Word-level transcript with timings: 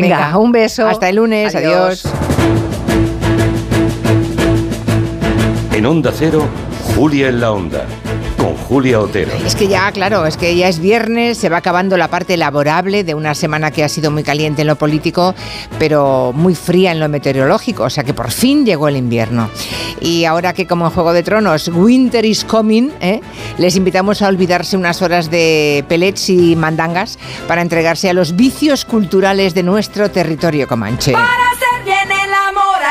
Venga, 0.00 0.36
un 0.36 0.52
beso. 0.52 0.86
Hasta 0.86 1.08
el 1.08 1.16
lunes. 1.16 1.54
Adiós. 1.54 2.04
En 5.72 5.86
Onda 5.86 6.12
Cero, 6.14 6.46
Julia 6.94 7.28
en 7.28 7.40
la 7.40 7.52
Onda. 7.52 7.86
Con 8.36 8.56
Julia 8.56 9.00
Otero. 9.00 9.32
Es 9.44 9.54
que 9.54 9.68
ya, 9.68 9.90
claro, 9.92 10.26
es 10.26 10.36
que 10.36 10.54
ya 10.56 10.68
es 10.68 10.78
viernes, 10.78 11.38
se 11.38 11.48
va 11.48 11.58
acabando 11.58 11.96
la 11.96 12.08
parte 12.08 12.36
laborable 12.36 13.04
de 13.04 13.14
una 13.14 13.34
semana 13.34 13.70
que 13.70 13.84
ha 13.84 13.88
sido 13.88 14.10
muy 14.10 14.22
caliente 14.22 14.62
en 14.62 14.68
lo 14.68 14.76
político, 14.76 15.34
pero 15.78 16.32
muy 16.34 16.54
fría 16.54 16.92
en 16.92 17.00
lo 17.00 17.08
meteorológico, 17.08 17.84
o 17.84 17.90
sea 17.90 18.04
que 18.04 18.14
por 18.14 18.30
fin 18.30 18.66
llegó 18.66 18.88
el 18.88 18.96
invierno. 18.96 19.48
Y 20.00 20.24
ahora 20.24 20.52
que 20.52 20.66
como 20.66 20.86
en 20.86 20.90
Juego 20.90 21.12
de 21.12 21.22
Tronos, 21.22 21.68
Winter 21.68 22.24
is 22.24 22.44
coming, 22.44 22.90
¿eh? 23.00 23.20
les 23.58 23.76
invitamos 23.76 24.22
a 24.22 24.28
olvidarse 24.28 24.76
unas 24.76 25.02
horas 25.02 25.30
de 25.30 25.84
pelets 25.88 26.28
y 26.28 26.56
mandangas 26.56 27.18
para 27.48 27.62
entregarse 27.62 28.10
a 28.10 28.12
los 28.12 28.36
vicios 28.36 28.84
culturales 28.84 29.54
de 29.54 29.62
nuestro 29.62 30.10
territorio 30.10 30.68
comanche. 30.68 31.12
Para 31.12 31.45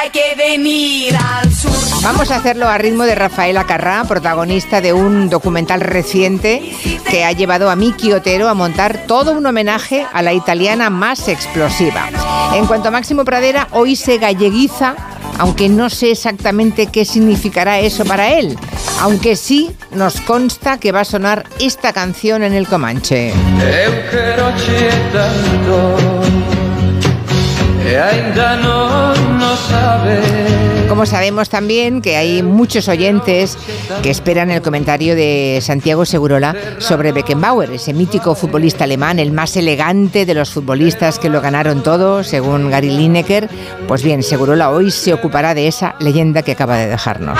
hay 0.06 0.12
que 0.12 0.36
venir 0.38 1.16
al 1.16 1.52
sur. 1.52 1.72
Vamos 2.04 2.30
a 2.30 2.36
hacerlo 2.36 2.68
a 2.68 2.78
ritmo 2.78 3.04
de 3.06 3.16
Rafaela 3.16 3.64
Carrá, 3.64 4.04
protagonista 4.04 4.80
de 4.80 4.94
un 4.94 5.30
documental 5.30 5.82
reciente 5.82 6.62
que 7.10 7.26
ha 7.26 7.32
llevado 7.32 7.72
a 7.72 7.76
Miki 7.76 8.14
Otero 8.14 8.48
a 8.48 8.54
montar 8.54 9.08
todo 9.08 9.32
un 9.32 9.46
homenaje 9.46 10.06
a 10.14 10.22
la 10.22 10.34
italiana 10.34 10.92
más 10.92 11.28
explosiva. 11.28 12.10
En 12.54 12.68
cuanto 12.68 12.90
a 12.90 12.92
Máximo 12.92 13.26
Pradera, 13.26 13.68
hoy 13.72 13.96
se 13.96 14.20
galleguiza, 14.20 14.96
aunque 15.40 15.70
no 15.70 15.90
sé 15.90 16.12
exactamente 16.12 16.88
qué 16.88 17.04
significará 17.04 17.80
eso 17.80 18.06
para 18.06 18.34
él. 18.34 18.58
Aunque 19.02 19.36
sí 19.36 19.72
nos 19.92 20.22
consta 20.22 20.78
que 20.78 20.92
va 20.92 21.02
a 21.02 21.06
sonar 21.06 21.46
esta 21.60 21.94
canción 21.94 22.44
en 22.44 22.54
el 22.54 22.68
Comanche. 22.68 23.34
Como 30.90 31.06
sabemos 31.06 31.50
también 31.50 32.02
que 32.02 32.18
hay 32.18 32.42
muchos 32.42 32.88
oyentes 32.88 33.58
que 34.02 34.10
esperan 34.10 34.50
el 34.52 34.62
comentario 34.62 35.16
de 35.16 35.60
Santiago 35.62 36.06
Segurola 36.06 36.56
sobre 36.80 37.12
Beckenbauer, 37.12 37.72
ese 37.72 37.94
mítico 37.94 38.34
futbolista 38.36 38.86
alemán, 38.86 39.20
el 39.20 39.32
más 39.32 39.56
elegante 39.56 40.26
de 40.26 40.34
los 40.34 40.52
futbolistas 40.52 41.20
que 41.20 41.30
lo 41.30 41.42
ganaron 41.42 41.84
todo, 41.84 42.24
según 42.24 42.70
Gary 42.70 42.90
Lineker. 42.90 43.50
Pues 43.88 44.04
bien, 44.04 44.24
Segurola 44.24 44.72
hoy 44.72 44.92
se 44.92 45.14
ocupará 45.14 45.54
de 45.54 45.68
esa 45.68 45.96
leyenda 46.00 46.42
que 46.42 46.54
acaba 46.54 46.78
de 46.78 46.88
dejarnos. 46.88 47.38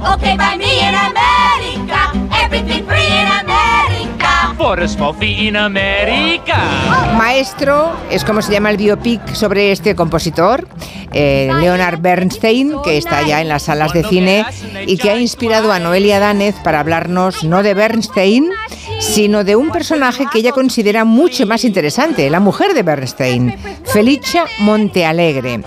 Okay, 0.00 0.36
by 0.36 0.56
me 0.56 0.80
in 0.80 0.94
America. 0.94 2.12
Everything 2.44 2.86
free 2.86 3.04
in 3.04 3.26
America. 3.26 3.47
Small 4.58 5.14
fee 5.14 5.46
in 5.46 5.56
America. 5.56 6.56
Maestro 7.16 7.92
es 8.10 8.24
como 8.24 8.42
se 8.42 8.50
llama 8.50 8.70
el 8.70 8.76
biopic 8.76 9.32
sobre 9.32 9.70
este 9.70 9.94
compositor, 9.94 10.66
eh, 11.12 11.48
Leonard 11.60 12.00
Bernstein, 12.00 12.74
que 12.82 12.98
está 12.98 13.22
ya 13.22 13.40
en 13.40 13.48
las 13.48 13.62
salas 13.62 13.92
de 13.92 14.02
cine 14.02 14.44
y 14.84 14.96
que 14.96 15.10
ha 15.10 15.16
inspirado 15.16 15.70
a 15.72 15.78
Noelia 15.78 16.18
Danez 16.18 16.56
para 16.64 16.80
hablarnos 16.80 17.44
no 17.44 17.62
de 17.62 17.74
Bernstein, 17.74 18.50
sino 18.98 19.44
de 19.44 19.54
un 19.54 19.70
personaje 19.70 20.26
que 20.30 20.40
ella 20.40 20.50
considera 20.50 21.04
mucho 21.04 21.46
más 21.46 21.64
interesante, 21.64 22.28
la 22.28 22.40
mujer 22.40 22.74
de 22.74 22.82
Bernstein, 22.82 23.54
Felicia 23.84 24.44
Montealegre. 24.58 25.60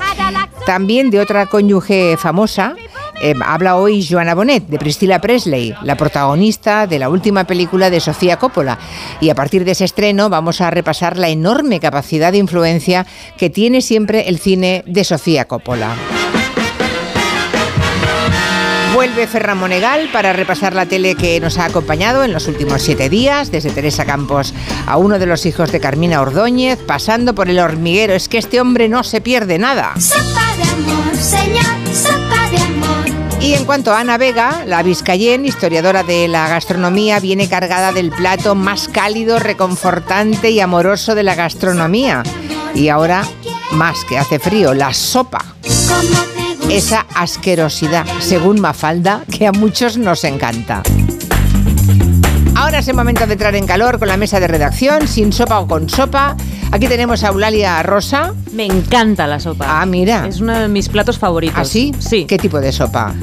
También 0.65 1.09
de 1.09 1.21
otra 1.21 1.45
cónyuge 1.45 2.17
famosa, 2.17 2.75
eh, 3.21 3.35
habla 3.45 3.77
hoy 3.77 4.05
Joanna 4.07 4.35
Bonet, 4.35 4.67
de 4.67 4.79
Priscilla 4.79 5.21
Presley, 5.21 5.75
la 5.83 5.95
protagonista 5.95 6.87
de 6.87 6.99
la 6.99 7.09
última 7.09 7.43
película 7.45 7.89
de 7.89 7.99
Sofía 7.99 8.37
Coppola. 8.37 8.79
Y 9.19 9.29
a 9.29 9.35
partir 9.35 9.63
de 9.63 9.71
ese 9.71 9.85
estreno 9.85 10.29
vamos 10.29 10.61
a 10.61 10.71
repasar 10.71 11.17
la 11.17 11.29
enorme 11.29 11.79
capacidad 11.79 12.31
de 12.31 12.39
influencia 12.39 13.05
que 13.37 13.49
tiene 13.49 13.81
siempre 13.81 14.27
el 14.27 14.39
cine 14.39 14.83
de 14.87 15.03
Sofía 15.03 15.45
Coppola. 15.45 15.95
Vuelve 18.93 19.25
Ferran 19.25 19.57
Monegal 19.57 20.09
para 20.11 20.33
repasar 20.33 20.75
la 20.75 20.85
tele 20.85 21.15
que 21.15 21.39
nos 21.39 21.57
ha 21.57 21.65
acompañado 21.65 22.23
en 22.23 22.33
los 22.33 22.47
últimos 22.47 22.81
siete 22.81 23.09
días, 23.09 23.49
desde 23.49 23.71
Teresa 23.71 24.05
Campos 24.05 24.53
a 24.85 24.97
uno 24.97 25.17
de 25.17 25.27
los 25.27 25.45
hijos 25.45 25.71
de 25.71 25.79
Carmina 25.79 26.21
Ordóñez, 26.21 26.77
pasando 26.85 27.33
por 27.33 27.49
el 27.49 27.59
hormiguero. 27.59 28.13
Es 28.13 28.27
que 28.27 28.37
este 28.37 28.59
hombre 28.59 28.89
no 28.89 29.03
se 29.03 29.21
pierde 29.21 29.57
nada. 29.57 29.93
Amor, 29.93 31.15
señor. 31.15 32.20
Y 33.41 33.55
en 33.55 33.65
cuanto 33.65 33.91
a 33.91 33.99
Ana 33.99 34.19
Vega, 34.19 34.63
la 34.67 34.83
vizcayen, 34.83 35.45
historiadora 35.45 36.03
de 36.03 36.27
la 36.27 36.47
gastronomía, 36.47 37.19
viene 37.19 37.49
cargada 37.49 37.91
del 37.91 38.11
plato 38.11 38.53
más 38.53 38.87
cálido, 38.87 39.39
reconfortante 39.39 40.51
y 40.51 40.59
amoroso 40.59 41.15
de 41.15 41.23
la 41.23 41.33
gastronomía. 41.33 42.21
Y 42.75 42.89
ahora, 42.89 43.23
más 43.71 44.05
que 44.05 44.19
hace 44.19 44.37
frío, 44.37 44.75
la 44.75 44.93
sopa. 44.93 45.43
Esa 46.69 47.07
asquerosidad, 47.15 48.05
según 48.19 48.61
Mafalda, 48.61 49.25
que 49.29 49.47
a 49.47 49.51
muchos 49.51 49.97
nos 49.97 50.23
encanta. 50.23 50.83
Ahora 52.61 52.77
es 52.77 52.87
el 52.87 52.93
momento 52.95 53.25
de 53.25 53.33
entrar 53.33 53.55
en 53.55 53.65
calor 53.65 53.97
con 53.97 54.07
la 54.07 54.17
mesa 54.17 54.39
de 54.39 54.47
redacción, 54.47 55.07
sin 55.07 55.33
sopa 55.33 55.57
o 55.57 55.67
con 55.67 55.89
sopa. 55.89 56.37
Aquí 56.71 56.87
tenemos 56.87 57.23
a 57.23 57.29
Eulalia 57.29 57.81
Rosa. 57.81 58.35
Me 58.53 58.67
encanta 58.67 59.25
la 59.25 59.39
sopa. 59.39 59.81
Ah, 59.81 59.85
mira. 59.87 60.27
Es 60.27 60.41
uno 60.41 60.53
de 60.53 60.67
mis 60.67 60.87
platos 60.87 61.17
favoritos. 61.17 61.57
¿Ah, 61.57 61.65
sí? 61.65 61.91
Sí. 61.97 62.25
¿Qué 62.25 62.37
tipo 62.37 62.61
de 62.61 62.71
sopa? 62.71 63.15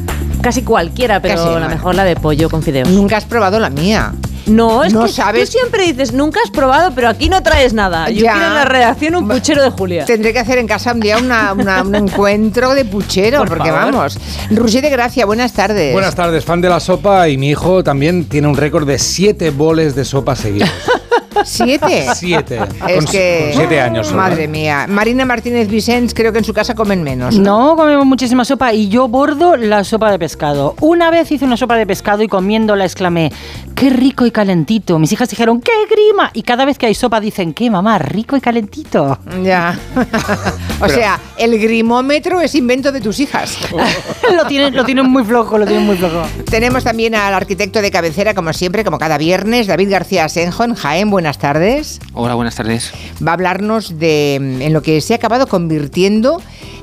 Casi 0.43 0.63
cualquiera, 0.63 1.23
pero 1.23 1.37
Casi, 1.37 1.47
la 1.47 1.53
bueno. 1.53 1.69
mejor 1.69 1.95
la 1.95 2.03
de 2.03 2.17
pollo 2.17 2.51
con 2.51 2.65
fideos. 2.65 2.89
Nunca 2.89 3.17
has 3.17 3.27
probado 3.27 3.61
la 3.61 3.71
mía. 3.71 4.13
No, 4.49 4.83
es 4.85 4.93
No 4.93 5.05
que 5.05 5.13
sabes- 5.13 5.51
tú 5.51 5.59
siempre 5.59 5.85
dices, 5.85 6.13
nunca 6.13 6.41
has 6.45 6.51
probado, 6.51 6.93
pero 6.95 7.09
aquí 7.09 7.29
no 7.29 7.43
traes 7.43 7.73
nada. 7.73 8.09
Yo 8.11 8.23
Ya. 8.25 8.33
quiero 8.33 8.47
en 8.49 8.55
la 8.55 8.65
redacción 8.65 9.15
un 9.17 9.29
puchero 9.29 9.63
de 9.63 9.71
Julia. 9.71 10.05
Tendré 10.05 10.33
que 10.33 10.39
hacer 10.39 10.59
en 10.59 10.67
casa 10.67 10.93
un 10.93 11.01
día 11.01 11.19
una- 11.19 11.53
una- 11.53 11.83
un 11.83 11.95
encuentro 11.95 12.75
de 12.75 12.85
puchero, 12.85 13.39
Por 13.41 13.49
porque 13.49 13.71
favor. 13.71 13.93
vamos. 13.95 14.19
Roger 14.51 14.83
de 14.83 14.91
Gracia, 14.91 15.27
buenas 15.27 15.53
tardes. 15.53 15.93
Buenas 15.93 16.15
tardes, 16.15 16.45
fan 16.45 16.61
de 16.61 16.69
la 16.69 16.81
sopa 16.81 17.29
y 17.29 17.37
mi 17.37 17.51
hijo 17.51 17.85
también 17.85 18.25
tiene 18.25 18.49
un 18.49 18.57
récord 18.57 18.87
de 18.87 18.99
siete 18.99 19.51
boles 19.51 19.95
de 19.95 20.05
sopa 20.05 20.35
seguidos. 20.37 20.69
¿Siete? 21.45 22.07
Siete. 22.15 22.61
Es 22.87 22.97
con, 22.97 23.05
que... 23.07 23.51
con 23.53 23.61
siete 23.61 23.81
años. 23.81 24.07
solo, 24.07 24.19
Madre 24.19 24.45
¿eh? 24.45 24.49
mía. 24.49 24.87
Marina 24.89 25.25
Martínez 25.25 25.69
Vicens, 25.69 26.15
creo 26.15 26.33
que 26.33 26.39
en 26.39 26.45
su 26.45 26.53
casa 26.53 26.75
comen 26.75 27.03
menos. 27.03 27.39
No 27.39 27.77
comemos 27.77 28.07
muchísima 28.07 28.45
sopa 28.45 28.73
y 28.73 28.89
yo 28.89 29.09
bordo 29.09 29.57
la 29.57 29.85
sopa 29.85 30.11
de 30.11 30.19
pescado. 30.19 30.75
Una 30.81 31.11
vez 31.11 31.31
hice 31.31 31.45
una 31.45 31.57
sopa 31.57 31.77
de 31.77 31.87
pescado 31.87 32.23
y 32.23 32.29
comiéndola 32.29 32.85
exclamé, 32.85 33.33
qué 33.75 33.91
rico 33.91 34.27
y 34.27 34.31
calentito. 34.31 34.99
Mis 34.99 35.13
hijas 35.13 35.29
dijeron, 35.29 35.61
qué 35.61 35.73
grima. 35.89 36.31
Y 36.33 36.43
cada 36.43 36.65
vez 36.65 36.79
que 36.79 36.87
hay 36.87 36.95
sopa 36.95 37.21
dicen, 37.21 37.55
qué 37.55 37.71
mamá, 37.71 37.99
rico 37.99 38.37
y 38.37 38.41
calentito. 38.41 39.19
Ya. 39.43 39.79
o 40.81 40.89
sea, 40.89 41.21
el 41.37 41.59
grimómetro 41.59 42.41
es 42.41 42.55
invento 42.55 42.91
de 42.93 43.01
tus 43.01 43.21
hijas. 43.21 43.59
lo, 44.37 44.47
tienen, 44.47 44.75
lo 44.75 44.85
tienen 44.85 45.09
muy 45.09 45.25
flojo, 45.25 45.59
lo 45.59 45.67
tienen 45.67 45.87
muy 45.87 45.97
flojo. 45.97 46.23
Tenemos 46.51 46.85
también 46.85 47.15
al 47.15 47.35
arquitecto 47.35 47.83
de 47.83 47.91
cabecera, 47.91 48.35
como 48.35 48.53
siempre, 48.53 48.85
como 48.85 48.99
cada 48.99 49.19
viernes, 49.19 49.67
David 49.67 49.91
García 49.91 50.25
Asenjo 50.25 50.65
en 50.65 50.75
Jaén. 50.75 51.11
Buenas 51.11 51.28
tardes. 51.37 52.01
Hola, 52.15 52.35
buenas 52.35 52.55
tardes. 52.55 52.91
Va 53.25 53.33
a 53.33 53.35
hablarnos 53.35 53.99
de 53.99 54.39
mm, 54.41 54.63
en 54.63 54.73
lo 54.73 54.81
que 54.81 55.03
se 55.03 55.13
ha 55.13 55.17
acabado 55.17 55.47
convirtiendo 55.47 56.41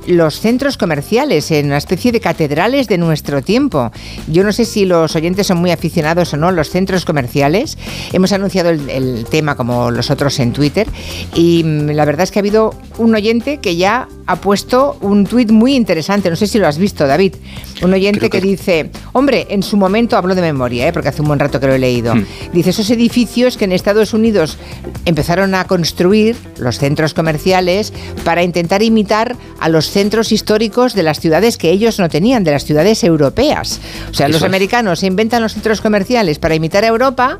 los 0.07 0.39
centros 0.39 0.77
comerciales 0.77 1.49
en 1.51 1.67
una 1.67 1.77
especie 1.77 2.11
de 2.11 2.19
catedrales 2.19 2.87
de 2.87 2.97
nuestro 2.97 3.41
tiempo. 3.41 3.91
Yo 4.27 4.43
no 4.43 4.51
sé 4.51 4.65
si 4.65 4.85
los 4.85 5.15
oyentes 5.15 5.47
son 5.47 5.57
muy 5.57 5.71
aficionados 5.71 6.33
o 6.33 6.37
no 6.37 6.47
a 6.47 6.51
los 6.51 6.69
centros 6.69 7.05
comerciales. 7.05 7.77
Hemos 8.13 8.31
anunciado 8.31 8.69
el, 8.69 8.89
el 8.89 9.25
tema 9.29 9.55
como 9.55 9.91
los 9.91 10.11
otros 10.11 10.39
en 10.39 10.53
Twitter 10.53 10.87
y 11.33 11.63
mm, 11.63 11.89
la 11.91 12.05
verdad 12.05 12.23
es 12.23 12.31
que 12.31 12.39
ha 12.39 12.41
habido 12.41 12.73
un 12.97 13.15
oyente 13.15 13.57
que 13.57 13.75
ya 13.75 14.07
ha 14.27 14.35
puesto 14.37 14.97
un 15.01 15.25
tuit 15.25 15.51
muy 15.51 15.75
interesante. 15.75 16.29
No 16.29 16.35
sé 16.35 16.47
si 16.47 16.57
lo 16.57 16.67
has 16.67 16.77
visto, 16.77 17.05
David. 17.07 17.35
Un 17.81 17.93
oyente 17.93 18.29
que- 18.29 18.41
dice, 18.41 18.91
hombre, 19.13 19.47
en 19.49 19.63
su 19.63 19.75
momento 19.75 20.17
hablo 20.17 20.35
de 20.35 20.41
memoria, 20.41 20.87
¿eh? 20.87 20.93
porque 20.93 21.09
hace 21.09 21.21
un 21.21 21.27
buen 21.27 21.39
rato 21.39 21.59
que 21.59 21.67
lo 21.67 21.73
he 21.73 21.79
leído. 21.79 22.13
Hmm. 22.15 22.25
Dice, 22.53 22.69
esos 22.69 22.89
edificios 22.91 23.57
que 23.57 23.65
en 23.65 23.71
Estados 23.71 24.13
Unidos 24.13 24.57
empezaron 25.05 25.55
a 25.55 25.65
construir, 25.65 26.35
los 26.59 26.77
centros 26.77 27.13
comerciales, 27.13 27.91
para 28.23 28.43
intentar 28.43 28.83
imitar 28.83 29.35
a 29.59 29.69
los 29.69 29.89
centros 29.95 30.33
históricos 30.33 30.93
de 30.93 31.03
las 31.03 31.21
ciudades 31.21 31.55
que 31.57 31.69
ellos 31.69 31.99
no 31.99 32.09
tenían, 32.09 32.43
de 32.43 32.51
las 32.51 32.65
ciudades 32.65 33.01
europeas. 33.05 33.79
O 34.11 34.13
sea, 34.13 34.25
Eso 34.25 34.33
los 34.33 34.41
es. 34.41 34.45
americanos 34.45 34.99
se 34.99 35.07
inventan 35.07 35.41
los 35.41 35.53
centros 35.53 35.79
comerciales 35.79 36.37
para 36.37 36.53
imitar 36.53 36.83
a 36.83 36.87
Europa 36.87 37.37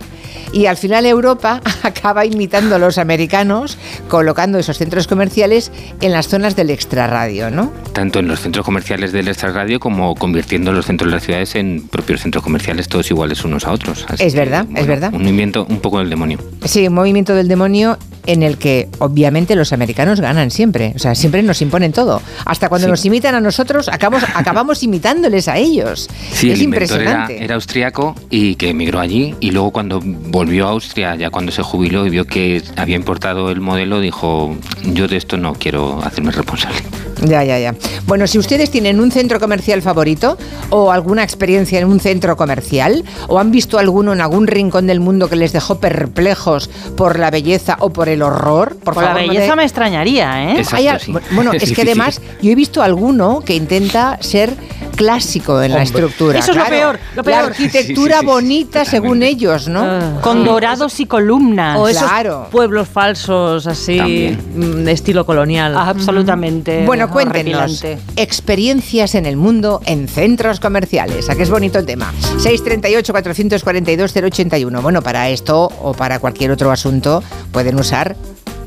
y 0.53 0.67
al 0.67 0.77
final 0.77 1.05
Europa 1.05 1.59
acaba 1.83 2.25
imitando 2.25 2.75
a 2.75 2.79
los 2.79 2.97
americanos 2.97 3.77
colocando 4.07 4.57
esos 4.57 4.77
centros 4.77 5.05
comerciales 5.05 5.69
en 5.99 6.13
las 6.13 6.29
zonas 6.29 6.55
del 6.55 6.69
extrarradio, 6.69 7.51
¿no? 7.51 7.73
Tanto 7.91 8.19
en 8.19 8.29
los 8.29 8.39
centros 8.39 8.63
comerciales 8.63 9.11
del 9.11 9.27
extrarradio 9.27 9.81
como 9.81 10.15
convirtiendo 10.15 10.71
los 10.71 10.85
centros 10.85 11.11
de 11.11 11.15
las 11.17 11.25
ciudades 11.25 11.55
en 11.55 11.85
propios 11.89 12.21
centros 12.21 12.41
comerciales, 12.41 12.87
todos 12.87 13.11
iguales 13.11 13.43
unos 13.43 13.65
a 13.67 13.73
otros. 13.73 14.05
Así 14.07 14.23
Es 14.23 14.33
que, 14.33 14.39
verdad, 14.39 14.65
es 14.77 14.87
verdad. 14.87 15.13
Un 15.13 15.23
movimiento 15.23 15.65
un 15.69 15.79
poco 15.81 15.99
del 15.99 16.09
demonio. 16.09 16.39
Sí, 16.63 16.87
un 16.87 16.93
movimiento 16.93 17.35
del 17.35 17.49
demonio 17.49 17.97
en 18.27 18.41
el 18.41 18.57
que 18.57 18.87
obviamente 18.99 19.55
los 19.55 19.71
americanos 19.73 20.19
ganan 20.19 20.49
siempre. 20.51 20.93
O 20.95 20.99
sea, 20.99 21.13
siempre 21.15 21.43
nos 21.43 21.61
imponen 21.61 21.91
todo. 21.91 22.21
Hasta 22.45 22.69
cuando 22.69 22.85
Sí. 22.87 22.91
nos 22.91 23.05
imitan 23.05 23.35
a 23.35 23.39
nosotros, 23.41 23.89
acabamos, 23.89 24.27
acabamos 24.35 24.83
imitándoles 24.83 25.47
a 25.47 25.57
ellos. 25.57 26.07
Sí, 26.31 26.51
es 26.51 26.59
el 26.59 26.63
inventor 26.63 27.01
era, 27.01 27.11
impresionante. 27.11 27.43
era 27.43 27.55
austriaco 27.55 28.15
y 28.29 28.55
que 28.55 28.69
emigró 28.69 28.99
allí 28.99 29.35
y 29.39 29.51
luego 29.51 29.71
cuando 29.71 29.99
volvió 30.03 30.67
a 30.67 30.71
Austria, 30.71 31.15
ya 31.15 31.29
cuando 31.31 31.51
se 31.51 31.63
jubiló 31.63 32.05
y 32.05 32.09
vio 32.09 32.25
que 32.25 32.61
había 32.77 32.95
importado 32.95 33.49
el 33.51 33.61
modelo, 33.61 33.99
dijo, 33.99 34.55
yo 34.83 35.07
de 35.07 35.17
esto 35.17 35.37
no 35.37 35.53
quiero 35.53 36.01
hacerme 36.03 36.31
responsable. 36.31 36.77
Ya, 37.25 37.43
ya, 37.43 37.59
ya. 37.59 37.75
Bueno, 38.07 38.27
si 38.27 38.37
ustedes 38.37 38.69
tienen 38.71 38.99
un 38.99 39.11
centro 39.11 39.39
comercial 39.39 39.81
favorito 39.81 40.37
o 40.69 40.91
alguna 40.91 41.23
experiencia 41.23 41.79
en 41.79 41.85
un 41.85 41.99
centro 41.99 42.35
comercial 42.37 43.03
o 43.27 43.39
han 43.39 43.51
visto 43.51 43.79
alguno 43.79 44.13
en 44.13 44.21
algún 44.21 44.47
rincón 44.47 44.87
del 44.87 44.99
mundo 44.99 45.27
que 45.29 45.35
les 45.35 45.53
dejó 45.53 45.79
perplejos 45.79 46.69
por 46.95 47.17
la 47.19 47.31
belleza 47.31 47.77
o 47.79 47.89
por 47.91 48.09
el 48.09 48.21
horror, 48.21 48.75
por, 48.77 48.93
Por 48.93 49.03
la 49.03 49.09
favor, 49.09 49.21
no 49.23 49.27
belleza 49.29 49.51
de- 49.51 49.55
me 49.57 49.63
extrañaría, 49.63 50.43
¿eh? 50.51 50.57
Exacto, 50.59 50.75
Hay 50.77 50.87
al- 50.87 50.99
sí. 51.01 51.13
Bueno, 51.31 51.53
Es 51.53 51.63
es, 51.63 51.73
que 51.73 51.81
además 51.81 52.21
yo 52.41 52.51
he 52.51 52.55
visto 52.55 52.81
alguno 52.81 53.41
que 53.45 53.55
intenta 53.55 54.17
ser 54.21 54.53
clásico 54.95 55.61
en 55.61 55.73
la 55.73 55.83
estructura. 55.83 56.39
Eso 56.39 56.51
es 56.51 56.57
lo 56.57 56.65
peor, 56.65 56.99
lo 57.15 57.23
La 57.23 57.39
arquitectura 57.39 58.13
Sí, 58.15 58.19
sí, 58.21 58.21
sí, 58.21 58.25
bonita 58.25 58.85
según 58.85 59.23
ellos, 59.23 59.67
¿no? 59.67 59.81
Ah. 59.83 60.19
Con 60.21 60.45
dorados 60.45 60.99
y 61.01 61.05
columnas. 61.05 61.77
O 61.79 61.87
esos 61.89 62.03
Claro. 62.03 62.47
pueblos 62.49 62.87
falsos 62.87 63.67
así, 63.67 63.97
También. 63.97 64.39
mm, 64.55 64.83
de 64.85 64.91
estilo 64.93 65.25
colonial. 65.25 65.75
Ah, 65.75 65.89
Absolutamente. 65.89 66.85
Bueno, 66.85 67.09
cuéntenos 67.15 67.83
experiencias 68.17 69.15
en 69.15 69.25
el 69.25 69.37
mundo 69.37 69.79
en 69.85 70.09
centros 70.09 70.59
comerciales. 70.59 71.29
¿A 71.29 71.35
qué 71.35 71.43
es 71.43 71.49
bonito 71.49 71.79
el 71.79 71.85
tema? 71.85 72.13
638-442-081. 72.39 74.81
Bueno, 74.81 75.01
para 75.01 75.29
esto 75.29 75.71
o 75.81 75.93
para 75.93 76.19
cualquier 76.19 76.51
otro 76.51 76.71
asunto 76.71 77.23
pueden 77.53 77.79
usar 77.79 78.17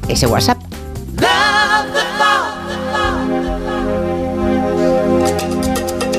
ese 0.08 0.26
WhatsApp. 0.26 0.56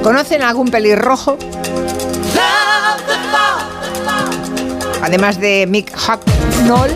¿Conocen 0.04 0.44
algún 0.44 0.70
pelirrojo? 0.70 1.36
Además 5.02 5.40
de 5.40 5.66
Mick 5.68 5.92
Hucknall, 5.98 6.92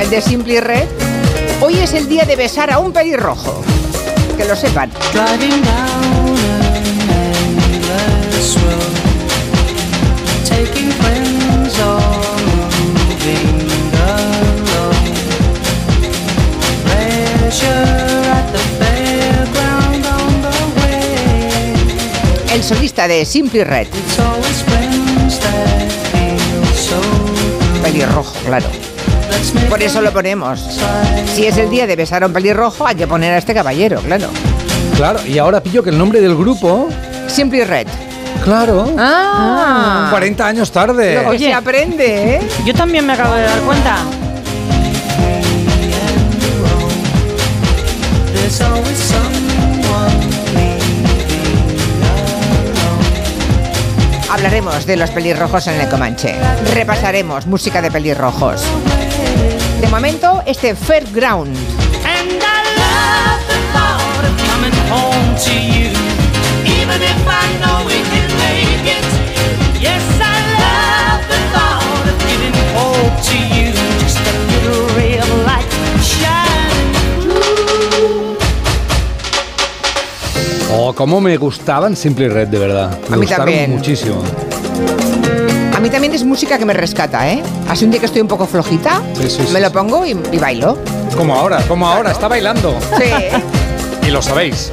el 0.00 0.08
de 0.08 0.22
Simply 0.22 0.60
Red, 0.60 0.88
hoy 1.64 1.78
es 1.78 1.94
el 1.94 2.06
día 2.08 2.24
de 2.26 2.36
besar 2.36 2.70
a 2.70 2.78
un 2.78 2.92
pelirrojo. 2.92 3.62
Que 4.36 4.44
lo 4.44 4.54
sepan. 4.54 4.90
El 22.52 22.62
solista 22.62 23.08
de 23.08 23.24
Simply 23.24 23.64
Red, 23.64 23.88
pelirrojo, 27.82 28.32
claro. 28.44 28.93
Por 29.68 29.82
eso 29.82 30.00
lo 30.00 30.12
ponemos. 30.12 30.60
Si 31.34 31.46
es 31.46 31.56
el 31.58 31.70
día 31.70 31.86
de 31.86 31.96
besar 31.96 32.22
a 32.22 32.26
un 32.26 32.32
pelirrojo, 32.32 32.86
hay 32.86 32.94
que 32.96 33.06
poner 33.06 33.32
a 33.32 33.38
este 33.38 33.54
caballero, 33.54 34.00
claro. 34.00 34.28
Claro, 34.96 35.20
y 35.26 35.38
ahora 35.38 35.60
pillo 35.62 35.82
que 35.82 35.90
el 35.90 35.98
nombre 35.98 36.20
del 36.20 36.36
grupo. 36.36 36.88
Simply 37.26 37.64
Red. 37.64 37.88
Claro. 38.42 38.94
Ah, 38.98 40.08
40 40.10 40.46
años 40.46 40.70
tarde. 40.70 41.14
Lo 41.14 41.20
que 41.22 41.26
Oye. 41.28 41.46
se 41.46 41.54
aprende, 41.54 42.36
¿eh? 42.36 42.40
Yo 42.64 42.74
también 42.74 43.06
me 43.06 43.14
acabo 43.14 43.34
de 43.34 43.42
dar 43.42 43.60
cuenta. 43.60 43.96
Hablaremos 54.30 54.86
de 54.86 54.96
los 54.96 55.10
pelirrojos 55.10 55.66
en 55.68 55.80
el 55.80 55.88
Comanche. 55.88 56.34
Repasaremos 56.74 57.46
música 57.46 57.80
de 57.80 57.90
pelirrojos. 57.90 58.64
De 59.84 59.90
momento, 59.90 60.42
este 60.46 60.74
Fairground. 60.74 61.54
Oh, 80.72 80.94
cómo 80.94 81.20
me 81.20 81.36
gustaban 81.36 81.94
Simply 81.94 82.28
Red, 82.28 82.48
de 82.48 82.58
verdad. 82.58 82.98
Me 83.10 83.16
A 83.16 83.18
mí 83.18 83.26
gustaron 83.26 83.44
también. 83.46 83.70
muchísimo. 83.70 84.22
A 85.84 85.86
mí 85.86 85.90
también 85.90 86.14
es 86.14 86.24
música 86.24 86.56
que 86.56 86.64
me 86.64 86.72
rescata, 86.72 87.30
¿eh? 87.30 87.42
Así 87.68 87.84
un 87.84 87.90
día 87.90 88.00
que 88.00 88.06
estoy 88.06 88.22
un 88.22 88.26
poco 88.26 88.46
flojita, 88.46 89.02
Sí, 89.20 89.28
sí, 89.28 89.42
sí, 89.46 89.52
me 89.52 89.60
lo 89.60 89.70
pongo 89.70 90.06
y, 90.06 90.16
y 90.32 90.38
bailo. 90.38 90.78
Como 91.14 91.34
ahora, 91.34 91.60
como 91.68 91.86
ahora, 91.86 92.10
está 92.10 92.26
bailando. 92.26 92.74
Sí. 92.98 93.10
Y 94.06 94.10
lo 94.10 94.22
sabéis. 94.22 94.72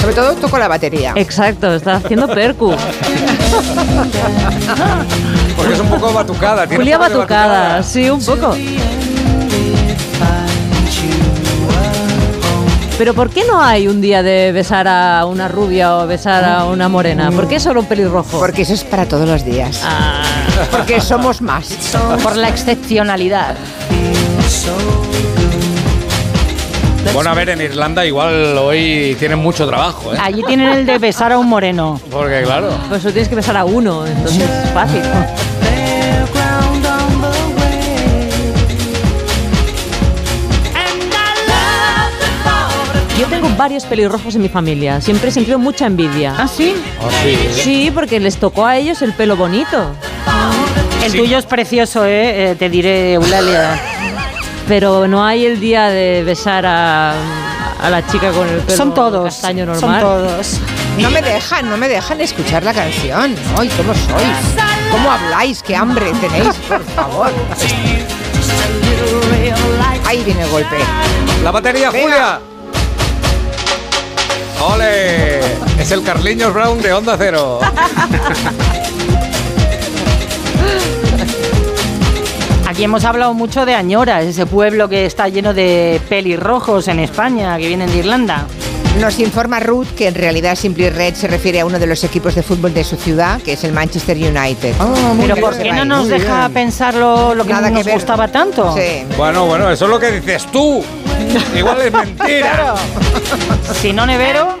Sobre 0.00 0.14
todo 0.14 0.32
toco 0.36 0.56
la 0.56 0.68
batería. 0.68 1.12
Exacto, 1.16 1.74
está 1.74 1.96
haciendo 1.96 2.28
percu. 2.28 2.74
Porque 5.54 5.74
es 5.74 5.80
un 5.80 5.88
poco 5.88 6.14
batucada. 6.14 6.62
tiene 6.66 6.76
un 6.76 6.80
Julia 6.80 6.96
Batucada, 6.96 7.82
sí, 7.82 8.08
un 8.08 8.24
poco. 8.24 8.54
Pero 12.96 13.12
¿por 13.12 13.30
qué 13.30 13.42
no 13.44 13.60
hay 13.60 13.88
un 13.88 14.00
día 14.00 14.22
de 14.22 14.52
besar 14.52 14.86
a 14.86 15.24
una 15.26 15.48
rubia 15.48 15.96
o 15.96 16.06
besar 16.06 16.44
a 16.44 16.64
una 16.66 16.88
morena? 16.88 17.32
¿Por 17.32 17.48
qué 17.48 17.58
solo 17.58 17.80
un 17.80 17.86
pelirrojo? 17.86 18.38
Porque 18.38 18.62
eso 18.62 18.72
es 18.72 18.84
para 18.84 19.06
todos 19.06 19.28
los 19.28 19.44
días. 19.44 19.82
Ah, 19.84 20.22
Porque 20.70 21.00
somos 21.00 21.42
más. 21.42 21.76
Por 22.22 22.36
la 22.36 22.48
excepcionalidad. 22.48 23.56
Bueno, 27.12 27.30
a 27.30 27.34
ver, 27.34 27.50
en 27.50 27.60
Irlanda 27.60 28.06
igual 28.06 28.56
hoy 28.58 29.16
tienen 29.18 29.38
mucho 29.38 29.66
trabajo, 29.66 30.14
¿eh? 30.14 30.18
Allí 30.20 30.42
tienen 30.46 30.68
el 30.68 30.86
de 30.86 30.98
besar 30.98 31.32
a 31.32 31.38
un 31.38 31.48
moreno. 31.48 32.00
Porque 32.10 32.42
claro. 32.42 32.70
pues 32.88 33.02
solo 33.02 33.12
tienes 33.12 33.28
que 33.28 33.36
besar 33.36 33.56
a 33.56 33.64
uno, 33.64 34.06
entonces 34.06 34.42
es 34.42 34.70
fácil. 34.70 35.02
Varios 43.56 43.84
pelirrojos 43.84 44.34
en 44.34 44.42
mi 44.42 44.48
familia. 44.48 45.00
Siempre 45.00 45.28
he 45.28 45.32
sentido 45.32 45.58
mucha 45.58 45.86
envidia. 45.86 46.34
¿Ah, 46.38 46.48
sí? 46.48 46.74
Oh, 47.00 47.08
sí. 47.22 47.38
Sí, 47.62 47.90
porque 47.94 48.20
les 48.20 48.36
tocó 48.36 48.66
a 48.66 48.76
ellos 48.76 49.02
el 49.02 49.12
pelo 49.12 49.36
bonito. 49.36 49.90
El 51.04 51.12
tuyo 51.12 51.38
es 51.38 51.44
precioso, 51.46 52.04
¿eh? 52.06 52.50
Eh, 52.52 52.56
Te 52.58 52.68
diré, 52.70 53.14
Eulalia. 53.14 53.78
Pero 54.66 55.06
no 55.06 55.24
hay 55.24 55.44
el 55.44 55.60
día 55.60 55.88
de 55.88 56.22
besar 56.24 56.64
a, 56.64 57.12
a 57.82 57.90
la 57.90 58.06
chica 58.06 58.30
con 58.30 58.48
el 58.48 58.60
pelo 58.60 58.76
Son 58.76 58.94
todos. 58.94 59.24
castaño 59.26 59.66
normal. 59.66 59.80
Son 59.80 60.00
todos. 60.00 60.60
No 60.98 61.10
me 61.10 61.20
dejan, 61.20 61.68
no 61.68 61.76
me 61.76 61.88
dejan 61.88 62.20
escuchar 62.20 62.62
la 62.62 62.72
canción. 62.72 63.34
Ay, 63.58 63.68
¿cómo 63.76 63.92
sois? 63.92 64.38
¿Cómo 64.90 65.10
habláis? 65.10 65.62
¿Qué 65.62 65.76
hambre 65.76 66.06
tenéis? 66.20 66.54
Por 66.68 66.82
favor. 66.84 67.30
Ahí 70.06 70.22
viene 70.24 70.42
el 70.42 70.50
golpe. 70.50 70.76
¡La 71.42 71.50
batería, 71.50 71.90
Venga. 71.90 72.02
Julia! 72.40 72.53
¡Ole! 74.66 75.40
Es 75.78 75.90
el 75.90 76.02
Carliños 76.02 76.54
Brown 76.54 76.80
de 76.80 76.92
Onda 76.94 77.16
Cero. 77.18 77.60
Aquí 82.66 82.84
hemos 82.84 83.04
hablado 83.04 83.34
mucho 83.34 83.66
de 83.66 83.74
Añora, 83.74 84.22
ese 84.22 84.46
pueblo 84.46 84.88
que 84.88 85.04
está 85.04 85.28
lleno 85.28 85.52
de 85.52 86.00
pelirrojos 86.08 86.88
en 86.88 86.98
España, 87.00 87.58
que 87.58 87.68
vienen 87.68 87.90
de 87.90 87.98
Irlanda. 87.98 88.46
Nos 89.00 89.18
informa 89.18 89.60
Ruth 89.60 89.88
que 89.96 90.08
en 90.08 90.14
realidad 90.14 90.54
Simply 90.56 90.88
Red 90.88 91.14
se 91.14 91.26
refiere 91.26 91.60
a 91.60 91.66
uno 91.66 91.78
de 91.78 91.86
los 91.86 92.04
equipos 92.04 92.34
de 92.34 92.42
fútbol 92.42 92.72
de 92.72 92.84
su 92.84 92.96
ciudad, 92.96 93.40
que 93.42 93.54
es 93.54 93.64
el 93.64 93.72
Manchester 93.72 94.16
United. 94.16 94.74
Pero 95.20 95.36
¿por 95.36 95.58
qué 95.58 95.72
no 95.72 95.84
nos 95.84 96.08
deja 96.08 96.48
pensar 96.48 96.94
lo, 96.94 97.34
lo 97.34 97.44
que 97.44 97.52
Nada 97.52 97.70
nos 97.70 97.86
gustaba 97.86 98.28
tanto? 98.28 98.74
Sí. 98.74 99.04
Bueno, 99.16 99.46
bueno, 99.46 99.70
eso 99.70 99.84
es 99.86 99.90
lo 99.90 99.98
que 99.98 100.12
dices 100.12 100.46
tú. 100.50 100.84
Igual 101.56 101.82
es 101.82 101.92
mentira. 101.92 102.74
Si 103.80 103.92
no, 103.92 104.06
Nevero, 104.06 104.56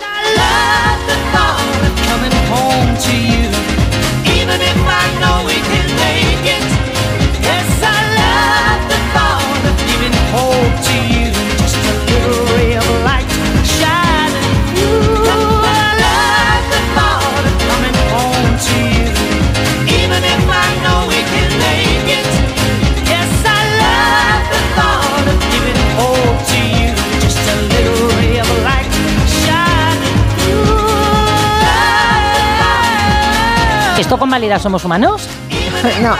¿Esto 34.04 34.18
convalida 34.18 34.58
Somos 34.58 34.84
Humanos? 34.84 35.26
No, 36.02 36.14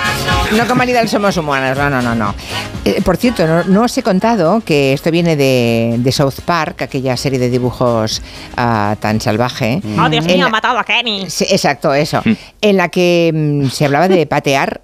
no 0.57 0.67
convalidan 0.67 1.09
somos 1.09 1.37
humanos, 1.37 1.79
no, 1.79 1.89
no, 1.89 2.03
no, 2.03 2.15
no. 2.15 2.35
Eh, 2.85 3.01
por 3.03 3.17
cierto, 3.17 3.47
no, 3.47 3.65
no 3.65 3.83
os 3.83 3.97
he 3.97 4.03
contado 4.03 4.61
que 4.61 4.93
esto 4.93 5.11
viene 5.11 5.37
de, 5.37 5.97
de 5.99 6.13
South 6.13 6.41
Park, 6.45 6.83
aquella 6.83 7.17
serie 7.17 7.39
de 7.39 7.49
dibujos 7.49 8.21
ah, 8.57 8.97
tan 9.01 9.21
salvaje. 9.21 9.81
Oh, 9.99 10.09
Dios 10.09 10.25
mío, 10.25 10.47
ha 10.47 10.51
matado 10.51 10.79
a 10.79 10.85
Kenny. 10.85 11.31
Sí, 11.31 11.47
exacto, 11.49 11.95
eso. 11.95 12.23
En 12.61 12.77
la 12.77 12.89
que 12.89 13.31
mm, 13.33 13.69
se 13.69 13.85
hablaba 13.85 14.09
de 14.09 14.27
patear 14.27 14.83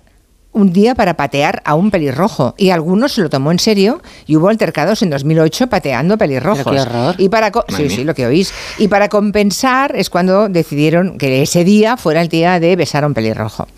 un 0.53 0.73
día 0.73 0.95
para 0.95 1.15
patear 1.15 1.63
a 1.65 1.75
un 1.75 1.91
pelirrojo 1.91 2.55
y 2.59 2.71
algunos 2.71 3.13
se 3.13 3.23
lo 3.23 3.31
tomó 3.31 3.53
en 3.53 3.59
serio 3.59 4.03
y 4.27 4.37
hubo 4.37 4.49
altercados 4.49 5.03
en 5.03 5.11
2008 5.11 5.69
pateando 5.69 6.19
pelirrojos. 6.19 6.65
Pero 6.65 6.75
qué 6.75 6.81
horror. 6.81 7.15
Y 7.19 7.29
para 7.29 7.53
sí, 7.69 7.89
sí, 7.89 8.05
lo 8.05 8.15
que 8.15 8.27
oís. 8.27 8.53
Y 8.79 8.89
para 8.89 9.09
compensar 9.09 9.95
es 9.97 10.11
cuando 10.11 10.49
decidieron 10.49 11.19
que 11.19 11.43
ese 11.43 11.65
día 11.65 11.97
fuera 11.97 12.21
el 12.21 12.29
día 12.29 12.59
de 12.59 12.75
besar 12.77 13.05
a 13.05 13.07
un 13.07 13.15
pelirrojo. 13.15 13.69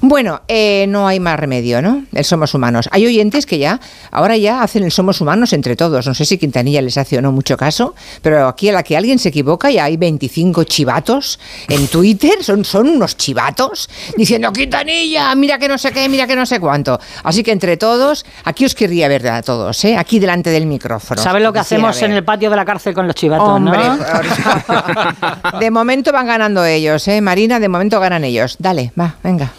Bueno, 0.00 0.42
eh, 0.48 0.86
no 0.88 1.06
hay 1.06 1.20
más 1.20 1.38
remedio, 1.38 1.82
¿no? 1.82 2.04
El 2.12 2.24
somos 2.24 2.54
humanos. 2.54 2.88
Hay 2.92 3.06
oyentes 3.06 3.46
que 3.46 3.58
ya, 3.58 3.80
ahora 4.10 4.36
ya 4.36 4.62
hacen 4.62 4.84
el 4.84 4.92
somos 4.92 5.20
humanos 5.20 5.52
entre 5.52 5.76
todos. 5.76 6.06
No 6.06 6.14
sé 6.14 6.24
si 6.24 6.38
Quintanilla 6.38 6.80
les 6.82 6.96
hace 6.96 7.18
o 7.18 7.22
no 7.22 7.32
mucho 7.32 7.56
caso, 7.56 7.94
pero 8.22 8.48
aquí 8.48 8.68
a 8.68 8.72
la 8.72 8.82
que 8.82 8.96
alguien 8.96 9.18
se 9.18 9.28
equivoca 9.28 9.70
ya 9.70 9.84
hay 9.84 9.96
25 9.96 10.64
chivatos 10.64 11.38
en 11.68 11.86
Twitter, 11.88 12.42
son, 12.42 12.64
son 12.64 12.88
unos 12.88 13.16
chivatos, 13.16 13.88
diciendo 14.16 14.52
Quintanilla, 14.52 15.34
mira 15.34 15.58
que 15.58 15.68
no 15.68 15.78
sé 15.78 15.92
qué, 15.92 16.05
mira 16.08 16.26
que 16.26 16.36
no 16.36 16.46
sé 16.46 16.60
cuánto. 16.60 16.98
Así 17.22 17.42
que 17.42 17.52
entre 17.52 17.76
todos, 17.76 18.24
aquí 18.44 18.64
os 18.64 18.74
querría 18.74 19.08
ver 19.08 19.26
a 19.28 19.42
todos, 19.42 19.84
¿eh? 19.84 19.96
Aquí 19.96 20.18
delante 20.18 20.50
del 20.50 20.66
micrófono. 20.66 21.22
¿Sabes 21.22 21.42
lo 21.42 21.52
que 21.52 21.58
hacemos 21.58 22.00
en 22.02 22.12
el 22.12 22.24
patio 22.24 22.50
de 22.50 22.56
la 22.56 22.64
cárcel 22.64 22.94
con 22.94 23.06
los 23.06 23.14
chivatos, 23.14 23.48
Hombre, 23.48 23.78
no? 25.52 25.58
de 25.58 25.70
momento 25.70 26.12
van 26.12 26.26
ganando 26.26 26.64
ellos, 26.64 27.06
¿eh? 27.08 27.20
Marina, 27.20 27.58
de 27.60 27.68
momento 27.68 28.00
ganan 28.00 28.24
ellos. 28.24 28.56
Dale, 28.58 28.92
va, 28.98 29.14
venga. 29.22 29.50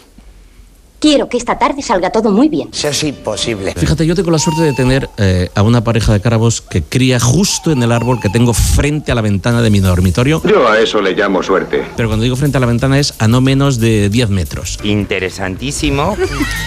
Quiero 1.00 1.28
que 1.28 1.36
esta 1.36 1.58
tarde 1.58 1.80
salga 1.82 2.10
todo 2.10 2.30
muy 2.30 2.48
bien. 2.48 2.70
Es 2.72 3.04
imposible. 3.04 3.72
Fíjate, 3.76 4.04
yo 4.04 4.14
tengo 4.16 4.30
la 4.30 4.38
suerte 4.38 4.62
de 4.62 4.72
tener 4.72 5.08
eh, 5.16 5.48
a 5.54 5.62
una 5.62 5.84
pareja 5.84 6.12
de 6.12 6.20
cárabos 6.20 6.60
que 6.60 6.82
cría 6.82 7.20
justo 7.20 7.70
en 7.70 7.82
el 7.82 7.92
árbol 7.92 8.20
que 8.20 8.28
tengo 8.28 8.52
frente 8.52 9.12
a 9.12 9.14
la 9.14 9.20
ventana 9.20 9.62
de 9.62 9.70
mi 9.70 9.78
dormitorio. 9.78 10.42
Yo 10.44 10.68
a 10.68 10.80
eso 10.80 11.00
le 11.00 11.12
llamo 11.14 11.42
suerte. 11.42 11.84
Pero 11.96 12.08
cuando 12.08 12.24
digo 12.24 12.34
frente 12.34 12.56
a 12.56 12.60
la 12.60 12.66
ventana 12.66 12.98
es 12.98 13.14
a 13.18 13.28
no 13.28 13.40
menos 13.40 13.78
de 13.78 14.08
10 14.08 14.30
metros. 14.30 14.78
Interesantísimo. 14.82 16.16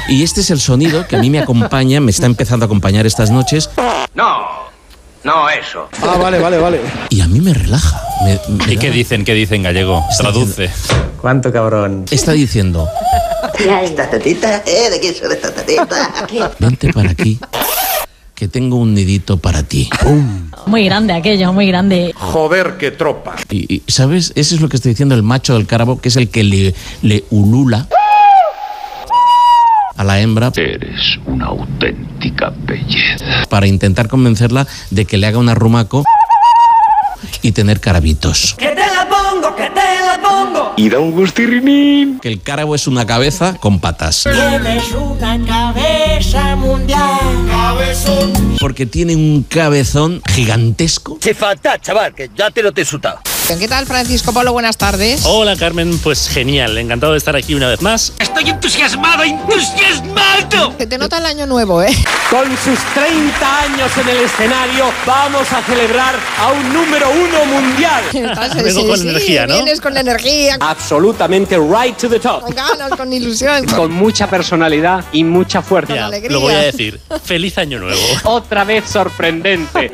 Y 0.08 0.24
este 0.24 0.42
es 0.42 0.50
el 0.50 0.60
sonido 0.60 1.06
que 1.08 1.18
a 1.18 1.20
mí 1.20 1.30
me 1.30 1.40
acompaña, 1.40 2.00
me 2.00 2.12
está 2.12 2.26
empezando 2.26 2.64
a 2.64 2.68
acompañar 2.68 3.06
estas 3.06 3.32
noches 3.32 3.70
No, 4.16 4.71
no 5.24 5.50
eso. 5.50 5.88
Ah, 6.02 6.18
vale, 6.18 6.40
vale, 6.40 6.58
vale. 6.58 6.82
y 7.10 7.22
a 7.22 7.28
mí 7.28 7.40
me 7.42 7.54
relaja. 7.54 8.02
me- 8.24 8.40
me 8.66 8.74
¿Y 8.74 8.78
qué 8.78 8.90
dicen? 8.92 9.24
¿Qué 9.24 9.34
dicen 9.34 9.64
gallego? 9.64 10.04
Traduce. 10.18 10.70
¿Cuánto 11.20 11.52
cabrón? 11.52 12.06
Está 12.10 12.32
diciendo, 12.32 12.88
Esta 13.84 14.10
tatita? 14.10 14.64
¿Eh? 14.66 14.90
¿De 14.90 15.00
quién 15.00 15.14
son 15.16 15.32
estas 15.32 15.54
tatitas? 15.54 16.10
vente 16.60 16.92
para 16.92 17.12
aquí, 17.12 17.40
que 18.34 18.48
tengo 18.48 18.78
un 18.78 18.94
nidito 18.96 19.38
para 19.38 19.62
ti. 19.64 19.90
Muy 20.66 20.86
grande 20.86 21.14
aquello, 21.14 21.54
muy 21.54 21.68
grande. 21.68 22.14
Joder, 22.16 22.78
qué 22.80 22.90
tropa. 22.92 23.36
Y, 23.50 23.76
y, 23.76 23.84
¿sabes? 23.88 24.32
Eso 24.36 24.56
es 24.56 24.62
lo 24.62 24.70
que 24.70 24.78
está 24.78 24.90
diciendo 24.90 25.14
el 25.16 25.24
macho 25.24 25.54
del 25.54 25.68
cárabo, 25.68 26.00
que 26.02 26.10
es 26.10 26.16
el 26.16 26.30
que 26.30 26.44
le, 26.44 26.74
le 27.04 27.24
ulula 27.30 27.88
a 30.02 30.04
la 30.04 30.20
hembra 30.20 30.52
Eres 30.56 31.20
una 31.26 31.46
auténtica 31.48 32.52
belleza. 32.66 33.26
para 33.50 33.68
intentar 33.68 34.08
convencerla 34.08 34.68
de 34.90 35.06
que 35.06 35.18
le 35.18 35.28
haga 35.28 35.38
un 35.38 35.50
arrumaco 35.50 36.04
y 37.42 37.52
tener 37.54 37.80
carabitos. 37.80 38.56
Que 38.58 38.68
te 38.70 38.76
la 38.76 39.08
pongo, 39.08 39.56
que 39.56 39.70
te 39.70 39.76
la 40.06 40.20
pongo. 40.22 40.74
Y 40.78 40.90
da 40.90 41.00
un 41.00 41.12
gustirrinín. 41.12 42.20
Que 42.20 42.28
el 42.30 42.42
cárabo 42.42 42.76
es 42.76 42.88
una 42.88 43.06
cabeza 43.06 43.56
con 43.60 43.80
patas. 43.80 44.24
Tienes 44.24 44.92
una 44.94 45.44
cabeza 45.46 46.56
mundial. 46.56 47.20
Cabezón. 47.50 48.56
Porque 48.60 48.86
tiene 48.86 49.16
un 49.16 49.44
cabezón 49.48 50.22
gigantesco. 50.34 51.18
Se 51.22 51.34
falta, 51.34 51.80
chaval, 51.80 52.14
que 52.14 52.30
ya 52.36 52.50
te 52.52 52.62
lo 52.64 52.72
te 52.72 52.82
he 52.82 52.86
sutado. 52.86 53.20
¿Qué 53.60 53.68
tal, 53.68 53.86
Francisco 53.86 54.34
Polo? 54.34 54.54
Buenas 54.54 54.78
tardes. 54.78 55.22
Hola 55.26 55.56
Carmen, 55.56 55.98
pues 56.00 56.30
genial, 56.30 56.78
encantado 56.78 57.12
de 57.12 57.18
estar 57.18 57.36
aquí 57.36 57.54
una 57.54 57.68
vez 57.68 57.82
más. 57.82 58.14
Estoy 58.20 58.50
entusiasmado, 58.50 59.24
entusiasmado. 59.24 60.74
Se 60.78 60.88
te 60.88 60.98
nota 60.98 61.18
el 61.18 61.26
año 61.26 61.46
nuevo, 61.46 61.84
¿eh? 61.84 61.92
Con 62.30 62.46
sus 62.58 62.80
30 62.94 63.62
años 63.64 63.92
en 63.98 64.10
el 64.10 64.18
escenario, 64.24 64.86
vamos 65.06 65.52
a 65.52 65.62
celebrar 65.64 66.16
a 66.40 66.52
un 66.52 66.74
número 66.74 67.10
uno 67.10 67.46
mundial. 67.46 68.04
Vengo 68.64 68.88
con 68.88 69.02
energía, 69.02 69.46
¿no? 69.48 69.54
Vienes 69.56 69.82
con 69.82 69.98
energía, 69.98 70.58
Absolutamente 70.60 71.58
right 71.58 71.98
to 71.98 72.08
the 72.10 72.20
top. 72.20 72.42
con 72.44 72.56
ganas, 72.56 72.92
con 72.92 73.12
ilusión. 73.12 73.66
Con 73.66 73.92
mucha 73.92 74.28
personalidad 74.30 75.04
y 75.12 75.24
mucha 75.24 75.62
fuerza. 75.62 75.96
Ya, 75.96 76.10
lo 76.30 76.40
voy 76.40 76.54
a 76.54 76.60
decir. 76.60 77.00
Feliz 77.24 77.58
año 77.58 77.80
nuevo. 77.80 78.00
Otra 78.24 78.64
vez 78.64 78.90
sorprendente. 78.90 79.92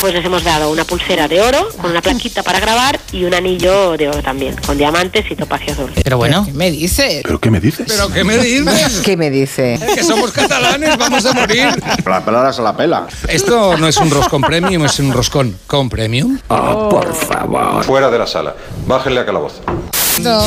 Pues 0.00 0.12
les 0.14 0.24
hemos 0.24 0.44
dado 0.44 0.70
una 0.70 0.84
pulsera 0.84 1.26
de 1.26 1.40
oro 1.40 1.68
con 1.80 1.90
una 1.90 2.02
plaquita 2.02 2.42
para 2.42 2.49
grabar 2.58 2.98
y 3.12 3.24
un 3.24 3.34
anillo 3.34 3.96
de 3.96 4.08
oro 4.08 4.22
también, 4.22 4.56
con 4.66 4.76
diamantes 4.76 5.30
y 5.30 5.36
topacio 5.36 5.72
azul. 5.72 5.92
Pero 6.02 6.16
bueno. 6.16 6.44
¿Qué 6.44 6.52
me 6.52 6.70
dices? 6.70 7.20
¿Pero 7.22 7.38
qué 7.38 7.50
me 7.50 7.60
dices? 7.60 7.86
¿Pero 7.86 8.08
qué 8.10 8.24
me 8.24 8.38
dices? 8.38 9.00
¿Qué 9.04 9.16
me 9.16 9.30
dice? 9.30 9.78
Que 9.94 10.02
somos 10.02 10.32
catalanes, 10.32 10.96
vamos 10.96 11.24
a 11.26 11.32
morir. 11.32 11.68
La 12.04 12.24
pelada 12.24 12.52
se 12.52 12.62
la 12.62 12.76
pela. 12.76 13.06
Esto 13.28 13.76
no 13.76 13.86
es 13.86 13.96
un 13.98 14.10
roscón 14.10 14.42
premium, 14.42 14.84
es 14.86 14.98
un 14.98 15.12
roscón 15.12 15.56
con 15.66 15.88
premium. 15.88 16.38
por 16.48 17.14
favor. 17.14 17.84
Fuera 17.84 18.10
de 18.10 18.18
la 18.18 18.26
sala. 18.26 18.54
Bájenle 18.86 19.20
a 19.20 19.26
calabozo. 19.26 19.60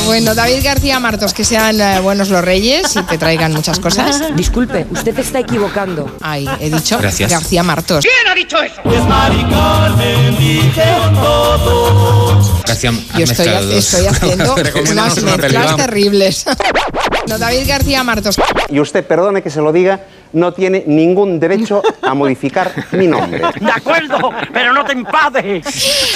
Bueno, 0.05 0.35
David 0.35 0.63
García 0.63 0.99
Martos, 0.99 1.33
que 1.33 1.43
sean 1.43 1.81
eh, 1.81 1.99
buenos 1.99 2.29
los 2.29 2.43
reyes 2.43 2.95
y 2.95 3.01
te 3.03 3.17
traigan 3.17 3.53
muchas 3.53 3.79
cosas. 3.79 4.21
Disculpe, 4.35 4.85
usted 4.91 5.17
está 5.17 5.39
equivocando. 5.39 6.15
Ay, 6.21 6.47
he 6.59 6.69
dicho 6.69 6.97
Gracias. 6.99 7.31
García 7.31 7.63
Martos. 7.63 8.05
¿Quién 8.05 8.27
ha 8.29 8.35
dicho 8.35 8.61
eso? 8.61 8.81
Gracias. 12.65 12.93
Yo 13.17 13.23
estoy, 13.23 13.47
estoy 13.77 14.07
haciendo 14.07 14.55
unas 14.91 15.21
mezclas 15.23 15.75
terribles. 15.75 16.45
No, 17.27 17.37
David 17.37 17.67
García 17.67 18.03
Martos. 18.03 18.35
Y 18.69 18.79
usted, 18.79 19.05
perdone 19.05 19.41
que 19.41 19.49
se 19.49 19.61
lo 19.61 19.71
diga, 19.71 20.01
no 20.33 20.53
tiene 20.53 20.83
ningún 20.87 21.39
derecho 21.39 21.81
a 22.01 22.13
modificar 22.13 22.71
mi 22.91 23.07
nombre. 23.07 23.39
De 23.59 23.71
acuerdo, 23.71 24.31
pero 24.51 24.73
no 24.73 24.83
te 24.83 24.93
enfades. 24.93 25.63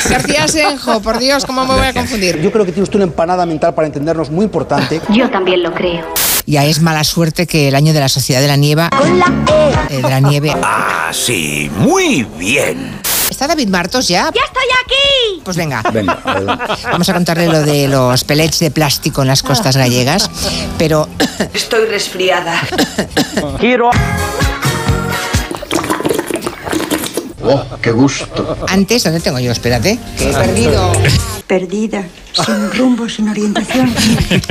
García 0.10 0.48
Senjo, 0.48 1.02
por 1.02 1.18
Dios, 1.20 1.46
¿cómo 1.46 1.66
me 1.66 1.76
voy 1.76 1.88
a 1.88 1.94
confundir? 1.94 2.40
Yo 2.42 2.52
creo 2.52 2.66
que 2.66 2.72
tiene 2.72 2.84
usted 2.84 2.96
una 2.98 3.06
empanada 3.06 3.46
mental 3.46 3.74
para 3.74 3.88
entendernos 3.88 4.30
muy 4.30 4.46
importante. 4.46 5.02
Yo 5.10 5.30
también 5.30 5.64
lo 5.64 5.74
creo. 5.74 6.06
Ya 6.46 6.66
es 6.66 6.82
mala 6.82 7.04
suerte 7.04 7.46
que 7.46 7.68
el 7.68 7.76
año 7.76 7.94
de 7.94 8.00
la 8.00 8.10
Sociedad 8.10 8.42
de 8.42 8.48
la 8.48 8.56
Nieve, 8.56 8.88
Con 8.98 9.20
la 9.20 9.26
E. 9.90 9.96
eh, 9.98 10.02
de 10.02 10.10
la 10.10 10.20
nieve. 10.22 10.54
Ah, 10.64 11.10
sí, 11.12 11.70
muy 11.78 12.26
bien. 12.38 13.00
¿Está 13.38 13.50
David 13.50 13.68
Martos 13.68 14.08
ya? 14.08 14.32
¡Ya 14.34 14.42
estoy 14.48 14.64
aquí! 14.84 15.42
Pues 15.46 15.56
venga. 15.56 15.84
Vamos 16.92 17.08
a 17.08 17.14
contarle 17.14 17.46
lo 17.46 17.62
de 17.62 17.88
los 17.88 18.24
pellets 18.24 18.58
de 18.58 18.72
plástico 18.72 19.22
en 19.22 19.28
las 19.28 19.44
costas 19.44 19.78
gallegas, 19.78 20.28
pero 20.80 21.08
Estoy 21.54 21.86
resfriada. 21.86 22.60
Quiero. 23.60 23.92
Oh, 27.44 27.64
qué 27.80 27.92
gusto. 27.92 28.58
antes, 28.70 29.04
¿dónde 29.04 29.20
tengo 29.20 29.38
yo? 29.38 29.52
Espérate, 29.52 30.00
que 30.18 30.32
he 30.32 30.34
perdido. 30.34 30.92
Perdida, 31.46 32.06
sin 32.34 32.72
rumbo, 32.72 33.08
sin 33.08 33.30
orientación. 33.30 33.94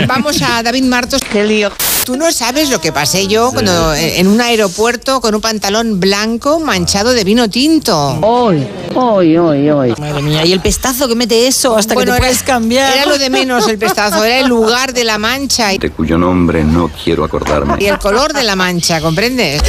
Vamos 0.07 0.41
a 0.43 0.63
David 0.63 0.85
Martos. 0.85 1.23
Qué 1.29 1.43
lío. 1.43 1.73
Tú 2.07 2.17
no 2.17 2.31
sabes 2.31 2.71
lo 2.71 2.81
que 2.81 2.93
pasé 2.93 3.27
yo 3.27 3.51
cuando 3.51 3.93
eh, 3.93 4.21
en 4.21 4.29
un 4.29 4.41
aeropuerto 4.41 5.21
con 5.21 5.35
un 5.35 5.41
pantalón 5.41 5.99
blanco 5.99 6.61
manchado 6.61 7.13
de 7.13 7.25
vino 7.25 7.51
tinto. 7.51 8.21
Hoy, 8.23 8.65
hoy, 8.95 9.37
hoy, 9.37 9.69
hoy. 9.71 9.93
Madre 9.99 10.23
mía, 10.23 10.47
y 10.47 10.53
el 10.53 10.61
pestazo 10.61 11.09
que 11.09 11.17
mete 11.17 11.49
eso 11.49 11.77
hasta 11.77 11.95
Bueno, 11.95 12.13
que 12.13 12.19
te 12.19 12.23
puedes 12.23 12.45
cambiar. 12.45 12.97
Era 12.97 13.07
lo 13.07 13.19
de 13.19 13.29
menos 13.29 13.67
el 13.67 13.77
pestazo, 13.77 14.23
era 14.23 14.39
el 14.39 14.47
lugar 14.47 14.93
de 14.93 15.03
la 15.03 15.19
mancha 15.19 15.75
y, 15.75 15.79
De 15.79 15.91
cuyo 15.91 16.17
nombre 16.17 16.63
no 16.63 16.93
quiero 17.03 17.25
acordarme. 17.25 17.75
y 17.81 17.87
el 17.87 17.99
color 17.99 18.33
de 18.33 18.45
la 18.45 18.55
mancha, 18.55 19.01
¿comprendes? 19.01 19.61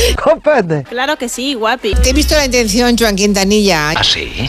Claro 0.84 1.18
que 1.18 1.30
sí, 1.30 1.56
guapi. 1.56 1.96
Te 1.96 2.12
he 2.12 2.14
visto 2.14 2.36
la 2.36 2.46
intención, 2.46 2.96
Joan 2.96 3.16
Quintanilla. 3.16 3.90
¿Ah, 3.90 4.04
sí? 4.04 4.48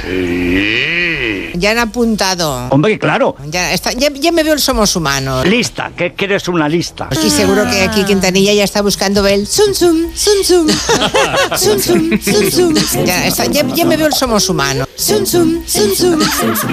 Ya 1.54 1.70
han 1.72 1.78
apuntado. 1.78 2.68
Hombre, 2.70 2.98
claro. 2.98 3.36
Ya, 3.46 3.72
está- 3.72 3.92
ya- 3.92 4.12
ya 4.12 4.32
me 4.32 4.42
veo 4.42 4.54
el 4.54 4.60
Somos 4.60 4.94
Humanos. 4.96 5.46
Lista, 5.46 5.90
¿qué 5.96 6.14
quieres 6.14 6.48
una 6.48 6.68
lista? 6.68 7.08
Y 7.24 7.30
seguro 7.30 7.64
que 7.70 7.82
aquí 7.82 8.04
Quintanilla 8.04 8.52
ya 8.52 8.64
está 8.64 8.82
buscando 8.82 9.26
el 9.26 9.46
zum 9.46 9.72
zum, 9.74 10.12
zum 10.14 10.44
zum, 10.44 10.66
zum 11.56 11.80
zum, 11.80 12.20
zum 12.20 12.50
zum. 12.50 13.04
Ya, 13.04 13.26
está- 13.26 13.46
ya- 13.46 13.66
ya 13.74 13.84
me 13.84 13.96
veo 13.96 14.06
el 14.06 14.12
Somos 14.14 14.48
Humanos. 14.48 14.88
Zum 14.96 15.24
zum, 15.24 15.64
zum 15.66 15.94
zum. 15.94 16.18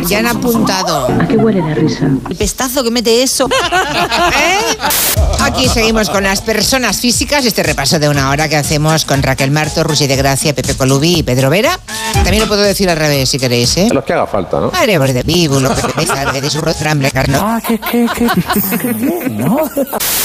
Ya 0.07 0.19
han 0.19 0.27
apuntado. 0.27 1.07
¿A 1.07 1.27
qué 1.27 1.35
huele 1.37 1.61
la 1.61 1.73
risa? 1.73 2.09
El 2.29 2.35
pestazo 2.35 2.83
que 2.83 2.91
mete 2.91 3.23
eso. 3.23 3.47
¿Eh? 4.35 4.77
Aquí 5.41 5.67
seguimos 5.69 6.09
con 6.09 6.23
las 6.23 6.41
personas 6.41 6.97
físicas, 6.97 7.45
este 7.45 7.63
repaso 7.63 7.99
de 7.99 8.09
una 8.09 8.29
hora 8.29 8.49
que 8.49 8.55
hacemos 8.55 9.05
con 9.05 9.21
Raquel 9.21 9.51
Marto, 9.51 9.83
Rusi 9.83 10.07
de 10.07 10.15
Gracia, 10.15 10.53
Pepe 10.55 10.75
Colubi 10.75 11.17
y 11.19 11.23
Pedro 11.23 11.49
Vera. 11.49 11.79
También 12.13 12.39
lo 12.39 12.47
puedo 12.47 12.61
decir 12.61 12.89
al 12.89 12.97
revés 12.97 13.29
si 13.29 13.37
queréis, 13.37 13.77
¿eh? 13.77 13.89
Los 13.91 14.03
que 14.03 14.13
haga 14.13 14.25
falta, 14.27 14.59
¿no? 14.59 14.64
Haremos 14.73 15.13
de 15.13 15.23
vivo 15.23 15.59
lo 15.59 15.73
que 15.73 15.81
me 15.97 16.05
salga 16.05 16.39
de 16.39 16.49
su 16.49 16.61
rostramble 16.61 17.11
carno. 17.11 17.39
Ah, 17.41 17.61
qué, 17.65 17.79
qué, 17.79 18.07
qué, 18.15 19.29
¿no? 19.29 19.69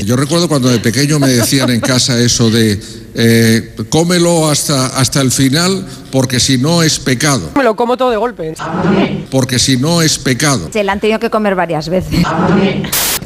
Yo 0.04 0.16
recuerdo 0.16 0.48
cuando 0.48 0.68
de 0.68 0.78
pequeño 0.78 1.18
me 1.18 1.28
decían 1.28 1.70
en 1.70 1.80
casa 1.80 2.18
eso 2.18 2.50
de 2.50 2.80
eh, 3.14 3.74
cómelo 3.88 4.48
hasta, 4.48 4.86
hasta 4.86 5.20
el 5.20 5.30
final 5.30 5.86
porque 6.10 6.40
si 6.40 6.58
no 6.58 6.82
es 6.82 6.98
pecado. 6.98 7.50
Me 7.56 7.64
lo 7.64 7.76
como 7.76 7.96
todo 7.96 8.10
de 8.10 8.16
golpe. 8.16 8.54
Porque 9.30 9.58
si 9.58 9.76
no 9.76 10.02
es 10.02 10.18
pecado. 10.18 10.68
Se 10.72 10.84
la 10.84 10.92
han 10.92 11.00
tenido 11.00 11.18
que 11.20 11.30
comer 11.30 11.54
varias 11.54 11.88
veces. 11.88 12.24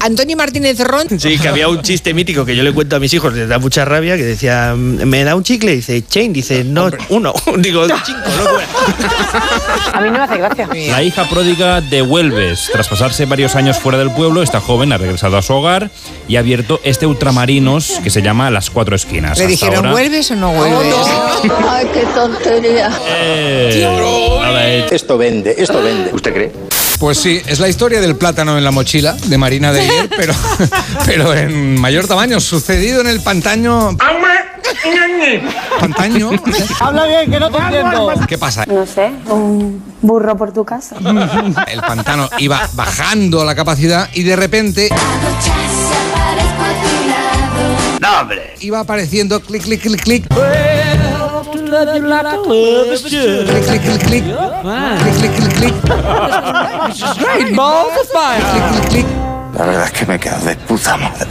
Antonio 0.01 0.37
Martínez 0.37 0.79
Ron. 0.81 1.07
Sí, 1.19 1.39
que 1.39 1.49
había 1.49 1.69
un 1.69 1.81
chiste 1.83 2.13
mítico 2.15 2.45
que 2.45 2.55
yo 2.55 2.63
le 2.63 2.73
cuento 2.73 2.97
a 2.97 3.01
mis 3.01 3.13
hijos, 3.15 3.33
les 3.35 3.49
da 3.49 3.59
mucha 3.59 3.85
rabia, 3.85 4.17
que 4.17 4.25
decía, 4.25 4.75
¿me 4.77 5.25
da 5.25 5.35
un 5.35 5.43
chicle? 5.43 5.73
Dice, 5.77 6.03
chain, 6.07 6.33
dice, 6.33 6.63
no, 6.65 6.91
uno. 7.09 7.33
Digo, 7.59 7.87
cinco, 8.05 8.21
no 8.37 9.99
A 9.99 10.01
mí 10.01 10.07
no 10.11 10.13
me 10.13 10.25
hace 10.25 10.37
gracia. 10.39 10.69
La 10.91 11.03
hija 11.03 11.25
pródiga 11.29 11.81
de 11.81 12.03
Huelves, 12.03 12.69
tras 12.73 12.89
pasarse 12.89 13.25
varios 13.25 13.57
años 13.57 13.79
fuera 13.79 13.99
del 13.99 14.11
pueblo, 14.11 14.43
esta 14.43 14.61
joven 14.61 14.93
ha 14.93 14.99
regresado 14.99 15.37
a 15.39 15.43
su 15.43 15.55
hogar 15.55 15.91
y 16.29 16.37
ha 16.37 16.41
abierto 16.41 16.81
este 16.85 17.07
ultramarinos 17.07 18.01
que 18.03 18.11
se 18.11 18.21
llama 18.23 18.51
Las 18.51 18.71
Cuatro 18.71 18.95
Esquinas. 18.97 19.39
¿Le 19.39 19.45
Hasta 19.45 19.51
dijeron 19.51 19.77
ahora- 19.77 19.93
vuelves 19.93 20.31
o 20.31 20.37
no 20.37 20.53
vuelves? 20.53 20.95
Ay, 21.69 21.87
qué 21.95 22.05
tontería. 22.15 22.91
Eh, 23.09 23.87
ver, 24.53 24.93
Esto 24.93 25.17
vende, 25.17 25.55
esto 25.59 25.83
vende. 25.83 26.11
¿Usted 26.13 26.33
cree? 26.35 26.53
Pues 27.05 27.19
sí, 27.19 27.43
es 27.45 27.61
la 27.61 27.69
historia 27.69 28.01
del 28.01 28.17
plátano 28.17 28.57
en 28.57 28.65
la 28.65 28.71
mochila 28.71 29.13
de 29.27 29.37
Marina 29.37 29.75
de 29.75 29.81
ayer, 29.83 30.09
pero, 30.17 30.33
pero 31.05 31.35
en 31.35 31.79
mayor 31.79 32.07
tamaño, 32.07 32.41
sucedido 32.41 33.03
en 33.03 33.09
el 33.09 33.21
pantaño. 33.21 33.95
¿Pantaño? 35.79 36.31
Habla 36.81 37.07
bien, 37.07 37.31
que 37.31 37.39
no 37.39 37.51
te 37.51 37.59
entiendo. 37.59 38.11
¿Qué 38.27 38.39
pasa? 38.39 38.65
No 38.65 38.87
sé, 38.87 39.13
un 39.29 39.85
burro 40.01 40.35
por 40.35 40.55
tu 40.55 40.65
casa. 40.65 40.97
El 41.71 41.83
pantano 41.83 42.31
iba 42.39 42.67
bajando 42.73 43.45
la 43.45 43.55
capacidad 43.55 44.09
y 44.15 44.23
de 44.23 44.37
repente 44.37 44.89
No, 48.01 48.21
hombre. 48.23 48.55
iba 48.61 48.81
apareciendo 48.81 49.43
clic, 49.43 49.63
clic, 49.65 49.83
clic, 49.83 50.03
clic 50.03 50.27
you 51.83 52.07
like 52.07 52.25
love. 52.25 52.89
Click, 52.89 54.03
click, 54.07 54.25
La 59.57 59.67
verdad 59.67 59.85
es 59.85 59.93
que 59.93 60.07
me 60.07 60.19
quedo 60.19 60.39
de 60.45 60.57
puta 60.57 60.97
madre. 60.97 61.29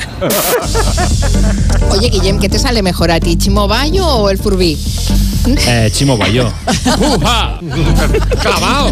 Oye, 1.91 2.09
Guillem, 2.09 2.39
¿qué 2.39 2.47
te 2.49 2.57
sale 2.57 2.81
mejor 2.81 3.11
a 3.11 3.19
ti, 3.19 3.35
Chimo 3.35 3.67
Bayo 3.67 4.07
o 4.07 4.29
el 4.29 4.37
Furbí? 4.37 4.77
Eh, 5.45 5.89
Chimo 5.91 6.17
Guayó. 6.17 6.51
¡Uja! 6.99 7.59
Clavado. 8.41 8.91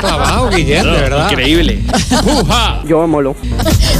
Clavado, 0.00 0.50
Guillem, 0.50 0.84
de 0.84 0.90
verdad. 0.90 1.30
Increíble. 1.30 1.84
¡Uja! 2.24 2.82
Yo 2.86 3.06
molo. 3.06 3.36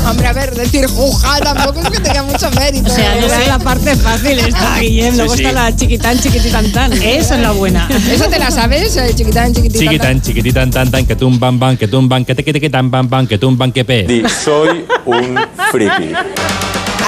Hombre, 0.09 0.27
a 0.27 0.33
ver, 0.33 0.55
decir 0.55 0.87
juja 0.87 1.39
tampoco 1.41 1.81
es 1.81 1.91
que 1.91 2.01
tenga 2.01 2.23
mucho 2.23 2.51
mérito. 2.53 2.91
O 2.91 2.95
sea, 2.95 3.21
yo 3.21 3.29
sé 3.29 3.47
la 3.47 3.59
parte 3.59 3.95
fácil 3.97 4.39
esta, 4.39 4.79
Guillem. 4.79 5.17
Luego 5.17 5.35
sí. 5.37 5.45
está 5.45 5.53
la 5.53 5.77
chiquitán, 5.77 6.19
chiquititán, 6.19 6.73
tan. 6.73 6.93
Esa 6.93 7.37
es 7.37 7.41
la 7.43 7.53
buena. 7.53 7.89
¿Eso 8.11 8.25
te 8.29 8.39
la 8.39 8.51
sabes? 8.51 8.97
eh, 8.97 9.13
Chiquitán, 9.15 9.53
chiquititán. 9.55 9.81
Chiquitán, 9.89 10.23
chiquititan, 10.23 10.71
tan, 10.71 10.91
tan, 10.91 11.07
que 11.07 11.17
tumban, 11.17 11.59
ban, 11.59 11.77
que 11.77 11.89
tumban, 11.89 12.25
que 12.25 12.35
te, 12.35 12.45
que 12.45 12.53
te, 12.53 12.61
que 12.61 12.71
tan, 12.71 12.91
ban, 12.91 13.09
ban, 13.09 13.27
que 13.27 13.39
tumban, 13.39 13.73
que 13.73 13.85
pe. 13.85 14.25
soy 14.45 14.85
un 15.05 15.39
friki. 15.71 16.13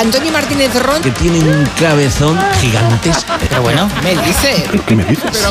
Antonio 0.01 0.33
Martínez 0.33 0.75
Ron. 0.83 1.03
Que 1.03 1.11
tiene 1.11 1.41
un 1.41 1.67
cabezón 1.79 2.39
gigantesco. 2.59 3.35
Pero 3.39 3.61
bueno, 3.61 3.87
Me 4.03 4.17
dice. 4.25 4.65
¿Pero 4.71 4.87
qué 4.87 4.97
me 4.97 5.05
dices? 5.05 5.47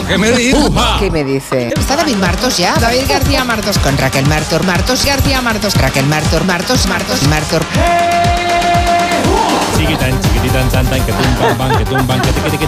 ¿Qué 1.00 1.12
me 1.12 1.24
dice? 1.24 1.68
¿Está 1.77 1.96
David 1.96 2.15
Martos 2.15 2.58
ya? 2.58 2.74
David 2.75 3.03
García 3.08 3.44
Martos 3.44 3.77
con 3.77 3.96
Raquel 3.96 4.25
Martor. 4.25 4.65
Martos 4.65 5.06
García 5.06 5.41
Martos. 5.41 5.75
Raquel 5.75 6.08
Martor. 6.08 6.46
Martos. 6.46 6.88
Martos. 6.88 7.22
Martor. 7.27 7.62
Chiquitán, 9.89 10.13
chiquititan, 10.22 10.69
tan, 10.69 10.86
tan, 10.86 11.01
que 11.03 11.12
tumban, 11.12 11.58
ban, 11.58 11.77
que 11.79 11.86
tumban, 11.86 12.22
que 12.22 12.31
te, 12.31 12.41
que 12.41 12.50
te, 12.50 12.58
que 12.60 12.67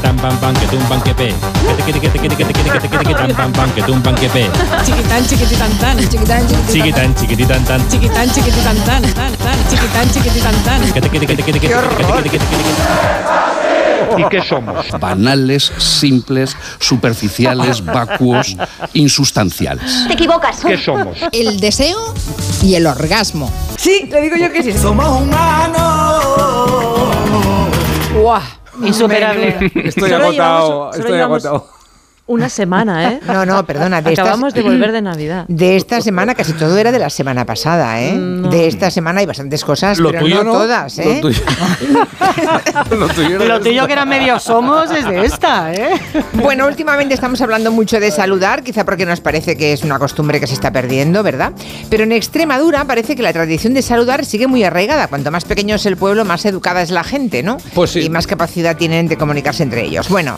tumban, 0.67 1.01
que 1.03 1.13
pe. 1.13 1.35
Que 1.77 1.93
te, 1.93 1.99
que 2.01 2.09
te, 2.09 2.19
que 2.19 2.29
te, 2.29 2.35
que 2.35 2.45
te, 2.45 2.53
que 2.53 2.63
te, 2.63 2.63
que 2.63 2.63
te, 2.63 2.71
que 2.71 2.79
te, 2.79 2.89
que 2.89 2.97
te, 2.97 3.05
que 3.05 3.13
tan, 3.13 3.37
ban, 3.37 3.53
ban, 3.53 3.71
que 3.73 3.83
tumban, 3.83 4.15
que 4.15 4.27
pe. 4.29 4.49
Chiquitán, 4.83 5.27
chiquititán, 5.27 5.71
tan. 5.77 5.99
Chiquitán, 5.99 6.47
chiquititán. 6.47 6.73
Chiquitán, 6.73 7.13
chiquititan, 7.13 7.63
tan. 7.65 7.89
Chiquitán, 7.89 8.27
chiquititán, 8.31 8.75
tan. 8.85 9.03
tan, 9.03 9.33
tan. 9.33 9.69
Chiquitán, 9.69 10.09
chiquititán, 10.11 10.55
tan. 10.65 10.81
Que 10.93 10.99
¡Buah! 28.21 28.43
Insuperable. 28.83 29.71
Estoy 29.83 30.11
agotado, 30.11 30.91
estoy 30.93 31.19
agotado. 31.19 31.80
Una 32.31 32.47
semana, 32.47 33.09
¿eh? 33.11 33.19
No, 33.27 33.45
no, 33.45 33.65
perdona. 33.65 34.01
De 34.01 34.13
Acabamos 34.13 34.49
estas- 34.53 34.63
de 34.63 34.69
volver 34.69 34.93
de 34.93 35.01
Navidad. 35.01 35.43
De 35.49 35.75
esta 35.75 35.99
semana, 35.99 36.33
casi 36.33 36.53
todo 36.53 36.77
era 36.77 36.93
de 36.93 36.99
la 36.99 37.09
semana 37.09 37.45
pasada, 37.45 38.01
¿eh? 38.01 38.17
De 38.17 38.67
esta 38.67 38.89
semana 38.89 39.19
hay 39.19 39.25
bastantes 39.25 39.65
cosas, 39.65 39.99
Lo 39.99 40.11
pero 40.11 40.21
tuyo 40.21 40.35
no, 40.37 40.43
no, 40.45 40.51
todas, 40.53 40.97
lo 40.97 41.03
¿eh? 41.03 41.19
tuyo. 41.21 41.41
Lo 42.97 43.07
tuyo 43.09 43.35
era 43.35 43.45
Lo 43.45 43.59
tuyo 43.59 43.85
que 43.87 43.93
eran 43.93 44.07
medio 44.07 44.39
somos 44.39 44.89
es 44.91 45.05
de 45.05 45.25
esta, 45.25 45.73
¿eh? 45.73 45.99
Bueno, 46.33 46.67
últimamente 46.67 47.13
estamos 47.13 47.41
hablando 47.41 47.69
mucho 47.71 47.99
de 47.99 48.11
saludar, 48.11 48.63
quizá 48.63 48.85
porque 48.85 49.05
nos 49.05 49.19
parece 49.19 49.57
que 49.57 49.73
es 49.73 49.83
una 49.83 49.99
costumbre 49.99 50.39
que 50.39 50.47
se 50.47 50.53
está 50.53 50.71
perdiendo, 50.71 51.23
¿verdad? 51.23 51.51
Pero 51.89 52.03
en 52.03 52.13
Extremadura 52.13 52.85
parece 52.85 53.15
que 53.17 53.23
la 53.23 53.33
tradición 53.33 53.73
de 53.73 53.81
saludar 53.81 54.23
sigue 54.25 54.47
muy 54.47 54.63
arraigada. 54.63 55.07
Cuanto 55.07 55.31
más 55.31 55.43
pequeño 55.43 55.75
es 55.75 55.85
el 55.85 55.97
pueblo, 55.97 56.23
más 56.23 56.45
educada 56.45 56.81
es 56.81 56.91
la 56.91 57.03
gente, 57.03 57.43
¿no? 57.43 57.57
Pues 57.73 57.91
sí. 57.91 57.99
Y 58.01 58.09
más 58.09 58.25
capacidad 58.25 58.77
tienen 58.77 59.07
de 59.09 59.17
comunicarse 59.17 59.63
entre 59.63 59.83
ellos. 59.83 60.07
Bueno. 60.07 60.37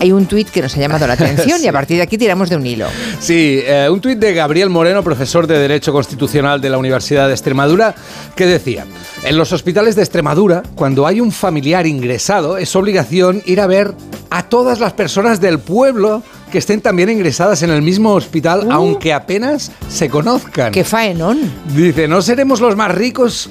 Hay 0.00 0.12
un 0.12 0.24
tuit 0.24 0.48
que 0.48 0.62
nos 0.62 0.74
ha 0.76 0.80
llamado 0.80 1.06
la 1.06 1.12
atención 1.14 1.62
y 1.62 1.66
a 1.66 1.72
partir 1.72 1.98
de 1.98 2.02
aquí 2.02 2.16
tiramos 2.16 2.48
de 2.48 2.56
un 2.56 2.66
hilo. 2.66 2.86
Sí, 3.18 3.60
eh, 3.62 3.88
un 3.90 4.00
tuit 4.00 4.18
de 4.18 4.32
Gabriel 4.32 4.70
Moreno, 4.70 5.04
profesor 5.04 5.46
de 5.46 5.58
Derecho 5.58 5.92
Constitucional 5.92 6.60
de 6.60 6.70
la 6.70 6.78
Universidad 6.78 7.26
de 7.28 7.34
Extremadura, 7.34 7.94
que 8.34 8.46
decía, 8.46 8.86
en 9.24 9.36
los 9.36 9.52
hospitales 9.52 9.96
de 9.96 10.02
Extremadura, 10.02 10.62
cuando 10.74 11.06
hay 11.06 11.20
un 11.20 11.32
familiar 11.32 11.86
ingresado, 11.86 12.56
es 12.56 12.74
obligación 12.74 13.42
ir 13.44 13.60
a 13.60 13.66
ver 13.66 13.94
a 14.30 14.44
todas 14.44 14.80
las 14.80 14.94
personas 14.94 15.40
del 15.40 15.58
pueblo 15.58 16.22
que 16.50 16.58
estén 16.58 16.80
también 16.80 17.10
ingresadas 17.10 17.62
en 17.62 17.70
el 17.70 17.82
mismo 17.82 18.14
hospital, 18.14 18.68
aunque 18.70 19.12
apenas 19.12 19.70
se 19.88 20.08
conozcan. 20.08 20.72
¡Qué 20.72 20.82
faenón! 20.84 21.38
Dice, 21.76 22.08
no 22.08 22.22
seremos 22.22 22.60
los 22.60 22.74
más 22.74 22.90
ricos, 22.92 23.50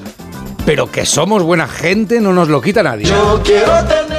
pero 0.66 0.92
que 0.92 1.06
somos 1.06 1.44
buena 1.44 1.68
gente 1.68 2.20
no 2.20 2.34
nos 2.34 2.50
lo 2.50 2.60
quita 2.62 2.82
nadie. 2.82 3.06
Yo 3.06 3.42
quiero 3.44 3.86
tener 3.86 4.19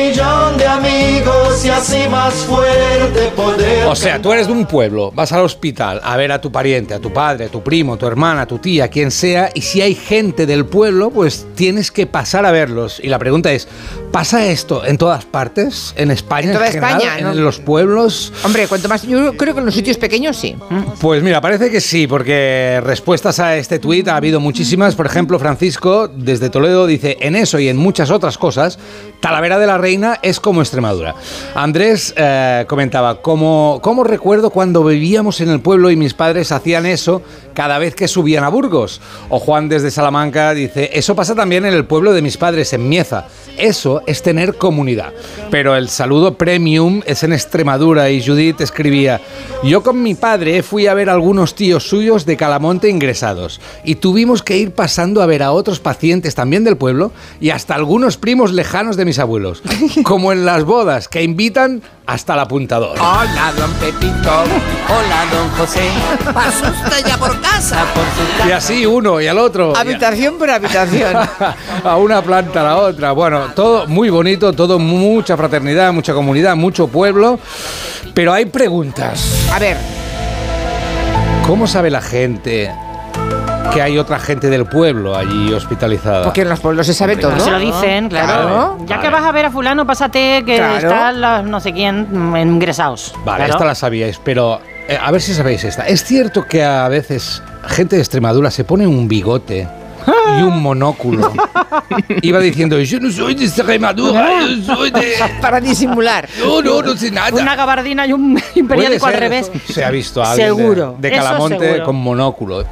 millón 0.00 0.56
de 0.56 0.66
amigos 0.66 1.64
y 1.64 1.68
así 1.68 2.08
más 2.08 2.34
fuerte 2.34 3.28
poder. 3.36 3.86
O 3.86 3.94
sea, 3.94 4.20
tú 4.20 4.32
eres 4.32 4.46
de 4.46 4.52
un 4.52 4.66
pueblo, 4.66 5.10
vas 5.14 5.32
al 5.32 5.42
hospital 5.42 6.00
a 6.02 6.16
ver 6.16 6.32
a 6.32 6.40
tu 6.40 6.50
pariente, 6.50 6.94
a 6.94 6.98
tu 6.98 7.12
padre, 7.12 7.46
a 7.46 7.48
tu 7.48 7.62
primo, 7.62 7.96
tu 7.96 8.06
hermana, 8.06 8.46
tu 8.46 8.58
tía, 8.58 8.88
quien 8.88 9.10
sea, 9.10 9.50
y 9.54 9.62
si 9.62 9.82
hay 9.82 9.94
gente 9.94 10.46
del 10.46 10.64
pueblo, 10.64 11.10
pues 11.10 11.46
tienes 11.54 11.90
que 11.90 12.06
pasar 12.06 12.46
a 12.46 12.50
verlos. 12.50 13.00
Y 13.02 13.08
la 13.08 13.18
pregunta 13.18 13.52
es, 13.52 13.68
¿pasa 14.10 14.46
esto 14.46 14.84
en 14.84 14.98
todas 14.98 15.24
partes? 15.24 15.94
¿En 15.96 16.10
España? 16.10 16.48
En 16.48 16.52
toda 16.54 16.66
general? 16.66 17.00
España, 17.00 17.20
¿no? 17.20 17.32
¿En 17.32 17.44
los 17.44 17.58
pueblos? 17.58 18.32
Hombre, 18.44 18.66
cuanto 18.68 18.88
más. 18.88 19.02
Yo 19.02 19.36
creo 19.36 19.54
que 19.54 19.60
en 19.60 19.66
los 19.66 19.74
sitios 19.74 19.96
pequeños 19.96 20.36
sí. 20.36 20.56
Pues 21.00 21.22
mira, 21.22 21.40
parece 21.40 21.70
que 21.70 21.80
sí, 21.80 22.06
porque 22.06 22.80
respuestas 22.84 23.38
a 23.40 23.56
este 23.56 23.78
tuit 23.78 24.08
ha 24.08 24.16
habido 24.16 24.40
muchísimas. 24.40 24.94
Por 24.94 25.06
ejemplo, 25.06 25.38
Francisco, 25.38 26.08
desde 26.08 26.50
Toledo, 26.50 26.86
dice, 26.86 27.16
en 27.20 27.36
eso 27.36 27.58
y 27.58 27.68
en 27.68 27.76
muchas 27.76 28.10
otras 28.10 28.38
cosas, 28.38 28.78
Talavera 29.20 29.58
de 29.58 29.66
la 29.66 29.78
Reina 29.78 30.18
es 30.22 30.40
como 30.40 30.60
Extremadura. 30.60 31.14
Andrés 31.54 32.14
eh, 32.16 32.64
comentaba, 32.68 33.22
como, 33.22 33.80
¿cómo 33.82 34.04
recuerdo 34.04 34.50
cuando 34.50 34.84
vivíamos 34.84 35.40
en 35.40 35.50
el 35.50 35.60
pueblo 35.60 35.90
y 35.90 35.96
mis 35.96 36.14
padres 36.14 36.52
hacían 36.52 36.86
eso 36.86 37.22
cada 37.54 37.78
vez 37.78 37.94
que 37.94 38.08
subían 38.08 38.44
a 38.44 38.48
Burgos? 38.48 39.00
O 39.28 39.38
Juan 39.38 39.68
desde 39.68 39.90
Salamanca 39.90 40.54
dice, 40.54 40.90
eso 40.92 41.14
pasa 41.14 41.34
también 41.34 41.64
en 41.64 41.74
el 41.74 41.84
pueblo 41.84 42.12
de 42.12 42.22
mis 42.22 42.36
padres, 42.36 42.72
en 42.72 42.88
Mieza. 42.88 43.26
Eso 43.58 44.02
es 44.06 44.22
tener 44.22 44.56
comunidad. 44.56 45.12
Pero 45.50 45.76
el 45.76 45.88
saludo 45.88 46.38
premium 46.38 47.02
es 47.06 47.22
en 47.22 47.32
Extremadura 47.32 48.10
y 48.10 48.24
Judith 48.24 48.60
escribía, 48.60 49.20
yo 49.62 49.82
con 49.82 50.02
mi 50.02 50.14
padre 50.14 50.62
fui 50.62 50.86
a 50.86 50.94
ver 50.94 51.10
a 51.10 51.12
algunos 51.12 51.54
tíos 51.54 51.88
suyos 51.88 52.26
de 52.26 52.36
Calamonte 52.36 52.88
ingresados 52.88 53.60
y 53.84 53.96
tuvimos 53.96 54.42
que 54.42 54.56
ir 54.56 54.72
pasando 54.72 55.22
a 55.22 55.26
ver 55.26 55.42
a 55.42 55.52
otros 55.52 55.80
pacientes 55.80 56.34
también 56.34 56.64
del 56.64 56.76
pueblo 56.76 57.12
y 57.40 57.50
hasta 57.50 57.74
algunos 57.74 58.16
primos 58.16 58.52
lejanos 58.52 58.96
de 58.96 59.04
mis 59.04 59.18
abuelos, 59.18 59.62
como 60.04 60.32
en 60.32 60.44
las 60.44 60.64
bodas 60.64 61.08
que 61.08 61.22
invitan 61.22 61.82
hasta 62.06 62.34
el 62.34 62.40
apuntador. 62.40 62.98
Hola, 62.98 63.52
don 63.56 63.72
Pepito. 63.74 64.42
Hola, 64.88 65.24
don 65.30 65.48
José. 65.50 65.88
¿Pasa 66.34 66.70
usted 66.70 67.06
ya 67.06 67.16
por 67.16 67.39
casa? 67.40 67.84
Por 67.94 68.04
su 68.42 68.48
Y 68.48 68.52
así 68.52 68.86
uno 68.86 69.20
y 69.20 69.26
al 69.26 69.38
otro. 69.38 69.76
Habitación 69.76 70.38
por 70.38 70.50
habitación. 70.50 71.14
a 71.84 71.96
una 71.96 72.22
planta 72.22 72.60
a 72.60 72.64
la 72.64 72.76
otra. 72.76 73.12
Bueno, 73.12 73.48
todo 73.54 73.86
muy 73.86 74.10
bonito, 74.10 74.52
todo 74.52 74.78
mucha 74.78 75.36
fraternidad, 75.36 75.92
mucha 75.92 76.12
comunidad, 76.14 76.56
mucho 76.56 76.88
pueblo. 76.88 77.38
Pero 78.14 78.32
hay 78.32 78.46
preguntas. 78.46 79.48
A 79.52 79.58
ver, 79.58 79.76
¿Cómo 81.46 81.66
sabe 81.66 81.90
la 81.90 82.00
gente 82.00 82.70
que 83.74 83.82
hay 83.82 83.98
otra 83.98 84.20
gente 84.20 84.48
del 84.50 84.66
pueblo 84.66 85.16
allí 85.16 85.52
hospitalizada? 85.52 86.22
Porque 86.22 86.42
en 86.42 86.48
los 86.48 86.60
pueblos 86.60 86.86
se 86.86 86.94
sabe 86.94 87.16
todo. 87.16 87.38
Se 87.40 87.50
lo 87.50 87.58
dicen, 87.58 88.08
claro. 88.08 88.26
Claro. 88.28 88.78
Ya 88.86 89.00
que 89.00 89.10
vas 89.10 89.24
a 89.24 89.32
ver 89.32 89.46
a 89.46 89.50
fulano, 89.50 89.84
pásate 89.84 90.44
que 90.46 90.56
Claro. 90.56 90.76
están 90.76 91.20
los 91.20 91.44
no 91.44 91.58
sé 91.58 91.72
quién 91.72 92.06
mm, 92.10 92.36
ingresados. 92.36 93.14
Vale, 93.24 93.38
Claro. 93.38 93.52
esta 93.54 93.64
la 93.64 93.74
sabíais, 93.74 94.20
pero 94.22 94.60
eh, 94.88 94.98
a 95.00 95.10
ver 95.10 95.20
si 95.22 95.34
sabéis 95.34 95.64
esta. 95.64 95.86
Es 95.86 96.04
cierto 96.04 96.46
que 96.46 96.62
a 96.64 96.88
veces 96.88 97.42
gente 97.66 97.96
de 97.96 98.02
Extremadura 98.02 98.50
se 98.50 98.64
pone 98.64 98.86
un 98.86 99.06
bigote 99.08 99.68
y 100.38 100.42
un 100.42 100.62
monóculo. 100.62 101.32
Iba 102.22 102.40
diciendo, 102.40 102.78
yo 102.80 103.00
no 103.00 103.10
soy 103.10 103.34
de 103.34 103.44
Extremadura, 103.44 104.42
yo 104.46 104.74
soy 104.74 104.90
de... 104.90 105.14
Para 105.40 105.60
disimular. 105.60 106.28
No, 106.40 106.62
no, 106.62 106.82
no 106.82 106.96
sé 106.96 107.10
nada. 107.10 107.30
Una 107.40 107.54
gabardina 107.54 108.06
y 108.06 108.12
un 108.12 108.40
periódico 108.68 109.06
al 109.06 109.14
revés. 109.14 109.50
Se 109.68 109.84
ha 109.84 109.90
visto 109.90 110.22
a 110.22 110.32
alguien 110.32 110.48
de- 110.48 110.62
Seguro. 110.62 110.96
de, 110.98 111.10
Calamonte 111.10 111.58
seguro. 111.58 111.84
con 111.84 111.96
monóculo. 111.96 112.64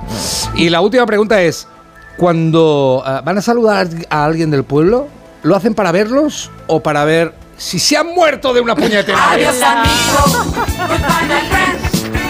Y 0.55 0.68
la 0.71 0.81
última 0.81 1.07
pregunta 1.07 1.40
es, 1.42 1.68
cuando 2.16 3.03
ah, 3.05 3.23
van 3.25 3.38
a 3.38 3.42
saludar 3.42 3.88
a 4.11 4.25
alguien 4.25 4.51
del 4.51 4.64
pueblo, 4.64 5.09
¿lo 5.42 5.55
hacen 5.55 5.75
para 5.75 5.92
verlos 5.92 6.51
o 6.66 6.81
para 6.83 7.05
ver 7.05 7.35
si 7.57 7.79
se 7.79 7.97
han 7.97 8.09
muerto 8.14 8.53
de 8.53 8.61
una 8.61 8.75
puñetera 8.75 9.37
vez? 9.37 9.49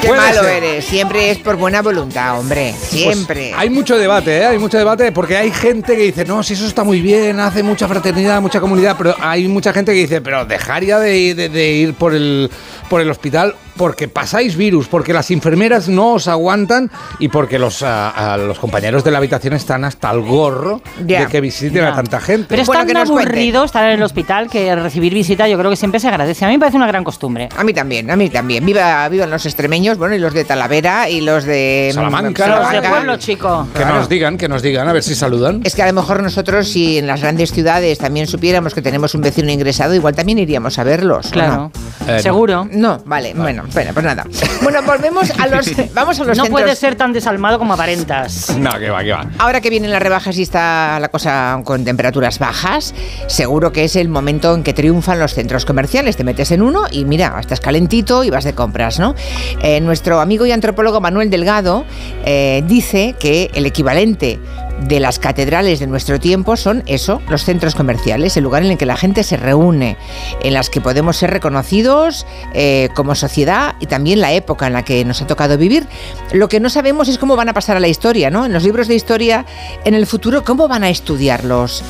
Qué 0.09 0.15
Puede 0.15 0.27
malo 0.27 0.43
ser. 0.43 0.65
eres. 0.65 0.85
Siempre 0.87 1.31
es 1.31 1.39
por 1.39 1.57
buena 1.57 1.83
voluntad, 1.83 2.39
hombre. 2.39 2.75
Siempre. 2.81 3.51
Pues 3.51 3.61
hay 3.61 3.69
mucho 3.69 3.99
debate, 3.99 4.39
¿eh? 4.39 4.45
Hay 4.47 4.59
mucho 4.59 4.79
debate 4.79 5.13
porque 5.13 5.37
hay 5.37 5.51
gente 5.51 5.95
que 5.97 6.03
dice, 6.05 6.25
no, 6.25 6.43
si 6.43 6.55
eso 6.55 6.67
está 6.67 6.83
muy 6.83 7.01
bien, 7.03 7.39
hace 7.41 7.63
mucha 7.63 7.87
fraternidad, 7.87 8.41
mucha 8.41 8.59
comunidad, 8.61 8.95
pero 8.97 9.15
hay 9.21 9.47
mucha 9.49 9.73
gente 9.73 9.93
que 9.93 9.99
dice, 9.99 10.21
pero 10.23 10.47
dejar 10.47 10.83
ya 10.85 10.99
de, 10.99 11.15
ir- 11.19 11.35
de- 11.35 11.49
de 11.51 11.71
ir 11.73 11.93
por 11.95 12.15
el, 12.15 12.51
por 12.89 13.01
el 13.03 13.11
hospital 13.11 13.55
porque 13.79 14.09
pasáis 14.09 14.57
virus, 14.57 14.89
porque 14.89 15.15
las 15.15 15.31
enfermeras 15.31 15.89
no 15.89 16.15
os 16.15 16.29
aguantan 16.29 16.91
y 17.19 17.29
porque 17.29 17.59
los, 17.59 17.83
ah, 17.83 18.13
ah, 18.15 18.37
los 18.37 18.59
compañeros 18.59 19.05
de 19.05 19.11
la 19.11 19.19
habitación 19.19 19.55
están 19.55 19.85
hasta 19.85 20.11
el 20.11 20.21
gorro 20.21 20.83
de 20.99 21.27
que 21.31 21.41
visiten 21.41 21.85
a 21.85 21.95
tanta 21.95 22.21
gente. 22.21 22.47
Pero 22.49 22.61
es 22.63 22.67
Bueno, 22.67 22.81
tan 22.81 22.89
que 22.89 22.95
nos 22.95 23.11
cuenten. 23.11 23.29
aburrido 23.33 23.65
estar 23.65 23.85
en 23.85 23.93
el 23.93 24.03
hospital 24.03 24.51
que 24.51 24.75
recibir 24.77 25.15
visita 25.15 25.49
yo 25.49 25.57
creo 25.59 25.71
que 25.71 25.77
siempre 25.77 26.01
se 26.01 26.09
agradece. 26.09 26.45
A 26.45 26.49
mí 26.49 26.55
me 26.55 26.59
parece 26.61 26.77
una 26.77 26.87
gran 26.87 27.05
costumbre. 27.05 27.49
A 27.57 27.65
mí 27.65 27.73
también, 27.73 28.11
a 28.11 28.17
mí 28.17 28.29
también. 28.29 28.67
Viva, 28.67 29.09
vivan 29.09 29.31
los 29.31 29.47
extremeños, 29.47 29.97
bueno, 29.97 30.15
y 30.15 30.19
los 30.19 30.35
de 30.35 30.45
Talavera 30.45 31.09
y 31.09 31.21
los 31.21 31.45
de 31.45 31.91
mm, 31.93 31.95
Salamanca. 31.95 32.47
Los 32.49 32.83
de 32.83 32.89
pueblo, 32.89 33.17
chico. 33.17 33.69
que 33.75 33.85
nos 33.85 34.09
digan, 34.09 34.37
que 34.37 34.49
nos 34.49 34.61
digan, 34.61 34.89
a 34.89 34.93
ver 34.93 35.05
si 35.05 35.15
saludan. 35.15 35.61
Es 35.65 35.75
que 35.75 35.83
a 35.83 35.87
lo 35.87 35.93
mejor 35.93 36.23
nosotros, 36.23 36.69
si 36.69 36.99
en 36.99 37.07
las 37.07 37.23
grandes 37.23 37.53
ciudades 37.53 37.99
también 37.99 38.27
supiéramos 38.27 38.75
que 38.75 38.83
tenemos 38.83 39.15
un 39.15 39.21
vecino 39.21 39.51
ingresado, 39.53 39.95
igual 39.95 40.15
también 40.17 40.39
iríamos 40.39 40.79
a 40.79 40.85
verlos. 40.85 41.27
¿o 41.27 41.31
Claro. 41.31 41.55
no? 41.55 41.73
Eh, 42.09 42.17
no. 42.17 42.19
Seguro. 42.19 42.69
No, 42.73 42.99
vale, 43.05 43.35
bueno, 43.35 43.65
bueno, 43.73 43.93
pues 43.93 44.05
nada. 44.05 44.25
Bueno, 44.63 44.83
volvemos 44.83 45.31
a 45.39 45.47
los. 45.47 45.71
Vamos 45.95 46.19
a 46.21 46.25
los 46.25 46.37
No 46.37 46.45
centros. 46.45 46.49
puedes 46.63 46.79
ser 46.79 46.97
tan 46.97 47.13
desalmado 47.13 47.59
como 47.59 47.75
aparentas. 47.75 48.57
No, 48.59 48.71
que 48.79 48.91
va, 48.91 49.03
que 49.05 49.13
va. 49.13 49.27
Ahora 49.39 49.61
que 49.61 49.71
vienen 49.71 49.91
las 49.93 50.03
rebajas 50.03 50.37
y 50.37 50.43
está 50.43 50.99
la 51.01 51.09
cosa 51.09 51.61
con 51.65 51.85
temperaturas 51.85 52.39
bajas, 52.39 52.93
seguro 53.29 53.73
que 53.73 53.85
es 53.85 53.97
el 53.97 54.09
momento 54.09 54.55
en 54.55 54.63
que 54.65 54.73
triunfan 54.75 55.19
los 55.21 55.33
centros 55.35 55.65
comerciales. 55.65 56.17
Te 56.17 56.25
metes 56.25 56.51
en 56.51 56.63
uno 56.63 56.83
y 56.91 57.05
mira, 57.05 57.37
estás 57.41 57.61
calentito 57.61 58.25
y 58.25 58.31
vas 58.31 58.45
de 58.45 58.55
compras, 58.55 58.99
¿no? 58.99 59.15
Eh, 59.63 59.81
nuestro 59.81 60.21
amigo 60.21 60.45
y 60.45 60.53
antropólogo 60.53 61.01
Manuel 61.01 61.31
Delgado 61.31 61.85
eh, 62.25 62.63
dice 62.67 63.15
que 63.19 63.51
el 63.55 63.65
equivalente 63.65 64.39
de 64.81 65.01
las 65.01 65.19
catedrales 65.19 65.81
de 65.81 65.87
nuestro 65.87 66.21
tiempo 66.21 66.57
son 66.57 66.83
eso, 66.87 67.21
los 67.29 67.45
centros 67.45 67.75
comerciales, 67.75 68.37
el 68.37 68.45
lugar 68.45 68.65
en 68.65 68.73
el 68.73 68.79
que 68.79 68.87
la 68.87 68.97
gente 68.97 69.23
se 69.23 69.37
reúne, 69.37 69.97
en 70.43 70.55
las 70.55 70.71
que 70.71 70.81
podemos 70.81 71.17
ser 71.17 71.31
reconocidos 71.31 72.27
eh, 72.55 72.89
como 72.95 73.15
sociedad 73.15 73.75
y 73.81 73.87
también 73.87 74.21
la 74.21 74.33
época 74.33 74.67
en 74.67 74.73
la 74.73 74.85
que 74.85 75.05
nos 75.05 75.21
ha 75.23 75.27
tocado 75.27 75.59
vivir. 75.59 75.87
Lo 76.33 76.49
que 76.49 76.61
no 76.61 76.71
sabemos 76.71 77.09
es 77.09 77.19
cómo 77.19 77.37
van 77.37 77.49
a 77.49 77.55
pasar 77.55 77.77
a 77.77 77.81
la 77.81 77.89
historia, 77.89 78.31
¿no? 78.31 78.47
En 78.47 78.53
los 78.53 78.63
libros 78.63 78.89
de 78.89 78.95
historia, 78.95 79.45
en 79.85 79.95
el 79.95 80.07
futuro, 80.07 80.45
¿cómo 80.45 80.69
van 80.69 80.85
a 80.85 80.91
estudiar 80.91 81.45
los, 81.45 81.83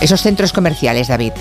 esos 0.00 0.22
centros 0.22 0.52
comerciales, 0.52 1.08
David? 1.08 1.32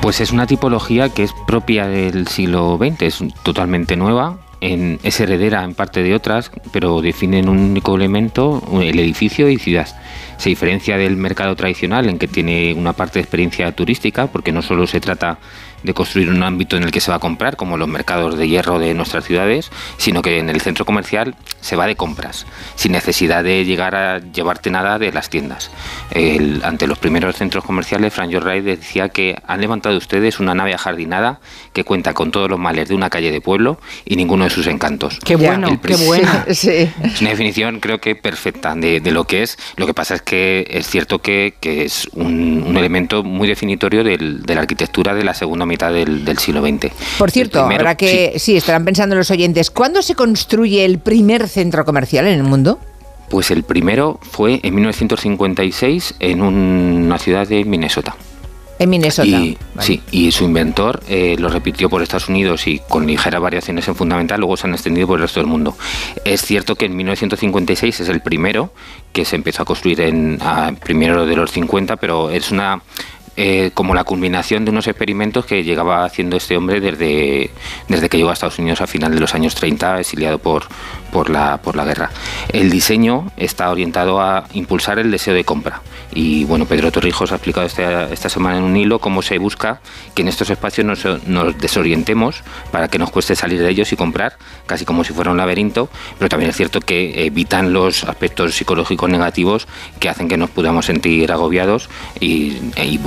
Pues 0.00 0.20
es 0.20 0.32
una 0.32 0.46
tipología 0.46 1.08
que 1.08 1.22
es 1.22 1.32
propia 1.46 1.86
del 1.86 2.28
siglo 2.28 2.78
XX, 2.78 3.02
es 3.02 3.24
totalmente 3.42 3.96
nueva. 3.96 4.36
En, 4.60 4.98
es 5.02 5.20
heredera 5.20 5.62
en 5.64 5.74
parte 5.74 6.02
de 6.02 6.14
otras, 6.14 6.50
pero 6.72 7.02
definen 7.02 7.48
un 7.48 7.58
único 7.58 7.96
elemento, 7.96 8.62
el 8.80 8.98
edificio 8.98 9.48
y 9.48 9.58
ciudad. 9.58 9.88
Se 10.36 10.48
diferencia 10.48 10.96
del 10.96 11.16
mercado 11.16 11.54
tradicional 11.54 12.08
en 12.08 12.18
que 12.18 12.28
tiene 12.28 12.74
una 12.74 12.92
parte 12.92 13.14
de 13.14 13.22
experiencia 13.22 13.70
turística, 13.72 14.26
porque 14.26 14.52
no 14.52 14.62
solo 14.62 14.86
se 14.86 15.00
trata 15.00 15.38
de 15.84 15.94
construir 15.94 16.28
un 16.30 16.42
ámbito 16.42 16.76
en 16.76 16.82
el 16.82 16.90
que 16.90 17.00
se 17.00 17.10
va 17.12 17.18
a 17.18 17.20
comprar, 17.20 17.56
como 17.56 17.76
los 17.76 17.86
mercados 17.88 18.36
de 18.36 18.48
hierro 18.48 18.78
de 18.80 18.92
nuestras 18.94 19.24
ciudades, 19.24 19.70
sino 19.98 20.22
que 20.22 20.38
en 20.38 20.48
el 20.50 20.60
centro 20.60 20.84
comercial 20.84 21.36
se 21.60 21.76
va 21.76 21.86
de 21.86 21.94
compras, 21.94 22.46
sin 22.74 22.92
necesidad 22.92 23.44
de 23.44 23.64
llegar 23.64 23.94
a 23.94 24.18
llevarte 24.18 24.70
nada 24.70 24.98
de 24.98 25.12
las 25.12 25.28
tiendas. 25.30 25.70
El- 26.10 26.62
ante 26.64 26.86
los 26.86 26.98
primeros 26.98 27.36
centros 27.36 27.64
comerciales, 27.64 28.12
Frank 28.12 28.32
Wright 28.32 28.64
decía 28.64 29.08
que 29.10 29.36
han 29.46 29.60
levantado 29.60 29.96
ustedes 29.96 30.40
una 30.40 30.54
nave 30.54 30.74
ajardinada 30.74 31.38
que 31.72 31.84
cuenta 31.84 32.14
con 32.14 32.30
todos 32.30 32.48
los 32.50 32.58
males 32.58 32.88
de 32.88 32.94
una 32.94 33.10
calle 33.10 33.30
de 33.30 33.40
pueblo 33.40 33.78
y 34.06 34.16
ninguno 34.16 34.44
de 34.44 34.50
sus 34.50 34.66
encantos. 34.66 35.18
Qué 35.24 35.36
bueno, 35.36 35.68
El 35.68 35.78
qué 35.80 35.96
bueno. 35.96 36.30
Sí. 36.54 36.70
es 37.02 37.20
una 37.20 37.30
definición 37.30 37.80
creo 37.80 37.98
que 38.00 38.14
perfecta 38.16 38.74
de, 38.74 39.00
de 39.00 39.10
lo 39.10 39.24
que 39.24 39.42
es. 39.42 39.58
Lo 39.76 39.86
que 39.86 39.92
pasa 39.94 40.14
es 40.14 40.22
que 40.22 40.66
es 40.70 40.86
cierto 40.88 41.18
que, 41.20 41.54
que 41.60 41.84
es 41.84 42.08
un, 42.14 42.64
un 42.66 42.76
elemento 42.78 43.22
muy 43.22 43.46
definitorio 43.48 44.02
del- 44.02 44.42
de 44.42 44.54
la 44.54 44.62
arquitectura 44.62 45.12
de 45.14 45.24
la 45.24 45.34
segunda 45.34 45.66
mitad 45.66 45.73
del, 45.76 46.24
del 46.24 46.38
siglo 46.38 46.62
XX. 46.62 46.92
Por 47.18 47.30
cierto, 47.30 47.60
primero- 47.66 47.80
ahora 47.82 47.96
que 47.96 48.34
sí. 48.38 48.56
estarán 48.56 48.84
pensando 48.84 49.14
los 49.16 49.30
oyentes, 49.30 49.70
¿cuándo 49.70 50.02
se 50.02 50.14
construye 50.14 50.84
el 50.84 50.98
primer 50.98 51.48
centro 51.48 51.84
comercial 51.84 52.26
en 52.26 52.34
el 52.38 52.44
mundo? 52.44 52.78
Pues 53.30 53.50
el 53.50 53.62
primero 53.64 54.20
fue 54.22 54.60
en 54.62 54.74
1956 54.74 56.14
en 56.20 56.42
una 56.42 57.18
ciudad 57.18 57.46
de 57.48 57.64
Minnesota. 57.64 58.14
En 58.78 58.90
Minnesota. 58.90 59.28
Y, 59.28 59.56
Vale. 59.74 59.86
Sí, 59.86 60.02
y 60.10 60.32
su 60.32 60.44
inventor 60.44 61.00
eh, 61.08 61.36
lo 61.38 61.48
repitió 61.48 61.88
por 61.88 62.02
Estados 62.02 62.28
Unidos 62.28 62.66
y 62.66 62.80
con 62.88 63.06
ligeras 63.06 63.40
variaciones 63.40 63.86
en 63.86 63.94
fundamental, 63.94 64.40
luego 64.40 64.56
se 64.56 64.66
han 64.66 64.74
extendido 64.74 65.06
por 65.06 65.18
el 65.18 65.22
resto 65.22 65.38
del 65.38 65.46
mundo. 65.46 65.76
Es 66.24 66.42
cierto 66.42 66.74
que 66.74 66.86
en 66.86 66.96
1956 66.96 68.00
es 68.00 68.08
el 68.08 68.20
primero 68.20 68.72
que 69.12 69.24
se 69.24 69.36
empezó 69.36 69.62
a 69.62 69.64
construir 69.64 70.00
en 70.00 70.38
a 70.42 70.72
primero 70.72 71.24
de 71.24 71.36
los 71.36 71.52
50, 71.52 71.96
pero 71.96 72.30
es 72.30 72.50
una 72.50 72.82
eh, 73.36 73.70
como 73.74 73.94
la 73.94 74.04
culminación 74.04 74.64
de 74.64 74.70
unos 74.70 74.86
experimentos 74.86 75.44
que 75.44 75.64
llegaba 75.64 76.04
haciendo 76.04 76.36
este 76.36 76.56
hombre 76.56 76.80
desde, 76.80 77.50
desde 77.88 78.08
que 78.08 78.16
llegó 78.16 78.30
a 78.30 78.32
Estados 78.32 78.58
Unidos 78.58 78.80
a 78.80 78.86
final 78.86 79.12
de 79.12 79.20
los 79.20 79.34
años 79.34 79.54
30, 79.54 80.00
exiliado 80.00 80.38
por, 80.38 80.66
por, 81.12 81.30
la, 81.30 81.58
por 81.58 81.74
la 81.76 81.84
guerra. 81.84 82.10
El 82.52 82.70
diseño 82.70 83.32
está 83.36 83.70
orientado 83.70 84.20
a 84.20 84.44
impulsar 84.52 84.98
el 84.98 85.10
deseo 85.10 85.34
de 85.34 85.44
compra. 85.44 85.82
Y 86.14 86.44
bueno, 86.44 86.66
Pedro 86.66 86.92
Torrijos 86.92 87.32
ha 87.32 87.36
explicado 87.36 87.66
esta, 87.66 88.12
esta 88.12 88.28
semana 88.28 88.58
en 88.58 88.64
un 88.64 88.76
hilo 88.76 89.00
cómo 89.00 89.20
se 89.20 89.38
busca 89.38 89.80
que 90.14 90.22
en 90.22 90.28
estos 90.28 90.48
espacios 90.50 90.86
nos, 90.86 91.58
desorientemos 91.58 92.42
para 92.70 92.88
que 92.88 92.98
nos 92.98 93.10
cueste 93.10 93.34
salir 93.34 93.60
de 93.60 93.68
ellos 93.68 93.92
y 93.92 93.96
comprar, 93.96 94.36
casi 94.66 94.84
como 94.84 95.02
si 95.02 95.12
fuera 95.12 95.32
un 95.32 95.36
laberinto, 95.36 95.88
pero 96.18 96.28
también 96.28 96.50
es 96.50 96.56
cierto 96.56 96.80
que 96.80 97.26
evitan 97.26 97.72
los 97.72 98.04
aspectos 98.04 98.54
psicológicos 98.54 99.10
negativos 99.10 99.66
que 99.98 100.08
hacen 100.08 100.28
que 100.28 100.36
nos 100.36 100.50
podamos 100.50 100.86
sentir 100.86 101.32
agobiados 101.32 101.88
y, 102.20 102.58
y 102.80 102.98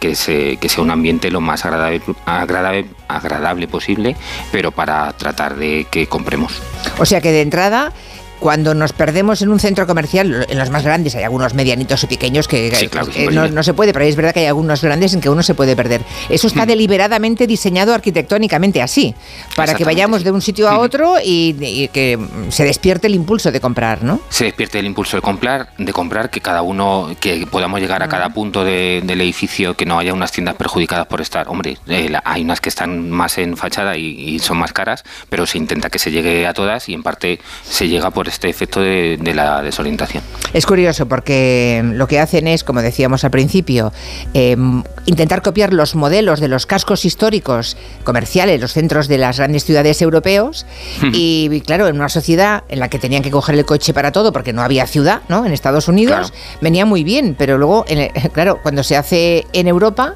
que, 0.00 0.14
que 0.60 0.68
sea 0.68 0.84
un 0.84 0.90
ambiente 0.90 1.30
lo 1.30 1.40
más 1.40 1.64
agradable, 1.64 2.00
agradable, 2.26 2.86
agradable 3.08 3.68
posible, 3.68 4.16
pero 4.52 4.72
para 4.72 5.12
tratar 5.12 5.56
de 5.56 5.86
que 5.90 6.06
compremos. 6.06 6.62
O 6.98 7.04
sea 7.04 7.20
que 7.20 7.32
de 7.32 7.42
entrada, 7.42 7.92
cuando 8.40 8.74
nos 8.74 8.92
perdemos 8.92 9.40
en 9.42 9.48
un 9.50 9.58
centro 9.60 9.86
comercial, 9.86 10.46
en 10.48 10.58
los 10.58 10.70
más 10.70 10.82
grandes 10.84 11.14
hay 11.14 11.24
algunos 11.24 11.54
medianitos 11.54 12.02
y 12.04 12.06
pequeños 12.06 12.46
que 12.48 12.74
Sí, 12.74 12.88
claro, 12.88 13.08
eh, 13.14 13.28
es 13.30 13.52
no, 13.52 13.62
se 13.62 13.74
puede, 13.74 13.92
pero 13.92 14.04
es 14.04 14.16
verdad 14.16 14.32
que 14.34 14.40
hay 14.40 14.46
algunos 14.46 14.82
grandes 14.82 15.14
en 15.14 15.20
que 15.20 15.30
uno 15.30 15.42
se 15.42 15.54
puede 15.54 15.74
perder. 15.76 16.02
Eso 16.28 16.46
está 16.46 16.66
deliberadamente 16.66 17.46
diseñado 17.46 17.94
arquitectónicamente 17.94 18.82
así, 18.82 19.14
para 19.56 19.74
que 19.74 19.84
vayamos 19.84 20.24
de 20.24 20.30
un 20.30 20.42
sitio 20.42 20.68
a 20.68 20.78
otro 20.78 21.14
y, 21.24 21.56
y 21.60 21.88
que 21.88 22.18
se 22.50 22.64
despierte 22.64 23.06
el 23.06 23.14
impulso 23.14 23.50
de 23.52 23.60
comprar, 23.60 24.02
¿no? 24.02 24.20
se 24.28 24.44
despierte 24.44 24.78
el 24.78 24.86
impulso 24.86 25.16
de 25.16 25.22
comprar, 25.22 25.68
de 25.78 25.92
comprar 25.92 26.30
que 26.30 26.40
cada 26.40 26.62
uno, 26.62 27.14
que 27.20 27.46
podamos 27.46 27.80
llegar 27.80 28.02
a 28.02 28.08
cada 28.08 28.28
punto 28.30 28.64
de- 28.64 29.00
del 29.04 29.20
edificio, 29.20 29.74
que 29.76 29.86
no 29.86 29.98
haya 29.98 30.12
unas 30.12 30.32
tiendas 30.32 30.54
perjudicadas 30.56 31.06
por 31.06 31.20
estar. 31.20 31.48
Hombre, 31.48 31.78
eh, 31.88 32.08
la- 32.10 32.22
hay 32.24 32.42
unas 32.42 32.60
que 32.60 32.68
están 32.68 33.10
más 33.10 33.38
en 33.38 33.56
fachada 33.56 33.96
y, 33.96 34.06
y 34.34 34.38
son 34.40 34.58
más 34.58 34.72
caras, 34.72 35.04
pero 35.28 35.46
se 35.46 35.58
intenta 35.58 35.88
que 35.90 35.98
se 35.98 36.10
llegue 36.10 36.46
a 36.46 36.52
todas 36.54 36.88
y 36.88 36.94
en 36.94 37.02
parte 37.02 37.38
se 37.68 37.88
llega 37.88 38.10
por 38.10 38.23
este 38.30 38.48
efecto 38.48 38.80
de, 38.80 39.18
de 39.20 39.34
la 39.34 39.62
desorientación. 39.62 40.22
Es 40.52 40.66
curioso 40.66 41.06
porque 41.06 41.82
lo 41.84 42.06
que 42.06 42.20
hacen 42.20 42.46
es, 42.46 42.64
como 42.64 42.82
decíamos 42.82 43.24
al 43.24 43.30
principio, 43.30 43.92
eh, 44.34 44.56
intentar 45.06 45.42
copiar 45.42 45.72
los 45.72 45.94
modelos 45.94 46.40
de 46.40 46.48
los 46.48 46.66
cascos 46.66 47.04
históricos 47.04 47.76
comerciales, 48.04 48.60
los 48.60 48.72
centros 48.72 49.08
de 49.08 49.18
las 49.18 49.38
grandes 49.38 49.64
ciudades 49.64 50.00
europeos. 50.02 50.66
y 51.12 51.48
y 51.54 51.60
claro, 51.60 51.88
en 51.88 51.96
una 51.96 52.08
sociedad 52.08 52.64
en 52.68 52.80
la 52.80 52.88
que 52.88 52.98
tenían 52.98 53.22
que 53.22 53.30
coger 53.30 53.54
el 53.54 53.64
coche 53.64 53.92
para 53.94 54.12
todo 54.12 54.32
porque 54.32 54.52
no 54.52 54.62
había 54.62 54.86
ciudad, 54.86 55.20
¿no? 55.28 55.44
En 55.46 55.52
Estados 55.52 55.88
Unidos 55.88 56.32
venía 56.60 56.84
muy 56.86 57.04
bien, 57.04 57.34
pero 57.38 57.58
luego, 57.58 57.84
en 57.88 57.98
el- 57.98 58.10
claro, 58.32 58.58
cuando 58.62 58.82
se 58.82 58.96
hace 58.96 59.46
en 59.52 59.68
Europa 59.68 60.14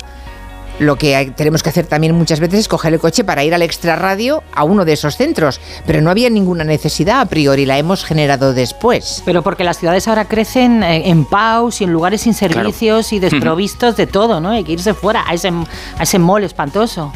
lo 0.79 0.97
que 0.97 1.17
hay- 1.17 1.31
tenemos 1.31 1.62
que 1.62 1.69
hacer 1.71 1.87
también 1.87 2.14
muchas 2.14 2.41
veces 2.41 2.61
es 2.61 2.69
coger 2.69 2.95
el 2.95 3.01
coche 3.01 3.25
para 3.25 3.45
ir 3.45 3.55
al 3.55 3.62
extrarradio 3.62 4.43
a 4.55 4.64
uno 4.64 4.85
de 4.85 4.93
esos 4.93 5.17
centros. 5.17 5.61
Pero 5.87 6.01
no 6.01 6.11
había 6.11 6.31
ninguna 6.31 6.64
necesidad 6.64 7.21
a 7.21 7.27
priori, 7.27 7.67
la 7.67 7.79
hemos 7.79 8.05
generado 8.05 8.55
después. 8.55 9.23
Pero 9.25 9.43
porque 9.43 9.64
las 9.64 9.79
ciudades 9.79 10.07
ahora 10.09 10.27
crecen 10.27 10.83
eh, 10.83 11.09
en 11.11 11.25
paus 11.25 11.81
y 11.81 11.85
en 11.85 11.93
lugares 11.93 12.21
sin 12.23 12.35
servicios 12.35 13.12
y 13.12 13.19
desprovistos 13.19 13.97
de 13.97 14.07
todo, 14.07 14.41
¿no? 14.41 14.51
Hay 14.51 14.64
que 14.64 14.73
irse 14.73 14.95
fuera 14.95 15.25
a 15.29 15.35
ese, 15.35 15.49
a 15.49 16.03
ese 16.03 16.19
mall 16.19 16.45
espantoso. 16.45 17.12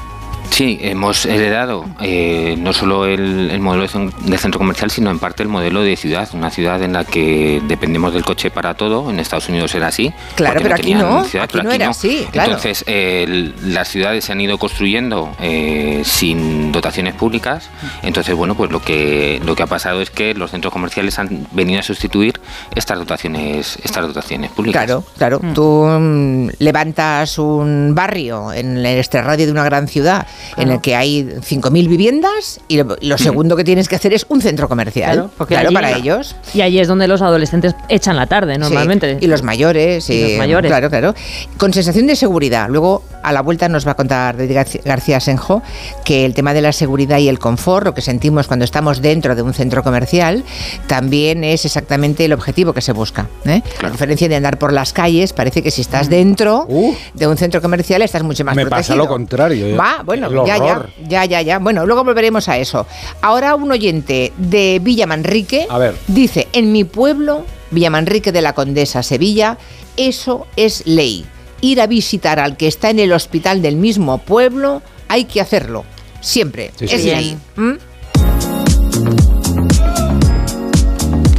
Sí, 0.50 0.78
hemos 0.82 1.24
heredado 1.24 1.86
eh, 2.00 2.56
no 2.58 2.72
solo 2.74 3.06
el, 3.06 3.50
el 3.50 3.60
modelo 3.60 3.82
de 3.84 3.88
cen- 3.88 4.12
de 4.18 4.36
centro 4.38 4.58
comercial, 4.58 4.90
sino 4.90 5.10
en 5.10 5.18
parte 5.18 5.42
el 5.42 5.48
modelo 5.48 5.82
de 5.82 5.96
ciudad. 5.96 6.28
Una 6.34 6.50
ciudad 6.50 6.82
en 6.82 6.92
la 6.92 7.04
que 7.04 7.62
dependemos 7.66 8.12
del 8.12 8.22
coche 8.24 8.50
para 8.50 8.74
todo. 8.74 9.08
En 9.10 9.18
Estados 9.18 9.48
Unidos 9.48 9.74
era 9.74 9.86
así. 9.86 10.12
Claro, 10.34 10.60
pero 10.62 10.74
aquí 10.74 10.82
tenían 10.92 11.00
no, 11.00 11.24
ciudad, 11.24 11.44
aquí 11.44 11.52
pero 11.54 11.64
no 11.64 11.72
era 11.72 11.88
así, 11.88 12.26
claro. 12.30 12.50
Entonces, 12.50 12.84
eh, 12.86 13.24
el- 13.26 13.54
las 13.74 13.88
ciudades 13.88 14.24
se 14.26 14.32
han 14.32 14.40
ido 14.40 14.58
construyendo 14.58 15.34
eh, 15.40 16.02
sin 16.04 16.70
dotaciones 16.70 17.14
públicas. 17.14 17.70
Entonces, 18.02 18.34
bueno, 18.34 18.54
pues 18.54 18.70
lo 18.70 18.82
que, 18.82 19.40
lo 19.44 19.54
que 19.56 19.62
ha 19.62 19.66
pasado 19.66 20.02
es 20.02 20.10
que 20.10 20.34
los 20.34 20.50
centros 20.50 20.72
comerciales 20.72 21.18
han 21.18 21.46
venido 21.52 21.80
a 21.80 21.82
sustituir 21.82 22.38
estas 22.74 22.98
dotaciones, 22.98 23.78
estas 23.82 24.06
dotaciones 24.06 24.50
públicas. 24.50 24.84
Claro, 24.84 25.02
claro. 25.16 25.40
Tú 25.54 25.86
mm, 25.86 26.48
levantas 26.58 27.38
un 27.38 27.94
barrio 27.94 28.52
en 28.52 28.76
el 28.78 28.86
extrarradio 28.98 29.46
de 29.46 29.52
una 29.52 29.64
gran 29.64 29.88
ciudad 29.88 30.26
en 30.56 30.70
el 30.70 30.80
que 30.80 30.94
hay 30.96 31.24
5.000 31.24 31.88
viviendas 31.88 32.60
y 32.68 32.76
lo, 32.82 32.96
lo 33.00 33.18
segundo 33.18 33.56
que 33.56 33.64
tienes 33.64 33.88
que 33.88 33.96
hacer 33.96 34.12
es 34.12 34.26
un 34.28 34.40
centro 34.42 34.68
comercial. 34.68 35.12
Claro, 35.14 35.30
porque 35.36 35.54
claro, 35.54 35.68
allí- 35.68 35.74
para 35.74 35.96
ellos. 35.96 36.36
Y 36.54 36.60
allí 36.62 36.78
es 36.80 36.88
donde 36.88 37.08
los 37.08 37.22
adolescentes 37.22 37.74
echan 37.88 38.16
la 38.16 38.26
tarde, 38.26 38.58
normalmente. 38.58 39.18
Sí, 39.18 39.24
y 39.24 39.28
los 39.28 39.42
mayores. 39.42 40.08
Y 40.10 40.14
y- 40.14 40.22
los 40.30 40.38
mayores. 40.38 40.68
Claro, 40.70 40.90
claro. 40.90 41.14
Con 41.56 41.72
sensación 41.72 42.06
de 42.06 42.16
seguridad. 42.16 42.68
Luego, 42.68 43.02
a 43.22 43.32
la 43.32 43.40
vuelta 43.42 43.68
nos 43.68 43.86
va 43.86 43.92
a 43.92 43.94
contar 43.94 44.36
García 44.84 45.20
Senjo 45.20 45.62
que 46.04 46.24
el 46.24 46.34
tema 46.34 46.54
de 46.54 46.62
la 46.62 46.72
seguridad 46.72 47.18
y 47.18 47.28
el 47.28 47.38
confort, 47.38 47.86
lo 47.86 47.94
que 47.94 48.02
sentimos 48.02 48.46
cuando 48.46 48.64
estamos 48.64 49.00
dentro 49.02 49.34
de 49.34 49.42
un 49.42 49.54
centro 49.54 49.82
comercial, 49.82 50.44
también 50.86 51.44
es 51.44 51.64
exactamente 51.64 52.24
el 52.24 52.32
objetivo 52.32 52.72
que 52.72 52.80
se 52.80 52.92
busca. 52.92 53.28
¿eh? 53.44 53.62
A 53.82 53.90
diferencia 53.90 54.28
de 54.28 54.36
andar 54.36 54.58
por 54.58 54.72
las 54.72 54.92
calles, 54.92 55.32
parece 55.32 55.62
que 55.62 55.70
si 55.70 55.80
estás 55.80 56.08
dentro 56.08 56.66
de 57.14 57.26
un 57.26 57.36
centro 57.36 57.60
comercial 57.60 58.02
estás 58.02 58.22
mucho 58.22 58.44
más 58.44 58.52
Uh. 58.52 58.56
Me 58.56 58.66
pasa 58.66 58.94
lo 58.94 59.08
contrario. 59.08 59.76
Va, 59.76 60.02
bueno, 60.04 60.44
ya, 60.46 60.58
ya, 60.58 60.86
ya, 61.08 61.24
ya, 61.24 61.42
ya. 61.42 61.58
Bueno, 61.58 61.86
luego 61.86 62.04
volveremos 62.04 62.48
a 62.48 62.58
eso. 62.58 62.86
Ahora 63.22 63.54
un 63.54 63.70
oyente 63.70 64.32
de 64.36 64.78
Villa 64.82 65.06
Manrique 65.06 65.66
A 65.70 65.78
ver. 65.78 65.94
dice, 66.06 66.48
en 66.52 66.70
mi 66.72 66.84
pueblo, 66.84 67.44
Villa 67.70 67.90
Manrique 67.90 68.30
de 68.32 68.42
la 68.42 68.52
Condesa, 68.52 69.02
Sevilla, 69.02 69.58
eso 69.96 70.46
es 70.56 70.86
ley. 70.86 71.24
Ir 71.62 71.80
a 71.80 71.86
visitar 71.86 72.40
al 72.40 72.58
que 72.58 72.66
está 72.66 72.90
en 72.90 72.98
el 72.98 73.12
hospital 73.12 73.62
del 73.62 73.76
mismo 73.76 74.18
pueblo, 74.18 74.82
hay 75.08 75.24
que 75.24 75.40
hacerlo. 75.40 75.84
Siempre. 76.20 76.72
Sí, 76.76 76.86
es 76.90 77.02
sí. 77.02 77.36
¿Mm? 77.56 77.72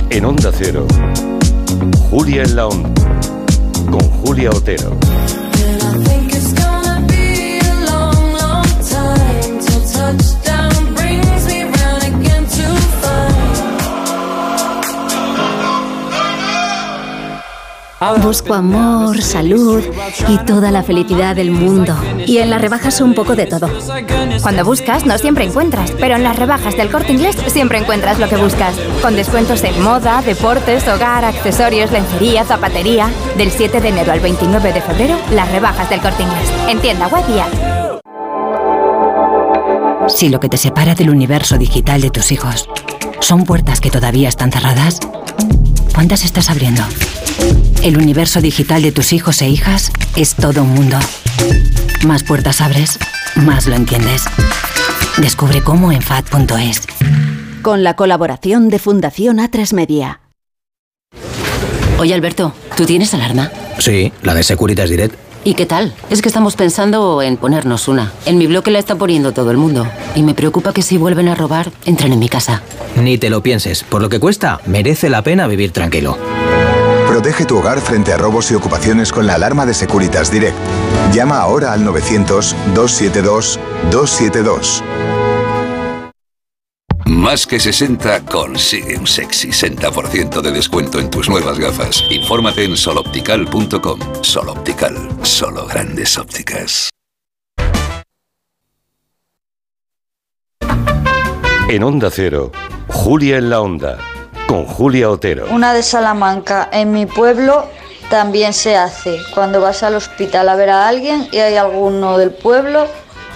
En 0.10 0.26
Onda 0.26 0.52
Cero, 0.58 0.88
Julia 2.10 2.44
en 2.44 2.56
la 2.56 2.68
Onda, 2.68 2.90
con 3.92 4.00
Julia 4.00 4.50
Otero. 4.50 4.98
Busco 18.12 18.54
amor, 18.54 19.22
salud 19.22 19.82
y 20.28 20.38
toda 20.40 20.72
la 20.72 20.84
felicidad 20.84 21.36
del 21.36 21.52
mundo. 21.52 21.96
Y 22.26 22.40
en 22.40 22.50
las 22.50 22.62
rebajas 22.62 23.00
un 23.02 23.14
poco 23.14 23.36
de 23.36 23.46
todo. 23.46 23.70
Cuando 24.42 24.66
buscas, 24.66 25.06
no 25.06 25.18
siempre 25.18 25.46
encuentras, 25.46 25.92
pero 25.92 26.16
en 26.16 26.24
las 26.24 26.38
rebajas 26.38 26.76
del 26.76 26.92
corte 26.92 27.14
inglés 27.14 27.38
siempre 27.48 27.78
encuentras 27.78 28.20
lo 28.20 28.28
que 28.28 28.36
buscas. 28.36 28.76
Con 29.02 29.16
descuentos 29.16 29.64
en 29.64 29.82
moda, 29.82 30.22
deportes, 30.22 30.88
hogar, 30.88 31.24
accesorios, 31.24 31.92
lencería, 31.92 32.44
zapatería. 32.44 33.10
Del 33.38 33.52
7 33.52 33.80
de 33.80 33.90
enero 33.90 34.12
al 34.12 34.20
29 34.20 34.74
de 34.74 34.82
febrero, 34.82 35.18
las 35.32 35.52
rebajas 35.52 35.90
del 35.90 36.02
corte 36.02 36.24
inglés. 36.24 36.52
En 36.68 36.80
tienda. 36.80 37.10
Si 40.08 40.30
lo 40.30 40.40
que 40.40 40.50
te 40.50 40.58
separa 40.58 40.96
del 40.96 41.10
universo 41.10 41.58
digital 41.58 42.02
de 42.02 42.10
tus 42.10 42.32
hijos 42.32 42.68
son 43.20 43.46
puertas 43.46 43.80
que 43.80 43.90
todavía 43.90 44.30
están 44.30 44.52
cerradas, 44.52 45.00
¿cuántas 45.94 46.26
estás 46.26 46.50
abriendo? 46.50 46.84
El 47.84 47.98
universo 47.98 48.40
digital 48.40 48.82
de 48.82 48.94
tus 48.94 49.12
hijos 49.12 49.42
e 49.42 49.50
hijas 49.50 49.92
es 50.16 50.36
todo 50.36 50.64
un 50.64 50.70
mundo. 50.70 50.98
Más 52.06 52.24
puertas 52.24 52.62
abres, 52.62 52.98
más 53.36 53.68
lo 53.68 53.76
entiendes. 53.76 54.24
Descubre 55.18 55.62
cómo 55.62 55.92
en 55.92 56.02
FAD.es. 56.02 56.88
Con 57.62 57.84
la 57.84 57.98
colaboración 57.98 58.70
de 58.70 58.80
Fundación 58.80 59.40
A3 59.40 59.74
Media. 59.74 60.22
Oye 62.00 62.14
Alberto, 62.14 62.54
¿tú 62.78 62.86
tienes 62.86 63.14
alarma? 63.14 63.52
Sí, 63.80 64.14
la 64.22 64.34
de 64.34 64.44
Securitas 64.44 64.90
Direct. 64.90 65.16
¿Y 65.44 65.56
qué 65.56 65.66
tal? 65.66 65.94
Es 66.10 66.22
que 66.22 66.30
estamos 66.30 66.56
pensando 66.56 67.22
en 67.22 67.36
ponernos 67.36 67.90
una. 67.90 68.14
En 68.26 68.38
mi 68.38 68.48
bloque 68.48 68.72
la 68.72 68.80
está 68.80 68.96
poniendo 68.96 69.34
todo 69.34 69.52
el 69.52 69.58
mundo. 69.58 69.86
Y 70.16 70.24
me 70.24 70.34
preocupa 70.34 70.72
que 70.72 70.84
si 70.84 70.98
vuelven 70.98 71.28
a 71.28 71.36
robar, 71.36 71.70
entren 71.84 72.14
en 72.14 72.20
mi 72.20 72.30
casa. 72.30 72.64
Ni 72.96 73.18
te 73.18 73.30
lo 73.30 73.44
pienses, 73.44 73.84
por 73.84 74.02
lo 74.02 74.08
que 74.08 74.22
cuesta, 74.22 74.62
merece 74.68 75.10
la 75.10 75.22
pena 75.22 75.48
vivir 75.48 75.72
tranquilo. 75.72 76.18
Protege 77.14 77.46
tu 77.46 77.60
hogar 77.60 77.80
frente 77.80 78.12
a 78.12 78.18
robos 78.18 78.50
y 78.50 78.56
ocupaciones 78.56 79.12
con 79.12 79.28
la 79.28 79.36
alarma 79.36 79.68
de 79.68 79.76
Securitas 79.76 80.32
Direct. 80.32 80.58
Llama 81.14 81.42
ahora 81.42 81.72
al 81.72 81.86
900-272-272. 81.86 84.82
Más 87.06 87.46
que 87.46 87.60
60 87.60 88.26
consigue 88.26 88.98
un 88.98 89.06
sexy 89.06 89.50
60% 89.50 90.42
de 90.42 90.52
descuento 90.52 91.00
en 91.00 91.12
tus 91.12 91.30
nuevas 91.30 91.60
gafas. 91.60 92.04
Infórmate 92.10 92.64
en 92.64 92.76
soloptical.com. 92.76 94.00
Soloptical, 94.22 94.98
solo 95.22 95.68
grandes 95.68 96.18
ópticas. 96.18 96.90
En 101.70 101.84
Onda 101.84 102.10
Cero, 102.10 102.52
Julia 102.88 103.38
en 103.38 103.52
la 103.52 103.62
Onda, 103.62 104.00
con 104.48 104.66
Julia 104.66 105.10
Otero. 105.10 105.46
Una 105.52 105.74
de 105.74 105.84
Salamanca, 105.84 106.70
en 106.72 106.92
mi 106.92 107.06
pueblo 107.06 107.66
también 108.10 108.54
se 108.54 108.76
hace. 108.76 109.18
Cuando 109.34 109.62
vas 109.62 109.84
al 109.84 109.96
hospital 109.96 110.50
a 110.50 110.56
ver 110.56 110.70
a 110.70 110.88
alguien 110.88 111.28
y 111.32 111.38
hay 111.38 111.56
alguno 111.56 112.18
del 112.18 112.32
pueblo, 112.32 112.86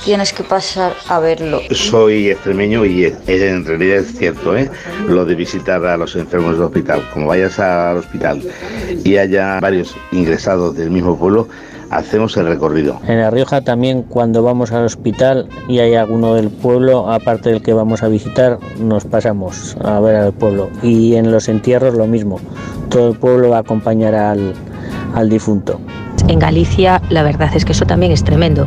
tienes 0.05 0.31
que 0.33 0.43
pasar 0.43 0.93
a 1.09 1.19
verlo. 1.19 1.59
Soy 1.71 2.29
extremeño 2.29 2.85
y 2.85 3.05
es- 3.05 3.15
en 3.27 3.65
realidad 3.65 3.99
es 3.99 4.15
cierto, 4.17 4.55
¿eh? 4.55 4.69
lo 5.07 5.25
de 5.25 5.35
visitar 5.35 5.83
a 5.85 5.97
los 5.97 6.15
enfermos 6.15 6.53
del 6.53 6.63
hospital. 6.63 7.03
Como 7.13 7.27
vayas 7.27 7.57
al 7.59 7.97
hospital 7.97 8.41
y 9.03 9.17
haya 9.17 9.59
varios 9.59 9.95
ingresados 10.11 10.75
del 10.75 10.91
mismo 10.91 11.17
pueblo, 11.17 11.47
hacemos 11.89 12.37
el 12.37 12.47
recorrido. 12.47 12.99
En 13.07 13.19
La 13.19 13.29
Rioja 13.29 13.61
también 13.61 14.03
cuando 14.03 14.43
vamos 14.43 14.71
al 14.71 14.85
hospital 14.85 15.47
y 15.67 15.79
hay 15.79 15.95
alguno 15.95 16.35
del 16.35 16.49
pueblo, 16.49 17.11
aparte 17.11 17.49
del 17.49 17.61
que 17.61 17.73
vamos 17.73 18.03
a 18.03 18.07
visitar, 18.07 18.59
nos 18.79 19.05
pasamos 19.05 19.77
a 19.83 19.99
ver 19.99 20.15
al 20.15 20.33
pueblo. 20.33 20.69
Y 20.83 21.15
en 21.15 21.31
los 21.31 21.47
entierros 21.47 21.93
lo 21.95 22.07
mismo, 22.07 22.39
todo 22.89 23.09
el 23.09 23.17
pueblo 23.17 23.49
va 23.49 23.57
a 23.57 23.61
acompañar 23.61 24.15
al, 24.15 24.53
al 25.13 25.29
difunto. 25.29 25.79
En 26.27 26.39
Galicia 26.39 27.01
la 27.09 27.23
verdad 27.23 27.51
es 27.55 27.63
que 27.63 27.71
eso 27.71 27.85
también 27.85 28.11
es 28.11 28.23
tremendo. 28.23 28.65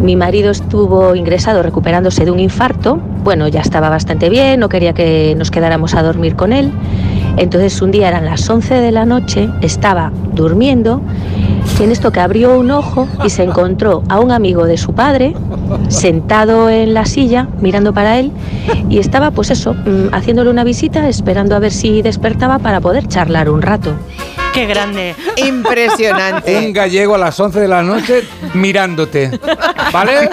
Mi 0.00 0.16
marido 0.16 0.50
estuvo 0.50 1.14
ingresado 1.14 1.62
recuperándose 1.62 2.24
de 2.24 2.30
un 2.30 2.38
infarto, 2.38 3.00
bueno, 3.24 3.48
ya 3.48 3.60
estaba 3.60 3.88
bastante 3.88 4.28
bien, 4.28 4.60
no 4.60 4.68
quería 4.68 4.92
que 4.92 5.34
nos 5.36 5.50
quedáramos 5.50 5.94
a 5.94 6.02
dormir 6.02 6.36
con 6.36 6.52
él. 6.52 6.70
Entonces 7.36 7.80
un 7.80 7.92
día 7.92 8.08
eran 8.08 8.24
las 8.24 8.48
11 8.48 8.74
de 8.74 8.92
la 8.92 9.04
noche, 9.04 9.48
estaba 9.62 10.12
durmiendo 10.34 11.00
y 11.78 11.84
en 11.84 11.92
esto 11.92 12.10
que 12.10 12.20
abrió 12.20 12.58
un 12.58 12.70
ojo 12.70 13.06
y 13.24 13.30
se 13.30 13.42
encontró 13.44 14.02
a 14.08 14.18
un 14.18 14.32
amigo 14.32 14.64
de 14.64 14.76
su 14.76 14.94
padre 14.94 15.34
sentado 15.88 16.68
en 16.70 16.94
la 16.94 17.04
silla 17.04 17.48
mirando 17.60 17.92
para 17.92 18.18
él 18.18 18.32
y 18.88 18.98
estaba 18.98 19.30
pues 19.30 19.50
eso, 19.50 19.74
mm, 19.74 20.12
haciéndole 20.12 20.50
una 20.50 20.64
visita, 20.64 21.08
esperando 21.08 21.54
a 21.54 21.58
ver 21.58 21.72
si 21.72 22.02
despertaba 22.02 22.58
para 22.58 22.80
poder 22.80 23.06
charlar 23.06 23.48
un 23.48 23.62
rato. 23.62 23.92
¡Qué 24.52 24.66
grande! 24.66 25.14
Impresionante. 25.36 26.56
Un 26.58 26.72
gallego 26.72 27.14
a 27.14 27.18
las 27.18 27.38
11 27.38 27.60
de 27.60 27.68
la 27.68 27.82
noche 27.82 28.24
mirándote. 28.54 29.30
¿Vale? 29.92 30.28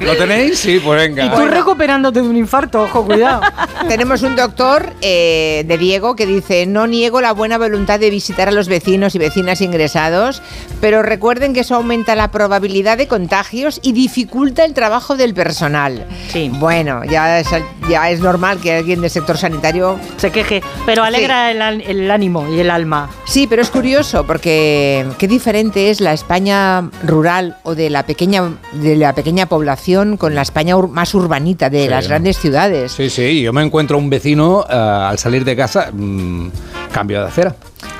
¿Lo 0.00 0.16
tenéis? 0.16 0.58
Sí, 0.58 0.78
pues 0.78 1.00
venga. 1.00 1.24
Y 1.24 1.30
tú 1.30 1.46
recuperándote 1.46 2.22
de 2.22 2.28
un 2.28 2.36
infarto, 2.36 2.82
ojo, 2.82 3.04
cuidado. 3.04 3.40
Tenemos 3.88 4.22
un 4.22 4.36
doctor 4.36 4.92
eh, 5.00 5.64
de 5.66 5.78
Diego 5.78 6.14
que 6.16 6.26
dice, 6.26 6.66
no 6.66 6.86
niego 6.86 7.20
la 7.20 7.32
buena 7.32 7.58
voluntad 7.58 7.98
de 7.98 8.10
visitar 8.10 8.48
a 8.48 8.52
los 8.52 8.68
vecinos 8.68 9.14
y 9.14 9.18
vecinas 9.18 9.60
ingresados, 9.60 10.42
pero 10.80 11.02
recuerden 11.02 11.52
que 11.52 11.60
eso 11.60 11.74
aumenta 11.74 12.14
la 12.14 12.30
probabilidad 12.30 12.98
de 12.98 13.08
contagios 13.08 13.80
y 13.82 13.92
dificulta 13.92 14.64
el 14.64 14.74
trabajo 14.74 15.16
del 15.16 15.34
personal. 15.34 16.06
Sí. 16.32 16.50
Bueno, 16.54 17.02
ya, 17.04 17.42
sal- 17.44 17.64
ya 17.88 18.10
es 18.10 18.20
normal 18.20 18.58
que 18.60 18.76
alguien 18.76 19.00
del 19.00 19.10
sector 19.10 19.36
sanitario 19.38 19.98
Se 20.18 20.30
queje, 20.30 20.62
pero 20.84 21.02
alegra 21.02 21.50
el, 21.50 21.62
an- 21.62 21.80
el 21.86 22.10
ánimo 22.10 22.46
y 22.52 22.60
el 22.60 22.70
alma. 22.70 23.10
Sí, 23.24 23.46
pero 23.46 23.55
es 23.62 23.70
curioso 23.70 24.24
porque 24.26 25.06
qué 25.18 25.28
diferente 25.28 25.90
es 25.90 26.00
la 26.00 26.12
España 26.12 26.90
rural 27.04 27.56
o 27.62 27.74
de 27.74 27.90
la 27.90 28.04
pequeña 28.04 28.42
de 28.72 28.96
la 28.96 29.14
pequeña 29.14 29.46
población 29.46 30.16
con 30.16 30.34
la 30.34 30.42
España 30.42 30.76
ur- 30.76 30.88
más 30.88 31.14
urbanita 31.14 31.70
de 31.70 31.84
Sí. 31.84 31.88
las 31.88 32.08
grandes 32.08 32.38
ciudades. 32.38 32.92
Sí, 32.92 33.08
sí, 33.10 33.42
yo 33.42 33.52
me 33.52 33.62
encuentro 33.62 33.98
un 33.98 34.10
vecino 34.10 34.64
eh, 34.68 34.74
al 34.74 35.18
salir 35.18 35.44
de 35.44 35.56
casa, 35.56 35.90
mm, 35.92 36.48
cambio 36.92 37.20
de 37.22 37.26
acera. 37.28 37.54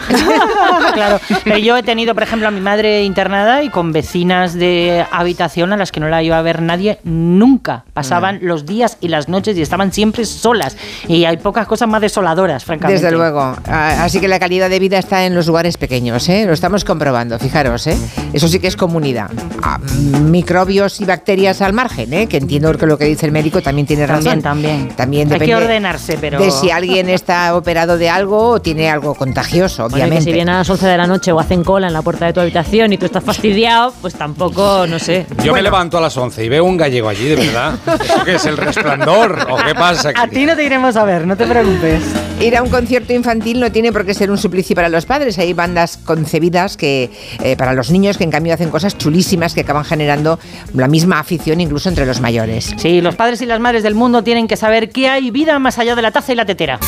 claro, 0.94 1.20
pero 1.44 1.58
yo 1.58 1.76
he 1.76 1.82
tenido, 1.82 2.14
por 2.14 2.22
ejemplo, 2.22 2.48
a 2.48 2.50
mi 2.50 2.60
madre 2.60 3.02
internada 3.04 3.62
y 3.62 3.70
con 3.70 3.92
vecinas 3.92 4.54
de 4.54 5.04
habitación 5.10 5.72
a 5.72 5.76
las 5.76 5.92
que 5.92 6.00
no 6.00 6.08
la 6.08 6.22
iba 6.22 6.38
a 6.38 6.42
ver 6.42 6.62
nadie 6.62 6.98
nunca. 7.04 7.84
Pasaban 7.92 8.36
Mm. 8.36 8.38
los 8.46 8.66
días 8.66 8.98
y 9.00 9.08
las 9.08 9.28
noches 9.28 9.56
y 9.56 9.62
estaban 9.62 9.92
siempre 9.92 10.24
solas. 10.24 10.76
Y 11.08 11.24
hay 11.24 11.36
pocas 11.38 11.66
cosas 11.66 11.88
más 11.88 12.00
desoladoras, 12.00 12.64
francamente. 12.64 13.02
Desde 13.02 13.16
luego. 13.16 13.40
Ah, 13.66 14.04
Así 14.04 14.20
que 14.20 14.28
la 14.28 14.38
calidad 14.38 14.70
de 14.70 14.78
vida 14.78 14.98
está 14.98 15.24
en 15.26 15.34
los 15.34 15.46
lugares 15.46 15.76
pequeños, 15.76 16.28
¿eh? 16.28 16.44
Lo 16.46 16.52
estamos 16.52 16.84
comprobando, 16.84 17.38
fijaros, 17.38 17.86
¿eh? 17.86 17.96
Eso 18.32 18.48
sí 18.48 18.58
que 18.60 18.68
es 18.68 18.76
comunidad. 18.76 19.30
Ah, 19.62 19.78
microbios 20.22 21.00
y 21.00 21.04
bacterias 21.04 21.62
al 21.62 21.72
margen, 21.72 22.12
¿eh? 22.12 22.26
Que 22.28 22.36
entiendo 22.36 22.72
que 22.76 22.86
lo 22.86 22.98
que 22.98 23.04
dice 23.06 23.26
el 23.26 23.32
médico 23.32 23.60
también 23.62 23.86
tiene 23.86 24.06
razón. 24.06 24.40
También, 24.42 24.88
también. 24.88 24.96
También 24.96 25.32
Hay 25.32 25.38
que 25.38 25.44
depende 25.46 25.64
ordenarse, 25.64 26.18
pero... 26.20 26.38
de 26.38 26.50
si 26.50 26.70
alguien 26.70 27.08
está 27.08 27.54
operado 27.56 27.96
de 27.98 28.08
algo 28.08 28.48
o 28.50 28.60
tiene 28.60 28.90
algo 28.90 29.14
contagioso, 29.14 29.65
Oye, 29.74 29.82
obviamente. 29.82 30.16
que 30.16 30.22
si 30.22 30.32
vienen 30.32 30.54
a 30.54 30.58
las 30.58 30.70
11 30.70 30.86
de 30.86 30.96
la 30.96 31.06
noche 31.06 31.32
o 31.32 31.40
hacen 31.40 31.64
cola 31.64 31.86
en 31.86 31.92
la 31.92 32.02
puerta 32.02 32.26
de 32.26 32.32
tu 32.32 32.40
habitación 32.40 32.92
y 32.92 32.98
tú 32.98 33.06
estás 33.06 33.22
fastidiado, 33.24 33.92
pues 34.00 34.14
tampoco, 34.14 34.86
no 34.86 34.98
sé. 34.98 35.26
Yo 35.44 35.52
me 35.52 35.62
levanto 35.62 35.98
a 35.98 36.00
las 36.00 36.16
11 36.16 36.44
y 36.44 36.48
veo 36.48 36.64
un 36.64 36.76
gallego 36.76 37.08
allí, 37.08 37.28
de 37.28 37.36
verdad. 37.36 37.74
¿Eso 38.00 38.24
qué 38.24 38.34
es 38.34 38.44
el 38.46 38.56
resplandor? 38.56 39.46
¿O 39.50 39.56
qué 39.56 39.74
pasa 39.74 40.12
A 40.14 40.28
ti 40.28 40.46
no 40.46 40.56
te 40.56 40.64
iremos 40.64 40.96
a 40.96 41.04
ver, 41.04 41.26
no 41.26 41.36
te 41.36 41.46
preocupes. 41.46 42.02
Ir 42.40 42.56
a 42.56 42.62
un 42.62 42.68
concierto 42.68 43.12
infantil 43.12 43.60
no 43.60 43.72
tiene 43.72 43.92
por 43.92 44.04
qué 44.04 44.14
ser 44.14 44.30
un 44.30 44.38
suplicio 44.38 44.76
para 44.76 44.88
los 44.88 45.06
padres. 45.06 45.38
Hay 45.38 45.52
bandas 45.52 45.96
concebidas 45.96 46.76
que 46.76 47.10
eh, 47.42 47.56
para 47.56 47.72
los 47.72 47.90
niños 47.90 48.18
que 48.18 48.24
en 48.24 48.30
cambio 48.30 48.54
hacen 48.54 48.70
cosas 48.70 48.96
chulísimas 48.98 49.54
que 49.54 49.62
acaban 49.62 49.84
generando 49.84 50.38
la 50.74 50.88
misma 50.88 51.18
afición 51.18 51.60
incluso 51.60 51.88
entre 51.88 52.06
los 52.06 52.20
mayores. 52.20 52.74
Sí, 52.76 53.00
los 53.00 53.16
padres 53.16 53.40
y 53.42 53.46
las 53.46 53.60
madres 53.60 53.82
del 53.82 53.94
mundo 53.94 54.22
tienen 54.22 54.48
que 54.48 54.56
saber 54.56 54.90
que 54.90 55.08
hay 55.08 55.30
vida 55.30 55.58
más 55.58 55.78
allá 55.78 55.94
de 55.96 56.02
la 56.02 56.10
taza 56.10 56.32
y 56.32 56.36
la 56.36 56.44
tetera. 56.44 56.78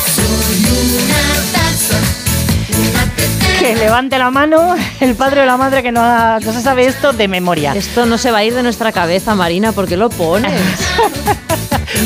Que 3.59 3.75
levante 3.75 4.17
la 4.17 4.31
mano 4.31 4.75
el 5.01 5.15
padre 5.15 5.41
o 5.41 5.45
la 5.45 5.57
madre 5.57 5.83
que 5.83 5.91
no, 5.91 6.01
ha- 6.01 6.39
no 6.39 6.53
se 6.53 6.61
sabe 6.61 6.85
esto 6.85 7.11
de 7.13 7.27
memoria. 7.27 7.73
Esto 7.75 8.05
no 8.05 8.17
se 8.17 8.31
va 8.31 8.39
a 8.39 8.43
ir 8.45 8.53
de 8.53 8.63
nuestra 8.63 8.91
cabeza, 8.91 9.35
Marina, 9.35 9.71
porque 9.73 9.97
lo 9.97 10.09
pones. 10.09 10.51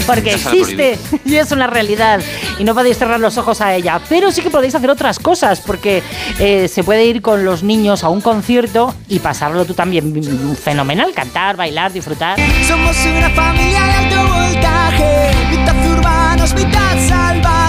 Porque 0.07 0.33
existe 0.33 0.97
y 1.25 1.35
es 1.35 1.51
una 1.51 1.67
realidad. 1.67 2.19
Y 2.57 2.63
no 2.63 2.73
podéis 2.73 2.97
cerrar 2.97 3.19
los 3.19 3.37
ojos 3.37 3.61
a 3.61 3.75
ella. 3.75 3.99
Pero 4.09 4.31
sí 4.31 4.41
que 4.41 4.49
podéis 4.49 4.73
hacer 4.73 4.89
otras 4.89 5.19
cosas. 5.19 5.59
Porque 5.61 6.01
eh, 6.39 6.67
se 6.67 6.83
puede 6.83 7.05
ir 7.05 7.21
con 7.21 7.45
los 7.45 7.61
niños 7.61 8.03
a 8.03 8.09
un 8.09 8.19
concierto 8.19 8.95
y 9.07 9.19
pasarlo 9.19 9.65
tú 9.65 9.75
también 9.75 10.55
fenomenal. 10.55 11.13
Cantar, 11.13 11.57
bailar, 11.57 11.91
disfrutar. 11.93 12.39
Somos 12.67 12.95
una 13.05 13.29
familia 13.29 13.81
de 13.81 13.91
alto 13.91 14.33
voltaje, 14.33 15.31
mitad 15.51 15.75
urbanos, 15.91 16.53
mitad 16.55 16.97
salvajes. 17.07 17.62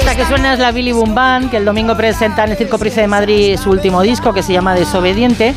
Esta 0.00 0.16
que 0.16 0.24
suena 0.24 0.54
es 0.54 0.58
la 0.58 0.72
Billy 0.72 0.92
Boom 0.92 1.14
Band, 1.14 1.50
que 1.50 1.58
el 1.58 1.66
domingo 1.66 1.94
presenta 1.94 2.44
en 2.44 2.52
el 2.52 2.56
Circo 2.56 2.78
Price 2.78 3.02
de 3.02 3.06
Madrid 3.06 3.58
su 3.58 3.70
último 3.70 4.00
disco 4.00 4.32
que 4.32 4.42
se 4.42 4.54
llama 4.54 4.74
Desobediente. 4.74 5.54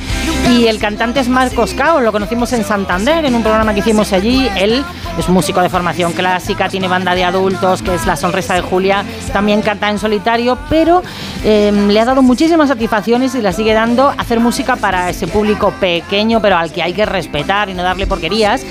Y 0.52 0.68
el 0.68 0.80
cantante 0.80 1.22
es 1.22 1.30
Marcos 1.30 1.74
Cao, 1.74 2.02
lo 2.02 2.12
conocimos 2.12 2.52
en 2.52 2.66
Santander, 2.66 3.24
en 3.24 3.36
un 3.36 3.42
programa 3.42 3.74
que 3.74 3.80
hicimos 3.80 4.12
allí. 4.12 4.50
Él 4.58 4.84
es 5.18 5.30
músico 5.30 5.62
de 5.62 5.70
formación 5.70 6.12
clásica, 6.12 6.68
tiene 6.68 6.90
banda 6.90 7.16
de 7.16 7.24
adultos, 7.24 7.82
que 7.82 7.96
es 7.96 8.06
La 8.06 8.18
Sonrisa 8.18 8.54
de 8.54 8.62
Julia. 8.62 9.06
También 9.32 9.62
canta 9.62 9.90
en 9.90 9.98
solitario, 9.98 10.58
pero 10.70 11.02
eh, 11.46 11.72
le 11.72 12.00
ha 12.02 12.06
dado 12.06 12.22
muchísimas 12.22 12.68
satisfacciones 12.68 13.36
y 13.36 13.42
la 13.42 13.54
sigue 13.54 13.74
dando 13.74 14.10
hacer 14.10 14.42
música 14.42 14.76
para 14.76 15.10
ese 15.10 15.26
público 15.26 15.74
pequeño, 15.80 16.42
pero 16.42 16.58
al 16.58 16.74
que 16.74 16.84
hay 16.84 16.92
que 16.92 17.06
respetar 17.06 17.70
y 17.70 17.74
no 17.74 17.82
darle 17.82 18.08
porquerías, 18.08 18.62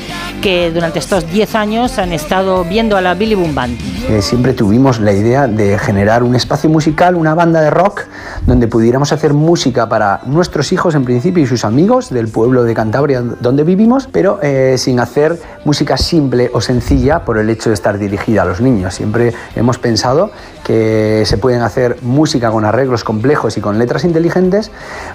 que 0.42 0.70
durante 0.70 0.98
estos 0.98 1.30
10 1.32 1.54
años 1.54 1.98
han 1.98 2.12
estado 2.12 2.62
viendo 2.64 2.96
a 2.96 3.00
la 3.00 3.14
Billy 3.14 3.34
Boom 3.34 3.54
Band. 3.54 3.78
Eh, 4.10 4.20
siempre 4.20 4.52
tuvimos 4.52 5.00
la 5.00 5.12
idea 5.12 5.46
de 5.46 5.61
generar 5.80 6.22
un 6.22 6.34
espacio 6.34 6.68
musical, 6.70 7.14
una 7.14 7.34
banda 7.34 7.60
de 7.60 7.70
rock, 7.70 8.02
donde 8.46 8.68
pudiéramos 8.68 9.12
hacer 9.12 9.34
música 9.34 9.88
para 9.88 10.20
nuestros 10.26 10.72
hijos 10.72 10.94
en 10.94 11.04
principio 11.04 11.42
y 11.42 11.46
sus 11.46 11.64
amigos 11.64 12.10
del 12.10 12.28
pueblo 12.28 12.64
de 12.64 12.74
Cantabria 12.74 13.22
donde 13.22 13.64
vivimos, 13.64 14.08
pero 14.10 14.38
eh, 14.42 14.76
sin 14.78 15.00
hacer 15.00 15.38
música 15.64 15.96
simple 15.96 16.50
o 16.52 16.60
sencilla 16.60 17.24
por 17.24 17.38
el 17.38 17.50
hecho 17.50 17.70
de 17.70 17.74
estar 17.74 17.98
dirigida 17.98 18.42
a 18.42 18.44
los 18.44 18.60
niños. 18.60 18.94
Siempre 18.94 19.32
hemos 19.56 19.78
pensado 19.78 20.30
que 20.64 21.24
se 21.26 21.38
pueden 21.38 21.62
hacer 21.62 21.98
música 22.02 22.50
con 22.50 22.64
arreglos 22.64 23.04
complejos 23.04 23.56
y 23.56 23.60
con 23.60 23.78
letras 23.78 24.04
inteligentes 24.04 24.70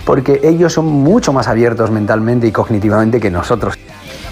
porque 0.06 0.42
ellos 0.44 0.74
son 0.74 0.86
mucho 0.86 1.34
más 1.34 1.48
abiertos 1.48 1.92
mentalmente 1.92 2.48
y 2.48 2.52
cognitivamente 2.52 3.20
que 3.20 3.32
nosotros. 3.32 3.78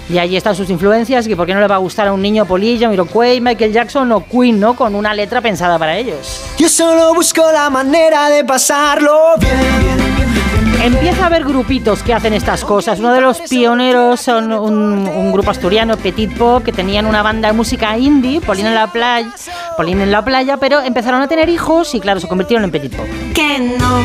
Y 0.08 0.18
ahí 0.18 0.36
están 0.36 0.54
sus 0.54 0.70
influencias, 0.70 1.26
y 1.26 1.34
por 1.34 1.46
qué 1.46 1.54
no 1.54 1.60
le 1.60 1.66
va 1.66 1.76
a 1.76 1.78
gustar 1.78 2.06
a 2.06 2.12
un 2.12 2.22
niño 2.22 2.46
Polilla, 2.46 2.88
Miroquay, 2.88 3.40
Michael 3.40 3.72
Jackson 3.72 4.12
o 4.12 4.24
Queen, 4.24 4.60
¿no? 4.60 4.74
Con 4.74 4.94
una 4.94 5.12
letra 5.14 5.40
pensada 5.40 5.78
para 5.78 5.96
ellos. 5.96 6.42
Yo 6.58 6.68
solo 6.68 7.12
busco 7.14 7.42
la 7.52 7.70
manera 7.70 8.28
de 8.28 8.44
pasarlo 8.44 9.34
bien. 9.40 10.06
Empieza 10.82 11.24
a 11.24 11.26
haber 11.26 11.42
grupitos 11.42 12.02
que 12.04 12.14
hacen 12.14 12.32
estas 12.34 12.64
cosas. 12.64 13.00
Uno 13.00 13.12
de 13.12 13.20
los 13.20 13.40
pioneros 13.40 14.20
son 14.20 14.52
un, 14.52 15.08
un 15.08 15.32
grupo 15.32 15.50
asturiano, 15.50 15.96
Petit 15.96 16.32
Pop, 16.36 16.62
que 16.62 16.70
tenían 16.70 17.06
una 17.06 17.22
banda 17.22 17.48
de 17.48 17.54
música 17.54 17.98
indie, 17.98 18.40
Polín 18.40 18.66
en 18.66 18.74
la 18.74 18.86
playa, 18.92 19.28
Polín 19.76 20.00
en 20.00 20.12
la 20.12 20.24
playa, 20.24 20.58
pero 20.58 20.80
empezaron 20.80 21.22
a 21.22 21.26
tener 21.26 21.48
hijos 21.48 21.92
y 21.96 22.00
claro, 22.00 22.20
se 22.20 22.28
convirtieron 22.28 22.62
en 22.62 22.70
Petit 22.70 22.94
Pop. 22.94 23.06
Que 23.34 23.58
no, 23.58 24.02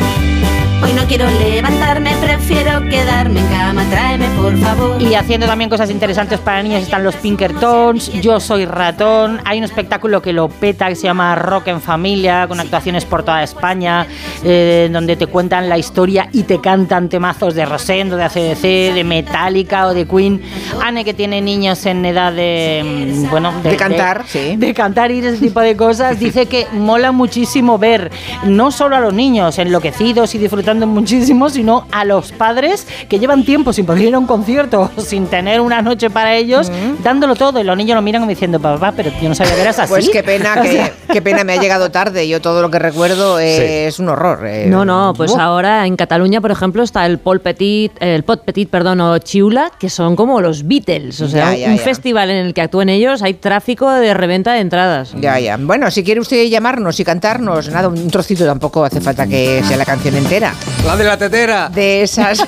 hoy 0.83 0.93
no 0.93 1.03
quiero 1.05 1.29
levantarme, 1.29 2.15
prefiero 2.21 2.81
quedarme 2.89 3.39
en 3.39 3.47
cama, 3.47 3.83
tráeme 3.89 4.27
por 4.35 4.57
favor. 4.57 5.01
Y 5.01 5.15
haciendo 5.15 5.45
también 5.45 5.69
cosas 5.69 5.89
interesantes 5.89 6.39
para 6.39 6.63
niños 6.63 6.83
están 6.83 7.03
los 7.03 7.15
Pinkertons, 7.15 8.11
Yo 8.21 8.39
soy 8.39 8.65
ratón, 8.65 9.39
hay 9.45 9.59
un 9.59 9.63
espectáculo 9.63 10.21
que 10.21 10.33
lo 10.33 10.49
peta 10.49 10.87
que 10.87 10.95
se 10.95 11.03
llama 11.03 11.35
Rock 11.35 11.67
en 11.67 11.81
Familia, 11.81 12.47
con 12.47 12.59
actuaciones 12.59 13.05
por 13.05 13.23
toda 13.23 13.43
España, 13.43 14.07
eh, 14.43 14.89
donde 14.91 15.15
te 15.15 15.27
cuentan 15.27 15.69
la 15.69 15.77
historia 15.77 16.29
y 16.31 16.43
te 16.43 16.59
cantan 16.59 17.09
temazos 17.09 17.53
de 17.53 17.65
Rosendo, 17.65 18.17
de 18.17 18.23
ACDC, 18.23 18.93
de 18.93 19.03
Metallica 19.03 19.87
o 19.87 19.93
de 19.93 20.05
Queen. 20.07 20.41
Anne 20.83 21.05
que 21.05 21.13
tiene 21.13 21.41
niños 21.41 21.85
en 21.85 22.05
edad 22.05 22.33
de, 22.33 22.81
mm, 23.25 23.29
bueno, 23.29 23.53
De 23.63 23.75
cantar, 23.75 24.23
sí. 24.27 24.55
de 24.57 24.73
cantar 24.73 25.11
y 25.11 25.19
ese 25.19 25.37
tipo 25.37 25.59
de 25.59 25.75
cosas, 25.75 26.19
dice 26.19 26.47
que 26.47 26.67
mola 26.73 27.11
muchísimo 27.11 27.77
ver 27.77 28.11
no 28.45 28.71
solo 28.71 28.95
a 28.95 28.99
los 28.99 29.13
niños 29.13 29.57
enloquecidos 29.59 30.33
y 30.35 30.37
disfrutando 30.37 30.70
muchísimo, 30.79 31.49
sino 31.49 31.85
a 31.91 32.05
los 32.05 32.31
padres 32.31 32.87
que 33.09 33.19
llevan 33.19 33.43
tiempo 33.43 33.73
sin 33.73 33.85
poder 33.85 34.03
ir 34.05 34.15
a 34.15 34.19
un 34.19 34.25
concierto, 34.27 34.89
sin 34.97 35.27
tener 35.27 35.61
una 35.61 35.81
noche 35.81 36.09
para 36.09 36.35
ellos, 36.35 36.71
dándolo 37.03 37.35
todo. 37.35 37.59
Y 37.59 37.63
los 37.63 37.75
niños 37.77 37.95
lo 37.95 38.01
miran 38.01 38.27
diciendo, 38.27 38.59
papá, 38.59 38.93
pero 38.95 39.11
yo 39.21 39.29
no 39.29 39.35
sabía 39.35 39.55
que 39.55 39.61
eras 39.61 39.79
así. 39.79 39.89
Pues 39.89 40.09
qué 40.09 40.23
pena 40.23 40.55
O 40.59 40.61
que, 40.63 40.91
qué 41.13 41.21
pena 41.21 41.43
me 41.43 41.53
ha 41.53 41.57
llegado 41.61 41.91
tarde. 41.91 42.27
Yo 42.27 42.41
todo 42.41 42.61
lo 42.61 42.69
que 42.69 42.79
recuerdo 42.79 43.39
eh, 43.39 43.87
es 43.87 43.99
un 43.99 44.09
horror. 44.09 44.45
eh. 44.45 44.65
No, 44.67 44.85
no, 44.85 45.13
pues 45.15 45.35
ahora 45.35 45.85
en 45.85 45.95
Cataluña, 45.95 46.41
por 46.41 46.51
ejemplo, 46.51 46.83
está 46.83 47.05
el 47.05 47.17
Pol 47.19 47.39
Petit, 47.41 47.91
el 47.99 48.23
Pot 48.23 48.43
Petit, 48.43 48.69
perdón, 48.69 49.01
o 49.01 49.17
Chiula, 49.19 49.71
que 49.79 49.89
son 49.89 50.15
como 50.15 50.41
los 50.41 50.67
Beatles. 50.67 51.21
O 51.21 51.27
sea, 51.27 51.51
Ya, 51.51 51.57
ya, 51.57 51.67
un 51.69 51.77
ya. 51.77 51.83
festival 51.83 52.29
en 52.29 52.45
el 52.45 52.53
que 52.53 52.61
actúen 52.61 52.89
ellos, 52.89 53.21
hay 53.21 53.33
tráfico 53.33 53.89
de 53.91 54.13
reventa 54.13 54.53
de 54.53 54.59
entradas. 54.59 55.13
Ya, 55.19 55.39
ya. 55.39 55.57
Bueno, 55.57 55.89
si 55.91 56.03
quiere 56.03 56.19
usted 56.21 56.45
llamarnos 56.47 56.99
y 56.99 57.03
cantarnos, 57.03 57.69
nada, 57.69 57.87
un 57.87 58.09
trocito 58.09 58.45
tampoco 58.45 58.83
hace 58.83 59.01
falta 59.01 59.27
que 59.27 59.61
sea 59.67 59.77
la 59.77 59.85
canción 59.85 60.15
entera. 60.15 60.53
La 60.85 60.95
de 60.97 61.03
la 61.03 61.17
tetera. 61.17 61.69
De 61.69 62.01
esas 62.01 62.39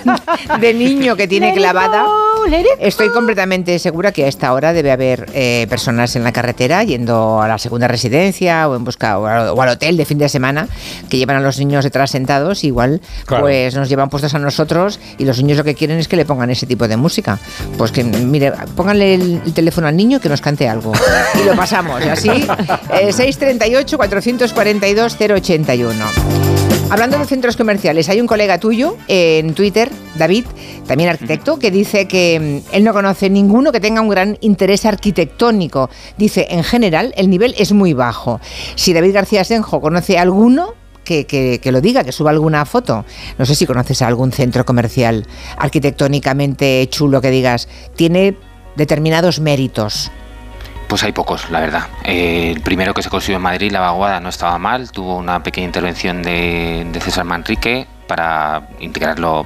de 0.60 0.74
niño 0.74 1.16
que 1.16 1.28
tiene 1.28 1.54
clavada. 1.54 2.06
Estoy 2.80 3.10
completamente 3.10 3.80
segura 3.80 4.12
que 4.12 4.26
a 4.26 4.28
esta 4.28 4.52
hora 4.54 4.74
debe 4.74 4.92
haber 4.92 5.28
eh, 5.34 5.66
personas 5.70 6.16
en 6.18 6.24
la 6.26 6.34
carretera 6.34 6.84
yendo 6.84 7.42
a 7.42 7.48
la 7.48 7.58
segunda 7.58 7.88
residencia 7.88 8.68
o 8.68 8.76
en 8.76 8.84
busca 8.84 9.18
o 9.18 9.26
al, 9.28 9.50
o 9.50 9.62
al 9.62 9.70
hotel 9.70 9.96
de 9.96 10.04
fin 10.06 10.18
de 10.18 10.28
semana 10.28 10.68
que 11.10 11.18
llevan 11.18 11.38
a 11.38 11.40
los 11.40 11.58
niños 11.60 11.84
detrás 11.86 12.12
sentados. 12.12 12.64
Igual, 12.64 13.02
Claro. 13.26 13.44
pues 13.44 13.76
nos 13.76 13.88
llevan 13.88 14.10
puestos 14.10 14.34
a 14.34 14.40
nosotros 14.40 15.00
y 15.18 15.26
los 15.26 15.38
niños 15.38 15.58
lo 15.58 15.64
que 15.64 15.76
quieren 15.76 16.00
es 16.00 16.08
que 16.08 16.16
le 16.18 16.26
pongan 16.26 16.50
ese 16.50 16.66
tipo 16.66 16.88
de 16.88 16.98
música. 16.98 17.40
Pues 17.78 17.92
que, 17.92 18.04
mire, 18.04 18.52
pónganle 18.76 19.14
el, 19.16 19.42
el 19.46 19.54
teléfono 19.54 19.88
al 19.88 19.96
niño 19.96 20.20
que 20.20 20.28
nos 20.28 20.42
cante 20.42 20.68
algo 20.68 20.92
y 21.42 21.46
lo 21.46 21.56
pasamos. 21.56 22.04
Y 22.06 22.10
así, 22.10 22.30
eh, 22.30 23.14
638 23.14 23.96
442 23.98 25.16
081. 25.18 26.06
Hablando 26.90 27.18
de 27.18 27.26
centros 27.26 27.56
comerciales, 27.58 28.03
hay 28.10 28.22
un 28.22 28.28
colega 28.28 28.58
tuyo 28.58 28.98
en 29.08 29.54
Twitter, 29.54 29.90
David, 30.16 30.46
también 30.88 31.10
arquitecto, 31.10 31.60
que 31.60 31.72
dice 31.72 32.08
que 32.08 32.62
mm, 32.72 32.76
él 32.76 32.84
no 32.84 32.94
conoce 32.94 33.30
ninguno 33.30 33.72
que 33.72 33.80
tenga 33.80 34.02
un 34.02 34.10
gran 34.10 34.38
interés 34.42 34.86
arquitectónico. 34.86 35.90
Dice, 36.18 36.48
en 36.50 36.64
general, 36.64 37.14
el 37.18 37.30
nivel 37.30 37.56
es 37.58 37.72
muy 37.74 37.94
bajo. 37.94 38.40
Si 38.76 38.94
David 38.94 39.14
García 39.14 39.44
Senjo 39.44 39.82
conoce 39.82 40.18
alguno, 40.18 40.74
que, 41.04 41.26
que- 41.26 41.60
que 41.62 41.72
lo 41.74 41.82
diga, 41.82 42.04
que 42.06 42.12
suba 42.14 42.32
alguna 42.32 42.66
foto. 42.66 43.04
No 43.38 43.46
sé 43.46 43.56
si 43.56 43.66
conoces 43.66 44.02
a 44.02 44.08
algún 44.08 44.32
centro 44.32 44.66
comercial 44.66 45.28
arquitectónicamente 45.58 46.88
chulo 46.90 47.22
que 47.22 47.30
digas, 47.30 47.68
tiene 47.96 48.36
determinados 48.76 49.40
méritos. 49.40 50.12
Pues 50.88 51.04
hay 51.04 51.12
pocos, 51.12 51.50
la 51.50 51.60
verdad. 51.60 51.88
Eh, 52.04 52.52
el 52.56 52.62
primero 52.62 52.94
que 52.94 53.02
se 53.02 53.10
construyó 53.10 53.38
en 53.38 53.42
Madrid, 53.44 53.72
la 53.72 53.80
vaguada, 53.80 54.20
no 54.20 54.30
estaba 54.30 54.58
mal. 54.58 54.92
Tuvo 54.92 55.18
una 55.18 55.42
pequeña 55.44 55.66
intervención 55.68 56.22
de, 56.22 56.86
de 56.92 57.00
César 57.02 57.26
Manrique 57.26 57.88
para 58.08 58.68
integrarlo 58.80 59.46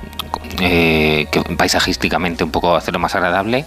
eh, 0.60 1.28
que 1.32 1.42
paisajísticamente 1.56 2.44
un 2.44 2.52
poco 2.52 2.76
hacerlo 2.76 3.00
más 3.00 3.16
agradable, 3.16 3.66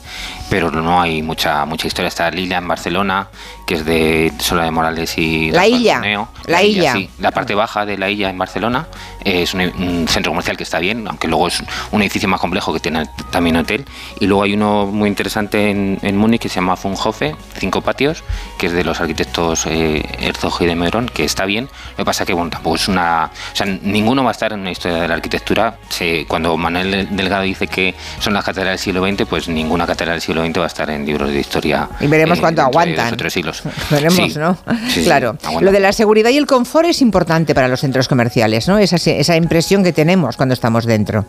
pero 0.50 0.70
no 0.70 1.00
hay 1.00 1.22
mucha 1.22 1.64
mucha 1.64 1.86
historia. 1.86 2.08
Está 2.08 2.30
Lilla 2.30 2.58
en 2.58 2.68
Barcelona, 2.68 3.28
que 3.66 3.74
es 3.76 3.84
de 3.86 4.32
Sola 4.38 4.64
de 4.64 4.70
Morales 4.70 5.16
y 5.16 5.50
La 5.52 5.66
Illa. 5.66 6.00
La 6.46 6.62
Illa. 6.62 6.92
sí. 6.92 7.08
La 7.20 7.30
parte 7.30 7.54
baja 7.54 7.86
de 7.86 7.96
la 7.96 8.10
Illa 8.10 8.28
en 8.28 8.36
Barcelona 8.36 8.88
eh, 9.24 9.42
es 9.42 9.54
un, 9.54 9.60
un 9.62 10.08
centro 10.08 10.32
comercial 10.32 10.56
que 10.56 10.64
está 10.64 10.78
bien, 10.80 11.06
aunque 11.08 11.28
luego 11.28 11.46
es 11.48 11.62
un 11.92 12.02
edificio 12.02 12.28
más 12.28 12.40
complejo 12.40 12.72
que 12.72 12.80
tiene 12.80 13.08
también 13.30 13.56
hotel. 13.56 13.84
Y 14.18 14.26
luego 14.26 14.42
hay 14.42 14.54
uno 14.54 14.86
muy 14.86 15.08
interesante 15.08 15.70
en, 15.70 15.98
en 16.02 16.16
Múnich 16.16 16.40
que 16.42 16.48
se 16.48 16.56
llama 16.56 16.76
Funhofe, 16.76 17.36
cinco 17.58 17.80
patios, 17.80 18.24
que 18.58 18.66
es 18.66 18.72
de 18.72 18.82
los 18.84 19.00
arquitectos 19.00 19.66
eh, 19.66 20.02
Herzog 20.20 20.62
y 20.62 20.66
de 20.66 20.74
Meron, 20.74 21.06
que 21.08 21.24
está 21.24 21.44
bien. 21.44 21.68
Lo 21.92 21.96
que 21.98 22.04
pasa 22.04 22.26
que 22.26 22.32
bueno, 22.32 22.50
tampoco 22.50 22.76
es 22.76 22.88
una, 22.88 23.30
o 23.52 23.56
sea, 23.56 23.66
ninguno 23.66 24.24
va 24.24 24.30
a 24.30 24.32
estar 24.32 24.52
en 24.52 24.60
una 24.60 24.72
historia 24.72 24.98
de 25.02 25.08
la 25.08 25.14
arquitectura. 25.14 25.78
Se- 25.88 26.26
cuando 26.26 26.56
Manuel 26.56 27.08
Delgado 27.14 27.42
dice 27.44 27.68
que 27.68 27.94
son 28.18 28.32
las 28.34 28.44
catedrales 28.44 28.80
del 28.80 28.84
siglo 28.94 29.06
XX, 29.06 29.28
pues 29.28 29.48
ninguna 29.48 29.86
catedral 29.86 30.16
del 30.16 30.22
siglo 30.22 30.39
XX 30.44 30.58
va 30.58 30.64
a 30.64 30.66
estar 30.66 30.90
en 30.90 31.04
libros 31.06 31.30
de 31.30 31.40
historia. 31.40 31.88
Y 32.00 32.06
veremos 32.06 32.38
eh, 32.38 32.40
cuánto 32.40 32.62
aguantan. 32.62 33.16
tres 33.16 33.32
siglos. 33.32 33.62
Veremos, 33.90 34.14
Sí, 34.32 34.38
¿no? 34.38 34.56
sí, 34.88 35.04
claro. 35.04 35.36
Lo 35.60 35.72
de 35.72 35.80
la 35.80 35.92
seguridad 35.92 36.30
y 36.30 36.36
el 36.36 36.46
confort 36.46 36.88
es 36.88 37.00
importante 37.02 37.54
para 37.54 37.68
los 37.68 37.80
centros 37.80 38.08
comerciales, 38.08 38.68
¿no? 38.68 38.78
Esa, 38.78 38.96
esa 38.96 39.36
impresión 39.36 39.82
que 39.84 39.92
tenemos 39.92 40.36
cuando 40.36 40.52
estamos 40.54 40.84
dentro. 40.86 41.24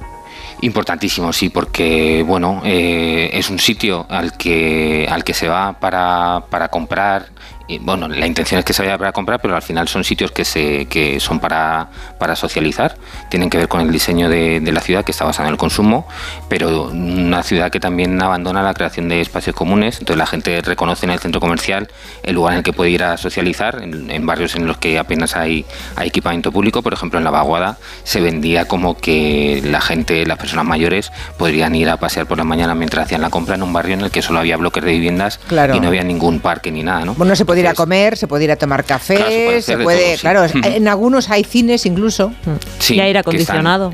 Importantísimo, 0.62 1.34
sí, 1.34 1.50
porque 1.50 2.24
bueno, 2.26 2.62
eh, 2.64 3.30
es 3.34 3.50
un 3.50 3.60
sitio 3.60 4.06
al 4.10 4.38
que 4.38 5.08
al 5.10 5.24
que 5.24 5.34
se 5.34 5.48
va 5.48 5.74
para, 5.80 6.44
para 6.50 6.68
comprar. 6.70 7.28
Y, 7.72 7.80
bueno, 7.80 8.08
la 8.08 8.28
intención 8.28 8.60
es 8.60 8.66
que 8.66 8.74
se 8.74 8.82
vaya 8.84 8.98
para 8.98 9.12
comprar, 9.14 9.40
pero 9.42 9.56
al 9.56 9.62
final 9.62 9.88
son 9.88 10.04
sitios 10.04 10.32
que 10.32 10.44
se 10.46 10.86
que 10.88 11.20
son 11.20 11.40
para, 11.40 11.88
para 12.20 12.36
socializar. 12.36 12.96
Tienen 13.30 13.50
que 13.50 13.58
ver 13.58 13.68
con 13.68 13.82
el 13.82 13.92
diseño 13.92 14.30
de, 14.30 14.60
de 14.60 14.72
la 14.72 14.82
ciudad 14.82 15.06
que 15.06 15.12
está 15.12 15.24
basado 15.26 15.48
en 15.48 15.54
el 15.54 15.58
consumo, 15.58 16.08
pero 16.50 16.88
una 16.90 17.44
ciudad 17.44 17.72
que 17.72 17.80
también 17.80 18.22
abandona 18.22 18.62
la 18.62 18.74
creación 18.74 19.08
de 19.10 19.22
espacios 19.22 19.56
comunes. 19.56 20.00
Entonces 20.00 20.18
la 20.18 20.26
gente 20.26 20.60
reconoce 20.62 21.06
en 21.06 21.12
el 21.12 21.20
centro 21.20 21.40
comercial 21.40 21.88
el 22.24 22.36
lugar 22.36 22.54
en 22.54 22.58
el 22.60 22.64
que 22.64 22.74
puede 22.74 22.90
ir 22.92 23.04
a 23.04 23.18
socializar, 23.18 23.82
en, 23.82 24.12
en 24.12 24.26
barrios 24.26 24.56
en 24.56 24.68
los 24.68 24.78
que 24.78 25.00
apenas 25.00 25.36
hay, 25.36 25.66
hay 25.96 26.10
equipamiento 26.10 26.52
público. 26.52 26.82
Por 26.82 26.94
ejemplo, 26.94 27.18
en 27.20 27.24
la 27.24 27.32
Vaguada 27.32 27.78
se 28.04 28.20
vendía 28.22 28.66
como 28.66 28.98
que 28.98 29.62
la 29.64 29.80
gente, 29.82 30.26
las 30.26 30.38
personas 30.38 30.66
mayores, 30.66 31.12
podrían 31.38 31.74
ir 31.76 31.90
a 31.90 31.98
pasear 31.98 32.26
por 32.26 32.38
la 32.38 32.44
mañana 32.44 32.76
mientras 32.76 33.06
hacían 33.06 33.22
la 33.22 33.30
compra 33.30 33.56
en 33.56 33.64
un 33.64 33.72
barrio 33.72 33.94
en 33.94 34.02
el 34.02 34.12
que 34.12 34.22
solo 34.22 34.40
había 34.40 34.58
bloques 34.58 34.84
de 34.84 34.92
viviendas 34.92 35.40
Claro. 35.48 35.76
y 35.76 35.80
no 35.80 35.88
había 35.88 36.04
ningún 36.04 36.40
parque 36.40 36.72
ni 36.72 36.84
nada, 36.84 37.06
¿no? 37.06 37.14
Bueno, 37.16 37.36
se 37.36 37.46
puede 37.62 37.70
ir 37.70 37.72
a 37.72 37.74
comer, 37.76 38.18
se 38.18 38.28
puede 38.28 38.44
ir 38.46 38.52
a 38.52 38.56
tomar 38.56 38.84
café, 38.84 39.16
Claro, 39.16 39.32
se 39.62 39.78
puede 39.78 40.18
se 40.18 40.24
todo, 40.24 40.32
claro, 40.32 40.46
en 40.64 40.88
algunos 40.88 41.30
hay 41.30 41.44
cines 41.44 41.86
incluso. 41.86 42.34
Sí, 42.80 42.96
y 42.96 43.00
aire 43.00 43.20
acondicionado. 43.20 43.94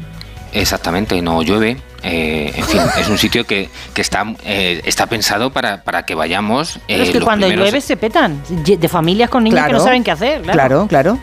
Exactamente, 0.53 1.21
no 1.21 1.41
llueve. 1.43 1.77
eh, 2.03 2.53
en 2.55 2.63
fin, 2.63 2.81
es 2.99 3.09
un 3.09 3.17
sitio 3.17 3.45
que, 3.45 3.69
que 3.93 4.01
está, 4.01 4.23
eh, 4.45 4.81
está 4.85 5.07
pensado 5.07 5.51
para, 5.51 5.83
para 5.83 6.03
que 6.05 6.15
vayamos. 6.15 6.79
Pero 6.87 7.03
es 7.03 7.09
eh, 7.09 7.11
que 7.11 7.19
los 7.19 7.25
cuando 7.25 7.47
primeros- 7.47 7.65
llueve 7.65 7.81
se 7.81 7.97
petan. 7.97 8.41
De 8.49 8.87
familias 8.87 9.29
con 9.29 9.43
niños 9.43 9.65
que 9.65 9.73
no 9.73 9.79
saben 9.79 10.03
qué 10.03 10.11
hacer. 10.11 10.41
Claro. 10.41 10.53
Claro, 10.53 10.87
claro. 10.87 11.19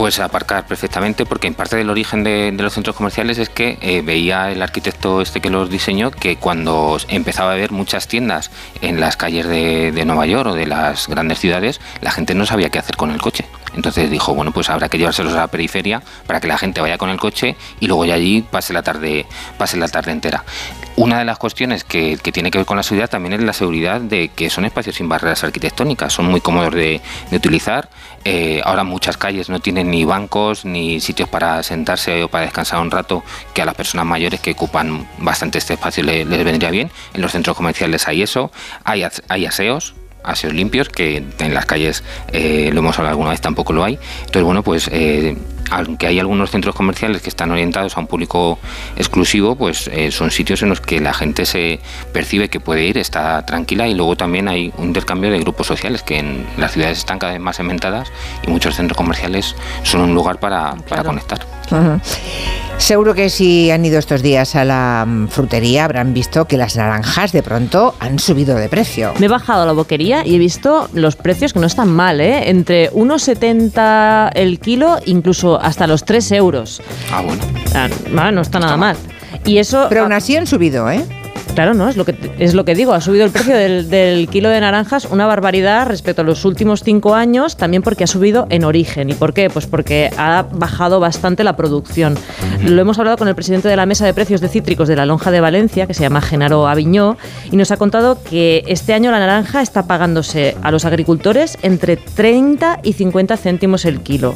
Pues 0.00 0.18
aparcar 0.18 0.66
perfectamente, 0.66 1.26
porque 1.26 1.46
en 1.46 1.52
parte 1.52 1.76
del 1.76 1.90
origen 1.90 2.24
de, 2.24 2.50
los 2.52 2.72
centros 2.72 2.96
comerciales 2.96 3.36
es 3.36 3.50
que 3.50 3.76
eh, 3.82 4.00
veía 4.00 4.50
el 4.50 4.62
arquitecto 4.62 5.20
este 5.20 5.42
que 5.42 5.50
los 5.50 5.68
diseñó 5.68 6.10
que 6.10 6.36
cuando 6.36 6.96
empezaba 7.08 7.50
a 7.50 7.52
haber 7.52 7.70
muchas 7.70 8.08
tiendas 8.08 8.50
en 8.80 8.98
las 8.98 9.18
calles 9.18 9.46
de 9.46 10.04
Nueva 10.06 10.24
York 10.24 10.52
o 10.52 10.54
de 10.54 10.64
las 10.64 11.06
grandes 11.06 11.38
ciudades, 11.38 11.82
la 12.00 12.12
gente 12.12 12.34
no 12.34 12.46
sabía 12.46 12.70
qué 12.70 12.78
hacer 12.78 12.96
con 12.96 13.10
el 13.10 13.20
coche. 13.20 13.44
Entonces 13.74 14.10
dijo, 14.10 14.34
bueno, 14.34 14.52
pues 14.52 14.68
habrá 14.68 14.88
que 14.88 14.98
llevárselos 14.98 15.32
a 15.34 15.38
la 15.38 15.46
periferia 15.46 16.02
para 16.26 16.40
que 16.40 16.48
la 16.48 16.58
gente 16.58 16.80
vaya 16.80 16.98
con 16.98 17.08
el 17.10 17.18
coche 17.18 17.56
y 17.78 17.86
luego 17.86 18.04
ya 18.04 18.14
allí 18.14 18.42
pase 18.42 18.72
la 18.72 18.82
tarde, 18.82 19.26
pase 19.58 19.76
la 19.76 19.88
tarde 19.88 20.12
entera. 20.12 20.44
Una 20.96 21.18
de 21.18 21.24
las 21.24 21.38
cuestiones 21.38 21.84
que, 21.84 22.18
tiene 22.18 22.50
que 22.50 22.58
ver 22.58 22.66
con 22.66 22.76
la 22.76 22.82
seguridad 22.82 23.08
también 23.08 23.32
es 23.32 23.42
la 23.42 23.52
seguridad 23.52 24.00
de 24.00 24.28
que 24.28 24.50
son 24.50 24.64
espacios 24.64 24.96
sin 24.96 25.08
barreras 25.08 25.44
arquitectónicas, 25.44 26.12
son 26.12 26.26
muy 26.26 26.40
cómodos 26.40 26.74
de, 26.74 27.00
utilizar. 27.32 27.88
Eh, 28.24 28.60
ahora 28.64 28.84
muchas 28.84 29.16
calles 29.16 29.48
no 29.48 29.60
tienen 29.60 29.90
ni 29.90 30.04
bancos 30.04 30.64
ni 30.66 31.00
sitios 31.00 31.28
para 31.28 31.62
sentarse 31.62 32.24
o 32.24 32.28
para 32.28 32.44
descansar 32.44 32.80
un 32.80 32.90
rato, 32.90 33.22
que 33.54 33.62
a 33.62 33.64
las 33.64 33.74
personas 33.74 34.04
mayores 34.04 34.40
que 34.40 34.50
ocupan 34.50 35.06
bastante 35.18 35.58
este 35.58 35.74
espacio 35.74 36.02
le- 36.04 36.24
les, 36.26 36.44
vendría 36.44 36.70
bien. 36.70 36.90
En 37.14 37.22
los 37.22 37.32
centros 37.32 37.56
comerciales 37.56 38.06
hay 38.08 38.22
eso, 38.22 38.50
hay 38.84 39.04
aseos, 39.46 39.94
aseos 40.22 40.54
limpios, 40.54 40.88
que 40.88 41.24
en 41.38 41.54
las 41.54 41.66
calles, 41.66 42.02
eh, 42.32 42.70
lo 42.72 42.80
hemos 42.80 42.98
hablado 42.98 43.12
alguna 43.12 43.30
vez, 43.30 43.40
tampoco 43.40 43.72
lo 43.72 43.84
hay. 43.84 43.98
Entonces, 44.20 44.42
bueno, 44.42 44.62
pues 44.62 44.88
eh, 44.92 45.36
aunque 45.70 46.06
hay 46.06 46.18
algunos 46.18 46.50
centros 46.50 46.74
comerciales 46.74 47.22
que 47.22 47.28
están 47.28 47.50
orientados 47.50 47.96
a 47.96 48.00
un 48.00 48.06
público 48.06 48.58
exclusivo, 48.96 49.56
pues 49.56 49.88
eh, 49.92 50.10
son 50.10 50.30
sitios 50.30 50.62
en 50.62 50.68
los 50.68 50.80
que 50.80 51.00
la 51.00 51.14
gente 51.14 51.46
se 51.46 51.80
percibe 52.12 52.48
que 52.48 52.60
puede 52.60 52.84
ir, 52.84 52.98
está 52.98 53.44
tranquila 53.46 53.88
y 53.88 53.94
luego 53.94 54.16
también 54.16 54.48
hay 54.48 54.72
un 54.76 54.86
intercambio 54.86 55.30
de 55.30 55.38
grupos 55.38 55.66
sociales 55.66 56.02
que 56.02 56.18
en 56.18 56.46
las 56.56 56.72
ciudades 56.72 56.98
están 56.98 57.18
cada 57.18 57.32
vez 57.32 57.40
más 57.40 57.56
cementadas 57.56 58.12
y 58.46 58.50
muchos 58.50 58.76
centros 58.76 58.96
comerciales 58.96 59.54
son 59.82 60.02
un 60.02 60.14
lugar 60.14 60.38
para, 60.38 60.74
para 60.88 61.04
conectar. 61.04 61.40
Seguro 62.78 63.14
que 63.14 63.28
si 63.28 63.70
han 63.70 63.84
ido 63.84 63.98
estos 63.98 64.22
días 64.22 64.56
a 64.56 64.64
la 64.64 65.04
mm, 65.06 65.28
frutería 65.28 65.84
habrán 65.84 66.14
visto 66.14 66.46
que 66.46 66.56
las 66.56 66.76
naranjas 66.76 67.30
de 67.30 67.42
pronto 67.42 67.94
han 68.00 68.18
subido 68.18 68.56
de 68.56 68.70
precio. 68.70 69.12
Me 69.18 69.26
he 69.26 69.28
bajado 69.28 69.62
a 69.62 69.66
la 69.66 69.72
boquería 69.72 70.26
y 70.26 70.34
he 70.34 70.38
visto 70.38 70.88
los 70.94 71.14
precios 71.14 71.52
que 71.52 71.60
no 71.60 71.66
están 71.66 71.90
mal, 71.90 72.20
¿eh? 72.22 72.48
Entre 72.48 72.90
1,70 72.92 74.30
el 74.34 74.58
kilo, 74.60 74.98
incluso 75.04 75.59
hasta 75.60 75.86
los 75.86 76.04
3 76.04 76.32
euros. 76.32 76.82
Ah, 77.12 77.22
bueno. 77.22 77.42
Ah, 77.74 77.88
no 78.32 78.40
está 78.40 78.58
nada 78.58 78.76
mal. 78.76 78.96
Y 79.44 79.58
eso. 79.58 79.86
Pero 79.88 80.02
aún 80.02 80.12
así 80.12 80.36
han 80.36 80.46
subido, 80.46 80.90
¿eh? 80.90 81.04
Claro, 81.54 81.74
no, 81.74 81.88
es 81.88 81.96
lo 81.96 82.04
que, 82.04 82.16
es 82.38 82.54
lo 82.54 82.64
que 82.64 82.74
digo. 82.74 82.94
Ha 82.94 83.00
subido 83.00 83.24
el 83.24 83.30
precio 83.30 83.54
del, 83.56 83.90
del 83.90 84.28
kilo 84.28 84.48
de 84.48 84.60
naranjas 84.60 85.06
una 85.10 85.26
barbaridad 85.26 85.86
respecto 85.86 86.22
a 86.22 86.24
los 86.24 86.44
últimos 86.44 86.82
cinco 86.82 87.14
años, 87.14 87.56
también 87.56 87.82
porque 87.82 88.04
ha 88.04 88.06
subido 88.06 88.46
en 88.50 88.64
origen. 88.64 89.10
¿Y 89.10 89.14
por 89.14 89.34
qué? 89.34 89.50
Pues 89.50 89.66
porque 89.66 90.10
ha 90.16 90.46
bajado 90.52 91.00
bastante 91.00 91.44
la 91.44 91.56
producción. 91.56 92.16
Lo 92.64 92.80
hemos 92.80 92.98
hablado 92.98 93.16
con 93.16 93.28
el 93.28 93.34
presidente 93.34 93.68
de 93.68 93.76
la 93.76 93.86
Mesa 93.86 94.06
de 94.06 94.14
Precios 94.14 94.40
de 94.40 94.48
Cítricos 94.48 94.88
de 94.88 94.96
la 94.96 95.06
Lonja 95.06 95.30
de 95.30 95.40
Valencia, 95.40 95.86
que 95.86 95.94
se 95.94 96.02
llama 96.02 96.20
Genaro 96.20 96.68
Aviñó, 96.68 97.16
y 97.50 97.56
nos 97.56 97.70
ha 97.70 97.76
contado 97.76 98.22
que 98.22 98.62
este 98.66 98.94
año 98.94 99.10
la 99.10 99.18
naranja 99.18 99.60
está 99.60 99.86
pagándose 99.86 100.56
a 100.62 100.70
los 100.70 100.84
agricultores 100.84 101.58
entre 101.62 101.96
30 101.96 102.80
y 102.82 102.92
50 102.92 103.36
céntimos 103.36 103.84
el 103.84 104.00
kilo. 104.00 104.34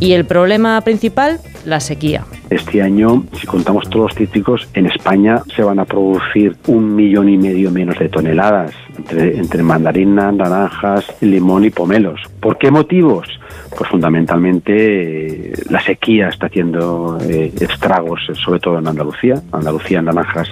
Y 0.00 0.12
el 0.12 0.26
problema 0.26 0.80
principal, 0.80 1.40
la 1.64 1.80
sequía. 1.80 2.24
Este 2.50 2.80
año, 2.80 3.24
si 3.32 3.46
contamos 3.46 3.88
todos 3.90 4.06
los 4.10 4.14
cítricos, 4.14 4.68
en 4.74 4.86
España 4.86 5.42
se 5.54 5.62
van 5.64 5.80
a 5.80 5.84
producir 5.84 6.56
un 6.68 6.94
millón 6.94 7.28
y 7.28 7.36
medio 7.36 7.70
menos 7.72 7.98
de 7.98 8.08
toneladas 8.08 8.72
entre, 8.96 9.36
entre 9.36 9.62
mandarinas, 9.64 10.32
naranjas, 10.34 11.04
limón 11.20 11.64
y 11.64 11.70
pomelos. 11.70 12.20
¿Por 12.40 12.56
qué 12.58 12.70
motivos? 12.70 13.28
Pues 13.76 13.90
fundamentalmente 13.90 15.50
eh, 15.50 15.52
la 15.70 15.80
sequía 15.80 16.28
está 16.28 16.46
haciendo 16.46 17.18
eh, 17.20 17.52
estragos, 17.60 18.20
eh, 18.30 18.34
sobre 18.34 18.60
todo 18.60 18.78
en 18.78 18.86
Andalucía. 18.86 19.42
Andalucía 19.52 19.98
en 19.98 20.04
naranjas 20.06 20.48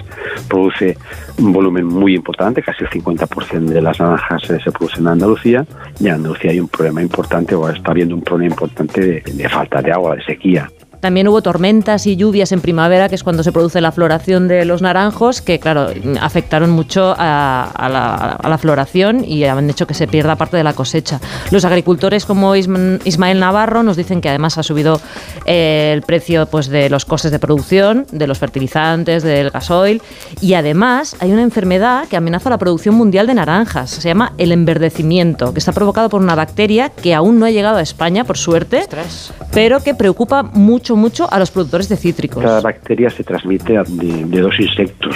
produce 0.49 0.97
un 1.39 1.53
volumen 1.53 1.85
muy 1.85 2.13
importante, 2.15 2.61
casi 2.61 2.83
el 2.83 2.89
50% 2.89 3.59
de 3.67 3.81
las 3.81 3.99
naranjas 3.99 4.49
eh, 4.49 4.59
se 4.63 4.71
producen 4.71 5.01
en 5.03 5.07
Andalucía. 5.07 5.65
Y 5.99 6.07
en 6.07 6.15
Andalucía 6.15 6.51
hay 6.51 6.59
un 6.59 6.67
problema 6.67 7.01
importante, 7.01 7.55
o 7.55 7.69
está 7.69 7.91
habiendo 7.91 8.15
un 8.15 8.21
problema 8.21 8.51
importante 8.53 8.99
de- 9.01 9.23
de 9.33 9.49
falta 9.49 9.81
de 9.81 9.91
agua, 9.93 10.15
de 10.17 10.23
sequía. 10.23 10.69
También 11.05 11.27
hubo 11.27 11.43
tormentas 11.43 12.07
y 12.07 12.15
lluvias 12.15 12.51
en 12.51 12.61
primavera, 12.61 13.09
que 13.09 13.13
es 13.13 13.21
cuando 13.23 13.43
se 13.43 13.51
produce 13.51 13.79
la 13.79 13.91
floración 13.91 14.47
de 14.47 14.65
los 14.65 14.81
naranjos, 14.81 15.39
que 15.39 15.59
claro, 15.59 15.89
afectaron 16.19 16.71
mucho 16.71 17.13
a, 17.15 17.69
a 17.75 17.89
la, 17.89 18.15
a 18.31 18.49
la 18.49 18.57
floración 18.57 19.23
y 19.23 19.43
han 19.43 19.69
hecho 19.69 19.85
que 19.85 19.93
se 19.93 20.07
pierda 20.07 20.35
parte 20.35 20.57
de 20.57 20.63
la 20.63 20.73
cosecha. 20.73 21.21
Los 21.51 21.63
agricultores 21.63 22.25
como 22.25 22.55
Ism- 22.55 22.99
Ismael 23.05 23.39
Navarro 23.39 23.83
nos 23.83 23.97
dicen 23.97 24.19
que 24.19 24.29
además 24.29 24.57
ha 24.57 24.63
subido 24.63 24.99
eh, 25.45 25.91
el 25.93 26.01
precio 26.01 26.47
pues, 26.47 26.69
de 26.69 26.89
los 26.89 27.05
costes 27.05 27.29
de 27.29 27.37
producción, 27.37 28.07
de 28.11 28.25
los 28.25 28.39
fertilizantes, 28.39 29.21
del 29.21 29.51
gasoil 29.51 30.01
y 30.41 30.55
además 30.55 31.17
hay 31.19 31.31
una 31.31 31.43
enfermedad 31.43 32.07
que 32.07 32.17
amenaza 32.17 32.49
la 32.49 32.57
producción 32.57 32.95
mundial 32.95 33.27
de 33.27 33.35
naranjas. 33.35 33.91
Se 33.91 34.09
llama 34.09 34.33
el 34.39 34.51
enverdecimiento, 34.51 35.53
que 35.53 35.59
está 35.59 35.71
provocado 35.71 36.09
por 36.09 36.23
una 36.23 36.33
bacteria 36.33 36.89
que 36.89 37.13
aún 37.13 37.37
no 37.37 37.45
ha 37.45 37.51
llegado 37.51 37.77
a 37.77 37.83
España, 37.83 38.23
por 38.23 38.39
suerte, 38.39 38.87
pero 39.53 39.83
que 39.83 39.93
preocupa 39.93 40.41
mucho, 40.41 40.94
mucho 40.95 41.31
a 41.31 41.39
los 41.39 41.51
productores 41.51 41.89
de 41.89 41.97
cítricos. 41.97 42.43
Cada 42.43 42.61
bacteria 42.61 43.09
se 43.09 43.23
transmite 43.23 43.73
de, 43.87 44.41
dos 44.41 44.59
insectos. 44.59 45.15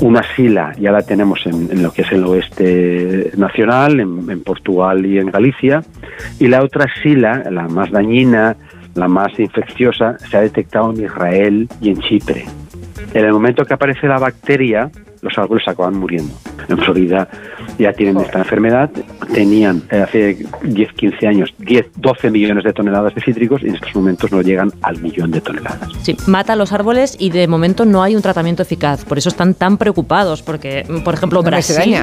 Una 0.00 0.22
sila 0.34 0.72
ya 0.78 0.92
la 0.92 1.02
tenemos 1.02 1.44
en, 1.46 1.70
en 1.70 1.82
lo 1.82 1.92
que 1.92 2.02
es 2.02 2.12
el 2.12 2.24
oeste 2.24 3.32
nacional, 3.36 4.00
en, 4.00 4.30
en 4.30 4.42
Portugal 4.42 5.04
y 5.06 5.18
en 5.18 5.30
Galicia, 5.30 5.82
y 6.38 6.48
la 6.48 6.62
otra 6.62 6.86
sila, 7.02 7.44
la 7.50 7.68
más 7.68 7.90
dañina, 7.90 8.56
la 8.94 9.08
más 9.08 9.38
infecciosa, 9.38 10.18
se 10.18 10.36
ha 10.36 10.40
detectado 10.40 10.92
en 10.92 11.04
Israel 11.04 11.68
y 11.80 11.90
en 11.90 12.00
Chipre. 12.00 12.44
En 13.14 13.24
el 13.24 13.32
momento 13.32 13.64
que 13.64 13.74
aparece 13.74 14.06
la 14.06 14.18
bacteria, 14.18 14.90
los 15.22 15.36
árboles 15.38 15.66
acaban 15.66 15.96
muriendo. 15.96 16.32
en 16.68 16.78
Florida 16.78 17.28
ya 17.78 17.92
tienen 17.92 18.18
esta 18.18 18.38
enfermedad. 18.38 18.90
Tenían 19.32 19.82
eh, 19.90 20.00
hace 20.00 20.38
10, 20.62 20.92
15 20.92 21.26
años 21.26 21.54
10, 21.58 21.90
12 21.96 22.30
millones 22.30 22.64
de 22.64 22.72
toneladas 22.72 23.14
de 23.14 23.20
cítricos 23.20 23.62
y 23.62 23.68
en 23.68 23.74
estos 23.74 23.94
momentos 23.94 24.32
no 24.32 24.42
llegan 24.42 24.72
al 24.82 25.00
millón 25.00 25.30
de 25.30 25.40
toneladas. 25.40 25.88
Sí, 26.02 26.16
mata 26.26 26.56
los 26.56 26.72
árboles 26.72 27.16
y 27.18 27.30
de 27.30 27.46
momento 27.48 27.84
no 27.84 28.02
hay 28.02 28.16
un 28.16 28.22
tratamiento 28.22 28.62
eficaz. 28.62 29.04
Por 29.04 29.18
eso 29.18 29.28
están 29.28 29.54
tan 29.54 29.78
preocupados, 29.78 30.42
porque, 30.42 30.84
por 31.04 31.14
ejemplo, 31.14 31.42
Brasil 31.42 31.96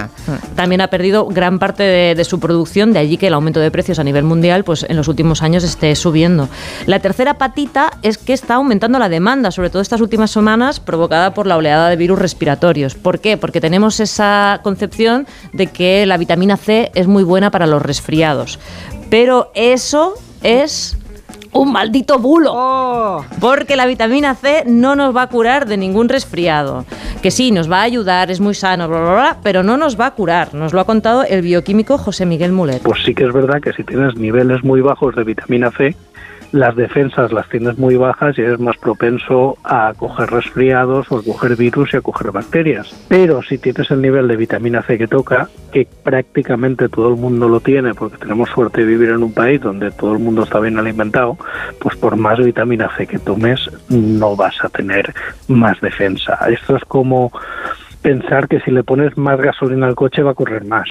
también 0.56 0.82
ha 0.82 0.88
perdido 0.88 1.26
gran 1.28 1.60
parte 1.60 1.84
de, 1.84 2.16
de 2.16 2.24
su 2.24 2.40
producción, 2.40 2.94
de 2.94 3.00
allí 3.00 3.18
que 3.18 3.28
el 3.28 3.34
aumento 3.34 3.60
de 3.60 3.72
precios 3.72 4.00
a 4.00 4.04
nivel 4.04 4.24
mundial 4.24 4.64
pues, 4.64 4.86
en 4.88 4.96
los 4.96 5.08
últimos 5.08 5.42
años 5.42 5.64
esté 5.64 5.96
subiendo. 5.96 6.50
La 6.86 7.00
tercera 7.00 7.38
patita 7.38 7.92
es 8.02 8.18
que 8.18 8.34
está 8.34 8.56
aumentando 8.56 9.00
la 9.00 9.10
demanda, 9.10 9.52
sobre 9.52 9.70
todo 9.70 9.82
estas 9.82 10.02
últimas 10.02 10.32
semanas, 10.32 10.80
provocada 10.80 11.34
por 11.34 11.48
la 11.48 11.58
oleada 11.58 11.90
de 11.90 11.96
virus 11.96 12.20
respiratorios. 12.20 12.96
¿Por 13.08 13.22
qué? 13.22 13.38
Porque 13.38 13.62
tenemos 13.62 14.02
esa 14.02 14.60
concepción 14.64 15.28
de 15.54 15.68
que 15.68 16.06
la 16.06 16.18
vitamina 16.18 16.58
C 16.58 16.92
es 16.94 17.08
muy 17.08 17.24
buena 17.24 17.52
para 17.52 17.66
los 17.66 17.82
resfriados. 17.82 18.60
Pero 19.10 19.50
eso 19.56 20.16
es 20.44 20.98
un 21.54 21.72
maldito 21.72 22.20
bulo. 22.20 23.24
Porque 23.40 23.78
la 23.78 23.86
vitamina 23.86 24.36
C 24.36 24.66
no 24.66 24.98
nos 24.98 25.16
va 25.16 25.22
a 25.22 25.30
curar 25.30 25.68
de 25.68 25.78
ningún 25.78 26.10
resfriado. 26.10 26.84
Que 27.22 27.32
sí, 27.32 27.52
nos 27.52 27.72
va 27.72 27.80
a 27.80 27.84
ayudar, 27.84 28.30
es 28.30 28.42
muy 28.42 28.56
sano, 28.56 28.90
bla, 28.90 29.00
bla, 29.00 29.14
bla, 29.14 29.38
pero 29.42 29.64
no 29.64 29.78
nos 29.78 29.98
va 29.98 30.08
a 30.08 30.12
curar. 30.12 30.54
Nos 30.54 30.74
lo 30.74 30.82
ha 30.82 30.84
contado 30.84 31.24
el 31.24 31.42
bioquímico 31.44 31.98
José 31.98 32.26
Miguel 32.26 32.52
Mulet. 32.52 32.82
Pues 32.82 33.06
sí 33.06 33.16
que 33.16 33.24
es 33.24 33.32
verdad 33.32 33.62
que 33.62 33.72
si 33.72 33.86
tienes 33.86 34.18
niveles 34.18 34.66
muy 34.66 34.82
bajos 34.82 35.16
de 35.16 35.24
vitamina 35.24 35.72
C, 35.72 35.96
las 36.52 36.76
defensas 36.76 37.32
las 37.32 37.50
tienes 37.50 37.78
muy 37.78 37.96
bajas 37.96 38.38
y 38.38 38.42
eres 38.42 38.60
más 38.60 38.78
propenso 38.78 39.58
a 39.64 39.94
coger 39.98 40.30
resfriados 40.30 41.12
o 41.12 41.20
a 41.20 41.24
coger 41.24 41.56
virus 41.56 41.94
y 41.94 41.98
a 41.98 42.02
coger 42.02 42.32
bacterias. 42.32 43.06
Pero 43.08 43.42
si 43.42 43.58
tienes 43.58 43.90
el 43.92 44.02
nivel 44.02 44.28
de 44.28 44.38
vitamina 44.38 44.82
C 44.82 44.98
que 44.98 45.08
toca, 45.08 45.50
que 45.72 45.88
prácticamente 46.04 46.90
todo 46.90 47.10
el 47.10 47.16
mundo 47.16 47.50
lo 47.50 47.60
tiene, 47.60 47.94
porque 47.94 48.18
tenemos 48.18 48.50
suerte 48.50 48.82
de 48.82 48.88
vivir 48.88 49.10
en 49.10 49.24
un 49.24 49.34
país 49.34 49.62
donde 49.62 49.92
todo 49.92 50.14
el 50.14 50.20
mundo 50.20 50.44
está 50.44 50.60
bien 50.60 50.78
alimentado, 50.78 51.38
pues 51.80 51.96
por 51.98 52.16
más 52.16 52.40
vitamina 52.40 52.90
C 52.96 53.08
que 53.08 53.20
tomes 53.20 53.70
no 53.90 54.36
vas 54.36 54.64
a 54.64 54.70
tener 54.70 55.14
más 55.48 55.80
defensa. 55.82 56.38
Esto 56.50 56.76
es 56.76 56.84
como 56.86 57.32
pensar 58.02 58.48
que 58.48 58.60
si 58.62 58.72
le 58.72 58.84
pones 58.84 59.18
más 59.18 59.40
gasolina 59.40 59.88
al 59.88 59.96
coche 59.96 60.24
va 60.24 60.32
a 60.32 60.36
correr 60.36 60.66
más. 60.66 60.88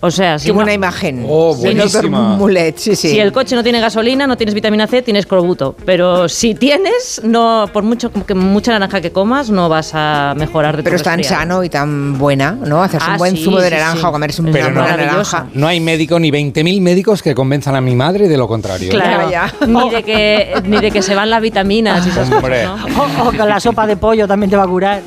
O 0.00 0.10
sea, 0.10 0.38
si 0.38 0.46
Qué 0.46 0.52
buena 0.52 0.70
no- 0.72 0.74
imagen. 0.74 1.24
Oh, 1.26 1.54
buenísima. 1.54 2.36
Mulet, 2.36 2.76
sí, 2.76 2.94
sí. 2.94 3.08
Si 3.10 3.18
el 3.18 3.32
coche 3.32 3.56
no 3.56 3.62
tiene 3.62 3.80
gasolina, 3.80 4.26
no 4.26 4.36
tienes 4.36 4.54
vitamina 4.54 4.86
C, 4.86 5.00
tienes 5.02 5.24
corbuto. 5.26 5.74
Pero 5.86 6.28
si 6.28 6.54
tienes, 6.54 7.22
no 7.24 7.68
por 7.72 7.82
mucho 7.82 8.12
que 8.12 8.34
mucha 8.34 8.72
naranja 8.72 9.00
que 9.00 9.10
comas, 9.10 9.48
no 9.48 9.68
vas 9.70 9.92
a 9.94 10.34
mejorar 10.36 10.76
de 10.76 10.82
tu 10.82 10.84
Pero 10.84 10.96
es 10.96 11.02
tan 11.02 11.18
resfriado. 11.18 11.42
sano 11.42 11.64
y 11.64 11.70
tan 11.70 12.18
buena, 12.18 12.52
¿no? 12.52 12.82
Hacerse 12.82 13.06
Ah, 13.08 13.12
un 13.12 13.18
buen 13.18 13.36
sí, 13.36 13.44
zumo 13.44 13.58
de 13.58 13.70
naranja 13.70 13.98
sí. 14.00 14.04
o 14.04 14.12
comerse 14.12 14.42
una 14.42 14.52
Pero 14.52 14.70
no, 14.70 14.80
buena 14.82 14.96
naranja. 14.98 15.46
no 15.54 15.66
hay 15.66 15.80
médico 15.80 16.20
ni 16.20 16.30
20.000 16.30 16.80
médicos 16.82 17.22
que 17.22 17.34
convenzan 17.34 17.74
a 17.74 17.80
mi 17.80 17.96
madre 17.96 18.28
de 18.28 18.36
lo 18.36 18.46
contrario. 18.46 18.90
Claro, 18.90 19.30
Ya, 19.30 19.52
Ni, 19.66 19.90
de 19.90 20.02
que, 20.02 20.54
ni 20.66 20.76
de 20.78 20.90
que 20.90 21.00
se 21.00 21.14
van 21.14 21.30
las 21.30 21.40
vitaminas 21.40 22.06
y 22.06 22.10
esas 22.10 22.30
Hombre. 22.30 22.64
cosas, 22.66 22.88
¿no? 22.90 23.02
O, 23.24 23.28
o 23.28 23.32
con 23.32 23.48
la 23.48 23.58
sopa 23.60 23.86
de 23.86 23.96
pollo 23.96 24.28
también 24.28 24.50
te 24.50 24.56
va 24.56 24.64
a 24.64 24.68
curar. 24.68 25.00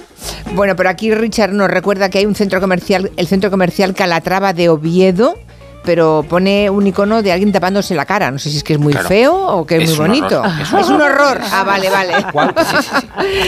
Bueno, 0.53 0.75
pero 0.75 0.89
aquí 0.89 1.13
Richard 1.13 1.51
nos 1.53 1.69
recuerda 1.69 2.09
que 2.09 2.19
hay 2.19 2.25
un 2.25 2.35
centro 2.35 2.59
comercial, 2.61 3.11
el 3.17 3.27
centro 3.27 3.49
comercial 3.51 3.93
Calatrava 3.93 4.53
de 4.53 4.69
Oviedo, 4.69 5.37
pero 5.83 6.25
pone 6.27 6.69
un 6.69 6.85
icono 6.85 7.21
de 7.23 7.31
alguien 7.31 7.51
tapándose 7.53 7.95
la 7.95 8.05
cara. 8.05 8.29
No 8.31 8.37
sé 8.37 8.49
si 8.49 8.57
es 8.57 8.63
que 8.63 8.73
es 8.73 8.79
muy 8.79 8.91
Claro. 8.93 9.07
feo 9.07 9.33
o 9.35 9.65
que 9.65 9.77
es, 9.77 9.83
Es 9.83 9.97
muy 9.97 10.07
bonito. 10.09 10.41
horror, 10.41 10.51
Es, 10.81 10.89
un 10.89 11.01
horror. 11.01 11.39
Ah, 11.51 11.63
vale, 11.63 11.89
vale. 11.89 12.13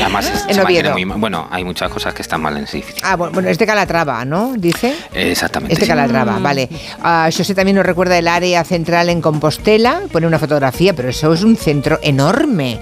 Además, 0.02 0.30
es- 0.34 0.46
En 0.58 0.60
Oviedo. 0.64 0.92
muy. 0.94 1.04
Bueno, 1.06 1.48
hay 1.52 1.64
muchas 1.64 1.90
cosas 1.92 2.14
que 2.14 2.22
están 2.22 2.42
mal 2.42 2.54
en 2.56 2.64
edificio. 2.64 2.96
Ah, 3.04 3.16
bueno, 3.16 3.34
bueno, 3.34 3.50
es 3.50 3.58
de 3.58 3.66
Calatrava, 3.66 4.24
¿no? 4.26 4.54
Dice. 4.58 4.96
Exactamente. 5.14 5.74
Es 5.74 5.80
de 5.80 5.86
sí. 5.86 5.90
Calatrava, 5.90 6.40
vale. 6.40 6.70
Ah, 7.04 7.30
José 7.36 7.54
también 7.54 7.76
nos 7.76 7.86
recuerda 7.86 8.18
el 8.18 8.28
área 8.28 8.64
central 8.64 9.10
en 9.10 9.22
Compostela. 9.22 10.02
Pone 10.12 10.26
una 10.26 10.40
fotografía, 10.40 10.94
pero 10.96 11.10
eso 11.10 11.34
es 11.34 11.44
un 11.44 11.58
centro 11.58 12.00
enorme. 12.02 12.80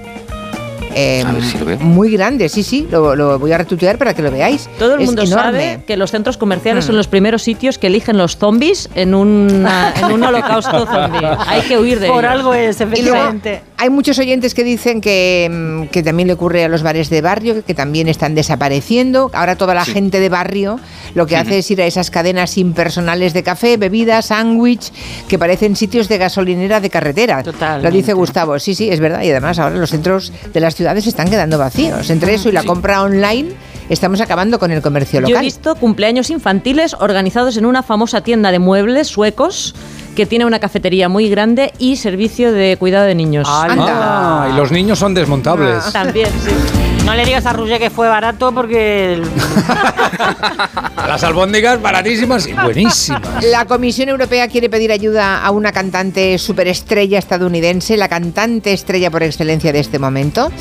Eh, 0.99 1.23
A 1.25 1.31
ver 1.31 1.43
si 1.43 1.57
lo 1.57 1.65
veo. 1.65 1.79
Muy 1.79 2.11
grande, 2.11 2.49
sí, 2.49 2.63
sí. 2.63 2.87
Lo, 2.91 3.15
lo 3.15 3.39
voy 3.39 3.51
a 3.51 3.57
retuitear 3.57 3.97
para 3.97 4.13
que 4.13 4.21
lo 4.21 4.31
veáis. 4.31 4.69
Todo 4.77 4.95
el 4.95 5.01
Es 5.01 5.05
mundo 5.07 5.23
enorme. 5.23 5.43
sabe 5.43 5.83
que 5.87 5.95
los 5.97 6.11
centros 6.11 6.37
comerciales 6.37 6.83
Hmm. 6.85 6.87
son 6.87 6.97
los 6.97 7.07
primeros 7.07 7.41
sitios 7.41 7.77
que 7.77 7.87
eligen 7.87 8.17
los 8.17 8.37
zombies 8.37 8.89
en, 8.95 9.13
una- 9.15 9.93
en 9.97 10.11
un 10.11 10.23
holocausto 10.23 10.85
zombie. 10.85 11.25
Hay 11.47 11.61
que 11.61 11.77
huir 11.77 11.99
de 11.99 12.07
Por 12.07 12.23
ellos. 12.25 12.31
algo 12.35 12.53
es, 12.53 12.75
Y 12.75 12.83
luego 12.83 12.93
efectivamente. 12.95 13.61
hay 13.77 13.89
muchos 13.89 14.19
oyentes 14.19 14.53
que 14.53 14.63
dicen 14.63 14.99
que, 15.01 15.47
mm, 15.49 15.87
que 15.87 16.03
también 16.03 16.27
le 16.27 16.33
ocurre 16.33 16.63
a 16.65 16.67
los 16.67 16.83
bares 16.83 17.09
de 17.09 17.21
barrio, 17.21 17.63
que 17.65 17.73
también 17.73 18.07
están 18.09 18.35
desapareciendo. 18.35 19.31
Ahora 19.33 19.55
toda 19.55 19.73
la 19.73 19.85
gente 19.85 20.19
de 20.19 20.29
barrio 20.29 20.79
lo 21.15 21.25
que 21.25 21.37
hace 21.37 21.59
es 21.59 21.71
ir 21.71 21.81
a 21.81 21.85
esas 21.85 22.11
cadenas 22.11 22.57
impersonales 22.57 23.33
de 23.33 23.43
café, 23.43 23.77
bebidas, 23.77 24.27
sándwich, 24.27 24.91
que 25.27 25.39
parecen 25.39 25.75
sitios 25.75 26.07
de 26.09 26.17
gasolinera 26.17 26.79
de 26.79 26.89
carretera. 26.89 27.43
Lo 27.81 27.89
dice 27.91 28.13
Gustavo. 28.13 28.59
Sí, 28.59 28.75
sí, 28.75 28.89
es 28.89 28.99
verdad. 28.99 29.21
Y 29.23 29.31
además 29.31 29.59
ahora 29.59 29.75
los 29.75 29.89
centros 29.89 30.31
de 30.53 30.59
las 30.59 30.75
ciudades 30.75 30.88
se 31.01 31.09
están 31.09 31.29
quedando 31.29 31.57
vacíos. 31.57 32.09
Entre 32.09 32.33
eso 32.33 32.49
y 32.49 32.51
la 32.51 32.63
compra 32.63 33.01
online, 33.03 33.49
estamos 33.89 34.21
acabando 34.21 34.59
con 34.59 34.71
el 34.71 34.81
comercio 34.81 35.19
Yo 35.21 35.27
he 35.27 35.29
local. 35.29 35.43
visto 35.45 35.75
cumpleaños 35.75 36.29
infantiles 36.29 36.95
organizados 36.99 37.57
en 37.57 37.65
una 37.65 37.83
famosa 37.83 38.21
tienda 38.21 38.51
de 38.51 38.59
muebles 38.59 39.07
suecos 39.07 39.75
que 40.15 40.25
tiene 40.25 40.45
una 40.45 40.59
cafetería 40.59 41.07
muy 41.07 41.29
grande 41.29 41.71
y 41.79 41.95
servicio 41.95 42.51
de 42.51 42.75
cuidado 42.77 43.05
de 43.05 43.15
niños. 43.15 43.47
Ah, 43.49 44.49
y 44.51 44.57
los 44.57 44.71
niños 44.71 44.99
son 44.99 45.13
desmontables. 45.13 45.91
También, 45.93 46.29
sí. 46.43 46.78
No 47.09 47.15
le 47.15 47.25
digas 47.25 47.43
a 47.47 47.53
Roger 47.53 47.79
que 47.79 47.89
fue 47.89 48.07
barato 48.07 48.51
porque... 48.53 49.13
el- 49.13 49.23
Las 51.07 51.23
albóndigas 51.23 51.81
baratísimas 51.81 52.45
y 52.45 52.53
buenísimas. 52.53 53.43
La 53.45 53.65
Comisión 53.65 54.09
Europea 54.09 54.47
quiere 54.47 54.69
pedir 54.69 54.91
ayuda 54.91 55.43
a 55.43 55.49
una 55.49 55.71
cantante 55.71 56.37
superestrella 56.37 57.17
estadounidense, 57.17 57.97
la 57.97 58.07
cantante 58.09 58.73
estrella 58.73 59.09
por 59.09 59.23
excelencia 59.23 59.73
de 59.73 59.79
este 59.79 59.97
momento, 59.97 60.51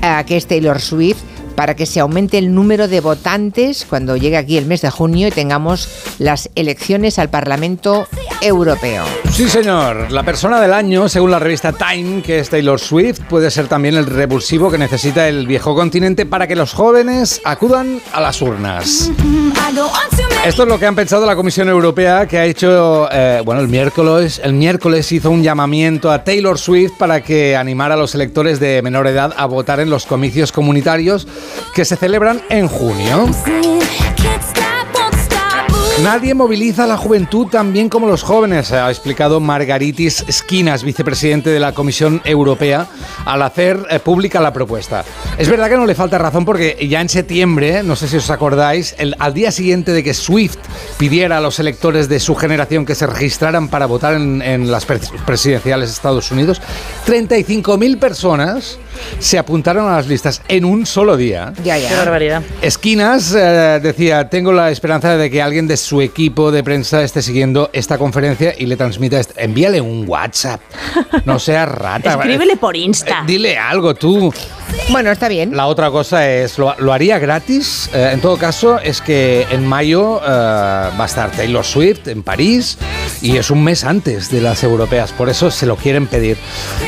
eh, 0.00 0.22
que 0.24 0.36
es 0.36 0.46
Taylor 0.46 0.80
Swift, 0.80 1.18
para 1.58 1.74
que 1.74 1.86
se 1.86 1.98
aumente 1.98 2.38
el 2.38 2.54
número 2.54 2.86
de 2.86 3.00
votantes 3.00 3.84
cuando 3.84 4.16
llegue 4.16 4.36
aquí 4.36 4.56
el 4.56 4.66
mes 4.66 4.80
de 4.80 4.90
junio 4.90 5.26
y 5.26 5.32
tengamos 5.32 5.88
las 6.20 6.50
elecciones 6.54 7.18
al 7.18 7.30
Parlamento 7.30 8.06
Europeo. 8.40 9.04
Sí, 9.32 9.48
señor. 9.48 10.12
La 10.12 10.22
persona 10.22 10.60
del 10.60 10.72
año, 10.72 11.08
según 11.08 11.32
la 11.32 11.40
revista 11.40 11.72
Time, 11.72 12.22
que 12.22 12.38
es 12.38 12.48
Taylor 12.48 12.78
Swift, 12.78 13.22
puede 13.28 13.50
ser 13.50 13.66
también 13.66 13.96
el 13.96 14.06
revulsivo 14.06 14.70
que 14.70 14.78
necesita 14.78 15.26
el 15.26 15.48
viejo 15.48 15.74
continente 15.74 16.26
para 16.26 16.46
que 16.46 16.54
los 16.54 16.74
jóvenes 16.74 17.40
acudan 17.44 18.00
a 18.12 18.20
las 18.20 18.40
urnas. 18.40 19.10
Esto 20.44 20.62
es 20.62 20.68
lo 20.68 20.78
que 20.78 20.86
han 20.86 20.94
pensado 20.94 21.26
la 21.26 21.36
Comisión 21.36 21.68
Europea, 21.68 22.26
que 22.26 22.38
ha 22.38 22.44
hecho, 22.46 23.08
eh, 23.12 23.42
bueno, 23.44 23.60
el 23.60 23.68
miércoles, 23.68 24.40
el 24.42 24.54
miércoles 24.54 25.10
hizo 25.12 25.30
un 25.30 25.42
llamamiento 25.42 26.10
a 26.10 26.24
Taylor 26.24 26.58
Swift 26.58 26.92
para 26.96 27.22
que 27.22 27.56
animara 27.56 27.94
a 27.94 27.98
los 27.98 28.14
electores 28.14 28.60
de 28.60 28.80
menor 28.80 29.06
edad 29.08 29.34
a 29.36 29.46
votar 29.46 29.80
en 29.80 29.90
los 29.90 30.06
comicios 30.06 30.52
comunitarios 30.52 31.26
que 31.74 31.84
se 31.84 31.96
celebran 31.96 32.40
en 32.48 32.68
junio. 32.68 33.28
Nadie 36.02 36.32
moviliza 36.32 36.84
a 36.84 36.86
la 36.86 36.96
juventud 36.96 37.48
tan 37.48 37.72
bien 37.72 37.88
como 37.88 38.06
los 38.06 38.22
jóvenes, 38.22 38.70
ha 38.72 38.88
explicado 38.88 39.40
Margaritis 39.40 40.24
Skinas, 40.30 40.84
vicepresidente 40.84 41.50
de 41.50 41.58
la 41.58 41.72
Comisión 41.72 42.22
Europea, 42.24 42.86
al 43.24 43.42
hacer 43.42 43.84
eh, 43.90 43.98
pública 43.98 44.40
la 44.40 44.52
propuesta. 44.52 45.04
Es 45.38 45.48
verdad 45.48 45.68
que 45.68 45.76
no 45.76 45.86
le 45.86 45.96
falta 45.96 46.16
razón 46.16 46.44
porque 46.44 46.86
ya 46.88 47.00
en 47.00 47.08
septiembre, 47.08 47.82
no 47.82 47.96
sé 47.96 48.06
si 48.06 48.16
os 48.16 48.30
acordáis, 48.30 48.94
al 49.18 49.34
día 49.34 49.50
siguiente 49.50 49.92
de 49.92 50.04
que 50.04 50.14
Swift 50.14 50.58
pidiera 50.98 51.38
a 51.38 51.40
los 51.40 51.58
electores 51.58 52.08
de 52.08 52.20
su 52.20 52.36
generación 52.36 52.86
que 52.86 52.94
se 52.94 53.06
registraran 53.06 53.66
para 53.68 53.86
votar 53.86 54.14
en, 54.14 54.40
en 54.40 54.70
las 54.70 54.86
pres- 54.86 55.10
presidenciales 55.26 55.88
de 55.88 55.94
Estados 55.94 56.30
Unidos, 56.30 56.62
35.000 57.08 57.98
personas 57.98 58.78
se 59.18 59.38
apuntaron 59.38 59.88
a 59.88 59.96
las 59.96 60.06
listas 60.06 60.42
en 60.48 60.64
un 60.64 60.86
solo 60.86 61.16
día. 61.16 61.52
Ya, 61.64 61.78
ya. 61.78 61.88
Qué 61.88 61.96
barbaridad. 61.96 62.42
Esquinas 62.62 63.34
eh, 63.34 63.80
decía, 63.82 64.28
tengo 64.28 64.52
la 64.52 64.70
esperanza 64.70 65.16
de 65.16 65.30
que 65.30 65.42
alguien 65.42 65.66
de 65.66 65.76
su 65.76 66.00
equipo 66.00 66.50
de 66.50 66.62
prensa 66.62 67.02
esté 67.02 67.22
siguiendo 67.22 67.70
esta 67.72 67.98
conferencia 67.98 68.54
y 68.56 68.66
le 68.66 68.76
transmita, 68.76 69.18
esto. 69.18 69.34
envíale 69.36 69.80
un 69.80 70.04
WhatsApp, 70.08 70.60
no 71.24 71.38
seas 71.38 71.68
rata. 71.68 72.10
Escríbele 72.14 72.56
por 72.56 72.76
Insta. 72.76 73.20
Eh, 73.20 73.24
Dile 73.26 73.58
algo 73.58 73.94
tú. 73.94 74.32
Bueno, 74.90 75.10
está 75.10 75.28
bien. 75.28 75.54
La 75.54 75.66
otra 75.66 75.90
cosa 75.90 76.28
es, 76.30 76.58
¿lo, 76.58 76.74
lo 76.78 76.92
haría 76.92 77.18
gratis? 77.18 77.90
Eh, 77.92 78.10
en 78.12 78.20
todo 78.20 78.38
caso, 78.38 78.78
es 78.80 79.02
que 79.02 79.46
en 79.50 79.66
mayo 79.66 80.20
eh, 80.22 80.26
va 80.26 81.02
a 81.02 81.06
estar 81.06 81.30
Taylor 81.30 81.64
Swift 81.64 82.08
en 82.08 82.22
París 82.22 82.78
y 83.20 83.36
es 83.36 83.50
un 83.50 83.62
mes 83.64 83.84
antes 83.84 84.30
de 84.30 84.40
las 84.40 84.62
europeas, 84.62 85.12
por 85.12 85.28
eso 85.28 85.50
se 85.50 85.66
lo 85.66 85.76
quieren 85.76 86.06
pedir. 86.06 86.36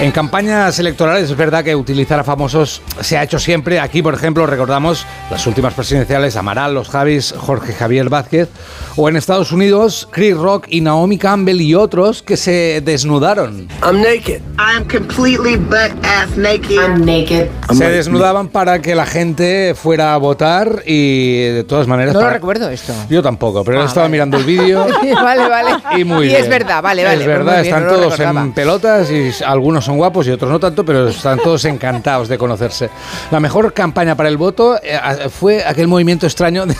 En 0.00 0.12
campañas 0.12 0.78
electorales 0.78 1.30
es 1.30 1.36
verdad 1.36 1.64
que 1.64 1.74
utilizar 1.76 2.20
a 2.20 2.24
famosos 2.24 2.80
se 3.00 3.18
ha 3.18 3.22
hecho 3.22 3.38
siempre. 3.38 3.80
Aquí, 3.80 4.02
por 4.02 4.14
ejemplo, 4.14 4.46
recordamos 4.46 5.06
las 5.30 5.46
últimas 5.46 5.74
presidenciales, 5.74 6.36
Amaral, 6.36 6.74
los 6.74 6.88
Javis, 6.88 7.34
Jorge 7.36 7.72
Javier 7.72 8.08
Vázquez, 8.08 8.48
o 8.96 9.08
en 9.08 9.16
Estados 9.16 9.52
Unidos, 9.52 10.08
Chris 10.10 10.36
Rock 10.36 10.66
y 10.68 10.80
Naomi 10.80 11.18
Campbell 11.18 11.60
y 11.60 11.74
otros 11.74 12.22
que 12.22 12.36
se 12.36 12.80
desnudaron. 12.82 13.68
I'm 13.82 14.00
naked. 14.00 14.40
I'm 14.58 14.86
completely 14.88 15.56
butt 15.56 15.92
ass 16.04 16.36
naked. 16.36 16.78
I'm 16.78 17.04
naked. 17.04 17.50
Se 17.74 17.90
desnudaban 17.90 18.48
para 18.48 18.80
que 18.80 18.94
la 18.94 19.06
gente 19.06 19.74
fuera 19.74 20.14
a 20.14 20.16
votar 20.18 20.82
y 20.86 21.42
de 21.48 21.64
todas 21.64 21.86
maneras... 21.86 22.14
No 22.14 22.20
lo 22.22 22.30
recuerdo 22.30 22.68
esto. 22.70 22.92
Yo 23.08 23.22
tampoco, 23.22 23.64
pero 23.64 23.82
Ah, 23.82 23.84
estaba 23.86 24.04
vale. 24.04 24.12
mirando 24.12 24.36
el 24.36 24.44
vídeo 24.44 24.86
vale, 25.22 25.48
vale. 25.48 25.70
y 25.98 26.04
muy 26.04 26.26
Y 26.26 26.28
bien. 26.30 26.42
es 26.42 26.48
verdad, 26.48 26.82
vale, 26.82 27.04
vale, 27.04 27.20
Es 27.20 27.26
verdad, 27.26 27.54
bien, 27.62 27.64
están 27.66 27.84
no 27.86 27.92
todos 27.92 28.20
en 28.20 28.52
pelotas 28.52 29.10
y 29.10 29.30
algunos 29.44 29.84
son 29.84 29.96
guapos 29.96 30.26
y 30.26 30.30
otros 30.30 30.50
no 30.50 30.58
tanto, 30.60 30.84
pero 30.84 31.08
están 31.08 31.38
todos 31.38 31.64
encantados 31.64 32.28
de 32.28 32.38
conocerse. 32.38 32.90
La 33.30 33.40
mejor 33.40 33.72
campaña 33.72 34.14
para 34.16 34.28
el 34.28 34.36
voto 34.36 34.76
eh, 34.82 34.98
fue 35.30 35.64
aquel 35.64 35.88
movimiento 35.88 36.26
extraño 36.26 36.66
de, 36.66 36.74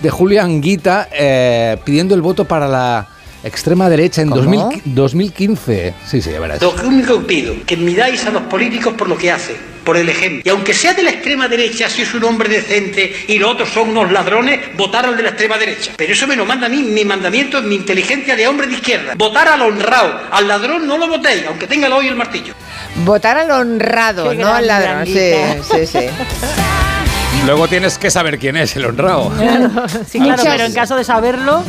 de 0.00 0.10
Julia 0.10 0.42
Anguita 0.44 1.08
eh, 1.12 1.78
pidiendo 1.84 2.14
el 2.14 2.22
voto 2.22 2.44
para 2.44 2.66
la 2.68 3.06
extrema 3.44 3.88
derecha 3.88 4.22
en 4.22 4.28
¿Cómo? 4.30 4.42
2000 4.42 4.82
2015. 4.84 5.94
Sí, 6.06 6.20
sí, 6.20 6.30
ya 6.30 6.40
verás. 6.40 6.60
Lo 6.60 6.72
único 6.84 7.20
que 7.20 7.26
pido, 7.26 7.54
que 7.66 7.76
miráis 7.76 8.24
a 8.26 8.30
los 8.30 8.42
políticos 8.42 8.94
por 8.94 9.08
lo 9.08 9.16
que 9.16 9.30
hacen, 9.30 9.56
por 9.84 9.96
el 9.96 10.08
ejemplo. 10.08 10.42
Y 10.44 10.48
aunque 10.50 10.74
sea 10.74 10.94
de 10.94 11.02
la 11.02 11.10
extrema 11.10 11.48
derecha, 11.48 11.88
si 11.88 12.02
es 12.02 12.14
un 12.14 12.24
hombre 12.24 12.48
decente 12.48 13.24
y 13.28 13.38
los 13.38 13.52
otros 13.52 13.68
son 13.70 13.90
unos 13.90 14.10
ladrones, 14.12 14.60
votar 14.76 15.06
al 15.06 15.16
de 15.16 15.22
la 15.22 15.30
extrema 15.30 15.58
derecha. 15.58 15.92
Pero 15.96 16.12
eso 16.12 16.26
me 16.26 16.36
lo 16.36 16.44
manda 16.44 16.66
a 16.66 16.70
mí, 16.70 16.82
mi 16.82 17.04
mandamiento 17.04 17.58
es 17.58 17.64
mi 17.64 17.76
inteligencia 17.76 18.36
de 18.36 18.46
hombre 18.46 18.66
de 18.66 18.74
izquierda. 18.74 19.14
Votar 19.16 19.48
al 19.48 19.62
honrado, 19.62 20.20
al 20.30 20.46
ladrón 20.48 20.86
no 20.86 20.98
lo 20.98 21.08
votéis, 21.08 21.44
aunque 21.48 21.66
tenga 21.66 21.86
el 21.86 21.92
hoyo 21.92 22.06
y 22.06 22.08
el 22.08 22.16
martillo. 22.16 22.54
Votar 23.04 23.38
al 23.38 23.50
honrado, 23.50 24.30
Qué 24.30 24.36
no 24.36 24.48
al 24.52 24.66
ladrón. 24.66 25.06
Sí, 25.06 25.32
sí, 25.70 25.86
sí. 25.86 26.06
Luego 27.46 27.68
tienes 27.68 27.96
que 27.96 28.10
saber 28.10 28.38
quién 28.38 28.56
es 28.56 28.76
el 28.76 28.84
honrado. 28.84 29.32
Sí, 30.06 30.18
claro, 30.18 30.42
pero 30.44 30.64
en 30.64 30.74
caso 30.74 30.96
de 30.96 31.04
saberlo, 31.04 31.64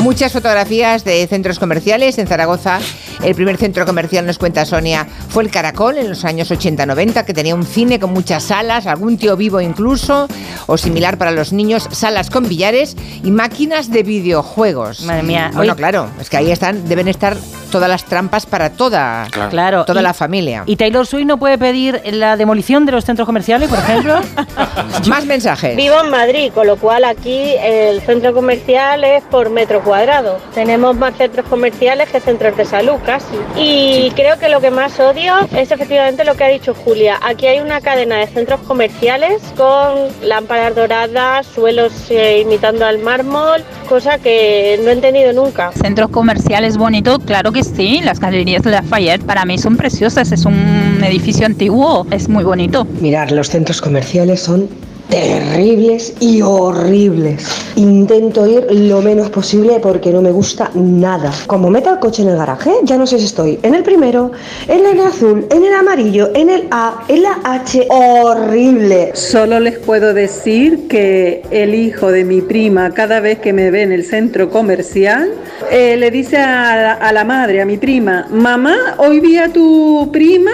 Muchas 0.00 0.32
fotografías 0.32 1.04
de 1.04 1.26
centros 1.26 1.58
comerciales 1.58 2.16
en 2.18 2.26
Zaragoza. 2.26 2.78
El 3.22 3.34
primer 3.34 3.58
centro 3.58 3.84
comercial, 3.84 4.24
nos 4.26 4.38
cuenta 4.38 4.64
Sonia, 4.64 5.06
fue 5.28 5.42
el 5.42 5.50
Caracol 5.50 5.98
en 5.98 6.08
los 6.08 6.24
años 6.24 6.50
80-90, 6.50 7.24
que 7.26 7.34
tenía 7.34 7.54
un 7.54 7.66
cine 7.66 8.00
con 8.00 8.10
muchas 8.14 8.44
salas, 8.44 8.86
algún 8.86 9.18
tío 9.18 9.36
vivo 9.36 9.60
incluso, 9.60 10.26
o 10.66 10.78
similar 10.78 11.18
para 11.18 11.32
los 11.32 11.52
niños, 11.52 11.86
salas 11.92 12.30
con 12.30 12.48
billares 12.48 12.96
y 13.22 13.30
máquinas 13.30 13.90
de 13.90 14.02
videojuegos. 14.02 15.02
Madre 15.02 15.22
mía, 15.22 15.50
Bueno, 15.52 15.72
hoy- 15.72 15.76
claro, 15.76 16.08
es 16.18 16.30
que 16.30 16.38
ahí 16.38 16.50
están, 16.50 16.88
deben 16.88 17.08
estar 17.08 17.36
todas 17.70 17.88
las 17.90 18.04
trampas 18.04 18.46
para 18.46 18.70
toda, 18.70 19.26
Claro. 19.50 19.84
toda 19.84 20.00
Y- 20.00 20.04
la 20.04 20.14
familia. 20.14 20.62
¿y 20.66 20.76
Taylor 20.76 21.06
Swift 21.06 21.26
no 21.26 21.36
puede 21.36 21.58
pedir 21.58 22.00
la 22.06 22.36
demolición 22.38 22.86
de 22.86 22.92
los 22.92 23.04
centros 23.04 23.26
comerciales, 23.26 23.68
por 23.68 23.78
ejemplo? 23.78 24.14
Más 25.08 25.26
mensajes. 25.26 25.76
Vivo 25.76 25.96
en 26.02 26.10
Madrid, 26.10 26.50
con 26.54 26.66
lo 26.66 26.76
cual 26.78 27.04
aquí 27.04 27.52
el 27.62 28.00
centro 28.00 28.32
comercial 28.32 29.04
es 29.04 29.22
por 29.24 29.50
metro 29.50 29.82
cuadrado. 29.82 29.89
Tenemos 30.54 30.96
más 30.96 31.16
centros 31.16 31.46
comerciales 31.46 32.08
que 32.10 32.20
centros 32.20 32.56
de 32.56 32.64
salud 32.64 32.94
casi. 33.04 33.34
Y 33.56 34.12
creo 34.14 34.38
que 34.38 34.48
lo 34.48 34.60
que 34.60 34.70
más 34.70 35.00
odio 35.00 35.34
es 35.56 35.72
efectivamente 35.72 36.24
lo 36.24 36.36
que 36.36 36.44
ha 36.44 36.48
dicho 36.48 36.74
Julia. 36.74 37.18
Aquí 37.22 37.46
hay 37.46 37.58
una 37.58 37.80
cadena 37.80 38.18
de 38.18 38.28
centros 38.28 38.60
comerciales 38.60 39.42
con 39.56 40.08
lámparas 40.22 40.76
doradas, 40.76 41.46
suelos 41.46 41.92
eh, 42.10 42.40
imitando 42.40 42.86
al 42.86 43.00
mármol, 43.00 43.64
cosa 43.88 44.18
que 44.18 44.78
no 44.84 44.90
he 44.90 44.92
entendido 44.92 45.32
nunca. 45.32 45.72
Centros 45.72 46.10
comerciales 46.10 46.76
bonitos, 46.76 47.18
claro 47.26 47.50
que 47.50 47.64
sí. 47.64 48.00
Las 48.02 48.20
galerías 48.20 48.62
de 48.62 48.70
Lafayette 48.70 49.24
para 49.24 49.44
mí 49.44 49.58
son 49.58 49.76
preciosas. 49.76 50.30
Es 50.30 50.44
un 50.44 51.02
edificio 51.04 51.46
antiguo, 51.46 52.06
es 52.12 52.28
muy 52.28 52.44
bonito. 52.44 52.86
Mirar, 53.00 53.32
los 53.32 53.48
centros 53.48 53.80
comerciales 53.80 54.40
son 54.40 54.68
terribles 55.10 56.14
y 56.20 56.40
horribles. 56.40 57.46
Intento 57.76 58.46
ir 58.46 58.66
lo 58.70 59.02
menos 59.02 59.30
posible 59.30 59.80
porque 59.80 60.10
no 60.12 60.22
me 60.22 60.30
gusta 60.30 60.70
nada. 60.74 61.32
Como 61.46 61.70
meta 61.70 61.90
el 61.90 61.98
coche 61.98 62.22
en 62.22 62.28
el 62.28 62.36
garaje, 62.36 62.72
ya 62.84 62.96
no 62.96 63.06
sé 63.06 63.18
si 63.18 63.26
estoy 63.26 63.58
en 63.62 63.74
el 63.74 63.82
primero, 63.82 64.30
en 64.68 64.86
el 64.86 65.00
azul, 65.00 65.46
en 65.50 65.64
el 65.64 65.74
amarillo, 65.74 66.30
en 66.34 66.50
el 66.50 66.68
A, 66.70 67.04
en 67.08 67.22
la 67.24 67.40
H. 67.44 67.86
Horrible. 67.90 69.10
Solo 69.14 69.60
les 69.60 69.78
puedo 69.78 70.14
decir 70.14 70.88
que 70.88 71.42
el 71.50 71.74
hijo 71.74 72.10
de 72.10 72.24
mi 72.24 72.40
prima, 72.40 72.90
cada 72.92 73.20
vez 73.20 73.40
que 73.40 73.52
me 73.52 73.70
ve 73.70 73.82
en 73.82 73.92
el 73.92 74.04
centro 74.04 74.50
comercial, 74.50 75.32
eh, 75.70 75.96
le 75.96 76.10
dice 76.10 76.38
a 76.38 76.76
la, 76.76 76.92
a 76.92 77.12
la 77.12 77.24
madre, 77.24 77.60
a 77.60 77.66
mi 77.66 77.76
prima, 77.76 78.26
mamá, 78.30 78.76
hoy 78.98 79.20
vi 79.20 79.38
a 79.38 79.52
tu 79.52 80.08
prima. 80.12 80.52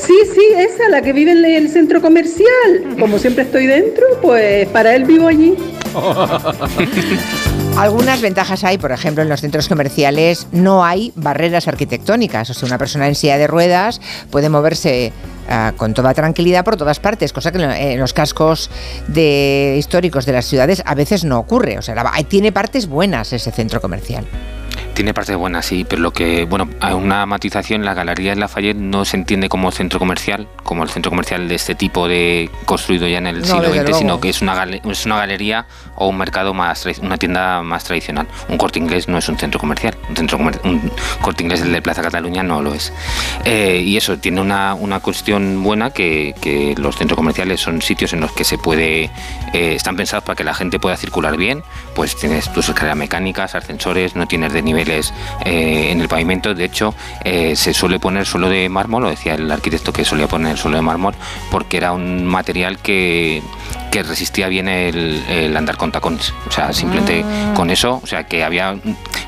Sí, 0.00 0.14
sí, 0.34 0.40
esa, 0.56 0.88
la 0.88 1.02
que 1.02 1.12
vive 1.12 1.32
en 1.32 1.44
el 1.44 1.68
centro 1.70 2.00
comercial. 2.00 2.96
Como 2.98 3.18
siempre 3.18 3.44
estoy 3.44 3.66
dentro, 3.66 4.04
pues 4.22 4.66
para 4.68 4.94
él 4.94 5.04
vivo 5.04 5.28
allí. 5.28 5.54
Algunas 7.76 8.20
ventajas 8.20 8.64
hay, 8.64 8.76
por 8.78 8.90
ejemplo, 8.90 9.22
en 9.22 9.28
los 9.28 9.40
centros 9.40 9.68
comerciales 9.68 10.48
no 10.52 10.84
hay 10.84 11.12
barreras 11.14 11.68
arquitectónicas. 11.68 12.50
O 12.50 12.54
sea, 12.54 12.66
una 12.66 12.78
persona 12.78 13.06
en 13.06 13.14
silla 13.14 13.38
de 13.38 13.46
ruedas 13.46 14.00
puede 14.30 14.48
moverse 14.48 15.12
ah, 15.48 15.72
con 15.76 15.94
toda 15.94 16.12
tranquilidad 16.12 16.64
por 16.64 16.76
todas 16.76 16.98
partes, 16.98 17.32
cosa 17.32 17.52
que 17.52 17.58
en 17.58 17.68
lo- 17.68 17.74
en 17.74 18.00
los 18.00 18.12
cascos 18.12 18.68
de 19.06 19.76
históricos 19.78 20.26
de 20.26 20.32
las 20.32 20.46
ciudades 20.46 20.82
a 20.86 20.94
veces 20.96 21.24
no 21.24 21.38
ocurre. 21.38 21.78
O 21.78 21.82
sea, 21.82 21.94
tiene 22.28 22.50
partes 22.50 22.88
buenas 22.88 23.32
ese 23.32 23.52
centro 23.52 23.80
comercial. 23.80 24.26
Tiene 24.98 25.14
partes 25.14 25.36
buenas, 25.36 25.64
sí, 25.64 25.86
pero 25.88 26.02
lo 26.02 26.12
que, 26.12 26.44
bueno, 26.44 26.68
hay 26.80 26.92
una 26.92 27.24
matización, 27.24 27.84
la 27.84 27.94
Galería 27.94 28.30
de 28.34 28.40
Lafayette 28.40 28.76
no 28.78 29.04
se 29.04 29.16
entiende 29.16 29.48
como 29.48 29.70
centro 29.70 30.00
comercial, 30.00 30.48
como 30.64 30.82
el 30.82 30.90
centro 30.90 31.12
comercial 31.12 31.46
de 31.46 31.54
este 31.54 31.76
tipo 31.76 32.08
de 32.08 32.50
construido 32.64 33.06
ya 33.06 33.18
en 33.18 33.28
el 33.28 33.42
No, 33.42 33.46
siglo 33.46 33.68
XX, 33.68 33.74
luego. 33.82 33.98
sino 33.98 34.20
que 34.20 34.28
es 34.28 34.42
una, 34.42 34.64
es 34.64 35.06
una 35.06 35.16
galería 35.16 35.66
o 35.94 36.08
un 36.08 36.18
mercado 36.18 36.52
más, 36.52 36.84
una 37.00 37.16
tienda 37.16 37.62
más 37.62 37.84
tradicional. 37.84 38.26
Un 38.48 38.58
corte 38.58 38.80
inglés 38.80 39.06
no 39.06 39.18
es 39.18 39.28
un 39.28 39.38
centro 39.38 39.60
comercial, 39.60 39.96
un, 40.08 40.16
centro 40.16 40.36
comer- 40.36 40.60
un 40.64 40.90
corte 41.22 41.44
inglés 41.44 41.60
del 41.62 41.70
de 41.70 41.80
Plaza 41.80 42.02
Cataluña 42.02 42.42
no 42.42 42.60
lo 42.60 42.74
es. 42.74 42.92
Eh, 43.44 43.80
y 43.84 43.96
eso 43.96 44.18
tiene 44.18 44.40
una, 44.40 44.74
una 44.74 44.98
cuestión 44.98 45.62
buena 45.62 45.90
que, 45.90 46.34
que 46.40 46.74
los 46.76 46.96
centros 46.96 47.16
comerciales 47.16 47.60
son 47.60 47.82
sitios 47.82 48.14
en 48.14 48.20
los 48.20 48.32
que 48.32 48.42
se 48.42 48.58
puede, 48.58 49.04
eh, 49.04 49.74
están 49.76 49.94
pensados 49.94 50.24
para 50.24 50.34
que 50.34 50.42
la 50.42 50.54
gente 50.54 50.80
pueda 50.80 50.96
circular 50.96 51.36
bien, 51.36 51.62
pues 51.94 52.16
tienes 52.16 52.52
tus 52.52 52.68
escaleras 52.68 52.96
mecánicas, 52.98 53.54
ascensores, 53.54 54.16
no 54.16 54.26
tienes 54.26 54.52
eh, 54.90 55.88
en 55.90 56.00
el 56.00 56.08
pavimento, 56.08 56.54
de 56.54 56.64
hecho 56.64 56.94
eh, 57.24 57.54
se 57.56 57.74
suele 57.74 57.98
poner 57.98 58.26
suelo 58.26 58.48
de 58.48 58.68
mármol, 58.68 59.02
lo 59.04 59.10
decía 59.10 59.34
el 59.34 59.50
arquitecto 59.50 59.92
que 59.92 60.04
solía 60.04 60.26
poner 60.28 60.56
suelo 60.56 60.76
de 60.76 60.82
mármol, 60.82 61.14
porque 61.50 61.76
era 61.76 61.92
un 61.92 62.24
material 62.24 62.78
que, 62.78 63.42
que 63.90 64.02
resistía 64.02 64.48
bien 64.48 64.68
el, 64.68 65.22
el 65.28 65.56
andar 65.56 65.76
con 65.76 65.92
tacones, 65.92 66.32
o 66.48 66.52
sea, 66.52 66.72
simplemente 66.72 67.24
Ah. 67.24 67.52
con 67.54 67.70
eso, 67.70 68.00
o 68.02 68.06
sea, 68.06 68.24
que 68.24 68.44
había, 68.44 68.76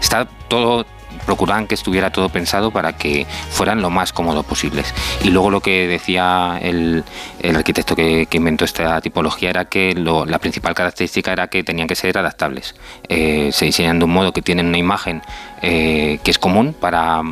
está 0.01 0.27
todo 0.49 0.87
procuraban 1.27 1.67
que 1.67 1.75
estuviera 1.75 2.11
todo 2.11 2.29
pensado 2.29 2.71
para 2.71 2.95
que 2.95 3.27
fueran 3.51 3.81
lo 3.83 3.91
más 3.91 4.13
cómodo 4.13 4.43
posibles. 4.43 4.95
Y 5.23 5.31
luego 5.31 5.51
lo 5.51 5.61
que 5.61 5.87
decía 5.87 6.59
el, 6.63 7.05
arquitecto 7.55 7.95
que, 7.97 8.27
que 8.27 8.37
inventó 8.39 8.65
esta 8.65 9.01
tipología 9.01 9.51
era 9.51 9.65
que 9.67 9.95
lo- 9.95 10.27
la 10.27 10.39
principal 10.39 10.75
característica 10.75 11.33
era 11.33 11.49
que 11.49 11.63
tenían 11.63 11.89
que 11.89 11.95
ser 11.95 12.19
adaptables. 12.19 12.75
Eh, 13.09 13.51
se 13.53 13.65
diseñan 13.67 13.99
de 13.99 14.05
un 14.05 14.13
modo 14.13 14.33
que 14.33 14.43
tienen 14.43 14.67
una 14.67 14.79
imagen 14.79 15.23
eh, 15.63 16.19
que 16.23 16.31
es 16.31 16.39
común 16.39 16.75
para 16.79 17.23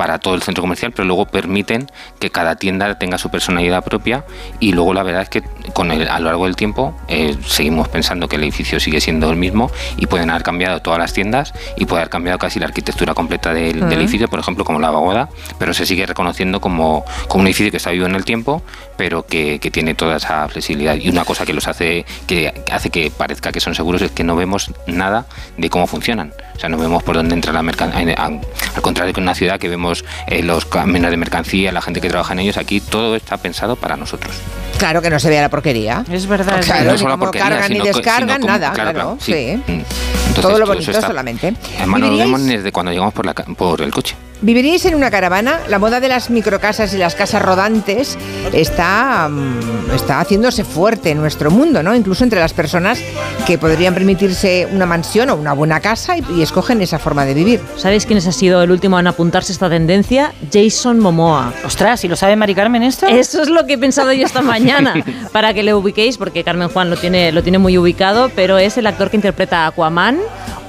para 0.00 0.18
todo 0.18 0.34
el 0.34 0.40
centro 0.40 0.62
comercial, 0.62 0.92
pero 0.92 1.06
luego 1.06 1.26
permiten 1.26 1.86
que 2.18 2.30
cada 2.30 2.56
tienda 2.56 2.98
tenga 2.98 3.18
su 3.18 3.28
personalidad 3.28 3.84
propia 3.84 4.24
y 4.58 4.72
luego 4.72 4.94
la 4.94 5.02
verdad 5.02 5.20
es 5.20 5.28
que 5.28 5.42
con 5.74 5.90
el, 5.92 6.08
a 6.08 6.18
lo 6.20 6.24
largo 6.24 6.46
del 6.46 6.56
tiempo 6.56 6.96
eh, 7.06 7.36
seguimos 7.44 7.86
pensando 7.88 8.26
que 8.26 8.36
el 8.36 8.44
edificio 8.44 8.80
sigue 8.80 9.02
siendo 9.02 9.30
el 9.30 9.36
mismo 9.36 9.70
y 9.98 10.06
pueden 10.06 10.30
haber 10.30 10.42
cambiado 10.42 10.80
todas 10.80 10.98
las 10.98 11.12
tiendas 11.12 11.52
y 11.76 11.84
puede 11.84 12.00
haber 12.00 12.08
cambiado 12.08 12.38
casi 12.38 12.58
la 12.58 12.64
arquitectura 12.64 13.12
completa 13.12 13.52
del, 13.52 13.92
edificio, 13.92 14.26
por 14.28 14.40
ejemplo 14.40 14.64
como 14.64 14.80
la 14.80 14.90
vagoda, 14.90 15.28
pero 15.58 15.74
se 15.74 15.84
sigue 15.84 16.06
reconociendo 16.06 16.62
como, 16.62 17.04
como 17.28 17.42
un 17.42 17.48
edificio 17.48 17.70
que 17.70 17.76
está 17.76 17.90
vivo 17.90 18.06
en 18.06 18.14
el 18.14 18.24
tiempo, 18.24 18.62
pero 18.96 19.26
que, 19.26 19.58
que 19.58 19.70
tiene 19.70 19.94
toda 19.94 20.16
esa 20.16 20.48
flexibilidad 20.48 20.94
y 20.94 21.10
una 21.10 21.26
cosa 21.26 21.44
que 21.44 21.52
los 21.52 21.68
hace 21.68 22.06
que 22.26 22.54
hace 22.72 22.88
que 22.88 23.10
parezca 23.10 23.52
que 23.52 23.60
son 23.60 23.74
seguros 23.74 24.00
es 24.00 24.12
que 24.12 24.24
no 24.24 24.34
vemos 24.34 24.72
nada 24.86 25.26
de 25.58 25.68
cómo 25.68 25.86
funcionan. 25.86 26.32
O 26.56 26.58
sea, 26.58 26.70
no 26.70 26.78
vemos 26.78 27.02
por 27.02 27.16
dónde 27.16 27.34
entra 27.34 27.52
la 27.52 27.62
mercancía. 27.62 28.14
Al 28.16 28.82
contrario 28.82 29.12
que 29.12 29.20
en 29.20 29.24
una 29.24 29.34
ciudad 29.34 29.58
que 29.58 29.68
vemos 29.68 29.89
eh, 30.26 30.42
los 30.42 30.64
camiones 30.66 31.10
de 31.10 31.16
mercancía, 31.16 31.72
la 31.72 31.82
gente 31.82 32.00
que 32.00 32.08
trabaja 32.08 32.32
en 32.32 32.40
ellos, 32.40 32.56
aquí 32.56 32.80
todo 32.80 33.16
está 33.16 33.36
pensado 33.36 33.76
para 33.76 33.96
nosotros. 33.96 34.34
Claro 34.78 35.02
que 35.02 35.10
no 35.10 35.18
se 35.20 35.28
vea 35.28 35.42
la 35.42 35.48
porquería. 35.50 36.04
Es 36.10 36.26
verdad. 36.26 36.62
Claro, 36.64 36.84
No 36.86 36.92
ni 36.92 36.98
solo 36.98 37.10
cómo 37.12 37.24
porquería, 37.24 37.48
cargan 37.50 37.72
ni 37.72 37.80
descargan, 37.80 38.40
como- 38.40 38.52
nada, 38.52 38.72
claro, 38.72 38.92
claro. 38.92 39.16
claro, 39.16 39.18
sí. 39.20 39.32
sí. 39.32 39.56
Mm. 39.72 39.80
Entonces, 40.28 40.42
Todo 40.42 40.58
lo 40.58 40.66
bonito 40.66 41.00
solamente. 41.00 41.54
Además 41.78 42.00
no 42.00 42.06
lo 42.06 42.12
¿Viviríais- 42.12 42.18
vemos 42.24 42.44
desde 42.46 42.72
cuando 42.72 42.92
llegamos 42.92 43.12
por, 43.14 43.26
la, 43.26 43.34
ca- 43.34 43.44
por 43.44 43.82
el 43.82 43.90
coche. 43.90 44.14
¿Viviríais 44.42 44.86
en 44.86 44.94
una 44.94 45.10
caravana? 45.10 45.60
La 45.68 45.78
moda 45.78 46.00
de 46.00 46.08
las 46.08 46.30
microcasas 46.30 46.94
y 46.94 46.96
las 46.96 47.14
casas 47.14 47.42
rodantes 47.42 48.16
está, 48.54 49.28
mm, 49.28 49.94
está 49.94 50.18
haciéndose 50.18 50.64
fuerte 50.64 51.10
en 51.10 51.18
nuestro 51.18 51.50
mundo, 51.50 51.82
¿no? 51.82 51.94
Incluso 51.94 52.24
entre 52.24 52.40
las 52.40 52.54
personas 52.54 52.98
que 53.46 53.58
podrían 53.58 53.92
permitirse 53.92 54.66
una 54.72 54.86
mansión 54.86 55.28
o 55.28 55.36
una 55.36 55.52
buena 55.52 55.80
casa 55.80 56.16
y, 56.16 56.24
y 56.36 56.42
escogen 56.42 56.80
esa 56.80 56.98
forma 56.98 57.26
de 57.26 57.34
vivir. 57.34 57.60
¿Sabéis 57.76 58.06
quién 58.06 58.18
ha 58.18 58.32
sido 58.32 58.62
el 58.62 58.70
último 58.70 58.98
en 58.98 59.06
apuntarse 59.08 59.52
a 59.52 59.54
esta 59.54 59.68
tendencia? 59.68 60.32
Jason 60.50 61.00
Momoa. 61.00 61.52
Ostras, 61.66 62.02
¿y 62.04 62.08
lo 62.08 62.16
sabe 62.16 62.34
Mari 62.34 62.54
Carmen 62.54 62.82
esto? 62.82 63.06
Eso 63.06 63.42
es 63.42 63.50
lo 63.50 63.66
que 63.66 63.74
he 63.74 63.78
pensado 63.78 64.10
yo 64.12 64.24
esta 64.24 64.40
mañana, 64.42 64.94
para 65.32 65.52
que 65.52 65.62
le 65.62 65.74
ubiquéis, 65.74 66.16
porque 66.16 66.44
Carmen 66.44 66.70
Juan 66.70 66.88
lo 66.88 66.96
tiene, 66.96 67.30
lo 67.30 67.42
tiene 67.42 67.58
muy 67.58 67.76
ubicado, 67.76 68.30
pero 68.34 68.56
es 68.56 68.78
el 68.78 68.86
actor 68.86 69.10
que 69.10 69.16
interpreta 69.16 69.64
a 69.64 69.66
Aquaman 69.66 70.18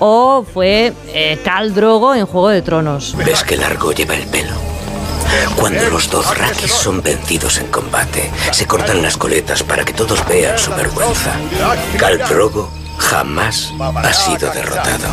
o 0.04 0.44
fue 0.44 0.94
eh, 1.14 1.40
Khal 1.44 1.76
Drogo 1.76 2.16
en 2.16 2.26
Juego 2.26 2.50
de 2.50 2.64
Tronos. 2.64 3.16
¿Ves 3.16 3.44
qué 3.44 3.56
largo 3.62 3.92
lleva 3.94 4.16
el 4.16 4.26
pelo? 4.28 4.56
Cuando 5.56 5.90
los 5.90 6.10
Dothrakis 6.10 6.72
son 6.72 7.02
vencidos 7.02 7.60
en 7.60 7.68
combate, 7.68 8.30
se 8.52 8.66
cortan 8.66 9.02
las 9.02 9.16
coletas 9.16 9.64
para 9.64 9.86
que 9.86 9.94
todos 9.94 10.28
vean 10.28 10.58
su 10.58 10.72
vergüenza. 10.72 11.36
Jamás 13.02 13.74
ha 13.80 14.14
sido 14.14 14.52
derrotado. 14.54 15.08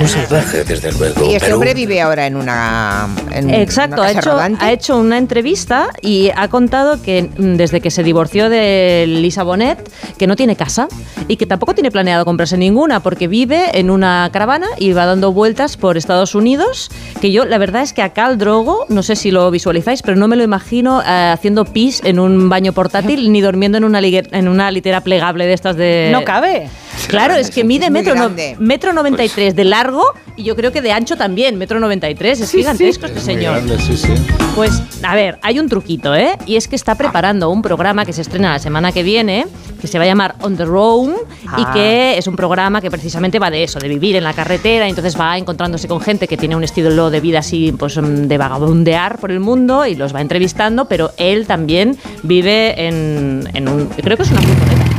Un 0.00 0.08
salvaje, 0.08 0.64
desde 0.64 0.92
luego, 0.92 1.24
Y 1.24 1.34
este 1.34 1.40
pero 1.46 1.54
hombre 1.56 1.74
vive 1.74 2.00
ahora 2.00 2.26
en 2.26 2.36
una, 2.36 3.08
en 3.30 3.50
Exacto, 3.50 4.00
una 4.00 4.04
ha 4.04 4.06
casa 4.14 4.18
hecho, 4.20 4.30
rodante. 4.30 4.64
ha 4.64 4.72
hecho 4.72 4.98
una 4.98 5.18
entrevista 5.18 5.90
y 6.02 6.30
ha 6.34 6.48
contado 6.48 7.00
que 7.02 7.22
mm, 7.36 7.54
desde 7.56 7.80
que 7.80 7.90
se 7.90 8.02
divorció 8.02 8.48
de 8.48 9.04
Lisa 9.06 9.42
Bonet, 9.42 9.78
que 10.18 10.26
no 10.26 10.34
tiene 10.36 10.56
casa 10.56 10.88
y 11.28 11.36
que 11.36 11.46
tampoco 11.46 11.74
tiene 11.74 11.90
planeado 11.90 12.24
comprarse 12.24 12.56
ninguna 12.56 13.00
porque 13.00 13.28
vive 13.28 13.78
en 13.78 13.90
una 13.90 14.28
caravana 14.32 14.66
y 14.78 14.92
va 14.92 15.06
dando 15.06 15.32
vueltas 15.32 15.76
por 15.76 15.96
Estados 15.96 16.34
Unidos, 16.34 16.90
que 17.20 17.30
yo 17.30 17.44
la 17.44 17.58
verdad 17.58 17.82
es 17.82 17.92
que 17.92 18.02
a 18.02 18.12
Cal 18.12 18.38
Drogo, 18.38 18.86
no 18.88 19.02
sé 19.02 19.14
si 19.16 19.30
lo 19.30 19.50
visualizáis, 19.50 20.02
pero 20.02 20.16
no 20.16 20.26
me 20.28 20.36
lo 20.36 20.42
imagino 20.42 21.02
eh, 21.02 21.30
haciendo 21.32 21.64
pis 21.64 22.00
en 22.04 22.18
un 22.18 22.48
baño 22.48 22.72
portátil 22.72 23.30
ni 23.30 23.40
durmiendo 23.40 23.78
en 23.78 23.84
una, 23.84 24.00
en 24.00 24.48
una 24.48 24.70
litera 24.70 25.02
plegable 25.02 25.46
de 25.46 25.52
estas 25.52 25.76
de... 25.76 26.08
No 26.12 26.24
cabe. 26.24 26.68
Claro, 27.08 27.34
es 27.34 27.50
que 27.50 27.64
mide 27.64 27.86
Es 27.86 27.90
metro, 27.90 28.14
no- 28.14 28.30
metro 28.58 28.92
93 28.92 29.56
de 29.56 29.64
largo 29.64 30.02
y 30.36 30.44
yo 30.44 30.54
creo 30.54 30.72
que 30.72 30.80
de 30.82 30.92
ancho 30.92 31.16
también, 31.16 31.56
metro 31.58 31.80
93. 31.80 32.40
Es 32.40 32.48
Sí, 32.50 32.58
gigantesco 32.58 33.06
sí. 33.08 33.12
este 33.14 33.24
Muy 33.32 33.34
señor. 33.34 33.54
grande, 33.56 33.78
sí, 33.78 33.96
sí. 33.96 34.12
Pues, 34.54 34.82
a 35.02 35.14
ver, 35.14 35.38
hay 35.42 35.58
un 35.58 35.68
truquito, 35.68 36.14
¿eh? 36.14 36.36
Y 36.46 36.56
es 36.56 36.68
que 36.68 36.76
está 36.76 36.94
preparando 36.96 37.48
un 37.50 37.62
programa 37.62 38.04
que 38.04 38.12
se 38.12 38.22
estrena 38.22 38.52
la 38.52 38.58
semana 38.58 38.92
que 38.92 39.02
viene, 39.02 39.46
que 39.80 39.86
se 39.86 39.98
va 39.98 40.04
a 40.04 40.06
llamar 40.06 40.34
On 40.42 40.56
the 40.56 40.64
Road, 40.64 41.10
y 41.10 41.16
Ah. 41.48 41.70
que 41.72 42.18
es 42.18 42.26
un 42.26 42.36
programa 42.36 42.80
que 42.80 42.90
precisamente 42.90 43.38
va 43.38 43.50
de 43.50 43.62
eso, 43.64 43.78
de 43.78 43.88
vivir 43.88 44.16
en 44.16 44.24
la 44.24 44.32
carretera, 44.32 44.86
y 44.86 44.90
entonces 44.90 45.18
va 45.18 45.38
encontrándose 45.38 45.86
con 45.88 46.00
gente 46.00 46.26
que 46.28 46.36
tiene 46.36 46.56
un 46.56 46.64
estilo 46.64 47.10
de 47.10 47.20
vida 47.20 47.38
así, 47.40 47.72
pues 47.72 47.96
mm, 47.96 48.26
de 48.26 48.38
vagabundear 48.38 49.18
por 49.18 49.30
el 49.30 49.40
mundo, 49.40 49.86
y 49.86 49.94
los 49.94 50.14
va 50.14 50.20
entrevistando, 50.20 50.86
pero 50.86 51.12
él 51.16 51.46
también 51.46 51.96
vive 52.22 52.86
en, 52.88 53.48
en 53.54 53.68
un... 53.68 53.86
Creo 53.86 54.16
que 54.16 54.22
es 54.24 54.30
una 54.30 54.40
furgoneta. 54.42 54.97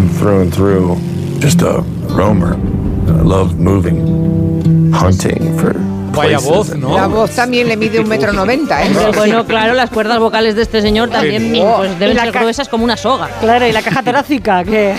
I'm 0.00 0.08
through 0.08 0.40
and 0.40 0.54
through 0.54 0.96
just 1.40 1.60
a 1.60 1.82
roamer. 2.08 2.54
I 3.06 3.22
love 3.22 3.58
moving, 3.60 4.92
hunting 4.92 5.58
for 5.58 5.74
Vaya 6.12 6.38
places 6.38 6.48
voz, 6.48 6.76
¿no? 6.76 6.96
La 6.96 7.06
voz 7.06 7.32
también 7.32 7.68
le 7.68 7.76
mide 7.76 8.00
un 8.00 8.08
metro 8.08 8.32
noventa, 8.32 8.82
¿eh? 8.82 8.90
Bueno, 9.14 9.44
claro, 9.44 9.74
las 9.74 9.90
cuerdas 9.90 10.18
vocales 10.18 10.56
de 10.56 10.62
este 10.62 10.80
señor 10.80 11.10
también 11.10 11.52
Oh, 11.62 11.76
pues, 11.78 11.98
deben 11.98 12.18
ser 12.18 12.32
gruesas 12.32 12.66
como 12.70 12.82
una 12.82 12.96
soga. 12.96 13.28
Claro, 13.40 13.66
y 13.66 13.72
la 13.72 13.82
caja 13.82 14.02
torácica, 14.02 14.64
que 14.64 14.94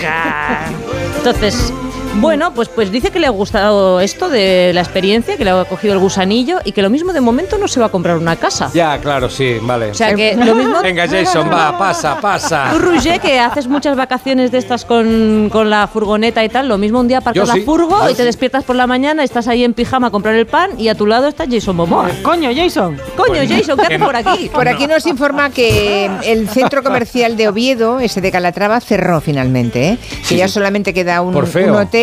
Entonces, 1.16 1.72
bueno, 2.20 2.52
pues, 2.54 2.68
pues 2.68 2.92
dice 2.92 3.10
que 3.10 3.18
le 3.18 3.26
ha 3.26 3.30
gustado 3.30 4.00
esto 4.00 4.28
de 4.28 4.72
la 4.74 4.80
experiencia, 4.82 5.36
que 5.36 5.44
le 5.44 5.50
ha 5.50 5.64
cogido 5.64 5.94
el 5.94 5.98
gusanillo 5.98 6.58
y 6.64 6.72
que 6.72 6.82
lo 6.82 6.90
mismo 6.90 7.12
de 7.12 7.20
momento 7.20 7.58
no 7.58 7.66
se 7.68 7.80
va 7.80 7.86
a 7.86 7.88
comprar 7.88 8.16
una 8.16 8.36
casa. 8.36 8.70
Ya, 8.74 8.98
claro, 8.98 9.28
sí, 9.28 9.56
vale. 9.62 9.90
O 9.90 9.94
sea 9.94 10.14
que 10.14 10.36
lo 10.36 10.54
mismo... 10.54 10.80
Venga, 10.82 11.08
Jason, 11.08 11.50
va, 11.50 11.76
pasa, 11.78 12.20
pasa. 12.20 12.68
Tú, 12.72 12.78
Roger, 12.78 13.18
que 13.20 13.40
haces 13.40 13.66
muchas 13.66 13.96
vacaciones 13.96 14.52
de 14.52 14.58
estas 14.58 14.84
con, 14.84 15.48
con 15.50 15.70
la 15.70 15.88
furgoneta 15.88 16.44
y 16.44 16.48
tal, 16.48 16.68
lo 16.68 16.78
mismo 16.78 17.00
un 17.00 17.08
día 17.08 17.18
aparcas 17.18 17.42
Yo 17.42 17.46
la 17.46 17.54
sí, 17.54 17.62
furgo 17.62 18.08
y 18.08 18.12
te 18.12 18.18
sí. 18.18 18.24
despiertas 18.24 18.64
por 18.64 18.76
la 18.76 18.86
mañana, 18.86 19.24
estás 19.24 19.48
ahí 19.48 19.64
en 19.64 19.74
pijama 19.74 20.08
a 20.08 20.10
comprar 20.10 20.34
el 20.34 20.46
pan 20.46 20.70
y 20.78 20.88
a 20.88 20.94
tu 20.94 21.06
lado 21.06 21.28
está 21.28 21.44
Jason 21.50 21.74
Momoa. 21.74 22.10
Coño, 22.22 22.50
Jason. 22.54 23.00
Coño, 23.16 23.42
Jason, 23.48 23.76
¿qué 23.78 23.86
haces 23.86 24.02
por 24.02 24.16
aquí? 24.16 24.48
Por 24.52 24.68
aquí 24.68 24.86
nos 24.86 25.06
informa 25.06 25.50
que 25.50 26.10
el 26.24 26.48
centro 26.48 26.82
comercial 26.82 27.36
de 27.36 27.48
Oviedo, 27.48 28.00
ese 28.00 28.20
de 28.20 28.30
Calatrava, 28.30 28.80
cerró 28.80 29.20
finalmente, 29.20 29.88
¿eh? 29.88 29.98
que 30.28 30.36
ya 30.36 30.46
solamente 30.46 30.92
queda 30.92 31.22
un, 31.22 31.32
Por 31.32 31.46
feo. 31.46 31.72
un 31.72 31.80
hotel 31.80 32.01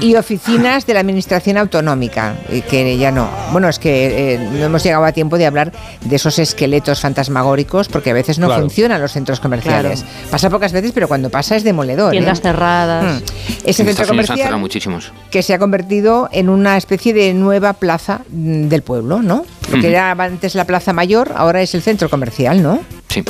y 0.00 0.14
oficinas 0.14 0.86
de 0.86 0.94
la 0.94 1.00
administración 1.00 1.56
autonómica, 1.56 2.34
que 2.70 2.98
ya 2.98 3.10
no. 3.10 3.28
Bueno, 3.52 3.68
es 3.68 3.78
que 3.78 4.34
eh, 4.34 4.38
no 4.38 4.64
hemos 4.66 4.82
llegado 4.82 5.04
a 5.04 5.12
tiempo 5.12 5.38
de 5.38 5.46
hablar 5.46 5.72
de 6.02 6.16
esos 6.16 6.38
esqueletos 6.38 7.00
fantasmagóricos, 7.00 7.88
porque 7.88 8.10
a 8.10 8.14
veces 8.14 8.38
no 8.38 8.46
Claro. 8.46 8.62
funcionan 8.62 9.00
los 9.00 9.12
centros 9.12 9.40
comerciales. 9.40 10.04
Pasa 10.30 10.50
pocas 10.50 10.72
veces, 10.72 10.92
pero 10.94 11.08
cuando 11.08 11.30
pasa 11.30 11.56
es 11.56 11.64
demoledor. 11.64 12.12
¿eh? 12.14 12.18
Tiendas 12.18 12.40
cerradas. 12.40 13.04
Mm. 13.04 13.16
En 13.16 13.70
Ese 13.70 13.84
centro 13.84 14.06
comercial 14.06 14.56
muchísimos. 14.58 15.12
que 15.30 15.42
se 15.42 15.54
ha 15.54 15.58
convertido 15.58 16.28
en 16.32 16.48
una 16.48 16.76
especie 16.76 17.12
de 17.14 17.32
nueva 17.34 17.72
plaza 17.74 18.20
mm, 18.30 18.68
del 18.68 18.82
pueblo, 18.82 19.22
¿no? 19.22 19.44
Lo 19.66 19.72
que 19.72 19.78
Ujú. 19.78 19.86
era 19.88 20.10
antes 20.12 20.54
la 20.54 20.64
plaza 20.64 20.92
mayor, 20.92 21.32
ahora 21.36 21.62
es 21.62 21.74
el 21.74 21.82
centro 21.82 22.08
comercial, 22.08 22.62
¿no? 22.62 22.80
Sí, 23.08 23.24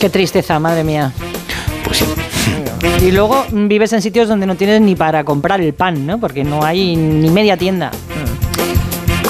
Qué 0.00 0.10
tristeza, 0.10 0.58
madre 0.58 0.84
mía. 0.84 1.12
pues 1.84 1.98
sí. 1.98 2.04
Y 3.00 3.10
luego 3.12 3.44
vives 3.50 3.92
en 3.92 4.02
sitios 4.02 4.28
donde 4.28 4.46
no 4.46 4.56
tienes 4.56 4.80
ni 4.80 4.94
para 4.94 5.24
comprar 5.24 5.60
el 5.60 5.72
pan, 5.72 6.06
¿no? 6.06 6.18
Porque 6.18 6.44
no 6.44 6.64
hay 6.64 6.96
ni 6.96 7.30
media 7.30 7.56
tienda. 7.56 7.90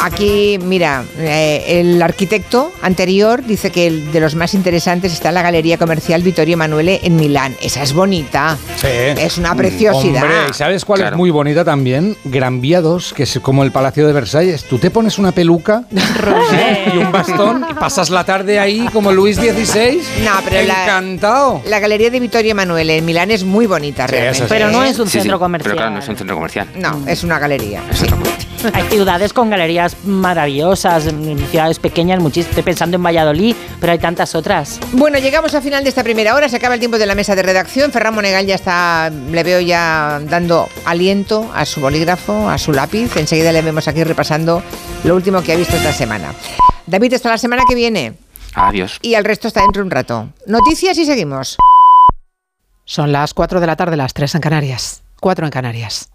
Aquí, 0.03 0.59
mira, 0.62 1.03
eh, 1.18 1.80
el 1.80 2.03
arquitecto 2.03 2.72
anterior 2.82 3.42
dice 3.45 3.70
que 3.70 3.86
el 3.86 4.12
de 4.12 4.20
los 4.20 4.34
más 4.34 4.53
interesantes 4.53 5.12
está 5.14 5.32
la 5.32 5.40
Galería 5.40 5.78
Comercial 5.78 6.22
Vittorio 6.22 6.55
Emanuele 6.55 7.01
en 7.03 7.16
Milán. 7.16 7.57
Esa 7.62 7.82
es 7.82 7.95
bonita. 7.95 8.59
Sí. 8.76 8.88
Es 8.88 9.38
una 9.38 9.55
preciosidad. 9.55 10.22
Hombre, 10.24 10.36
¿y 10.51 10.53
sabes 10.53 10.84
cuál 10.84 11.01
Claro. 11.01 11.16
es 11.16 11.18
muy 11.18 11.30
bonita 11.30 11.64
también? 11.64 12.16
Gran 12.24 12.61
Vía 12.61 12.82
2, 12.82 13.14
que 13.14 13.22
es 13.22 13.38
como 13.40 13.64
el 13.64 13.72
Palacio 13.72 14.07
de 14.07 14.12
Versalles. 14.12 14.64
Tú 14.64 14.78
te 14.78 14.90
pones 14.90 15.18
una 15.18 15.32
peluca 15.32 15.84
y 16.95 16.99
un 16.99 17.11
bastón 17.11 17.64
y 17.70 17.74
pasas 17.74 18.11
la 18.11 18.24
tarde 18.24 18.59
ahí 18.59 18.86
como 18.92 19.11
Luis 19.11 19.36
XVI. 19.36 20.03
No, 20.22 20.32
pero 20.45 20.66
la- 20.66 20.84
Encantado. 20.84 21.62
La 21.66 21.78
Galería 21.80 22.11
de 22.11 22.20
Vittorio 22.20 22.51
Emanuele 22.51 22.99
en 22.99 23.05
Milán 23.07 23.30
es 23.30 23.42
muy 23.45 23.66
bonita, 23.66 24.07
Sí, 24.07 24.12
realmente. 24.16 24.47
Pero 24.51 24.70
no 24.70 24.84
es 24.84 24.99
un 24.99 25.07
Sí, 25.07 25.12
sí, 25.12 25.18
centro 25.20 25.38
comercial. 25.38 25.70
Pero 25.72 25.76
claro, 25.76 25.92
no 25.95 25.99
es 26.01 26.09
un 26.09 26.16
centro 26.16 26.34
comercial. 26.36 26.68
No, 26.76 27.03
es 27.09 27.24
una 27.24 27.38
galería. 27.38 27.82
Es 27.90 27.99
sí. 28.01 28.05
otra 28.05 28.16
cosa. 28.18 28.32
Hay 28.72 28.84
ciudades 28.84 29.32
con 29.32 29.50
galerías 29.50 29.96
maravillosas, 30.04 31.04
ciudades 31.50 31.78
pequeñas, 31.78 32.20
muchísimas. 32.20 32.50
Estoy 32.50 32.62
pensando 32.62 32.96
en 32.96 33.02
Valladolid, 33.02 33.54
pero 33.80 33.92
hay 33.92 33.98
tantas 33.98 34.34
otras. 34.34 34.80
Bueno, 34.92 35.18
llegamos 35.18 35.54
al 35.54 35.62
final 35.62 35.82
de 35.82 35.90
esta 35.90 36.02
primera 36.02 36.34
hora, 36.34 36.48
se 36.48 36.56
acaba 36.56 36.74
el 36.74 36.80
tiempo 36.80 36.96
de 36.96 37.06
la 37.06 37.14
mesa 37.14 37.34
de 37.34 37.42
redacción. 37.42 37.92
Ferran 37.92 38.14
Monegal 38.14 38.46
ya 38.46 38.54
está, 38.54 39.10
le 39.10 39.42
veo 39.42 39.60
ya 39.60 40.20
dando 40.24 40.68
aliento 40.86 41.50
a 41.54 41.66
su 41.66 41.80
bolígrafo, 41.80 42.48
a 42.48 42.56
su 42.56 42.72
lápiz. 42.72 43.16
Enseguida 43.16 43.52
le 43.52 43.60
vemos 43.60 43.86
aquí 43.86 44.02
repasando 44.02 44.62
lo 45.04 45.14
último 45.14 45.42
que 45.42 45.52
ha 45.52 45.56
visto 45.56 45.76
esta 45.76 45.92
semana. 45.92 46.32
David, 46.86 47.14
hasta 47.14 47.30
la 47.30 47.38
semana 47.38 47.64
que 47.68 47.74
viene. 47.74 48.14
Adiós. 48.54 48.98
Y 49.02 49.14
el 49.14 49.24
resto 49.24 49.48
está 49.48 49.60
dentro 49.60 49.82
de 49.82 49.86
un 49.86 49.90
rato. 49.90 50.28
Noticias 50.46 50.96
y 50.96 51.04
seguimos. 51.04 51.56
Son 52.84 53.12
las 53.12 53.34
4 53.34 53.60
de 53.60 53.66
la 53.66 53.76
tarde, 53.76 53.96
las 53.96 54.14
3 54.14 54.36
en 54.36 54.40
Canarias. 54.40 55.02
4 55.20 55.46
en 55.46 55.50
Canarias. 55.50 56.10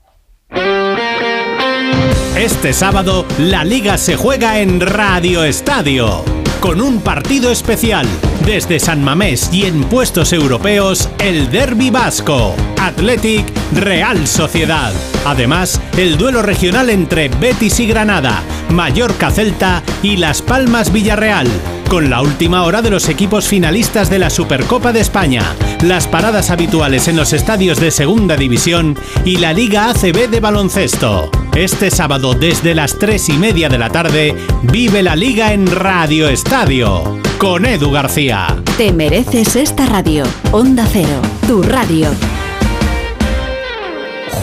Este 2.36 2.74
sábado, 2.74 3.26
la 3.38 3.66
liga 3.66 3.98
se 3.98 4.16
juega 4.16 4.60
en 4.60 4.80
Radio 4.80 5.44
Estadio, 5.44 6.24
con 6.60 6.82
un 6.82 7.02
partido 7.02 7.52
especial. 7.52 8.08
Desde 8.46 8.80
San 8.80 9.04
Mamés 9.04 9.50
y 9.52 9.66
en 9.66 9.84
puestos 9.84 10.32
europeos, 10.34 11.10
el 11.20 11.52
Derby 11.52 11.90
Vasco, 11.90 12.56
Athletic 12.80 13.46
Real 13.74 14.26
Sociedad. 14.26 14.94
Además, 15.26 15.82
el 15.98 16.18
duelo 16.18 16.42
regional 16.42 16.90
entre 16.90 17.28
Betis 17.28 17.80
y 17.80 17.88
Granada, 17.88 18.42
Mallorca 18.70 19.32
Celta 19.32 19.84
y 20.02 20.18
Las 20.18 20.42
Palmas 20.42 20.92
Villarreal. 20.94 21.48
Con 21.90 22.12
la 22.12 22.22
última 22.22 22.66
hora 22.66 22.84
de 22.84 22.92
los 22.92 23.10
equipos 23.10 23.48
finalistas 23.48 24.12
de 24.12 24.20
la 24.20 24.30
Supercopa 24.30 24.94
de 24.94 25.00
España, 25.00 25.56
las 25.82 26.06
paradas 26.06 26.52
habituales 26.52 27.08
en 27.08 27.18
los 27.18 27.34
estadios 27.34 27.80
de 27.80 27.90
Segunda 27.90 28.38
División 28.38 28.96
y 29.26 29.38
la 29.38 29.54
Liga 29.54 29.90
ACB 29.90 30.30
de 30.30 30.40
baloncesto. 30.40 31.32
Este 31.56 31.90
sábado 31.90 32.36
desde 32.36 32.76
las 32.76 33.00
3 33.00 33.30
y 33.30 33.34
media 33.34 33.70
de 33.70 33.80
la 33.80 33.90
tarde, 33.90 34.36
vive 34.62 35.02
la 35.02 35.16
Liga 35.16 35.52
en 35.52 35.66
Radio 35.66 36.30
Estadio, 36.30 37.20
con 37.40 37.66
Edu 37.66 37.90
García. 37.90 38.56
Te 38.78 38.94
mereces 38.94 39.56
esta 39.56 39.88
radio. 39.88 40.26
Onda 40.52 40.88
Cero, 40.94 41.20
tu 41.48 41.64
radio. 41.64 42.12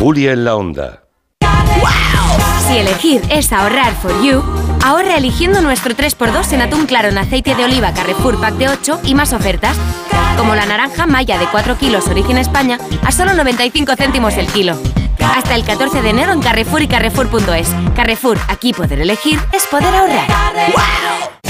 Julia 0.00 0.32
en 0.32 0.44
la 0.44 0.56
onda. 0.56 1.04
Si 2.66 2.76
elegir 2.76 3.22
es 3.30 3.52
ahorrar 3.52 3.94
for 4.02 4.10
you, 4.24 4.42
ahorra 4.86 5.16
eligiendo 5.16 5.60
nuestro 5.62 5.96
3x2 5.96 6.52
en 6.52 6.62
atún 6.62 6.86
claro 6.86 7.08
en 7.08 7.18
aceite 7.18 7.56
de 7.56 7.64
oliva 7.64 7.92
Carrefour 7.92 8.40
Pack 8.40 8.54
de 8.54 8.68
8 8.68 9.00
y 9.04 9.14
más 9.16 9.32
ofertas. 9.32 9.76
Como 10.36 10.54
la 10.54 10.64
naranja 10.64 11.06
malla 11.06 11.38
de 11.38 11.46
4 11.46 11.76
kilos 11.76 12.06
origen 12.06 12.38
España 12.38 12.78
a 13.02 13.10
solo 13.10 13.34
95 13.34 13.96
céntimos 13.96 14.36
el 14.36 14.46
kilo. 14.46 14.78
Hasta 15.34 15.56
el 15.56 15.64
14 15.64 16.02
de 16.02 16.10
enero 16.10 16.32
en 16.32 16.40
Carrefour 16.40 16.82
y 16.82 16.88
Carrefour.es. 16.88 17.68
Carrefour, 17.96 18.38
aquí 18.48 18.72
poder 18.72 19.00
elegir 19.00 19.40
es 19.52 19.66
poder 19.66 19.92
ahorrar. 19.92 21.35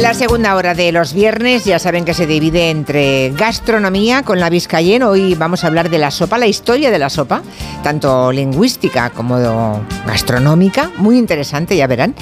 La 0.00 0.14
segunda 0.14 0.54
hora 0.54 0.74
de 0.74 0.92
los 0.92 1.12
viernes 1.12 1.64
ya 1.64 1.78
saben 1.80 2.04
que 2.04 2.14
se 2.14 2.26
divide 2.26 2.70
entre 2.70 3.30
gastronomía 3.30 4.22
con 4.22 4.38
la 4.38 4.48
Vizcayen. 4.48 5.02
Hoy 5.02 5.34
vamos 5.34 5.64
a 5.64 5.66
hablar 5.66 5.90
de 5.90 5.98
la 5.98 6.12
sopa, 6.12 6.38
la 6.38 6.46
historia 6.46 6.90
de 6.92 7.00
la 7.00 7.10
sopa, 7.10 7.42
tanto 7.82 8.30
lingüística 8.30 9.10
como 9.10 9.84
gastronómica. 10.06 10.92
Muy 10.98 11.18
interesante, 11.18 11.76
ya 11.76 11.88
verán. 11.88 12.14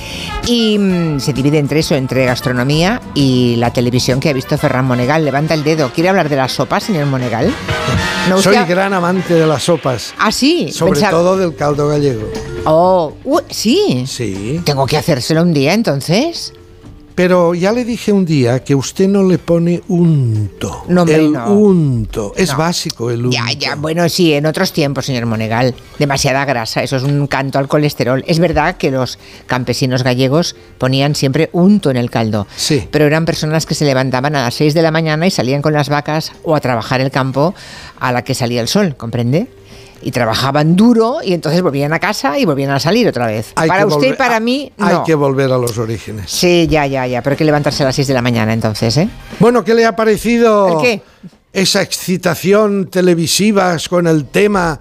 Y 0.47 0.79
mm, 0.79 1.21
se 1.21 1.35
divide 1.35 1.59
entre 1.59 1.81
eso, 1.81 1.95
entre 1.95 2.25
gastronomía 2.25 3.01
y 3.15 3.57
la 3.57 3.71
televisión 3.73 4.21
que 4.21 4.31
ha 4.31 4.33
visto 4.33 4.57
Ferran 4.57 4.87
Monegal. 4.87 5.25
Levanta 5.25 5.53
el 5.53 5.63
dedo. 5.63 5.91
¿Quiere 5.93 6.09
hablar 6.09 6.31
de 6.31 6.37
la 6.37 6.49
sopa, 6.49 6.81
señor 6.81 7.07
Monegal? 7.07 7.55
¿No 8.31 8.41
Soy 8.41 8.57
gran 8.65 8.95
amante 8.95 9.35
de 9.35 9.47
las 9.47 9.63
sopas. 9.65 10.15
Ah, 10.19 10.33
sí. 10.33 10.73
Sobre 10.73 10.93
Pensaba- 10.93 11.11
todo 11.13 11.37
del 11.37 11.55
caldo 11.55 11.89
gallego. 11.89 12.27
Oh, 12.65 13.13
uh, 13.23 13.41
sí. 13.51 14.05
Sí. 14.09 14.61
Tengo 14.65 14.87
que 14.87 14.97
hacérselo 14.97 15.43
un 15.43 15.53
día 15.53 15.75
entonces. 15.75 16.53
Pero 17.17 17.55
ya 17.55 17.73
le 17.73 17.85
dije 17.87 18.13
un 18.13 18.27
día 18.27 18.63
que 18.63 18.75
usted 18.75 19.09
no 19.09 19.23
le 19.25 19.39
pone 19.39 19.83
unto. 19.89 20.85
No, 20.89 21.01
hombre, 21.01 21.17
el 21.17 21.33
no. 21.33 21.51
unto. 21.51 22.35
Es 22.37 22.51
No. 22.53 22.59
básico 22.59 23.11
el 23.11 23.25
unto. 23.25 23.31
Ya, 23.31 23.51
ya, 23.59 23.75
bueno, 23.75 24.07
sí, 24.11 24.35
en 24.35 24.45
otros 24.45 24.71
tiempos, 24.73 25.07
señor 25.07 25.25
Monegal. 25.25 25.75
Demasiada 25.99 26.45
grasa, 26.45 26.83
eso 26.83 26.97
es 26.97 27.05
un 27.05 27.27
canto 27.27 27.59
al 27.59 27.69
colesterol. 27.69 28.23
Es 28.27 28.39
verdad 28.39 28.77
que 28.77 28.91
los 28.91 29.19
campesinos 29.47 30.03
gallegos 30.05 30.57
ponían 30.77 31.15
siempre 31.15 31.49
unto 31.53 31.91
en 31.91 31.97
el 31.97 32.11
caldo. 32.11 32.47
Sí. 32.55 32.87
Pero 32.91 33.07
eran 33.07 33.25
personas 33.25 33.65
que 33.65 33.75
se 33.75 33.87
levantaban 33.87 34.37
a 34.37 34.43
las 34.43 34.55
6 34.55 34.75
de 34.75 34.83
la 34.83 34.91
mañana 34.91 35.27
y 35.27 35.31
salían 35.31 35.63
con 35.63 35.73
las 35.73 35.89
vacas 35.89 36.33
o 36.45 36.55
a 36.55 36.61
trabajar 36.61 37.01
el 37.01 37.11
campo 37.11 37.55
a 37.99 38.13
la 38.13 38.25
que 38.25 38.35
salía 38.35 38.61
el 38.61 38.69
sol, 38.69 38.95
¿comprende? 38.95 39.49
Y 40.03 40.11
trabajaban 40.11 40.77
duro 40.77 41.19
y 41.23 41.33
entonces 41.33 41.63
volvían 41.63 41.93
a 41.93 41.99
casa 41.99 42.39
y 42.39 42.45
volvían 42.45 42.71
a 42.71 42.81
salir 42.81 43.09
otra 43.09 43.27
vez. 43.27 43.53
Hay 43.57 43.69
para 43.69 43.87
usted 43.87 44.13
y 44.13 44.13
para 44.13 44.41
mí, 44.41 44.73
no. 44.77 44.87
Hay 44.87 44.97
que 45.05 45.15
volver 45.15 45.51
a 45.53 45.59
los 45.59 45.79
orígenes. 45.79 46.31
Sí, 46.31 46.67
ya, 46.69 46.87
ya, 46.87 47.07
ya, 47.07 47.23
pero 47.23 47.35
hay 47.35 47.39
que 47.39 47.45
levantarse 47.45 47.83
a 47.83 47.87
las 47.87 47.97
6 47.97 48.09
de 48.09 48.15
la 48.15 48.23
mañana 48.23 48.53
entonces, 48.53 48.97
¿eh? 48.97 49.09
Bueno, 49.39 49.65
¿qué 49.65 49.75
le 49.75 49.85
ha 49.87 49.97
parecido 49.97 50.81
¿El 50.81 50.83
qué? 50.83 51.03
esa 51.53 51.81
excitación 51.83 52.89
televisiva 52.89 53.77
con 53.89 54.07
el 54.07 54.27
tema 54.27 54.79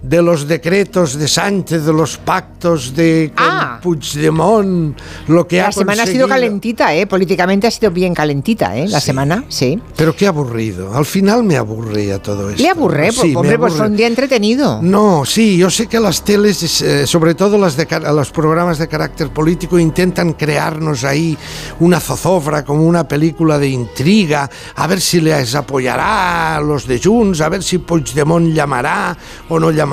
de 0.00 0.22
los 0.22 0.46
decretos 0.46 1.18
de 1.18 1.26
Sánchez, 1.26 1.84
de 1.84 1.92
los 1.92 2.18
pactos 2.18 2.94
de 2.94 3.32
Ah. 3.36 3.78
Puigdemont, 3.82 4.96
lo 5.28 5.46
que 5.46 5.60
ha 5.60 5.66
La 5.66 5.72
semana 5.72 6.02
ha 6.02 6.06
sido 6.06 6.26
conseguido? 6.26 6.28
calentita, 6.28 6.94
¿eh? 6.94 7.06
Políticamente 7.06 7.66
ha 7.66 7.70
sido 7.70 7.90
bien 7.90 8.14
calentita, 8.14 8.76
¿eh? 8.76 8.86
La 8.88 9.00
semana, 9.00 9.44
sí. 9.48 9.80
Pero 9.96 10.14
qué 10.14 10.26
aburrido. 10.26 10.94
Al 10.94 11.04
final 11.04 11.42
me 11.42 11.56
aburría 11.56 12.20
todo 12.22 12.48
esto. 12.50 12.62
Le 12.62 12.68
aburré, 12.70 13.10
Sí, 13.12 13.28
me 13.28 13.36
hombre, 13.36 13.58
pues 13.58 13.72
fue 13.72 13.80
aburre. 13.80 13.90
un 13.90 13.96
día 13.96 14.06
entretenido. 14.06 14.80
No, 14.82 15.24
sí, 15.24 15.56
yo 15.56 15.68
sé 15.70 15.86
que 15.88 15.98
las 16.00 16.22
teles, 16.24 16.80
eh, 16.82 17.06
sobre 17.06 17.34
todo 17.34 17.58
las 17.58 17.76
de, 17.76 17.86
los 18.12 18.30
programas 18.30 18.78
de 18.78 18.86
carácter 18.88 19.30
político, 19.30 19.78
intentan 19.78 20.32
crearnos 20.34 21.04
ahí 21.04 21.36
una 21.80 21.98
zozobra 22.00 22.64
como 22.64 22.84
una 22.86 23.06
película 23.08 23.58
de 23.58 23.68
intriga, 23.68 24.48
a 24.76 24.86
ver 24.86 25.00
si 25.00 25.20
les 25.20 25.54
apoyará 25.54 26.56
a 26.56 26.60
los 26.60 26.86
de 26.86 27.00
Junts, 27.02 27.40
a 27.40 27.48
ver 27.48 27.62
si 27.62 27.78
Puigdemont 27.78 28.52
llamará 28.54 29.16
o 29.48 29.58
no 29.58 29.70
llamará. 29.70 29.87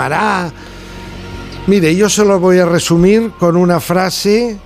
Mire, 1.68 1.96
yo 1.96 2.10
se 2.10 2.24
lo 2.24 2.40
voy 2.40 2.60
a 2.60 2.66
resumir 2.66 3.32
con 3.40 3.56
una 3.56 3.80
frase 3.80 4.60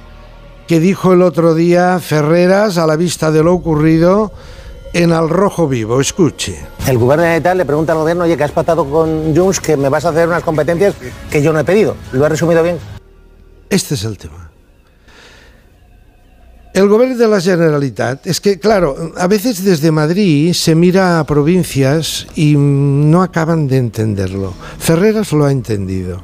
que 0.68 0.80
dijo 0.80 1.14
el 1.14 1.22
otro 1.22 1.56
día 1.56 2.00
Ferreras 2.00 2.78
a 2.78 2.86
la 2.86 2.96
vista 2.96 3.32
de 3.32 3.42
lo 3.42 3.54
ocurrido 3.54 4.32
en 4.94 5.12
Al 5.14 5.30
Rojo 5.30 5.68
Vivo. 5.68 6.02
Escuche. 6.02 6.60
El 6.88 6.98
gobierno 6.98 7.24
de 7.24 7.30
Generalitat 7.30 7.56
le 7.56 7.66
pregunta 7.66 7.94
al 7.94 8.00
gobierno, 8.00 8.24
oye, 8.26 8.36
que 8.36 8.44
has 8.44 8.52
pactado 8.52 8.86
con 8.86 9.36
Junts 9.36 9.60
que 9.60 9.78
me 9.78 9.90
vas 9.90 10.06
a 10.06 10.10
hacer 10.10 10.28
unas 10.28 10.44
competencias 10.44 10.96
que 11.30 11.42
yo 11.42 11.54
no 11.54 11.60
he 11.60 11.64
pedido. 11.64 11.96
¿Lo 12.12 12.26
he 12.26 12.30
resumido 12.30 12.62
bien? 12.64 12.78
Este 13.70 13.96
es 13.96 14.04
el 14.04 14.18
tema. 14.18 14.49
El 16.80 16.88
gobierno 16.88 17.18
de 17.18 17.28
la 17.28 17.42
Generalitat 17.42 18.26
es 18.26 18.40
que, 18.40 18.58
claro, 18.58 19.12
a 19.18 19.28
veces 19.28 19.66
desde 19.66 19.92
Madrid 19.92 20.54
se 20.54 20.76
mira 20.76 21.20
a 21.20 21.26
provincias 21.26 22.26
y 22.36 22.56
no 22.56 23.22
acaban 23.22 23.68
de 23.68 23.76
entenderlo. 23.76 24.54
Ferreras 24.78 25.34
lo 25.34 25.44
ha 25.44 25.52
entendido. 25.52 26.22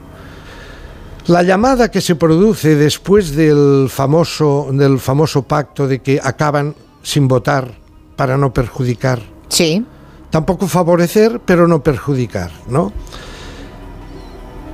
La 1.28 1.43
llamada 1.43 1.91
que 1.91 1.99
se 1.99 2.16
produce 2.16 2.78
después 2.78 3.36
del 3.36 3.88
famoso, 3.89 4.70
del 4.72 4.99
famoso 4.99 5.41
pacto 5.41 5.89
de 5.89 5.99
que 5.99 6.22
acaban 6.24 6.74
sin 7.03 7.28
votar 7.28 7.74
para 8.16 8.38
no 8.38 8.53
perjudicar. 8.53 9.22
Sí. 9.49 9.86
Tampoco 10.30 10.70
favorecer, 10.70 11.41
pero 11.45 11.68
no 11.68 11.84
perjudicar, 11.84 12.51
¿no? 12.70 12.93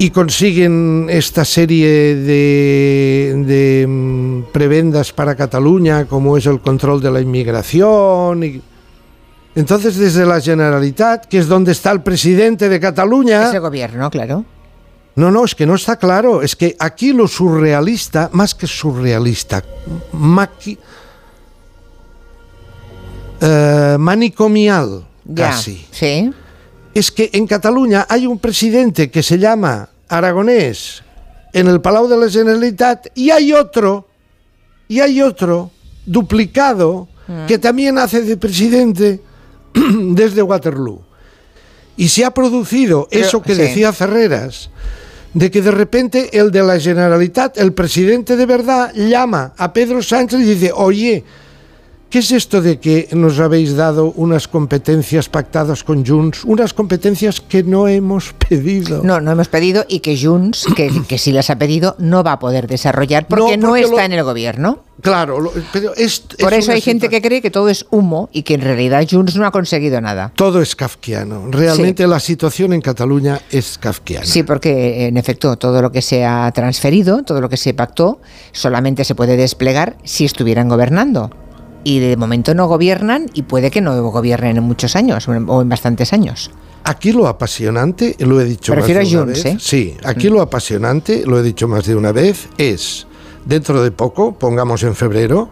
Y 0.02 0.10
consiguen 0.10 1.06
esta 1.12 1.46
serie 1.46 2.16
de, 2.16 3.36
de, 3.46 3.86
mm, 3.88 4.52
prebendas 4.52 5.12
para 5.14 5.36
Cataluña, 5.36 6.06
como 6.06 6.38
es 6.38 6.48
el 6.48 6.60
control 6.60 7.00
de 7.02 7.12
la 7.12 7.22
inmigración. 7.22 8.44
Y... 8.44 8.62
Entonces, 9.54 9.98
desde 9.98 10.26
la 10.26 10.42
Generalitat, 10.42 11.28
que 11.28 11.38
es 11.38 11.48
donde 11.48 11.74
está 11.74 11.92
el 11.92 12.02
presidente 12.02 12.68
de 12.68 12.80
Cataluña... 12.80 13.50
Ese 13.50 13.60
gobierno, 13.60 14.10
claro. 14.10 14.44
No, 15.18 15.30
no, 15.30 15.46
es 15.46 15.54
que 15.54 15.68
no 15.68 15.76
está 15.76 15.98
claro. 15.98 16.42
Es 16.42 16.56
que 16.56 16.76
aquí 16.80 17.14
lo 17.14 17.28
surrealista, 17.28 18.32
más 18.34 18.56
que 18.56 18.66
surrealista, 18.66 19.64
maqui- 20.14 20.80
eh, 23.40 23.98
manicomial, 24.00 25.06
Ya, 25.26 25.50
casi. 25.50 25.86
Sí. 25.92 26.32
Es 26.96 27.12
que 27.12 27.30
en 27.34 27.46
Cataluña 27.46 28.08
hay 28.10 28.26
un 28.26 28.40
presidente 28.40 29.12
que 29.12 29.22
se 29.22 29.38
llama 29.38 29.91
Aragonés 30.12 31.04
en 31.54 31.68
el 31.68 31.82
Palau 31.82 32.08
de 32.08 32.18
la 32.18 32.30
Generalitat 32.30 33.08
y 33.16 33.32
hay 33.32 33.54
otro, 33.54 34.08
y 34.88 35.00
hay 35.00 35.22
otro 35.22 35.72
duplicado 36.06 37.08
que 37.48 37.58
también 37.58 37.98
hace 37.98 38.22
de 38.22 38.36
presidente 38.36 39.22
desde 39.74 40.42
Waterloo. 40.42 41.02
Y 41.96 42.10
se 42.10 42.26
ha 42.26 42.32
producido 42.32 43.08
Pero, 43.10 43.26
eso 43.26 43.42
que 43.42 43.56
sí. 43.56 43.62
decía 43.62 43.94
Ferreras, 43.94 44.70
de 45.34 45.50
que 45.50 45.62
de 45.62 45.72
repente 45.72 46.38
el 46.38 46.52
de 46.52 46.62
la 46.62 46.78
Generalitat, 46.78 47.58
el 47.58 47.74
presidente 47.74 48.36
de 48.36 48.46
verdad, 48.46 48.94
llama 48.94 49.54
a 49.56 49.72
Pedro 49.72 50.02
Sánchez 50.02 50.42
y 50.42 50.44
dice, 50.44 50.72
oye, 50.76 51.24
¿qué 52.12 52.20
es 52.20 52.32
esto 52.32 52.62
de 52.62 52.80
que 52.80 53.08
nos 53.14 53.40
habéis 53.40 53.76
dado 53.76 54.12
unas 54.16 54.48
competencias 54.48 55.30
pactadas 55.30 55.84
con 55.84 56.06
Junts? 56.06 56.44
Unas 56.46 56.74
competencias 56.74 57.42
que 57.42 57.64
no 57.64 57.88
hemos 57.88 58.34
pedido. 58.34 59.02
No, 59.04 59.20
no 59.20 59.32
hemos 59.32 59.48
pedido 59.48 59.86
y 59.88 60.02
que 60.02 60.16
Junts, 60.22 60.68
que, 60.76 60.92
que 61.08 61.18
sí 61.18 61.32
las 61.32 61.50
ha 61.50 61.56
pedido, 61.58 61.96
no 61.98 62.24
va 62.24 62.34
a 62.34 62.40
poder 62.40 62.68
desarrollar 62.68 63.26
porque 63.28 63.58
no, 63.58 63.76
está 63.76 63.90
lo- 63.96 64.00
en 64.02 64.12
el 64.14 64.24
gobierno. 64.24 64.84
Claro, 65.02 65.40
lo- 65.40 65.52
pero 65.74 65.96
es, 65.96 66.20
Por 66.20 66.54
es 66.54 66.60
eso 66.60 66.74
hay 66.74 66.82
gente 66.82 67.10
que 67.10 67.22
cree 67.24 67.42
que 67.42 67.50
todo 67.50 67.70
es 67.70 67.88
humo 67.90 68.30
y 68.32 68.44
que 68.44 68.54
en 68.54 68.62
realidad 68.62 69.04
Junts 69.10 69.36
no 69.36 69.48
ha 69.48 69.52
conseguido 69.52 70.00
nada. 70.00 70.32
Todo 70.36 70.62
es 70.62 70.76
kafkiano. 70.76 71.48
Realmente 71.50 72.06
la 72.06 72.20
situación 72.20 72.72
en 72.74 72.82
Cataluña 72.82 73.40
es 73.50 73.80
kafkiana. 73.80 74.26
Sí, 74.28 74.44
porque 74.44 75.08
en 75.08 75.18
efecto 75.18 75.56
todo 75.56 75.82
lo 75.82 75.92
que 75.92 76.04
se 76.04 76.24
ha 76.24 76.52
transferido, 76.52 77.24
todo 77.24 77.42
lo 77.42 77.50
que 77.50 77.58
se 77.58 77.74
pactó, 77.74 78.22
solamente 78.52 79.04
se 79.06 79.16
puede 79.16 79.38
desplegar 79.38 79.96
si 80.04 80.26
estuvieran 80.26 80.70
gobernando. 80.70 81.32
Y 81.84 82.00
de 82.00 82.16
momento 82.18 82.54
no 82.54 82.68
gobiernan 82.68 83.28
y 83.34 83.44
puede 83.44 83.72
que 83.72 83.82
no 83.82 84.02
gobiernen 84.12 84.58
en 84.58 84.64
muchos 84.64 84.96
años 84.96 85.28
o 85.28 85.34
en, 85.34 85.70
bastantes 85.70 86.14
años. 86.14 86.52
Aquí 86.84 87.12
lo 87.12 87.28
apasionante, 87.28 88.16
lo 88.20 88.42
he 88.42 88.46
dicho 88.46 88.74
Me 88.74 88.82
más 88.82 88.88
de 88.88 88.94
una 88.94 89.06
Junts, 89.06 89.44
vez. 89.44 89.46
¿eh? 89.46 89.58
Sí, 89.60 89.98
aquí 90.04 90.30
lo 90.30 90.42
apasionante, 90.42 91.24
lo 91.26 91.40
he 91.40 91.44
dicho 91.44 91.68
más 91.68 91.86
de 91.86 91.96
una 91.96 92.12
vez, 92.12 92.50
es 92.58 93.06
dentro 93.46 93.84
de 93.84 93.92
poco, 93.92 94.34
pongamos 94.34 94.84
en 94.84 94.96
febrero, 94.96 95.50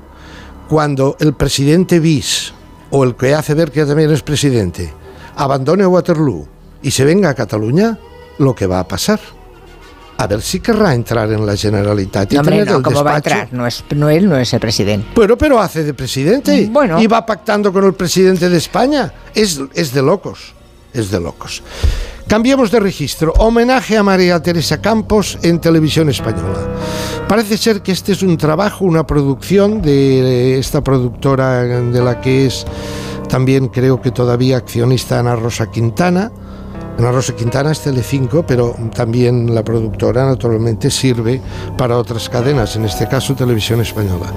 cuando 0.67 1.17
el 1.19 1.33
presidente 1.33 1.99
bis 1.99 2.53
o 2.89 3.03
el 3.03 3.15
que 3.15 3.33
hace 3.33 3.53
ver 3.53 3.71
que 3.71 3.85
también 3.85 4.11
es 4.11 4.23
presidente 4.23 4.91
abandone 5.39 5.87
Waterloo 5.87 6.47
y 6.81 6.91
se 6.91 7.05
venga 7.05 7.29
a 7.29 7.33
Cataluña, 7.33 7.97
lo 8.39 8.53
que 8.55 8.67
va 8.67 8.81
a 8.81 8.87
pasar. 8.87 9.21
A 10.19 10.27
ver 10.27 10.41
si 10.41 10.59
querrá 10.59 10.93
entrar 10.93 11.31
en 11.31 11.45
la 11.45 11.55
Generalitat 11.55 12.33
y 12.33 12.35
No, 12.35 12.41
hombre, 12.41 12.65
no, 12.65 12.81
¿cómo 12.81 13.05
va 13.05 13.13
a 13.13 13.17
entrar? 13.17 13.47
No, 13.53 13.65
es, 13.65 13.85
no 13.95 14.09
él 14.09 14.27
no 14.27 14.37
es 14.37 14.53
el 14.53 14.59
presidente. 14.59 15.07
Pero, 15.15 15.37
pero 15.37 15.61
hace 15.61 15.81
de 15.81 15.93
presidente. 15.93 16.67
Bueno. 16.69 17.01
Y 17.01 17.07
va 17.07 17.25
pactando 17.25 17.71
con 17.71 17.85
el 17.85 17.93
presidente 17.93 18.49
de 18.49 18.57
España. 18.57 19.13
Es, 19.33 19.61
es 19.73 19.93
de 19.93 20.01
locos. 20.01 20.53
es 20.93 21.09
de 21.09 21.21
locos. 21.21 21.63
Cambiamos 22.27 22.69
de 22.69 22.81
registro. 22.81 23.31
Homenaje 23.37 23.95
a 23.95 24.03
María 24.03 24.41
Teresa 24.41 24.81
Campos 24.81 25.39
en 25.41 25.61
televisión 25.61 26.09
española. 26.09 26.67
Parece 27.29 27.57
ser 27.57 27.81
que 27.81 27.93
este 27.93 28.11
es 28.11 28.21
un 28.21 28.35
trabajo, 28.35 28.83
una 28.83 29.07
producción 29.07 29.81
de 29.81 30.59
esta 30.59 30.83
productora 30.83 31.63
de 31.63 32.03
la 32.03 32.19
que 32.19 32.45
es 32.45 32.65
también 33.29 33.69
creo 33.69 34.01
que 34.01 34.11
todavía 34.11 34.57
accionista 34.57 35.19
Ana 35.19 35.37
Rosa 35.37 35.71
Quintana. 35.71 36.29
Ana 36.99 37.13
Rosa 37.13 37.33
Quintana 37.33 37.71
es 37.71 37.79
Telecinco, 37.79 38.43
pero 38.45 38.75
también 38.93 39.55
la 39.55 39.63
productora 39.63 40.25
naturalmente 40.25 40.91
sirve 40.91 41.39
para 41.77 41.97
otras 41.97 42.27
cadenas, 42.27 42.75
en 42.75 42.83
este 42.83 43.07
caso 43.07 43.33
Televisión 43.35 43.79
Española. 43.79 44.33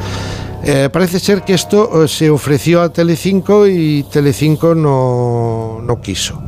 Eh, 0.63 0.89
parece 0.93 1.19
ser 1.19 1.43
que 1.43 1.55
esto 1.55 2.05
eh, 2.05 2.07
se 2.07 2.31
ofreció 2.31 2.81
a 2.81 2.93
Telecinco 2.93 3.67
y 3.67 4.05
Telecinco 4.05 4.77
no, 4.77 5.81
no 5.83 6.01
quiso. 6.01 6.41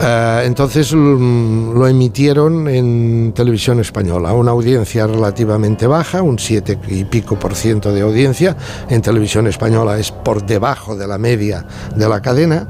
Eh, 0.00 0.42
entonces 0.44 0.94
mm, 0.94 1.72
lo 1.78 1.86
emitieron 1.86 2.68
en 2.68 3.32
televisión 3.34 3.80
española, 3.80 4.32
una 4.32 4.52
audiencia 4.52 5.06
relativamente 5.06 5.86
baja, 5.86 6.22
un 6.22 6.38
7 6.38 6.78
y 6.88 7.04
pico 7.04 7.38
por 7.38 7.54
ciento 7.54 7.92
de 7.92 8.02
audiencia, 8.02 8.56
en 8.88 9.00
televisión 9.00 9.46
española 9.46 9.98
es 9.98 10.12
por 10.12 10.44
debajo 10.44 10.96
de 10.96 11.06
la 11.06 11.16
media 11.18 11.66
de 11.94 12.08
la 12.08 12.20
cadena, 12.20 12.68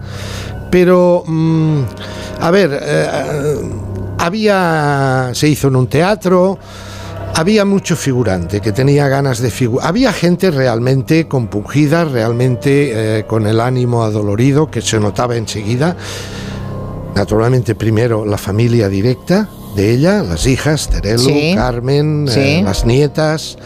pero 0.70 1.22
mm, 1.26 1.80
a 2.40 2.50
ver, 2.50 2.78
eh, 2.82 3.06
había, 4.18 5.30
se 5.32 5.48
hizo 5.48 5.68
en 5.68 5.76
un 5.76 5.86
teatro, 5.86 6.58
había 7.34 7.64
mucho 7.64 7.96
figurante 7.96 8.60
que 8.60 8.72
tenía 8.72 9.08
ganas 9.08 9.40
de 9.40 9.50
figurar. 9.50 9.88
Había 9.88 10.12
gente 10.12 10.50
realmente 10.50 11.28
compungida, 11.28 12.04
realmente 12.04 13.18
eh, 13.18 13.24
con 13.26 13.46
el 13.46 13.60
ánimo 13.60 14.02
adolorido, 14.02 14.70
que 14.70 14.80
se 14.80 14.98
notaba 14.98 15.36
enseguida 15.36 15.96
naturalmente 17.14 17.74
primero 17.74 18.26
la 18.26 18.36
familia 18.38 18.88
directa 18.88 19.48
de 19.74 19.92
ella, 19.92 20.22
las 20.22 20.46
hijas, 20.46 20.88
Terelu, 20.88 21.18
Sí. 21.18 21.52
Carmen, 21.54 22.26
Sí. 22.28 22.40
eh, 22.40 22.62
las 22.64 22.84
nietas, 22.86 23.56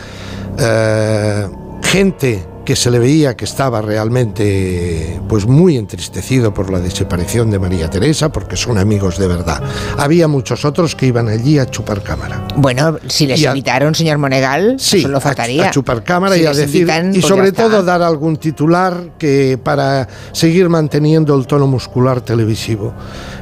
eh, 0.59 1.46
gente 1.91 2.45
que 2.64 2.76
se 2.76 2.88
le 2.88 3.01
veía 3.01 3.36
que 3.36 3.45
estaba 3.47 3.82
realmente 3.82 5.20
pues 5.28 5.45
muy 5.47 5.76
entristecido 5.76 6.55
por 6.55 6.70
la 6.70 6.78
desaparición 6.78 7.51
de 7.51 7.59
María 7.59 7.91
Teresa 7.91 8.28
porque 8.30 8.55
son 8.57 8.78
amigos 8.78 9.18
de 9.18 9.26
verdad. 9.26 9.61
Había 9.99 10.28
muchos 10.28 10.64
otros 10.64 10.95
que 10.95 11.07
iban 11.07 11.26
allí 11.28 11.59
a 11.59 11.66
chupar 11.68 12.01
cámara. 12.05 12.47
Bueno, 12.55 12.97
si 13.09 13.26
les 13.26 13.45
a- 13.45 13.49
invitaron, 13.49 13.93
señor 13.97 14.18
Monegal, 14.18 14.76
Sí, 14.78 15.03
solo 15.03 15.16
a- 15.16 15.20
faltaría. 15.20 15.66
A, 15.66 15.70
chupar 15.72 16.05
cámara 16.05 16.36
Si 16.36 16.43
y 16.43 16.47
a 16.47 16.53
decir. 16.53 16.82
invitan, 16.82 17.11
y 17.11 17.18
pues 17.18 17.26
sobre 17.26 17.51
todo 17.51 17.82
dar 17.82 18.03
algún 18.03 18.36
titular 18.36 19.14
que 19.18 19.59
para 19.61 20.07
seguir 20.30 20.68
manteniendo 20.68 21.34
el 21.36 21.49
tono 21.49 21.66
muscular 21.66 22.20
televisivo. 22.20 22.93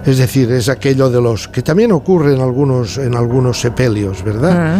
Es 0.07 0.16
decir, 0.16 0.51
es 0.53 0.70
aquello 0.70 1.11
de 1.11 1.20
los. 1.20 1.49
que 1.49 1.61
también 1.61 1.92
ocurre 1.92 2.34
en 2.34 2.40
algunos, 2.40 2.96
en 2.96 3.14
algunos 3.14 3.61
sepelios, 3.61 4.22
¿verdad? 4.24 4.78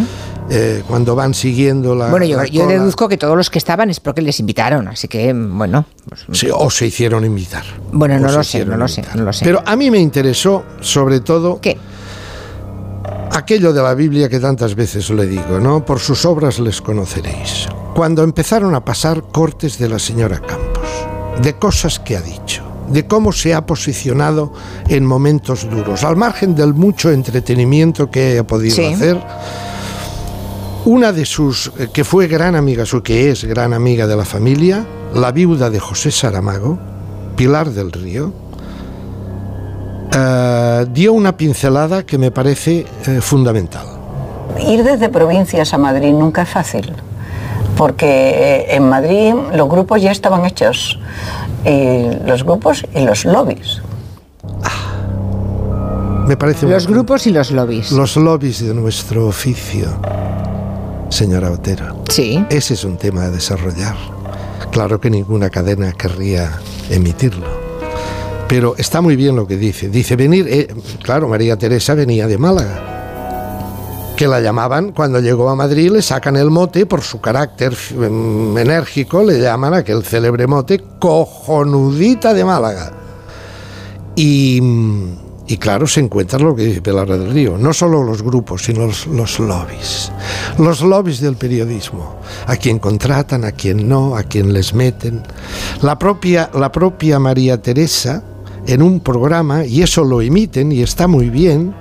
Eh, 0.51 0.83
cuando 0.87 1.15
van 1.15 1.33
siguiendo 1.33 1.93
la. 1.93 2.09
Bueno, 2.09 2.25
yo, 2.25 2.37
la 2.37 2.45
yo 2.47 2.65
deduzco 2.67 3.07
que 3.07 3.17
todos 3.17 3.37
los 3.37 3.49
que 3.49 3.59
estaban 3.59 3.89
es 3.89 3.99
porque 3.99 4.21
les 4.21 4.39
invitaron, 4.39 4.87
así 4.87 5.07
que, 5.07 5.31
bueno. 5.33 5.85
pues- 6.07 6.25
Sí, 6.39 6.47
o 6.51 6.69
se 6.71 6.87
hicieron 6.87 7.23
invitar. 7.23 7.63
bueno, 7.91 8.17
no 8.19 8.31
lo 8.31 8.43
sé, 8.43 8.65
no 8.65 8.75
lo 8.77 8.87
sé, 8.87 9.03
no 9.15 9.23
lo 9.23 9.31
sé. 9.33 9.45
Pero 9.45 9.61
a 9.65 9.75
mí 9.75 9.91
me 9.91 9.99
interesó, 9.99 10.63
sobre 10.81 11.19
todo. 11.19 11.59
¿Qué? 11.61 11.77
Aquello 13.31 13.71
de 13.73 13.81
la 13.81 13.93
Biblia 13.93 14.27
que 14.27 14.39
tantas 14.39 14.75
veces 14.75 15.09
le 15.11 15.25
digo, 15.27 15.59
¿no? 15.59 15.85
Por 15.85 15.99
sus 15.99 16.25
obras 16.25 16.59
les 16.59 16.81
conoceréis. 16.81 17.67
Cuando 17.95 18.23
empezaron 18.23 18.73
a 18.75 18.83
pasar 18.83 19.23
cortes 19.31 19.77
de 19.77 19.87
la 19.89 19.99
señora 19.99 20.39
Campos, 20.39 20.87
de 21.41 21.53
cosas 21.57 21.99
que 21.99 22.17
ha 22.17 22.21
dicho, 22.21 22.63
de 22.89 23.05
cómo 23.05 23.31
se 23.31 23.53
ha 23.53 23.65
posicionado 23.65 24.51
en 24.87 25.05
momentos 25.05 25.69
duros, 25.69 26.03
al 26.03 26.15
margen 26.15 26.55
del 26.55 26.73
mucho 26.73 27.11
entretenimiento 27.11 28.09
que 28.09 28.31
haya 28.31 28.47
podido 28.47 28.75
Sí. 28.75 28.85
hacer, 28.93 29.21
una 30.85 31.11
de 31.11 31.25
sus, 31.25 31.71
eh, 31.77 31.89
que 31.91 32.03
fue 32.03 32.27
gran 32.27 32.55
amiga, 32.55 32.85
su 32.85 33.01
que 33.01 33.29
es 33.29 33.43
gran 33.43 33.73
amiga 33.73 34.07
de 34.07 34.15
la 34.15 34.25
familia, 34.25 34.85
la 35.13 35.31
viuda 35.31 35.69
de 35.69 35.79
José 35.79 36.11
Saramago, 36.11 36.77
Pilar 37.35 37.69
del 37.69 37.91
Río, 37.91 38.33
eh, 40.15 40.85
dio 40.91 41.13
una 41.13 41.35
pincelada 41.35 42.05
que 42.05 42.17
me 42.17 42.31
parece 42.31 42.85
eh, 43.05 43.21
fundamental. 43.21 43.85
Ir 44.67 44.83
desde 44.83 45.09
provincias 45.09 45.73
a 45.73 45.77
Madrid 45.77 46.11
nunca 46.11 46.43
es 46.43 46.49
fácil, 46.49 46.93
porque 47.77 48.67
en 48.69 48.89
Madrid 48.89 49.33
los 49.53 49.69
grupos 49.69 50.01
ya 50.01 50.11
estaban 50.11 50.45
hechos, 50.45 50.99
y 51.65 52.25
los 52.25 52.43
grupos 52.43 52.85
y 52.95 53.01
los 53.01 53.25
lobbies. 53.25 53.81
Me 56.25 56.37
parece 56.37 56.67
Los 56.67 56.87
grupos 56.87 57.25
y 57.25 57.31
los 57.31 57.49
lobbies. 57.49 57.91
Los 57.91 58.15
lobbies 58.15 58.63
de 58.63 58.73
nuestro 58.75 59.25
oficio, 59.25 59.87
señora 61.09 61.51
Otero. 61.51 62.03
Sí. 62.09 62.43
Ese 62.49 62.73
es 62.73 62.83
un 62.83 62.97
tema 62.97 63.23
a 63.25 63.29
desarrollar. 63.29 63.95
Claro 64.71 64.99
que 64.99 65.09
ninguna 65.09 65.49
cadena 65.49 65.91
querría 65.93 66.59
emitirlo. 66.89 67.47
Pero 68.47 68.75
está 68.77 69.01
muy 69.01 69.15
bien 69.15 69.35
lo 69.35 69.45
que 69.45 69.57
dice. 69.57 69.89
Dice 69.89 70.15
venir, 70.15 70.47
eh, 70.49 70.67
claro, 71.03 71.27
María 71.27 71.57
Teresa 71.57 71.93
venía 71.93 72.27
de 72.27 72.37
Málaga. 72.37 74.15
Que 74.17 74.27
la 74.27 74.41
llamaban 74.41 74.91
cuando 74.91 75.19
llegó 75.19 75.49
a 75.49 75.55
Madrid, 75.55 75.91
le 75.91 76.01
sacan 76.01 76.35
el 76.35 76.49
mote 76.49 76.85
por 76.85 77.01
su 77.01 77.21
carácter 77.21 77.73
mm, 77.73 78.57
enérgico, 78.57 79.23
le 79.23 79.39
llaman 79.39 79.75
aquel 79.75 80.03
célebre 80.03 80.47
mote 80.47 80.83
cojonudita 80.99 82.33
de 82.33 82.43
Málaga. 82.43 82.91
Y, 84.15 84.59
mm, 84.61 85.28
y 85.49 85.57
claro, 85.57 85.87
se 85.87 85.99
encuentra 85.99 86.37
lo 86.37 86.55
que 86.55 86.63
dice 86.63 86.79
Pilar 86.79 87.07
del 87.07 87.31
Río, 87.31 87.57
no 87.57 87.73
solo 87.73 88.03
los 88.03 88.21
grupos, 88.21 88.65
sino 88.65 88.85
los, 88.85 89.07
los 89.07 89.39
lobbies. 89.39 90.11
Los 90.59 90.81
lobbies 90.81 91.21
del 91.21 91.37
periodismo, 91.37 92.17
a 92.45 92.55
quien 92.55 92.77
contratan, 92.77 93.43
a 93.43 93.51
quien 93.51 93.89
no, 93.89 94.15
a 94.15 94.21
quien 94.21 94.53
les 94.53 94.75
meten. 94.75 95.23
La 95.81 95.97
propia, 95.97 96.51
la 96.53 96.71
propia 96.71 97.17
María 97.17 97.59
Teresa, 97.59 98.23
en 98.67 98.83
un 98.83 98.99
programa, 98.99 99.65
y 99.65 99.81
eso 99.81 100.03
lo 100.03 100.21
emiten 100.21 100.71
y 100.71 100.83
está 100.83 101.07
muy 101.07 101.31
bien, 101.31 101.73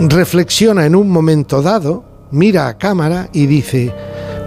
reflexiona 0.00 0.84
en 0.84 0.96
un 0.96 1.08
momento 1.08 1.62
dado, 1.62 2.04
mira 2.30 2.68
a 2.68 2.76
cámara 2.76 3.30
y 3.32 3.46
dice, 3.46 3.90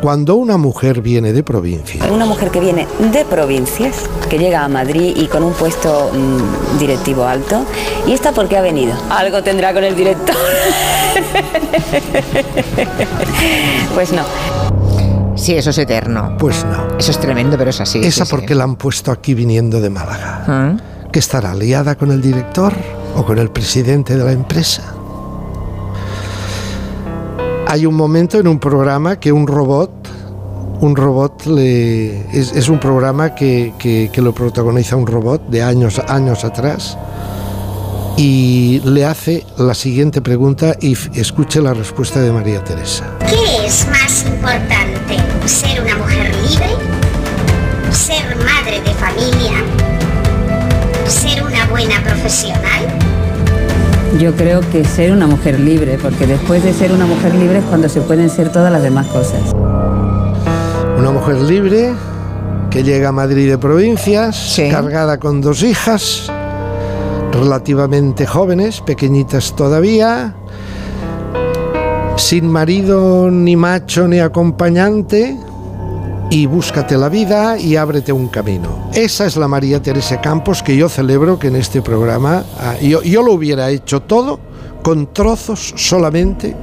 cuando 0.01 0.35
una 0.35 0.57
mujer 0.57 1.01
viene 1.01 1.33
de 1.33 1.43
provincia, 1.43 2.03
Una 2.11 2.25
mujer 2.25 2.51
que 2.51 2.59
viene 2.59 2.87
de 3.11 3.25
provincias, 3.25 4.03
que 4.29 4.37
llega 4.37 4.63
a 4.63 4.67
Madrid 4.67 5.13
y 5.15 5.27
con 5.27 5.43
un 5.43 5.53
puesto 5.53 6.11
mm, 6.13 6.79
directivo 6.79 7.25
alto. 7.25 7.65
¿Y 8.05 8.13
esta 8.13 8.31
por 8.31 8.47
qué 8.47 8.57
ha 8.57 8.61
venido? 8.61 8.93
Algo 9.09 9.41
tendrá 9.43 9.73
con 9.73 9.83
el 9.83 9.95
director. 9.95 10.35
pues 13.95 14.11
no. 14.13 14.23
Sí, 15.35 15.55
eso 15.55 15.69
es 15.69 15.77
eterno. 15.77 16.35
Pues 16.37 16.65
no. 16.65 16.97
Eso 16.97 17.11
es 17.11 17.19
tremendo, 17.19 17.57
pero 17.57 17.69
es 17.69 17.81
así. 17.81 17.99
esa 17.99 18.25
sí, 18.25 18.29
sí. 18.29 18.35
porque 18.35 18.55
la 18.55 18.63
han 18.63 18.75
puesto 18.75 19.11
aquí 19.11 19.33
viniendo 19.33 19.79
de 19.79 19.89
Málaga. 19.89 20.43
Ah. 20.47 20.77
¿Que 21.11 21.19
estará 21.19 21.53
liada 21.55 21.95
con 21.95 22.11
el 22.11 22.21
director 22.21 22.73
o 23.15 23.23
con 23.23 23.39
el 23.39 23.49
presidente 23.49 24.15
de 24.15 24.23
la 24.23 24.31
empresa? 24.31 24.93
Hay 27.69 27.85
un 27.85 27.95
momento 27.95 28.39
en 28.39 28.47
un 28.47 28.59
programa 28.59 29.19
que 29.19 29.31
un 29.31 29.45
robot, 29.45 29.91
un 30.81 30.95
robot 30.95 31.43
es, 31.47 32.69
un 32.69 32.79
programa 32.79 33.35
que, 33.35 33.73
que- 33.77 34.09
que 34.11 34.21
lo 34.21 34.33
protagoniza 34.33 34.95
un 34.95 35.05
robot 35.07 35.47
de 35.49 35.61
años, 35.63 35.99
años 36.07 36.43
atrás 36.45 36.97
y 38.15 38.81
le 38.85 39.05
hace 39.05 39.45
la 39.57 39.73
siguiente 39.73 40.21
pregunta 40.21 40.75
y 40.81 40.97
escuche 41.19 41.61
la 41.61 41.73
respuesta 41.73 42.19
de 42.21 42.31
María 42.31 42.63
Teresa. 42.63 43.03
¿Qué 43.29 43.65
es 43.67 43.85
más 43.89 44.25
importante? 44.25 45.17
¿Ser 45.45 45.81
una 45.81 45.97
mujer 45.97 46.33
libre? 46.49 46.67
¿Ser 47.91 48.35
madre 48.37 48.81
de 48.81 48.93
familia? 48.93 49.57
¿Ser 51.07 51.43
una 51.43 51.65
buena 51.67 52.01
profesional? 52.03 52.76
Yo 54.19 54.35
creo 54.35 54.61
que 54.71 54.83
ser 54.83 55.11
una 55.11 55.27
mujer 55.27 55.59
libre, 55.59 55.99
porque 56.01 56.25
después 56.25 56.63
de 56.63 56.73
ser 56.73 56.91
una 56.91 57.05
mujer 57.05 57.35
libre 57.35 57.59
es 57.59 57.65
cuando 57.65 57.87
se 57.87 58.01
pueden 58.01 58.31
ser 58.31 58.51
todas 58.51 58.71
las 58.71 58.81
demás 58.81 59.05
cosas. 59.07 59.53
Una 60.97 61.11
mujer 61.11 61.35
libre 61.35 61.93
que 62.71 62.83
llega 62.83 63.09
a 63.09 63.11
Madrid 63.11 63.47
de 63.47 63.59
provincias, 63.59 64.59
cargada 64.71 65.19
con 65.19 65.39
dos 65.39 65.61
hijas, 65.61 66.31
relativamente 67.31 68.25
jóvenes, 68.25 68.81
pequeñitas 68.81 69.55
todavía, 69.55 70.33
sin 72.15 72.49
marido, 72.49 73.29
ni 73.29 73.55
macho, 73.55 74.07
ni 74.07 74.19
acompañante, 74.19 75.37
y 76.29 76.45
búscate 76.45 76.97
la 76.97 77.09
vida 77.09 77.57
y 77.57 77.75
ábrete 77.75 78.11
un 78.11 78.27
camino. 78.27 78.89
Esa 78.93 79.25
es 79.25 79.37
la 79.37 79.47
María 79.47 79.81
Teresa 79.81 80.19
Campos 80.19 80.61
que 80.63 80.75
yo 80.75 80.89
celebro 80.89 81.39
que 81.39 81.47
en 81.47 81.55
este 81.55 81.81
programa, 81.81 82.43
ah, 82.59 82.75
yo, 82.81 83.01
yo 83.01 83.23
lo 83.23 83.33
hubiera 83.33 83.69
hecho 83.69 84.01
todo 84.01 84.39
con 84.83 85.13
trozos 85.13 85.73
solamente 85.75 86.55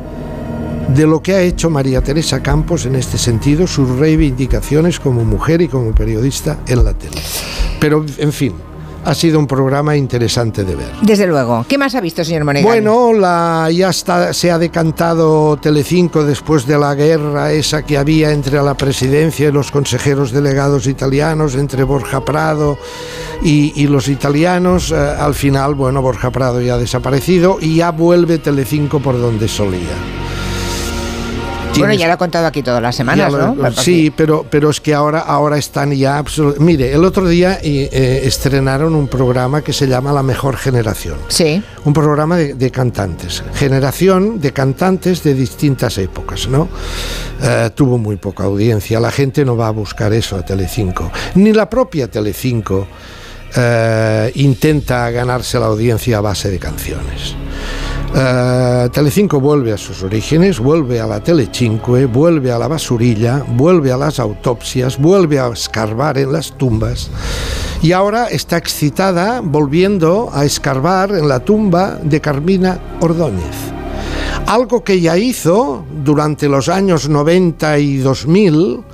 de 0.89 1.07
lo 1.07 1.23
que 1.23 1.35
ha 1.35 1.41
hecho 1.41 1.71
María 1.71 2.03
Teresa 2.03 2.43
Campos 2.43 2.87
en 2.87 2.95
este 2.95 3.19
sentido, 3.19 3.67
sus 3.67 3.89
reivindicaciones 3.99 5.01
como 5.01 5.25
mujer 5.25 5.63
y 5.63 5.69
como 5.69 5.95
periodista 5.95 6.59
en 6.67 6.85
la 6.85 6.93
tele. 6.95 7.21
Pero, 7.81 8.05
en 8.19 8.33
fin, 8.33 8.53
ha 9.05 9.15
sido 9.15 9.39
un 9.39 9.47
programa 9.47 9.97
interesante 9.97 10.65
de 10.65 10.77
ver. 10.77 10.93
Desde 11.03 11.27
luego. 11.27 11.65
¿Qué 11.69 11.79
más 11.79 11.95
ha 11.95 12.01
visto, 12.01 12.25
señor 12.25 12.45
Monegal? 12.45 12.65
Bueno, 12.65 13.13
la, 13.13 13.69
ya 13.73 13.91
está, 13.91 14.33
se 14.33 14.51
ha 14.51 14.59
decantado 14.59 15.57
Telecinco 15.57 16.25
después 16.25 16.67
de 16.67 16.79
la 16.79 16.95
guerra 16.95 17.53
esa 17.53 17.83
que 17.83 17.99
había 17.99 18.33
entre 18.33 18.63
la 18.63 18.75
presidencia 18.75 19.49
y 19.49 19.53
los 19.53 19.71
consejeros 19.71 20.33
delegados 20.33 20.87
italianos, 20.87 21.55
entre 21.55 21.85
Borja 21.85 22.25
Prado 22.25 22.79
y, 23.43 23.73
y 23.81 23.87
los 23.87 24.09
italianos. 24.09 24.91
Eh, 24.91 24.97
al 24.97 25.35
final, 25.35 25.75
bueno, 25.75 26.03
Borja 26.03 26.31
Prado 26.31 26.61
ya 26.61 26.75
ha 26.75 26.79
desaparecido 26.79 27.59
y 27.61 27.77
ya 27.77 27.91
vuelve 27.91 28.39
Telecinco 28.39 29.01
por 29.01 29.21
donde 29.21 29.49
solía. 29.49 30.24
Bueno, 31.79 31.95
ya 31.95 32.07
lo 32.07 32.15
ha 32.15 32.17
contado 32.17 32.47
aquí 32.47 32.63
todas 32.63 32.81
las 32.83 32.95
semanas, 32.97 33.33
lo- 33.33 33.55
¿no? 33.55 33.73
Sí, 33.73 34.13
pero, 34.17 34.47
pero 34.49 34.71
es 34.71 34.81
que 34.81 34.95
ahora, 34.95 35.21
ahora 35.21 35.59
están 35.59 35.93
ya 35.93 36.19
absolut- 36.23 36.59
Mire, 36.59 36.93
el 36.93 37.05
otro 37.05 37.29
día 37.29 37.59
eh, 37.63 37.89
eh, 37.93 38.21
estrenaron 38.25 38.95
un 38.95 39.09
programa 39.09 39.63
que 39.63 39.73
se 39.73 39.87
llama 39.87 40.13
La 40.13 40.23
Mejor 40.23 40.57
Generación. 40.57 41.17
Sí. 41.29 41.63
Un 41.85 41.93
programa 41.93 42.37
de, 42.37 42.55
de 42.55 42.71
cantantes. 42.71 43.43
Generación 43.55 44.41
de 44.41 44.53
cantantes 44.53 45.23
de 45.23 45.35
distintas 45.35 45.99
épocas, 45.99 46.49
¿no? 46.49 46.69
Eh, 47.43 47.71
tuvo 47.75 47.99
muy 47.99 48.17
poca 48.17 48.45
audiencia. 48.45 49.01
La 49.01 49.11
gente 49.11 49.45
no 49.45 49.57
va 49.57 49.69
a 49.69 49.73
buscar 49.73 50.13
eso 50.13 50.37
a 50.37 50.45
Telecinco. 50.45 51.11
Ni 51.35 51.53
la 51.53 51.69
propia 51.69 52.09
Telecinco 52.09 52.87
eh, 53.57 54.33
intenta 54.37 55.11
ganarse 55.11 55.59
la 55.59 55.67
audiencia 55.67 56.19
a 56.19 56.21
base 56.21 56.51
de 56.51 56.59
canciones. 56.59 57.35
Eh, 58.17 58.89
Telecinco 58.93 59.41
vuelve 59.41 59.73
a 59.73 59.77
sus 59.77 60.05
orígenes, 60.05 60.61
vuelve 60.61 61.01
a 61.01 61.07
la 61.07 61.21
Telecinque, 61.21 62.07
vuelve 62.07 62.53
a 62.53 62.59
la 62.59 62.69
basurilla, 62.69 63.45
vuelve 63.57 63.91
a 63.91 63.97
las 63.97 64.21
autopsias, 64.21 64.99
vuelve 64.99 65.41
a 65.41 65.49
escarbar 65.49 66.19
en 66.19 66.33
las 66.33 66.53
tumbas 66.53 67.11
y 67.83 67.91
ahora 67.93 68.29
está 68.29 68.57
excitada 68.57 69.41
volviendo 69.43 70.31
a 70.33 70.45
escarbar 70.45 71.11
en 71.11 71.29
la 71.29 71.41
tumba 71.41 71.99
de 72.03 72.21
Carmina 72.21 72.79
Ordóñez. 73.01 73.75
Algo 74.47 74.85
que 74.85 75.01
ya 75.01 75.19
hizo 75.19 75.85
durante 76.05 76.49
los 76.49 76.69
años 76.69 77.09
90 77.09 77.79
y 77.79 77.97
2000. 77.97 78.94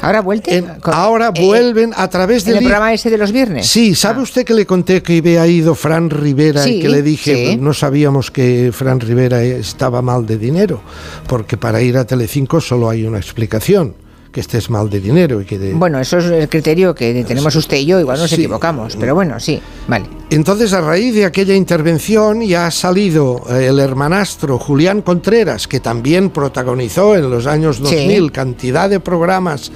Ahora 0.00 0.20
vuelven. 0.20 0.66
ahora 0.84 1.30
vuelven 1.30 1.92
a 1.96 2.08
través 2.08 2.42
¿En 2.44 2.48
del 2.50 2.56
el 2.58 2.64
programa 2.64 2.92
ese 2.92 3.10
de 3.10 3.18
los 3.18 3.32
viernes? 3.32 3.66
Sí, 3.66 3.94
¿sabe 3.94 4.22
usted 4.22 4.44
que 4.44 4.54
le 4.54 4.64
conté 4.66 5.02
que 5.02 5.18
había 5.18 5.46
ido 5.46 5.74
Fran 5.74 6.08
Rivera 6.10 6.62
Sí, 6.62 6.76
y 6.76 6.80
que 6.80 6.88
le 6.88 7.02
dije, 7.02 7.52
sí. 7.52 7.56
no 7.56 7.74
sabíamos 7.74 8.30
que 8.30 8.70
Fran 8.72 9.00
Rivera 9.00 9.42
estaba 9.42 10.00
mal 10.02 10.26
de 10.26 10.38
dinero? 10.38 10.80
Porque 11.26 11.56
para 11.56 11.80
ir 11.82 11.96
a 11.98 12.04
Telecinco 12.04 12.60
solo 12.60 12.88
hay 12.88 13.04
una 13.04 13.18
explicación, 13.18 13.94
que 14.32 14.40
estés 14.40 14.68
mal 14.70 14.90
de 14.90 15.00
dinero 15.00 15.40
y 15.40 15.44
que 15.44 15.58
de- 15.58 15.72
Bueno, 15.74 15.98
eso 15.98 16.18
es 16.18 16.26
el 16.26 16.48
criterio 16.48 16.94
que 16.94 17.24
tenemos 17.26 17.54
usted 17.56 17.78
y 17.78 17.86
yo, 17.86 17.98
igual 18.00 18.18
nos 18.18 18.28
Sí. 18.30 18.36
equivocamos, 18.36 18.96
pero 18.96 19.14
bueno, 19.14 19.40
sí, 19.40 19.60
vale. 19.86 20.06
Entonces, 20.30 20.72
a 20.74 20.80
raíz 20.82 21.14
de 21.14 21.24
aquella 21.24 21.54
intervención, 21.54 22.42
ya 22.42 22.66
ha 22.66 22.70
salido 22.70 23.42
eh, 23.50 23.66
el 23.68 23.78
hermanastro 23.80 24.58
Julián 24.58 25.00
Contreras, 25.02 25.66
que 25.66 25.80
también 25.80 26.30
protagonizó 26.30 27.16
en 27.16 27.30
los 27.30 27.46
años 27.46 27.76
Sí. 27.76 27.82
2000 27.84 28.30
cantidad 28.30 28.90
de 28.90 29.00
programas, 29.00 29.72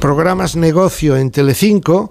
programas 0.00 0.54
negocio 0.56 1.16
en 1.16 1.30
Telecinco. 1.30 2.10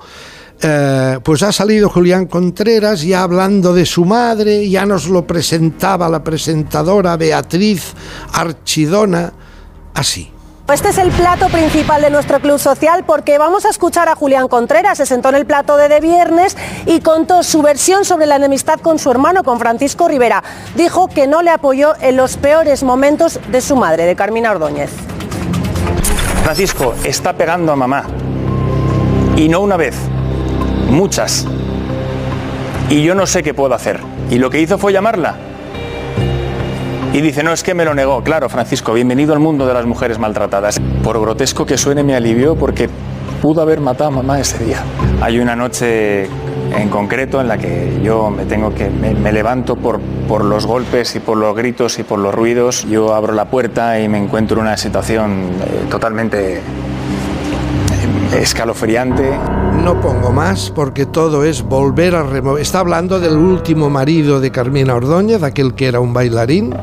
eh, 0.60 1.20
pues 1.24 1.44
ha 1.44 1.52
salido 1.52 1.88
Julián 1.88 2.26
Contreras 2.26 3.04
ya 3.04 3.22
hablando 3.22 3.76
de 3.76 3.86
su 3.86 4.06
madre, 4.06 4.68
ya 4.68 4.88
nos 4.88 5.08
lo 5.08 5.28
presentaba 5.28 6.10
la 6.10 6.24
presentadora 6.24 7.16
Beatriz 7.16 7.94
Archidona, 8.34 9.34
así. 9.94 10.32
Este 10.74 10.89
es 10.89 10.97
el 10.97 11.11
plato 11.11 11.47
principal 11.47 12.01
de 12.01 12.09
nuestro 12.09 12.41
club 12.41 12.59
social 12.59 13.05
porque 13.05 13.38
vamos 13.38 13.63
a 13.63 13.70
escuchar 13.70 14.09
a 14.09 14.15
Julián 14.15 14.49
Contreras. 14.49 14.97
Se 14.97 15.05
sentó 15.05 15.30
en 15.30 15.36
el 15.36 15.45
plato 15.45 15.78
de, 15.78 15.88
de 15.88 16.01
viernes 16.01 16.57
y 16.86 16.99
contó 16.99 17.41
su 17.43 17.61
versión 17.61 18.03
sobre 18.03 18.26
la 18.26 18.36
enemistad 18.36 18.82
con 18.82 18.99
su 18.99 19.09
hermano, 19.09 19.45
con 19.45 19.59
Francisco 19.59 20.09
Rivera. 20.09 20.43
Dijo 20.76 21.07
que 21.07 21.26
no 21.26 21.41
le 21.41 21.51
apoyó 21.51 21.93
en 22.01 22.18
los 22.18 22.36
peores 22.36 22.84
momentos 22.84 23.39
de 23.49 23.61
su 23.61 23.78
madre, 23.78 24.03
de 24.03 24.18
Carmina 24.18 24.51
Ordóñez. 24.51 24.91
Francisco 26.43 26.95
está 27.05 27.32
pegando 27.32 27.72
a 27.72 27.78
mamá. 27.78 28.03
Y 29.38 29.47
no 29.47 29.61
una 29.61 29.78
vez, 29.78 29.95
muchas. 30.89 31.45
Y 32.89 33.03
yo 33.03 33.15
no 33.15 33.26
sé 33.26 33.41
qué 33.41 33.53
puedo 33.53 33.74
hacer. 33.74 34.01
Y 34.30 34.38
lo 34.38 34.49
que 34.49 34.59
hizo 34.59 34.78
fue 34.78 34.91
llamarla. 34.91 35.47
Y 37.18 37.22
dice, 37.22 37.41
no, 37.41 37.51
es 37.51 37.63
que 37.63 37.74
me 37.74 37.84
lo 37.84 37.95
negó. 37.95 38.22
Claro, 38.22 38.47
Francisco, 38.47 38.93
bienvenido 38.93 39.34
al 39.34 39.39
mundo 39.39 39.65
de 39.65 39.74
las 39.74 39.88
mujeres 39.88 40.20
maltratadas. 40.20 40.80
Por 41.03 41.20
grotesco 41.20 41.65
que 41.65 41.76
suene, 41.76 42.03
me 42.03 42.15
alivió 42.15 42.55
porque 42.55 42.91
pudo 43.41 43.63
haber 43.63 43.82
matado 43.82 44.09
a 44.09 44.11
mamá 44.11 44.39
ese 44.39 44.63
día. 44.63 44.84
Hay 45.20 45.39
una 45.39 45.55
noche 45.55 46.26
en 46.26 46.89
concreto 46.91 47.41
en 47.41 47.47
la 47.47 47.57
que 47.57 47.99
yo 48.03 48.30
me 48.30 48.45
tengo 48.45 48.72
que 48.72 48.91
me, 48.91 49.32
levanto 49.32 49.76
por, 49.78 49.99
por 50.28 50.45
los 50.45 50.68
golpes 50.68 51.15
y 51.15 51.20
por 51.20 51.38
los 51.38 51.55
gritos 51.55 51.97
y 51.97 52.03
por 52.03 52.20
los 52.20 52.36
ruidos. 52.36 52.86
Yo 52.88 53.15
abro 53.15 53.34
la 53.34 53.45
puerta 53.45 53.99
y 53.99 54.07
me 54.07 54.20
encuentro 54.20 54.57
en 54.57 54.68
una 54.68 54.78
situación 54.78 55.49
eh, 55.59 55.88
totalmente 55.89 56.57
eh, 56.57 56.61
escalofriante. 58.39 59.32
No 59.88 60.02
pongo 60.02 60.32
más 60.34 60.70
porque 60.76 61.06
todo 61.06 61.46
es 61.46 61.64
volver 61.64 62.14
a 62.14 62.24
remover. 62.24 62.62
Está 62.62 62.80
hablando 62.80 63.22
del 63.22 63.38
último 63.38 63.90
marido 63.90 64.42
de 64.42 64.52
Carmina 64.52 64.94
Ordóñez, 64.94 65.42
aquel 65.44 65.76
que 65.76 65.88
era 65.88 66.02
un 66.02 66.12
bailarín, 66.14 66.76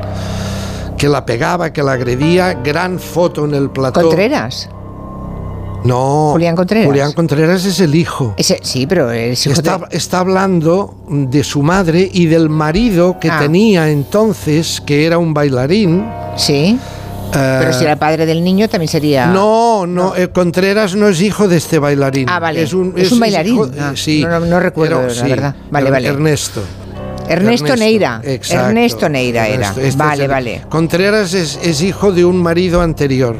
que 0.97 1.07
la 1.07 1.23
pegaba, 1.23 1.71
que 1.71 1.83
la 1.83 1.91
agredía. 1.91 2.55
Gran 2.63 2.97
foto 2.97 3.45
en 3.45 3.53
el 3.53 3.69
plató. 3.69 4.01
¿Contreras? 4.01 4.69
No. 5.83 6.29
Julián 6.31 6.55
Contreras. 6.55 6.87
Julián 6.87 7.11
Contreras 7.13 7.63
es 7.65 7.79
el 7.79 7.93
hijo. 7.93 8.33
Ese, 8.37 8.57
sí, 8.63 8.87
pero 8.87 9.11
es 9.11 9.45
hijo 9.45 9.53
Está, 9.53 9.77
de- 9.77 9.85
está 9.95 10.21
hablando 10.21 10.95
de 11.07 11.43
su 11.43 11.61
madre 11.61 12.09
y 12.11 12.25
del 12.25 12.49
marido 12.49 13.19
que 13.21 13.29
Ah. 13.29 13.37
tenía 13.37 13.87
entonces, 13.91 14.81
que 14.83 15.05
era 15.05 15.19
un 15.19 15.31
bailarín. 15.31 16.07
Sí. 16.37 16.79
Pero 17.31 17.73
si 17.73 17.83
era 17.83 17.93
el 17.93 17.99
padre 17.99 18.25
del 18.25 18.43
niño 18.43 18.67
también 18.69 18.87
sería... 18.89 19.27
No, 19.27 19.85
no, 19.87 20.15
eh, 20.15 20.29
Contreras 20.29 20.95
no 20.95 21.07
es 21.09 21.21
hijo 21.21 21.47
de 21.47 21.57
este 21.57 21.79
bailarín. 21.79 22.29
Ah, 22.29 22.39
vale. 22.39 22.61
Es 22.63 22.73
un, 22.73 22.93
Es 22.95 23.11
un 23.11 23.19
bailarín. 23.19 23.53
hijo- 23.55 23.69
Ah, 23.79 23.91
eh, 23.93 23.97
sí. 23.97 24.23
no, 24.23 24.39
no, 24.39 24.45
no 24.45 24.59
recuerdo, 24.59 25.01
la 25.07 25.23
verdad. 25.23 25.55
Vale, 25.69 25.91
vale. 25.91 26.07
Ernesto. 26.07 26.61
Ernesto, 27.27 27.75
Neira. 27.75 28.21
exacto. 28.23 28.67
Ernesto 28.67 29.09
Neira 29.09 29.47
era. 29.47 29.53
Ernesto, 29.55 29.79
este 29.79 29.89
es 29.89 29.97
vale, 29.97 30.23
el- 30.25 30.29
vale. 30.31 30.61
Contreras 30.69 31.33
es, 31.33 31.59
es 31.63 31.81
hijo 31.81 32.11
de 32.11 32.23
un 32.23 32.41
marido 32.41 32.81
anterior. 32.81 33.35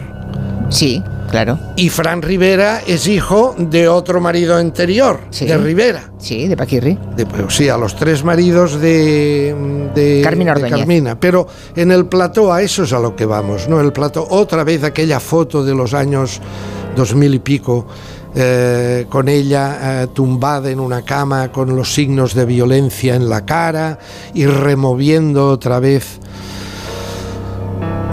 Sí, 0.69 1.03
claro. 1.43 1.59
Y 1.75 1.89
Fran 1.89 2.21
Rivera 2.21 2.81
es 2.88 3.07
hijo 3.07 3.55
de 3.57 3.89
otro 3.89 4.21
marido 4.21 4.55
anterior, 4.55 5.19
Sí. 5.31 5.45
de 5.45 5.57
Rivera. 5.57 6.11
Sí, 6.17 6.47
de 6.47 6.55
Paquirri. 6.55 6.97
De, 7.17 7.25
pues, 7.25 7.53
sí, 7.55 7.67
a 7.67 7.77
los 7.77 7.95
tres 7.95 8.23
maridos 8.23 8.79
de, 8.79 9.53
de 9.93 10.21
Carmina 10.23 10.53
de 10.53 10.61
Ordóñez. 10.63 10.79
Carmina. 10.79 11.19
Pero 11.19 11.47
en 11.75 11.91
el 11.91 12.05
plató, 12.05 12.53
a 12.53 12.61
eso 12.61 12.83
es 12.83 12.93
a 12.93 12.99
lo 12.99 13.15
que 13.15 13.25
vamos, 13.25 13.67
¿no? 13.67 13.81
El 13.81 13.91
plató, 13.91 14.25
otra 14.29 14.63
vez 14.63 14.83
aquella 14.83 15.19
foto 15.19 15.63
de 15.63 15.75
los 15.75 15.93
años 15.93 16.39
2000 16.95 17.33
y 17.36 17.39
pico, 17.39 17.86
eh, 18.33 19.05
con 19.09 19.27
ella 19.27 20.03
eh, 20.03 20.07
tumbada 20.13 20.69
en 20.69 20.79
una 20.79 21.03
cama 21.03 21.51
con 21.51 21.75
los 21.75 21.93
signos 21.93 22.33
de 22.33 22.45
violencia 22.45 23.15
en 23.15 23.29
la 23.29 23.45
cara 23.45 23.99
y 24.33 24.45
removiendo 24.45 25.49
otra 25.49 25.79
vez. 25.79 26.19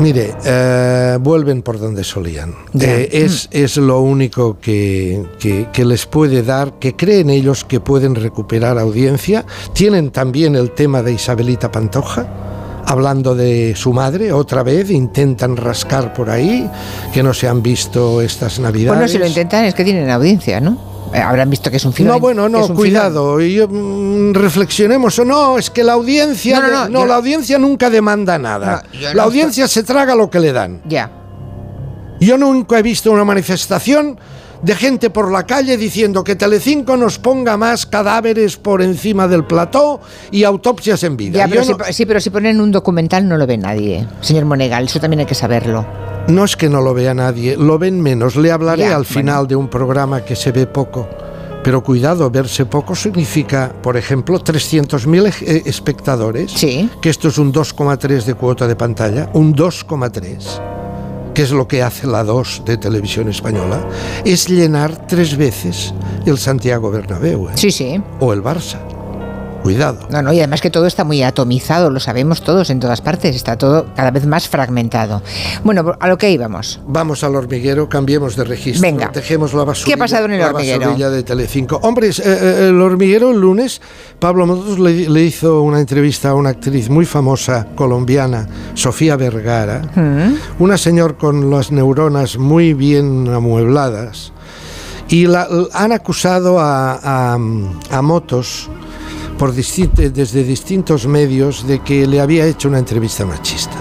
Mire, 0.01 0.34
eh, 0.45 1.18
vuelven 1.20 1.62
por 1.62 1.78
donde 1.78 2.03
solían. 2.03 2.55
Eh, 2.80 3.09
es, 3.12 3.49
es 3.53 3.76
lo 3.76 4.01
único 4.01 4.59
que, 4.59 5.22
que- 5.38 5.68
que 5.72 5.84
les 5.84 6.07
puede 6.07 6.43
dar, 6.43 6.78
que 6.80 6.97
creen 6.97 7.30
ellos 7.30 7.64
que 7.64 7.78
pueden 7.78 8.14
recuperar 8.16 8.78
audiencia. 8.78 9.45
Tienen 9.74 10.11
también 10.11 10.57
el 10.57 10.72
tema 10.72 11.03
de 11.03 11.12
Isabelita 11.12 11.70
Pantoja, 11.70 12.26
hablando 12.86 13.36
de 13.36 13.74
su 13.76 13.93
madre, 13.93 14.32
otra 14.32 14.64
vez, 14.64 14.90
intentan 14.90 15.56
rascar 15.56 16.12
por 16.14 16.31
ahí, 16.31 16.69
que 17.14 17.23
no 17.23 17.32
se 17.32 17.47
han 17.47 17.62
visto 17.62 18.20
estas 18.23 18.59
navidades. 18.59 18.97
Bueno, 18.98 19.09
si 19.09 19.19
lo 19.19 19.27
intentan 19.27 19.66
es 19.66 19.74
que 19.74 19.85
tienen 19.85 20.10
audiencia, 20.10 20.60
¿no? 20.60 20.91
Eh, 21.14 21.20
Habrán 21.20 21.51
visto 21.51 21.70
que 21.70 21.76
es 21.76 21.84
un 21.84 21.93
filón. 21.93 22.14
No, 22.14 22.20
bueno, 22.20 22.48
no, 22.48 22.66
cuidado. 22.74 23.40
y, 23.40 23.60
mm, 23.66 24.32
reflexionemos 24.34 25.18
o 25.18 25.24
no, 25.24 25.59
es 25.59 25.68
que 25.70 25.84
la 25.84 25.93
audiencia, 25.93 26.59
No, 26.60 26.68
no, 26.68 26.84
de- 26.84 26.90
no, 26.90 27.01
yo- 27.01 27.06
la 27.06 27.16
audiencia 27.16 27.59
nunca 27.59 27.90
demanda 27.90 28.39
nada. 28.39 28.82
Yo 28.93 29.12
la 29.12 29.24
audiencia 29.24 29.68
se 29.68 29.82
traga 29.82 30.14
lo 30.14 30.30
que 30.30 30.40
le 30.40 30.52
dan. 30.52 30.80
Ya. 30.86 31.10
Yo 32.20 32.39
nunca 32.39 32.78
he 32.78 32.82
visto 32.82 33.10
una 33.10 33.24
manifestación 33.24 34.18
de 34.62 34.74
gente 34.76 35.10
por 35.10 35.30
la 35.30 35.44
calle 35.44 35.76
diciendo 35.76 36.22
que 36.24 36.36
Telecinco 36.36 36.97
nos 36.97 37.18
ponga 37.18 37.56
más 37.56 37.84
cadáveres 37.86 38.56
por 38.56 38.80
encima 38.82 39.26
del 39.28 39.44
plató 39.44 40.01
y 40.30 40.44
autopsias 40.44 41.02
en 41.02 41.16
vida. 41.16 41.39
Ya, 41.39 41.48
pero 41.48 41.64
sí, 41.90 42.06
pero 42.06 42.20
si 42.20 42.30
ponen 42.30 42.60
un 42.60 42.70
documental 42.70 43.26
no 43.28 43.36
lo 43.36 43.47
ve 43.47 43.59
nadie, 43.59 44.06
señor 44.20 44.44
Monegal. 44.44 44.84
Eso 44.84 45.01
también 45.01 45.20
hay 45.20 45.26
que 45.26 45.34
saberlo. 45.34 45.84
no, 46.28 46.44
es 46.44 46.56
que 46.56 46.68
no 46.68 46.80
lo 46.80 46.94
vea 46.94 47.12
nadie, 47.14 47.56
lo 47.56 47.78
ven 47.78 48.01
menos. 48.01 48.36
Le 48.36 48.51
hablaré 48.52 48.84
Ya, 48.84 48.97
al 48.97 49.05
final 49.05 49.47
de 49.48 49.56
un 49.56 49.68
programa 49.68 50.24
que 50.24 50.36
se 50.36 50.52
ve 50.52 50.66
poco. 50.66 51.09
Pero 51.64 51.82
cuidado, 51.84 52.28
verse 52.28 52.66
poco 52.66 52.94
significa, 52.97 53.72
por 53.82 53.97
ejemplo, 53.97 54.39
300.000 54.40 55.26
ej- 55.26 55.43
eh, 55.47 55.62
espectadores. 55.66 56.51
Sí. 56.51 56.90
Que 57.01 57.09
esto 57.09 57.28
es 57.28 57.39
un 57.39 57.52
2,3 57.52 58.24
de 58.24 58.34
cuota 58.34 58.66
de 58.66 58.74
pantalla. 58.74 59.28
Un 59.32 59.55
2,3. 59.55 60.60
Que 61.34 61.42
es 61.42 61.50
lo 61.50 61.66
que 61.66 61.82
hace 61.82 62.06
la 62.06 62.24
2 62.24 62.62
de 62.64 62.76
televisión 62.76 63.28
española, 63.28 63.86
es 64.24 64.48
llenar 64.48 65.06
tres 65.06 65.36
veces 65.36 65.94
el 66.26 66.38
Santiago 66.38 66.90
Bernabéu. 66.90 67.48
¿eh? 67.48 67.52
Sí, 67.54 67.70
sí. 67.70 68.00
O 68.20 68.32
el 68.32 68.42
Barça. 68.42 68.91
Cuidado. 69.62 70.01
No, 70.10 70.22
no, 70.22 70.32
y 70.32 70.39
además 70.39 70.60
que 70.60 70.70
todo 70.70 70.86
está 70.86 71.05
muy 71.05 71.22
atomizado, 71.22 71.90
lo 71.90 72.01
sabemos 72.01 72.43
todos 72.43 72.70
en 72.70 72.80
todas 72.80 73.01
partes, 73.01 73.36
está 73.36 73.56
todo 73.56 73.86
cada 73.94 74.10
vez 74.10 74.26
más 74.26 74.48
fragmentado. 74.48 75.22
Bueno, 75.62 75.94
a 76.01 76.09
lo 76.09 76.18
que 76.18 76.30
íbamos. 76.30 76.80
Vamos 76.86 77.22
al 77.22 77.36
hormiguero, 77.36 77.89
cambiemos 77.89 78.34
de 78.36 78.44
registro. 78.44 78.82
Venga. 78.82 79.10
Dejemos 79.14 79.55
la 79.55 79.64
basura. 79.64 79.86
¿Qué 79.86 79.94
ha 79.94 79.97
pasado 79.97 80.24
en 80.26 80.32
el 80.32 80.43
hormiguero? 80.43 80.97
La 80.98 81.10
de 81.10 81.22
Telecinco. 81.22 81.76
Hombre, 81.82 82.09
eh, 82.09 82.12
eh, 82.24 82.66
el 82.70 82.80
hormiguero 82.80 83.30
el 83.30 83.40
lunes, 83.40 83.80
Pablo 84.18 84.47
Motos 84.47 84.78
le, 84.78 85.09
le, 85.09 85.22
hizo 85.22 85.62
una 85.62 85.78
entrevista 85.80 86.30
a 86.30 86.34
una 86.34 86.51
actriz 86.51 86.89
muy 86.90 87.06
famosa 87.06 87.66
colombiana, 87.74 88.48
Sofía 88.74 89.16
Vergara, 89.16 89.82
Mm. 89.94 90.34
una 90.59 90.76
señor 90.78 91.16
con 91.16 91.51
las 91.51 91.70
neuronas 91.70 92.36
muy 92.39 92.74
bien 92.74 93.28
amuebladas. 93.32 94.32
Y 95.09 95.26
la, 95.26 95.47
han 95.72 95.93
acusado 95.93 96.59
a, 96.59 96.94
a, 96.94 97.34
a 97.34 98.02
Motos 98.02 98.70
por 99.43 99.52
desde 99.52 100.44
distintos 100.44 101.09
medios 101.09 101.66
de 101.66 101.81
que 101.81 102.06
le 102.06 102.20
había 102.20 102.47
hecho 102.47 102.69
una 102.69 102.78
entrevista 102.78 103.27
machista. 103.27 103.77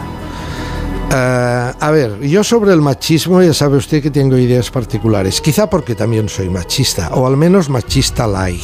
Uh, 1.11 1.77
a 1.79 1.91
ver, 1.91 2.19
yo 2.21 2.43
sobre 2.43 2.73
el 2.73 2.81
machismo 2.81 3.43
ya 3.43 3.53
sabe 3.53 3.77
usted 3.77 4.01
que 4.01 4.09
tengo 4.09 4.39
ideas 4.39 4.71
particulares, 4.71 5.39
quizá 5.39 5.69
porque 5.69 5.93
también 5.93 6.29
soy 6.29 6.49
machista, 6.49 7.09
o 7.09 7.27
al 7.27 7.37
menos 7.37 7.69
machista 7.69 8.25
light. 8.25 8.59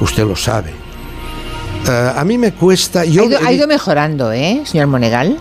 Usted 0.00 0.24
lo 0.24 0.36
sabe. 0.36 0.70
Uh, 1.86 2.18
a 2.18 2.24
mí 2.24 2.38
me 2.38 2.52
cuesta... 2.52 3.04
Yo 3.04 3.24
ha, 3.24 3.26
ido, 3.26 3.38
ha 3.44 3.52
ido 3.52 3.66
mejorando, 3.66 4.32
¿eh, 4.32 4.62
señor 4.64 4.86
Monegal? 4.86 5.38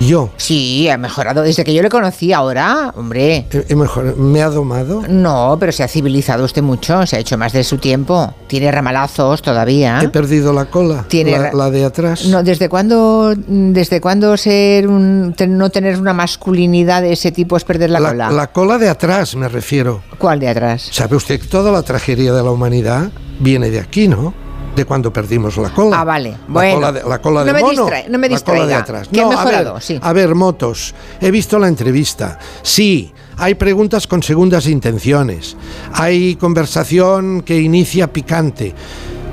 Yo. 0.00 0.30
Sí, 0.36 0.88
ha 0.90 0.98
mejorado. 0.98 1.42
Desde 1.42 1.64
que 1.64 1.72
yo 1.72 1.82
le 1.82 1.88
conocí 1.88 2.32
ahora, 2.32 2.92
hombre. 2.96 3.46
¿He, 3.50 3.64
he 3.68 3.74
mejor, 3.74 4.16
¿Me 4.16 4.42
ha 4.42 4.50
domado? 4.50 5.02
No, 5.08 5.56
pero 5.58 5.72
se 5.72 5.82
ha 5.82 5.88
civilizado 5.88 6.44
usted 6.44 6.62
mucho. 6.62 7.06
Se 7.06 7.16
ha 7.16 7.18
hecho 7.18 7.38
más 7.38 7.52
de 7.52 7.64
su 7.64 7.78
tiempo. 7.78 8.34
Tiene 8.46 8.70
ramalazos 8.70 9.40
todavía. 9.42 10.00
He 10.02 10.08
perdido 10.08 10.52
la 10.52 10.66
cola. 10.66 11.04
Tiene 11.08 11.38
la, 11.38 11.52
la 11.52 11.70
de 11.70 11.84
atrás. 11.84 12.26
No, 12.26 12.42
¿desde 12.42 12.68
cuándo, 12.68 13.34
desde 13.36 14.00
cuándo 14.00 14.36
ser 14.36 14.86
un, 14.86 15.34
no 15.48 15.70
tener 15.70 15.98
una 15.98 16.12
masculinidad 16.12 17.02
de 17.02 17.12
ese 17.12 17.32
tipo 17.32 17.56
es 17.56 17.64
perder 17.64 17.90
la, 17.90 18.00
la, 18.00 18.08
cola? 18.10 18.30
La 18.30 18.46
cola 18.52 18.78
de 18.78 18.88
atrás, 18.88 19.34
me 19.34 19.48
refiero. 19.48 20.02
¿Cuál 20.18 20.40
de 20.40 20.48
atrás? 20.48 20.88
¿Sabe 20.92 21.16
usted 21.16 21.40
que 21.40 21.46
toda 21.46 21.72
la 21.72 21.82
tragedia 21.82 22.32
de 22.32 22.42
la 22.42 22.50
humanidad 22.50 23.10
viene 23.40 23.70
de 23.70 23.80
aquí, 23.80 24.08
no? 24.08 24.34
De 24.76 24.84
cuando 24.84 25.12
perdimos 25.12 25.56
la 25.56 25.70
cola. 25.70 26.00
Ah, 26.00 26.04
vale. 26.04 26.36
Bueno. 26.46 26.80
La 26.80 26.86
cola 26.86 26.92
de, 26.92 27.08
la 27.08 27.18
cola 27.18 27.44
no, 27.44 27.52
me 27.52 27.62
distrae, 27.70 28.08
no 28.08 28.18
me 28.18 28.28
distraiga. 28.28 28.60
La 28.60 28.66
cola 28.66 28.76
de 28.76 28.82
atrás. 28.82 29.08
Que 29.08 29.20
no, 29.20 29.30
mejorado, 29.30 29.70
a 29.70 29.72
ver, 29.74 29.82
sí. 29.82 29.98
A 30.00 30.12
ver, 30.12 30.34
motos. 30.34 30.94
He 31.20 31.30
visto 31.30 31.58
la 31.58 31.68
entrevista. 31.68 32.38
Sí, 32.62 33.12
hay 33.38 33.54
preguntas 33.54 34.06
con 34.06 34.22
segundas 34.22 34.66
intenciones. 34.66 35.56
Hay 35.94 36.36
conversación 36.36 37.42
que 37.42 37.58
inicia 37.58 38.12
picante. 38.12 38.74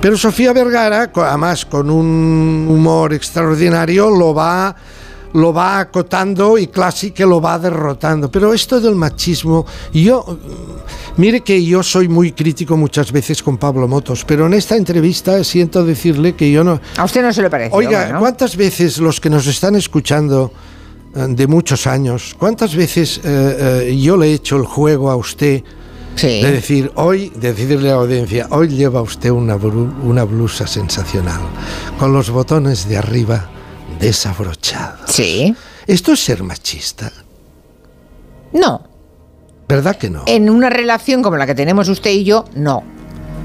Pero 0.01 0.17
Sofía 0.17 0.51
Vergara, 0.51 1.11
además 1.15 1.65
con 1.65 1.89
un 1.89 2.67
humor 2.69 3.13
extraordinario, 3.13 4.09
lo 4.09 4.33
va 4.33 4.75
lo 5.33 5.53
va 5.53 5.79
acotando 5.79 6.57
y 6.57 6.67
casi 6.67 7.11
que 7.11 7.25
lo 7.25 7.41
va 7.41 7.59
derrotando. 7.59 8.29
Pero 8.31 8.53
esto 8.53 8.79
del 8.79 8.95
machismo, 8.95 9.65
yo, 9.93 10.39
mire 11.17 11.41
que 11.41 11.63
yo 11.63 11.83
soy 11.83 12.07
muy 12.07 12.31
crítico 12.31 12.77
muchas 12.77 13.11
veces 13.11 13.41
con 13.41 13.57
Pablo 13.57 13.87
Motos, 13.87 14.23
pero 14.25 14.45
en 14.47 14.53
esta 14.53 14.75
entrevista 14.75 15.43
siento 15.43 15.83
decirle 15.83 16.35
que 16.35 16.51
yo 16.51 16.63
no... 16.63 16.79
A 16.97 17.03
usted 17.03 17.21
no 17.21 17.33
se 17.33 17.41
le 17.41 17.49
parece. 17.49 17.75
Oiga, 17.75 18.09
¿no? 18.09 18.19
¿cuántas 18.19 18.55
veces 18.55 18.99
los 18.99 19.19
que 19.19 19.29
nos 19.29 19.47
están 19.47 19.75
escuchando 19.75 20.51
eh, 21.15 21.25
de 21.29 21.47
muchos 21.47 21.87
años, 21.87 22.35
cuántas 22.37 22.75
veces 22.75 23.19
eh, 23.23 23.87
eh, 23.89 23.99
yo 23.99 24.17
le 24.17 24.27
he 24.27 24.33
hecho 24.33 24.57
el 24.57 24.65
juego 24.65 25.09
a 25.09 25.15
usted? 25.15 25.63
Sí. 26.15 26.43
De 26.43 26.51
decir, 26.51 26.91
hoy, 26.93 27.31
de 27.35 27.53
decirle 27.53 27.89
a 27.89 27.95
la 27.95 28.01
audiencia, 28.01 28.47
hoy 28.51 28.67
lleva 28.67 29.01
usted 29.01 29.31
una, 29.31 29.55
una 29.55 30.23
blusa 30.25 30.67
sensacional, 30.67 31.41
con 31.97 32.13
los 32.13 32.29
botones 32.29 32.87
de 32.87 32.97
arriba 32.97 33.49
desabrochado. 34.07 34.97
Sí. 35.07 35.55
¿Esto 35.87 36.13
es 36.13 36.19
ser 36.23 36.43
machista? 36.43 37.11
No. 38.51 38.83
¿Verdad 39.67 39.95
que 39.95 40.09
no? 40.09 40.23
En 40.27 40.49
una 40.49 40.69
relación 40.69 41.23
como 41.23 41.37
la 41.37 41.45
que 41.45 41.55
tenemos 41.55 41.87
usted 41.89 42.11
y 42.11 42.23
yo, 42.23 42.45
no. 42.55 42.83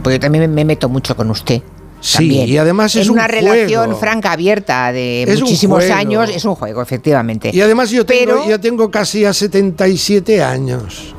Porque 0.03 0.17
yo 0.17 0.21
también 0.21 0.53
me 0.53 0.65
meto 0.65 0.89
mucho 0.89 1.17
con 1.17 1.31
usted. 1.31 1.63
Sí, 2.01 2.19
también. 2.19 2.49
y 2.49 2.57
además 2.59 2.95
es 2.95 3.07
en 3.07 3.11
un 3.11 3.19
una 3.19 3.27
juego. 3.29 3.53
relación 3.53 3.97
franca, 3.99 4.33
abierta, 4.33 4.93
de 4.93 5.25
Es 5.25 5.41
muchísimos 5.41 5.83
años, 5.91 6.31
es 6.31 6.45
un 6.45 6.55
juego, 6.55 6.81
efectivamente. 6.81 7.51
Y 7.53 7.61
además 7.61 7.91
yo 7.91 8.07
tengo, 8.07 8.35
Pero- 8.37 8.49
yo 8.49 8.61
tengo 8.61 8.89
casi 8.91 9.25
a 9.25 9.33
77 9.33 10.43
años. 10.43 11.15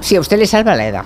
Sí, 0.00 0.14
a 0.16 0.20
usted 0.20 0.38
le 0.38 0.46
salva 0.46 0.76
la 0.76 0.86
edad. 0.86 1.04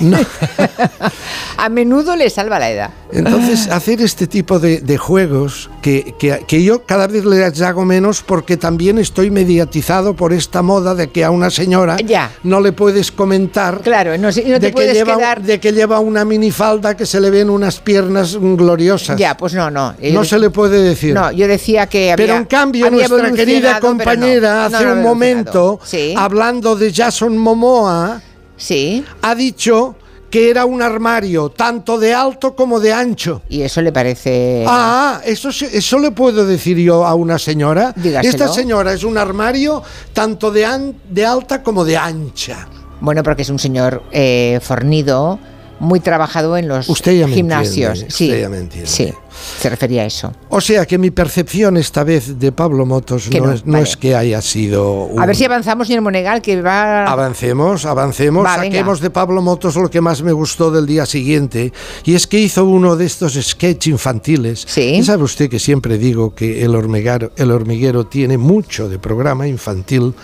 No. 0.00 0.18
a 1.56 1.68
menudo 1.68 2.16
le 2.16 2.30
salva 2.30 2.58
la 2.58 2.70
edad. 2.70 2.90
Entonces, 3.12 3.66
hacer 3.70 4.00
este 4.00 4.26
tipo 4.26 4.58
de, 4.58 4.80
de 4.80 4.96
juegos 4.98 5.70
que, 5.82 6.14
que- 6.18 6.44
que 6.46 6.62
yo 6.62 6.84
cada 6.86 7.06
vez 7.06 7.24
les 7.24 7.60
hago 7.62 7.84
menos 7.84 8.22
porque 8.22 8.56
también 8.56 8.98
estoy 8.98 9.30
mediatizado 9.30 10.14
por 10.14 10.32
esta 10.32 10.62
moda 10.62 10.94
de 10.94 11.10
que 11.10 11.24
a 11.24 11.30
una 11.30 11.50
señora 11.50 11.96
Ya. 11.98 12.30
no 12.42 12.60
le 12.60 12.72
puedes 12.72 13.12
comentar 13.12 13.80
Claro, 13.82 14.16
no, 14.16 14.28
no 14.28 14.32
te 14.32 14.42
de, 14.42 14.60
que 14.60 14.72
puedes 14.72 14.94
lleva, 14.94 15.16
quedar... 15.16 15.42
de 15.42 15.60
que 15.60 15.72
lleva 15.72 16.00
una 16.00 16.24
minifalda 16.24 16.96
que 16.96 17.04
se 17.06 17.20
le 17.20 17.30
ven 17.30 17.50
unas 17.50 17.80
piernas 17.80 18.36
gloriosas. 18.40 19.18
Ya, 19.18 19.36
pues 19.36 19.54
no, 19.54 19.70
no. 19.70 19.94
no 20.00 20.24
se 20.24 20.38
le 20.38 20.50
puede 20.50 20.80
decir. 20.82 21.14
No, 21.14 21.30
yo 21.32 21.46
decía 21.48 21.86
que 21.86 22.12
había 22.12 22.16
Pero 22.26 22.36
en 22.36 22.44
cambio, 22.44 22.86
había 22.86 23.08
nuestra 23.08 23.32
querida 23.32 23.74
no. 23.74 23.80
compañera 23.80 24.68
No, 24.68 24.76
hace 24.76 24.86
un 24.86 25.02
momento. 25.02 25.80
Sí. 25.84 26.14
hablando 26.16 26.76
de 26.76 26.92
Jason 26.92 27.36
Momoa, 27.36 28.20
Sí. 28.60 29.04
ha 29.22 29.34
dicho 29.34 29.96
que 30.30 30.48
era 30.48 30.64
un 30.64 30.80
armario 30.80 31.48
tanto 31.48 31.98
de 31.98 32.14
alto 32.14 32.54
como 32.54 32.78
de 32.78 32.92
ancho. 32.92 33.42
Y 33.48 33.62
eso 33.62 33.82
le 33.82 33.90
parece... 33.90 34.64
Ah, 34.68 35.20
eso, 35.24 35.48
eso 35.48 35.98
le 35.98 36.12
puedo 36.12 36.46
decir 36.46 36.76
yo 36.78 37.04
a 37.04 37.14
una 37.16 37.36
señora. 37.36 37.92
Dígaselo. 37.96 38.30
Esta 38.30 38.46
señora 38.46 38.92
es 38.92 39.02
un 39.02 39.18
armario 39.18 39.82
tanto 40.12 40.52
de, 40.52 40.64
an- 40.64 40.94
de 41.10 41.26
alta 41.26 41.64
como 41.64 41.84
de 41.84 41.96
ancha. 41.96 42.68
Bueno, 43.00 43.24
porque 43.24 43.42
es 43.42 43.50
un 43.50 43.58
señor 43.58 44.04
eh, 44.12 44.60
fornido, 44.62 45.40
muy 45.80 45.98
trabajado 46.00 46.56
en 46.56 46.68
los 46.68 46.88
Usted 46.88 47.12
ya 47.18 47.26
me 47.26 47.34
gimnasios. 47.34 47.90
entiende, 48.02 48.10
sí, 48.14 48.24
usted 48.26 48.40
ya 48.42 48.48
me 48.48 48.58
entiende. 48.58 48.88
sí, 48.88 49.12
se 49.60 49.70
refería 49.70 50.02
a 50.02 50.04
eso. 50.06 50.32
O 50.50 50.60
sea 50.60 50.84
que 50.86 50.98
mi 50.98 51.10
percepción 51.10 51.76
esta 51.76 52.04
vez 52.04 52.38
de 52.38 52.52
Pablo 52.52 52.84
Motos 52.86 53.28
no, 53.30 53.46
no, 53.46 53.52
es, 53.52 53.64
no 53.66 53.72
vale. 53.72 53.84
es 53.84 53.96
que 53.96 54.14
haya 54.14 54.40
sido... 54.42 55.04
un- 55.04 55.20
A 55.22 55.26
ver 55.26 55.34
si 55.36 55.44
avanzamos, 55.44 55.86
señor 55.86 56.02
Monegal, 56.02 56.42
que 56.42 56.60
va... 56.60 57.04
Avancemos, 57.06 57.86
avancemos, 57.86 58.44
Va, 58.44 58.56
venga. 58.58 58.64
saquemos 58.76 59.00
de 59.00 59.10
Pablo 59.10 59.40
Motos 59.42 59.74
lo 59.76 59.90
que 59.90 60.00
más 60.00 60.22
me 60.22 60.32
gustó 60.32 60.70
del 60.70 60.86
día 60.86 61.06
siguiente, 61.06 61.72
y 62.04 62.14
es 62.14 62.26
que 62.26 62.38
hizo 62.38 62.64
uno 62.66 62.96
de 62.96 63.06
estos 63.06 63.34
sketch 63.40 63.86
infantiles. 63.88 64.64
Sí. 64.66 64.82
Y 64.96 65.02
sabe 65.02 65.22
usted 65.24 65.48
que 65.48 65.58
siempre 65.58 65.96
digo 65.96 66.34
que 66.34 66.62
el 66.62 66.74
hormiguero, 66.76 67.32
el 67.36 67.50
hormiguero 67.50 68.06
tiene 68.06 68.36
mucho 68.36 68.88
de 68.88 68.98
programa 68.98 69.48
infantil, 69.48 70.14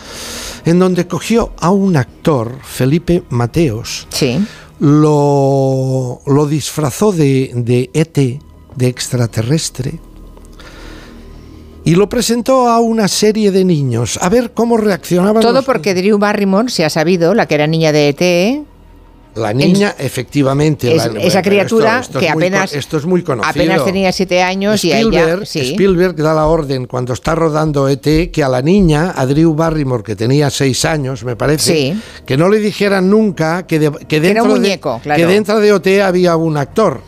en 0.67 0.79
donde 0.79 1.07
cogió 1.07 1.53
a 1.61 1.71
un 1.71 1.97
actor, 1.97 2.53
Felipe 2.63 3.23
Mateos, 3.31 4.07
Sí. 4.11 4.45
Lo, 4.81 6.21
lo 6.27 6.47
disfrazó 6.47 7.13
de, 7.13 7.51
de 7.55 7.91
ET, 7.95 8.17
de 8.77 8.87
extraterrestre, 8.89 9.99
y 11.85 11.95
lo 11.95 12.09
presentó 12.09 12.69
a 12.69 12.81
una 12.81 13.07
serie 13.09 13.51
de 13.53 13.65
niños, 13.65 14.19
a 14.21 14.29
ver 14.29 14.53
cómo 14.53 14.77
reaccionaban 14.77 15.41
Todo 15.41 15.53
los- 15.55 15.65
porque 15.65 15.95
Drew 15.95 16.19
Barrymore 16.19 16.69
se 16.69 16.85
ha 16.85 16.91
sabido, 16.91 17.33
la 17.35 17.47
que 17.47 17.55
era 17.55 17.67
niña 17.67 17.93
de 17.93 18.09
ET, 18.09 18.67
La 19.37 19.53
niña, 19.53 19.95
efectivamente. 19.99 20.95
es- 20.97 21.13
la- 21.13 21.21
esa 21.21 21.43
criatura 21.43 22.01
esto- 22.01 22.19
esto 22.19 22.19
es 22.19 22.25
que 22.27 22.33
muy 22.35 22.43
apenas, 22.45 22.73
esto 22.73 22.97
es 22.97 23.05
muy 23.05 23.23
conocido. 23.23 23.51
apenas 23.51 23.85
tenía 23.85 24.11
siete 24.13 24.43
años 24.43 24.83
y 24.85 24.93
ella... 24.93 25.41
Sí. 25.45 25.61
Spielberg 25.61 26.17
da 26.17 26.33
la 26.35 26.47
orden 26.47 26.87
cuando 26.87 27.13
está 27.13 27.35
rodando 27.35 27.89
ET 27.89 28.31
que 28.33 28.43
a 28.43 28.49
la 28.49 28.63
niña, 28.63 29.13
a 29.15 29.27
Drew 29.27 29.55
Barrymore, 29.55 30.03
que 30.03 30.17
tenía 30.17 30.49
seis 30.51 30.85
años, 30.85 31.23
me 31.25 31.37
parece, 31.37 31.73
Sí. 31.93 32.03
que 32.25 32.37
no 32.37 32.49
le 32.49 32.59
dijeran 32.59 33.11
nunca 33.11 33.67
que, 33.67 33.79
de- 33.79 33.91
que 34.09 34.21
dentro, 34.21 34.59
de- 34.59 34.81
claro. 34.81 35.03
que 35.17 35.27
dentro 35.27 35.61
de 35.61 35.73
OT 35.73 36.03
había 36.03 36.37
un 36.37 36.57
actor. 36.57 37.01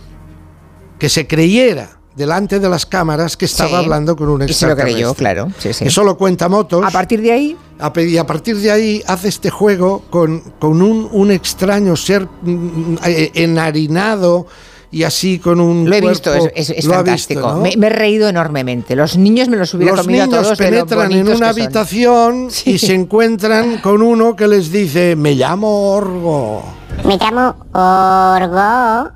Que 0.98 1.08
se 1.08 1.26
creyera 1.28 1.97
delante 2.18 2.58
de 2.60 2.68
las 2.68 2.84
cámaras 2.84 3.36
que 3.38 3.46
estaba 3.46 3.70
Sí. 3.70 3.74
hablando 3.76 4.14
con 4.16 4.28
un 4.28 4.42
Y 4.42 4.52
se 4.52 4.66
lo 4.66 4.72
extraterrestre. 4.72 4.92
creyó, 4.92 5.14
claro. 5.14 5.48
Sí, 5.58 5.72
sí. 5.72 5.84
Eso 5.86 6.04
lo 6.04 6.18
cuenta 6.18 6.48
Motos. 6.50 6.84
A 6.84 6.90
partir 6.90 7.22
de 7.22 7.32
ahí, 7.32 7.56
A 7.80 7.92
Y 8.00 8.18
a 8.18 8.26
partir 8.26 8.56
de 8.58 8.70
ahí 8.72 9.02
hace 9.06 9.28
este 9.28 9.48
juego 9.50 10.02
con, 10.10 10.40
con 10.58 10.82
un, 10.82 11.08
un 11.12 11.30
extraño 11.30 11.96
ser 11.96 12.26
mm, 12.42 12.96
eh, 13.06 13.30
enharinado 13.34 14.46
y 14.90 15.04
así 15.04 15.38
con 15.38 15.60
un. 15.60 15.88
lo 15.88 15.94
he 15.94 16.00
cuerpo- 16.00 16.32
visto, 16.32 16.34
es, 16.56 16.70
es- 16.70 16.86
fantástico. 16.88 17.40
visto, 17.40 17.54
¿no? 17.56 17.60
me, 17.62 17.76
me 17.76 17.86
he 17.86 17.90
reído 17.90 18.28
enormemente. 18.28 18.96
Los 18.96 19.16
niños 19.16 19.48
me 19.48 19.56
los 19.58 19.72
hubiera 19.74 19.94
Los 19.94 20.06
comido 20.06 20.24
a 20.24 20.26
niños 20.26 20.42
todos 20.42 20.58
de 20.58 20.64
lo 20.64 20.70
penetran 20.70 21.12
en 21.12 21.28
una 21.28 21.50
habitación 21.50 22.48
y 22.64 22.78
se 22.78 22.94
encuentran 22.94 23.78
con 23.78 24.02
uno 24.02 24.34
que 24.34 24.48
les 24.48 24.72
dice: 24.72 25.14
Me 25.14 25.34
llamo 25.34 25.92
Orgo. 25.92 26.64
Me 27.04 27.16
llamo 27.16 27.54
Orgo 27.74 29.12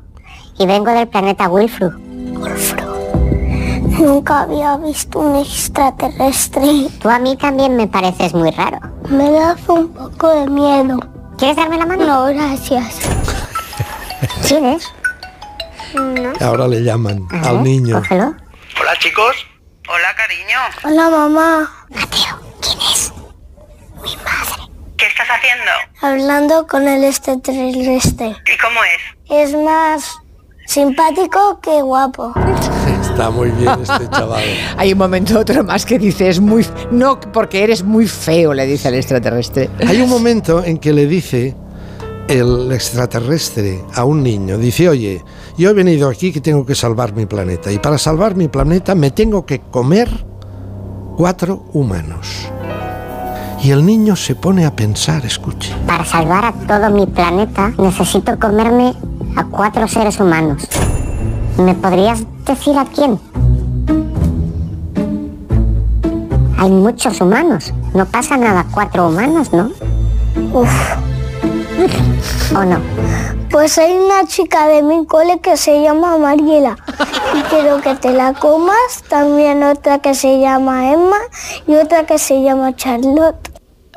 y 0.59 0.67
vengo 0.67 0.91
del 0.93 1.09
planeta 1.09 1.49
Wilfru. 1.49 1.91
Nunca 4.03 4.41
había 4.41 4.77
visto 4.79 5.21
un 5.21 5.37
extraterrestre. 5.37 6.89
Tú 7.01 7.09
a 7.09 7.21
mí 7.21 7.37
también 7.37 7.77
me 7.77 7.87
pareces 7.87 8.35
muy 8.35 8.51
raro. 8.51 8.81
Me 9.09 9.31
das 9.31 9.61
un 9.69 9.95
poco 9.95 10.35
de 10.35 10.49
miedo. 10.49 10.99
¿Quieres 11.39 11.57
darme 11.57 11.79
la 11.79 11.87
mano? 11.87 12.05
No, 12.05 12.25
gracias. 12.35 12.99
¿Tienes? 14.45 14.93
Ahora 16.41 16.67
le 16.67 16.83
llaman 16.83 17.29
al 17.45 17.63
niño. 17.63 18.01
Cógelo. 18.01 18.35
Hola 18.81 18.99
chicos. 18.99 19.37
Hola, 19.89 20.15
cariño. 20.17 20.59
Hola, 20.83 21.09
mamá. 21.09 21.87
¿Qué 24.97 25.07
estás 25.07 25.29
haciendo? 25.31 25.71
Hablando 26.01 26.67
con 26.67 26.89
el 26.89 27.05
extraterrestre. 27.05 28.37
¿Y 28.47 28.59
cómo 28.59 28.81
es? 28.83 29.51
Es 29.51 29.57
más 29.57 30.19
simpático 30.67 31.61
que 31.61 31.83
guapo. 31.83 32.33
Está 33.13 33.29
muy 33.31 33.51
bien 33.51 33.71
este 33.83 34.09
chaval. 34.09 34.43
Hay 34.79 34.93
un 34.93 34.99
momento 34.99 35.39
otro 35.39 35.63
más 35.65 35.85
que 35.85 35.99
dice, 35.99 36.31
es 36.31 36.41
muy... 36.41 36.67
No, 36.91 37.21
porque 37.21 37.63
eres 37.63 37.85
muy 37.85 38.07
feo, 38.07 38.55
le 38.55 38.67
dice 38.67 38.89
el 38.89 38.95
extraterrestre. 38.95 39.69
Hay 39.87 40.01
un 40.01 40.09
momento 40.17 40.65
en 40.65 40.79
que 40.79 40.95
le 40.95 41.07
dice 41.07 41.55
el 42.29 42.73
extraterrestre 42.73 43.85
a 43.95 44.05
un 44.05 44.23
niño, 44.23 44.57
dice, 44.57 44.89
oye, 44.89 45.23
yo 45.59 45.69
he 45.69 45.73
venido 45.75 46.09
aquí 46.09 46.33
que 46.33 46.41
tengo 46.41 46.65
que 46.65 46.75
salvar 46.75 47.13
mi 47.15 47.27
planeta 47.27 47.71
y 47.71 47.79
para 47.79 47.99
salvar 47.99 48.35
mi 48.35 48.49
planeta 48.49 48.95
me 48.95 49.11
tengo 49.11 49.45
que 49.45 49.61
comer 49.61 50.09
cuatro 51.17 51.67
humanos. 51.75 52.49
Y 53.63 53.71
el 53.71 53.85
niño 53.85 54.17
se 54.17 54.35
pone 54.35 54.65
a 54.65 54.75
pensar, 54.75 55.27
escuche. 55.27 55.75
Para 55.87 56.05
salvar 56.05 56.47
a 56.47 56.53
todo 56.53 56.91
mi 56.91 57.07
planeta 57.07 57.73
necesito 57.77 58.39
comerme 58.39 58.95
a 59.37 59.45
cuatro 59.45 59.87
seres 59.87 60.19
humanos. 60.19 60.67
¿Me 61.59 61.75
podrías 61.75 62.23
decir 62.47 62.77
a 62.79 62.85
quién? 62.85 63.19
Hay 66.59 66.71
muchos 66.71 67.21
humanos. 67.21 67.73
No 67.95 68.07
pasa 68.07 68.37
nada, 68.37 68.65
cuatro 68.71 69.09
humanos, 69.09 69.53
¿no? 69.53 69.71
Uf. 70.53 70.71
¿O 72.57 72.65
no? 72.65 72.81
Pues 73.51 73.77
hay 73.79 73.93
una 73.93 74.27
chica 74.27 74.67
de 74.67 74.83
mi 74.83 75.05
cole 75.07 75.41
que 75.41 75.57
se 75.57 75.83
llama 75.83 76.17
Mariela 76.17 76.77
y 77.35 77.43
quiero 77.51 77.81
que 77.83 77.95
te 77.97 78.13
la 78.13 78.33
comas. 78.33 79.03
También 79.09 79.63
otra 79.63 79.99
que 79.99 80.15
se 80.15 80.41
llama 80.41 80.93
Emma 80.93 81.19
y 81.67 81.75
otra 81.75 82.07
que 82.07 82.19
se 82.19 82.43
llama 82.43 82.75
Charlotte. 82.75 83.51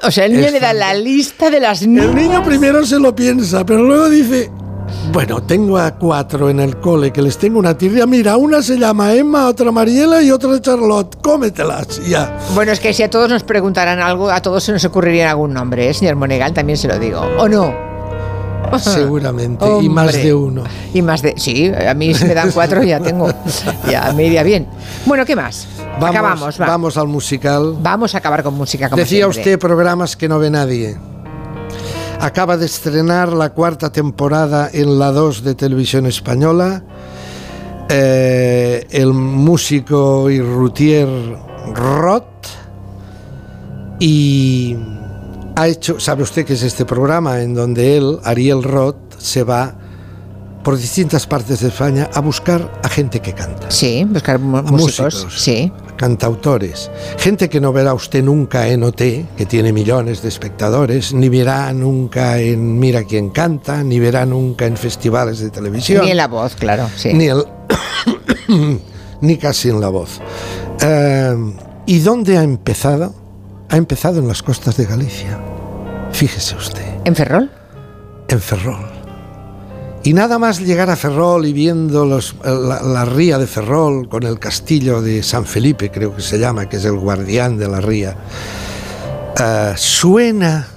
O 0.03 0.11
sea, 0.11 0.26
el 0.26 0.34
niño 0.34 0.48
Es 0.48 0.52
le 0.52 0.60
da 0.60 0.73
la 0.73 0.94
lista 0.94 1.49
de 1.49 1.60
las 1.60 1.86
niñas. 1.86 2.06
El 2.06 2.15
niño 2.15 2.44
primero 2.44 2.86
se 2.86 2.99
lo 2.99 3.15
piensa, 3.15 3.65
pero 3.65 3.84
luego 3.84 4.10
dice, 4.10 4.52
bueno, 5.12 5.42
tengo 5.44 5.78
a 5.78 5.92
cuatro 5.96 6.50
en 6.50 6.60
el 6.60 6.78
cole 6.80 7.12
que 7.12 7.22
les 7.22 7.38
tengo 7.38 7.60
una 7.60 7.78
tirria. 7.78 8.06
Mira, 8.06 8.38
una 8.38 8.62
se 8.62 8.78
llama 8.78 9.14
Emma, 9.14 9.48
otra 9.48 9.72
Mariela 9.72 10.22
y 10.22 10.32
otra 10.32 10.60
Charlotte. 10.60 11.16
Cómetelas, 11.22 12.02
ya. 12.08 12.38
Bueno, 12.54 12.72
es 12.72 12.80
que 12.80 12.94
si 12.94 13.04
a 13.04 13.10
todos 13.10 13.30
nos 13.30 13.44
preguntaran 13.44 14.00
algo, 14.00 14.30
a 14.30 14.42
todos 14.42 14.64
se 14.64 14.72
nos 14.72 14.84
ocurriría 14.86 15.30
algún 15.32 15.54
nombre, 15.54 15.90
¿eh, 15.90 15.94
señor 15.94 16.16
Monegal? 16.16 16.54
También 16.54 16.78
se 16.78 16.88
lo 16.88 16.98
digo. 17.00 17.22
¿O 17.40 17.48
no? 17.48 17.74
Seguramente, 18.80 19.64
y 19.82 19.88
más 19.90 20.14
de 20.14 20.34
uno. 20.34 20.64
Y 20.94 21.02
más 21.02 21.22
de... 21.22 21.36
Sí, 21.38 21.72
a 21.72 21.94
mí 21.94 22.14
si 22.16 22.26
me 22.26 22.34
dan 22.34 22.52
cuatro 22.52 22.82
ya 22.84 23.00
tengo. 23.00 23.30
Ya 23.90 24.12
me 24.14 24.26
iría 24.26 24.42
bien. 24.44 24.68
Bueno, 25.06 25.24
¿qué 25.26 25.36
más? 25.36 25.68
Vamos, 26.00 26.10
Acabamos, 26.10 26.62
va. 26.62 26.66
vamos 26.66 26.98
al 26.98 27.08
musical. 27.08 27.76
Vamos 27.80 28.16
a 28.16 28.18
acabar 28.18 28.44
con 28.44 28.56
música 28.56 28.90
como 28.90 29.00
Decía 29.00 29.20
siempre. 29.20 29.40
usted 29.40 29.60
programas 29.60 30.18
que 30.18 30.28
no 30.28 30.40
ve 30.40 30.50
nadie. 30.50 30.98
Acaba 32.26 32.58
de 32.58 32.66
estrenar 32.66 33.32
la 33.34 33.52
cuarta 33.52 33.92
temporada 33.92 34.68
en 34.74 34.98
la 34.98 35.12
2 35.12 35.44
de 35.44 35.54
Televisión 35.54 36.08
Española. 36.08 36.84
Eh, 37.88 38.88
el 38.90 39.14
músico 39.14 40.32
y 40.32 40.42
routier 40.42 41.08
Roth. 41.76 42.48
Y 44.00 44.76
ha 45.56 45.68
hecho, 45.68 46.00
sabe 46.00 46.24
usted 46.24 46.48
que 46.48 46.54
es 46.54 46.64
este 46.64 46.84
programa 46.84 47.44
en 47.44 47.54
donde 47.54 47.96
él, 47.96 48.18
Ariel 48.24 48.64
Roth, 48.64 49.20
se 49.20 49.44
va 49.44 49.76
por 50.66 50.76
distintas 50.78 51.28
partes 51.28 51.60
de 51.62 51.68
España 51.68 52.10
a 52.12 52.20
buscar 52.22 52.82
a 52.84 52.90
gente 52.90 53.22
que 53.22 53.34
canta. 53.34 53.70
Sí, 53.70 54.04
buscar 54.10 54.40
músicos. 54.40 55.28
Sí. 55.38 55.72
Cantautores. 55.96 56.90
Gente 57.20 57.48
que 57.50 57.62
no 57.62 57.72
verá 57.72 57.94
usted 57.94 58.24
nunca 58.24 58.68
en 58.68 58.82
OT, 58.84 58.98
que 59.38 59.46
tiene 59.48 59.72
millones 59.72 60.24
de 60.24 60.30
espectadores, 60.30 61.14
ni 61.14 61.30
verá 61.30 61.72
nunca 61.72 62.40
en 62.40 62.80
Mira 62.80 63.04
quién 63.04 63.30
canta, 63.30 63.84
ni 63.84 64.00
verá 64.00 64.26
nunca 64.26 64.66
en 64.66 64.76
festivales 64.76 65.40
de 65.40 65.52
televisión. 65.52 66.04
Ni 66.04 66.12
en 66.12 66.18
la 66.18 66.28
voz, 66.28 66.56
claro. 66.56 66.90
Sí. 66.98 67.14
Ni, 67.14 67.28
el- 67.28 67.46
ni 69.22 69.38
casi 69.38 69.70
en 69.70 69.80
la 69.80 69.90
voz. 69.90 70.20
Eh, 70.82 71.36
¿Y 71.86 72.00
dónde 72.00 72.40
ha 72.40 72.44
empezado? 72.44 73.14
Ha 73.70 73.78
empezado 73.78 74.18
en 74.20 74.28
las 74.28 74.42
costas 74.42 74.78
de 74.78 74.86
Galicia. 74.86 75.40
Fíjese 76.12 76.56
usted. 76.56 76.86
¿En 77.06 77.16
Ferrol? 77.16 77.52
En 78.30 78.40
Ferrol. 78.42 78.95
Y 80.06 80.14
nada 80.14 80.38
más 80.38 80.60
llegar 80.60 80.91
a 80.91 80.95
Ferrol 80.95 81.48
y 81.48 81.52
viendo 81.52 82.06
la, 82.06 82.19
la 82.84 83.06
ría 83.06 83.40
de 83.40 83.48
Ferrol 83.48 84.07
con 84.07 84.22
el 84.22 84.38
castillo 84.38 85.02
de 85.02 85.23
San 85.23 85.45
Felipe, 85.45 85.90
creo 85.90 86.15
que 86.15 86.22
se 86.22 86.38
llama, 86.38 86.69
que 86.69 86.77
es 86.77 86.86
el 86.86 86.95
guardián 86.95 87.57
de 87.57 87.68
la 87.68 87.82
ría, 87.82 88.15
eh, 89.36 89.73
suena 89.76 90.68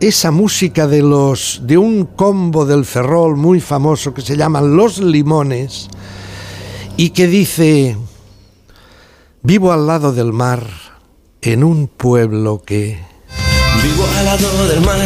esa 0.00 0.30
música 0.30 0.86
de 0.86 1.02
los 1.02 1.60
de 1.64 1.76
un 1.76 2.06
combo 2.06 2.64
del 2.64 2.86
Ferrol 2.86 3.36
muy 3.36 3.60
famoso 3.60 4.14
que 4.14 4.22
se 4.22 4.34
llaman 4.34 4.74
Los 4.74 4.98
Limones 4.98 5.88
y 6.96 7.10
que 7.10 7.26
dice 7.26 7.98
vivo 9.42 9.72
al 9.72 9.86
lado 9.86 10.14
del 10.14 10.32
mar 10.32 10.66
en 11.42 11.64
un 11.64 11.86
pueblo 11.86 12.62
que 12.64 12.98
Vivo 13.82 14.06
al 14.18 14.24
lado 14.24 14.68
del 14.68 14.80
mar, 14.80 14.98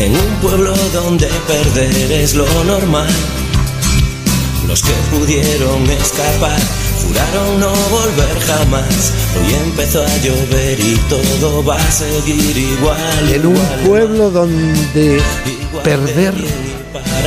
en 0.00 0.16
un 0.16 0.34
pueblo 0.40 0.74
donde 0.94 1.28
perder 1.46 2.12
es 2.12 2.34
lo 2.34 2.46
normal. 2.64 3.08
Los 4.66 4.82
que 4.82 4.92
pudieron 5.10 5.88
escapar 5.90 6.58
juraron 7.02 7.60
no 7.60 7.72
volver 7.90 8.40
jamás. 8.46 9.12
Hoy 9.36 9.54
empezó 9.66 10.02
a 10.02 10.16
llover 10.18 10.80
y 10.80 10.96
todo 11.08 11.64
va 11.64 11.76
a 11.76 11.90
seguir 11.90 12.56
igual. 12.56 13.34
en 13.34 13.46
un 13.46 13.60
pueblo 13.86 14.30
donde 14.30 15.20
perder 15.84 16.34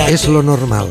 es 0.07 0.27
lo 0.27 0.41
normal. 0.41 0.87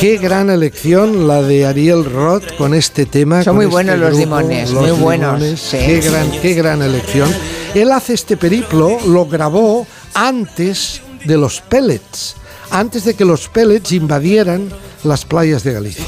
Qué 0.00 0.18
gran 0.18 0.50
elección 0.50 1.26
la 1.26 1.42
de 1.42 1.66
Ariel 1.66 2.04
Roth 2.04 2.56
con 2.56 2.74
este 2.74 3.06
tema. 3.06 3.42
Son 3.42 3.56
con 3.56 3.56
muy 3.56 3.64
este 3.64 3.72
buenos 3.72 3.98
los 3.98 4.08
grupo, 4.10 4.20
limones, 4.20 4.70
Los 4.70 4.82
muy 4.82 4.90
buenos, 4.92 5.60
sí. 5.60 5.78
Qué, 5.78 6.00
gran, 6.00 6.30
qué 6.30 6.54
gran 6.54 6.82
elección. 6.82 7.28
Él 7.74 7.90
hace 7.90 8.14
este 8.14 8.36
periplo, 8.36 8.98
lo 9.06 9.26
grabó 9.26 9.86
antes 10.14 11.00
de 11.24 11.36
los 11.36 11.60
pellets, 11.60 12.36
antes 12.70 13.04
de 13.04 13.14
que 13.14 13.24
los 13.24 13.48
pellets 13.48 13.90
invadieran 13.92 14.68
las 15.02 15.24
playas 15.24 15.64
de 15.64 15.72
Galicia. 15.72 16.04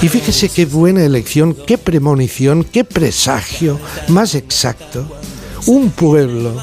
Y 0.00 0.08
fíjese 0.08 0.48
qué 0.48 0.64
buena 0.64 1.04
elección, 1.04 1.54
qué 1.66 1.76
premonición, 1.76 2.64
qué 2.64 2.84
presagio 2.84 3.78
más 4.08 4.34
exacto. 4.34 5.04
Un 5.66 5.90
pueblo 5.90 6.54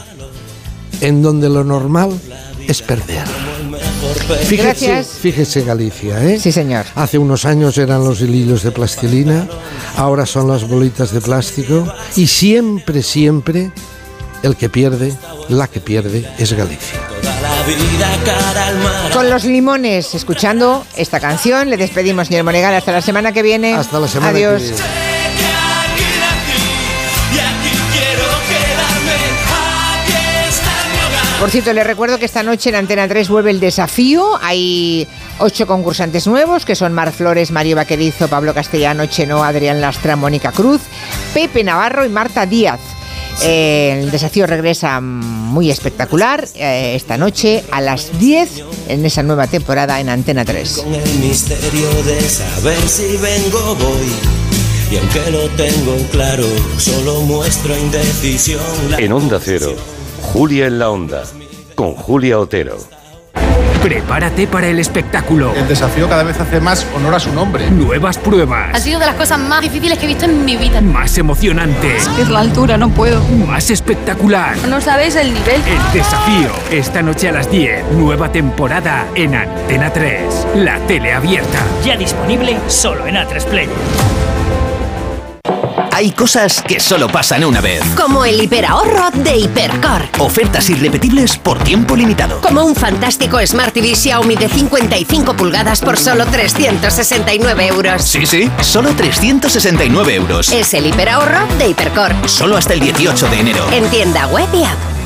en 1.02 1.22
donde 1.22 1.50
lo 1.50 1.64
normal 1.64 2.20
es 2.68 2.82
perder. 2.82 3.26
Fíjese, 4.18 4.56
Gracias. 4.88 5.08
fíjese 5.22 5.62
Galicia, 5.64 6.24
¿eh? 6.24 6.40
Sí, 6.40 6.52
señor. 6.52 6.86
Hace 6.96 7.18
unos 7.18 7.46
años 7.46 7.78
eran 7.78 8.04
los 8.04 8.22
hilillos 8.22 8.64
de 8.64 8.72
plastilina, 8.72 9.48
ahora 9.96 10.26
son 10.26 10.48
las 10.48 10.68
bolitas 10.68 11.12
de 11.12 11.22
plástico 11.22 11.88
y 12.16 12.28
siempre, 12.28 13.04
siempre 13.04 13.72
el 14.44 14.56
que 14.56 14.70
pierde, 14.70 15.14
la 15.50 15.68
que 15.68 15.80
pierde 15.80 16.30
es 16.38 16.54
Galicia. 16.54 17.00
Con 19.14 19.30
los 19.30 19.44
limones, 19.46 20.14
escuchando 20.16 20.86
esta 20.96 21.20
canción, 21.20 21.70
le 21.70 21.78
despedimos, 21.78 22.28
señor 22.28 22.44
Monegal, 22.44 22.74
hasta 22.76 22.92
la 22.92 23.02
semana 23.02 23.32
que 23.32 23.42
viene. 23.42 23.74
Hasta 23.74 24.00
la 24.00 24.08
semana 24.08 24.34
que 24.34 24.46
Adiós. 24.46 24.62
viene. 24.62 25.07
Por 31.40 31.52
cierto, 31.52 31.72
les 31.72 31.86
recuerdo 31.86 32.18
que 32.18 32.26
esta 32.26 32.42
noche 32.42 32.70
en 32.70 32.76
Antena 32.76 33.08
3 33.08 33.30
vuelve 33.30 33.52
el 33.52 33.60
desafío. 33.60 34.40
Hay 34.42 35.08
ocho 35.38 35.68
concursantes 35.68 36.26
nuevos, 36.26 36.66
que 36.66 36.76
son 36.76 36.94
Mar 36.94 37.12
Flores, 37.12 37.52
Mario 37.52 37.76
Vaquerizo, 37.76 38.28
Pablo 38.28 38.56
Castellano, 38.56 39.06
Cheno, 39.06 39.44
Adrián 39.44 39.80
Lastra, 39.80 40.16
Mónica 40.16 40.52
Cruz, 40.52 40.82
Pepe 41.36 41.64
Navarro 41.64 42.06
y 42.06 42.10
Marta 42.10 42.48
Díaz. 42.48 42.80
Eh, 43.44 44.00
el 44.02 44.10
desafío 44.10 44.48
regresa 44.48 45.00
muy 45.00 45.70
espectacular 45.70 46.48
eh, 46.56 46.94
esta 46.96 47.20
noche 47.20 47.64
a 47.70 47.82
las 47.82 48.18
10 48.20 48.50
en 48.88 49.06
esa 49.06 49.22
nueva 49.22 49.46
temporada 49.46 50.00
en 50.00 50.10
Antena 50.10 50.44
3. 50.44 50.78
Con 50.84 50.96
el 50.96 51.20
misterio 51.20 52.04
de 52.04 52.20
saber 52.22 52.82
si 52.88 53.16
vengo 53.18 53.76
voy. 53.76 54.12
Y 54.90 54.98
aunque 54.98 55.30
lo 55.30 55.48
tengo 55.50 55.98
claro, 56.12 56.48
solo 56.78 57.22
muestro 57.22 57.78
indecisión. 57.78 58.62
La 58.90 58.98
En 58.98 59.12
Onda 59.12 59.40
Cero, 59.44 59.76
Julia 60.34 60.68
en 60.68 60.78
la 60.78 60.90
Onda, 60.90 61.24
con 61.76 61.94
Julia 61.94 62.38
Otero. 62.38 62.78
Prepárate 63.82 64.46
para 64.46 64.68
el 64.68 64.80
espectáculo. 64.80 65.54
El 65.56 65.68
desafío 65.68 66.10
cada 66.10 66.24
vez 66.24 66.40
hace 66.40 66.60
más 66.60 66.86
honor 66.96 67.16
a 67.16 67.20
su 67.20 67.32
nombre. 67.32 67.72
Nuevas 67.72 68.18
pruebas. 68.18 68.76
Ha 68.76 68.80
sido 68.80 69.00
de 69.00 69.06
las 69.06 69.16
cosas 69.16 69.40
más 69.40 69.62
difíciles 69.62 69.98
que 69.98 70.06
he 70.06 70.08
visto 70.08 70.26
en 70.26 70.44
mi 70.44 70.58
vida. 70.58 70.82
Más 70.82 71.18
emocionante. 71.18 71.96
Es 71.96 72.30
la 72.30 72.40
altura, 72.40 72.78
no 72.78 72.90
puedo. 72.90 73.22
Más 73.48 73.70
espectacular. 73.70 74.58
No 74.68 74.82
sabéis 74.82 75.16
el 75.16 75.34
nivel. 75.34 75.62
El 75.66 75.94
desafío. 75.94 76.50
Esta 76.72 77.02
noche 77.02 77.30
a 77.30 77.32
las 77.32 77.50
10. 77.50 77.94
Nueva 77.94 78.32
temporada 78.32 79.08
en 79.16 79.36
Antena 79.36 79.92
3. 79.94 80.48
La 80.56 80.80
tele 80.88 81.14
abierta. 81.14 81.60
Ya 81.86 81.96
disponible 81.96 82.58
solo 82.68 83.08
en 83.08 83.16
A3 83.16 83.46
Player. 83.46 84.27
Hay 85.98 86.12
cosas 86.12 86.62
que 86.62 86.80
solo 86.80 87.08
pasan 87.08 87.44
una 87.44 87.60
vez. 87.60 87.82
Como 87.96 88.24
el 88.24 88.40
hiperahorro 88.40 89.10
de 89.16 89.36
Hipercor. 89.36 90.04
Ofertas 90.20 90.70
irrepetibles 90.70 91.38
por 91.38 91.58
tiempo 91.64 91.96
limitado. 91.96 92.40
Como 92.42 92.64
un 92.64 92.76
fantástico 92.76 93.40
Smart 93.44 93.74
TV 93.74 93.96
Xiaomi 93.96 94.36
de 94.36 94.48
55 94.48 95.34
pulgadas 95.34 95.82
por 95.82 95.98
solo 95.98 96.28
369 96.28 97.66
euros. 97.66 98.04
Sí, 98.04 98.28
sí, 98.28 98.48
solo 98.62 98.92
369 98.92 100.14
euros. 100.14 100.50
Es 100.50 100.76
el 100.76 100.86
hiperahorro 100.86 101.48
de 101.58 101.70
Hipercor. 101.70 102.14
Solo 102.28 102.58
hasta 102.58 102.76
el 102.76 102.82
18 102.82 103.30
de 103.30 103.40
enero. 103.40 103.66
En 103.72 103.90
tienda 103.90 104.28
web 104.28 104.48
y 104.54 104.66
app. 104.66 104.97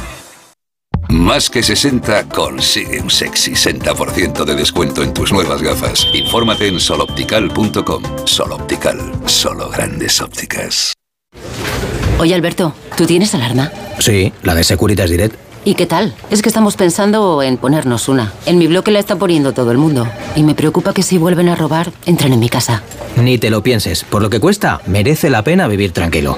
Más 1.11 1.49
que 1.49 1.61
60 1.61 2.29
consigue 2.29 3.01
un 3.01 3.09
sexy 3.09 3.51
60% 3.51 4.45
de 4.45 4.55
descuento 4.55 5.03
en 5.03 5.13
tus 5.13 5.33
nuevas 5.33 5.61
gafas. 5.61 6.07
Infórmate 6.13 6.67
en 6.67 6.79
soloptical.com. 6.79 8.03
Soloptical, 8.23 8.97
solo 9.25 9.69
grandes 9.69 10.21
ópticas. 10.21 10.93
Oye, 12.17 12.33
Alberto, 12.33 12.73
¿tú 12.95 13.05
tienes 13.05 13.35
alarma? 13.35 13.73
Sí, 13.99 14.31
la 14.43 14.55
de 14.55 14.63
Securitas 14.63 15.09
Direct. 15.09 15.35
¿Y 15.65 15.75
qué 15.75 15.85
tal? 15.85 16.15
Es 16.29 16.41
que 16.41 16.47
estamos 16.47 16.77
pensando 16.77 17.43
en 17.43 17.57
ponernos 17.57 18.07
una. 18.07 18.31
En 18.45 18.57
mi 18.57 18.67
bloque 18.67 18.91
la 18.91 18.99
está 18.99 19.17
poniendo 19.17 19.51
todo 19.51 19.71
el 19.71 19.77
mundo. 19.77 20.07
Y 20.37 20.43
me 20.43 20.55
preocupa 20.55 20.93
que 20.93 21.03
si 21.03 21.17
vuelven 21.17 21.49
a 21.49 21.55
robar, 21.55 21.91
entren 22.05 22.31
en 22.31 22.39
mi 22.39 22.47
casa. 22.47 22.83
Ni 23.17 23.37
te 23.37 23.49
lo 23.49 23.61
pienses. 23.61 24.05
Por 24.05 24.21
lo 24.21 24.29
que 24.29 24.39
cuesta, 24.39 24.79
merece 24.87 25.29
la 25.29 25.43
pena 25.43 25.67
vivir 25.67 25.91
tranquilo. 25.91 26.37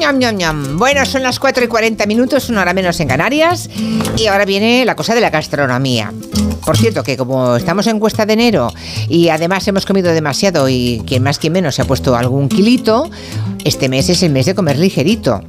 Ñam. 0.00 0.78
Bueno, 0.78 1.04
son 1.04 1.22
las 1.22 1.38
4 1.38 1.64
y 1.64 1.68
40 1.68 2.06
minutos, 2.06 2.48
una 2.48 2.62
hora 2.62 2.72
menos 2.72 2.98
en 3.00 3.08
Canarias. 3.08 3.68
Y 4.16 4.26
ahora 4.26 4.46
viene 4.46 4.84
la 4.86 4.96
cosa 4.96 5.14
de 5.14 5.20
la 5.20 5.28
gastronomía. 5.28 6.12
Por 6.64 6.76
cierto, 6.78 7.02
que 7.02 7.18
como 7.18 7.56
estamos 7.56 7.86
en 7.86 7.98
cuesta 7.98 8.24
de 8.24 8.32
enero 8.32 8.72
y 9.08 9.28
además 9.28 9.66
hemos 9.68 9.84
comido 9.84 10.12
demasiado 10.12 10.68
y 10.68 11.02
quien 11.06 11.22
más 11.22 11.38
quien 11.38 11.52
menos 11.52 11.74
se 11.74 11.82
ha 11.82 11.84
puesto 11.84 12.16
algún 12.16 12.48
kilito, 12.48 13.10
este 13.64 13.88
mes 13.88 14.08
es 14.08 14.22
el 14.22 14.32
mes 14.32 14.46
de 14.46 14.54
comer 14.54 14.78
ligerito. 14.78 15.42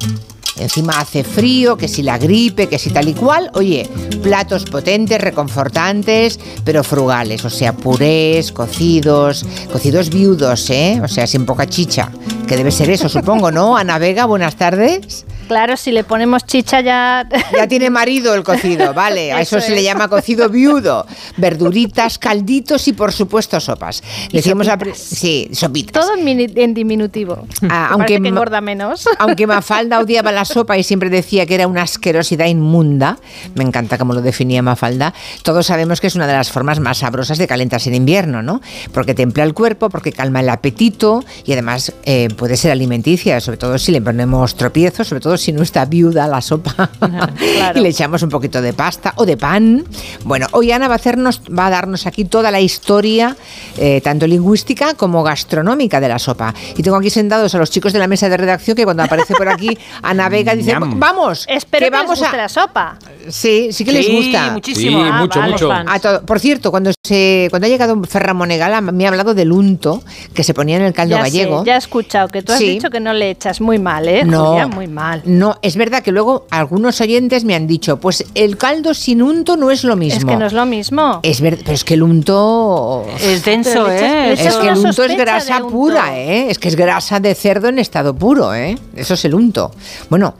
Encima 0.58 1.00
hace 1.00 1.24
frío, 1.24 1.76
que 1.76 1.88
si 1.88 2.02
la 2.02 2.18
gripe, 2.18 2.68
que 2.68 2.78
si 2.78 2.90
tal 2.90 3.08
y 3.08 3.14
cual. 3.14 3.50
Oye, 3.54 3.88
platos 4.22 4.64
potentes, 4.64 5.20
reconfortantes, 5.20 6.38
pero 6.64 6.84
frugales. 6.84 7.44
O 7.44 7.50
sea, 7.50 7.72
purés, 7.72 8.52
cocidos, 8.52 9.44
cocidos 9.72 10.10
viudos, 10.10 10.68
¿eh? 10.70 11.00
O 11.02 11.08
sea, 11.08 11.26
sin 11.26 11.46
poca 11.46 11.66
chicha. 11.66 12.10
Que 12.46 12.56
debe 12.56 12.70
ser 12.70 12.90
eso, 12.90 13.08
supongo, 13.08 13.50
¿no? 13.50 13.76
Ana 13.76 13.98
Vega, 13.98 14.26
buenas 14.26 14.56
tardes. 14.56 15.24
Claro, 15.52 15.76
si 15.76 15.92
le 15.92 16.02
ponemos 16.02 16.46
chicha 16.46 16.80
ya... 16.80 17.28
Ya 17.54 17.66
tiene 17.68 17.90
marido 17.90 18.34
el 18.34 18.42
cocido, 18.42 18.94
vale. 18.94 19.32
A 19.32 19.42
eso, 19.42 19.58
Eso 19.58 19.66
se 19.66 19.74
le 19.74 19.82
llama 19.82 20.08
cocido 20.08 20.48
viudo. 20.48 21.06
Verduritas, 21.36 22.18
calditos 22.18 22.88
y 22.88 22.94
por 22.94 23.12
supuesto 23.12 23.60
sopas. 23.60 24.02
Y 24.30 24.36
Decíamos 24.36 24.66
a 24.68 24.72
sopitas. 24.78 24.98
sí, 24.98 25.50
sopitas. 25.52 25.92
Todo 26.06 26.16
en, 26.16 26.24
mini- 26.24 26.52
en 26.56 26.72
diminutivo. 26.72 27.46
Ah, 27.68 27.88
aunque 27.92 28.18
que 28.18 28.28
engorda 28.28 28.62
menos. 28.62 29.06
Aunque 29.18 29.46
Mafalda 29.46 29.98
odiaba 30.00 30.32
la 30.32 30.46
sopa 30.46 30.78
y 30.78 30.82
siempre 30.84 31.10
decía 31.10 31.44
que 31.44 31.54
era 31.56 31.66
una 31.66 31.82
asquerosidad 31.82 32.46
inmunda, 32.46 33.18
me 33.54 33.62
encanta 33.64 33.98
cómo 33.98 34.14
lo 34.14 34.22
definía 34.22 34.62
Mafalda, 34.62 35.12
todos 35.42 35.66
sabemos 35.66 36.00
que 36.00 36.06
es 36.06 36.14
una 36.14 36.26
de 36.26 36.32
las 36.32 36.50
formas 36.50 36.80
más 36.80 36.96
sabrosas 36.98 37.36
de 37.36 37.46
calentarse 37.46 37.90
en 37.90 37.96
invierno, 37.96 38.42
¿no? 38.42 38.62
Porque 38.94 39.12
templa 39.14 39.44
el 39.44 39.52
cuerpo, 39.52 39.90
porque 39.90 40.12
calma 40.12 40.40
el 40.40 40.48
apetito 40.48 41.22
y 41.44 41.52
además 41.52 41.92
eh, 42.04 42.28
puede 42.38 42.56
ser 42.56 42.70
alimenticia, 42.70 43.38
sobre 43.40 43.58
todo 43.58 43.76
si 43.76 43.92
le 43.92 44.00
ponemos 44.00 44.54
tropiezos, 44.54 45.08
sobre 45.08 45.20
todo 45.20 45.36
si 45.36 45.41
no 45.50 45.62
está 45.62 45.86
viuda 45.86 46.28
la 46.28 46.40
sopa 46.42 46.90
y 47.74 47.80
le 47.80 47.88
echamos 47.88 48.22
un 48.22 48.28
poquito 48.28 48.60
de 48.62 48.72
pasta 48.74 49.14
o 49.16 49.24
de 49.26 49.36
pan. 49.36 49.84
Bueno, 50.24 50.46
hoy 50.52 50.70
Ana 50.70 50.86
va 50.88 50.94
a, 50.94 50.96
hacernos, 50.96 51.40
va 51.58 51.66
a 51.66 51.70
darnos 51.70 52.06
aquí 52.06 52.26
toda 52.26 52.50
la 52.50 52.60
historia, 52.60 53.36
eh, 53.78 54.00
tanto 54.04 54.26
lingüística 54.26 54.94
como 54.94 55.22
gastronómica 55.22 55.98
de 56.00 56.08
la 56.08 56.18
sopa. 56.18 56.54
Y 56.76 56.82
tengo 56.82 56.98
aquí 56.98 57.10
sentados 57.10 57.54
a 57.54 57.58
los 57.58 57.70
chicos 57.70 57.92
de 57.92 57.98
la 57.98 58.06
mesa 58.06 58.28
de 58.28 58.36
redacción 58.36 58.76
que 58.76 58.84
cuando 58.84 59.02
aparece 59.02 59.34
por 59.34 59.48
aquí 59.48 59.76
Ana 60.02 60.28
Vega 60.28 60.54
dice, 60.54 60.76
vamos, 60.78 61.46
Espero 61.48 61.86
que, 61.86 61.90
vamos 61.90 62.10
les 62.10 62.20
guste 62.20 62.36
a... 62.36 62.42
la 62.42 62.48
sopa. 62.48 62.98
Sí, 63.28 63.70
sí 63.72 63.84
que 63.84 63.92
les 63.92 64.08
gusta. 64.10 64.50
muchísimo. 64.52 65.02
Sí, 65.02 65.08
Ah, 65.12 65.18
mucho, 65.20 65.40
vale. 65.40 65.52
mucho. 65.52 65.68
fans. 65.68 65.88
A 65.90 65.98
todo- 65.98 66.22
Por 66.26 66.38
cierto, 66.40 66.70
cuando 66.70 66.90
se 67.02 67.46
cuando 67.50 67.66
ha 67.66 67.68
llegado 67.68 68.00
Ferran 68.04 68.36
Monegal 68.36 68.82
me 68.92 69.04
ha 69.06 69.08
hablado 69.08 69.32
del 69.34 69.52
unto 69.52 70.02
que 70.34 70.42
se 70.44 70.52
ponía 70.54 70.76
en 70.76 70.82
el 70.82 70.92
caldo 70.92 71.16
ya 71.16 71.22
gallego. 71.22 71.60
sé, 71.60 71.66
ya 71.66 71.74
he 71.76 71.78
escuchado 71.78 72.28
que 72.28 72.42
tú 72.42 72.52
has 72.52 72.58
Sí. 72.58 72.66
dicho 72.70 72.90
que 72.90 73.00
no 73.00 73.12
le 73.12 73.30
echas 73.30 73.60
muy 73.60 73.78
mal, 73.78 74.08
¿eh? 74.08 74.24
No. 74.24 74.46
Julia? 74.50 74.66
muy 74.66 74.86
mal. 74.88 75.21
No, 75.24 75.56
es 75.62 75.76
verdad 75.76 76.02
que 76.02 76.12
luego 76.12 76.46
algunos 76.50 77.00
oyentes 77.00 77.44
me 77.44 77.54
han 77.54 77.66
dicho, 77.66 77.98
pues 77.98 78.24
el 78.34 78.56
caldo 78.56 78.94
sin 78.94 79.22
unto 79.22 79.56
no 79.56 79.70
es 79.70 79.84
lo 79.84 79.96
mismo. 79.96 80.18
Es 80.18 80.24
que 80.24 80.36
no 80.36 80.46
es 80.46 80.52
lo 80.52 80.66
mismo. 80.66 81.20
Es 81.22 81.40
verdad, 81.40 81.60
pero 81.64 81.74
es 81.74 81.84
que 81.84 81.94
el 81.94 82.02
unto 82.02 83.04
Es 83.20 83.44
denso, 83.44 83.88
¿eh? 83.90 84.32
Es 84.32 84.56
que 84.56 84.68
el 84.68 84.78
unto 84.78 85.04
es 85.04 85.16
grasa 85.16 85.60
pura, 85.60 86.18
¿eh? 86.18 86.50
Es 86.50 86.58
que 86.58 86.68
es 86.68 86.76
grasa 86.76 87.20
de 87.20 87.34
cerdo 87.34 87.68
en 87.68 87.78
estado 87.78 88.14
puro, 88.14 88.54
¿eh? 88.54 88.76
Eso 88.96 89.14
es 89.14 89.24
el 89.24 89.34
unto. 89.34 89.70
Bueno, 90.10 90.34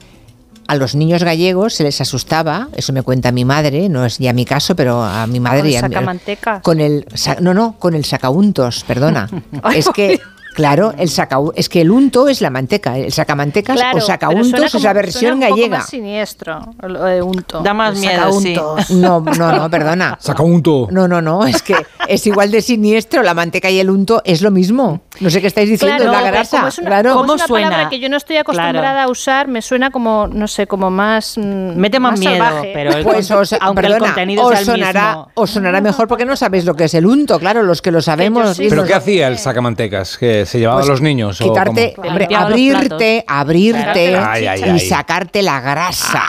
a 0.67 0.75
los 0.75 0.95
niños 0.95 1.23
gallegos 1.23 1.73
se 1.73 1.83
les 1.83 1.99
asustaba, 2.01 2.69
eso 2.75 2.93
me 2.93 3.01
cuenta 3.03 3.31
mi 3.31 3.43
madre, 3.45 3.89
no 3.89 4.05
es 4.05 4.17
ya 4.17 4.31
mi 4.33 4.45
caso, 4.45 4.75
pero 4.75 5.03
a 5.03 5.27
mi 5.27 5.39
madre 5.39 5.59
Con 5.61 5.69
y 5.71 5.75
a 5.75 5.81
mi- 5.81 5.93
sacamanteca. 5.93 6.61
con 6.61 6.79
el 6.79 7.05
no, 7.41 7.53
no, 7.53 7.75
con 7.79 7.93
el 7.95 8.05
sacauntos, 8.05 8.83
perdona. 8.87 9.29
Ay, 9.61 9.79
es 9.79 9.89
que 9.89 10.19
Claro, 10.53 10.93
el 10.97 11.09
saca, 11.09 11.37
es 11.55 11.67
que 11.69 11.81
el 11.81 11.91
unto 11.91 12.27
es 12.27 12.41
la 12.41 12.49
manteca, 12.49 12.97
el 12.97 13.11
sacamantecas 13.11 13.75
Claro, 13.75 13.97
o 13.97 14.01
sacauntos 14.01 14.49
suena 14.49 14.65
es 14.67 14.83
la 14.83 14.93
versión 14.93 15.21
suena 15.21 15.35
un 15.35 15.41
poco 15.41 15.55
gallega. 15.55 15.77
más 15.79 15.89
siniestro, 15.89 16.59
lo 16.81 17.03
de 17.03 17.21
unto. 17.21 17.61
Da 17.61 17.73
más 17.73 17.95
el 17.95 17.99
miedo, 18.01 18.31
sí. 18.39 18.55
No, 18.95 19.19
no, 19.21 19.51
no, 19.51 19.69
perdona. 19.69 20.17
Saca 20.19 20.43
unto. 20.43 20.87
No, 20.91 21.07
no, 21.07 21.21
no, 21.21 21.45
es 21.45 21.61
que 21.61 21.75
es 22.07 22.25
igual 22.27 22.51
de 22.51 22.61
siniestro, 22.61 23.23
la 23.23 23.33
manteca 23.33 23.69
y 23.69 23.79
el 23.79 23.89
unto 23.89 24.21
es 24.25 24.41
lo 24.41 24.51
mismo. 24.51 25.01
No 25.19 25.29
sé 25.29 25.41
qué 25.41 25.47
estáis 25.47 25.69
diciendo, 25.69 26.03
Claro, 26.03 26.11
la 26.11 26.21
grasa. 26.31 26.57
como 26.57 26.67
es 26.69 26.77
una, 26.79 26.87
claro. 26.87 27.13
como 27.15 27.35
es 27.35 27.41
una 27.41 27.47
palabra 27.47 27.89
que 27.89 27.99
yo 27.99 28.09
no 28.09 28.17
estoy 28.17 28.37
acostumbrada 28.37 29.03
a 29.03 29.07
usar, 29.09 29.47
me 29.47 29.61
suena 29.61 29.91
como, 29.91 30.27
no 30.27 30.47
sé, 30.47 30.67
como 30.67 30.89
más. 30.89 31.37
mm, 31.37 31.75
Mete 31.77 31.99
más 31.99 32.19
miedo, 32.19 32.33
salvaje. 32.43 32.71
pero 32.73 32.93
el 32.93 33.03
Pues 33.03 33.29
os, 33.31 33.53
aunque 33.59 33.85
el 33.85 33.91
perdona, 33.93 34.05
contenido 34.13 34.43
os 34.45 34.49
sea 34.51 34.59
el 34.59 34.65
sonará, 34.65 35.07
mismo. 35.09 35.31
os 35.35 35.49
sonará 35.49 35.81
mejor 35.81 36.07
porque 36.07 36.25
no 36.25 36.35
sabéis 36.35 36.65
lo 36.65 36.75
que 36.75 36.85
es 36.85 36.93
el 36.93 37.05
unto, 37.05 37.39
claro, 37.39 37.63
los 37.63 37.81
que 37.81 37.91
lo 37.91 38.01
sabemos. 38.01 38.59
y 38.59 38.69
¿Pero 38.69 38.83
qué 38.85 38.93
hacía 38.93 39.27
el 39.27 39.37
sacamantecas? 39.37 40.17
¿Que 40.17 40.42
se 40.45 40.59
llevaba 40.59 40.79
Pues 40.79 40.89
a 40.89 40.93
los 40.93 41.01
niños? 41.01 41.37
Quitarte, 41.39 41.93
hombre, 41.97 42.27
abrirte, 42.35 43.23
abrirte 43.27 44.15
Ay, 44.17 44.47
ay, 44.47 44.61
y 44.61 44.69
ay. 44.69 44.79
sacarte 44.79 45.41
la 45.41 45.59
grasa. 45.61 46.23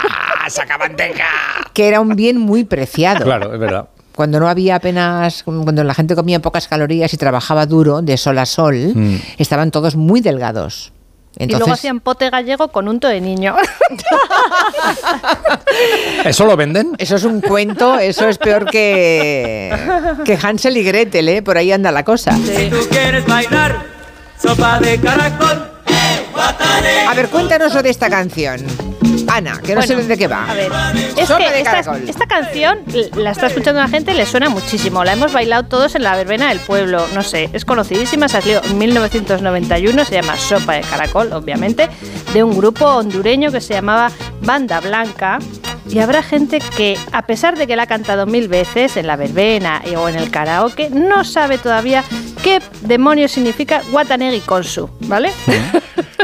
sacamanteca. 0.49 1.25
Que 1.73 1.89
era 1.89 2.01
un 2.01 2.15
bien 2.17 2.39
muy 2.39 2.65
preciado. 2.65 3.25
Claro, 3.25 3.53
es 3.55 3.59
verdad. 3.61 3.89
Cuando 4.15 4.39
no 4.39 4.49
había 4.49 4.77
apenas, 4.77 5.43
cuando 5.43 5.83
la 5.83 5.95
gente 5.95 6.15
comía 6.15 6.41
pocas 6.41 6.69
calorías 6.69 7.13
y 7.13 7.17
trabajaba 7.17 7.67
duro, 7.67 8.01
de 8.03 8.17
sol 8.17 8.39
a 8.39 8.47
sol, 8.47 8.93
Mm. 8.95 9.17
estaban 9.39 9.71
todos 9.73 9.97
muy 9.97 10.21
delgados. 10.21 10.93
y 11.37 11.47
luego 11.47 11.73
hacían 11.73 11.99
pote 11.99 12.31
gallego 12.31 12.69
con 12.69 12.87
unto 12.87 13.09
de 13.09 13.21
niño. 13.21 13.57
¿Eso 16.25 16.45
lo 16.47 16.57
venden? 16.57 16.93
Eso 16.99 17.17
es 17.17 17.25
un 17.25 17.41
cuento, 17.41 17.99
eso 17.99 18.29
es 18.29 18.39
peor 18.39 18.67
que, 18.71 19.75
que 20.25 20.39
Hansel 20.41 20.77
y 20.77 20.85
Gretel, 20.85 21.29
¿eh? 21.29 21.43
Por 21.43 21.59
ahí 21.59 21.73
anda 21.73 21.91
la 21.91 22.05
cosa. 22.05 22.31
Si 22.37 22.71
tú 22.71 22.77
quieres 22.89 23.27
bailar, 23.27 23.83
sopa 24.45 24.79
de 24.79 25.01
caracol, 25.01 25.71
eh, 25.87 27.07
A 27.09 27.15
ver, 27.15 27.31
cuéntanos 27.31 27.73
de 27.83 27.89
esta 27.89 28.11
canción. 28.11 28.61
Ana, 29.27 29.59
que 29.65 29.75
no 29.75 29.81
sé 29.81 29.97
de 29.97 30.19
qué 30.19 30.29
va. 30.29 30.51
A 30.51 30.53
ver, 30.55 30.71
es 31.17 31.29
Sopa 31.29 31.39
que 31.39 31.51
de 31.51 31.59
esta, 31.61 31.71
caracol. 31.71 32.09
esta 32.09 32.27
canción 32.27 32.79
la 33.17 33.31
está 33.31 33.47
escuchando 33.47 33.81
la 33.81 33.89
gente 33.89 34.13
y 34.13 34.17
le 34.17 34.27
suena 34.27 34.51
muchísimo. 34.51 35.03
La 35.03 35.15
hemos 35.15 35.33
bailado 35.33 35.63
todos 35.65 35.95
en 35.95 36.03
la 36.03 36.15
verbena 36.15 36.51
del 36.51 36.61
pueblo. 36.61 37.07
No 37.15 37.23
sé, 37.23 37.49
es 37.55 37.65
conocidísima, 37.65 38.29
salió 38.29 38.63
en 38.63 38.77
1991, 38.77 40.05
se 40.05 40.15
llama 40.17 40.37
Sopa 40.37 40.75
de 40.75 40.83
Caracol, 40.83 41.33
obviamente, 41.33 41.89
de 42.35 42.45
un 42.45 42.55
grupo 42.55 42.85
hondureño 42.85 43.51
que 43.51 43.63
se 43.63 43.73
llamaba 43.73 44.11
Banda 44.43 44.81
Blanca. 44.81 45.39
Y 45.89 45.99
habrá 45.99 46.23
gente 46.23 46.59
que, 46.77 46.97
a 47.13 47.23
pesar 47.23 47.57
de 47.59 47.67
que 47.67 47.77
la 47.77 47.83
ha 47.83 47.87
cantado 47.87 48.27
mil 48.27 48.49
veces 48.49 48.97
en 48.97 49.07
la 49.07 49.17
verbena 49.17 49.83
y- 49.85 49.95
o 49.97 50.09
en 50.09 50.17
el 50.17 50.31
karaoke, 50.31 50.89
no 50.91 51.25
sabe 51.25 51.59
todavía 51.59 52.03
qué 52.43 52.61
demonios 52.83 53.33
significa 53.33 53.83
Watanegi 53.93 54.41
Konsu, 54.41 54.89
¿vale? 55.01 55.31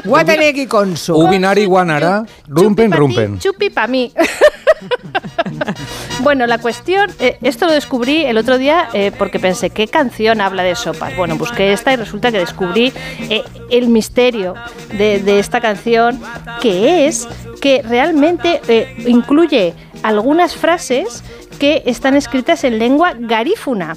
Guatanegi 0.04 0.66
Konsu. 0.66 1.14
Ubinari 1.14 1.66
Guanara, 1.66 2.24
Rumpen 2.48 2.90
Pa' 2.90 2.96
Rumpen. 2.96 3.38
Chupi 3.38 3.70
para 3.70 3.86
mí. 3.86 4.12
bueno, 6.22 6.47
la 6.47 6.59
cuestión, 6.59 7.10
eh, 7.18 7.38
esto 7.42 7.66
lo 7.66 7.72
descubrí 7.72 8.24
el 8.24 8.38
otro 8.38 8.59
día 8.59 8.88
eh, 8.92 9.12
porque 9.16 9.38
pensé, 9.38 9.70
¿qué 9.70 9.88
canción 9.88 10.40
habla 10.40 10.62
de 10.62 10.74
sopas? 10.76 11.16
Bueno, 11.16 11.36
busqué 11.36 11.72
esta 11.72 11.92
y 11.92 11.97
resulta 11.97 12.30
que 12.32 12.38
descubrí 12.38 12.92
eh, 13.28 13.42
el 13.70 13.88
misterio 13.88 14.55
de, 14.92 15.38
esta 15.38 15.60
canción, 15.60 16.20
que 16.60 17.06
es 17.06 17.28
que 17.60 17.82
realmente 17.82 18.60
incluye 19.06 19.74
algunas 20.02 20.56
frases 20.56 21.22
que 21.60 21.82
están 21.86 22.16
escritas 22.16 22.64
en 22.64 22.78
lengua 22.80 23.14
garífuna 23.16 23.96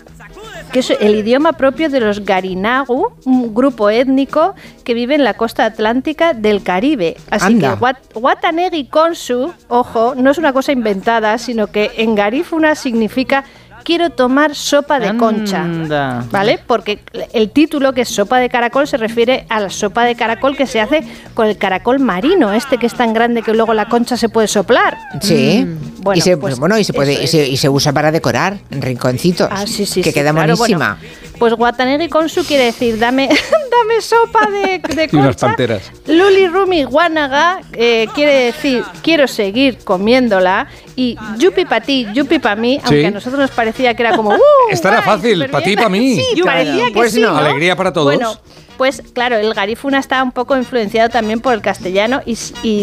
que 0.71 0.79
es 0.79 0.89
el 0.89 1.15
idioma 1.15 1.53
propio 1.53 1.87
de 1.87 1.99
los 1.99 2.25
Garinagu, 2.25 3.11
un 3.25 3.53
grupo 3.53 3.91
étnico 3.91 4.55
que 4.83 4.95
vive 4.95 5.13
en 5.13 5.23
la 5.23 5.35
costa 5.35 5.65
atlántica 5.65 6.33
del 6.33 6.63
Caribe. 6.63 7.15
Así 7.29 7.45
Anda. 7.53 7.75
que 7.75 7.79
Wat- 7.83 7.97
Watanegi 8.15 8.85
Konsu, 8.87 9.53
ojo, 9.67 10.15
no 10.15 10.31
es 10.31 10.39
una 10.39 10.51
cosa 10.51 10.71
inventada, 10.71 11.37
sino 11.37 11.67
que 11.67 11.91
en 11.97 12.15
garífuna 12.15 12.73
significa 12.73 13.43
quiero 13.83 14.09
tomar 14.09 14.55
sopa 14.55 14.99
de 14.99 15.15
concha. 15.17 15.61
Anda. 15.63 16.25
¿Vale? 16.31 16.59
Porque 16.65 16.99
el 17.33 17.51
título, 17.51 17.93
que 17.93 18.01
es 18.01 18.09
sopa 18.09 18.39
de 18.39 18.49
caracol, 18.49 18.87
se 18.87 18.97
refiere 18.97 19.45
a 19.49 19.59
la 19.59 19.69
sopa 19.69 20.05
de 20.05 20.15
caracol 20.15 20.55
que 20.57 20.67
se 20.67 20.81
hace 20.81 21.03
con 21.33 21.47
el 21.47 21.57
caracol 21.57 21.99
marino, 21.99 22.53
este 22.53 22.77
que 22.77 22.87
es 22.87 22.93
tan 22.95 23.13
grande 23.13 23.41
que 23.41 23.53
luego 23.53 23.73
la 23.73 23.87
concha 23.87 24.17
se 24.17 24.29
puede 24.29 24.47
soplar. 24.47 24.97
Sí. 25.21 25.67
Bueno, 25.99 26.17
y 26.17 26.21
se, 26.21 26.37
pues 26.37 26.59
bueno, 26.59 26.77
y 26.77 26.83
se 26.83 26.93
puede 26.93 27.23
y 27.23 27.27
se, 27.27 27.47
y 27.47 27.57
se 27.57 27.69
usa 27.69 27.93
para 27.93 28.11
decorar 28.11 28.57
en 28.71 28.81
rinconcitos. 28.81 29.47
Ah, 29.51 29.65
sí, 29.65 29.85
sí, 29.85 30.01
que 30.01 30.09
sí, 30.09 30.13
queda 30.13 30.31
claro, 30.31 30.55
buenísima. 30.57 30.97
bueno, 30.99 31.22
pues 31.43 31.55
Watanegi 31.57 32.07
Konsu 32.07 32.45
quiere 32.45 32.63
decir, 32.63 32.97
dame, 32.97 33.27
dame 33.71 33.99
sopa 34.01 34.47
de, 34.49 34.79
de 34.95 35.09
Y 35.11 35.15
unas 35.17 35.35
panteras. 35.35 35.91
Luli 36.07 36.47
Rumi 36.47 36.85
Guanaga 36.85 37.59
eh, 37.73 38.07
quiere 38.15 38.45
decir, 38.45 38.81
quiero 39.01 39.27
seguir 39.27 39.79
comiéndola. 39.79 40.67
Y 40.95 41.17
yupi 41.37 41.65
para 41.65 41.83
ti, 41.83 42.07
yupi 42.13 42.39
para 42.39 42.55
mí, 42.55 42.79
aunque 42.81 43.07
a 43.07 43.11
nosotros 43.11 43.41
nos 43.41 43.51
parecía 43.51 43.93
que 43.93 44.03
era 44.03 44.15
como... 44.15 44.29
¡Uh! 44.35 44.39
Esta 44.71 44.87
era 44.87 45.01
fácil, 45.01 45.33
superbién". 45.43 45.51
pa' 45.51 45.61
ti 45.61 45.71
y 45.71 45.75
pa' 45.75 45.89
mí. 45.89 46.15
Sí, 46.15 46.41
Claro. 46.41 46.45
parecía 46.45 46.85
que 46.85 46.93
Pues 46.93 47.11
sí, 47.11 47.19
no. 47.19 47.31
¿no? 47.33 47.37
Alegría 47.39 47.75
para 47.75 47.91
todos. 47.91 48.05
Bueno, 48.05 48.37
pues 48.77 49.01
claro, 49.13 49.37
el 49.37 49.53
garífuna 49.53 49.99
está 49.99 50.21
un 50.23 50.31
poco 50.31 50.57
influenciado 50.57 51.09
también 51.09 51.39
por 51.39 51.53
el 51.53 51.61
castellano 51.61 52.21
y, 52.25 52.35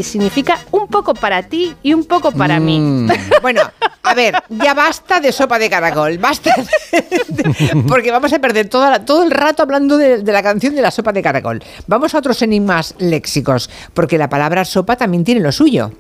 significa 0.03 0.59
un 0.71 0.87
poco 0.89 1.15
para 1.15 1.43
ti 1.43 1.75
y 1.83 1.93
un 1.95 2.05
poco 2.05 2.33
para 2.33 2.59
mí. 2.61 2.79
Mm. 2.81 3.11
Bueno, 3.43 3.63
a 4.03 4.15
ver, 4.15 4.35
ya 4.51 4.75
basta 4.75 5.19
de 5.21 5.33
sopa 5.33 5.59
de 5.59 5.71
caracol, 5.71 6.19
basta 6.19 6.55
de- 6.93 7.09
de- 7.29 7.83
porque 7.89 8.11
vamos 8.11 8.33
a 8.35 8.39
perder 8.39 8.69
toda 8.69 8.91
la- 8.91 9.05
todo 9.05 9.23
el 9.23 9.31
rato 9.31 9.63
hablando 9.63 9.97
de, 9.97 10.19
de 10.23 10.33
la 10.33 10.43
canción 10.43 10.75
de 10.75 10.83
la 10.83 10.91
sopa 10.91 11.13
de 11.13 11.23
caracol. 11.23 11.63
Vamos 11.87 12.15
a 12.15 12.19
otros 12.19 12.43
enigmas 12.43 12.95
léxicos, 12.99 13.71
porque 13.95 14.19
la 14.19 14.29
palabra 14.29 14.65
sopa 14.67 14.97
también 14.97 15.25
tiene 15.25 15.41
lo 15.41 15.53
suyo. 15.53 15.91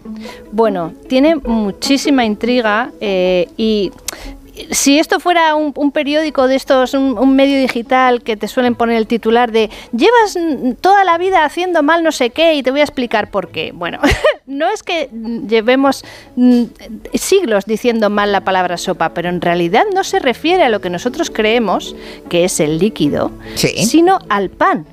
Bueno, 0.53 0.93
tiene 1.09 1.37
muchísima 1.37 2.25
intriga 2.25 2.91
eh, 3.01 3.49
y 3.57 3.91
si 4.70 4.99
esto 4.99 5.20
fuera 5.20 5.55
un, 5.55 5.73
un 5.77 5.93
periódico 5.93 6.49
de 6.49 6.57
estos, 6.57 6.95
un, 6.95 7.19
un 7.19 7.37
medio 7.37 7.59
digital 7.59 8.23
que 8.23 8.37
te 8.37 8.49
suelen 8.49 8.74
poner 8.74 8.97
el 8.97 9.07
titular 9.07 9.53
de 9.53 9.70
llevas 9.93 10.39
toda 10.81 11.05
la 11.05 11.19
vida 11.19 11.45
haciendo 11.45 11.82
mal 11.82 12.03
no 12.03 12.12
sé 12.12 12.31
qué 12.31 12.55
y 12.55 12.62
te 12.62 12.70
voy 12.70 12.81
a 12.81 12.85
explicar 12.85 13.31
por 13.31 13.49
qué. 13.49 13.73
Bueno, 13.73 14.01
no 14.47 14.69
es 14.70 14.82
que 14.82 15.09
llevemos 15.49 16.05
siglos 17.15 17.65
diciendo 17.66 18.11
mal 18.11 18.32
la 18.32 18.43
palabra 18.43 18.77
sopa, 18.77 19.11
pero 19.15 19.28
en 19.28 19.41
realidad 19.41 19.85
no 19.95 20.05
se 20.05 20.19
refiere 20.19 20.65
a 20.65 20.69
lo 20.69 20.81
que 20.81 20.91
nosotros 20.91 21.31
creemos 21.31 21.95
que 22.28 22.45
es 22.45 22.61
el 22.61 22.78
líquido, 22.78 23.31
sino 23.55 24.19
al 24.28 24.51
pan. 24.51 24.87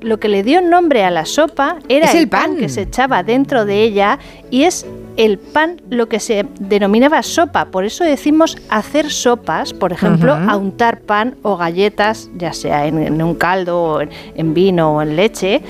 Lo 0.00 0.20
que 0.20 0.28
le 0.28 0.44
dio 0.44 0.60
nombre 0.60 1.04
a 1.04 1.10
la 1.10 1.24
sopa 1.24 1.78
era 1.88 2.12
el, 2.12 2.18
el 2.18 2.28
pan 2.28 2.52
pan. 2.52 2.56
que 2.56 2.68
se 2.68 2.82
echaba 2.82 3.24
dentro 3.24 3.64
de 3.64 3.82
ella 3.82 4.20
y 4.48 4.62
es 4.62 4.86
el 5.18 5.36
pan 5.38 5.82
lo 5.90 6.08
que 6.08 6.20
se 6.20 6.46
denominaba 6.60 7.22
sopa. 7.22 7.66
Por 7.66 7.84
eso 7.84 8.04
decimos 8.04 8.56
hacer 8.70 9.10
sopas, 9.10 9.74
por 9.74 9.92
ejemplo, 9.92 10.38
untar 10.56 11.00
pan 11.00 11.36
o 11.42 11.56
galletas, 11.56 12.30
ya 12.36 12.52
sea 12.52 12.86
en, 12.86 13.02
en 13.02 13.20
un 13.20 13.34
caldo, 13.34 13.82
o 13.82 14.00
en, 14.00 14.10
en 14.36 14.54
vino 14.54 14.94
o 14.94 15.02
en 15.02 15.16
leche. 15.16 15.60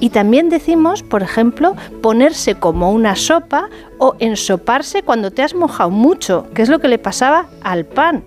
Y 0.00 0.10
también 0.10 0.48
decimos, 0.48 1.04
por 1.04 1.22
ejemplo, 1.22 1.76
ponerse 2.02 2.56
como 2.56 2.90
una 2.90 3.14
sopa 3.14 3.70
o 3.98 4.16
ensoparse 4.18 5.02
cuando 5.04 5.30
te 5.30 5.42
has 5.42 5.54
mojado 5.54 5.90
mucho, 5.90 6.48
que 6.52 6.62
es 6.62 6.68
lo 6.68 6.80
que 6.80 6.88
le 6.88 6.98
pasaba 6.98 7.46
al 7.62 7.86
pan. 7.86 8.24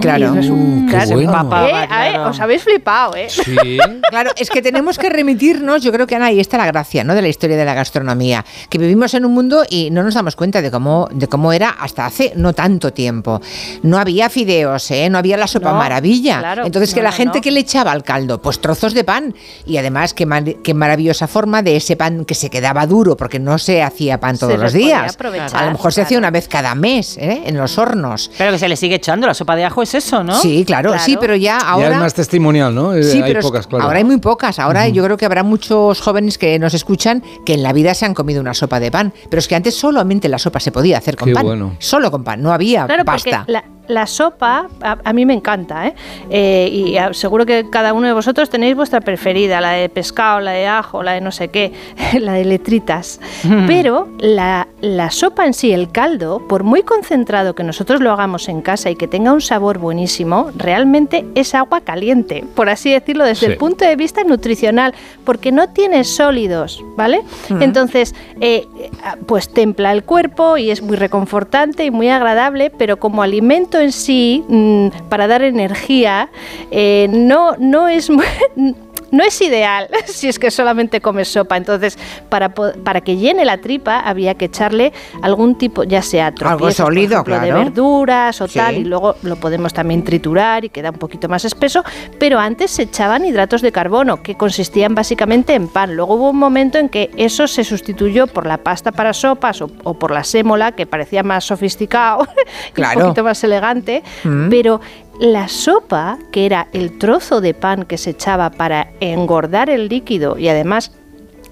Claro. 0.00 0.32
Uh, 0.32 0.86
qué 0.86 0.90
claro, 0.92 1.10
bueno. 1.14 1.32
papá, 1.32 1.68
eh, 1.68 2.14
eh, 2.14 2.18
os 2.18 2.38
habéis 2.40 2.62
flipado, 2.62 3.14
¿eh? 3.16 3.28
Claro, 4.10 4.30
es 4.36 4.50
que 4.50 4.62
tenemos 4.62 4.98
que 4.98 5.08
remitirnos, 5.08 5.82
yo 5.82 5.90
creo 5.92 6.06
que 6.06 6.14
Ana, 6.16 6.26
ahí 6.26 6.38
está 6.40 6.58
la 6.58 6.66
gracia, 6.66 7.02
¿no? 7.04 7.14
De 7.14 7.22
la 7.22 7.28
historia 7.28 7.56
de 7.56 7.64
la 7.64 7.74
gastronomía, 7.74 8.44
que 8.68 8.78
vivimos 8.78 9.14
en 9.14 9.24
un 9.24 9.32
mundo 9.32 9.64
y 9.68 9.90
no 9.90 10.02
nos 10.02 10.14
damos 10.14 10.36
cuenta 10.36 10.60
de 10.62 10.70
cómo, 10.70 11.08
de 11.12 11.26
cómo 11.28 11.52
era 11.52 11.70
hasta 11.70 12.06
hace 12.06 12.32
no 12.36 12.52
tanto 12.52 12.92
tiempo. 12.92 13.40
No 13.82 13.98
había 13.98 14.28
fideos, 14.30 14.90
¿eh? 14.90 15.08
No 15.10 15.18
había 15.18 15.36
la 15.36 15.46
sopa 15.46 15.70
No, 15.72 15.78
maravilla. 15.78 16.38
claro, 16.40 16.66
Entonces, 16.66 16.92
que 16.94 17.00
no, 17.00 17.04
la 17.04 17.10
no, 17.10 17.16
gente 17.16 17.38
no. 17.38 17.42
que 17.42 17.50
le 17.50 17.60
echaba 17.60 17.92
al 17.92 18.02
caldo, 18.02 18.40
pues 18.42 18.60
trozos 18.60 18.92
de 18.94 19.04
pan. 19.04 19.34
Y 19.66 19.78
además, 19.78 20.12
qué, 20.14 20.26
mar- 20.26 20.44
qué 20.62 20.74
maravillosa 20.74 21.26
forma 21.26 21.62
de 21.62 21.76
ese 21.76 21.96
pan 21.96 22.24
que 22.24 22.34
se 22.34 22.50
quedaba 22.50 22.86
duro, 22.86 23.16
porque 23.16 23.38
no 23.38 23.58
se 23.58 23.82
hacía 23.82 24.20
pan 24.20 24.36
Se 24.36 24.40
todos 24.40 24.52
le 24.58 24.62
los 24.64 24.72
podía 24.72 24.86
días. 25.02 25.14
aprovechar, 25.14 25.62
A 25.62 25.66
lo 25.66 25.72
mejor 25.72 25.92
se 25.92 26.02
hacía 26.02 26.18
una 26.18 26.30
vez 26.30 26.48
cada 26.48 26.74
mes, 26.74 27.16
¿eh? 27.18 27.42
En 27.46 27.56
los 27.56 27.78
hornos. 27.78 28.30
Pero 28.36 28.52
que 28.52 28.58
se 28.58 28.68
le 28.68 28.76
sigue 28.76 28.96
echando, 28.96 29.26
la 29.26 29.34
sopa 29.34 29.56
de 29.56 29.64
ajo 29.64 29.71
es 29.80 29.94
eso, 29.94 30.22
¿no? 30.22 30.34
Sí, 30.34 30.64
claro, 30.66 30.92
sí, 30.98 31.16
pero 31.18 31.34
ya 31.36 31.56
ahora... 31.56 31.88
Ya 31.90 31.94
es 31.94 32.00
más 32.00 32.14
testimonial, 32.14 32.74
¿no? 32.74 32.92
Eh, 32.94 33.02
Sí, 33.04 33.22
hay 33.22 33.32
pero 33.32 33.40
pocas, 33.40 33.66
claro. 33.66 33.84
ahora 33.84 33.98
hay 33.98 34.04
muy 34.04 34.18
pocas. 34.18 34.58
Ahora 34.58 34.86
yo 34.88 35.02
creo 35.04 35.16
que 35.16 35.24
habrá 35.24 35.42
muchos 35.42 36.00
jóvenes 36.02 36.36
que 36.36 36.58
nos 36.58 36.74
escuchan 36.74 37.22
que 37.46 37.54
en 37.54 37.62
la 37.62 37.72
vida 37.72 37.94
se 37.94 38.04
han 38.04 38.12
comido 38.12 38.40
una 38.42 38.52
sopa 38.52 38.78
de 38.80 38.90
pan. 38.90 39.12
Pero 39.30 39.38
es 39.38 39.48
que 39.48 39.54
antes 39.54 39.74
solamente 39.76 40.28
la 40.28 40.38
sopa 40.38 40.60
se 40.60 40.72
podía 40.72 40.98
hacer 40.98 41.16
con 41.16 41.28
Qué 41.28 41.34
pan. 41.34 41.44
bueno. 41.46 41.76
Solo 41.78 42.10
con 42.10 42.24
pan, 42.24 42.42
no 42.42 42.52
había 42.52 42.84
Claro, 42.86 43.04
pasta. 43.04 43.44
la, 43.46 43.64
la 43.88 44.06
sopa 44.06 44.66
a, 44.82 44.98
a 45.04 45.12
mí 45.12 45.24
me 45.26 45.34
encanta, 45.34 45.86
¿eh? 45.86 45.94
Eh, 46.30 46.68
y 46.72 46.96
a- 46.96 47.12
seguro 47.14 47.46
que 47.46 47.68
cada 47.70 47.92
uno 47.92 48.06
de 48.08 48.12
vosotros 48.12 48.50
tenéis 48.50 48.74
vuestra 48.76 49.00
preferida, 49.00 49.60
la 49.60 49.70
de 49.72 49.88
pescado, 49.88 50.40
la 50.40 50.52
de 50.52 50.66
ajo, 50.66 51.02
la 51.02 51.12
de 51.12 51.20
no 51.20 51.30
sé 51.30 51.48
qué, 51.48 51.72
la 52.20 52.32
de 52.34 52.44
letritas. 52.44 53.20
Mm. 53.44 53.66
Pero 53.66 54.08
la, 54.18 54.66
la 54.80 55.10
sopa 55.10 55.46
en 55.46 55.54
sí, 55.54 55.72
el 55.72 55.90
caldo, 55.92 56.46
por 56.48 56.64
muy 56.64 56.82
concentrado 56.82 57.54
que 57.54 57.62
nosotros 57.64 58.00
lo 58.00 58.10
hagamos 58.12 58.48
en 58.48 58.62
casa 58.62 58.88
y 58.90 58.96
que 58.96 59.08
tenga 59.08 59.32
un 59.32 59.40
sabor 59.40 59.61
buenísimo, 59.78 60.50
realmente 60.56 61.24
es 61.34 61.54
agua 61.54 61.80
caliente, 61.80 62.44
por 62.54 62.68
así 62.68 62.90
decirlo, 62.90 63.24
desde 63.24 63.46
Sí. 63.46 63.52
el 63.52 63.58
punto 63.58 63.84
de 63.84 63.96
vista 63.96 64.24
nutricional, 64.24 64.94
porque 65.24 65.52
no 65.52 65.68
tiene 65.70 66.04
sólidos, 66.04 66.82
¿vale? 66.96 67.20
Ujú. 67.50 67.62
Entonces, 67.62 68.14
eh, 68.40 68.66
eh, 68.78 68.90
pues 69.26 69.48
templa 69.48 69.92
el 69.92 70.02
cuerpo 70.04 70.56
y 70.56 70.70
es 70.70 70.82
muy 70.82 70.96
reconfortante 70.96 71.84
y 71.84 71.90
muy 71.90 72.08
agradable, 72.08 72.70
pero 72.70 72.98
como 72.98 73.22
alimento 73.22 73.78
en 73.80 73.92
sí, 73.92 74.44
mm, 74.48 74.88
para 75.08 75.26
dar 75.26 75.42
energía, 75.42 76.28
eh, 76.70 77.08
no, 77.10 77.56
no 77.58 77.88
es 77.88 78.10
muy- 78.56 78.74
No 79.12 79.22
es 79.22 79.40
ideal 79.40 79.88
si 80.06 80.28
es 80.28 80.38
que 80.40 80.50
solamente 80.50 81.00
comes 81.00 81.28
sopa. 81.28 81.56
Entonces, 81.56 81.96
para, 82.28 82.48
para 82.52 83.00
que 83.02 83.16
llene 83.16 83.44
la 83.44 83.58
tripa, 83.58 84.00
había 84.00 84.34
que 84.34 84.46
echarle 84.46 84.92
algún 85.22 85.56
tipo, 85.56 85.84
ya 85.84 86.02
sea 86.02 86.32
tropiezos, 86.34 86.74
sólido, 86.74 87.22
por 87.22 87.34
ejemplo, 87.34 87.46
claro. 87.48 87.58
de 87.58 87.64
verduras 87.64 88.40
o 88.40 88.48
Sí. 88.48 88.58
tal, 88.58 88.76
y 88.78 88.84
luego 88.84 89.14
lo 89.22 89.36
podemos 89.36 89.72
también 89.72 90.02
triturar 90.02 90.64
y 90.64 90.68
queda 90.70 90.90
un 90.90 90.98
poquito 90.98 91.28
más 91.28 91.44
espeso. 91.44 91.84
Pero 92.18 92.38
antes 92.40 92.70
se 92.72 92.82
echaban 92.82 93.24
hidratos 93.24 93.62
de 93.62 93.70
carbono, 93.70 94.22
que 94.22 94.34
consistían 94.34 94.94
básicamente 94.94 95.54
en 95.54 95.68
pan. 95.68 95.94
Luego 95.94 96.14
hubo 96.14 96.30
un 96.30 96.38
momento 96.38 96.78
en 96.78 96.88
que 96.88 97.10
eso 97.16 97.46
se 97.46 97.64
sustituyó 97.64 98.26
por 98.26 98.46
la 98.46 98.58
pasta 98.58 98.92
para 98.92 99.12
sopas 99.12 99.62
o, 99.62 99.70
o 99.84 99.94
por 99.94 100.10
la 100.10 100.24
sémola, 100.24 100.72
que 100.72 100.86
parecía 100.86 101.22
más 101.22 101.44
sofisticado, 101.44 102.26
y 102.76 102.80
un 102.80 102.92
poquito 103.02 103.24
más 103.24 103.44
elegante. 103.44 104.02
Mm. 104.24 104.48
Pero 104.48 104.80
la 105.20 105.48
sopa, 105.48 106.18
que 106.30 106.46
era 106.46 106.68
el 106.72 106.98
trozo 106.98 107.40
de 107.40 107.54
pan 107.54 107.84
que 107.84 107.98
se 107.98 108.10
echaba 108.10 108.50
para 108.50 108.92
engordar 109.00 109.70
el 109.70 109.88
líquido 109.88 110.38
y 110.38 110.48
además 110.48 110.92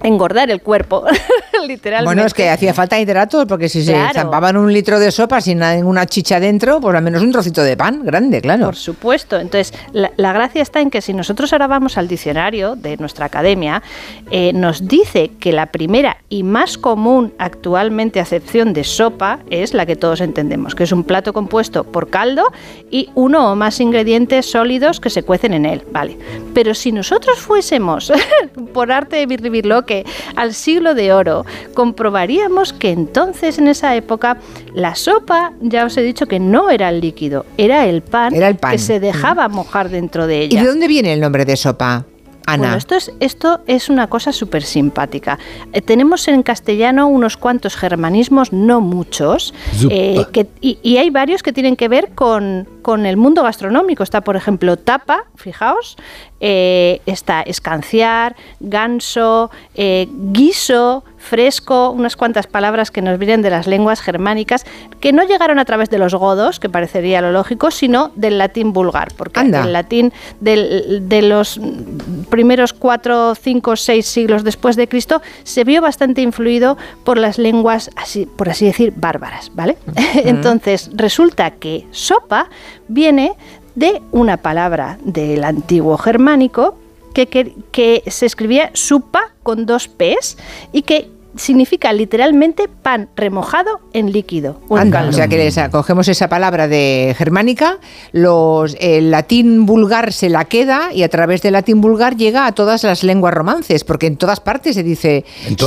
engordar 0.03 0.51
el 0.51 0.61
cuerpo, 0.63 1.05
literalmente. 1.67 2.05
Bueno, 2.05 2.25
es 2.27 2.35
que 2.35 2.49
hacía 2.49 2.75
falta 2.75 2.99
hidratos, 2.99 3.47
porque 3.47 3.69
si 3.69 3.85
Claro. 3.85 4.09
se 4.09 4.15
zampaban 4.21 4.57
un 4.57 4.73
litro 4.73 4.99
de 4.99 5.11
sopa 5.11 5.41
sin 5.41 5.59
ninguna 5.59 6.07
chicha 6.07 6.39
dentro, 6.41 6.81
pues 6.81 6.95
al 6.97 7.03
menos 7.03 7.23
un 7.23 7.33
trocito 7.33 7.63
de 7.63 7.77
pan 7.77 8.03
grande, 8.05 8.41
claro. 8.41 8.67
Por 8.67 8.77
supuesto. 8.77 9.39
Entonces, 9.39 9.73
la, 9.93 10.13
la 10.17 10.33
gracia 10.33 10.63
está 10.63 10.81
en 10.81 10.91
que 10.91 11.01
si 11.03 11.13
nosotros 11.13 11.53
ahora 11.53 11.67
vamos 11.67 11.99
al 11.99 12.09
diccionario 12.09 12.77
de 12.77 12.97
nuestra 12.99 13.27
academia, 13.27 13.83
eh, 14.31 14.53
nos 14.53 14.87
dice 14.87 15.31
que 15.41 15.53
la 15.53 15.67
primera 15.67 16.19
y 16.29 16.43
más 16.43 16.79
común 16.79 17.33
actualmente 17.39 18.21
acepción 18.21 18.73
de 18.73 18.85
sopa 18.85 19.41
es 19.51 19.75
la 19.75 19.87
que 19.87 19.97
todos 19.97 20.21
entendemos, 20.21 20.75
que 20.75 20.85
es 20.85 20.93
un 20.93 21.05
plato 21.05 21.33
compuesto 21.33 21.85
por 21.85 22.09
caldo 22.11 22.45
y 22.91 23.11
uno 23.15 23.51
o 23.53 23.57
más 23.57 23.81
ingredientes 23.81 24.51
sólidos 24.51 25.01
que 25.01 25.11
se 25.11 25.23
cuecen 25.23 25.55
en 25.55 25.67
él. 25.67 25.83
Vale. 25.93 26.17
Pero 26.55 26.75
si 26.75 26.93
nosotros 26.93 27.39
fuésemos, 27.39 28.13
por 28.73 28.93
arte 28.93 29.17
de 29.17 29.27
al 30.37 30.55
siglo 30.55 30.95
de 30.95 31.13
oro, 31.13 31.45
comprobaríamos 31.75 32.73
que 32.73 32.91
entonces, 32.91 33.59
en 33.59 33.69
esa 33.69 33.95
época, 33.97 34.37
la 34.75 34.95
sopa, 34.95 35.53
ya 35.61 35.85
os 35.85 35.97
he 35.97 36.03
dicho 36.03 36.27
que 36.27 36.39
no 36.39 36.71
era 36.71 36.89
el 36.89 37.01
líquido, 37.01 37.45
era 37.59 37.87
el 37.87 38.03
pan, 38.03 38.35
Era 38.35 38.49
el 38.49 38.57
pan. 38.57 38.73
que 38.73 38.79
se 38.79 39.01
dejaba 39.01 39.49
mojar 39.49 39.89
dentro 39.91 40.27
de 40.27 40.43
¿Y 40.45 40.45
ella. 40.47 40.63
de 40.63 40.69
dónde 40.69 40.87
viene 40.89 41.13
el 41.13 41.21
nombre 41.21 41.45
de 41.45 41.57
sopa, 41.57 42.05
Ana? 42.47 42.63
Bueno, 42.63 42.77
esto 42.77 42.95
es, 42.97 43.13
esto 43.21 43.61
es 43.67 43.89
una 43.91 44.09
cosa 44.09 44.33
súper 44.33 44.63
simpática. 44.63 45.39
Eh, 45.73 45.83
tenemos 45.83 46.27
en 46.29 46.43
castellano 46.43 47.07
unos 47.07 47.37
cuantos 47.37 47.77
germanismos, 47.77 48.53
no 48.53 48.81
muchos, 48.81 49.53
eh, 49.91 50.25
que- 50.33 50.47
y, 50.61 50.79
y 50.83 50.97
hay 50.97 51.11
varios 51.11 51.43
que 51.43 51.53
tienen 51.53 51.77
que 51.77 51.89
ver 51.89 52.11
con, 52.15 52.67
con 52.83 53.05
el 53.07 53.17
mundo 53.17 53.43
gastronómico. 53.43 54.03
Está, 54.03 54.23
por 54.23 54.37
ejemplo, 54.37 54.77
tapa, 54.77 55.25
fijaos, 55.37 55.97
eh, 56.41 57.01
está 57.07 57.43
escanciar, 57.43 58.35
ganso, 58.61 59.51
eh, 59.75 60.09
guiso, 60.11 61.05
fresco, 61.19 61.91
unas 61.91 62.17
cuantas 62.17 62.47
palabras 62.47 62.91
que 62.91 63.03
nos 63.03 63.19
vienen 63.19 63.43
de 63.43 63.51
las 63.51 63.67
lenguas 63.67 64.01
germánicas, 64.01 64.65
que 65.01 65.13
no 65.13 65.23
llegaron 65.23 65.59
a 65.59 65.67
través 65.67 65.91
de 65.91 65.99
los 65.99 66.15
godos, 66.15 66.59
que 66.59 66.71
parecería 66.71 67.21
lo 67.21 67.31
lógico, 67.31 67.71
sino 67.71 68.11
del 68.17 68.39
latín 68.39 68.73
vulgar, 68.73 69.09
porque 69.17 69.41
Anda. 69.41 69.63
el 69.65 69.73
latín 69.75 70.13
del- 70.41 71.07
de 71.09 71.21
los 71.21 71.61
primeros 72.31 72.73
cuatro, 72.73 73.35
cinco, 73.35 73.77
seis 73.77 74.07
siglos 74.07 74.45
después 74.45 74.77
de 74.77 74.89
Cristo 74.89 75.21
se 75.43 75.65
vio 75.65 75.83
bastante 75.83 76.23
influido 76.23 76.79
por 77.05 77.19
las 77.19 77.37
lenguas, 77.39 77.91
así, 77.97 78.25
por 78.25 78.49
así 78.49 78.65
decir, 78.65 78.95
bárbaras, 78.97 79.51
¿vale? 79.55 79.77
Entonces, 80.25 80.91
resulta 80.95 81.51
que 81.51 81.87
sopa 81.91 82.49
viene 82.89 83.35
de 83.75 84.03
una 84.13 84.37
palabra 84.39 84.99
del 85.05 85.45
antiguo 85.45 85.97
germánico 85.99 86.77
que, 87.15 87.27
que- 87.27 87.55
que 87.73 88.03
se 88.07 88.27
escribía 88.27 88.71
supa 88.75 89.21
con 89.43 89.67
dos 89.67 89.89
P's 89.89 90.37
y 90.73 90.83
que 90.83 91.09
significa 91.37 91.93
literalmente 91.93 92.69
pan 92.69 93.09
remojado 93.15 93.79
en 93.93 94.11
líquido. 94.13 94.61
Anda, 94.69 95.07
o 95.09 95.13
sea 95.13 95.29
que 95.29 95.37
les 95.37 95.57
cogemos 95.71 96.09
esa 96.09 96.29
palabra 96.29 96.67
de 96.67 97.15
germánica, 97.17 97.79
los, 98.11 98.77
el 98.81 99.13
latín 99.13 99.65
vulgar 99.65 100.13
se 100.13 100.29
la 100.29 100.45
queda 100.47 100.93
y 100.93 101.05
a 101.05 101.09
través 101.09 101.41
del 101.43 101.53
latín 101.53 101.81
vulgar 101.81 102.17
llega 102.17 102.47
a 102.47 102.53
todas 102.53 102.83
las 102.83 103.05
lenguas 103.05 103.33
romances, 103.33 103.85
porque 103.85 104.09
en 104.09 104.17
todas 104.17 104.41
partes 104.41 104.75
se 104.75 104.83
dice 104.83 105.25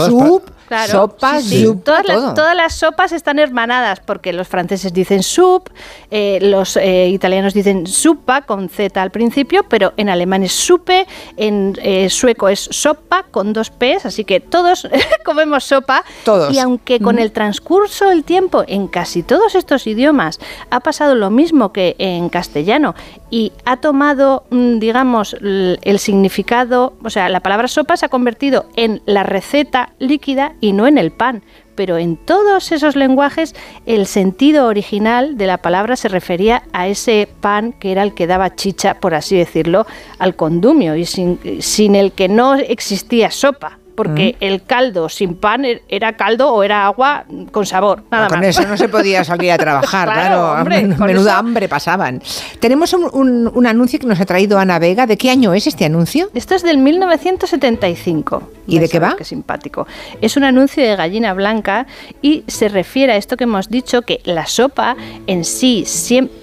soup, 0.10 0.44
Claro, 0.68 0.92
sopa, 0.92 1.40
sí, 1.42 1.50
sí. 1.50 1.66
soup, 1.66 1.84
Todas, 1.84 2.06
las, 2.08 2.18
todo. 2.18 2.34
todas 2.34 2.56
las 2.56 2.76
sopas 2.76 3.12
están 3.12 3.40
hermanadas 3.40 4.00
porque 4.00 4.34
los 4.34 4.48
franceses 4.48 4.94
dicen 4.94 5.24
soup, 5.24 5.70
eh, 6.10 6.40
los 6.42 6.78
eh, 6.78 7.10
italianos 7.10 7.54
dicen 7.54 7.88
supa 7.88 8.44
con 8.44 8.70
Z 8.70 9.02
al 9.02 9.12
principio, 9.12 9.64
pero 9.68 9.94
en 9.98 10.10
alemán 10.10 10.44
es 10.44 10.54
supe, 10.54 11.08
en 11.38 11.78
eh, 11.82 12.10
sueco 12.10 12.50
es 12.50 12.68
sopa 12.72 13.24
con 13.32 13.54
dos 13.54 13.70
P's, 13.70 14.06
así 14.06 14.24
que 14.24 14.40
todos 14.40 14.88
comemos 15.26 15.66
sopa. 15.66 16.04
Todos. 16.24 16.54
Y 16.54 16.60
aunque 16.60 17.00
con 17.00 17.20
el 17.20 17.32
transcurso 17.32 18.10
del 18.10 18.24
tiempo 18.24 18.64
en 18.68 18.88
casi 18.88 19.24
todos 19.24 19.56
estos 19.56 19.88
idiomas 19.88 20.40
ha 20.70 20.80
pasado 20.80 21.16
lo 21.16 21.30
mismo 21.30 21.74
que 21.74 21.96
en 22.00 22.30
castellano 22.30 22.96
y 23.30 23.52
ha 23.66 23.78
tomado, 23.78 24.44
mm, 24.52 24.78
digamos, 24.78 25.36
el 25.42 25.98
significado, 25.98 26.94
o 27.04 27.10
sea, 27.10 27.30
la 27.30 27.40
palabra 27.40 27.68
sopa 27.68 27.98
se 27.98 28.06
ha 28.06 28.10
convertido 28.10 28.66
en 28.76 29.02
la 29.06 29.24
receta 29.24 29.94
líquida 29.98 30.54
y 30.64 30.72
no 30.72 30.88
en 30.88 30.98
el 30.98 31.12
pan. 31.12 31.44
Pero 31.76 31.98
en 31.98 32.16
todos 32.16 32.72
esos 32.72 32.96
lenguajes 32.96 33.54
el 33.86 34.08
sentido 34.08 34.68
original 34.68 35.36
de 35.38 35.46
la 35.46 35.58
palabra 35.58 35.98
se 35.98 36.08
refería 36.08 36.64
a 36.72 36.88
ese 36.88 37.28
pan 37.42 37.74
que 37.74 37.92
era 37.92 38.02
el 38.02 38.14
que 38.14 38.28
daba 38.28 38.56
chicha, 38.56 38.94
por 39.02 39.14
así 39.14 39.36
decirlo, 39.36 39.86
al 40.20 40.38
condumio 40.38 40.96
y 40.96 41.06
sin, 41.06 41.38
sin 41.60 41.96
el 41.96 42.14
que 42.14 42.30
no 42.30 42.56
existía 42.56 43.30
sopa. 43.30 43.78
Porque 43.96 44.36
el 44.40 44.64
caldo 44.64 45.08
sin 45.10 45.36
pan 45.36 45.64
er- 45.66 45.82
era 45.88 46.14
caldo 46.18 46.52
o 46.54 46.64
era 46.64 46.86
agua 46.86 47.26
con 47.52 47.66
sabor, 47.66 48.04
nada 48.12 48.28
con 48.28 48.40
más. 48.40 48.48
eso 48.50 48.68
no 48.68 48.76
se 48.78 48.90
podía 48.90 49.24
salir 49.24 49.52
a 49.52 49.58
trabajar, 49.58 50.08
Claro, 50.14 50.20
claro. 50.36 50.52
hombre, 50.62 50.82
men- 50.82 50.96
con 50.98 51.08
menuda 51.08 51.32
eso- 51.32 51.40
hambre 51.40 51.70
pasaban. 51.70 52.22
Tenemos 52.60 52.94
un, 52.94 53.10
un- 53.14 53.52
un 53.54 53.68
anuncio 53.68 54.00
que 54.00 54.08
nos 54.08 54.20
ha 54.20 54.26
traído 54.26 54.58
Ana 54.60 54.80
Vega. 54.80 55.06
¿De 55.06 55.18
qué 55.18 55.30
año 55.30 55.54
es 55.54 55.68
este 55.68 55.86
anuncio? 55.86 56.30
Esto 56.34 56.56
es 56.56 56.64
del 56.64 56.78
1975. 56.78 58.44
¿Y 58.66 58.80
de 58.80 58.88
qué 58.88 59.00
va? 59.00 59.16
Qué 59.18 59.26
simpático. 59.26 59.86
Es 60.22 60.38
un 60.38 60.44
anuncio 60.46 60.82
de 60.84 60.96
gallina 60.96 61.34
blanca 61.34 61.86
y 62.22 62.44
se 62.48 62.70
refiere 62.70 63.12
a 63.14 63.18
esto 63.18 63.36
que 63.36 63.44
hemos 63.44 63.70
dicho, 63.70 64.04
que 64.04 64.22
la 64.24 64.46
sopa 64.46 64.96
en 65.28 65.44
sí, 65.44 65.86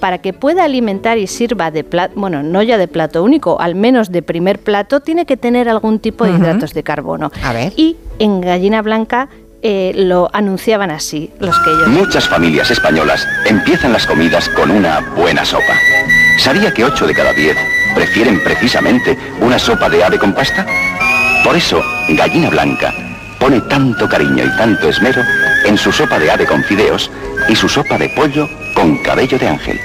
para 0.00 0.18
que 0.18 0.32
pueda 0.34 0.64
alimentar 0.64 1.16
y 1.18 1.26
sirva 1.26 1.70
de 1.70 1.82
plato, 1.82 2.12
bueno, 2.16 2.42
no 2.42 2.62
ya 2.62 2.76
de 2.76 2.88
plato 2.88 3.22
único, 3.24 3.58
al 3.60 3.74
menos 3.74 4.12
de 4.12 4.22
primer 4.22 4.58
plato, 4.60 5.00
tiene 5.00 5.24
que 5.24 5.36
tener 5.38 5.68
algún 5.68 5.98
tipo 5.98 6.24
de 6.24 6.32
hidratos 6.32 6.74
de 6.74 6.82
carbono. 6.82 7.30
A 7.42 7.52
ver. 7.52 7.72
Y 7.76 7.96
en 8.18 8.40
gallina 8.40 8.82
blanca 8.82 9.28
eh, 9.62 9.92
lo 9.94 10.30
anunciaban 10.32 10.90
así, 10.90 11.30
los 11.38 11.58
que 11.60 11.70
ellos... 11.70 11.88
Muchas 11.88 12.28
familias 12.28 12.70
españolas 12.70 13.26
empiezan 13.44 13.92
las 13.92 14.06
comidas 14.06 14.48
con 14.50 14.70
una 14.70 15.00
buena 15.16 15.44
sopa. 15.44 15.74
¿Sabía 16.38 16.72
que 16.72 16.84
8 16.84 17.06
de 17.06 17.14
cada 17.14 17.32
10 17.32 17.56
prefieren 17.94 18.42
precisamente 18.42 19.18
una 19.40 19.58
sopa 19.58 19.90
de 19.90 20.02
ave 20.02 20.18
con 20.18 20.32
pasta? 20.32 20.64
Por 21.44 21.56
eso, 21.56 21.82
Gallina 22.08 22.48
Blanca 22.48 22.94
pone 23.38 23.60
tanto 23.62 24.08
cariño 24.08 24.44
y 24.44 24.56
tanto 24.56 24.88
esmero 24.88 25.22
en 25.64 25.76
su 25.76 25.92
sopa 25.92 26.18
de 26.18 26.30
ave 26.30 26.46
con 26.46 26.62
fideos 26.64 27.10
y 27.48 27.56
su 27.56 27.68
sopa 27.68 27.98
de 27.98 28.08
pollo 28.10 28.48
con 28.74 28.96
cabello 29.02 29.38
de 29.38 29.48
ángel. 29.48 29.80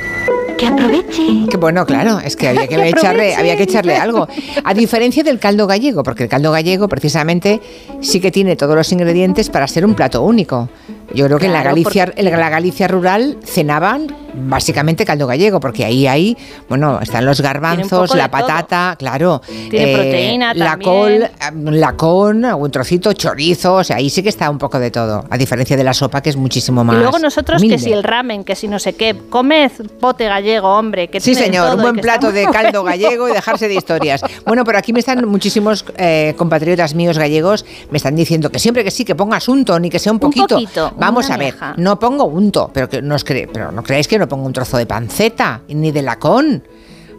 Que 0.58 0.68
aproveche. 0.68 1.48
Que 1.50 1.58
bueno, 1.58 1.86
claro, 1.86 2.20
es 2.20 2.36
que 2.36 2.48
había 2.50 2.68
que, 2.68 2.76
Que 2.76 2.90
echarle, 2.90 3.36
había 3.36 3.58
que 3.58 3.64
echarle 3.64 3.96
algo. 3.96 4.28
A 4.64 4.74
diferencia 4.74 5.24
del 5.24 5.40
caldo 5.40 5.68
gallego, 5.68 6.04
porque 6.04 6.24
el 6.24 6.30
caldo 6.30 6.52
gallego 6.52 6.88
precisamente 6.88 7.62
sí 8.02 8.20
que 8.20 8.32
tiene 8.32 8.56
todos 8.56 8.76
los 8.76 8.92
ingredientes 8.92 9.50
para 9.50 9.68
ser 9.68 9.86
un 9.86 9.96
plato 9.96 10.22
único. 10.22 10.70
Yo 11.14 11.26
creo 11.26 11.38
que 11.40 11.46
en 11.48 11.54
la 11.54 11.64
Galicia, 11.64 12.06
porque- 12.06 12.22
en 12.22 12.32
la 12.32 12.50
Galicia 12.50 12.88
rural 12.88 13.38
cenaban 13.44 14.08
básicamente 14.38 15.06
caldo 15.06 15.28
gallego, 15.28 15.60
porque 15.60 15.86
ahí 15.86 16.08
hay, 16.08 16.38
bueno, 16.70 17.00
están 17.02 17.26
los 17.26 17.42
garbanzos, 17.42 18.16
la 18.16 18.30
todo. 18.30 18.40
patata, 18.40 18.96
claro. 18.98 19.42
Tiene 19.70 19.94
proteína 19.94 20.54
La 20.54 20.72
también. 20.72 20.92
col, 20.92 21.12
eh, 21.24 21.30
la 21.72 21.94
con, 21.94 22.46
algún 22.46 22.72
trocito, 22.72 23.14
chorizo, 23.14 23.76
o 23.76 23.84
sea, 23.84 23.98
ahí 23.98 24.10
sí 24.10 24.22
que 24.24 24.30
está 24.30 24.50
un 24.50 24.58
poco 24.58 24.80
de 24.80 24.92
todo. 24.92 25.26
A 25.30 25.38
diferencia 25.38 25.76
de 25.78 25.84
la 25.84 25.94
sopa, 25.94 26.22
que 26.22 26.30
es 26.30 26.36
muchísimo 26.36 26.84
más. 26.84 26.96
Y 26.96 27.00
luego 27.00 27.20
nosotros 27.20 27.62
que 27.62 27.80
si 27.80 27.92
el 27.92 28.04
ramen, 28.04 28.44
que 28.44 28.56
si 28.56 28.68
no 28.68 28.80
sé 28.80 28.94
qué, 28.94 29.16
comed 29.30 29.72
pote 30.00 30.26
gallego, 30.26 30.70
hombre, 30.78 31.08
que 31.08 31.20
Sí, 31.20 31.36
señor, 31.36 31.66
todo 31.68 31.74
un 31.76 31.80
y 31.80 31.84
buen 31.84 31.96
plato 31.98 32.32
de 32.32 32.46
caldo 32.52 32.82
bueno. 32.84 32.98
gallego 32.98 33.30
y 33.30 33.34
dejarse 33.34 33.68
de 33.68 33.76
historias. 33.76 34.22
Bueno, 34.46 34.64
pero 34.64 34.78
aquí 34.78 34.94
me 34.94 35.00
están 35.00 35.28
muchísimos 35.28 35.86
eh, 35.98 36.34
compatriotas 36.38 36.94
míos 36.96 37.18
gallegos, 37.18 37.66
me 37.92 37.98
están 37.98 38.16
diciendo 38.16 38.50
que 38.52 38.60
siempre 38.60 38.84
que 38.84 38.92
sí, 38.92 39.06
que 39.06 39.16
pongas 39.16 39.48
unto, 39.48 39.80
ni 39.80 39.90
que 39.90 40.00
sea 40.00 40.12
un 40.12 40.20
poquito. 40.20 40.48
poquito, 40.56 40.94
Vamos 40.98 41.30
a 41.30 41.38
ver, 41.38 41.56
no 41.78 41.98
pongo 42.00 42.26
unto, 42.26 42.70
pero 42.74 42.90
que 42.90 43.02
no 43.02 43.16
os 43.16 43.26
cre- 43.26 43.50
pero 43.52 43.72
no 43.72 43.84
creáis 43.84 44.08
que 44.08 44.18
no 44.20 44.25
pongo 44.28 44.46
un 44.46 44.54
trozo 44.54 44.78
de 44.78 44.86
panceta, 44.86 45.62
ni 45.68 45.92
de 45.92 46.02
lacón. 46.02 46.64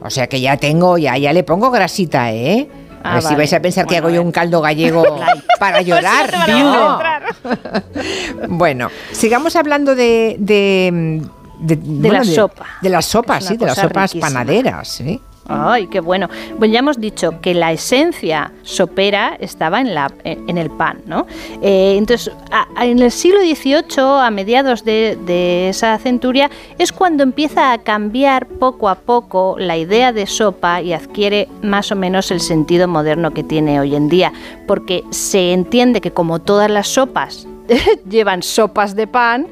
O 0.03 0.11
sea 0.11 0.27
que 0.27 0.41
ya 0.41 0.57
tengo, 0.57 0.99
ya, 0.99 1.17
ya 1.17 1.33
le 1.33 1.43
pongo 1.43 1.71
grasita, 1.71 2.33
¿eh? 2.33 2.69
A 3.03 3.17
Ah, 3.17 3.21
si 3.21 3.35
vais 3.37 3.53
a 3.53 3.61
pensar 3.61 3.87
que 3.87 3.97
hago 3.97 4.11
yo 4.11 4.21
un 4.21 4.33
caldo 4.33 4.61
gallego 4.61 5.05
para 5.61 5.81
llorar. 5.83 6.31
Pues 6.31 6.49
no 6.49 6.99
No. 6.99 8.49
Bueno, 8.49 8.91
sigamos 9.13 9.55
hablando 9.57 9.95
de. 9.95 10.37
de 10.39 11.23
de, 11.59 12.11
la 12.11 12.25
sopa. 12.25 12.67
De 12.83 12.89
las 12.89 13.07
sopas, 13.07 13.45
sí, 13.45 13.57
de 13.57 13.67
las 13.67 13.77
sopas 13.79 14.13
riquísima. 14.13 14.27
panaderas, 14.27 14.89
sí. 14.89 15.21
Ay, 15.49 15.87
qué 15.87 16.01
bueno. 16.01 16.29
Pues 16.59 16.71
ya 16.71 16.81
hemos 16.81 17.01
dicho 17.01 17.41
que 17.41 17.55
la 17.55 17.73
esencia 17.73 18.53
sopera 18.63 19.37
estaba 19.39 19.81
en, 19.81 20.59
el 20.59 20.71
pan, 20.71 21.01
¿no? 21.07 21.27
Eh, 21.63 21.95
entonces, 21.97 22.35
en 22.81 22.99
el 22.99 23.11
siglo 23.11 23.41
XVIII, 23.41 24.23
a 24.23 24.31
mediados 24.31 24.85
de 24.85 25.69
esa 25.69 25.99
centuria, 25.99 26.51
es 26.79 26.93
cuando 26.93 27.23
empieza 27.23 27.73
a 27.73 27.79
cambiar 27.79 28.47
poco 28.47 28.89
a 28.89 28.97
poco 28.97 29.57
la 29.59 29.77
idea 29.77 30.13
de 30.13 30.27
sopa 30.27 30.83
y 30.83 30.93
adquiere 30.93 31.49
más 31.63 31.93
o 31.93 31.97
menos 31.97 32.31
el 32.31 32.41
sentido 32.41 32.89
moderno 32.89 33.33
que 33.33 33.45
tiene 33.45 33.81
hoy 33.81 33.95
en 33.95 34.09
día, 34.09 34.33
porque 34.67 35.05
se 35.11 35.53
entiende 35.53 36.01
que 36.01 36.11
como 36.11 36.41
todas 36.41 36.71
las 36.71 36.89
sopas 36.89 37.47
llevan 38.09 38.43
sopas 38.43 38.95
de 38.97 39.07
pan, 39.07 39.47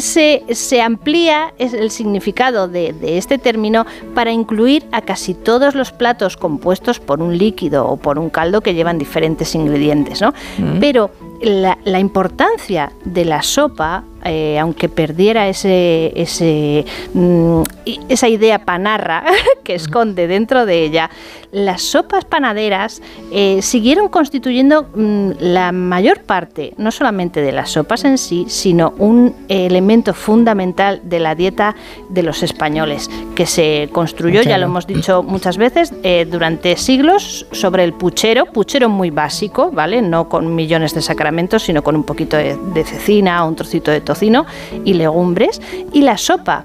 se, 0.00 0.42
se 0.50 0.80
amplía 0.80 1.52
el 1.58 1.90
significado 1.90 2.68
de, 2.68 2.92
de 2.92 3.18
este 3.18 3.38
término 3.38 3.86
para 4.14 4.32
incluir 4.32 4.84
a 4.92 5.02
casi 5.02 5.34
todos 5.34 5.74
los 5.74 5.92
platos 5.92 6.36
compuestos 6.36 7.00
por 7.00 7.20
un 7.20 7.36
líquido 7.36 7.86
o 7.86 7.96
por 7.96 8.18
un 8.18 8.30
caldo 8.30 8.60
que 8.60 8.74
llevan 8.74 8.98
diferentes 8.98 9.54
ingredientes, 9.54 10.20
¿no? 10.20 10.32
Mm. 10.58 10.80
Pero 10.80 11.10
la, 11.42 11.78
la 11.84 11.98
importancia 11.98 12.92
de 13.04 13.24
la 13.24 13.42
sopa, 13.42 14.04
eh, 14.24 14.58
aunque 14.58 14.88
perdiera 14.88 15.48
ese, 15.48 16.12
ese, 16.14 16.84
mm, 17.12 17.62
esa 18.08 18.28
idea 18.28 18.64
panarra 18.64 19.24
que 19.64 19.74
esconde 19.74 20.28
dentro 20.28 20.64
de 20.64 20.84
ella, 20.84 21.10
las 21.50 21.82
sopas 21.82 22.24
panaderas 22.24 23.02
eh, 23.32 23.60
siguieron 23.62 24.08
constituyendo 24.08 24.84
mm, 24.94 25.30
la 25.40 25.72
mayor 25.72 26.20
parte, 26.20 26.72
no 26.76 26.92
solamente 26.92 27.42
de 27.42 27.52
las 27.52 27.70
sopas 27.70 28.04
en 28.04 28.16
sí, 28.16 28.46
sino 28.48 28.94
un 28.98 29.34
elemento 29.48 30.14
fundamental 30.14 31.00
de 31.02 31.18
la 31.18 31.34
dieta 31.34 31.74
de 32.08 32.22
los 32.22 32.42
españoles, 32.42 33.10
que 33.34 33.46
se 33.46 33.88
construyó, 33.92 34.42
ya 34.42 34.56
lo 34.56 34.66
hemos 34.66 34.86
dicho 34.86 35.22
muchas 35.22 35.56
veces, 35.56 35.92
eh, 36.04 36.26
durante 36.30 36.76
siglos 36.76 37.46
sobre 37.50 37.82
el 37.82 37.92
puchero, 37.92 38.46
puchero 38.46 38.88
muy 38.88 39.10
básico, 39.10 39.72
¿vale? 39.72 40.00
No 40.00 40.28
con 40.28 40.54
millones 40.54 40.94
de 40.94 41.02
sacramentos, 41.02 41.31
sino 41.58 41.82
con 41.82 41.96
un 41.96 42.04
poquito 42.04 42.36
de, 42.36 42.84
cecina 42.84 43.44
un 43.44 43.56
trocito 43.56 43.90
de 43.90 44.00
tocino 44.00 44.46
y 44.84 44.94
legumbres, 44.94 45.60
y 45.92 46.02
la 46.02 46.16
sopa. 46.16 46.64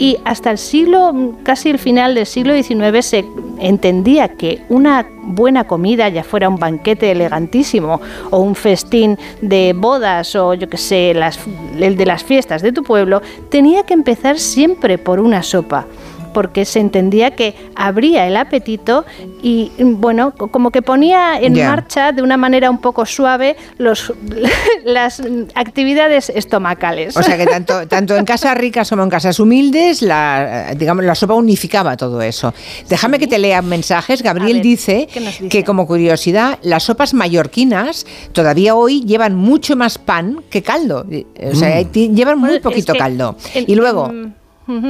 Y 0.00 0.16
hasta 0.24 0.52
el 0.52 0.58
siglo, 0.58 1.12
casi 1.42 1.70
el 1.70 1.78
final 1.78 2.14
del 2.14 2.26
siglo 2.26 2.54
XIX, 2.54 3.04
se 3.04 3.24
entendía 3.58 4.28
que 4.28 4.62
una 4.68 5.04
buena 5.22 5.64
comida, 5.64 6.08
ya 6.08 6.22
fuera 6.22 6.48
un 6.48 6.56
banquete 6.56 7.10
elegantísimo 7.10 8.00
o 8.30 8.38
un 8.38 8.54
festín 8.54 9.18
de 9.42 9.74
bodas 9.76 10.36
o 10.36 10.54
yo 10.54 10.68
que 10.68 10.76
sé, 10.76 11.10
el 11.10 11.96
de 11.96 12.06
las 12.06 12.22
fiestas 12.22 12.62
de 12.62 12.70
tu 12.70 12.84
pueblo, 12.84 13.20
tenía 13.48 13.82
que 13.82 13.94
empezar 13.94 14.38
siempre 14.38 14.98
por 14.98 15.18
una 15.18 15.42
sopa 15.42 15.86
porque 16.32 16.64
se 16.64 16.80
entendía 16.80 17.32
que 17.32 17.54
abría 17.74 18.26
el 18.26 18.36
apetito 18.36 19.04
y 19.42 19.70
bueno, 19.78 20.32
co- 20.36 20.48
como 20.48 20.70
que 20.70 20.82
ponía 20.82 21.38
en 21.40 21.54
marcha 21.54 22.12
de 22.12 22.22
una 22.22 22.36
manera 22.36 22.70
un 22.70 22.78
poco 22.78 23.06
suave 23.06 23.56
los, 23.78 24.12
las 24.84 25.22
actividades 25.54 26.30
estomacales. 26.30 27.16
O 27.16 27.22
sea 27.22 27.36
que 27.36 27.46
tanto, 27.56 27.86
tanto 27.88 28.16
en 28.16 28.24
casas 28.24 28.56
ricas 28.56 28.88
como 28.90 29.02
en 29.02 29.10
casas 29.10 29.38
humildes, 29.40 30.02
la, 30.02 30.74
digamos, 30.76 31.04
la 31.04 31.14
sopa 31.14 31.34
unificaba 31.34 31.96
todo 31.96 32.22
eso. 32.22 32.52
Déjame 32.88 33.18
que 33.18 33.26
te 33.26 33.38
lea 33.38 33.62
mensajes. 33.62 34.22
Gabriel 34.22 34.60
dice, 34.62 35.08
que 35.50 35.64
como 35.64 35.86
curiosidad, 35.86 36.58
las 36.62 36.84
sopas 36.84 37.14
mallorquinas 37.14 38.06
todavía 38.32 38.74
hoy 38.74 39.02
llevan 39.04 39.34
mucho 39.34 39.76
más 39.76 39.98
pan 39.98 40.42
que 40.50 40.62
caldo. 40.62 41.06
O 41.50 41.54
sea, 41.54 41.80
Mm. 41.80 41.84
ti- 41.86 42.08
llevan 42.14 42.38
muy 42.38 42.48
Bueno, 42.48 42.56
es 42.56 42.62
poquito 42.62 42.92
que 42.92 42.98
caldo. 42.98 43.36
y 43.54 43.74
luego... 43.74 44.10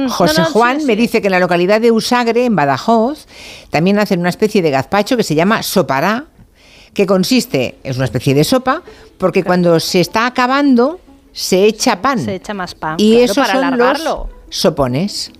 José 0.09 0.41
No, 0.41 0.47
no, 0.47 0.51
Juan 0.51 0.85
me 0.85 0.95
dice 0.95 1.21
que 1.21 1.27
en 1.27 1.31
la 1.31 1.39
localidad 1.39 1.79
de 1.79 1.91
Usagre, 1.91 2.45
en 2.45 2.55
Badajoz, 2.55 3.27
también 3.69 3.97
hacen 3.99 4.19
una 4.19 4.29
especie 4.29 4.61
de 4.61 4.71
gazpacho 4.71 5.15
que 5.15 5.23
se 5.23 5.35
llama 5.35 5.63
sopará, 5.63 6.25
que 6.93 7.05
consiste, 7.05 7.77
es 7.83 7.95
una 7.95 8.05
especie 8.05 8.33
de 8.33 8.43
sopa, 8.43 8.81
porque 9.17 9.43
cuando 9.43 9.79
se 9.79 10.01
está 10.01 10.25
acabando 10.25 10.99
se 11.31 11.65
echa 11.65 12.01
pan. 12.01 12.19
Se 12.19 12.35
echa 12.35 12.53
más 12.53 12.75
pan. 12.75 12.95
y 12.97 13.11
claro, 13.11 13.25
esos 13.25 13.37
para 13.37 13.53
son 13.53 13.63
alargarlo. 13.63 14.29
los 14.49 14.55
sopones. 14.55 15.31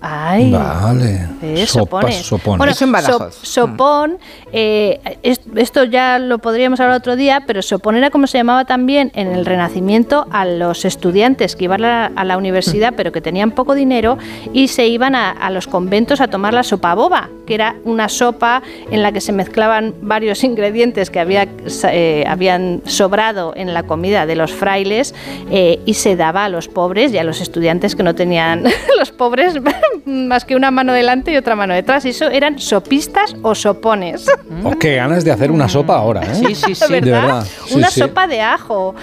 Ay. 0.00 0.52
Vale. 0.52 1.26
Eh, 1.42 1.66
Sopas, 1.66 2.14
sopones. 2.14 2.16
sopones. 2.26 2.58
Bueno, 2.58 2.72
Eso 2.72 2.84
en 2.84 2.92
Badajoz. 2.92 3.34
sop- 3.34 3.44
sopón, 3.44 4.18
eh, 4.52 5.00
es- 5.22 5.40
esto 5.56 5.84
ya 5.84 6.18
lo 6.18 6.38
podríamos 6.38 6.78
hablar 6.80 6.96
otro 6.98 7.16
día, 7.16 7.42
pero 7.46 7.62
sopón 7.62 7.96
era 7.96 8.10
como 8.10 8.26
se 8.26 8.38
llamaba 8.38 8.64
también 8.64 9.10
en 9.14 9.28
el 9.28 9.44
Renacimiento 9.44 10.26
a 10.30 10.44
los 10.44 10.84
estudiantes 10.84 11.56
que 11.56 11.64
iban 11.64 11.84
a, 11.84 12.06
a 12.14 12.24
la 12.24 12.36
universidad 12.36 12.94
pero 12.96 13.10
que 13.12 13.20
tenían 13.20 13.50
poco 13.50 13.74
dinero 13.74 14.18
y 14.52 14.68
se 14.68 14.86
iban 14.86 15.14
a, 15.14 15.30
a 15.30 15.50
los 15.50 15.66
conventos 15.66 16.20
a 16.20 16.28
tomar 16.28 16.54
la 16.54 16.62
sopa 16.62 16.94
boba, 16.94 17.28
que 17.48 17.54
era 17.54 17.76
una 17.84 18.10
sopa 18.10 18.62
en 18.90 19.02
la 19.02 19.10
que 19.10 19.22
se 19.22 19.32
mezclaban 19.32 19.94
varios 20.02 20.44
ingredientes 20.50 21.08
que 21.10 21.18
había, 21.18 21.48
eh, 21.90 22.24
habían 22.28 22.82
sobrado 22.84 23.54
en 23.56 23.72
la 23.72 23.84
comida 23.84 24.26
de 24.26 24.36
los 24.36 24.52
frailes 24.52 25.14
eh, 25.50 25.80
y 25.86 25.94
se 25.94 26.14
daba 26.14 26.44
a 26.44 26.48
los 26.50 26.68
pobres 26.68 27.12
y 27.14 27.18
a 27.18 27.24
los 27.24 27.40
estudiantes 27.40 27.96
que 27.96 28.02
no 28.02 28.14
tenían 28.14 28.64
los 28.98 29.10
pobres 29.10 29.54
más 30.04 30.44
que 30.44 30.56
una 30.56 30.70
mano 30.70 30.92
delante 30.92 31.32
y 31.32 31.36
otra 31.38 31.56
mano 31.56 31.72
detrás. 31.74 32.04
Y 32.04 32.10
eso 32.10 32.26
eran 32.26 32.58
sopistas 32.58 33.34
o 33.42 33.54
sopones. 33.54 34.26
Oh, 34.62 34.72
qué 34.78 34.96
ganas 34.96 35.24
de 35.24 35.32
hacer 35.32 35.50
una 35.50 35.68
sopa 35.68 35.96
ahora, 35.96 36.22
¿eh? 36.24 36.34
Sí, 36.34 36.54
sí, 36.54 36.74
sí. 36.74 36.92
De 36.92 37.00
¿Verdad? 37.00 37.46
Sí, 37.66 37.74
una 37.74 37.90
sí. 37.90 38.00
sopa 38.00 38.26
de 38.26 38.42
ajo. 38.42 38.94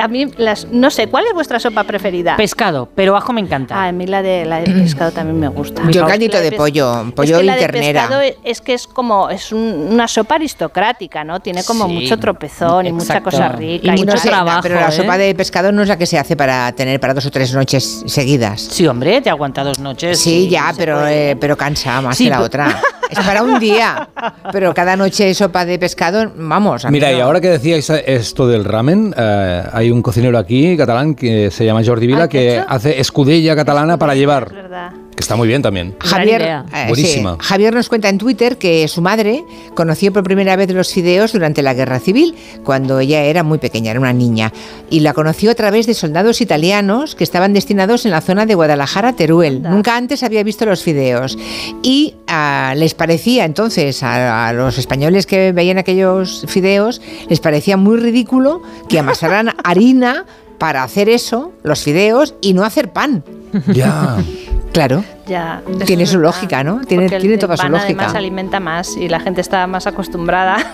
A 0.00 0.06
mí, 0.06 0.26
las, 0.36 0.68
no 0.70 0.90
sé, 0.90 1.08
¿cuál 1.08 1.26
es 1.26 1.32
vuestra 1.34 1.58
sopa 1.58 1.82
preferida? 1.84 2.36
Pescado, 2.36 2.88
pero 2.94 3.16
ajo 3.16 3.32
me 3.32 3.40
encanta. 3.40 3.74
Ah, 3.74 3.88
a 3.88 3.92
mí 3.92 4.06
la 4.06 4.22
de, 4.22 4.44
la 4.44 4.60
de 4.60 4.70
pescado 4.72 5.10
también 5.10 5.40
me 5.40 5.48
gusta. 5.48 5.82
Yo 5.90 6.06
caldito 6.06 6.38
de 6.38 6.50
pes- 6.50 6.58
pollo, 6.58 7.02
es 7.08 7.12
pollo 7.12 7.38
que 7.38 7.42
y 7.44 7.46
la 7.46 7.56
de 7.56 7.68
ternera. 7.92 8.08
pescado 8.08 8.20
es, 8.22 8.36
es 8.44 8.60
que 8.60 8.74
es 8.74 8.86
como, 8.86 9.30
es 9.30 9.52
un- 9.52 9.88
una 9.92 10.08
sopa 10.08 10.36
aristocrática, 10.36 11.24
¿no? 11.24 11.40
Tiene 11.40 11.62
como 11.64 11.86
Sí, 11.86 11.92
mucho 11.94 12.18
tropezón 12.18 12.86
y 12.86 12.92
mucha 12.92 13.22
cosa 13.22 13.48
rica. 13.48 13.86
Y 13.88 13.90
mucho 13.90 14.04
tal. 14.06 14.18
sé, 14.18 14.28
trabajo, 14.28 14.60
pero 14.62 14.74
la 14.76 14.88
¿eh? 14.88 14.92
sopa 14.92 15.18
de 15.18 15.34
pescado 15.34 15.72
no 15.72 15.82
es 15.82 15.88
la 15.88 15.96
que 15.98 16.06
se 16.06 16.18
hace 16.18 16.36
para 16.36 16.70
tener 16.72 17.00
para 17.00 17.14
dos 17.14 17.26
o 17.26 17.30
tres 17.30 17.54
noches 17.54 18.02
seguidas. 18.06 18.60
Sí, 18.60 18.86
hombre, 18.86 19.20
te 19.20 19.30
aguanta 19.30 19.62
dos 19.64 19.78
noches. 19.78 20.18
Sí, 20.18 20.46
y 20.46 20.48
ya, 20.48 20.72
pero, 20.76 21.06
eh, 21.06 21.36
pero 21.40 21.56
cansa 21.56 22.00
más 22.00 22.16
Sí, 22.16 22.24
que 22.24 22.30
la 22.30 22.40
otra. 22.42 22.80
Es 23.08 23.18
para 23.20 23.42
un 23.42 23.58
día. 23.58 24.06
Pero 24.52 24.74
cada 24.74 24.94
noche 24.94 25.32
sopa 25.32 25.64
de 25.64 25.78
pescado, 25.78 26.30
vamos. 26.36 26.84
a 26.84 26.88
mí 26.90 26.92
Mira, 26.98 27.10
y 27.10 27.16
no. 27.16 27.24
ahora 27.24 27.40
que 27.40 27.48
decíais 27.48 27.88
esto 27.88 28.46
del 28.46 28.66
ramen, 28.66 29.14
eh, 29.16 29.62
hay 29.72 29.90
un 29.90 30.02
cocinero 30.02 30.36
aquí 30.36 30.76
catalán 30.76 31.14
que 31.14 31.50
se 31.50 31.64
llama 31.64 31.80
Jordi 31.82 32.06
Vila 32.06 32.24
Ah, 32.24 32.28
¿qué 32.28 32.38
que 32.38 32.56
hecho? 32.58 32.66
hace 32.68 33.00
escudella 33.00 33.56
catalana 33.56 33.96
para 33.96 34.12
Es 34.12 34.18
llevar, 34.18 34.52
verdad. 34.52 34.90
Que 35.18 35.22
está 35.22 35.34
muy 35.34 35.48
bien 35.48 35.62
también. 35.62 35.96
Javier, 35.98 36.42
eh, 36.72 36.92
sí. 36.94 37.24
Javier 37.40 37.74
nos 37.74 37.88
cuenta 37.88 38.08
en 38.08 38.18
Twitter 38.18 38.56
que 38.56 38.86
su 38.86 39.02
madre 39.02 39.44
conoció 39.74 40.12
por 40.12 40.22
primera 40.22 40.54
vez 40.54 40.70
los 40.70 40.92
fideos 40.92 41.32
durante 41.32 41.60
la 41.60 41.74
guerra 41.74 41.98
civil, 41.98 42.36
cuando 42.62 43.00
ella 43.00 43.24
era 43.24 43.42
muy 43.42 43.58
pequeña, 43.58 43.90
era 43.90 43.98
una 43.98 44.12
niña, 44.12 44.52
y 44.90 45.00
la 45.00 45.14
conoció 45.14 45.50
a 45.50 45.56
través 45.56 45.88
de 45.88 45.94
soldados 45.94 46.40
italianos 46.40 47.16
que 47.16 47.24
estaban 47.24 47.52
destinados 47.52 48.04
en 48.04 48.12
la 48.12 48.20
zona 48.20 48.46
de 48.46 48.54
Guadalajara, 48.54 49.14
Teruel. 49.14 49.56
Anda. 49.56 49.70
Nunca 49.70 49.96
antes 49.96 50.22
había 50.22 50.44
visto 50.44 50.64
los 50.66 50.84
fideos 50.84 51.36
y 51.82 52.14
ah, 52.28 52.74
les 52.76 52.94
parecía 52.94 53.44
entonces 53.44 54.04
a, 54.04 54.46
a 54.46 54.52
los 54.52 54.78
españoles 54.78 55.26
que 55.26 55.50
veían 55.50 55.78
aquellos 55.78 56.44
fideos 56.46 57.02
les 57.28 57.40
parecía 57.40 57.76
muy 57.76 57.96
ridículo 57.96 58.62
que 58.88 59.00
amasaran 59.00 59.52
harina 59.64 60.26
para 60.58 60.82
hacer 60.82 61.08
eso, 61.08 61.52
los 61.62 61.82
fideos, 61.82 62.34
y 62.40 62.52
no 62.54 62.64
hacer 62.64 62.92
pan. 62.92 63.24
Ya. 63.68 64.16
Claro. 64.70 65.02
Ya, 65.26 65.62
Tiene 65.86 66.04
su 66.04 66.18
verdad. 66.18 66.28
lógica, 66.28 66.62
¿no? 66.62 66.82
Tiene- 66.84 67.04
Porque 67.04 67.16
el- 67.16 67.22
tiene 67.22 67.34
el 67.34 67.40
toda 67.40 67.56
su 67.56 67.62
pan 67.62 67.72
lógica. 67.72 67.86
Además 68.02 68.14
alimenta 68.14 68.60
más 68.60 68.96
y 68.98 69.08
la 69.08 69.18
gente 69.18 69.40
está 69.40 69.66
más 69.66 69.86
acostumbrada. 69.86 70.58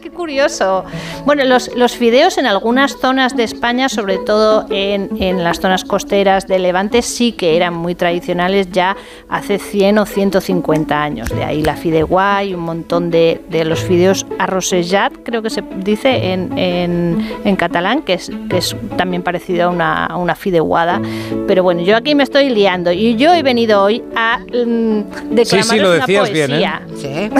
Qué 0.00 0.10
curioso. 0.10 0.84
Bueno, 1.24 1.44
los, 1.44 1.74
los 1.76 1.96
fideos 1.96 2.38
en 2.38 2.46
algunas 2.46 2.96
zonas 2.98 3.36
de 3.36 3.44
España, 3.44 3.88
sobre 3.88 4.18
todo 4.18 4.66
en, 4.70 5.08
en 5.20 5.42
las 5.44 5.60
zonas 5.60 5.84
costeras 5.84 6.46
de 6.46 6.58
Levante, 6.58 7.02
sí 7.02 7.32
que 7.32 7.56
eran 7.56 7.74
muy 7.74 7.94
tradicionales 7.94 8.70
ya 8.70 8.96
hace 9.28 9.58
100 9.58 9.98
o 9.98 10.06
150 10.06 11.02
años. 11.02 11.28
De 11.28 11.44
ahí 11.44 11.62
la 11.62 11.74
fideuà 11.76 12.44
y 12.44 12.54
un 12.54 12.60
montón 12.60 13.10
de, 13.10 13.40
de 13.48 13.64
los 13.64 13.80
fideos 13.80 14.26
arrossellat, 14.38 15.12
creo 15.24 15.42
que 15.42 15.50
se 15.50 15.62
dice 15.78 16.32
en, 16.32 16.56
en, 16.58 17.28
en 17.44 17.56
catalán, 17.56 18.02
que 18.02 18.14
es, 18.14 18.30
que 18.48 18.58
es 18.58 18.76
también 18.96 19.22
parecido 19.22 19.66
a 19.66 19.68
una, 19.70 20.06
a 20.06 20.16
una 20.16 20.34
fideuada. 20.34 21.00
Pero 21.46 21.62
bueno, 21.62 21.82
yo 21.82 21.96
aquí 21.96 22.14
me 22.14 22.22
estoy 22.22 22.50
liando 22.50 22.92
y 22.92 23.16
yo 23.16 23.32
he 23.34 23.42
venido 23.42 23.82
hoy 23.82 24.02
a 24.14 24.38
mm, 24.38 25.30
declamaros 25.30 25.48
Sí, 25.48 25.62
sí, 25.62 25.78
lo 25.78 25.90
una 25.90 25.98
decías 25.98 26.30
bien, 26.32 26.50
¿eh? 26.52 26.54
poesía. 26.54 26.82
Sí. 26.96 27.30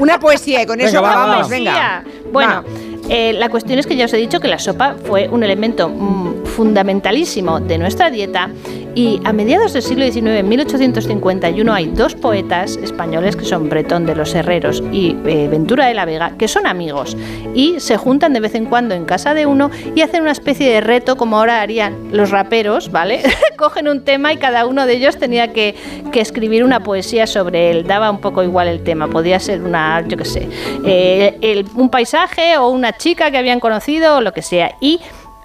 Una 0.00 0.18
poesía 0.18 0.62
y 0.62 0.66
con 0.66 0.78
Venga, 0.82 0.90
eso 0.90 1.02
va, 1.02 1.10
acabamos, 1.10 1.46
va. 1.46 1.50
venga. 1.50 2.01
Bueno, 2.32 2.64
eh, 3.08 3.32
la 3.34 3.48
cuestión 3.48 3.78
es 3.78 3.86
que 3.86 3.96
ya 3.96 4.06
os 4.06 4.12
he 4.12 4.16
dicho 4.16 4.40
que 4.40 4.48
la 4.48 4.58
sopa 4.58 4.96
fue 5.04 5.28
un 5.28 5.42
elemento 5.42 5.88
mm, 5.88 6.41
fundamentalísimo 6.52 7.60
de 7.60 7.78
nuestra 7.78 8.10
dieta 8.10 8.50
y 8.94 9.20
a 9.24 9.32
mediados 9.32 9.72
del 9.72 9.82
siglo 9.82 10.04
XIX, 10.04 10.26
en 10.26 10.48
1851, 10.48 11.72
hay 11.72 11.86
dos 11.86 12.14
poetas 12.14 12.76
españoles 12.76 13.36
que 13.36 13.44
son 13.44 13.70
Bretón 13.70 14.04
de 14.04 14.14
los 14.14 14.34
Herreros 14.34 14.82
y 14.92 15.16
eh, 15.24 15.48
Ventura 15.50 15.86
de 15.86 15.94
la 15.94 16.04
Vega, 16.04 16.36
que 16.36 16.46
son 16.46 16.66
amigos 16.66 17.16
y 17.54 17.80
se 17.80 17.96
juntan 17.96 18.34
de 18.34 18.40
vez 18.40 18.54
en 18.54 18.66
cuando 18.66 18.94
en 18.94 19.06
casa 19.06 19.32
de 19.32 19.46
uno 19.46 19.70
y 19.94 20.02
hacen 20.02 20.22
una 20.22 20.32
especie 20.32 20.70
de 20.70 20.82
reto 20.82 21.16
como 21.16 21.38
ahora 21.38 21.62
harían 21.62 22.10
los 22.12 22.30
raperos, 22.30 22.90
¿vale? 22.90 23.22
Cogen 23.56 23.88
un 23.88 24.04
tema 24.04 24.32
y 24.34 24.36
cada 24.36 24.66
uno 24.66 24.84
de 24.84 24.94
ellos 24.94 25.18
tenía 25.18 25.54
que, 25.54 25.74
que 26.12 26.20
escribir 26.20 26.62
una 26.62 26.80
poesía 26.80 27.26
sobre 27.26 27.70
él. 27.70 27.86
Daba 27.86 28.10
un 28.10 28.20
poco 28.20 28.42
igual 28.42 28.68
el 28.68 28.82
tema, 28.82 29.08
podía 29.08 29.40
ser 29.40 29.62
una, 29.62 30.06
yo 30.06 30.18
qué 30.18 30.24
sé, 30.26 30.48
eh, 30.84 31.64
un 31.74 31.88
paisaje 31.88 32.58
o 32.58 32.68
una 32.68 32.94
chica 32.96 33.30
que 33.30 33.38
habían 33.38 33.58
conocido 33.58 34.18
o 34.18 34.20
lo 34.20 34.32
que 34.32 34.42
sea. 34.42 34.76
Y 34.80 35.00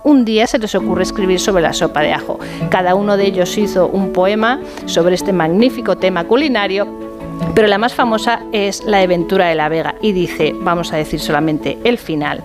un 0.08 0.24
día 0.24 0.48
se 0.48 0.58
les 0.58 0.74
ocurre 0.74 1.04
escribir 1.04 1.38
sobre 1.38 1.62
la 1.62 1.74
sopa 1.74 2.00
de 2.00 2.14
ajo. 2.14 2.40
Cada 2.70 2.96
uno 2.96 3.18
de 3.18 3.26
ellos 3.26 3.58
hizo 3.58 3.88
un 3.88 4.14
poema 4.14 4.62
sobre 4.86 5.16
este 5.16 5.34
magnífico 5.34 5.98
tema 5.98 6.24
culinario. 6.24 6.88
Pero 7.54 7.68
la 7.68 7.78
más 7.78 7.94
famosa 7.94 8.40
es 8.54 8.86
la 8.86 9.00
de 9.00 9.08
Ventura 9.08 9.48
de 9.48 9.56
la 9.56 9.68
Vega 9.68 9.96
y 10.02 10.14
dice, 10.14 10.56
vamos 10.62 10.94
a 10.94 10.96
decir 10.96 11.20
solamente 11.20 11.78
el 11.84 11.98
final. 11.98 12.42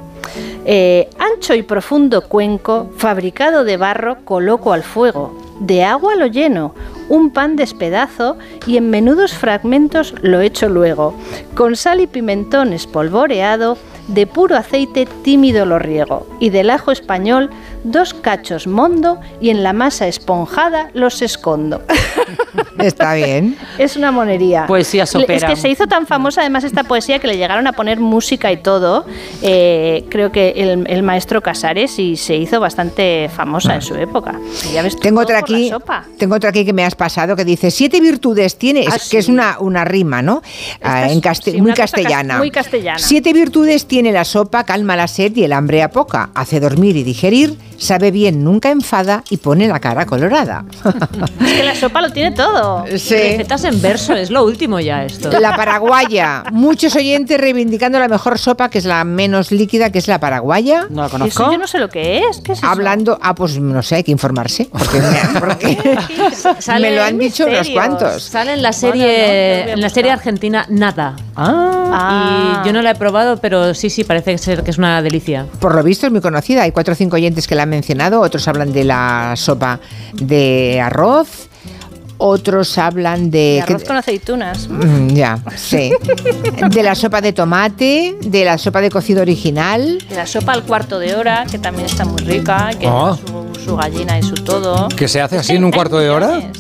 Eh, 0.65 1.09
ancho 1.19 1.55
y 1.55 1.63
profundo 1.63 2.23
cuenco, 2.23 2.91
fabricado 2.97 3.63
de 3.63 3.77
barro, 3.77 4.25
coloco 4.25 4.73
al 4.73 4.83
fuego. 4.83 5.33
de 5.61 5.85
agua 5.85 6.17
lo 6.17 6.27
lleno, 6.27 6.75
un 7.09 7.31
pan 7.31 7.55
despedazo 7.55 8.37
y 8.67 8.77
en 8.79 8.91
menudos 8.91 9.35
fragmentos 9.35 10.13
lo 10.21 10.41
echo 10.41 10.69
luego. 10.69 11.15
Con 11.55 11.77
sal 11.77 12.01
y 12.01 12.09
pimentón 12.09 12.73
espolvoreado, 12.73 13.77
de 14.09 14.27
puro 14.27 14.57
aceite 14.57 15.07
tímido 15.23 15.65
lo 15.65 15.79
riego 15.79 16.27
y 16.41 16.51
del 16.51 16.71
ajo 16.71 16.93
español 16.93 17.51
dos 17.85 18.15
cachos 18.15 18.67
mondo 18.67 19.21
y 19.41 19.51
en 19.51 19.63
la 19.63 19.73
masa 19.73 20.07
esponjada 20.07 20.91
los 20.95 21.23
escondo. 21.23 21.83
Está 22.79 23.15
bien. 23.15 23.57
Es 23.79 23.97
una 23.97 24.11
monería. 24.11 24.67
Poesía 24.67 25.07
sopera. 25.07 25.35
Es 25.37 25.45
que 25.45 25.57
se 25.57 25.69
hizo 25.69 25.87
tan 25.87 26.07
famosa 26.07 26.41
además 26.41 26.65
esta 26.65 26.85
poesía 26.85 27.19
que 27.19 27.27
le 27.29 27.37
llegaron 27.37 27.67
a 27.67 27.73
poner 27.73 28.01
música 28.01 28.51
y 28.51 28.57
todo. 28.59 29.07
Eh, 29.43 30.05
creo 30.09 30.33
que 30.33 30.51
el, 30.57 30.85
el 30.89 31.03
maestro 31.03 31.43
Casares 31.43 31.99
y 31.99 32.17
se 32.17 32.37
hizo 32.37 32.61
bastante 32.61 33.29
famosa 33.35 33.75
en 33.75 33.83
su 33.83 33.95
época. 33.95 34.35
Ya 34.73 34.83
ves 34.83 34.99
Tengo 34.99 35.21
otra 35.21 35.39
aquí, 35.39 35.69
sopa. 35.71 36.05
tengo 36.19 36.35
otra 36.37 36.51
aquí 36.51 36.65
que 36.65 36.73
me 36.73 36.85
has 36.85 36.95
pasado 36.95 37.37
que 37.37 37.45
dice 37.45 37.71
siete 37.71 38.01
virtudes 38.01 38.57
tiene, 38.57 38.87
Ah, 38.91 38.97
es- 38.97 39.09
que 39.09 39.19
es 39.19 39.27
sí. 39.27 39.33
una, 39.33 39.59
una 39.61 39.85
rima, 39.85 40.23
¿no? 40.23 40.43
Ah, 40.83 41.07
es- 41.07 41.13
en 41.13 41.21
caste- 41.21 41.53
sí, 41.53 41.61
muy 41.63 41.73
castellana. 41.75 42.39
muy 42.39 42.51
castellana. 42.51 42.99
Siete 42.99 43.33
virtudes 43.33 43.87
tiene 43.87 44.13
la 44.13 44.25
sopa, 44.25 44.65
calma 44.65 44.97
la 44.97 45.09
sed 45.09 45.35
y 45.37 45.45
el 45.45 45.53
hambre 45.53 45.83
a 45.83 45.91
poca, 45.91 46.31
hace 46.35 46.59
dormir 46.61 46.97
y 46.97 47.03
digerir, 47.05 47.57
sabe 47.83 48.11
bien, 48.11 48.45
nunca 48.45 48.71
enfada 48.71 49.25
y 49.31 49.39
pone 49.39 49.67
la 49.69 49.81
cara 49.81 50.07
colorada. 50.07 50.65
Es 51.43 51.53
que 51.55 51.63
la 51.65 51.75
sopa 51.75 52.01
lo 52.01 52.11
tiene 52.11 52.31
todo. 52.33 52.85
Sí. 52.97 53.15
Recetas 53.15 53.65
en 53.65 53.81
verso, 53.83 54.15
es 54.15 54.31
lo 54.31 54.45
último 54.45 54.79
ya 54.81 55.05
esto. 55.05 55.31
La 55.41 55.57
paraguaya. 55.57 56.45
Muchos 56.53 56.95
oyentes 56.97 57.39
reivindicando 57.41 57.99
la 57.99 58.09
mejor 58.09 58.39
sopa, 58.39 58.69
que 58.71 58.79
es 58.79 58.85
la 58.85 59.03
menos 59.05 59.51
líquida, 59.51 59.91
que 59.91 59.99
es 59.99 60.07
la 60.09 60.19
paraguaya. 60.21 60.87
No 60.89 61.03
la 61.03 61.09
conozco. 61.09 61.43
eso 61.43 61.53
yo 61.53 61.59
no 61.59 61.67
sé 61.67 61.79
lo 61.79 61.89
que 61.89 62.19
es. 62.19 62.41
¿Qué 62.41 62.53
es 62.53 62.59
eso? 62.59 62.67
Hablando, 62.67 63.19
ah, 63.21 63.35
pues 63.35 63.59
no 63.59 63.83
sé, 63.83 63.97
hay 63.97 64.05
que 64.05 64.13
informarse. 64.13 64.69
Porque 64.71 65.01
me, 65.01 65.41
porque 65.41 65.99
Sale- 66.61 66.91
me 66.91 66.97
lo 66.97 67.03
han 67.03 67.19
dicho 67.19 67.47
unos 67.47 67.69
cuantos. 67.71 68.23
Sale 68.23 68.55
en 68.55 68.63
la 68.63 68.71
Bueno, 68.71 68.89
no, 68.95 69.01
serie, 69.03 69.65
no 69.67 69.73
en 69.73 69.81
la 69.81 69.91
serie 69.91 70.11
argentina 70.13 70.67
Nada. 70.69 71.17
Ah. 71.37 72.61
Y 72.63 72.67
yo 72.67 72.73
no 72.73 72.83
la 72.83 72.91
he 72.91 72.95
probado, 72.95 73.37
pero 73.39 73.75
sí, 73.75 73.91
sí, 73.91 74.05
parece 74.05 74.37
ser 74.39 74.63
que 74.63 74.71
es 74.71 74.79
una 74.79 75.03
delicia. 75.03 75.47
Por 75.61 75.75
lo 75.75 75.83
visto 75.83 76.07
es 76.07 76.13
muy 76.13 76.21
conocida. 76.21 76.63
Hay 76.63 76.73
cuatro 76.73 76.93
o 76.93 76.97
cinco 76.97 77.17
oyentes 77.17 77.47
que 77.47 77.55
la 77.55 77.65
han 77.65 77.71
mencionado. 77.71 78.21
Otros 78.21 78.47
hablan 78.49 78.73
de 78.73 78.85
la 78.85 79.35
sopa 79.37 79.81
de 80.15 80.81
arroz. 80.81 81.49
Otros 82.25 82.79
hablan 82.79 83.31
de. 83.33 83.39
De 83.57 83.61
arroz 83.63 83.83
que- 83.83 83.89
con 83.89 83.97
aceitunas. 83.97 84.69
Mm, 84.69 85.09
ya, 85.09 85.39
sí. 85.57 85.93
De 86.71 86.83
la 86.85 86.95
sopa 86.95 87.21
de 87.21 87.33
tomate, 87.33 88.17
de 88.23 88.45
la 88.45 88.59
sopa 88.59 88.81
de 88.81 88.91
cocido 88.91 89.23
original. 89.23 89.99
Y 90.09 90.15
la 90.15 90.27
sopa 90.27 90.53
al 90.53 90.63
cuarto 90.63 91.01
de 91.01 91.17
hora, 91.17 91.47
que 91.51 91.59
también 91.59 91.87
está 91.87 92.05
muy 92.05 92.23
rica, 92.23 92.71
que 92.79 92.87
lleva 92.87 93.17
su, 93.17 93.65
su 93.65 93.77
gallina 93.77 94.19
y 94.21 94.23
su 94.23 94.35
todo. 94.35 94.87
¿Que 94.89 95.09
se 95.09 95.21
hace 95.21 95.39
así 95.39 95.57
en 95.57 95.65
un 95.65 95.73
cuarto 95.73 95.99
de 95.99 96.11
hora? 96.11 96.41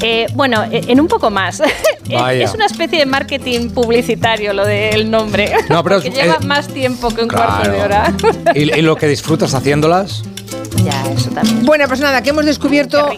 Eh, 0.00 0.26
bueno, 0.34 0.64
eh, 0.70 0.82
en 0.88 1.00
un 1.00 1.08
poco 1.08 1.30
más. 1.30 1.60
Es- 2.08 2.20
Vaya. 2.20 2.44
es 2.44 2.52
una 2.54 2.66
especie 2.66 2.98
de 2.98 3.06
marketing 3.06 3.70
publicitario 3.70 4.52
lo 4.52 4.66
del 4.66 5.10
nombre. 5.10 5.50
No, 5.70 5.82
pero 5.82 5.96
Porque 5.96 6.08
es- 6.10 6.14
lleva 6.14 6.34
eh, 6.40 6.46
más 6.46 6.68
tiempo 6.68 7.08
que 7.10 7.22
un 7.22 7.28
claro. 7.28 7.46
cuarto 7.52 7.70
de 7.70 7.80
hora. 7.82 8.12
¿Y, 8.54 8.60
y 8.78 8.82
lo 8.82 8.96
que 8.96 9.06
disfrutas 9.08 9.54
haciéndolas? 9.54 10.22
ya, 10.84 11.02
eso 11.16 11.30
también. 11.30 11.64
Bueno, 11.64 11.88
pues 11.88 12.00
nada, 12.00 12.22
que 12.22 12.30
hemos 12.30 12.44
descubierto 12.44 13.08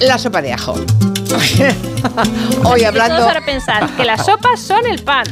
la 0.00 0.18
sopa 0.18 0.42
de 0.42 0.52
ajo. 0.52 0.76
Hoy 2.64 2.84
hablando. 2.84 3.16
ahora 3.24 3.44
pensar 3.44 3.88
que 3.96 4.04
las 4.04 4.24
sopas 4.24 4.60
son 4.60 4.86
el 4.86 5.02
pan. 5.02 5.24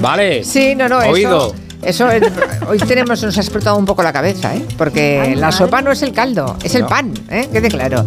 Vale. 0.00 0.44
Sí, 0.44 0.74
no, 0.74 0.88
no, 0.88 0.98
Oído. 0.98 1.48
eso. 1.48 1.54
Eso 1.82 2.10
es- 2.10 2.22
hoy 2.68 2.78
tenemos, 2.78 3.22
nos 3.22 3.36
ha 3.36 3.40
explotado 3.40 3.76
un 3.76 3.84
poco 3.84 4.02
la 4.02 4.12
cabeza, 4.12 4.54
¿eh? 4.54 4.64
Porque 4.76 5.20
Ay, 5.22 5.34
la 5.34 5.48
madre. 5.48 5.56
sopa 5.58 5.82
no 5.82 5.92
es 5.92 6.02
el 6.02 6.12
caldo, 6.12 6.56
es 6.62 6.74
el 6.74 6.84
pan, 6.86 7.12
¿eh? 7.30 7.48
Quede 7.52 7.68
claro. 7.68 8.04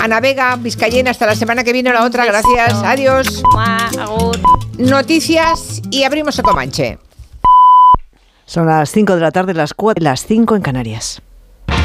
Ana 0.00 0.20
Vega, 0.20 0.56
Vizcayena, 0.56 1.10
hasta 1.10 1.26
la 1.26 1.34
semana 1.34 1.64
que 1.64 1.72
viene 1.72 1.90
o 1.90 1.92
la 1.92 2.04
otra, 2.04 2.24
gracias, 2.24 2.72
adiós. 2.84 3.42
Noticias 4.78 5.82
y 5.90 6.04
abrimos 6.04 6.38
el 6.38 6.44
Comanche. 6.44 6.98
Son 8.46 8.66
las 8.66 8.90
5 8.90 9.14
de 9.14 9.20
la 9.20 9.30
tarde, 9.30 9.54
las 9.54 9.72
4, 9.74 10.02
las 10.04 10.26
5 10.26 10.56
en 10.56 10.62
Canarias. 10.62 11.22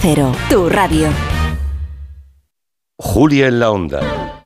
Cero, 0.00 0.32
tu 0.48 0.68
radio. 0.68 1.08
Julia 2.98 3.48
en 3.48 3.60
la 3.60 3.70
onda. 3.70 4.41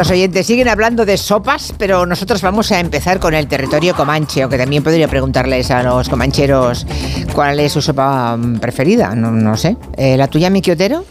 Los 0.00 0.10
oyentes 0.10 0.46
siguen 0.46 0.66
hablando 0.66 1.04
de 1.04 1.18
sopas, 1.18 1.74
pero 1.76 2.06
nosotros 2.06 2.40
vamos 2.40 2.72
a 2.72 2.80
empezar 2.80 3.20
con 3.20 3.34
el 3.34 3.46
territorio 3.46 3.94
comanche, 3.94 4.40
aunque 4.40 4.56
también 4.56 4.82
podría 4.82 5.08
preguntarles 5.08 5.70
a 5.70 5.82
los 5.82 6.08
comancheros 6.08 6.86
cuál 7.34 7.60
es 7.60 7.72
su 7.72 7.82
sopa 7.82 8.34
mm, 8.34 8.60
preferida. 8.60 9.14
No, 9.14 9.30
no 9.30 9.58
sé. 9.58 9.76
Eh, 9.98 10.16
¿La 10.16 10.26
tuya, 10.26 10.48
Miki 10.48 10.70
Otero? 10.70 11.04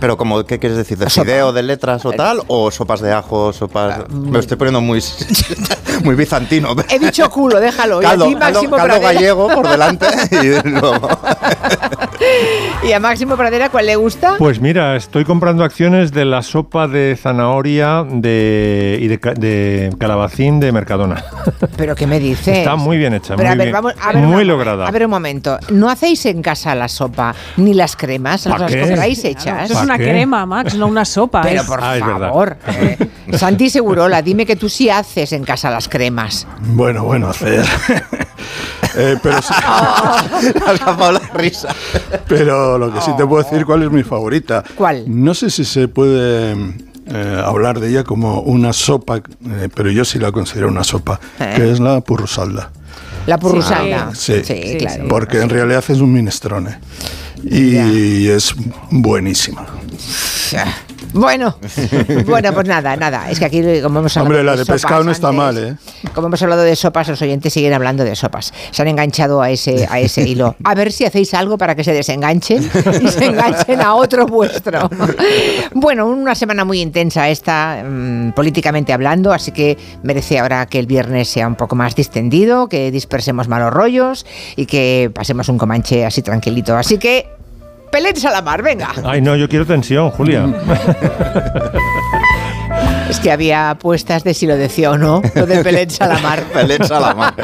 Pero 0.00 0.16
como, 0.16 0.44
¿qué 0.44 0.58
quieres 0.58 0.76
decir? 0.76 0.98
¿De 0.98 1.08
fideo, 1.08 1.52
de 1.52 1.62
letras 1.62 2.04
o 2.04 2.10
tal? 2.10 2.42
¿O 2.48 2.72
sopas 2.72 3.00
de 3.00 3.12
ajo, 3.12 3.52
sopas...? 3.52 4.10
Me 4.10 4.32
lo 4.32 4.40
estoy 4.40 4.56
poniendo 4.56 4.80
muy, 4.80 5.00
muy 6.04 6.16
bizantino. 6.16 6.74
He 6.90 6.98
dicho 6.98 7.30
culo, 7.30 7.60
déjalo. 7.60 8.02
Y 8.02 8.04
a 8.04 8.08
Caldo, 8.08 8.26
ti, 8.26 8.34
caldo, 8.34 8.58
Máximo 8.58 8.76
caldo 8.76 8.94
Pradera. 8.94 9.12
gallego 9.12 9.48
por 9.48 9.68
delante 9.68 10.06
y 10.42 10.68
luego... 10.68 11.08
¿Y 12.84 12.92
a 12.92 13.00
Máximo 13.00 13.36
Pradera 13.36 13.70
cuál 13.70 13.86
le 13.86 13.96
gusta? 13.96 14.34
Pues 14.38 14.60
mira, 14.60 14.96
estoy 14.96 15.24
comprando 15.24 15.64
acciones 15.64 16.12
de 16.12 16.24
la 16.24 16.42
sopa 16.42 16.88
de 16.88 17.16
zanahoria 17.20 18.04
de, 18.08 18.31
y 19.00 19.08
de, 19.08 19.18
ca- 19.20 19.34
de 19.34 19.92
calabacín 19.98 20.60
de 20.60 20.72
Mercadona. 20.72 21.24
¿Pero 21.76 21.94
qué 21.94 22.06
me 22.06 22.18
dices? 22.18 22.58
Está 22.58 22.76
muy 22.76 22.96
bien 22.98 23.14
hecha, 23.14 23.36
Pero 23.36 23.48
muy, 23.48 23.54
a 23.54 23.56
ver, 23.56 23.66
bien, 23.66 23.72
vamos, 23.72 23.94
a 24.00 24.12
ver 24.12 24.22
muy 24.22 24.34
una- 24.36 24.44
lograda. 24.44 24.86
A 24.86 24.90
ver 24.90 25.04
un 25.04 25.10
momento. 25.10 25.58
¿No 25.70 25.88
hacéis 25.90 26.24
en 26.26 26.42
casa 26.42 26.74
la 26.74 26.88
sopa 26.88 27.34
ni 27.56 27.74
las 27.74 27.96
cremas? 27.96 28.44
¿Pa 28.44 28.58
¿Las 28.58 28.72
qué? 28.72 28.80
compráis 28.80 29.24
hechas? 29.24 29.70
Eso 29.70 29.78
es 29.78 29.84
una 29.84 29.96
crema, 29.96 30.46
Max, 30.46 30.74
no 30.74 30.86
una 30.86 31.04
sopa. 31.04 31.42
Pero 31.42 31.60
es- 31.62 31.66
por 31.66 31.80
Ah, 31.82 31.96
favor. 31.98 32.56
eh, 32.68 32.98
Santi 33.36 33.70
Segurola, 33.70 34.22
dime 34.22 34.44
que 34.46 34.56
tú 34.56 34.68
sí 34.68 34.88
haces 34.90 35.32
en 35.32 35.44
casa 35.44 35.70
las 35.70 35.88
cremas. 35.88 36.46
Bueno, 36.60 37.04
bueno, 37.04 37.28
hacer. 37.28 37.64
Eh, 38.94 39.16
pero, 39.22 39.40
sí- 39.40 39.54
la 39.54 41.20
risa. 41.34 41.68
pero 42.28 42.76
lo 42.76 42.92
que 42.92 43.00
sí 43.00 43.10
te 43.16 43.26
puedo 43.26 43.42
decir 43.42 43.64
cuál 43.64 43.84
es 43.84 43.90
mi 43.90 44.02
favorita. 44.02 44.62
¿Cuál? 44.74 45.04
No 45.06 45.32
sé 45.32 45.48
si 45.48 45.64
se 45.64 45.88
puede 45.88 46.54
eh, 47.12 47.42
hablar 47.44 47.80
de 47.80 47.90
ella 47.90 48.04
como 48.04 48.40
una 48.40 48.72
sopa, 48.72 49.18
eh, 49.18 49.68
pero 49.74 49.90
yo 49.90 50.04
sí 50.04 50.18
la 50.18 50.32
considero 50.32 50.68
una 50.68 50.84
sopa, 50.84 51.20
¿Eh? 51.38 51.52
que 51.56 51.70
es 51.70 51.80
la 51.80 52.00
purrusalda. 52.00 52.70
La 53.26 53.38
purrusalda. 53.38 54.14
Sí, 54.14 54.42
claro. 54.78 55.06
porque 55.08 55.40
en 55.40 55.48
realidad 55.48 55.84
es 55.88 55.98
un 55.98 56.12
minestrone. 56.12 56.78
Y 57.44 58.28
es 58.28 58.54
buenísima. 58.90 59.66
Bueno, 61.12 61.56
bueno, 62.26 62.52
pues 62.52 62.66
nada, 62.66 62.96
nada. 62.96 63.30
Es 63.30 63.38
que 63.38 63.44
aquí, 63.44 63.62
como 63.82 64.00
hemos 64.00 64.16
hablado 64.16 64.34
Hombre, 64.38 64.44
la 64.44 64.56
de 64.56 64.64
pescado 64.64 65.04
no 65.04 65.10
está 65.10 65.32
mal, 65.32 65.58
¿eh? 65.58 65.76
Como 66.14 66.28
hemos 66.28 66.42
hablado 66.42 66.62
de 66.62 66.74
sopas, 66.76 67.08
los 67.08 67.20
oyentes 67.22 67.52
siguen 67.52 67.72
hablando 67.72 68.04
de 68.04 68.16
sopas. 68.16 68.52
Se 68.70 68.82
han 68.82 68.88
enganchado 68.88 69.42
a 69.42 69.50
ese, 69.50 69.86
a 69.90 70.00
ese 70.00 70.22
hilo. 70.28 70.56
A 70.64 70.74
ver 70.74 70.92
si 70.92 71.04
hacéis 71.04 71.34
algo 71.34 71.58
para 71.58 71.74
que 71.74 71.84
se 71.84 71.92
desenganchen 71.92 72.70
y 73.02 73.08
se 73.08 73.26
enganchen 73.26 73.80
a 73.80 73.94
otro 73.94 74.26
vuestro. 74.26 74.90
Bueno, 75.74 76.06
una 76.06 76.34
semana 76.34 76.64
muy 76.64 76.80
intensa 76.80 77.28
esta, 77.28 77.82
mm, 77.84 78.32
políticamente 78.32 78.92
hablando, 78.92 79.32
así 79.32 79.52
que 79.52 79.76
merece 80.02 80.38
ahora 80.38 80.66
que 80.66 80.78
el 80.78 80.86
viernes 80.86 81.28
sea 81.28 81.46
un 81.46 81.56
poco 81.56 81.74
más 81.74 81.94
distendido, 81.94 82.68
que 82.68 82.90
dispersemos 82.90 83.48
malos 83.48 83.72
rollos 83.72 84.26
y 84.56 84.66
que 84.66 85.10
pasemos 85.14 85.48
un 85.48 85.58
comanche 85.58 86.04
así 86.04 86.22
tranquilito. 86.22 86.76
Así 86.76 86.98
que, 86.98 87.28
pelets 87.92 88.24
a 88.24 88.30
la 88.32 88.42
mar, 88.42 88.62
venga. 88.62 88.92
Ay, 89.04 89.20
no, 89.20 89.36
yo 89.36 89.48
quiero 89.48 89.66
tensión, 89.66 90.10
Julia. 90.10 90.46
Es 93.12 93.20
que 93.20 93.30
había 93.30 93.68
apuestas 93.70 94.24
de 94.24 94.32
si 94.32 94.46
lo 94.46 94.56
decía 94.56 94.90
o 94.90 94.96
no, 94.96 95.20
lo 95.34 95.44
de 95.46 95.62
Pelet 95.62 95.90
Salamar. 95.90 96.42
Pelet 96.52 96.82
Salamar. 96.82 97.34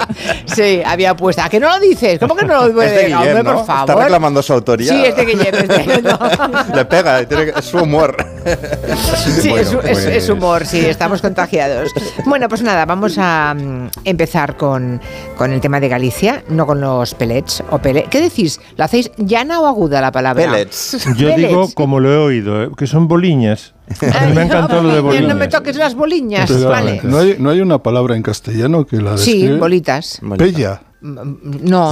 Sí, 0.47 0.81
había 0.85 1.11
apuestas. 1.11 1.45
¿A 1.45 1.49
que 1.51 1.61
no 1.61 1.69
lo 1.69 1.79
dices? 1.79 2.19
¿Cómo 2.19 2.35
que 2.35 2.47
no 2.47 2.55
lo 2.55 2.61
Es 2.63 2.69
de 2.69 2.73
puedes? 2.75 3.05
Guillem, 3.07 3.19
Hombre, 3.19 3.43
¿no? 3.43 3.55
por 3.57 3.67
favor. 3.67 3.91
Está 3.91 4.03
reclamando 4.05 4.43
su 4.43 4.53
autoría. 4.55 4.91
Sí, 4.91 5.05
es 5.05 5.15
de 5.15 5.25
Guillem. 5.27 5.55
es 5.55 5.69
de- 5.69 6.03
no. 6.03 6.19
Le 6.75 6.85
pega, 6.87 7.23
tiene 7.27 7.45
que- 7.53 7.59
es 7.59 7.65
su 7.67 7.77
humor. 7.79 8.17
Sí, 9.43 9.51
Bueno, 9.51 9.81
es, 9.83 9.85
es- 9.85 9.99
es 9.99 10.05
pues- 10.07 10.29
humor, 10.31 10.65
sí, 10.65 10.81
estamos 10.87 11.21
contagiados. 11.21 11.91
Bueno, 12.25 12.49
pues 12.49 12.63
nada, 12.63 12.87
vamos 12.87 13.17
a 13.19 13.55
mm, 13.55 13.89
empezar 14.05 14.57
con, 14.57 15.03
con 15.37 15.53
el 15.53 15.61
tema 15.61 15.81
de 15.81 15.89
Galicia, 15.91 16.45
no 16.49 16.67
con 16.67 16.81
los 16.81 17.13
pellets 17.15 17.63
o 17.71 17.79
pele. 17.79 18.07
¿Qué 18.09 18.23
decís? 18.23 18.59
¿Lo 18.77 18.85
hacéis 18.85 19.11
llana 19.19 19.61
o 19.61 19.67
aguda 19.67 20.01
la 20.01 20.13
palabra? 20.13 20.51
Yo 21.15 21.37
digo, 21.37 21.69
como 21.75 22.01
lo 22.01 22.11
he 22.11 22.17
oído, 22.17 22.63
eh, 22.65 22.71
que 22.75 22.87
son 22.87 23.07
boliñas. 23.07 23.75
A 24.15 24.27
mí 24.27 24.35
me 24.35 24.41
ha 24.41 24.45
encantado 24.45 24.83
lo 24.83 24.95
de 24.95 25.01
Boliñas. 25.01 25.29
No 25.29 25.35
me 25.35 25.49
toques 25.49 25.77
las 25.77 25.95
boliñas, 25.95 26.51
Pero, 26.51 26.69
vale. 26.69 27.01
¿no, 27.03 27.19
hay, 27.19 27.37
no 27.39 27.51
hay 27.51 27.61
una 27.61 27.83
palabra 27.83 28.17
en 28.17 28.23
castellano 28.23 28.87
que 28.87 28.97
la 29.01 29.17
Sí, 29.19 29.33
describe? 29.35 29.59
bolitas. 29.59 30.21
Pella. 30.37 30.83
No, 31.01 31.25
no. 31.25 31.35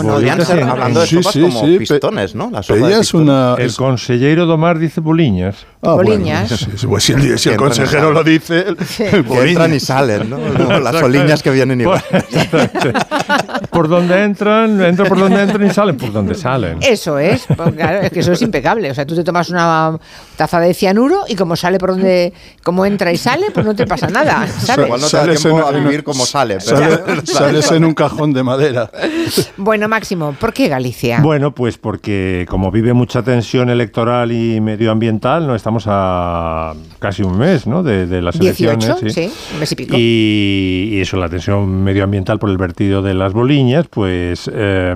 No. 0.02 0.06
hablando 0.06 1.00
de 1.00 1.06
Sí, 1.06 1.16
sopas, 1.16 1.32
sí, 1.32 1.40
como 1.40 1.62
pistones, 1.78 2.34
¿no? 2.34 2.50
La 2.50 2.62
sopa 2.62 2.88
de 2.88 3.00
una... 3.14 3.54
El 3.58 3.72
consellero 3.74 4.46
Domar 4.46 4.78
dice 4.78 5.00
boliñas. 5.00 5.64
Ah, 5.82 5.92
Boliñas. 5.94 6.66
pues 6.88 7.04
si 7.04 7.12
el, 7.12 7.38
si 7.38 7.48
el 7.50 7.56
consejero 7.56 8.10
lo 8.10 8.24
dice, 8.24 8.60
el, 8.68 8.76
el 8.98 9.24
Que 9.24 9.42
entran 9.50 9.72
y 9.72 9.78
salen, 9.78 10.28
¿no? 10.28 10.36
Como 10.56 10.80
las 10.80 10.96
oliñas 11.02 11.42
que 11.44 11.50
vienen 11.50 11.80
y 11.80 11.84
van. 11.84 12.02
Por 13.70 13.88
donde 13.88 14.22
entran, 14.22 14.80
entran 14.82 15.08
por 15.08 15.18
donde 15.18 15.42
entran 15.42 15.66
y 15.66 15.70
salen 15.70 15.96
por 15.96 16.10
donde 16.12 16.34
salen. 16.34 16.78
Eso 16.80 17.18
es, 17.18 17.44
pues 17.56 17.74
claro, 17.74 18.00
es 18.00 18.10
que 18.10 18.20
eso 18.20 18.32
es 18.32 18.40
impecable. 18.42 18.90
O 18.90 18.94
sea, 18.94 19.04
tú 19.06 19.14
te 19.14 19.22
tomas 19.22 19.50
una 19.50 19.98
taza 20.36 20.60
de 20.60 20.72
cianuro 20.72 21.24
y 21.28 21.34
como 21.36 21.56
sale 21.56 21.78
por 21.78 21.90
donde, 21.90 22.32
como 22.62 22.86
entra 22.86 23.12
y 23.12 23.16
sale, 23.18 23.50
pues 23.52 23.66
no 23.66 23.74
te 23.76 23.86
pasa 23.86 24.08
nada, 24.08 24.46
¿sabes? 24.64 24.86
Igual 24.86 25.00
no 25.02 25.06
te 25.08 25.16
da 25.16 25.22
Sales 25.24 25.42
tiempo 25.42 25.68
en- 25.68 25.74
a 25.74 25.78
vivir 25.78 26.04
como 26.04 26.24
sale. 26.24 26.56
pero- 26.64 26.78
sale- 26.78 27.26
sales 27.26 27.70
en 27.72 27.84
un 27.84 27.94
cajón 27.94 28.32
de 28.32 28.42
madera. 28.42 28.90
Bueno, 29.56 29.88
Máximo, 29.88 30.32
¿por 30.38 30.52
qué 30.52 30.68
Galicia? 30.68 31.20
Bueno, 31.20 31.52
pues 31.52 31.78
porque 31.78 32.46
como 32.48 32.70
vive 32.70 32.92
mucha 32.92 33.22
tensión 33.22 33.70
electoral 33.70 34.32
y 34.32 34.60
medioambiental, 34.60 35.46
no 35.46 35.54
estamos 35.54 35.84
a 35.86 36.74
casi 36.98 37.22
un 37.22 37.38
mes 37.38 37.66
¿no? 37.66 37.82
de, 37.82 38.06
de 38.06 38.22
las 38.22 38.38
18, 38.38 38.72
elecciones. 38.72 39.14
sí, 39.14 39.32
un 39.54 39.60
mes 39.60 39.72
y 39.72 39.76
pico. 39.76 39.96
Y, 39.96 40.90
y 40.92 41.00
eso, 41.00 41.16
la 41.16 41.28
tensión 41.28 41.82
medioambiental 41.84 42.38
por 42.38 42.50
el 42.50 42.58
vertido 42.58 43.02
de 43.02 43.14
las 43.14 43.32
boliñas, 43.32 43.86
pues 43.88 44.50
eh, 44.52 44.94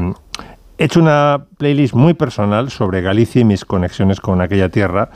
he 0.78 0.84
hecho 0.84 1.00
una 1.00 1.44
playlist 1.58 1.94
muy 1.94 2.14
personal 2.14 2.70
sobre 2.70 3.00
Galicia 3.00 3.40
y 3.40 3.44
mis 3.44 3.64
conexiones 3.64 4.20
con 4.20 4.40
aquella 4.40 4.68
tierra 4.68 5.10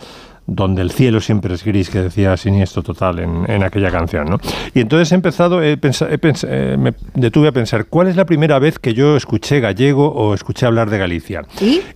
donde 0.47 0.83
el 0.83 0.91
cielo 0.91 1.21
siempre 1.21 1.55
es 1.55 1.65
gris, 1.65 1.91
que 1.91 2.01
decía 2.01 2.37
Siniestro 2.37 2.83
Total 2.83 3.19
en, 3.19 3.49
en 3.49 3.63
aquella 3.63 3.91
canción. 3.91 4.29
¿no? 4.29 4.39
Y 4.75 4.81
entonces 4.81 5.11
he 5.13 5.15
empezado, 5.15 5.63
he 5.63 5.73
he 5.73 6.19
eh, 6.23 6.77
me 6.79 6.93
detuve 7.15 7.49
a 7.49 7.53
pensar, 7.53 7.87
¿cuál 7.87 8.09
es 8.09 8.17
la 8.17 8.27
primera 8.27 8.59
vez 8.59 8.79
que 8.79 8.95
yo 8.95 9.17
escuché 9.17 9.61
gallego 9.61 10.09
o 10.13 10.35
escuché 10.35 10.67
hablar 10.67 10.91
de 10.91 10.99
Galicia? 10.99 11.43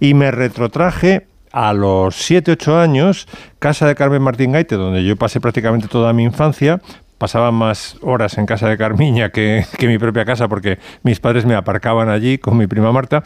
¿Y? 0.00 0.14
me 0.14 0.30
retrotraje 0.30 1.26
a 1.52 1.72
los 1.72 2.16
7, 2.16 2.52
8 2.52 2.78
años, 2.78 3.28
casa 3.58 3.86
de 3.86 3.94
Carmen 3.94 4.22
Martín 4.22 4.52
Gaite, 4.52 4.74
donde 4.76 5.04
yo 5.04 5.16
pasé 5.16 5.40
prácticamente 5.40 5.86
toda 5.86 6.12
mi 6.12 6.24
infancia. 6.24 6.80
Pasaba 7.18 7.50
más 7.50 7.96
horas 8.00 8.38
en 8.38 8.46
casa 8.46 8.68
de 8.68 8.78
Carmiña 8.78 9.30
que, 9.30 9.64
mi 9.80 9.98
propia 9.98 10.24
casa 10.24 10.48
porque 10.48 10.78
mis 11.02 11.20
padres 11.20 11.44
me 11.44 11.54
aparcaban 11.54 12.08
allí 12.08 12.38
con 12.38 12.56
mi 12.56 12.66
prima 12.66 12.92
Marta. 12.92 13.22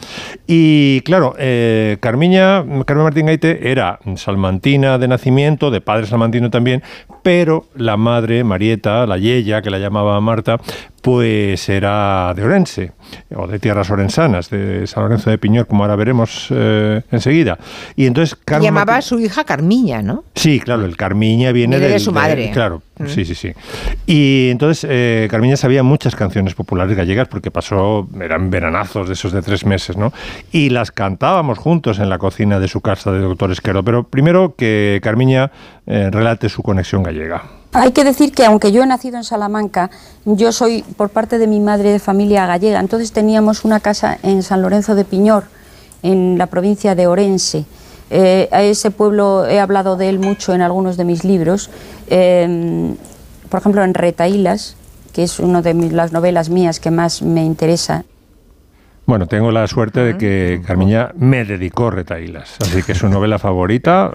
Y 0.47 1.01
claro, 1.01 1.35
eh, 1.37 1.97
Carmiña, 2.01 2.65
Carmen 2.85 3.03
Martín 3.03 3.27
Gaite 3.27 3.71
era 3.71 3.99
salmantina 4.15 4.97
de 4.97 5.07
nacimiento, 5.07 5.71
de 5.71 5.81
padre 5.81 6.07
salmantino 6.07 6.49
también, 6.49 6.83
pero 7.21 7.65
la 7.75 7.97
madre, 7.97 8.43
Marieta, 8.43 9.05
la 9.05 9.17
Yeya, 9.17 9.61
que 9.61 9.69
la 9.69 9.79
llamaba 9.79 10.19
Marta, 10.21 10.57
pues 11.03 11.67
era 11.67 12.33
de 12.33 12.43
Orense, 12.43 12.93
o 13.35 13.45
de 13.45 13.59
tierras 13.59 13.91
orensanas, 13.91 14.49
de 14.49 14.87
San 14.87 15.03
Lorenzo 15.03 15.29
de 15.29 15.37
Piñor, 15.37 15.67
como 15.67 15.83
ahora 15.83 15.97
veremos 15.97 16.47
eh, 16.49 17.01
enseguida. 17.11 17.59
Y 17.97 18.05
entonces 18.05 18.37
Carmen 18.45 18.63
Llamaba 18.67 18.95
a 18.95 19.01
su 19.01 19.19
hija 19.19 19.43
Carmiña, 19.43 20.01
¿no? 20.01 20.23
Sí, 20.33 20.61
claro, 20.61 20.85
el 20.85 20.95
Carmiña 20.95 21.51
viene, 21.51 21.77
Viene 21.77 21.93
de 21.93 21.99
su 21.99 22.13
madre. 22.13 22.51
claro, 22.51 22.81
Mm. 22.99 23.07
sí, 23.07 23.25
sí, 23.25 23.33
sí. 23.35 23.51
Y 24.05 24.49
entonces 24.51 24.87
eh, 24.89 25.27
Carmiña 25.29 25.57
sabía 25.57 25.81
muchas 25.83 26.15
canciones 26.15 26.53
populares 26.53 26.95
gallegas 26.95 27.27
porque 27.27 27.49
pasó, 27.51 28.07
eran 28.21 28.49
veranazos 28.51 29.07
de 29.07 29.13
esos 29.13 29.31
de 29.33 29.41
tres 29.41 29.65
meses, 29.65 29.97
¿no? 29.97 30.13
Y 30.51 30.69
las 30.69 30.91
cantábamos 30.91 31.57
juntos 31.57 31.97
en 31.99 32.07
la 32.09 32.17
cocina 32.19 32.59
de 32.59 32.67
su 32.67 32.81
casa 32.81 33.11
de 33.11 33.19
Doctor 33.19 33.51
Esquero. 33.51 33.83
Pero 33.83 34.03
primero 34.03 34.55
que 34.55 34.99
Carmiña 35.03 35.51
eh, 35.87 36.09
relate 36.11 36.47
su 36.49 36.61
conexión 36.63 37.01
gallega. 37.03 37.43
Hay 37.73 37.91
que 37.91 38.03
decir 38.03 38.31
que 38.33 38.45
aunque 38.45 38.71
yo 38.71 38.83
he 38.83 38.85
nacido 38.85 39.17
en 39.17 39.23
Salamanca, 39.23 39.89
yo 40.25 40.51
soy 40.51 40.83
por 40.95 41.09
parte 41.09 41.39
de 41.39 41.47
mi 41.47 41.59
madre 41.59 41.91
de 41.91 41.99
familia 41.99 42.45
gallega. 42.45 42.79
Entonces 42.79 43.11
teníamos 43.11 43.65
una 43.65 43.79
casa 43.79 44.17
en 44.21 44.43
San 44.43 44.61
Lorenzo 44.61 44.93
de 44.95 45.05
Piñor, 45.05 45.45
en 46.03 46.37
la 46.37 46.45
provincia 46.47 46.93
de 46.93 47.07
Orense. 47.07 47.65
Eh, 48.11 48.47
a 48.51 48.61
ese 48.61 48.91
pueblo 48.91 49.47
he 49.47 49.59
hablado 49.59 49.97
de 49.97 50.09
él 50.09 50.19
mucho 50.19 50.53
en 50.53 50.61
algunos 50.61 50.97
de 50.97 51.05
mis 51.05 51.23
libros. 51.23 51.71
Eh, 52.09 52.93
por 53.49 53.59
ejemplo, 53.59 53.83
en 53.83 53.95
Retaílas, 53.95 54.75
que 55.11 55.23
es 55.23 55.39
una 55.39 55.61
de 55.63 55.73
mis- 55.73 55.93
las 55.93 56.11
novelas 56.11 56.49
mías 56.49 56.79
que 56.79 56.91
más 56.91 57.23
me 57.23 57.43
interesa. 57.43 58.03
Bueno, 59.05 59.27
tengo 59.27 59.51
la 59.51 59.67
suerte 59.67 59.99
de 59.99 60.17
que 60.17 60.61
Carmiña 60.65 61.11
me 61.17 61.43
dedicó 61.43 61.89
Retailas, 61.91 62.55
así 62.61 62.83
que 62.83 62.95
su 62.95 63.09
novela 63.09 63.37
favorita 63.37 64.11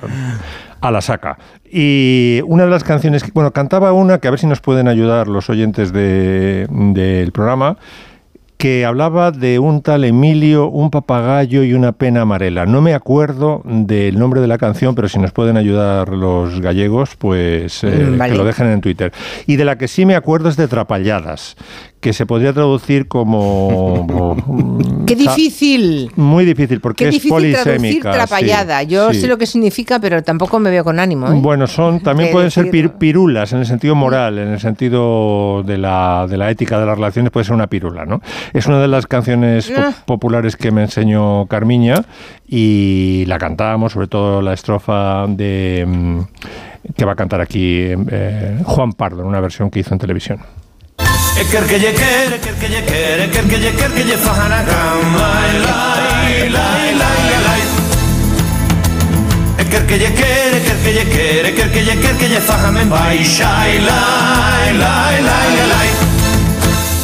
a 0.80 0.90
la 0.90 1.00
saca. 1.00 1.38
Y 1.70 2.40
una 2.46 2.64
de 2.64 2.70
las 2.70 2.84
canciones, 2.84 3.22
que, 3.24 3.30
bueno, 3.32 3.52
cantaba 3.52 3.92
una 3.92 4.18
que 4.18 4.28
a 4.28 4.30
ver 4.30 4.40
si 4.40 4.46
nos 4.46 4.60
pueden 4.60 4.88
ayudar 4.88 5.28
los 5.28 5.50
oyentes 5.50 5.92
de- 5.92 6.66
del 6.70 7.32
programa, 7.32 7.76
que 8.56 8.84
hablaba 8.84 9.30
de 9.30 9.60
un 9.60 9.82
tal 9.82 10.02
Emilio, 10.02 10.66
un 10.68 10.90
papagayo 10.90 11.62
y 11.62 11.74
una 11.74 11.92
pena 11.92 12.22
amarela. 12.22 12.66
No 12.66 12.80
me 12.80 12.92
acuerdo 12.92 13.62
del 13.64 14.18
nombre 14.18 14.40
de 14.40 14.48
la 14.48 14.58
canción, 14.58 14.96
pero 14.96 15.08
si 15.08 15.20
nos 15.20 15.30
pueden 15.30 15.56
ayudar 15.56 16.08
los 16.08 16.60
gallegos, 16.60 17.14
pues 17.16 17.84
eh, 17.84 18.08
Mm, 18.10 18.18
vale. 18.18 18.32
que 18.32 18.38
lo 18.38 18.44
dejen 18.44 18.66
en 18.66 18.80
Twitter. 18.80 19.12
Y 19.46 19.54
de 19.56 19.64
la 19.64 19.78
que 19.78 19.86
sí 19.86 20.04
me 20.06 20.16
acuerdo 20.16 20.48
es 20.48 20.56
de 20.56 20.66
Trapalladas, 20.66 21.56
que 22.00 22.12
se 22.12 22.26
podría 22.26 22.52
traducir 22.52 23.08
como... 23.08 24.36
¡Qué 25.06 25.16
difícil! 25.16 26.10
Muy 26.16 26.44
difícil, 26.44 26.80
porque 26.80 27.04
Qué 27.04 27.08
es 27.08 27.14
difícil 27.14 27.52
traducir 27.52 27.64
polisémica. 27.64 28.12
trapallada. 28.12 28.80
sí, 28.80 28.86
Yo 28.88 29.12
sí. 29.12 29.20
sé 29.22 29.26
lo 29.26 29.38
que 29.38 29.46
significa, 29.46 29.98
pero 29.98 30.22
tampoco 30.22 30.58
me 30.60 30.70
veo 30.70 30.84
con 30.84 31.00
ánimo. 31.00 31.28
¿eh? 31.28 31.38
Bueno, 31.40 31.66
son 31.66 32.00
también 32.02 32.28
de 32.28 32.32
pueden 32.32 32.50
ser 32.50 32.66
pir- 32.70 32.92
pirulas 32.98 33.52
en 33.52 33.60
el 33.60 33.66
sentido 33.66 33.94
moral, 33.94 34.38
en 34.38 34.48
el 34.48 34.60
sentido 34.60 35.62
de 35.64 35.78
la, 35.78 36.26
de 36.28 36.36
la 36.36 36.50
ética 36.50 36.78
de 36.78 36.86
las 36.86 36.96
relaciones, 36.96 37.30
puede 37.32 37.44
ser 37.44 37.54
una 37.54 37.66
pirula, 37.68 38.04
¿no? 38.04 38.20
Es 38.52 38.66
una 38.66 38.80
de 38.80 38.88
las 38.88 39.06
canciones 39.06 39.68
po- 39.70 39.80
Ah. 39.80 39.92
populares 40.06 40.56
que 40.56 40.70
me 40.70 40.82
enseñó 40.82 41.46
Carmiña 41.46 42.04
y 42.46 43.24
la 43.26 43.38
cantábamos, 43.38 43.92
sobre 43.92 44.06
todo 44.08 44.42
la 44.42 44.52
estrofa 44.52 45.26
de 45.26 45.84
mm, 45.86 46.20
que 46.96 47.04
va 47.04 47.12
a 47.12 47.16
cantar 47.16 47.40
aquí 47.40 47.86
eh, 48.10 48.58
Juan 48.64 48.92
Pardo, 48.92 49.22
en 49.22 49.26
una 49.28 49.40
versión 49.40 49.70
que 49.70 49.80
hizo 49.80 49.94
en 49.94 49.98
televisión. 50.00 50.38
Eker 51.38 51.64
que 51.66 51.78
ye 51.78 51.92
ker, 51.94 52.32
eker 52.34 52.54
que 52.60 52.68
ye 52.68 52.80
ker, 52.82 53.20
eker 53.26 53.44
que 53.48 53.58
ye 53.64 53.70
ker 53.76 53.90
que 53.92 54.02
ye 54.08 54.16
fajan 54.16 54.52
a 54.52 54.60
cama, 54.68 55.28
lai, 55.64 56.50
lai, 56.50 56.50
lai, 56.50 56.86
lai, 57.00 57.38
lai. 57.46 57.62
Eker 59.62 59.86
que 59.86 59.98
ye 60.02 60.10
ker, 60.18 60.50
eker 60.58 60.78
que 60.82 60.92
ye 60.98 61.04
ker, 61.14 61.46
eker 61.52 61.70
que 61.72 61.86
ye 61.88 61.96
ker 62.02 62.14
que 62.18 62.28
ye 62.34 62.40
fajan 62.50 62.76
en 62.76 62.90
baixa, 62.90 63.54
lai, 63.54 63.80
lai, 63.86 64.72
lai, 64.82 65.22
lai, 65.30 65.66
lai. 65.74 66.07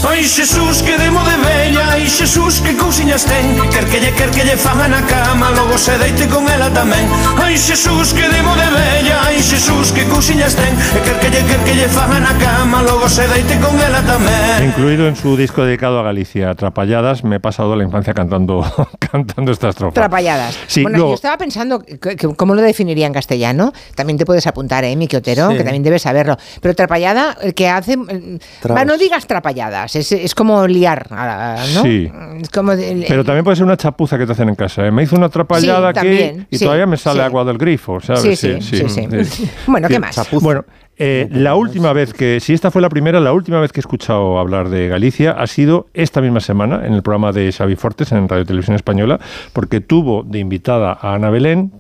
Ai 0.05 0.23
Xesús 0.25 0.83
que 0.83 0.97
demo 0.99 1.21
de 1.25 1.37
bella 1.41 1.93
Ai 1.97 2.07
Xesús 2.07 2.61
que 2.61 2.77
cousiñas 2.77 3.25
ten 3.25 3.57
Quer 3.73 3.85
que 3.89 3.99
lle 4.01 4.13
quer 4.13 4.31
que 4.31 4.45
lle 4.45 4.57
faga 4.57 4.87
na 4.89 5.01
cama 5.07 5.51
Logo 5.51 5.77
se 5.79 5.97
deite 5.99 6.29
con 6.29 6.45
ela 6.49 6.69
tamén 6.71 7.09
Ai 7.41 7.57
Xesús 7.57 8.13
que 8.13 8.29
demo 8.29 8.53
de 8.55 8.69
bella 8.69 9.17
Ai 9.27 9.41
Xesús 9.41 9.91
que 9.97 10.05
cousiñas 10.07 10.55
ten 10.55 10.71
E 10.95 11.01
quer 11.03 11.17
que 11.21 11.29
lle 11.33 11.43
quer 11.49 11.61
que 11.65 11.73
lle 11.75 11.89
faga 11.89 12.21
na 12.21 12.33
cama 12.37 12.83
Logo 12.85 13.09
se 13.09 13.27
deite 13.29 13.57
con 13.59 13.75
ela 13.81 14.01
tamén 14.05 14.69
Incluido 14.71 15.09
en 15.09 15.17
su 15.17 15.37
disco 15.37 15.65
dedicado 15.65 15.99
a 15.99 16.03
Galicia, 16.05 16.51
Atrapalladas, 16.51 17.25
me 17.25 17.37
he 17.37 17.41
pasado 17.41 17.75
la 17.75 17.83
infancia 17.85 18.15
cantando, 18.15 18.63
cantando 18.99 19.51
esta 19.53 19.69
estrofa. 19.71 19.95
Trapalladas. 19.95 20.57
Sí, 20.69 20.83
bueno, 20.83 20.99
luego- 20.99 21.11
yo 21.13 21.15
estaba 21.17 21.37
pensando, 21.39 21.81
que- 21.81 21.99
que- 22.17 22.35
¿cómo 22.37 22.55
lo 22.55 22.63
definiría 22.63 23.07
en 23.07 23.13
castellano? 23.13 23.73
También 23.95 24.17
te 24.19 24.25
puedes 24.25 24.47
apuntar, 24.47 24.85
¿eh, 24.85 24.95
Miki 24.97 25.17
Otero? 25.17 25.51
Sí. 25.51 25.57
Que 25.57 25.65
también 25.65 25.83
debes 25.83 26.03
saberlo. 26.03 26.37
Pero 26.61 26.75
trapallada, 26.75 27.37
el 27.43 27.55
que 27.55 27.69
hace... 27.69 27.97
va, 27.97 28.85
no 28.85 28.97
digas 28.97 29.27
trapalladas, 29.27 29.94
es, 29.97 30.13
es 30.13 30.35
como 30.35 30.67
liar, 30.67 31.07
¿no? 31.11 31.83
Sí. 31.83 32.11
Es 32.41 32.51
como... 32.51 32.75
de- 32.77 33.05
Pero 33.09 33.25
también 33.25 33.45
puede 33.45 33.57
ser 33.57 33.65
una 33.65 33.77
chapuza 33.77 34.19
que 34.19 34.27
te 34.27 34.33
hacen 34.33 34.49
en 34.49 34.55
casa. 34.55 34.87
¿eh? 34.87 34.91
Me 34.91 35.03
hizo 35.03 35.17
una 35.17 35.27
atrapallada 35.27 35.93
Sí, 35.93 35.99
aquí 35.99 36.09
también, 36.09 36.47
y 36.51 36.59
sí, 36.59 36.65
todavía 36.65 36.87
me 36.87 36.97
sale 36.97 37.21
sí. 37.21 37.25
agua 37.27 37.45
del 37.45 37.59
grifo, 37.59 38.01
¿sabes? 38.01 38.23
Sí, 38.23 38.37
sí, 38.61 38.61
sí, 38.61 38.89
sí. 38.89 39.51
Bueno, 39.67 39.89
¿qué 39.89 39.99
más? 39.99 40.15
chapuza. 40.15 40.45
Bueno, 40.45 40.65
eh, 40.97 41.29
la 41.31 41.55
última 41.57 41.93
vez 41.93 42.13
que, 42.15 42.39
si 42.41 42.53
esta 42.53 42.71
fue 42.71 42.81
la 42.81 42.89
primera, 42.89 43.19
la 43.21 43.33
última 43.33 43.61
vez 43.61 43.73
que 43.73 43.81
he 43.81 43.83
escuchado 43.83 44.39
hablar 44.39 44.69
de 44.69 44.89
Galicia 44.89 45.33
ha 45.33 45.47
sido 45.47 45.89
esta 45.95 46.21
misma 46.21 46.41
semana 46.41 46.87
en 46.87 46.93
el 46.95 47.03
programa 47.03 47.33
de 47.33 47.51
Xavi 47.53 47.75
Fortes 47.77 48.13
en 48.13 48.29
Radio 48.29 48.47
Televisión 48.47 48.77
Española, 48.77 49.19
porque 49.53 49.81
tuvo 49.81 50.23
de 50.23 50.39
invitada 50.39 50.97
a 51.01 51.15
Ana 51.15 51.31
Belén, 51.31 51.73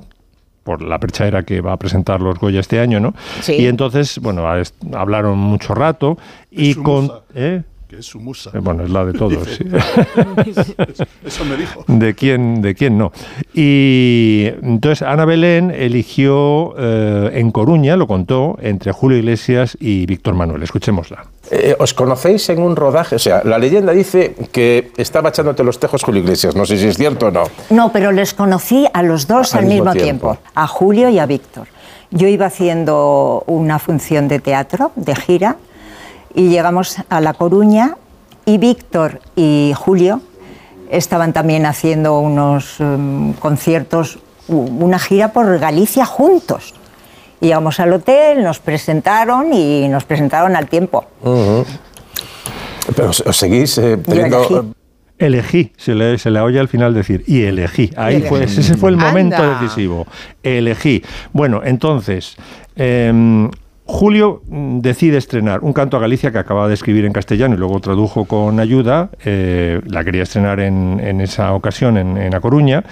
por 0.64 0.82
la 0.82 0.98
perchadera 0.98 1.42
que 1.42 1.60
va 1.60 1.74
a 1.74 1.76
presentar 1.76 2.22
los 2.22 2.38
Goya 2.38 2.58
este 2.60 2.80
año, 2.80 2.98
¿no? 2.98 3.14
Sí. 3.42 3.52
Y 3.52 3.66
entonces, 3.66 4.18
bueno, 4.18 4.44
hablaron 4.94 5.36
mucho 5.38 5.74
rato 5.74 6.16
y 6.50 6.74
con... 6.74 7.12
¿eh? 7.34 7.62
Que 7.94 8.00
es 8.00 8.06
su 8.06 8.18
musa. 8.18 8.50
Eh, 8.52 8.58
Bueno, 8.58 8.82
es 8.82 8.90
la 8.90 9.04
de 9.04 9.12
todos. 9.18 9.46
Dice. 9.46 10.64
sí. 10.64 10.74
Eso 11.24 11.44
me 11.44 11.56
dijo. 11.56 11.84
de 11.86 12.14
quién, 12.14 12.60
de 12.60 12.74
quién 12.74 12.98
no. 12.98 13.12
Y 13.54 14.46
entonces 14.62 15.02
Ana 15.02 15.24
Belén 15.24 15.70
eligió 15.70 16.74
eh, 16.76 17.30
en 17.34 17.52
Coruña, 17.52 17.96
lo 17.96 18.08
contó, 18.08 18.58
entre 18.60 18.90
Julio 18.90 19.18
Iglesias 19.18 19.76
y 19.78 20.06
Víctor 20.06 20.34
Manuel. 20.34 20.62
Escuchémosla. 20.64 21.26
Eh, 21.52 21.76
¿Os 21.78 21.94
conocéis 21.94 22.48
en 22.48 22.62
un 22.62 22.74
rodaje? 22.74 23.14
O 23.14 23.18
sea, 23.20 23.42
la 23.44 23.58
leyenda 23.58 23.92
dice 23.92 24.34
que 24.50 24.90
estaba 24.96 25.28
echándote 25.28 25.62
los 25.62 25.78
tejos 25.78 26.02
Julio 26.02 26.22
Iglesias. 26.22 26.56
No 26.56 26.66
sé 26.66 26.76
si 26.78 26.88
es 26.88 26.96
cierto 26.96 27.26
o 27.26 27.30
no. 27.30 27.44
No, 27.70 27.92
pero 27.92 28.10
les 28.10 28.34
conocí 28.34 28.86
a 28.92 29.02
los 29.04 29.28
dos 29.28 29.54
al, 29.54 29.66
mismo, 29.66 29.92
tiempo. 29.92 30.36
a 30.54 30.66
Julio 30.66 31.10
y 31.10 31.20
a 31.20 31.26
Víctor. 31.26 31.68
Yo 32.10 32.26
iba 32.26 32.46
haciendo 32.46 33.44
una 33.46 33.78
función 33.78 34.26
de 34.26 34.40
teatro, 34.40 34.90
de 34.96 35.14
gira, 35.14 35.56
y 36.34 36.48
llegamos 36.48 36.96
a 37.08 37.20
La 37.20 37.34
Coruña 37.34 37.96
y 38.44 38.58
Víctor 38.58 39.20
y 39.36 39.72
Julio 39.76 40.20
estaban 40.90 41.32
también 41.32 41.66
haciendo 41.66 42.18
unos 42.18 42.80
em, 42.80 43.32
conciertos, 43.34 44.18
una 44.48 44.98
gira 44.98 45.32
por 45.32 45.58
Galicia 45.58 46.04
juntos. 46.04 46.74
Y 47.40 47.46
llegamos 47.46 47.80
al 47.80 47.92
hotel, 47.92 48.42
nos 48.42 48.58
presentaron 48.58 49.52
y 49.52 49.88
nos 49.88 50.04
presentaron 50.04 50.56
al 50.56 50.68
tiempo. 50.68 51.04
Pero 52.96 53.10
os, 53.10 53.36
seguís 53.36 53.78
eh, 53.78 53.96
teniendo... 53.96 54.38
elegí. 54.38 54.74
Elegí, 55.16 55.72
se 55.76 55.94
le, 55.94 56.18
se 56.18 56.28
le 56.30 56.40
oye 56.40 56.58
al 56.58 56.68
final 56.68 56.92
decir, 56.92 57.22
y 57.26 57.44
elegí. 57.44 57.92
Ahí 57.96 58.16
elegí. 58.16 58.28
fue, 58.28 58.44
ese 58.44 58.76
fue 58.76 58.90
el 58.90 58.96
momento 58.96 59.36
Anda. 59.36 59.60
decisivo. 59.60 60.06
Elegí. 60.42 61.04
Bueno, 61.32 61.62
entonces, 61.64 62.36
em, 62.74 63.48
Julio 63.86 64.42
mm, 64.46 64.80
decide 64.80 65.18
estrenar 65.18 65.60
un 65.60 65.74
canto 65.74 65.96
a 65.96 66.00
Galicia 66.00 66.32
que 66.32 66.38
acababa 66.38 66.68
de 66.68 66.74
escribir 66.74 67.04
en 67.04 67.12
castellano 67.12 67.54
y 67.54 67.58
luego 67.58 67.80
tradujo 67.80 68.24
con 68.24 68.58
ayuda. 68.58 69.10
eh, 69.24 69.80
la 69.86 70.02
quería 70.04 70.22
estrenar 70.22 70.60
en, 70.60 71.00
en 71.02 71.20
esa 71.20 71.52
ocasión 71.52 71.98
en, 71.98 72.16
en 72.16 72.34
A 72.34 72.40
Coruña. 72.40 72.84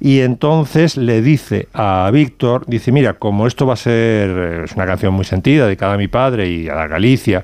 Y 0.00 0.20
entonces 0.20 0.96
le 0.96 1.22
dice 1.22 1.68
a 1.72 2.10
Víctor, 2.12 2.64
dice, 2.66 2.92
mira, 2.92 3.14
como 3.14 3.46
esto 3.46 3.66
va 3.66 3.74
a 3.74 3.76
ser, 3.76 4.30
eh, 4.30 4.62
es 4.64 4.72
una 4.72 4.84
canción 4.84 5.14
muy 5.14 5.24
sentida, 5.24 5.64
dedicada 5.66 5.94
a 5.94 5.96
mi 5.96 6.08
padre 6.08 6.48
y 6.48 6.68
a 6.68 6.74
la 6.74 6.88
Galicia, 6.88 7.42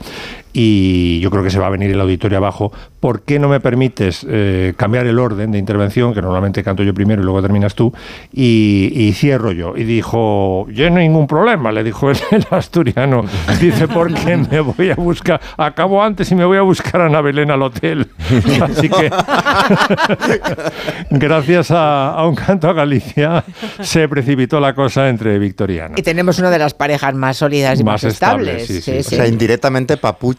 y 0.53 1.21
yo 1.21 1.31
creo 1.31 1.43
que 1.43 1.51
se 1.51 1.59
va 1.59 1.67
a 1.67 1.71
venir 1.71 1.91
el 1.91 2.01
auditorio 2.01 2.39
abajo, 2.39 2.73
¿por 3.01 3.23
qué 3.23 3.39
no 3.39 3.49
me 3.49 3.61
permites 3.61 4.27
eh, 4.29 4.75
cambiar 4.77 5.07
el 5.07 5.19
orden 5.19 5.53
de 5.53 5.59
intervención, 5.59 6.15
que 6.15 6.23
normalmente 6.23 6.63
canto 6.63 6.83
yo 6.83 6.95
primero 6.95 7.23
y 7.23 7.25
luego 7.25 7.43
terminas 7.43 7.75
tú, 7.75 7.93
y, 8.33 8.93
y 8.95 9.13
cierro 9.13 9.53
yo? 9.53 9.77
Y 9.77 9.85
dijo, 9.85 10.67
yo 10.71 10.91
no 10.91 10.99
hay 10.99 11.09
ningún 11.09 11.27
problema, 11.27 11.73
le 11.73 11.83
dijo 11.85 12.11
el, 12.11 12.17
el 12.31 12.47
asturiano, 12.51 13.25
dice, 13.61 13.89
porque 13.89 14.37
me 14.37 14.61
voy 14.61 14.91
a 14.91 14.95
buscar, 14.97 15.41
acabo 15.57 16.03
antes 16.03 16.31
y 16.31 16.35
me 16.35 16.45
voy 16.45 16.59
a 16.59 16.63
buscar 16.63 17.01
a 17.03 17.07
Ana 17.07 17.21
Belén 17.21 17.51
al 17.51 17.63
hotel. 17.63 18.09
Así 18.63 18.89
que, 18.89 19.11
gracias 21.11 21.71
a, 21.71 22.11
a 22.15 22.27
un 22.27 22.35
canto 22.35 22.69
a 22.69 22.73
Galicia, 22.73 23.45
se 23.81 24.09
precipitó 24.09 24.61
la 24.61 24.75
cosa 24.75 25.09
entre 25.09 25.39
victorianos. 25.39 25.99
Y 25.99 26.03
tenemos 26.03 26.39
una 26.39 26.51
de 26.51 26.59
las 26.59 26.75
parejas 26.75 27.15
más 27.15 27.37
sólidas 27.39 27.81
y 27.81 27.85
más, 27.85 28.03
Más 28.03 28.13
estables, 28.13 28.63
estables. 28.63 28.85
sí, 28.85 28.93
sí. 29.03 29.03
Sí, 29.03 29.15
O 29.15 29.19
sea, 29.19 29.27
indirectamente 29.27 29.97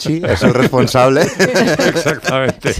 Papuchi 0.09 0.21
es 0.33 0.43
el 0.43 0.53
responsable. 0.53 1.21
Exactamente. 1.87 2.73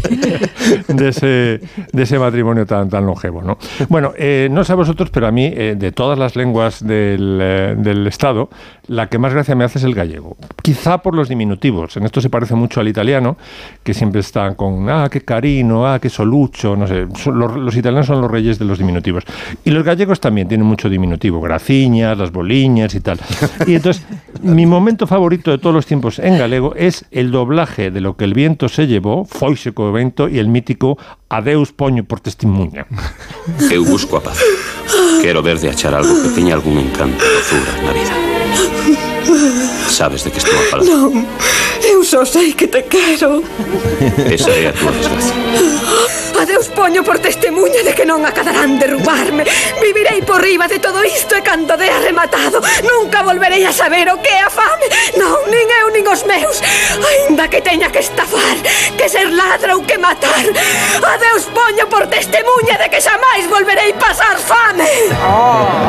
De 0.88 1.10
ese, 1.10 1.62
de 1.92 2.04
ese 2.04 2.20
matrimonio 2.20 2.66
tan, 2.66 2.90
tan 2.90 3.06
longevo, 3.06 3.42
¿no? 3.42 3.58
Bueno, 3.90 4.14
eh, 4.18 4.48
no 4.52 4.64
sé 4.64 4.74
a 4.74 4.76
vosotros, 4.76 5.10
pero 5.12 5.28
a 5.28 5.32
mí, 5.32 5.46
eh, 5.46 5.76
de 5.78 5.92
todas 5.92 6.18
las 6.18 6.36
lenguas 6.36 6.86
del, 6.86 7.40
eh, 7.42 7.76
del 7.78 8.08
Estado, 8.08 8.50
la 8.88 9.08
que 9.08 9.18
más 9.18 9.34
gracia 9.34 9.56
me 9.56 9.64
hace 9.64 9.78
es 9.80 9.84
el 9.86 9.94
gallego. 9.94 10.38
Quizá 10.62 11.00
por 11.00 11.16
los 11.16 11.30
diminutivos. 11.30 11.98
En 11.98 12.04
esto 12.06 12.22
se 12.22 12.30
parece 12.30 12.56
mucho 12.56 12.80
al 12.82 12.88
italiano, 12.88 13.38
que 13.84 13.94
siempre 13.94 14.22
están 14.22 14.56
con, 14.56 14.90
ah, 14.90 15.08
qué 15.10 15.22
carino, 15.22 15.88
ah, 15.88 16.00
qué 16.00 16.10
solucho, 16.10 16.76
no 16.76 16.88
sé. 16.88 17.08
Son- 17.16 17.38
Los, 17.40 17.56
los 17.56 17.76
italianos 17.76 18.08
son 18.08 18.22
los 18.22 18.30
reyes 18.30 18.60
de 18.60 18.66
los 18.66 18.78
diminutivos. 18.78 19.24
Y 19.64 19.72
los 19.72 19.84
gallegos 19.84 20.20
también 20.20 20.48
tienen 20.48 20.66
mucho 20.68 20.90
diminutivo. 20.90 21.40
Graciñas, 21.42 22.18
las 22.18 22.32
boliñas 22.32 22.94
y 22.96 23.00
tal. 23.00 23.20
Y 23.66 23.76
entonces, 23.76 24.06
mi 24.42 24.66
momento 24.66 25.08
favorito 25.08 25.52
de 25.52 25.58
todos 25.58 25.74
los 25.76 25.86
tiempos 25.86 26.20
en 26.20 26.38
galego 26.38 26.74
es 26.76 27.06
el 27.12 27.32
doblaje 27.32 27.92
de 27.92 28.02
lo 28.02 28.16
que 28.16 28.24
el 28.24 28.34
viento 28.34 28.70
se 28.70 28.88
llevó, 28.88 29.26
Foise 29.26 29.74
co 29.74 29.92
vento, 29.92 30.28
y 30.30 30.40
el 30.40 30.48
mítico 30.48 30.98
Adeus 31.30 31.72
poño 31.72 32.04
por 32.06 32.20
testimonha. 32.20 32.88
Eu 33.72 33.84
busco 33.86 34.18
a 34.18 34.24
paz. 34.24 34.40
Quero 35.22 35.44
ver 35.44 35.60
de 35.60 35.70
achar 35.70 35.94
algo 35.94 36.24
que 36.24 36.30
teña 36.30 36.56
algún 36.56 36.80
encanto 36.80 37.24
dozura 37.24 37.74
na 37.84 37.92
vida. 37.94 38.16
Sabes 39.88 40.24
de 40.24 40.32
que 40.32 40.40
estou 40.40 40.56
a 40.56 40.64
falar? 40.72 40.86
Non, 40.88 41.28
Eu 42.02 42.06
só 42.06 42.26
sei 42.26 42.52
que 42.54 42.66
te 42.66 42.82
quero. 42.82 43.44
Esa 44.34 44.50
é 44.50 44.70
a 44.70 44.74
túa 44.74 44.92
desgracia. 44.92 45.36
A 46.42 46.46
Deus 46.46 46.68
poño 46.70 47.04
por 47.04 47.20
testemunha 47.20 47.84
de 47.86 47.94
que 47.94 48.10
non 48.10 48.26
acadarán 48.26 48.82
derrubarme. 48.82 49.46
Vivirei 49.78 50.26
por 50.26 50.42
riba 50.42 50.66
de 50.66 50.82
todo 50.82 51.06
isto 51.06 51.38
e 51.38 51.46
cando 51.46 51.78
dea 51.78 52.02
rematado, 52.02 52.58
nunca 52.90 53.22
volverei 53.22 53.62
a 53.70 53.72
saber 53.72 54.10
o 54.10 54.18
que 54.18 54.34
é 54.34 54.42
a 54.42 54.50
fame. 54.50 54.90
Non, 55.14 55.46
nin 55.46 55.70
eu 55.78 55.94
nin 55.94 56.02
os 56.10 56.26
meus. 56.26 56.66
Ainda 57.06 57.46
que 57.46 57.62
teña 57.62 57.94
que 57.94 58.02
estafar, 58.02 58.58
que 58.98 59.06
ser 59.06 59.30
ladra 59.30 59.78
ou 59.78 59.86
que 59.86 60.02
matar. 60.02 60.42
A 61.06 61.14
Deus 61.22 61.46
poño 61.54 61.86
por 61.86 62.10
testemunha 62.10 62.82
de 62.82 62.90
que 62.90 62.98
xamais 62.98 63.46
volverei 63.46 63.94
pasar 63.94 64.42
fame. 64.42 64.90
Oh. 65.22 65.86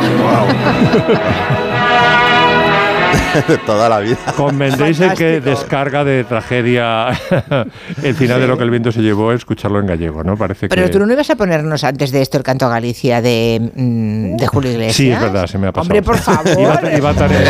De 3.48 3.58
toda 3.66 3.88
la 3.88 4.00
vida. 4.00 4.16
Convendréis 4.36 5.00
en 5.00 5.14
que 5.14 5.40
descarga 5.40 6.04
de 6.04 6.24
tragedia 6.24 7.08
el 8.02 8.14
final 8.14 8.40
de 8.40 8.46
lo 8.46 8.56
que 8.58 8.64
el 8.64 8.70
viento 8.70 8.92
se 8.92 9.00
llevó, 9.00 9.32
escucharlo 9.32 9.78
en 9.80 9.86
gallego, 9.86 10.22
¿no? 10.24 10.36
Parece 10.36 10.68
Pero 10.68 10.84
que... 10.84 10.88
tú 10.90 10.98
no 10.98 11.12
ibas 11.12 11.28
a 11.30 11.36
ponernos 11.36 11.84
antes 11.84 12.10
de 12.12 12.22
esto 12.22 12.38
el 12.38 12.42
canto 12.44 12.66
a 12.66 12.68
Galicia 12.70 13.20
de, 13.22 13.60
mm, 13.74 14.36
de 14.36 14.46
Julio 14.46 14.70
Iglesias. 14.72 14.96
Sí, 14.96 15.10
es 15.10 15.20
verdad, 15.20 15.46
se 15.46 15.58
me 15.58 15.68
ha 15.68 15.72
pasado. 15.72 15.82
Hombre, 15.94 16.02
por 16.02 16.18
favor. 16.22 16.48
Iba, 16.58 16.96
iba 16.96 17.14
tan 17.14 17.30
en- 17.32 17.42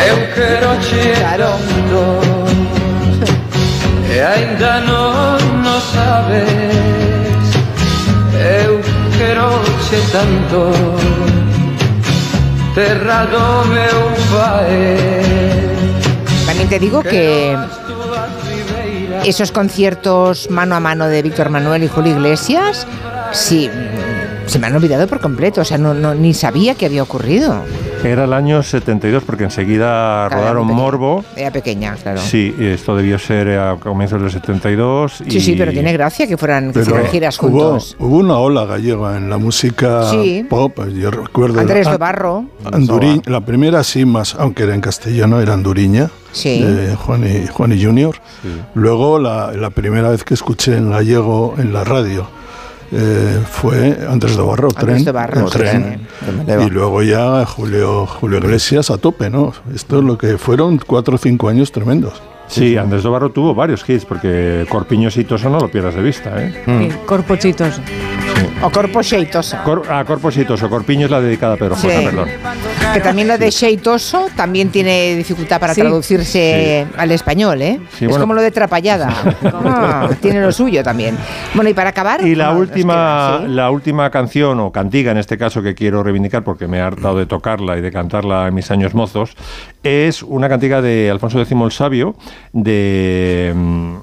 Claro. 1.19 1.49
E 4.13 4.19
aínda 4.21 4.77
non 4.85 5.41
o 5.65 5.77
sabes 5.89 6.45
Eu 8.37 8.77
queroche 9.17 9.99
tanto 10.13 10.69
Terra 12.77 13.25
do 13.25 13.65
meu 13.73 13.99
pai 14.29 15.32
También 16.53 16.69
te 16.69 16.77
digo 16.77 17.01
que 17.01 17.57
esos 19.25 19.51
conciertos 19.51 20.51
mano 20.51 20.75
a 20.75 20.79
mano 20.79 21.07
de 21.07 21.23
Víctor 21.23 21.49
Manuel 21.49 21.83
y 21.83 21.87
Julio 21.87 22.11
Iglesias, 22.13 22.85
sí, 23.31 23.67
se 24.45 24.59
me 24.59 24.67
han 24.67 24.75
olvidado 24.75 25.07
por 25.07 25.19
completo. 25.19 25.61
O 25.61 25.65
sea, 25.65 25.79
no, 25.79 25.95
no- 25.95 26.13
ni 26.13 26.35
sabía 26.35 26.75
que 26.75 26.85
había 26.85 27.01
ocurrido. 27.01 27.63
Era 28.03 28.25
el 28.25 28.33
año 28.33 28.61
72 28.61 29.23
porque 29.23 29.45
enseguida 29.45 30.27
Claro, 30.27 30.41
rodaron. 30.43 30.67
Morbo. 30.67 31.23
Era 31.35 31.51
pequeña, 31.51 31.95
claro. 31.95 32.19
Sí, 32.19 32.53
esto 32.59 32.95
debió 32.95 33.17
ser 33.17 33.57
a 33.57 33.75
comienzos 33.77 34.21
del 34.21 34.29
72. 34.31 35.13
Sí, 35.27 35.37
y- 35.37 35.41
sí, 35.41 35.55
pero 35.57 35.71
tiene 35.71 35.93
gracia 35.93 36.27
que 36.27 36.35
fueran 36.37 36.73
que 36.73 36.83
giras 37.11 37.39
hubo, 37.41 37.49
juntos. 37.49 37.95
hubo 37.99 38.17
una 38.17 38.37
ola 38.37 38.65
gallega 38.65 39.15
en 39.17 39.29
la 39.29 39.37
música 39.37 40.09
Sí. 40.11 40.45
pop. 40.49 40.77
Yo 40.93 41.11
recuerdo. 41.11 41.59
Andrés 41.61 41.87
An- 41.87 41.93
Dobarro. 41.93 42.45
Anduriñ- 42.65 43.25
la 43.27 43.41
primera 43.41 43.83
sí 43.83 44.05
más, 44.05 44.35
aunque 44.35 44.63
era 44.63 44.75
en 44.75 44.81
castellano, 44.81 45.39
era 45.39 45.53
Anduriña, 45.53 46.09
Sí. 46.33 46.61
de 46.61 46.95
Juan 46.95 47.23
y, 47.25 47.47
Juan 47.47 47.71
y 47.71 47.83
Junior. 47.83 48.15
Luego 48.73 49.19
la, 49.19 49.51
la 49.53 49.69
primera 49.69 50.09
vez 50.09 50.23
que 50.23 50.33
escuché 50.33 50.75
en 50.77 50.91
gallego 50.91 51.55
en 51.57 51.71
la 51.73 51.83
radio 51.83 52.27
eh, 52.93 53.39
fue 53.49 53.97
Andrés 54.09 54.37
de 54.37 54.43
Barro, 54.43 54.69
Andrés 54.75 54.95
tren, 54.95 55.05
de 55.05 55.11
Barro, 55.11 55.41
el 55.41 55.47
sí, 55.51 55.57
tren. 55.57 56.07
sí. 56.45 56.51
Y 56.65 56.69
luego 56.69 57.01
ya 57.01 57.45
Julio, 57.45 58.05
Julio 58.05 58.37
Iglesias 58.37 58.91
a 58.91 58.97
tope, 58.97 59.29
¿no? 59.29 59.51
Esto 59.73 59.97
es 59.99 60.03
lo 60.03 60.17
que 60.17 60.37
fueron 60.37 60.77
cuatro 60.77 61.15
o 61.15 61.17
cinco 61.17 61.49
años 61.49 61.71
tremendos. 61.71 62.21
Sí, 62.47 62.77
Andrés 62.77 63.01
Dobarro 63.03 63.31
tuvo 63.31 63.55
varios 63.55 63.87
hits 63.89 64.05
porque 64.05 64.65
Corpiños 64.69 65.17
y 65.17 65.23
Toso 65.23 65.49
no 65.49 65.59
lo 65.59 65.69
pierdas 65.69 65.95
de 65.95 66.01
vista. 66.03 66.31
¿eh? 66.37 66.91
Corpochitos. 67.05 67.79
O 68.61 68.69
Corpo 68.69 69.01
Xeitoso. 69.01 69.57
Cor- 69.63 69.83
ah, 69.89 70.03
Toso. 70.47 70.69
Corpiño 70.69 71.05
es 71.05 71.11
la 71.11 71.21
dedicada 71.21 71.53
a 71.55 71.57
Pedro 71.57 71.75
Sí. 71.75 71.87
J, 71.87 72.01
perdón. 72.03 72.29
Que 72.93 72.99
también 72.99 73.27
lo 73.27 73.37
de 73.37 73.51
Xeitoso 73.51 74.27
también 74.35 74.69
tiene 74.69 75.15
dificultad 75.15 75.59
para 75.59 75.73
Sí. 75.73 75.81
traducirse 75.81 76.85
al 76.97 77.11
español, 77.11 77.61
¿eh? 77.61 77.79
Sí, 77.97 78.05
es 78.05 78.09
bueno. 78.09 78.23
como 78.23 78.33
lo 78.33 78.41
de 78.41 78.51
Trapallada. 78.51 79.13
Ah, 79.65 80.09
tiene 80.21 80.41
lo 80.41 80.51
suyo 80.51 80.83
también. 80.83 81.17
Bueno, 81.55 81.69
y 81.69 81.73
para 81.73 81.89
acabar... 81.89 82.25
Y 82.25 82.35
la 82.35 82.51
no, 82.51 82.59
última, 82.59 82.93
queda, 82.93 83.39
sí. 83.47 83.53
la 83.53 83.71
última 83.71 84.09
canción, 84.11 84.59
o 84.59 84.71
cantiga 84.71 85.11
en 85.11 85.17
este 85.17 85.37
caso, 85.37 85.61
que 85.61 85.73
quiero 85.73 86.03
reivindicar 86.03 86.43
porque 86.43 86.67
me 86.67 86.79
ha 86.79 86.87
hartado 86.87 87.17
de 87.17 87.25
tocarla 87.25 87.77
y 87.77 87.81
de 87.81 87.91
cantarla 87.91 88.47
en 88.47 88.53
mis 88.53 88.69
años 88.71 88.93
mozos, 88.93 89.35
es 89.83 90.21
una 90.21 90.49
cantiga 90.49 90.81
de 90.81 91.09
Alfonso 91.09 91.39
X 91.41 91.51
el 91.59 91.71
Sabio, 91.71 92.15
de 92.51 93.53
mm, 93.55 93.95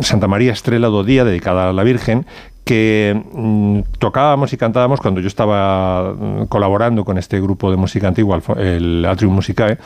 Santa 0.00 0.26
María 0.28 0.52
Estrela 0.52 0.88
do 0.88 1.04
Día, 1.04 1.24
dedicada 1.24 1.70
a 1.70 1.72
la 1.72 1.82
Virgen, 1.82 2.26
que 2.66 3.22
mm, 3.32 3.80
tocábamos 4.00 4.52
y 4.52 4.56
cantábamos 4.56 5.00
cuando 5.00 5.20
yo 5.20 5.28
estaba 5.28 6.12
mm, 6.12 6.46
colaborando 6.46 7.04
con 7.04 7.16
este 7.16 7.40
grupo 7.40 7.70
de 7.70 7.76
música 7.76 8.08
antigua, 8.08 8.42
el 8.58 9.06
Atrium 9.08 9.34
Musicae. 9.34 9.78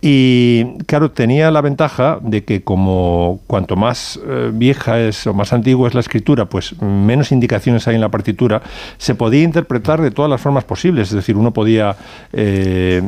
Y 0.00 0.78
claro, 0.86 1.10
tenía 1.10 1.50
la 1.50 1.60
ventaja 1.60 2.18
de 2.22 2.42
que 2.42 2.64
como 2.64 3.40
cuanto 3.46 3.76
más 3.76 4.18
eh, 4.26 4.50
vieja 4.50 4.98
es 4.98 5.26
o 5.26 5.34
más 5.34 5.52
antigua 5.52 5.88
es 5.88 5.94
la 5.94 6.00
escritura, 6.00 6.46
pues 6.46 6.80
menos 6.80 7.32
indicaciones 7.32 7.86
hay 7.86 7.96
en 7.96 8.00
la 8.00 8.08
partitura, 8.08 8.62
se 8.96 9.14
podía 9.14 9.42
interpretar 9.42 10.00
de 10.00 10.10
todas 10.10 10.30
las 10.30 10.40
formas 10.40 10.64
posibles. 10.64 11.08
Es 11.08 11.14
decir, 11.14 11.36
uno 11.36 11.52
podía 11.52 11.94
eh, 12.32 13.02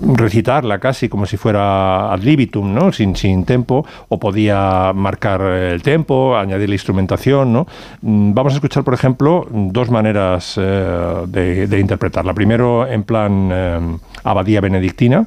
recitarla 0.00 0.78
casi 0.78 1.08
como 1.08 1.26
si 1.26 1.36
fuera 1.36 2.12
ad 2.12 2.20
libitum, 2.20 2.74
¿no? 2.74 2.92
sin, 2.92 3.16
sin 3.16 3.44
tempo, 3.44 3.84
o 4.08 4.18
podía 4.18 4.92
marcar 4.94 5.40
el 5.42 5.82
tempo, 5.82 6.36
añadir 6.36 6.68
la 6.68 6.74
instrumentación. 6.74 7.52
¿no? 7.52 7.66
Mm, 8.02 8.32
Vamos 8.34 8.52
a 8.52 8.56
escuchar, 8.56 8.84
por 8.84 8.94
ejemplo, 8.94 9.46
dos 9.50 9.90
maneras 9.90 10.54
eh, 10.56 11.24
de, 11.26 11.80
interpretarla. 11.80 12.34
Primero 12.34 12.86
en 12.86 13.02
plan 13.04 13.50
eh, 13.52 13.96
abadía 14.24 14.60
benedictina. 14.60 15.26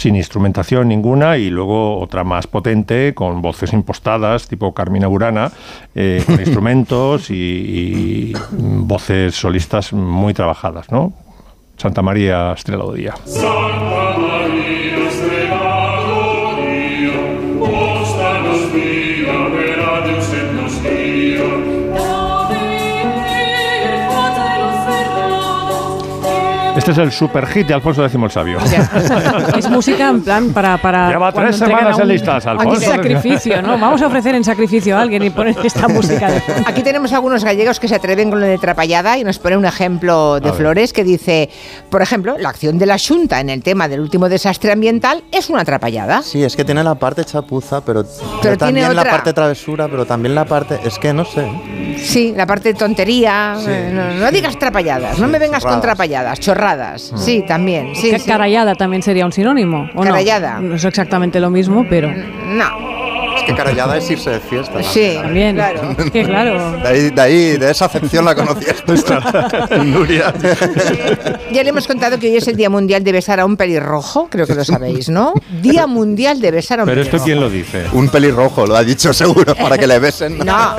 Sin 0.00 0.16
instrumentación 0.16 0.88
ninguna 0.88 1.36
y 1.36 1.50
luego 1.50 2.00
otra 2.00 2.24
más 2.24 2.46
potente 2.46 3.12
con 3.14 3.42
voces 3.42 3.74
impostadas 3.74 4.48
tipo 4.48 4.72
Carmina 4.72 5.06
Burana 5.08 5.52
eh, 5.94 6.22
con 6.24 6.40
instrumentos 6.40 7.30
y, 7.30 7.34
y 7.34 8.32
voces 8.50 9.34
solistas 9.34 9.92
muy 9.92 10.32
trabajadas, 10.32 10.90
¿no? 10.90 11.12
Santa 11.76 12.02
María 12.02 12.52
Estrella 12.52 12.84
Día. 12.94 13.14
Es 26.90 26.98
el 26.98 27.12
super 27.12 27.46
hit 27.46 27.68
de 27.68 27.74
Alfonso 27.74 28.04
X 28.04 28.18
el 28.20 28.30
Sabio. 28.32 28.58
Es 29.56 29.70
música 29.70 30.08
en 30.08 30.22
plan 30.22 30.52
para. 30.52 30.76
para 30.78 31.08
Lleva 31.10 31.30
tres 31.30 31.56
semanas 31.56 31.96
en 32.00 32.08
listas, 32.08 32.44
Alfonso. 32.46 32.80
sacrificio, 32.80 33.62
¿no? 33.62 33.78
Vamos 33.78 34.02
a 34.02 34.08
ofrecer 34.08 34.34
en 34.34 34.42
sacrificio 34.42 34.96
a 34.98 35.02
alguien 35.02 35.22
y 35.22 35.30
poner 35.30 35.54
esta 35.62 35.86
música 35.86 36.28
de 36.30 36.40
fondo. 36.40 36.62
Aquí 36.66 36.82
tenemos 36.82 37.12
algunos 37.12 37.44
gallegos 37.44 37.78
que 37.78 37.86
se 37.86 37.94
atreven 37.94 38.30
con 38.30 38.40
lo 38.40 38.46
de 38.46 38.58
trapallada 38.58 39.18
y 39.18 39.22
nos 39.24 39.38
ponen 39.38 39.58
un 39.60 39.66
ejemplo 39.66 40.40
de. 40.40 40.50
Flores 40.50 40.92
que 40.92 41.04
dice, 41.04 41.48
por 41.90 42.02
ejemplo, 42.02 42.36
la 42.36 42.48
acción 42.48 42.76
de 42.76 42.84
la 42.84 42.96
Junta 42.98 43.38
en 43.40 43.50
el 43.50 43.62
tema 43.62 43.86
del 43.86 44.00
último 44.00 44.28
desastre 44.28 44.72
ambiental 44.72 45.22
es 45.30 45.48
una 45.48 45.64
trapallada. 45.64 46.22
Sí, 46.22 46.42
es 46.42 46.56
que 46.56 46.64
tiene 46.64 46.82
la 46.82 46.96
parte 46.96 47.24
chapuza, 47.24 47.82
pero, 47.82 48.04
tiene 48.42 48.56
también 48.56 48.94
la 48.94 49.00
otra. 49.02 49.12
parte 49.12 49.32
travesura, 49.32 49.86
pero 49.88 50.04
también 50.04 50.34
la 50.34 50.44
parte. 50.44 50.80
Es 50.84 50.98
que 50.98 51.12
no 51.14 51.24
sé. 51.24 51.48
Sí, 51.98 52.34
la 52.36 52.46
parte 52.46 52.72
de 52.72 52.78
tontería. 52.78 53.54
Sí. 53.58 53.66
eh, 53.70 53.90
No, 53.94 54.10
no 54.24 54.30
digas 54.32 54.58
trapalladas, 54.58 55.18
no 55.20 55.28
me 55.28 55.38
vengas 55.38 55.62
con 55.62 55.70
chorradas. 55.74 55.82
trapalladas, 55.82 56.40
chorradas. 56.40 56.79
Mm. 56.80 57.16
Sí, 57.16 57.44
también. 57.46 57.94
Sí, 57.94 58.16
sí. 58.18 58.26
Carallada 58.26 58.74
también 58.74 59.02
sería 59.02 59.26
un 59.26 59.32
sinónimo. 59.32 59.88
¿o 59.94 60.04
no? 60.04 60.10
Carallada. 60.10 60.60
No 60.60 60.74
es 60.74 60.84
exactamente 60.84 61.40
lo 61.40 61.50
mismo, 61.50 61.86
pero. 61.88 62.10
No. 62.10 63.09
Es 63.40 63.46
que 63.46 63.54
carallada 63.54 63.96
es 63.96 64.10
irse 64.10 64.30
de 64.30 64.40
fiesta. 64.40 64.74
¿no? 64.78 64.82
Sí, 64.84 65.12
También. 65.20 65.54
claro. 65.56 65.96
Que 66.12 66.24
claro. 66.24 66.72
De 66.78 66.88
ahí, 66.88 67.10
de 67.10 67.20
ahí, 67.20 67.56
de 67.56 67.70
esa 67.70 67.86
acepción 67.86 68.24
la 68.24 68.34
conocías 68.34 68.76
tú, 68.84 68.94
Nuria. 69.84 70.32
Ya 71.52 71.62
le 71.62 71.70
hemos 71.70 71.86
contado 71.86 72.18
que 72.18 72.28
hoy 72.28 72.36
es 72.36 72.48
el 72.48 72.56
Día 72.56 72.70
Mundial 72.70 73.02
de 73.04 73.12
Besar 73.12 73.40
a 73.40 73.44
un 73.44 73.56
pelirrojo, 73.56 74.28
creo 74.30 74.46
que 74.46 74.54
lo 74.54 74.64
sabéis, 74.64 75.08
¿no? 75.08 75.32
Día 75.62 75.86
Mundial 75.86 76.40
de 76.40 76.50
Besar 76.50 76.80
a 76.80 76.82
un 76.84 76.88
Pero 76.88 77.02
esto 77.02 77.18
pelirrojo. 77.18 77.24
quién 77.26 77.40
lo 77.40 77.50
dice. 77.50 77.84
Un 77.92 78.08
pelirrojo, 78.08 78.66
lo 78.66 78.76
ha 78.76 78.84
dicho 78.84 79.12
seguro, 79.12 79.54
para 79.54 79.78
que 79.78 79.86
le 79.86 79.98
besen. 79.98 80.38
No, 80.38 80.76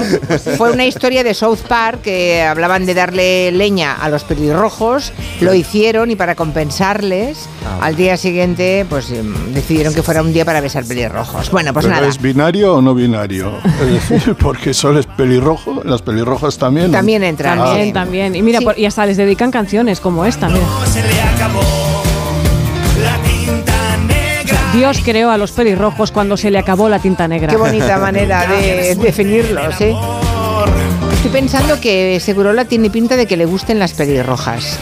fue 0.58 0.72
una 0.72 0.86
historia 0.86 1.24
de 1.24 1.34
South 1.34 1.60
Park 1.68 2.02
que 2.04 2.42
hablaban 2.44 2.86
de 2.86 2.94
darle 2.94 3.52
leña 3.52 3.94
a 3.94 4.10
los 4.10 4.24
pelirrojos, 4.24 5.14
lo 5.40 5.54
hicieron 5.54 6.12
y 6.12 6.16
para 6.16 6.36
compensarles, 6.36 7.48
Ah. 7.64 7.78
al 7.86 7.96
día 7.96 8.18
siguiente 8.18 8.86
pues 8.90 9.12
em, 9.12 9.54
decidieron 9.54 9.94
que 9.94 10.02
fuera 10.02 10.22
un 10.24 10.34
día 10.34 10.44
para 10.46 10.62
besar 10.62 10.84
pelirrojos. 10.84 11.52
Bueno, 11.52 11.74
pues 11.74 11.86
¿Pero 11.86 11.96
nada. 11.96 12.08
¿Es 12.08 12.20
binario 12.52 12.76
o 12.76 12.82
no 12.82 12.94
binario? 12.94 13.54
Es 13.82 14.10
decir, 14.10 14.36
porque 14.36 14.74
solo 14.74 15.00
es 15.00 15.06
pelirrojo, 15.06 15.82
las 15.86 16.02
pelirrojas 16.02 16.58
también. 16.58 16.92
También 16.92 17.24
entran. 17.24 17.58
También, 17.58 17.88
sí. 17.88 17.94
también. 17.94 18.36
Y 18.36 18.42
mira, 18.42 18.60
Sí. 18.60 18.66
por- 18.66 18.78
y 18.80 18.86
hasta 18.86 19.06
les 19.06 19.18
dedican 19.18 19.52
canciones 19.52 20.00
como 20.00 20.26
esta, 20.26 20.48
mira. 20.50 20.66
Dios 24.74 25.02
creó 25.04 25.30
a 25.32 25.38
los 25.38 25.52
pelirrojos 25.52 26.12
cuando 26.12 26.38
se 26.38 26.50
le 26.50 26.58
acabó 26.58 26.88
la 26.88 27.00
tinta 27.00 27.28
negra. 27.28 27.50
Qué 27.52 27.58
bonita 27.58 27.98
manera 27.98 28.46
de 28.48 28.96
definirlos, 29.02 29.80
¿eh? 29.82 29.94
Estoy 31.24 31.40
pensando 31.40 31.80
que 31.80 32.20
Segurola 32.20 32.66
tiene 32.66 32.90
pinta 32.90 33.16
de 33.16 33.28
que 33.28 33.38
le 33.38 33.46
gusten 33.46 33.78
las 33.78 33.94
pelirrojas. 33.94 34.80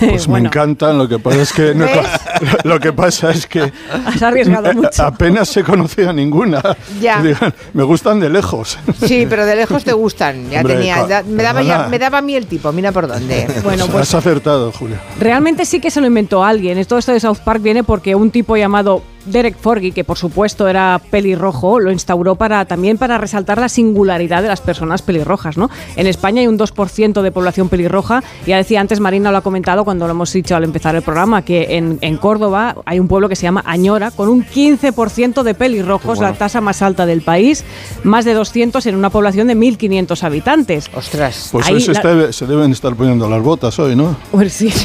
Pues 0.00 0.26
me 0.28 0.38
encantan, 0.40 0.96
lo 0.96 1.06
que 1.06 1.18
pasa 1.18 1.42
es 1.42 1.52
que 1.52 1.74
lo 2.64 2.80
que 2.80 2.92
pasa 2.94 3.30
es 3.30 3.46
que 3.46 3.70
Has 4.06 4.22
arriesgado 4.22 4.72
mucho. 4.72 5.02
apenas 5.04 5.54
he 5.58 5.62
conocido 5.62 6.08
a 6.08 6.12
ninguna. 6.14 6.62
Ya. 7.02 7.20
Digan, 7.20 7.52
me 7.74 7.82
gustan 7.82 8.18
de 8.18 8.30
lejos. 8.30 8.78
Sí, 9.06 9.26
pero 9.28 9.44
de 9.44 9.56
lejos 9.56 9.84
te 9.84 9.92
gustan. 9.92 10.48
Ya 10.48 10.60
Hombre, 10.60 10.76
tenía, 10.76 11.06
ya- 11.06 11.22
me, 11.22 11.42
daba 11.42 11.62
ya- 11.62 11.86
me 11.88 11.98
daba 11.98 12.18
a 12.18 12.22
mí 12.22 12.34
el 12.34 12.46
tipo, 12.46 12.72
mira 12.72 12.90
por 12.90 13.06
dónde. 13.06 13.46
Bueno, 13.62 13.86
pues 13.88 14.08
Has 14.08 14.14
acertado, 14.14 14.72
Julia. 14.72 14.98
Realmente 15.20 15.66
sí 15.66 15.80
que 15.80 15.90
se 15.90 16.00
lo 16.00 16.06
inventó 16.06 16.42
alguien. 16.44 16.82
Todo 16.86 16.98
esto 16.98 17.12
de 17.12 17.20
South 17.20 17.38
Park 17.44 17.60
viene 17.62 17.84
porque 17.84 18.14
un 18.14 18.30
tipo 18.30 18.56
llamado 18.56 19.02
Derek 19.26 19.56
Forgy, 19.56 19.92
que 19.92 20.04
por 20.04 20.18
supuesto 20.18 20.68
era 20.68 21.00
pelirrojo, 21.10 21.80
lo 21.80 21.90
instauró 21.92 22.34
para 22.36 22.64
también 22.64 22.98
para 22.98 23.18
resaltar 23.18 23.58
la 23.58 23.68
singularidad 23.68 24.42
de 24.42 24.48
las 24.48 24.60
personas 24.60 25.02
pelirrojas, 25.02 25.56
¿no? 25.56 25.70
En 25.96 26.06
España 26.06 26.40
hay 26.40 26.46
un 26.46 26.58
2% 26.58 27.22
de 27.22 27.32
población 27.32 27.68
pelirroja. 27.68 28.22
Ya 28.46 28.56
decía 28.56 28.80
antes, 28.80 29.00
Marina 29.00 29.30
lo 29.30 29.38
ha 29.38 29.42
comentado 29.42 29.84
cuando 29.84 30.06
lo 30.06 30.12
hemos 30.12 30.32
dicho 30.32 30.56
al 30.56 30.64
empezar 30.64 30.94
el 30.94 31.02
programa, 31.02 31.42
que 31.42 31.76
en, 31.76 31.98
en 32.00 32.16
Córdoba 32.16 32.76
hay 32.84 32.98
un 33.00 33.08
pueblo 33.08 33.28
que 33.28 33.36
se 33.36 33.42
llama 33.42 33.62
Añora, 33.66 34.10
con 34.10 34.28
un 34.28 34.44
15% 34.44 35.42
de 35.42 35.54
pelirrojos, 35.54 36.18
bueno. 36.18 36.32
la 36.32 36.38
tasa 36.38 36.60
más 36.60 36.82
alta 36.82 37.06
del 37.06 37.22
país, 37.22 37.64
más 38.02 38.24
de 38.24 38.34
200 38.34 38.84
en 38.86 38.94
una 38.96 39.10
población 39.10 39.48
de 39.48 39.56
1.500 39.56 40.22
habitantes. 40.22 40.90
Ostras. 40.94 41.48
Pues 41.52 41.66
Ahí 41.66 41.74
hoy 41.74 41.80
se, 41.80 41.92
la- 41.92 41.98
está- 41.98 42.32
se 42.32 42.46
deben 42.46 42.72
estar 42.72 42.94
poniendo 42.94 43.28
las 43.28 43.42
botas 43.42 43.78
hoy, 43.78 43.96
¿no? 43.96 44.16
Pues 44.30 44.52
sí. 44.52 44.68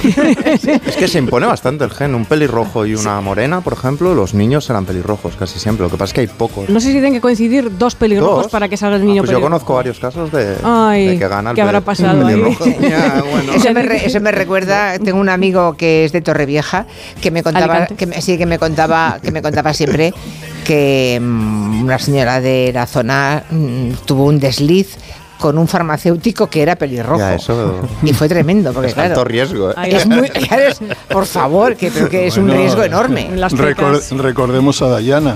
Es 0.86 0.96
que 0.98 1.08
se 1.08 1.20
impone 1.20 1.46
bastante 1.46 1.84
el 1.84 1.92
gen. 1.92 2.16
Un 2.16 2.26
pelirrojo 2.26 2.86
y 2.86 2.96
una 2.96 3.20
morena, 3.22 3.62
por 3.62 3.74
ejemplo, 3.74 4.14
los 4.16 4.29
niños 4.34 4.70
eran 4.70 4.86
pelirrojos 4.86 5.36
casi 5.36 5.60
siempre. 5.60 5.86
Lo 5.86 5.90
que 5.92 5.98
pasa 5.98 6.10
es 6.12 6.14
que 6.14 6.22
hay 6.22 6.28
pocos. 6.28 6.70
No 6.70 6.80
sé 6.80 6.88
si 6.88 6.94
tienen 6.94 7.14
que 7.14 7.22
coincidir 7.22 7.78
dos 7.78 7.96
pelirrojos 7.96 8.44
Dos. 8.44 8.52
para 8.52 8.68
que 8.70 8.78
salga 8.78 8.98
el 8.98 9.06
niño 9.06 9.22
Pues 9.24 9.32
yo 9.32 9.42
conozco 9.42 9.76
varios 9.76 10.00
casos 10.00 10.32
de, 10.32 10.56
Ay, 10.64 11.08
de 11.08 11.20
que 11.20 11.28
gana 11.28 11.52
el 11.52 11.56
¿qué 11.56 11.62
habrá 11.62 11.82
pasado 11.82 12.26
ahí? 12.28 12.34
pelirrojo. 12.36 12.66
Ya, 12.90 13.24
bueno. 13.30 13.54
Eso 13.54 13.74
me, 13.74 13.82
re- 13.84 14.06
eso 14.06 14.20
me 14.20 14.32
recuerda, 14.32 14.98
tengo 15.00 15.20
un 15.20 15.30
amigo 15.30 15.76
que 15.76 16.06
es 16.06 16.12
de 16.12 16.22
Torrevieja 16.22 16.86
que 17.22 17.32
me 17.32 17.44
contaba, 17.44 17.74
Alicante. 17.76 17.96
que 17.96 18.06
me- 18.08 18.22
sí, 18.22 18.38
que 18.38 18.46
me 18.46 18.58
contaba, 18.60 19.20
que 19.22 19.32
me 19.32 19.42
contaba 19.42 19.74
siempre 19.74 20.14
que 20.66 21.20
mm, 21.22 21.84
una 21.84 21.98
señora 22.00 22.42
de 22.42 22.72
la 22.74 22.86
zona 22.86 23.44
mm, 23.50 23.92
tuvo 24.06 24.26
un 24.26 24.40
desliz 24.40 24.98
con 25.40 25.58
un 25.58 25.68
farmacéutico 25.68 26.48
que 26.48 26.62
era 26.62 26.76
pelirrojo. 26.76 27.18
Ya, 27.20 27.36
eso- 27.36 27.82
Y 28.04 28.14
fue 28.14 28.28
tremendo, 28.28 28.74
porque 28.74 28.90
Es 28.90 28.94
claro. 28.94 29.10
alto 29.10 29.24
riesgo, 29.24 29.72
¿eh? 29.72 29.74
Es 29.88 30.06
muy, 30.06 30.30
claro, 30.30 30.64
es- 30.68 30.82
por 31.10 31.26
favor, 31.26 31.76
que, 31.76 31.90
que 31.90 32.28
es 32.28 32.38
un 32.38 32.50
riesgo 32.50 32.84
enorme. 32.84 33.30
Recordemos 34.12 34.82
a 34.82 34.88
Dayana, 34.90 35.36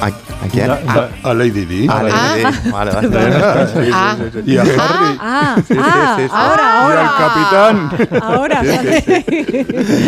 ¿A, 0.00 0.06
a 0.08 0.48
quién? 0.52 0.70
a, 0.70 1.08
a 1.22 1.34
Lady 1.34 1.64
Di. 1.64 1.86
Ah, 1.88 2.02
Ah. 2.12 2.34
sí. 2.36 2.70
Vale, 2.70 2.90
vale. 2.92 3.08
Ah. 3.92 4.16
Y 4.44 4.56
a 4.58 4.62
Harry. 4.62 5.16
Ah, 5.20 5.56
sí, 5.66 5.74
ah, 5.78 6.14
sí, 6.18 6.22
sí. 6.24 6.30
ahora, 6.32 6.62
Y 6.62 6.82
ahora. 6.82 7.08
al 7.08 7.88
capitán. 7.88 8.22
Ahora. 8.22 8.62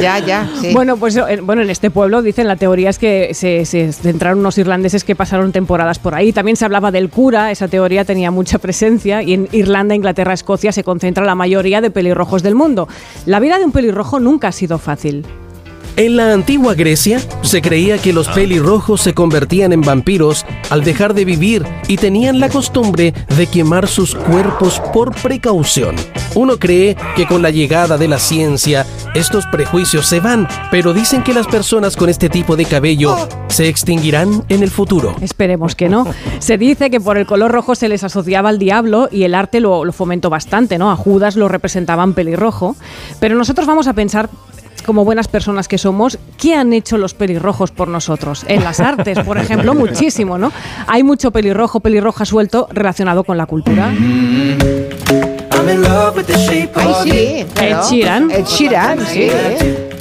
Ya, 0.00 0.18
ya, 0.18 0.48
sí. 0.60 0.72
Bueno, 0.72 0.96
pues 0.96 1.16
eh, 1.16 1.40
bueno, 1.42 1.62
en 1.62 1.70
este 1.70 1.90
pueblo 1.90 2.22
dicen 2.22 2.46
la 2.46 2.56
teoría 2.56 2.90
es 2.90 2.98
que 2.98 3.32
se, 3.34 3.64
se 3.64 3.92
centraron 3.92 4.40
unos 4.40 4.58
irlandeses 4.58 5.04
que 5.04 5.16
pasaron 5.16 5.52
temporadas 5.52 5.98
por 5.98 6.14
ahí. 6.14 6.32
También 6.32 6.56
se 6.56 6.64
hablaba 6.64 6.90
del 6.90 7.08
cura, 7.08 7.50
esa 7.50 7.68
teoría 7.68 8.04
tenía 8.04 8.30
mucha 8.30 8.58
presencia 8.58 9.22
y 9.22 9.32
en 9.34 9.48
Irlanda, 9.52 9.94
Inglaterra, 9.94 10.34
Escocia 10.34 10.72
se 10.72 10.84
concentra 10.84 11.24
la 11.24 11.34
mayoría 11.34 11.80
de 11.80 11.90
pelirrojos 11.90 12.42
del 12.42 12.54
mundo. 12.54 12.88
La 13.26 13.40
vida 13.40 13.58
de 13.58 13.64
un 13.64 13.72
pelirrojo 13.72 14.20
nunca 14.20 14.48
ha 14.48 14.52
sido 14.52 14.78
fácil. 14.78 15.24
En 15.98 16.14
la 16.14 16.32
antigua 16.32 16.74
Grecia 16.74 17.20
se 17.42 17.60
creía 17.60 17.98
que 17.98 18.12
los 18.12 18.28
pelirrojos 18.28 19.00
se 19.00 19.14
convertían 19.14 19.72
en 19.72 19.80
vampiros 19.80 20.46
al 20.70 20.84
dejar 20.84 21.12
de 21.12 21.24
vivir 21.24 21.66
y 21.88 21.96
tenían 21.96 22.38
la 22.38 22.48
costumbre 22.48 23.12
de 23.36 23.46
quemar 23.48 23.88
sus 23.88 24.14
cuerpos 24.14 24.80
por 24.92 25.12
precaución. 25.20 25.96
Uno 26.36 26.56
cree 26.56 26.96
que 27.16 27.26
con 27.26 27.42
la 27.42 27.50
llegada 27.50 27.98
de 27.98 28.06
la 28.06 28.20
ciencia 28.20 28.86
estos 29.16 29.44
prejuicios 29.46 30.06
se 30.06 30.20
van, 30.20 30.46
pero 30.70 30.94
dicen 30.94 31.24
que 31.24 31.34
las 31.34 31.48
personas 31.48 31.96
con 31.96 32.08
este 32.08 32.28
tipo 32.28 32.54
de 32.54 32.66
cabello 32.66 33.16
se 33.48 33.66
extinguirán 33.66 34.44
en 34.48 34.62
el 34.62 34.70
futuro. 34.70 35.16
Esperemos 35.20 35.74
que 35.74 35.88
no. 35.88 36.06
Se 36.38 36.58
dice 36.58 36.90
que 36.90 37.00
por 37.00 37.18
el 37.18 37.26
color 37.26 37.50
rojo 37.50 37.74
se 37.74 37.88
les 37.88 38.04
asociaba 38.04 38.50
al 38.50 38.60
diablo 38.60 39.08
y 39.10 39.24
el 39.24 39.34
arte 39.34 39.58
lo, 39.58 39.84
lo 39.84 39.92
fomentó 39.92 40.30
bastante, 40.30 40.78
¿no? 40.78 40.92
A 40.92 40.96
Judas 40.96 41.34
lo 41.34 41.48
representaban 41.48 42.12
pelirrojo. 42.14 42.76
Pero 43.18 43.34
nosotros 43.34 43.66
vamos 43.66 43.88
a 43.88 43.94
pensar 43.94 44.30
como 44.82 45.04
buenas 45.04 45.28
personas 45.28 45.68
que 45.68 45.78
somos, 45.78 46.18
¿qué 46.38 46.54
han 46.54 46.72
hecho 46.72 46.98
los 46.98 47.14
pelirrojos 47.14 47.70
por 47.70 47.88
nosotros? 47.88 48.44
En 48.48 48.64
las 48.64 48.80
artes, 48.80 49.18
por 49.20 49.38
ejemplo, 49.38 49.74
muchísimo, 49.74 50.38
¿no? 50.38 50.52
Hay 50.86 51.02
mucho 51.02 51.30
pelirrojo, 51.30 51.80
pelirroja 51.80 52.24
suelto 52.24 52.68
relacionado 52.72 53.24
con 53.24 53.36
la 53.36 53.46
cultura. 53.46 53.90
Ay, 56.74 56.94
sí, 57.04 57.46
claro. 57.52 57.82
Ed 57.82 57.90
Sheeran. 57.90 58.30
Ed 58.30 58.44
Sheeran, 58.44 59.06
sí. 59.06 59.30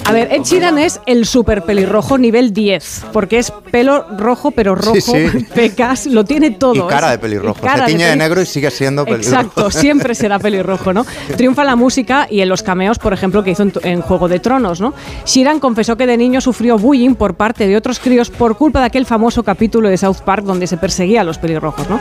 A 0.08 0.14
ver, 0.14 0.30
Ed 0.32 0.44
Sheeran 0.44 0.78
es 0.78 1.02
el 1.06 1.26
super 1.26 1.64
pelirrojo 1.64 2.18
nivel 2.18 2.54
10, 2.54 3.08
porque 3.12 3.40
es 3.40 3.52
pelo 3.52 4.06
rojo, 4.18 4.52
pero 4.52 4.74
rojo, 4.74 4.96
Sí, 4.96 5.02
sí. 5.02 5.46
pecas, 5.54 6.06
lo 6.06 6.24
tiene 6.24 6.52
todo. 6.52 6.86
Y 6.86 6.88
cara 6.88 7.12
de 7.12 7.20
pelirrojo. 7.20 7.60
cara 7.60 7.86
Se 7.88 7.92
tiñe 7.92 8.06
de 8.06 8.16
negro 8.16 8.42
y 8.42 8.46
sigue 8.46 8.72
siendo 8.72 9.04
pelirrojo. 9.04 9.36
Exacto, 9.36 9.70
siempre 9.78 10.16
será 10.16 10.40
pelirrojo, 10.40 10.94
¿no? 10.94 11.06
Triunfa 11.36 11.66
la 11.66 11.76
música 11.76 12.26
y 12.30 12.40
en 12.40 12.48
los 12.48 12.64
cameos, 12.64 13.00
por 13.00 13.12
ejemplo, 13.12 13.44
que 13.44 13.52
hizo 13.52 13.64
en, 13.64 13.74
en 13.84 14.02
Juego 14.02 14.30
de 14.30 14.40
Tronos, 14.40 14.80
¿no? 14.80 14.94
Sheeran 15.26 15.60
confesó 15.60 15.98
que 15.98 16.08
de 16.08 16.16
niño 16.16 16.40
sufrió 16.40 16.78
bullying 16.78 17.16
por 17.16 17.34
parte 17.34 17.68
de 17.68 17.76
otros 17.76 18.00
críos 18.00 18.30
por 18.30 18.56
culpa 18.56 18.80
de 18.80 18.86
aquel 18.86 19.06
famoso 19.06 19.44
capítulo 19.44 19.90
de 19.90 19.98
South 19.98 20.22
Park 20.24 20.46
donde 20.46 20.68
se 20.68 20.78
perseguía 20.78 21.20
a 21.20 21.24
los 21.26 21.38
pelirrojos, 21.38 21.90
¿no? 21.90 22.00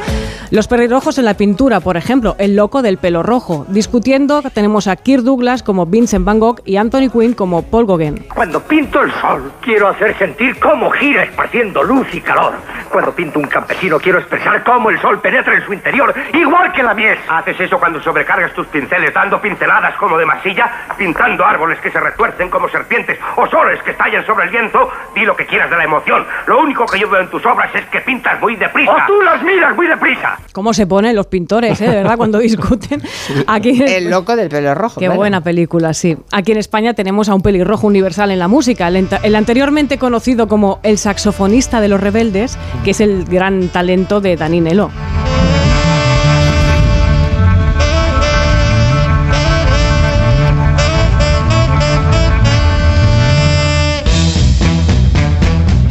Los 0.52 0.68
pelirrojos 0.68 1.18
en 1.18 1.24
la 1.24 1.34
pintura, 1.34 1.80
por 1.80 1.96
ejemplo, 1.96 2.36
el 2.38 2.54
loco 2.54 2.82
del 2.82 2.98
pelo 2.98 3.24
rojo. 3.24 3.66
Discutiendo, 3.68 4.42
tenemos 4.54 4.86
a 4.86 4.94
Kirk 4.94 5.24
Douglas 5.24 5.64
como 5.64 5.86
Vincent 5.86 6.24
Van 6.24 6.38
Gogh 6.38 6.60
y 6.64 6.76
Anthony 6.76 7.10
Quinn 7.12 7.32
como 7.32 7.62
Paul 7.62 7.84
Gauguin. 7.84 7.95
Cuando 8.34 8.62
pinto 8.62 9.02
el 9.02 9.12
sol, 9.12 9.52
quiero 9.60 9.88
hacer 9.88 10.16
sentir 10.18 10.58
cómo 10.58 10.90
gira 10.90 11.22
esparciendo 11.22 11.82
luz 11.82 12.06
y 12.12 12.20
calor. 12.20 12.54
Cuando 12.90 13.12
pinto 13.12 13.38
un 13.38 13.46
campesino, 13.46 13.98
quiero 13.98 14.18
expresar 14.18 14.62
cómo 14.64 14.90
el 14.90 15.00
sol 15.00 15.20
penetra 15.20 15.54
en 15.54 15.64
su 15.64 15.72
interior, 15.72 16.14
igual 16.32 16.72
que 16.72 16.82
la 16.82 16.94
miel. 16.94 17.16
¿Haces 17.28 17.60
eso 17.60 17.78
cuando 17.78 18.00
sobrecargas 18.02 18.52
tus 18.54 18.66
pinceles 18.68 19.12
dando 19.12 19.40
pinceladas 19.40 19.94
como 19.96 20.16
de 20.18 20.26
masilla, 20.26 20.70
pintando 20.96 21.44
árboles 21.44 21.78
que 21.80 21.90
se 21.90 22.00
retuercen 22.00 22.48
como 22.50 22.68
serpientes 22.68 23.18
o 23.36 23.46
soles 23.48 23.82
que 23.82 23.90
estallan 23.92 24.24
sobre 24.26 24.44
el 24.46 24.50
viento? 24.50 24.88
Di 25.14 25.24
lo 25.24 25.36
que 25.36 25.46
quieras 25.46 25.70
de 25.70 25.76
la 25.76 25.84
emoción. 25.84 26.24
Lo 26.46 26.60
único 26.60 26.86
que 26.86 26.98
yo 26.98 27.08
veo 27.08 27.20
en 27.20 27.28
tus 27.30 27.44
obras 27.46 27.74
es 27.74 27.84
que 27.86 28.00
pintas 28.00 28.40
muy 28.40 28.56
deprisa. 28.56 28.92
¡O 28.92 29.06
tú 29.06 29.20
las 29.22 29.42
miras 29.42 29.74
muy 29.76 29.86
deprisa! 29.86 30.38
¿Cómo 30.52 30.72
se 30.72 30.86
ponen 30.86 31.14
los 31.16 31.26
pintores, 31.26 31.80
eh? 31.80 31.88
de 31.88 31.96
verdad, 31.96 32.16
cuando 32.16 32.38
discuten? 32.46 33.02
Aquí, 33.46 33.82
El 33.82 34.10
loco 34.10 34.36
del 34.36 34.48
pelo 34.48 34.74
rojo. 34.74 35.00
Qué 35.00 35.06
claro. 35.06 35.16
buena 35.18 35.40
película, 35.42 35.94
sí. 35.94 36.16
Aquí 36.32 36.52
en 36.52 36.58
España 36.58 36.94
tenemos 36.94 37.28
a 37.28 37.34
un 37.34 37.42
pelirrojo 37.42 37.85
universal 37.86 38.30
en 38.30 38.38
la 38.38 38.48
música, 38.48 38.88
el, 38.88 39.08
el 39.22 39.34
anteriormente 39.34 39.98
conocido 39.98 40.48
como 40.48 40.80
el 40.82 40.98
saxofonista 40.98 41.80
de 41.80 41.88
los 41.88 42.00
rebeldes, 42.00 42.58
que 42.84 42.90
es 42.90 43.00
el 43.00 43.24
gran 43.24 43.68
talento 43.68 44.20
de 44.20 44.36
Dani 44.36 44.60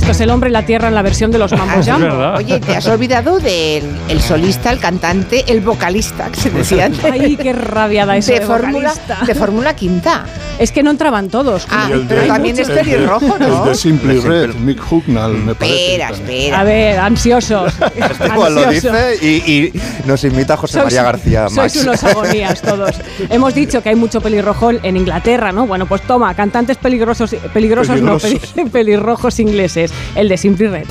Esto 0.06 0.12
es 0.12 0.22
El 0.22 0.30
hombre 0.30 0.52
y 0.52 0.54
la 0.54 0.64
tierra 0.64 0.88
en 0.88 0.94
la 0.94 1.02
versión 1.02 1.32
de 1.32 1.40
los 1.40 1.52
Mambo 1.52 1.82
Jambo. 1.84 2.34
Oye, 2.38 2.60
te 2.60 2.76
has 2.76 2.86
olvidado 2.86 3.40
del 3.40 3.84
el 4.08 4.22
solista, 4.22 4.72
el 4.72 4.78
cantante, 4.80 5.44
el 5.48 5.62
vocalista, 5.62 6.30
que 6.30 6.40
se 6.42 6.50
decía 6.52 6.86
antes. 6.86 7.04
Ay, 7.12 7.36
qué 7.36 7.54
rabiada 7.54 8.16
eso 8.16 8.32
de, 8.32 8.40
de 8.42 8.46
fórmula, 8.46 8.90
vocalista. 8.90 9.26
de 9.26 9.34
Fórmula 9.36 9.76
Quinta. 9.76 10.26
Es 10.60 10.72
que 10.72 10.84
no 10.84 10.92
entraban 10.92 11.30
todos. 11.30 11.66
Ah, 11.72 11.90
el 11.92 12.02
pero 12.08 12.22
de- 12.22 12.28
también 12.28 12.58
es 12.60 12.70
el 12.70 12.76
de- 12.76 12.82
pelirrojo, 12.84 13.36
¿no? 13.40 13.64
El 13.64 13.70
de 13.70 13.76
Simply 13.76 14.20
Red, 14.20 14.54
Mick 14.56 14.80
Hucknall, 14.90 15.34
me 15.34 15.56
parece. 15.56 15.94
Espera, 15.96 16.10
espera. 16.12 16.60
A 16.60 16.64
ver, 16.64 17.00
ansiosos. 17.00 17.74
Este 17.96 18.30
lo 18.52 18.70
dice 18.70 19.18
y, 19.22 19.28
y 19.52 19.74
nos 20.06 20.24
invita 20.24 20.54
a 20.54 20.58
José 20.58 20.80
Sois- 20.80 20.84
María 20.84 21.04
García 21.04 21.50
Sois 21.50 21.76
unos 21.78 22.04
agonías 22.04 22.62
todos. 22.62 22.92
Hemos 23.30 23.56
dicho 23.56 23.82
que 23.82 23.90
hay 23.90 23.96
mucho 23.96 24.22
pelirrojo 24.22 24.70
en 24.72 24.96
Inglaterra, 24.98 25.52
¿no? 25.52 25.66
Bueno, 25.66 25.88
pues 25.88 26.04
toma, 26.04 26.34
cantantes 26.36 26.78
peligrosos, 26.78 27.36
peligrosos, 27.54 28.00
no, 28.02 28.18
Peligrosos. 28.20 28.54
pelirrojos 28.72 29.40
ingleses. 29.40 29.92
El 30.16 30.30
de 30.30 30.38
Simply 30.38 30.68
Red. 30.68 30.88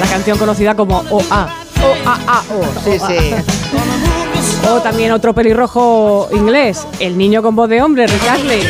La 0.00 0.06
canción 0.06 0.38
conocida 0.38 0.74
como 0.74 1.04
OA. 1.10 1.48
O-A-A-O. 1.82 2.64
Sí, 2.84 2.98
sí. 3.06 3.34
O 4.68 4.80
también 4.80 5.12
otro 5.12 5.34
pelirrojo 5.34 6.28
inglés, 6.32 6.86
el 7.00 7.16
niño 7.16 7.42
con 7.42 7.54
voz 7.54 7.68
de 7.68 7.82
hombre, 7.82 8.06
Rick 8.06 8.28
Astley. 8.28 8.62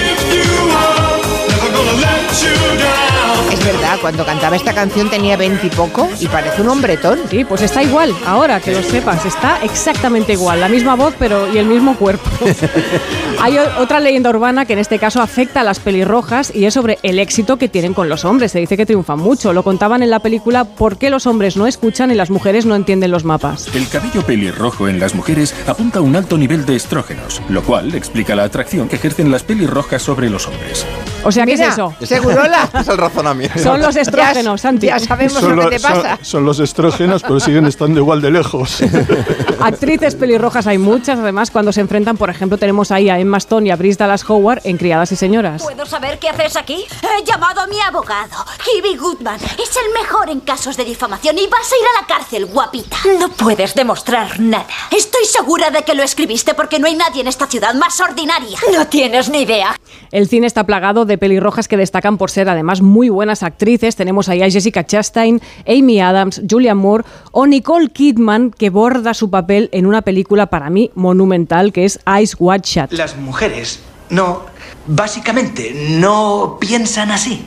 Es 3.53 3.65
verdad, 3.65 3.99
cuando 4.01 4.25
cantaba 4.25 4.57
esta 4.57 4.75
canción 4.75 5.09
tenía 5.09 5.37
20 5.37 5.67
y 5.67 5.71
poco 5.71 6.09
y 6.21 6.27
parece 6.29 6.63
un 6.63 6.69
hombretón. 6.69 7.21
Sí, 7.31 7.45
pues 7.45 7.63
está 7.63 7.83
igual, 7.83 8.15
ahora 8.27 8.61
que 8.61 8.73
lo 8.73 8.83
sepas, 8.83 9.25
está 9.25 9.59
exactamente 9.63 10.35
igual, 10.35 10.61
la 10.61 10.69
misma 10.69 10.95
voz 10.95 11.15
pero 11.19 11.53
y 11.53 11.59
el 11.59 11.67
mismo 11.67 11.97
cuerpo. 11.97 12.29
Hay 13.41 13.59
otra 13.59 14.01
leyenda 14.01 14.31
urbana 14.31 14.65
que 14.65 14.73
en 14.73 14.79
este 14.81 14.99
caso 14.99 15.21
afecta 15.23 15.61
a 15.61 15.65
las 15.65 15.79
pelirrojas 15.79 16.53
y 16.55 16.65
es 16.65 16.75
sobre 16.75 16.99
el 17.03 17.19
éxito 17.19 17.59
que 17.59 17.69
tienen 17.69 17.95
con 17.95 18.09
los 18.09 18.25
hombres. 18.25 18.51
Se 18.53 18.59
dice 18.59 18.77
que 18.77 18.87
triunfan 18.87 19.19
mucho. 19.21 19.53
Lo 19.53 19.63
contaban 19.63 20.03
en 20.03 20.11
la 20.11 20.19
película 20.21 20.65
¿Por 20.65 20.99
qué 20.99 21.11
los 21.11 21.27
hombres 21.27 21.57
no 21.57 21.67
escuchan 21.67 22.11
y 22.11 22.15
las 22.15 22.31
mujeres 22.31 22.67
no 22.67 22.75
entienden 22.75 23.11
los 23.11 23.25
mapas? 23.25 23.69
El 23.75 23.89
cabello 23.89 24.23
pelirrojo 24.23 24.89
en 24.89 24.99
las 24.99 25.15
mujeres 25.15 25.55
apunta 25.67 26.01
a 26.01 26.03
un 26.03 26.17
alto 26.17 26.37
nivel 26.39 26.67
de 26.67 26.77
estrógenos, 26.77 27.41
lo 27.49 27.63
cual 27.63 27.95
explica 27.95 28.35
la 28.35 28.45
atracción 28.45 28.89
que 28.89 28.97
ejercen 28.97 29.31
las 29.31 29.43
pelirrojas 29.43 30.03
sobre 30.03 30.29
los 30.29 30.47
hombres. 30.49 30.85
O 31.23 31.31
sea, 31.33 31.45
¿qué 31.45 31.53
Mira, 31.53 31.67
es 31.69 31.73
eso? 31.75 31.95
Segurola. 32.03 32.69
es 32.81 32.89
el 32.89 32.97
razonamiento. 32.99 33.59
Son 33.59 33.81
los 33.81 33.97
estrógenos, 33.97 34.61
Santi. 34.61 34.87
Ya 34.87 34.99
sabemos 34.99 35.35
Son, 35.41 35.57
lo 35.57 35.65
que 35.69 35.77
te 35.77 35.79
son- 35.81 35.93
pasa. 35.93 36.19
son 36.23 36.45
los 36.45 36.59
estrógenos, 36.61 37.23
pero 37.23 37.39
siguen 37.41 37.67
estando 37.67 38.01
igual 38.01 38.21
de 38.23 38.31
lejos. 38.31 38.83
Actrices 39.61 40.15
pelirrojas 40.15 40.67
hay 40.67 40.79
muchas, 40.79 41.19
además 41.19 41.51
cuando 41.51 41.73
se 41.73 41.81
enfrentan, 41.81 42.17
por 42.17 42.31
ejemplo, 42.31 42.59
tenemos 42.59 42.91
ahí 42.91 43.09
a 43.11 43.19
Emma 43.27 43.39
Stone 43.39 43.67
y 43.67 43.71
a 43.71 43.77
Bryce 43.77 43.99
Dallas 43.99 44.29
Howard 44.29 44.61
en 44.65 44.77
Criadas 44.77 45.11
y 45.11 45.17
Señoras. 45.17 45.63
¿Puedo 45.63 45.85
saber 45.85 46.19
qué 46.21 46.29
haces 46.29 46.57
aquí? 46.57 46.85
He 47.03 47.25
llamado 47.25 47.61
a 47.61 47.67
mi 47.67 47.81
abogado, 47.81 48.45
Kibi 48.65 48.97
Goodman. 48.97 49.37
Es 49.37 49.77
el 49.77 49.93
mejor 49.93 50.31
en 50.31 50.41
casos 50.41 50.77
de 50.77 50.85
difamación 50.85 51.37
y 51.39 51.47
vas 51.49 51.73
a 51.73 51.77
ir 51.77 51.83
a 51.83 52.01
la 52.01 52.07
cárcel, 52.07 52.47
guapita. 52.47 52.97
No 53.19 53.29
puedes 53.31 53.75
demostrar 53.75 54.39
nada. 54.39 54.67
Estoy 54.91 55.25
segura 55.25 55.71
de 55.71 55.83
que 55.83 55.95
lo 55.95 56.05
escribiste 56.05 56.55
porque 56.55 56.79
no 56.79 56.87
hay 56.87 56.95
nadie 56.95 57.21
en 57.21 57.29
esta 57.29 57.47
ciudad 57.47 57.75
más 57.75 58.01
ordinaria. 58.01 58.59
No 58.73 58.87
tienes 58.87 59.29
ni 59.29 59.43
idea. 59.43 59.77
El 60.13 60.29
cine 60.29 60.47
está 60.47 60.65
plagado 60.65 61.05
de 61.05 61.19
pelirrojas 61.19 61.67
que 61.67 61.77
destacan 61.77 62.19
por 62.19 62.31
ser 62.31 62.49
además 62.49 62.81
muy 62.81 63.09
buenas 63.09 63.43
actrices. 63.43 63.97
Tenemos 63.97 64.29
ahí 64.29 64.43
a 64.43 64.51
Jessica 64.51 64.87
Chastain, 64.87 65.41
Amy 65.67 66.01
Adams, 66.01 66.43
Julianne 66.49 66.81
Moore 66.81 67.05
o 67.33 67.47
Nicole 67.47 67.89
Kidman 67.89 68.53
que 68.53 68.71
borda 68.71 69.15
su 69.15 69.31
papel 69.31 69.69
en 69.73 69.87
una 69.87 70.03
película 70.03 70.47
para 70.47 70.71
mí 70.71 70.91
monumental 70.95 71.73
que 71.73 71.85
es 71.85 71.99
Eyes 72.07 72.37
Wide 72.39 72.63
Shut. 72.65 72.93
Las 72.93 73.16
mujeres 73.19 73.81
no, 74.09 74.47
básicamente, 74.87 75.73
no 75.75 76.59
piensan 76.61 77.11
así. 77.11 77.45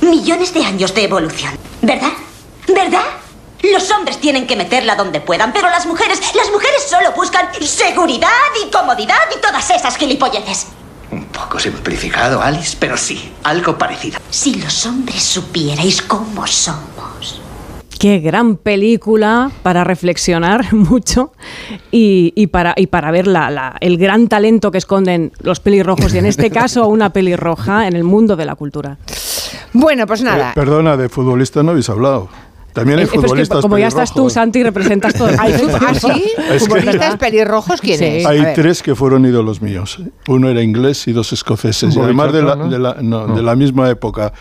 Millones 0.00 0.52
de 0.52 0.64
años 0.64 0.94
de 0.94 1.04
evolución, 1.04 1.56
¿verdad? 1.80 2.12
¿Verdad? 2.66 3.04
Los 3.62 3.88
hombres 3.92 4.18
tienen 4.20 4.46
que 4.46 4.56
meterla 4.56 4.96
donde 4.96 5.20
puedan, 5.20 5.52
pero 5.52 5.70
las 5.70 5.86
mujeres, 5.86 6.20
las 6.34 6.50
mujeres 6.50 6.82
solo 6.88 7.12
buscan 7.12 7.48
seguridad 7.64 8.28
y 8.64 8.70
comodidad 8.70 9.14
y 9.36 9.40
todas 9.40 9.70
esas 9.70 9.96
gilipolleces. 9.96 10.66
Un 11.12 11.26
poco 11.26 11.60
simplificado, 11.60 12.42
Alice, 12.42 12.76
pero 12.80 12.96
sí, 12.96 13.32
algo 13.44 13.78
parecido. 13.78 14.18
Si 14.30 14.56
los 14.56 14.86
hombres 14.86 15.22
supierais 15.22 16.02
cómo 16.02 16.46
somos. 16.46 17.01
Qué 18.02 18.18
gran 18.18 18.56
película 18.56 19.52
para 19.62 19.84
reflexionar 19.84 20.72
mucho 20.74 21.30
y, 21.92 22.32
y 22.34 22.48
para, 22.48 22.74
y 22.76 22.88
para 22.88 23.12
ver 23.12 23.28
la- 23.28 23.48
la- 23.48 23.76
el 23.80 23.96
gran 23.96 24.26
talento 24.26 24.72
que 24.72 24.78
esconden 24.78 25.30
los 25.40 25.60
pelirrojos 25.60 26.12
y 26.12 26.18
en 26.18 26.26
este 26.26 26.50
caso 26.50 26.88
una 26.88 27.10
pelirroja 27.12 27.86
en 27.86 27.94
el 27.94 28.02
mundo 28.02 28.34
de 28.34 28.44
la 28.44 28.56
cultura. 28.56 28.98
Bueno, 29.72 30.04
pues 30.08 30.20
Eh, 30.20 30.24
nada. 30.24 30.50
perdona, 30.52 30.96
de 30.96 31.08
futbolista 31.08 31.62
no 31.62 31.70
habéis 31.70 31.88
hablado. 31.90 32.28
También 32.72 32.98
hay 32.98 33.04
Eh, 33.04 33.08
pues 33.08 33.20
que 33.20 33.26
futbolistas 33.28 33.60
como 33.62 33.78
ya 33.78 33.86
estás 33.86 34.08
tú, 34.08 34.14
pelirrojos. 34.14 34.32
Santi, 34.32 34.62
representas 34.64 35.14
todo. 35.14 35.28
¿Hay 35.38 35.52
¿Ah, 35.52 35.94
sí? 35.94 36.24
Es 36.50 36.50
que- 36.54 36.58
¿Futbolistas 36.58 37.16
pelirrojos 37.18 37.80
quién 37.80 37.98
Sí. 38.00 38.24
Hay 38.26 38.52
tres 38.56 38.82
que 38.82 38.96
fueron 38.96 39.24
ídolos 39.26 39.62
míos. 39.62 40.02
Uno 40.26 40.48
era 40.48 40.60
inglés 40.60 41.06
y 41.06 41.12
dos 41.12 41.32
escoceses. 41.32 41.94
Y 41.94 42.00
además 42.00 42.32
de 42.32 42.42
la, 42.42 42.56
¿no? 42.56 42.68
de, 42.68 42.78
la, 42.80 42.96
no, 43.00 43.28
de 43.28 43.42
la 43.42 43.54
misma 43.54 43.88
época. 43.90 44.32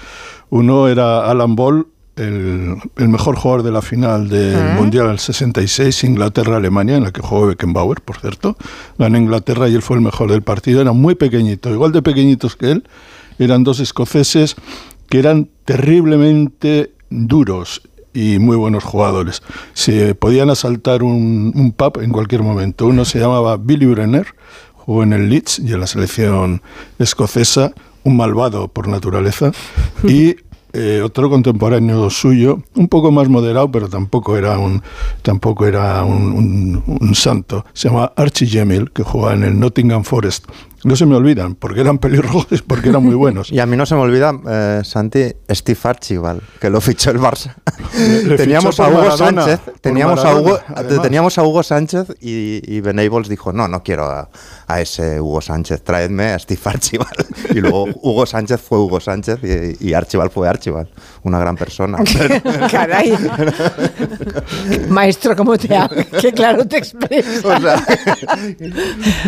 Uno 0.50 0.88
era 0.88 1.30
Alan 1.30 1.56
Ball, 1.56 1.86
el, 2.22 2.76
el 2.98 3.10
mejor 3.10 3.36
jugador 3.36 3.64
de 3.64 3.72
la 3.72 3.82
final 3.82 4.30
del. 4.30 4.76
Mundial 4.76 5.08
del 5.08 5.20
66, 5.20 6.04
Inglaterra-Alemania, 6.04 6.98
en 6.98 7.04
la 7.04 7.12
que 7.12 7.22
jugó 7.22 7.48
Beckenbauer, 7.48 8.02
por 8.02 8.20
cierto. 8.20 8.58
Ganó 8.98 9.18
Inglaterra 9.18 9.68
y 9.70 9.76
él 9.76 9.82
fue 9.82 9.98
el 9.98 10.02
mejor 10.02 10.32
del 10.32 10.42
partido. 10.42 10.82
Era 10.82 10.94
muy 10.94 11.16
pequeñito, 11.16 11.70
igual 11.72 11.92
de 11.92 12.02
pequeñitos 12.02 12.56
que 12.56 12.72
él. 12.72 12.88
Eran 13.40 13.64
dos 13.64 13.80
escoceses 13.80 14.56
que 15.10 15.20
eran 15.20 15.50
terriblemente 15.66 16.94
duros 17.10 17.82
y 18.14 18.40
muy 18.40 18.56
buenos 18.56 18.84
jugadores. 18.84 19.42
Se 19.74 20.16
podían 20.16 20.50
asaltar 20.50 21.04
un, 21.04 21.52
un 21.56 21.72
pub 21.72 22.02
en 22.02 22.12
cualquier 22.12 22.44
momento. 22.44 22.88
Uno 22.88 23.06
se 23.06 23.20
llamaba 23.20 23.58
Billy 23.58 23.86
Brenner, 23.86 24.28
jugó 24.74 25.04
en 25.04 25.14
el 25.14 25.30
Leeds 25.30 25.60
y 25.60 25.74
en 25.74 25.80
la 25.80 25.88
selección 25.88 26.62
escocesa, 27.00 27.74
un 28.04 28.18
malvado 28.18 28.68
por 28.68 28.88
naturaleza, 28.88 29.52
y 30.04 30.36
eh, 30.74 31.02
otro 31.04 31.30
contemporáneo 31.30 32.10
suyo, 32.10 32.60
un 32.76 32.88
poco 32.88 33.12
más 33.12 33.28
moderado, 33.30 33.72
pero 33.72 33.90
tampoco 33.90 34.38
era 34.38 34.58
un, 34.58 34.82
tampoco 35.22 35.66
era 35.66 36.04
un, 36.04 36.82
santo. 37.14 37.66
Se 37.74 37.90
llama 37.90 38.12
Archie 38.16 38.48
Gemmill, 38.48 38.92
que 38.92 39.04
jugaba 39.04 39.34
en 39.34 39.44
el 39.44 39.60
Nottingham 39.60 40.04
Forest. 40.04 40.46
No 40.84 40.96
se 40.96 41.06
me 41.06 41.16
olvidan, 41.16 41.56
porque 41.56 41.82
eran 41.82 41.98
pelirrojos, 42.00 42.62
porque 42.66 42.90
eran 42.90 43.04
muy 43.04 43.16
buenos. 43.24 43.52
Y 43.52 43.60
a 43.60 43.66
mí 43.66 43.78
no 43.78 43.86
se 43.86 43.96
me 43.96 44.02
olvida, 44.02 44.34
eh, 44.50 44.82
Santi, 44.84 45.26
Steve 45.50 45.80
Archibald, 45.84 46.42
que 46.60 46.70
lo 46.70 46.82
fichó 46.82 47.12
el 47.12 47.20
Barça. 47.20 47.54
Le- 47.98 48.24
le 48.24 48.36
teníamos 48.38 48.76
fichó 48.76 48.84
a 48.86 48.90
Maradona, 48.90 49.46
Sánchez, 49.46 49.60
teníamos 49.82 50.26
a, 50.26 50.36
Hugo, 50.36 50.60
además. 50.76 51.02
teníamos 51.04 51.38
a 51.38 51.44
Hugo 51.44 51.62
Sánchez 51.64 52.08
y, 52.20 52.62
y 52.66 52.82
Venables 52.82 53.28
dijo, 53.30 53.52
no, 53.54 53.68
no 53.68 53.84
quiero 53.84 54.06
a, 54.06 54.30
a 54.68 54.82
ese 54.82 55.20
Hugo 55.22 55.42
Sánchez, 55.42 55.84
traedme 55.84 56.32
a 56.32 56.40
Steve 56.40 56.62
Archibald. 56.66 57.26
Y 57.52 57.60
luego 57.60 57.86
Hugo 58.02 58.26
Sánchez 58.26 58.62
fue 58.62 58.78
Hugo 58.80 59.00
Sánchez 59.00 59.40
y, 59.44 59.90
y 59.90 59.94
Archibald 59.94 60.32
fue 60.32 60.48
Archibald, 60.48 60.88
una 61.24 61.40
gran 61.40 61.56
persona. 61.56 62.00
Caray. 62.72 63.14
Maestro, 64.90 65.36
¿cómo 65.36 65.58
te 65.58 65.76
hablas? 65.76 66.08
Qué 66.20 66.32
claro 66.32 66.66
te 66.66 66.78
expresas. 66.78 67.44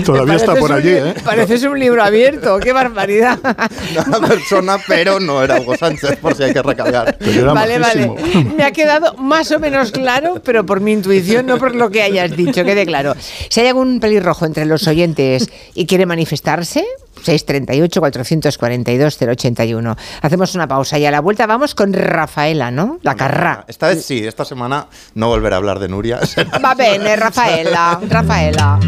Todavía 0.06 0.36
está 0.36 0.56
por 0.56 0.72
allí, 0.72 0.90
¿eh? 0.90 1.14
Pareces 1.24 1.64
un 1.64 1.80
libro 1.80 2.04
abierto, 2.04 2.60
qué 2.60 2.74
barbaridad. 2.74 3.40
una 4.08 4.28
persona, 4.28 4.78
pero 4.88 5.20
no 5.20 5.44
era 5.44 5.60
Hugo 5.60 5.78
Sánchez, 5.78 6.18
por 6.18 6.36
si 6.36 6.44
hay 6.44 6.54
que 6.54 6.62
recargar. 6.62 7.18
Vale, 7.54 7.80
vale. 7.80 8.12
Me 8.56 8.64
ha 8.64 8.72
quedado 8.72 9.14
más 9.16 9.52
o 9.52 9.60
menos 9.60 9.92
claro, 9.92 10.42
pero 10.44 10.66
por 10.66 10.82
mi 10.82 10.94
intuición, 10.94 11.46
no 11.46 11.58
por 11.58 11.76
lo 11.76 11.90
que 11.90 12.02
hayas 12.02 12.36
dicho, 12.36 12.64
quede 12.64 12.86
claro. 12.86 13.16
Si 13.50 13.60
hay 13.60 13.68
algún 13.68 14.00
pelirrojo 14.00 14.46
entre 14.46 14.66
los 14.66 14.88
oyentes 14.88 15.50
y 15.74 15.86
quiere 15.86 16.06
manifestarse, 16.06 16.86
638-442-081. 17.24 19.98
Hacemos 20.22 20.56
una 20.56 20.68
pausa 20.68 21.00
y 21.00 21.06
a 21.06 21.12
la 21.12 21.22
vuelta 21.22 21.46
vamos 21.46 21.76
con 21.76 21.83
Rafaela, 21.92 22.72
¿no? 22.72 23.00
La 23.02 23.16
carrá. 23.16 23.66
Esta 23.68 23.88
vez 23.88 24.06
sí, 24.06 24.26
esta 24.26 24.46
semana 24.46 24.88
no 25.16 25.28
volveré 25.28 25.56
a 25.56 25.58
hablar 25.58 25.80
de 25.80 25.90
Nuria. 25.90 26.20
Va 26.64 26.76
bene, 26.76 27.16
Rafaela, 27.16 28.00
Rafaela. 28.08 28.80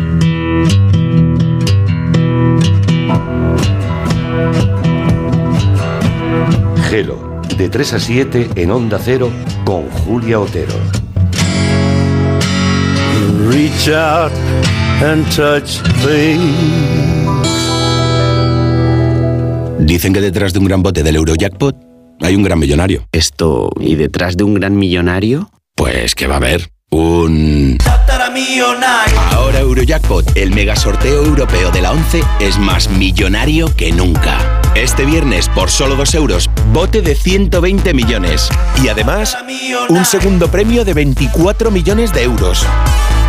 Gelo, 6.89 7.41
de 7.57 7.69
3 7.69 7.93
a 7.93 7.99
7 7.99 8.49
en 8.55 8.71
Onda 8.71 8.99
Cero 9.03 9.31
con 9.65 9.89
Julia 9.89 10.39
Otero. 10.39 10.73
Reach 13.49 13.89
out 13.89 14.31
and 15.03 15.25
touch 15.35 15.81
Dicen 19.79 20.13
que 20.13 20.21
detrás 20.21 20.53
de 20.53 20.59
un 20.59 20.65
gran 20.65 20.81
bote 20.81 21.03
del 21.03 21.15
Eurojackpot 21.15 21.94
hay 22.21 22.35
un 22.35 22.43
gran 22.43 22.59
millonario. 22.59 23.07
Esto, 23.11 23.69
¿y 23.79 23.95
detrás 23.95 24.37
de 24.37 24.43
un 24.43 24.55
gran 24.55 24.75
millonario? 24.77 25.49
Pues 25.75 26.15
que 26.15 26.27
va 26.27 26.35
a 26.35 26.37
haber 26.37 26.69
un... 26.91 27.77
Ahora 29.31 29.59
Eurojackpot, 29.59 30.37
el 30.37 30.51
mega 30.51 30.75
sorteo 30.75 31.25
europeo 31.25 31.71
de 31.71 31.81
la 31.81 31.91
11, 31.91 32.23
es 32.39 32.57
más 32.57 32.89
millonario 32.89 33.75
que 33.75 33.91
nunca. 33.91 34.61
Este 34.75 35.05
viernes, 35.05 35.49
por 35.49 35.69
solo 35.69 35.95
2 35.95 36.15
euros, 36.15 36.49
bote 36.73 37.01
de 37.01 37.15
120 37.15 37.93
millones. 37.93 38.49
Y 38.83 38.89
además, 38.89 39.37
un 39.89 40.05
segundo 40.05 40.49
premio 40.49 40.85
de 40.85 40.93
24 40.93 41.71
millones 41.71 42.13
de 42.13 42.23
euros. 42.23 42.65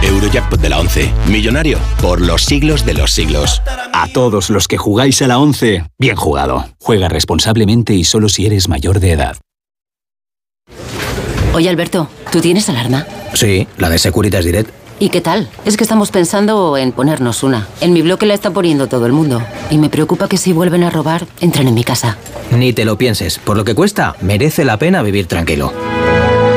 Eurojackpot 0.02 0.60
de 0.60 0.68
la 0.68 0.78
11, 0.80 1.12
millonario 1.28 1.78
por 2.00 2.20
los 2.20 2.42
siglos 2.44 2.84
de 2.84 2.94
los 2.94 3.12
siglos. 3.12 3.62
A 3.92 4.08
todos 4.08 4.50
los 4.50 4.68
que 4.68 4.76
jugáis 4.76 5.22
a 5.22 5.26
la 5.26 5.38
11, 5.38 5.84
bien 5.98 6.16
jugado. 6.16 6.66
Juega 6.80 7.08
responsablemente 7.08 7.94
y 7.94 8.04
solo 8.04 8.28
si 8.28 8.46
eres 8.46 8.68
mayor 8.68 9.00
de 9.00 9.12
edad. 9.12 9.36
Oye, 11.54 11.68
Alberto, 11.68 12.08
¿tú 12.30 12.40
tienes 12.40 12.68
alarma? 12.68 13.06
Sí, 13.34 13.66
la 13.78 13.88
de 13.88 13.98
Securitas 13.98 14.44
Direct. 14.44 14.70
¿Y 14.98 15.10
qué 15.10 15.20
tal? 15.20 15.48
Es 15.64 15.76
que 15.76 15.84
estamos 15.84 16.10
pensando 16.10 16.76
en 16.76 16.92
ponernos 16.92 17.42
una. 17.42 17.66
En 17.80 17.92
mi 17.92 18.02
bloque 18.02 18.24
la 18.24 18.34
está 18.34 18.50
poniendo 18.50 18.86
todo 18.86 19.06
el 19.06 19.12
mundo. 19.12 19.42
Y 19.70 19.78
me 19.78 19.90
preocupa 19.90 20.28
que 20.28 20.38
si 20.38 20.52
vuelven 20.52 20.84
a 20.84 20.90
robar, 20.90 21.26
entren 21.40 21.68
en 21.68 21.74
mi 21.74 21.84
casa. 21.84 22.16
Ni 22.50 22.72
te 22.72 22.84
lo 22.84 22.96
pienses, 22.96 23.38
por 23.38 23.56
lo 23.56 23.64
que 23.64 23.74
cuesta, 23.74 24.16
merece 24.20 24.64
la 24.64 24.78
pena 24.78 25.02
vivir 25.02 25.26
tranquilo. 25.26 25.72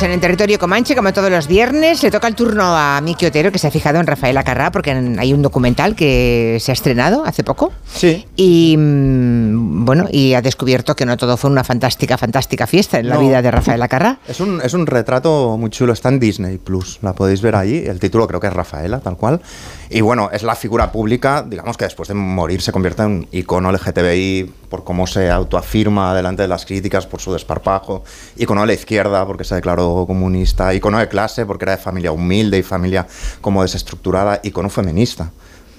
En 0.00 0.12
el 0.12 0.20
territorio 0.20 0.60
comanche, 0.60 0.94
como 0.94 1.12
todos 1.12 1.28
los 1.28 1.48
viernes. 1.48 2.04
Le 2.04 2.12
toca 2.12 2.28
el 2.28 2.36
turno 2.36 2.62
a 2.76 3.00
Miki 3.00 3.26
Otero, 3.26 3.50
que 3.50 3.58
se 3.58 3.66
ha 3.66 3.70
fijado 3.72 3.98
en 3.98 4.06
Rafael 4.06 4.36
Acarrá, 4.36 4.70
porque 4.70 4.92
hay 4.92 5.32
un 5.32 5.42
documental 5.42 5.96
que 5.96 6.58
se 6.60 6.70
ha 6.70 6.74
estrenado 6.74 7.24
hace 7.24 7.42
poco. 7.42 7.72
Sí. 7.92 8.24
Y 8.36 8.76
mm, 8.78 9.84
bueno, 9.84 10.06
y 10.12 10.34
ha 10.34 10.40
descubierto 10.40 10.94
que 10.94 11.04
no 11.04 11.16
todo 11.16 11.36
fue 11.36 11.50
una 11.50 11.64
fantástica, 11.64 12.16
fantástica 12.16 12.68
fiesta 12.68 13.00
en 13.00 13.08
no. 13.08 13.14
la 13.14 13.20
vida 13.20 13.42
de 13.42 13.50
Rafael 13.50 13.82
Acarrá. 13.82 14.20
Es 14.28 14.38
un, 14.38 14.60
es 14.62 14.72
un 14.72 14.86
retrato 14.86 15.56
muy 15.58 15.70
chulo, 15.70 15.94
está 15.94 16.10
en 16.10 16.20
Disney 16.20 16.58
Plus, 16.58 17.00
la 17.02 17.12
podéis 17.12 17.42
ver 17.42 17.56
ahí. 17.56 17.84
El 17.84 17.98
título 17.98 18.28
creo 18.28 18.38
que 18.38 18.46
es 18.46 18.52
Rafaela, 18.52 19.00
tal 19.00 19.16
cual. 19.16 19.40
Y 19.90 20.02
bueno, 20.02 20.28
es 20.32 20.42
la 20.42 20.54
figura 20.54 20.92
pública, 20.92 21.42
digamos 21.46 21.78
que 21.78 21.84
después 21.84 22.08
de 22.08 22.14
morir 22.14 22.60
se 22.60 22.72
convierte 22.72 23.02
en 23.02 23.26
icono 23.32 23.72
LGTBI 23.72 24.52
por 24.68 24.84
cómo 24.84 25.06
se 25.06 25.30
autoafirma 25.30 26.14
delante 26.14 26.42
de 26.42 26.48
las 26.48 26.66
críticas, 26.66 27.06
por 27.06 27.20
su 27.20 27.32
desparpajo. 27.32 28.04
Icono 28.36 28.60
de 28.60 28.66
la 28.66 28.74
izquierda 28.74 29.26
porque 29.26 29.44
se 29.44 29.54
declaró 29.54 30.04
comunista. 30.06 30.74
Icono 30.74 30.98
de 30.98 31.08
clase 31.08 31.46
porque 31.46 31.64
era 31.64 31.76
de 31.76 31.82
familia 31.82 32.12
humilde 32.12 32.58
y 32.58 32.62
familia 32.62 33.06
como 33.40 33.62
desestructurada. 33.62 34.40
Icono 34.42 34.68
feminista. 34.68 35.30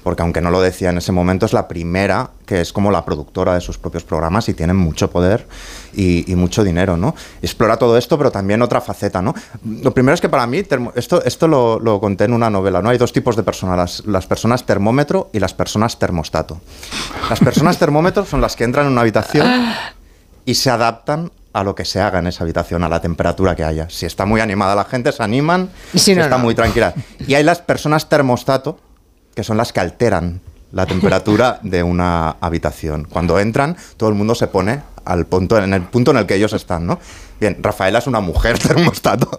Porque 0.04 0.22
aunque 0.22 0.42
no 0.42 0.50
lo 0.50 0.62
decía 0.62 0.90
en 0.90 0.98
ese 0.98 1.12
momento, 1.12 1.46
es 1.46 1.54
la 1.54 1.68
primera 1.68 2.32
que 2.46 2.62
es 2.62 2.74
como 2.74 2.92
la 2.92 3.06
productora 3.06 3.54
de 3.54 3.62
sus 3.62 3.78
propios 3.78 4.04
programas 4.04 4.50
y 4.50 4.54
tiene 4.54 4.74
mucho 4.74 5.12
poder 5.12 5.48
y, 5.94 6.32
y 6.32 6.36
mucho 6.36 6.64
dinero, 6.64 6.98
¿no? 6.98 7.16
Explora 7.42 7.78
todo 7.78 7.98
esto, 7.98 8.18
pero 8.18 8.32
también 8.32 8.62
otra 8.62 8.82
faceta, 8.82 9.22
¿no? 9.22 9.36
Lo 9.84 9.94
primero 9.94 10.16
es 10.16 10.22
que 10.22 10.30
para 10.30 10.48
mí, 10.48 10.64
esto, 10.96 11.24
esto 11.24 11.48
lo, 11.48 11.80
lo 11.80 12.00
conté 12.00 12.24
en 12.24 12.34
una 12.34 12.50
novela, 12.50 12.82
¿no? 12.82 12.90
Hay 12.90 12.98
dos 12.98 13.14
tipos 13.14 13.36
de 13.36 13.44
personas, 13.44 13.78
las, 13.78 14.06
las 14.06 14.26
personas 14.26 14.66
termómetro 14.66 15.30
y 15.34 15.40
las 15.40 15.54
personas 15.54 16.00
termostato. 16.00 16.60
Las 17.30 17.40
personas 17.40 17.78
termómetro 17.80 18.26
son 18.26 18.42
las 18.42 18.56
que 18.56 18.64
entran 18.64 18.88
en 18.88 18.94
una 18.94 19.02
habitación 19.02 19.48
y 20.46 20.56
se 20.56 20.70
adaptan 20.70 21.32
a 21.54 21.64
lo 21.64 21.76
que 21.76 21.86
se 21.86 22.00
haga 22.00 22.20
en 22.20 22.28
esa 22.28 22.44
habitación, 22.44 22.84
a 22.84 22.90
la 22.90 23.02
temperatura 23.02 23.56
que 23.56 23.64
haya. 23.64 23.90
Si 23.90 24.06
está 24.06 24.26
muy 24.26 24.42
animada 24.42 24.76
la 24.76 24.86
gente, 24.86 25.12
se 25.12 25.24
animan, 25.24 25.70
si 25.92 26.00
si 26.00 26.16
no, 26.16 26.24
está 26.24 26.38
no. 26.38 26.44
muy 26.44 26.56
tranquila. 26.56 26.94
Y 27.28 27.34
hay 27.34 27.44
las 27.44 27.60
personas 27.60 28.08
termostato, 28.08 28.80
que 29.40 29.44
son 29.46 29.56
las 29.56 29.72
que 29.72 29.80
alteran 29.80 30.42
la 30.74 30.86
temperatura 30.86 31.60
de 31.64 31.82
una 31.82 32.36
habitación. 32.42 33.08
Cuando 33.10 33.40
entran, 33.40 33.78
todo 33.96 34.10
el 34.10 34.16
mundo 34.16 34.36
se 34.36 34.48
pone 34.48 34.82
al 35.06 35.26
punto, 35.28 35.58
en 35.58 35.74
el 35.74 35.84
punto 35.84 36.12
en 36.12 36.18
el 36.18 36.26
que 36.26 36.36
ellos 36.36 36.52
están, 36.52 36.86
¿no? 36.86 37.00
Bien, 37.40 37.58
Rafaela 37.62 38.00
es 38.00 38.08
una 38.08 38.20
mujer 38.20 38.60
termostato 38.68 39.30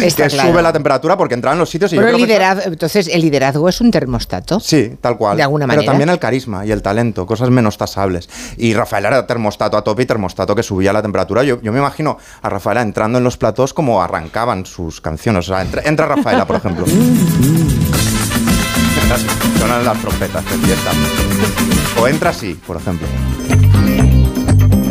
Está 0.00 0.28
que 0.28 0.30
claro. 0.30 0.52
sube 0.52 0.62
la 0.62 0.72
temperatura 0.72 1.16
porque 1.16 1.34
entra 1.34 1.52
en 1.52 1.58
los 1.58 1.68
sitios 1.68 1.92
y 1.92 1.96
yo 1.96 2.02
Pero 2.02 2.12
el 2.12 2.16
que 2.18 2.26
liderazgo, 2.28 2.62
entonces, 2.66 3.08
¿el 3.08 3.20
liderazgo 3.20 3.68
es 3.68 3.80
un 3.80 3.90
termostato? 3.90 4.60
Sí, 4.60 4.96
tal 5.00 5.16
cual. 5.18 5.36
De 5.36 5.42
alguna 5.42 5.66
Pero 5.66 5.78
manera. 5.78 5.90
también 5.90 6.08
el 6.08 6.20
carisma 6.20 6.64
y 6.64 6.70
el 6.70 6.80
talento, 6.82 7.26
cosas 7.26 7.50
menos 7.50 7.76
tasables. 7.76 8.30
Y 8.56 8.74
Rafaela 8.74 9.08
era 9.08 9.26
termostato 9.26 9.76
a 9.76 9.82
tope 9.82 10.04
y 10.04 10.06
termostato 10.06 10.54
que 10.54 10.62
subía 10.62 10.92
la 10.92 11.02
temperatura. 11.02 11.42
Yo, 11.42 11.60
yo 11.60 11.72
me 11.72 11.80
imagino 11.80 12.16
a 12.42 12.48
Rafaela 12.48 12.80
entrando 12.80 13.18
en 13.18 13.24
los 13.24 13.36
platós 13.36 13.74
como 13.74 14.00
arrancaban 14.00 14.66
sus 14.66 15.00
canciones. 15.00 15.50
O 15.50 15.52
sea, 15.52 15.62
entra, 15.62 15.82
entra 15.84 16.06
Rafaela, 16.06 16.46
por 16.46 16.56
ejemplo. 16.56 16.86
Sonan 19.58 19.84
las 19.84 19.98
trompetas 19.98 20.44
de 20.44 20.50
fiesta. 20.58 20.90
O 22.00 22.06
entra 22.08 22.30
así, 22.30 22.54
por 22.54 22.76
ejemplo. 22.76 23.06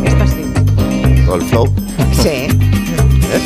Esta 0.04 0.26
sí. 0.26 0.44
Todo 1.24 1.36
el 1.36 1.42
flow. 1.42 1.74
Sí. 2.12 2.48
¿Ves? 3.28 3.42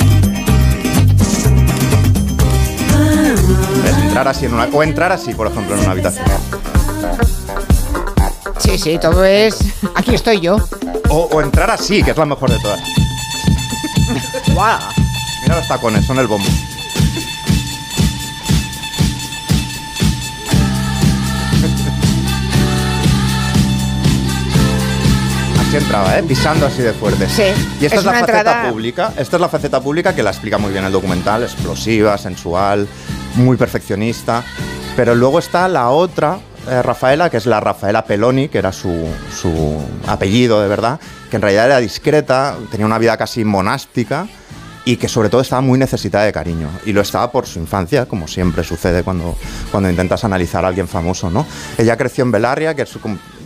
Entrar 4.02 4.28
así 4.28 4.46
en 4.46 4.54
una, 4.54 4.64
o 4.72 4.82
entrar 4.82 5.12
así, 5.12 5.34
por 5.34 5.46
ejemplo, 5.46 5.74
en 5.74 5.80
una 5.80 5.90
habitación. 5.92 6.26
Sí, 8.58 8.78
sí, 8.78 8.98
todo 9.00 9.24
es. 9.24 9.58
Aquí 9.94 10.14
estoy 10.14 10.40
yo. 10.40 10.56
O, 11.10 11.28
o 11.32 11.40
entrar 11.42 11.70
así, 11.70 12.02
que 12.02 12.12
es 12.12 12.16
la 12.16 12.24
mejor 12.24 12.50
de 12.50 12.58
todas. 12.60 12.80
Guau. 14.54 14.78
Mira 15.42 15.56
los 15.56 15.68
tacones, 15.68 16.06
son 16.06 16.18
el 16.18 16.26
bombo. 16.26 16.48
Así 25.72 25.82
entraba, 25.84 26.18
¿eh? 26.18 26.22
Pisando 26.22 26.66
así 26.66 26.82
de 26.82 26.92
fuerte. 26.92 27.26
Sí, 27.30 27.44
Y 27.80 27.86
esta 27.86 27.96
es 27.96 28.00
es, 28.00 28.04
la 28.04 28.12
faceta 28.12 28.38
entrada- 28.40 28.68
pública. 28.70 29.12
Esta 29.16 29.36
es 29.36 29.40
la 29.40 29.48
faceta 29.48 29.80
pública 29.80 30.14
que 30.14 30.22
la 30.22 30.28
explica 30.28 30.58
muy 30.58 30.70
bien 30.70 30.84
el 30.84 30.92
documental. 30.92 31.42
Explosiva, 31.44 32.18
sensual, 32.18 32.86
muy 33.36 33.56
perfeccionista. 33.56 34.44
Pero 34.96 35.14
luego 35.14 35.38
está 35.38 35.68
la 35.68 35.88
otra 35.88 36.40
eh, 36.68 36.82
Rafaela, 36.82 37.30
que 37.30 37.38
es 37.38 37.46
la 37.46 37.58
Rafaela 37.60 38.04
Peloni, 38.04 38.50
que 38.50 38.58
era 38.58 38.70
su, 38.70 39.08
su 39.34 39.80
apellido 40.06 40.60
de 40.60 40.68
verdad, 40.68 41.00
que 41.30 41.36
en 41.36 41.42
realidad 41.42 41.64
era 41.64 41.78
discreta, 41.78 42.54
tenía 42.70 42.84
una 42.84 42.98
vida 42.98 43.16
casi 43.16 43.42
monástica 43.42 44.26
y 44.84 44.96
que 44.96 45.08
sobre 45.08 45.30
todo 45.30 45.40
estaba 45.40 45.62
muy 45.62 45.78
necesitada 45.78 46.24
de 46.24 46.34
cariño. 46.34 46.68
Y 46.84 46.92
lo 46.92 47.00
estaba 47.00 47.32
por 47.32 47.46
su 47.46 47.58
infancia, 47.60 48.04
como 48.04 48.28
siempre 48.28 48.62
sucede 48.62 49.04
cuando, 49.04 49.38
cuando 49.70 49.88
intentas 49.88 50.22
analizar 50.24 50.66
a 50.66 50.68
alguien 50.68 50.86
famoso, 50.88 51.30
¿no? 51.30 51.46
Ella 51.78 51.96
creció 51.96 52.24
en 52.24 52.32
Belarria, 52.32 52.74
que 52.74 52.82
es 52.82 52.90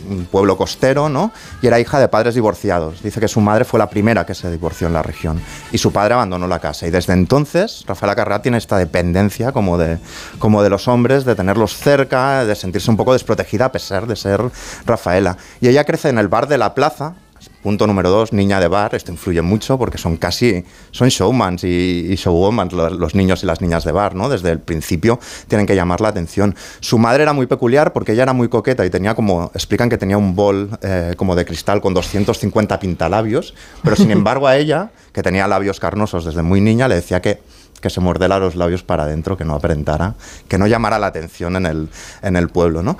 un 0.09 0.25
pueblo 0.25 0.57
costero, 0.57 1.09
¿no? 1.09 1.31
Y 1.61 1.67
era 1.67 1.79
hija 1.79 1.99
de 1.99 2.07
padres 2.07 2.35
divorciados. 2.35 3.01
Dice 3.01 3.19
que 3.19 3.27
su 3.27 3.41
madre 3.41 3.65
fue 3.65 3.79
la 3.79 3.89
primera 3.89 4.25
que 4.25 4.33
se 4.33 4.49
divorció 4.49 4.87
en 4.87 4.93
la 4.93 5.01
región. 5.01 5.41
Y 5.71 5.77
su 5.77 5.91
padre 5.91 6.13
abandonó 6.13 6.47
la 6.47 6.59
casa. 6.59 6.87
Y 6.87 6.91
desde 6.91 7.13
entonces, 7.13 7.83
Rafaela 7.87 8.15
Carrá 8.15 8.41
tiene 8.41 8.57
esta 8.57 8.77
dependencia 8.77 9.51
como 9.51 9.77
de, 9.77 9.99
como 10.39 10.63
de 10.63 10.69
los 10.69 10.87
hombres, 10.87 11.25
de 11.25 11.35
tenerlos 11.35 11.77
cerca, 11.77 12.45
de 12.45 12.55
sentirse 12.55 12.89
un 12.89 12.97
poco 12.97 13.13
desprotegida 13.13 13.65
a 13.65 13.71
pesar 13.71 14.07
de 14.07 14.15
ser 14.15 14.41
Rafaela. 14.85 15.37
Y 15.61 15.67
ella 15.67 15.83
crece 15.83 16.09
en 16.09 16.17
el 16.17 16.27
bar 16.27 16.47
de 16.47 16.57
la 16.57 16.73
plaza, 16.73 17.15
Punto 17.61 17.87
número 17.87 18.09
dos, 18.09 18.33
niña 18.33 18.59
de 18.59 18.67
bar. 18.67 18.93
Esto 18.95 19.11
influye 19.11 19.41
mucho 19.41 19.77
porque 19.77 19.97
son 19.97 20.17
casi, 20.17 20.63
son 20.91 21.09
showmans 21.09 21.63
y, 21.63 22.07
y 22.09 22.15
showwomans 22.15 22.73
los, 22.73 22.93
los 22.93 23.15
niños 23.15 23.43
y 23.43 23.45
las 23.45 23.61
niñas 23.61 23.83
de 23.83 23.91
bar, 23.91 24.15
¿no? 24.15 24.29
Desde 24.29 24.51
el 24.51 24.59
principio 24.59 25.19
tienen 25.47 25.65
que 25.65 25.75
llamar 25.75 25.99
la 26.01 26.09
atención. 26.09 26.55
Su 26.79 26.97
madre 26.97 27.23
era 27.23 27.33
muy 27.33 27.47
peculiar 27.47 27.93
porque 27.93 28.13
ella 28.13 28.23
era 28.23 28.33
muy 28.33 28.47
coqueta 28.47 28.85
y 28.85 28.89
tenía 28.89 29.15
como, 29.15 29.51
explican 29.53 29.89
que 29.89 29.97
tenía 29.97 30.17
un 30.17 30.35
bol 30.35 30.69
eh, 30.81 31.13
como 31.17 31.35
de 31.35 31.45
cristal 31.45 31.81
con 31.81 31.93
250 31.93 32.79
pintalabios, 32.79 33.53
pero 33.83 33.95
sin 33.95 34.11
embargo 34.17 34.47
a 34.47 34.57
ella, 34.57 34.91
que 35.11 35.23
tenía 35.23 35.47
labios 35.47 35.79
carnosos 35.79 36.25
desde 36.25 36.43
muy 36.43 36.61
niña, 36.61 36.87
le 36.87 36.95
decía 36.95 37.21
que 37.21 37.41
que 37.81 37.89
se 37.89 38.01
mordiera 38.01 38.39
los 38.39 38.55
labios 38.55 38.83
para 38.83 39.03
adentro, 39.03 39.37
que 39.37 39.45
no 39.45 39.55
aparentara, 39.55 40.15
que 40.47 40.57
no 40.57 40.67
llamara 40.67 40.99
la 40.99 41.07
atención 41.07 41.55
en 41.55 41.65
el, 41.65 41.89
en 42.21 42.35
el 42.35 42.49
pueblo, 42.49 42.83
¿no? 42.83 42.97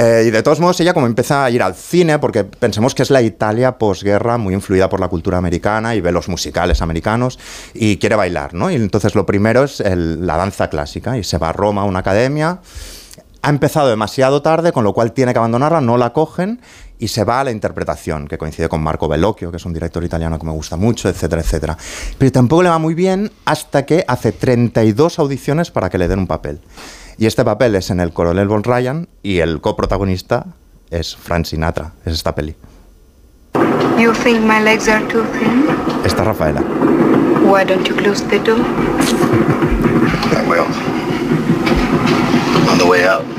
Eh, 0.00 0.26
y 0.28 0.30
de 0.30 0.44
todos 0.44 0.60
modos, 0.60 0.78
ella 0.78 0.94
como 0.94 1.06
empieza 1.06 1.44
a 1.44 1.50
ir 1.50 1.60
al 1.60 1.74
cine, 1.74 2.20
porque 2.20 2.44
pensemos 2.44 2.94
que 2.94 3.02
es 3.02 3.10
la 3.10 3.20
Italia 3.20 3.78
posguerra, 3.78 4.38
muy 4.38 4.54
influida 4.54 4.88
por 4.88 5.00
la 5.00 5.08
cultura 5.08 5.38
americana 5.38 5.96
y 5.96 6.00
ve 6.00 6.12
los 6.12 6.28
musicales 6.28 6.82
americanos 6.82 7.36
y 7.74 7.96
quiere 7.96 8.14
bailar, 8.14 8.54
¿no? 8.54 8.70
Y 8.70 8.76
entonces 8.76 9.16
lo 9.16 9.26
primero 9.26 9.64
es 9.64 9.82
la 9.84 10.36
danza 10.36 10.70
clásica 10.70 11.18
y 11.18 11.24
se 11.24 11.36
va 11.36 11.48
a 11.48 11.52
Roma 11.52 11.82
a 11.82 11.84
una 11.84 11.98
academia. 11.98 12.60
Ha 13.42 13.50
empezado 13.50 13.88
demasiado 13.88 14.40
tarde, 14.40 14.70
con 14.70 14.84
lo 14.84 14.92
cual 14.92 15.10
tiene 15.10 15.32
que 15.32 15.40
abandonarla, 15.40 15.80
no 15.80 15.96
la 15.96 16.12
cogen 16.12 16.60
y 17.00 17.08
se 17.08 17.24
va 17.24 17.40
a 17.40 17.44
la 17.44 17.50
interpretación, 17.50 18.28
que 18.28 18.38
coincide 18.38 18.68
con 18.68 18.80
Marco 18.80 19.08
Bellocchio, 19.08 19.50
que 19.50 19.56
es 19.56 19.66
un 19.66 19.72
director 19.72 20.04
italiano 20.04 20.38
que 20.38 20.46
me 20.46 20.52
gusta 20.52 20.76
mucho, 20.76 21.08
etcétera, 21.08 21.42
etcétera. 21.42 21.76
Pero 22.18 22.30
tampoco 22.30 22.62
le 22.62 22.68
va 22.68 22.78
muy 22.78 22.94
bien 22.94 23.32
hasta 23.44 23.84
que 23.84 24.04
hace 24.06 24.30
32 24.30 25.18
audiciones 25.18 25.72
para 25.72 25.90
que 25.90 25.98
le 25.98 26.06
den 26.06 26.20
un 26.20 26.28
papel. 26.28 26.60
Y 27.18 27.26
este 27.26 27.44
papel 27.44 27.74
es 27.74 27.90
en 27.90 27.98
El 27.98 28.12
Coronel 28.12 28.46
Von 28.46 28.62
Ryan 28.62 29.08
y 29.24 29.38
el 29.38 29.60
coprotagonista 29.60 30.46
es 30.90 31.16
Frank 31.16 31.46
Sinatra, 31.46 31.92
es 32.04 32.12
esta 32.14 32.32
peli. 32.32 32.54
You 33.98 34.12
think 34.12 34.40
my 34.42 34.62
legs 34.62 34.88
are 34.88 35.04
too 35.08 35.24
thin? 35.36 35.66
Esta 36.04 36.22
es 36.22 36.28
Rafaela. 36.28 36.60
Why 37.42 37.64
don't 37.64 37.84
you 37.88 37.96
close 37.96 38.22
the 38.28 38.38
door? 38.38 38.60
I 40.30 40.48
will. 40.48 40.66
On 42.70 42.78
the 42.78 42.86
way 42.86 43.04
out. 43.04 43.37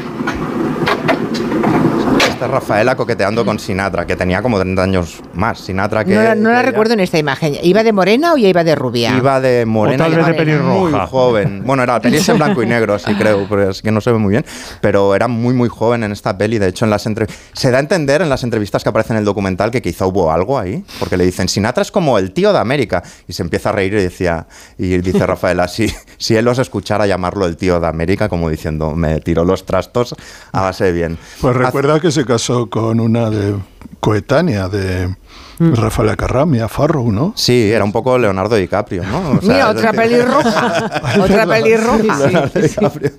Esta 2.39 2.45
es 2.45 2.51
Rafaela 2.53 2.95
coqueteando 2.95 3.43
con 3.43 3.59
Sinatra, 3.59 4.07
que 4.07 4.15
tenía 4.15 4.41
como 4.41 4.57
30 4.57 4.81
años 4.81 5.21
más. 5.33 5.59
Sinatra 5.59 6.05
que... 6.05 6.15
No, 6.15 6.23
la- 6.23 6.35
no 6.35 6.43
la 6.51 6.55
que 6.55 6.61
ella- 6.61 6.71
recuerdo 6.71 6.93
en 6.93 7.01
esta 7.01 7.17
imagen. 7.19 7.57
¿Iba 7.61 7.83
de 7.83 7.91
morena 7.91 8.31
o 8.31 8.37
ya 8.37 8.47
iba 8.47 8.63
de 8.63 8.75
rubia? 8.75 9.13
Iba 9.17 9.41
de 9.41 9.65
morena. 9.65 10.05
O 10.05 10.07
tal 10.07 10.15
vez 10.15 10.25
de 10.25 10.33
pelirroja. 10.35 10.79
Muy 10.99 11.07
joven. 11.09 11.63
Bueno, 11.65 11.83
era 11.83 11.95
la 11.95 11.99
peli 11.99 12.15
es 12.15 12.29
en 12.29 12.37
blanco 12.37 12.63
y 12.63 12.65
negro, 12.65 12.97
sí 12.97 13.13
creo, 13.15 13.45
pero 13.49 13.71
es 13.71 13.81
que 13.81 13.91
no 13.91 13.99
se 13.99 14.13
ve 14.13 14.19
muy 14.19 14.31
bien. 14.31 14.45
Pero 14.79 15.15
era 15.15 15.27
muy, 15.27 15.53
muy 15.53 15.67
joven 15.67 16.03
en 16.03 16.13
esta 16.13 16.37
peli. 16.37 16.59
De 16.59 16.69
hecho, 16.69 16.85
en 16.85 16.91
las 16.91 17.05
entre... 17.07 17.27
se 17.51 17.71
da 17.71 17.77
a 17.79 17.81
entender 17.81 18.21
en 18.21 18.29
las 18.29 18.41
entrevistas 18.45 18.83
que 18.83 18.87
aparecen 18.89 19.17
en 19.17 19.19
el 19.19 19.25
documental 19.25 19.69
que 19.69 19.81
quizá 19.81 20.05
hubo 20.05 20.31
algo 20.31 20.57
ahí, 20.57 20.81
porque 20.97 21.17
le 21.17 21.25
dicen, 21.25 21.49
Sinatra 21.49 21.81
es 21.81 21.91
como 21.91 22.17
el 22.17 22.31
tío 22.31 22.53
de 22.53 22.59
América. 22.59 23.03
Y 23.27 23.33
se 23.33 23.43
empieza 23.43 23.67
a 23.67 23.71
reír 23.73 23.95
y 23.95 24.01
decía, 24.01 24.47
y 24.77 24.97
dice 24.99 25.25
Rafaela, 25.27 25.67
si, 25.67 25.93
si 26.17 26.37
él 26.37 26.47
os 26.47 26.57
escuchara 26.57 27.05
llamarlo 27.05 27.45
el 27.45 27.57
tío 27.57 27.81
de 27.81 27.87
América, 27.87 28.29
como 28.29 28.49
diciendo, 28.49 28.95
me 28.95 29.19
tiró 29.19 29.43
los 29.43 29.65
trastos 29.65 30.15
a 30.53 30.61
base 30.61 30.85
de 30.85 30.91
bien. 30.93 31.17
Pues 31.41 31.53
Haz- 31.53 31.59
recuerda 31.65 31.99
que 31.99 32.11
se 32.11 32.28
casó 32.29 32.69
con 32.69 32.99
una 32.99 33.29
de 33.29 33.55
coetánea 33.99 34.69
de 34.69 35.13
Rafael 35.59 36.15
Carramia, 36.15 36.69
Farrow, 36.69 37.11
¿no? 37.11 37.33
Sí, 37.35 37.71
era 37.71 37.83
un 37.83 37.91
poco 37.91 38.17
Leonardo 38.17 38.55
DiCaprio, 38.55 39.03
¿no? 39.03 39.31
O 39.31 39.41
sea, 39.41 39.53
Mira, 39.53 39.69
otra 39.69 39.91
pelirroja. 39.91 41.01
otra 41.21 41.45
pelirroja. 41.47 42.17
Leonardo 42.17 42.59
DiCaprio. 42.61 43.11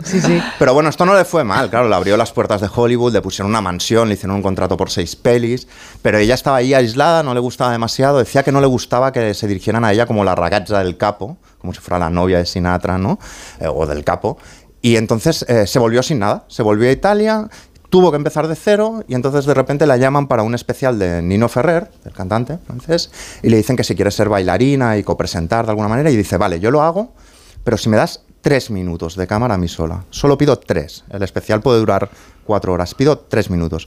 Pero 0.58 0.72
bueno, 0.72 0.88
esto 0.88 1.04
no 1.04 1.14
le 1.14 1.24
fue 1.26 1.44
mal, 1.44 1.68
claro, 1.68 1.88
le 1.88 1.94
abrió 1.94 2.16
las 2.16 2.32
puertas 2.32 2.60
de 2.60 2.68
Hollywood, 2.74 3.12
le 3.12 3.20
pusieron 3.20 3.50
una 3.50 3.60
mansión, 3.60 4.08
le 4.08 4.14
hicieron 4.14 4.36
un 4.36 4.42
contrato 4.42 4.76
por 4.76 4.90
seis 4.90 5.16
pelis, 5.16 5.68
pero 6.00 6.16
ella 6.18 6.34
estaba 6.34 6.58
ahí 6.58 6.72
aislada, 6.72 7.22
no 7.22 7.34
le 7.34 7.40
gustaba 7.40 7.72
demasiado, 7.72 8.18
decía 8.18 8.42
que 8.42 8.52
no 8.52 8.60
le 8.60 8.66
gustaba 8.68 9.12
que 9.12 9.34
se 9.34 9.46
dirigieran 9.48 9.84
a 9.84 9.92
ella 9.92 10.06
como 10.06 10.24
la 10.24 10.34
ragazza 10.34 10.78
del 10.78 10.96
capo, 10.96 11.36
como 11.58 11.74
si 11.74 11.80
fuera 11.80 11.98
la 11.98 12.08
novia 12.10 12.38
de 12.38 12.46
Sinatra, 12.46 12.96
¿no? 12.96 13.18
Eh, 13.58 13.66
o 13.68 13.84
del 13.86 14.02
capo. 14.04 14.38
Y 14.82 14.96
entonces 14.96 15.44
eh, 15.46 15.66
se 15.66 15.78
volvió 15.78 16.02
sin 16.02 16.20
nada, 16.20 16.44
se 16.48 16.62
volvió 16.62 16.88
a 16.88 16.92
Italia, 16.92 17.48
tuvo 17.90 18.10
que 18.10 18.16
empezar 18.16 18.48
de 18.48 18.54
cero 18.54 19.04
y 19.06 19.14
entonces 19.14 19.44
de 19.44 19.52
repente 19.52 19.86
la 19.86 19.96
llaman 19.96 20.28
para 20.28 20.42
un 20.42 20.54
especial 20.54 20.98
de 20.98 21.20
Nino 21.20 21.48
Ferrer, 21.48 21.90
el 22.04 22.12
cantante 22.12 22.58
francés, 22.66 23.10
y 23.42 23.50
le 23.50 23.56
dicen 23.56 23.76
que 23.76 23.84
si 23.84 23.94
quiere 23.94 24.10
ser 24.10 24.28
bailarina 24.28 24.96
y 24.96 25.02
copresentar 25.02 25.66
de 25.66 25.72
alguna 25.72 25.88
manera 25.88 26.10
y 26.10 26.16
dice, 26.16 26.38
vale, 26.38 26.60
yo 26.60 26.70
lo 26.70 26.82
hago, 26.82 27.12
pero 27.64 27.76
si 27.76 27.88
me 27.88 27.96
das 27.96 28.22
tres 28.40 28.70
minutos 28.70 29.16
de 29.16 29.26
cámara 29.26 29.54
a 29.54 29.58
mí 29.58 29.68
sola, 29.68 30.04
solo 30.10 30.38
pido 30.38 30.58
tres, 30.58 31.04
el 31.10 31.22
especial 31.22 31.60
puede 31.60 31.80
durar 31.80 32.08
cuatro 32.46 32.72
horas, 32.72 32.94
pido 32.94 33.18
tres 33.18 33.50
minutos. 33.50 33.86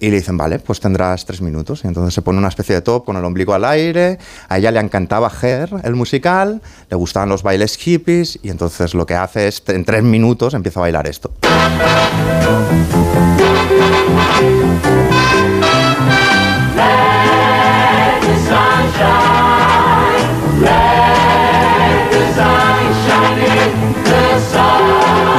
Y 0.00 0.10
le 0.10 0.16
dicen, 0.16 0.36
vale, 0.36 0.60
pues 0.60 0.78
tendrás 0.78 1.26
tres 1.26 1.40
minutos. 1.40 1.82
Y 1.84 1.88
entonces 1.88 2.14
se 2.14 2.22
pone 2.22 2.38
una 2.38 2.46
especie 2.46 2.72
de 2.76 2.82
top 2.82 3.04
con 3.04 3.16
el 3.16 3.24
ombligo 3.24 3.52
al 3.52 3.64
aire. 3.64 4.18
A 4.48 4.58
ella 4.58 4.70
le 4.70 4.78
encantaba 4.78 5.28
Her, 5.42 5.70
el 5.82 5.96
musical, 5.96 6.62
le 6.88 6.96
gustaban 6.96 7.28
los 7.28 7.42
bailes 7.42 7.76
hippies. 7.76 8.38
Y 8.42 8.50
entonces 8.50 8.94
lo 8.94 9.06
que 9.06 9.14
hace 9.14 9.48
es, 9.48 9.60
en 9.66 9.84
tres 9.84 10.04
minutos, 10.04 10.54
empieza 10.54 10.78
a 10.78 10.82
bailar 10.82 11.08
esto. 11.08 11.32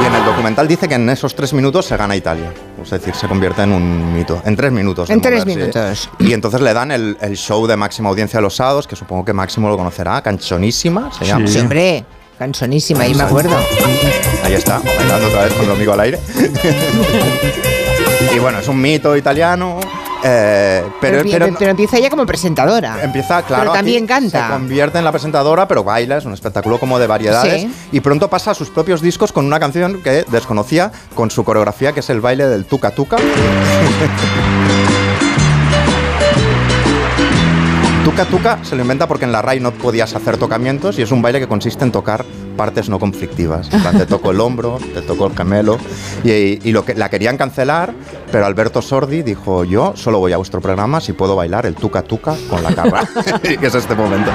Y 0.02 0.06
en 0.06 0.14
el 0.14 0.24
documental 0.24 0.66
dice 0.66 0.88
que 0.88 0.94
en 0.94 1.08
esos 1.10 1.34
tres 1.34 1.52
minutos 1.52 1.86
se 1.86 1.96
gana 1.96 2.16
Italia. 2.16 2.52
Es 2.82 2.90
decir, 2.90 3.14
se 3.14 3.28
convierte 3.28 3.62
en 3.62 3.72
un 3.72 4.12
mito. 4.12 4.40
En 4.44 4.56
tres 4.56 4.72
minutos. 4.72 5.10
En 5.10 5.20
tres 5.20 5.44
moverse. 5.44 5.58
minutos. 5.58 6.10
Y 6.18 6.32
entonces 6.32 6.60
le 6.60 6.72
dan 6.72 6.90
el, 6.90 7.16
el 7.20 7.36
show 7.36 7.66
de 7.66 7.76
máxima 7.76 8.08
audiencia 8.08 8.38
de 8.38 8.42
los 8.42 8.56
sábados, 8.56 8.86
que 8.86 8.96
supongo 8.96 9.24
que 9.24 9.32
Máximo 9.32 9.68
lo 9.68 9.76
conocerá, 9.76 10.22
Canchonísima 10.22 11.12
se 11.12 11.26
llama. 11.26 11.46
Sí, 11.46 11.58
hombre, 11.58 12.04
cansonísima, 12.38 13.04
ahí 13.04 13.14
me 13.14 13.24
acuerdo. 13.24 13.56
Ahí 14.42 14.54
está, 14.54 14.78
bailando 14.78 15.28
otra 15.28 15.44
vez 15.44 15.52
con 15.54 15.66
el 15.66 15.72
amigo 15.72 15.92
al 15.92 16.00
aire. 16.00 16.18
y 18.34 18.38
bueno, 18.38 18.58
es 18.58 18.68
un 18.68 18.80
mito 18.80 19.16
italiano. 19.16 19.80
eh, 20.22 20.84
pero, 21.00 21.22
Pero, 21.22 21.30
pero 21.46 21.56
pero 21.58 21.70
empieza 21.70 21.96
ella 21.98 22.10
como 22.10 22.26
presentadora. 22.26 23.02
Empieza, 23.02 23.42
claro. 23.42 23.62
Pero 23.62 23.72
también 23.72 24.06
canta. 24.06 24.46
Se 24.48 24.52
convierte 24.52 24.98
en 24.98 25.04
la 25.04 25.12
presentadora, 25.12 25.66
pero 25.66 25.82
baila, 25.84 26.18
es 26.18 26.24
un 26.24 26.32
espectáculo 26.34 26.78
como 26.78 26.98
de 26.98 27.06
variedades. 27.06 27.62
Sí. 27.62 27.72
Y 27.92 28.00
pronto 28.00 28.28
pasa 28.28 28.52
a 28.52 28.54
sus 28.54 28.70
propios 28.70 29.00
discos 29.00 29.32
con 29.32 29.46
una 29.46 29.58
canción 29.58 30.02
que 30.02 30.24
desconocía, 30.28 30.92
con 31.14 31.30
su 31.30 31.44
coreografía, 31.44 31.92
que 31.92 32.00
es 32.00 32.10
el 32.10 32.20
baile 32.20 32.46
del 32.46 32.64
tuca 32.66 32.90
tuca. 32.90 33.16
Tuca 38.04 38.24
Tuca 38.24 38.58
se 38.64 38.74
lo 38.76 38.82
inventa 38.82 39.06
porque 39.06 39.26
en 39.26 39.32
la 39.32 39.42
RAI 39.42 39.60
no 39.60 39.72
podías 39.72 40.14
hacer 40.14 40.38
tocamientos 40.38 40.98
y 40.98 41.02
es 41.02 41.12
un 41.12 41.20
baile 41.20 41.38
que 41.38 41.46
consiste 41.46 41.84
en 41.84 41.92
tocar 41.92 42.24
partes 42.60 42.90
no 42.90 42.98
conflictivas. 42.98 43.72
En 43.72 43.80
plan, 43.80 43.96
te 43.96 44.04
toco 44.04 44.32
el 44.32 44.38
hombro, 44.38 44.78
te 44.92 45.00
toco 45.00 45.26
el 45.28 45.34
gemelo 45.34 45.78
y, 46.22 46.68
y 46.68 46.72
lo 46.72 46.84
que 46.84 46.94
la 46.94 47.08
querían 47.08 47.38
cancelar, 47.38 47.94
pero 48.30 48.44
Alberto 48.44 48.82
Sordi 48.82 49.22
dijo 49.22 49.64
yo 49.64 49.94
solo 49.96 50.18
voy 50.18 50.34
a 50.34 50.36
vuestro 50.36 50.60
programa 50.60 51.00
si 51.00 51.14
puedo 51.14 51.34
bailar 51.34 51.64
el 51.64 51.74
Tuca 51.74 52.02
Tuca 52.02 52.36
con 52.50 52.62
la 52.62 52.74
carra, 52.74 53.08
que 53.42 53.66
es 53.66 53.74
este 53.74 53.94
momento. 53.94 54.30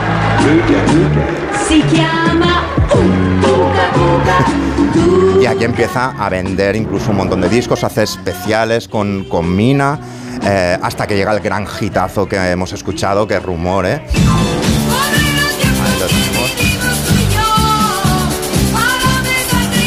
Si 1.67 1.83
chiama 1.83 2.63
un 2.95 3.41
tuca 3.41 3.91
tuca 3.93 5.39
Y 5.39 5.45
aquí 5.45 5.63
empieza 5.63 6.15
a 6.17 6.27
vender 6.27 6.75
incluso 6.75 7.11
un 7.11 7.17
montón 7.17 7.41
de 7.41 7.49
discos, 7.49 7.83
hace 7.83 8.01
especiales 8.01 8.87
con, 8.87 9.25
con 9.25 9.55
Mina, 9.55 9.99
eh, 10.43 10.79
hasta 10.81 11.05
que 11.05 11.15
llega 11.15 11.31
el 11.31 11.41
gran 11.41 11.67
hitazo 11.79 12.27
que 12.27 12.37
hemos 12.37 12.73
escuchado, 12.73 13.27
que 13.27 13.35
es 13.35 13.43
Rumor, 13.43 13.85
¿eh? 13.85 14.01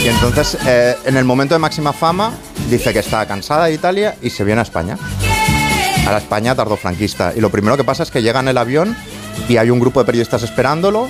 Entonces, 0.09 0.57
eh, 0.67 0.97
en 1.05 1.17
el 1.19 1.25
momento 1.25 1.55
de 1.55 1.59
máxima 1.59 1.93
fama, 1.93 2.33
dice 2.71 2.95
que 2.95 3.01
está 3.01 3.27
cansada 3.27 3.67
de 3.67 3.75
Italia 3.75 4.17
y 4.23 4.31
se 4.31 4.43
viene 4.43 4.61
a 4.61 4.63
España. 4.63 4.97
A 6.07 6.11
la 6.11 6.19
España 6.19 6.55
tardofranquista. 6.55 7.35
Y 7.37 7.41
lo 7.41 7.51
primero 7.51 7.77
que 7.77 7.85
pasa 7.85 8.05
es 8.05 8.11
que 8.11 8.23
llega 8.23 8.41
en 8.41 8.49
el 8.49 8.57
avión 8.57 8.97
y 9.49 9.59
hay 9.59 9.69
un 9.69 9.79
grupo 9.79 10.01
de 10.01 10.07
periodistas 10.07 10.43
esperándolo, 10.43 11.09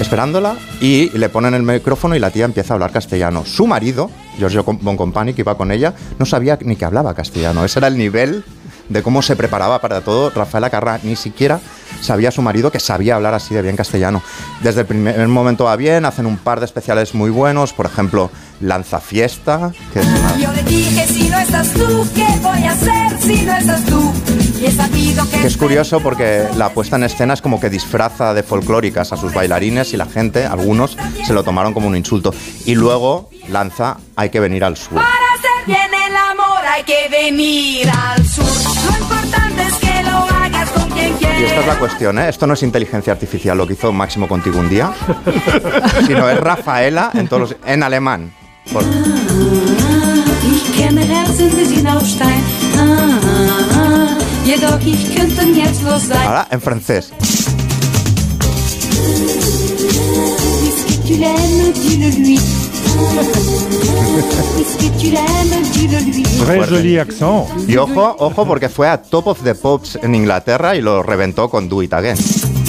esperándola, 0.00 0.56
y 0.80 1.16
le 1.16 1.28
ponen 1.28 1.54
el 1.54 1.62
micrófono 1.62 2.16
y 2.16 2.18
la 2.18 2.30
tía 2.30 2.44
empieza 2.44 2.72
a 2.72 2.74
hablar 2.74 2.90
castellano. 2.90 3.44
Su 3.44 3.68
marido, 3.68 4.10
Giorgio 4.36 4.64
Boncompagni, 4.64 5.32
que 5.32 5.42
iba 5.42 5.56
con 5.56 5.70
ella, 5.70 5.94
no 6.18 6.26
sabía 6.26 6.58
ni 6.62 6.74
que 6.74 6.84
hablaba 6.84 7.14
castellano. 7.14 7.64
Ese 7.64 7.78
era 7.78 7.86
el 7.86 7.96
nivel 7.96 8.44
de 8.90 9.02
cómo 9.02 9.22
se 9.22 9.34
preparaba 9.36 9.80
para 9.80 10.02
todo. 10.02 10.28
Rafaela 10.30 10.70
Carrà 10.70 11.00
ni 11.02 11.16
siquiera 11.16 11.58
sabía 12.02 12.30
su 12.30 12.42
marido 12.42 12.70
que 12.70 12.80
sabía 12.80 13.14
hablar 13.16 13.32
así 13.34 13.54
de 13.54 13.62
bien 13.62 13.76
castellano. 13.76 14.22
Desde 14.62 14.82
el 14.82 14.86
primer 14.86 15.26
momento 15.28 15.64
va 15.64 15.76
bien, 15.76 16.04
hacen 16.04 16.26
un 16.26 16.36
par 16.36 16.60
de 16.60 16.66
especiales 16.66 17.14
muy 17.14 17.30
buenos, 17.30 17.72
por 17.72 17.86
ejemplo, 17.86 18.30
Lanza 18.60 19.00
Fiesta, 19.00 19.72
que 19.92 20.00
es 20.00 20.06
una- 20.06 20.36
Yo 20.36 20.52
le 20.52 20.62
dije 20.64 21.06
si 21.06 21.28
no 21.30 21.38
estás 21.38 21.68
tú, 21.72 22.06
¿qué 22.14 22.26
voy 22.42 22.62
a 22.64 22.72
hacer 22.72 23.18
si 23.20 23.42
no 23.44 23.56
estás 23.56 23.84
tú? 23.86 24.12
Que 24.60 24.70
que 25.40 25.46
es 25.46 25.56
curioso 25.56 26.00
porque 26.00 26.46
la 26.56 26.68
puesta 26.68 26.96
en 26.96 27.04
escena 27.04 27.32
es 27.32 27.40
como 27.40 27.58
que 27.58 27.70
disfraza 27.70 28.34
de 28.34 28.42
folclóricas 28.42 29.10
a 29.10 29.16
sus 29.16 29.32
bailarines 29.32 29.94
y 29.94 29.96
la 29.96 30.04
gente, 30.04 30.44
algunos, 30.44 30.98
se 31.26 31.32
lo 31.32 31.42
tomaron 31.44 31.72
como 31.72 31.88
un 31.88 31.96
insulto. 31.96 32.34
Y 32.66 32.74
luego 32.74 33.30
lanza 33.48 33.96
Hay 34.16 34.28
que 34.28 34.38
venir 34.38 34.62
al 34.64 34.76
sur. 34.76 34.96
para 34.96 35.06
hacer 35.08 35.66
bien 35.66 35.78
el 36.08 36.14
amor 36.16 36.49
hay 36.72 36.82
que 36.84 37.08
venir 37.10 37.88
al 37.90 38.24
sur. 38.26 38.44
Lo 38.44 38.98
importante 38.98 39.62
es 39.62 39.74
que 39.74 40.02
lo 40.02 40.18
hagas 40.18 40.70
con 40.70 40.88
quien 40.90 41.08
Y 41.14 41.18
quieras. 41.18 41.42
esta 41.42 41.60
es 41.60 41.66
la 41.66 41.78
cuestión, 41.78 42.18
¿eh? 42.18 42.28
Esto 42.28 42.46
no 42.46 42.54
es 42.54 42.62
inteligencia 42.62 43.12
artificial 43.12 43.56
lo 43.58 43.66
que 43.66 43.72
hizo 43.74 43.92
Máximo 43.92 44.28
contigo 44.28 44.58
un 44.60 44.68
día, 44.68 44.92
sino 46.06 46.28
es 46.28 46.38
Rafaela 46.40 47.10
en, 47.14 47.28
todos 47.28 47.50
los- 47.50 47.56
en 47.66 47.82
alemán. 47.82 48.32
Por-. 48.72 48.84
Ah, 52.76 53.18
ah, 53.24 53.68
ah. 53.74 54.18
Ahora 56.26 56.46
en 56.50 56.60
francés. 56.60 57.12
Très 66.44 66.66
joli 66.66 66.98
accent. 66.98 67.46
Y 67.68 67.76
ojo, 67.76 68.16
ojo, 68.18 68.46
porque 68.46 68.68
fue 68.68 68.88
a 68.88 69.00
Top 69.00 69.28
of 69.28 69.42
the 69.42 69.54
Pops 69.54 69.98
en 70.02 70.14
Inglaterra 70.14 70.76
y 70.76 70.80
lo 70.80 71.02
reventó 71.02 71.48
con 71.48 71.68
Do 71.68 71.82
It 71.82 71.92
Again. 71.92 72.59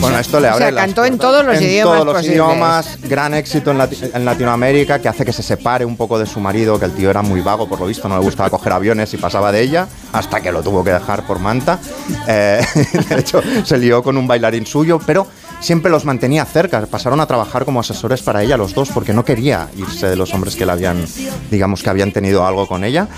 Bueno, 0.00 0.18
esto 0.18 0.40
le 0.40 0.48
O 0.48 0.52
abre 0.52 0.64
sea, 0.64 0.72
las 0.72 0.84
cantó 0.84 1.04
en 1.04 1.18
todos 1.18 1.44
los 1.44 1.56
en 1.56 1.62
idiomas 1.62 1.94
todos 1.94 2.06
los 2.06 2.14
posibles. 2.16 2.36
idiomas, 2.36 2.98
gran 3.02 3.34
éxito 3.34 3.70
en, 3.70 3.78
Lati- 3.78 4.10
en 4.14 4.24
Latinoamérica, 4.24 4.98
que 5.00 5.08
hace 5.08 5.24
que 5.24 5.32
se 5.32 5.42
separe 5.42 5.84
un 5.84 5.96
poco 5.96 6.18
de 6.18 6.26
su 6.26 6.40
marido, 6.40 6.78
que 6.78 6.86
el 6.86 6.92
tío 6.92 7.10
era 7.10 7.22
muy 7.22 7.40
vago, 7.40 7.68
por 7.68 7.80
lo 7.80 7.86
visto, 7.86 8.08
no 8.08 8.18
le 8.18 8.24
gustaba 8.24 8.50
coger 8.50 8.72
aviones 8.72 9.12
y 9.14 9.16
pasaba 9.16 9.52
de 9.52 9.62
ella, 9.62 9.88
hasta 10.12 10.40
que 10.40 10.52
lo 10.52 10.62
tuvo 10.62 10.82
que 10.84 10.90
dejar 10.92 11.26
por 11.26 11.38
manta. 11.38 11.78
Eh, 12.28 12.60
de 13.08 13.18
hecho, 13.20 13.40
se 13.64 13.78
lió 13.78 14.02
con 14.02 14.16
un 14.16 14.26
bailarín 14.26 14.66
suyo, 14.66 14.98
pero 15.06 15.26
siempre 15.60 15.90
los 15.90 16.04
mantenía 16.04 16.44
cerca. 16.44 16.84
Pasaron 16.86 17.20
a 17.20 17.26
trabajar 17.26 17.64
como 17.64 17.80
asesores 17.80 18.22
para 18.22 18.42
ella 18.42 18.56
los 18.56 18.74
dos, 18.74 18.90
porque 18.92 19.12
no 19.12 19.24
quería 19.24 19.68
irse 19.76 20.06
de 20.08 20.16
los 20.16 20.34
hombres 20.34 20.56
que 20.56 20.66
la 20.66 20.72
habían, 20.74 21.06
digamos, 21.50 21.82
que 21.82 21.90
habían 21.90 22.12
tenido 22.12 22.44
algo 22.46 22.66
con 22.66 22.84
ella. 22.84 23.08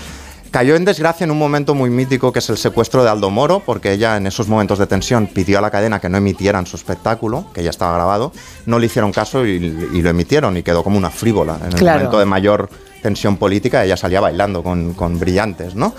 Cayó 0.55 0.77
en 0.77 0.85
desgracia 0.85 1.25
en 1.25 1.31
un 1.31 1.37
momento 1.37 1.75
muy 1.75 1.89
mítico 1.89 2.31
que 2.31 2.39
es 2.39 2.49
el 2.49 2.55
secuestro 2.57 3.03
de 3.03 3.09
Aldo 3.09 3.29
Moro, 3.29 3.59
porque 3.65 3.91
ella 3.91 4.15
en 4.15 4.25
esos 4.25 4.47
momentos 4.47 4.79
de 4.79 4.87
tensión 4.87 5.27
pidió 5.27 5.57
a 5.57 5.61
la 5.61 5.69
cadena 5.69 5.99
que 5.99 6.07
no 6.07 6.15
emitieran 6.17 6.65
su 6.65 6.77
espectáculo, 6.77 7.47
que 7.53 7.61
ya 7.61 7.71
estaba 7.71 7.93
grabado, 7.95 8.31
no 8.65 8.79
le 8.79 8.85
hicieron 8.85 9.11
caso 9.11 9.45
y, 9.45 9.55
y 9.91 10.01
lo 10.01 10.09
emitieron 10.11 10.55
y 10.55 10.63
quedó 10.63 10.81
como 10.81 10.97
una 10.97 11.09
frívola. 11.09 11.57
En 11.59 11.73
el 11.73 11.75
Claro. 11.75 11.97
momento 11.97 12.19
de 12.19 12.25
mayor 12.25 12.69
tensión 13.01 13.35
política, 13.35 13.83
ella 13.83 13.97
salía 13.97 14.21
bailando 14.21 14.63
con, 14.63 14.93
con 14.93 15.19
brillantes, 15.19 15.75
¿no? 15.75 15.93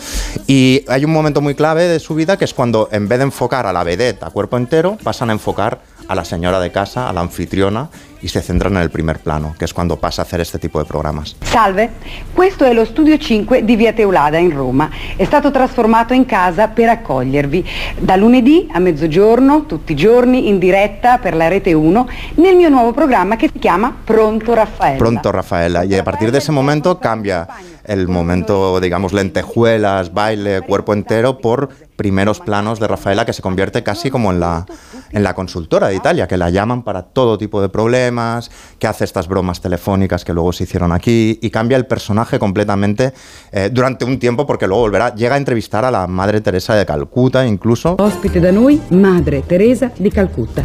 Y 0.46 0.82
hay 0.88 1.04
un 1.04 1.12
momento 1.12 1.42
muy 1.42 1.54
clave 1.54 1.86
de 1.86 2.00
su 2.00 2.14
vida 2.14 2.38
que 2.38 2.46
es 2.46 2.54
cuando 2.54 2.88
en 2.92 3.08
vez 3.08 3.18
de 3.18 3.24
enfocar 3.24 3.66
a 3.66 3.74
la 3.74 3.84
vedette 3.84 4.22
a 4.22 4.30
cuerpo 4.30 4.56
entero, 4.56 4.96
pasan 5.04 5.28
a 5.28 5.34
enfocar 5.34 5.82
a 6.08 6.14
la 6.14 6.24
señora 6.24 6.60
de 6.60 6.72
casa, 6.72 7.10
a 7.10 7.12
la 7.12 7.20
anfitriona, 7.20 7.90
y 8.26 8.28
se 8.28 8.42
centran 8.42 8.74
en 8.74 8.82
el 8.82 8.90
primer 8.90 9.20
plano, 9.20 9.54
que 9.56 9.64
es 9.64 9.72
cuando 9.72 9.98
pasa 9.98 10.22
a 10.22 10.24
hacer 10.24 10.40
este 10.40 10.58
tipo 10.58 10.80
de 10.80 10.84
programas. 10.84 11.36
Salve, 11.42 11.90
questo 12.34 12.64
è 12.64 12.72
lo 12.72 12.84
studio 12.84 13.16
5 13.16 13.64
di 13.64 13.76
Via 13.76 13.92
Teulada 13.92 14.36
in 14.36 14.50
Roma. 14.50 14.90
È 15.14 15.24
stato 15.24 15.52
trasformato 15.52 16.12
in 16.12 16.26
casa 16.26 16.66
per 16.66 16.88
accogliervi 16.88 17.64
da 18.00 18.16
lunedì 18.16 18.68
a 18.72 18.80
mezzogiorno, 18.80 19.66
tutti 19.66 19.92
i 19.92 19.94
giorni, 19.94 20.48
in 20.48 20.58
diretta 20.58 21.18
per 21.18 21.36
la 21.36 21.46
rete 21.46 21.72
1, 21.72 22.08
nel 22.34 22.56
mio 22.56 22.68
nuovo 22.68 22.90
programma 22.90 23.36
che 23.36 23.48
si 23.52 23.60
chiama 23.60 23.94
Pronto 24.02 24.54
Raffaella. 24.54 24.96
Pronto, 24.96 25.30
Rafaela. 25.30 25.84
Y 25.84 25.94
a 25.94 26.02
partir 26.02 26.32
de 26.32 26.38
ese 26.38 26.50
momento 26.50 26.98
cambia 26.98 27.46
el 27.84 28.08
momento, 28.08 28.80
digamos, 28.80 29.12
lentejuelas, 29.12 30.12
baile, 30.12 30.62
cuerpo 30.62 30.92
entero, 30.92 31.38
por 31.38 31.68
primeros 31.97 32.40
planos 32.40 32.78
de 32.78 32.86
Rafaela, 32.86 33.24
que 33.24 33.32
se 33.32 33.43
convierte 33.43 33.82
casi 33.82 34.10
como 34.10 34.31
en 34.31 34.40
la, 34.40 34.66
en 35.10 35.23
la 35.23 35.35
consultora 35.35 35.89
de 35.89 35.97
Italia, 35.97 36.28
que 36.28 36.36
la 36.36 36.51
llaman 36.51 36.82
para 36.82 37.02
todo 37.02 37.39
tipo 37.39 37.60
de 37.60 37.68
problemas, 37.68 38.51
que 38.78 38.86
hace 38.86 39.05
estas 39.05 39.28
bromas 39.28 39.60
telefónicas 39.60 40.24
que 40.24 40.32
luego 40.32 40.52
se 40.52 40.64
hicieron 40.64 40.93
aquí, 40.93 41.39
y 41.43 41.51
cambia 41.51 41.77
el 41.77 41.86
personaje 41.86 42.39
completamente 42.39 43.12
eh, 43.52 43.70
durante 43.73 44.05
un 44.05 44.18
tiempo, 44.18 44.47
porque 44.47 44.66
luego 44.66 44.82
volverá, 44.82 45.14
llega 45.14 45.35
a 45.35 45.39
entrevistar 45.39 45.85
a 45.85 45.90
la 45.90 46.06
Madre 46.06 46.40
Teresa 46.40 46.74
de 46.74 46.86
Calcuta, 46.86 47.47
incluso. 47.47 47.97
Ospite 47.98 48.40
da 48.40 48.52
noi, 48.52 48.81
Madre 48.90 49.43
Teresa 49.43 49.90
di 49.98 50.10
Calcutta. 50.10 50.62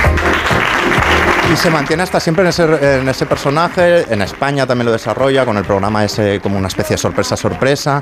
Y 1.52 1.56
se 1.58 1.70
mantiene 1.70 2.04
hasta 2.04 2.20
siempre 2.20 2.44
en 2.44 2.50
ese, 2.50 2.64
en 3.00 3.10
ese 3.10 3.26
personaje. 3.26 4.06
En 4.14 4.22
España 4.22 4.66
también 4.66 4.86
lo 4.86 4.92
desarrolla 4.94 5.44
con 5.44 5.58
el 5.58 5.66
programa 5.66 6.06
ese 6.06 6.40
como 6.40 6.58
una 6.58 6.70
especie 6.70 6.94
de 6.94 6.98
sorpresa 6.98 7.36
sorpresa. 7.36 8.02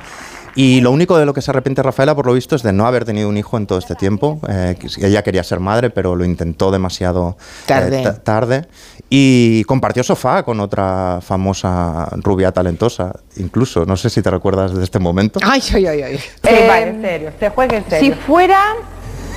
Y 0.56 0.82
lo 0.82 0.92
único 0.92 1.18
de 1.18 1.26
lo 1.26 1.34
que 1.34 1.42
se 1.42 1.52
arrepiente 1.52 1.82
Rafaela, 1.84 2.16
por 2.16 2.26
lo 2.26 2.34
visto, 2.34 2.56
es 2.56 2.64
de 2.64 2.74
no 2.74 2.86
haber 2.86 3.06
tenido 3.06 3.30
un 3.30 3.38
hijo 3.38 3.56
en 3.58 3.66
todo 3.68 3.80
este 3.80 3.96
tiempo. 3.96 4.40
Eh, 4.50 4.76
que 4.80 5.06
ella 5.08 5.24
quería 5.24 5.44
ser 5.44 5.60
madre, 5.60 5.90
pero 5.90 6.16
lo 6.16 6.26
intentó 6.26 6.72
demasiado 6.72 7.38
eh, 7.40 7.44
Tarde. 7.68 8.04
ta- 8.04 8.16
tarde. 8.24 8.66
Y 9.10 9.64
compartió 9.64 10.04
sofá 10.04 10.44
con 10.44 10.60
otra 10.60 11.20
famosa 11.22 12.10
rubia 12.18 12.52
talentosa, 12.52 13.14
incluso. 13.38 13.86
No 13.86 13.96
sé 13.98 14.10
si 14.10 14.22
te 14.22 14.30
recuerdas 14.30 14.74
de 14.76 14.84
este 14.84 15.00
momento. 15.00 15.40
Ay, 15.44 15.62
ay, 15.74 15.86
ay, 15.88 16.02
ay. 16.04 16.20
Eh, 16.44 16.66
vale, 16.68 16.88
en 16.90 17.02
serio, 17.02 17.32
se 17.40 17.50
juega 17.50 17.78
en 17.78 17.90
serio. 17.90 18.14
Si 18.14 18.20
fuera 18.22 18.60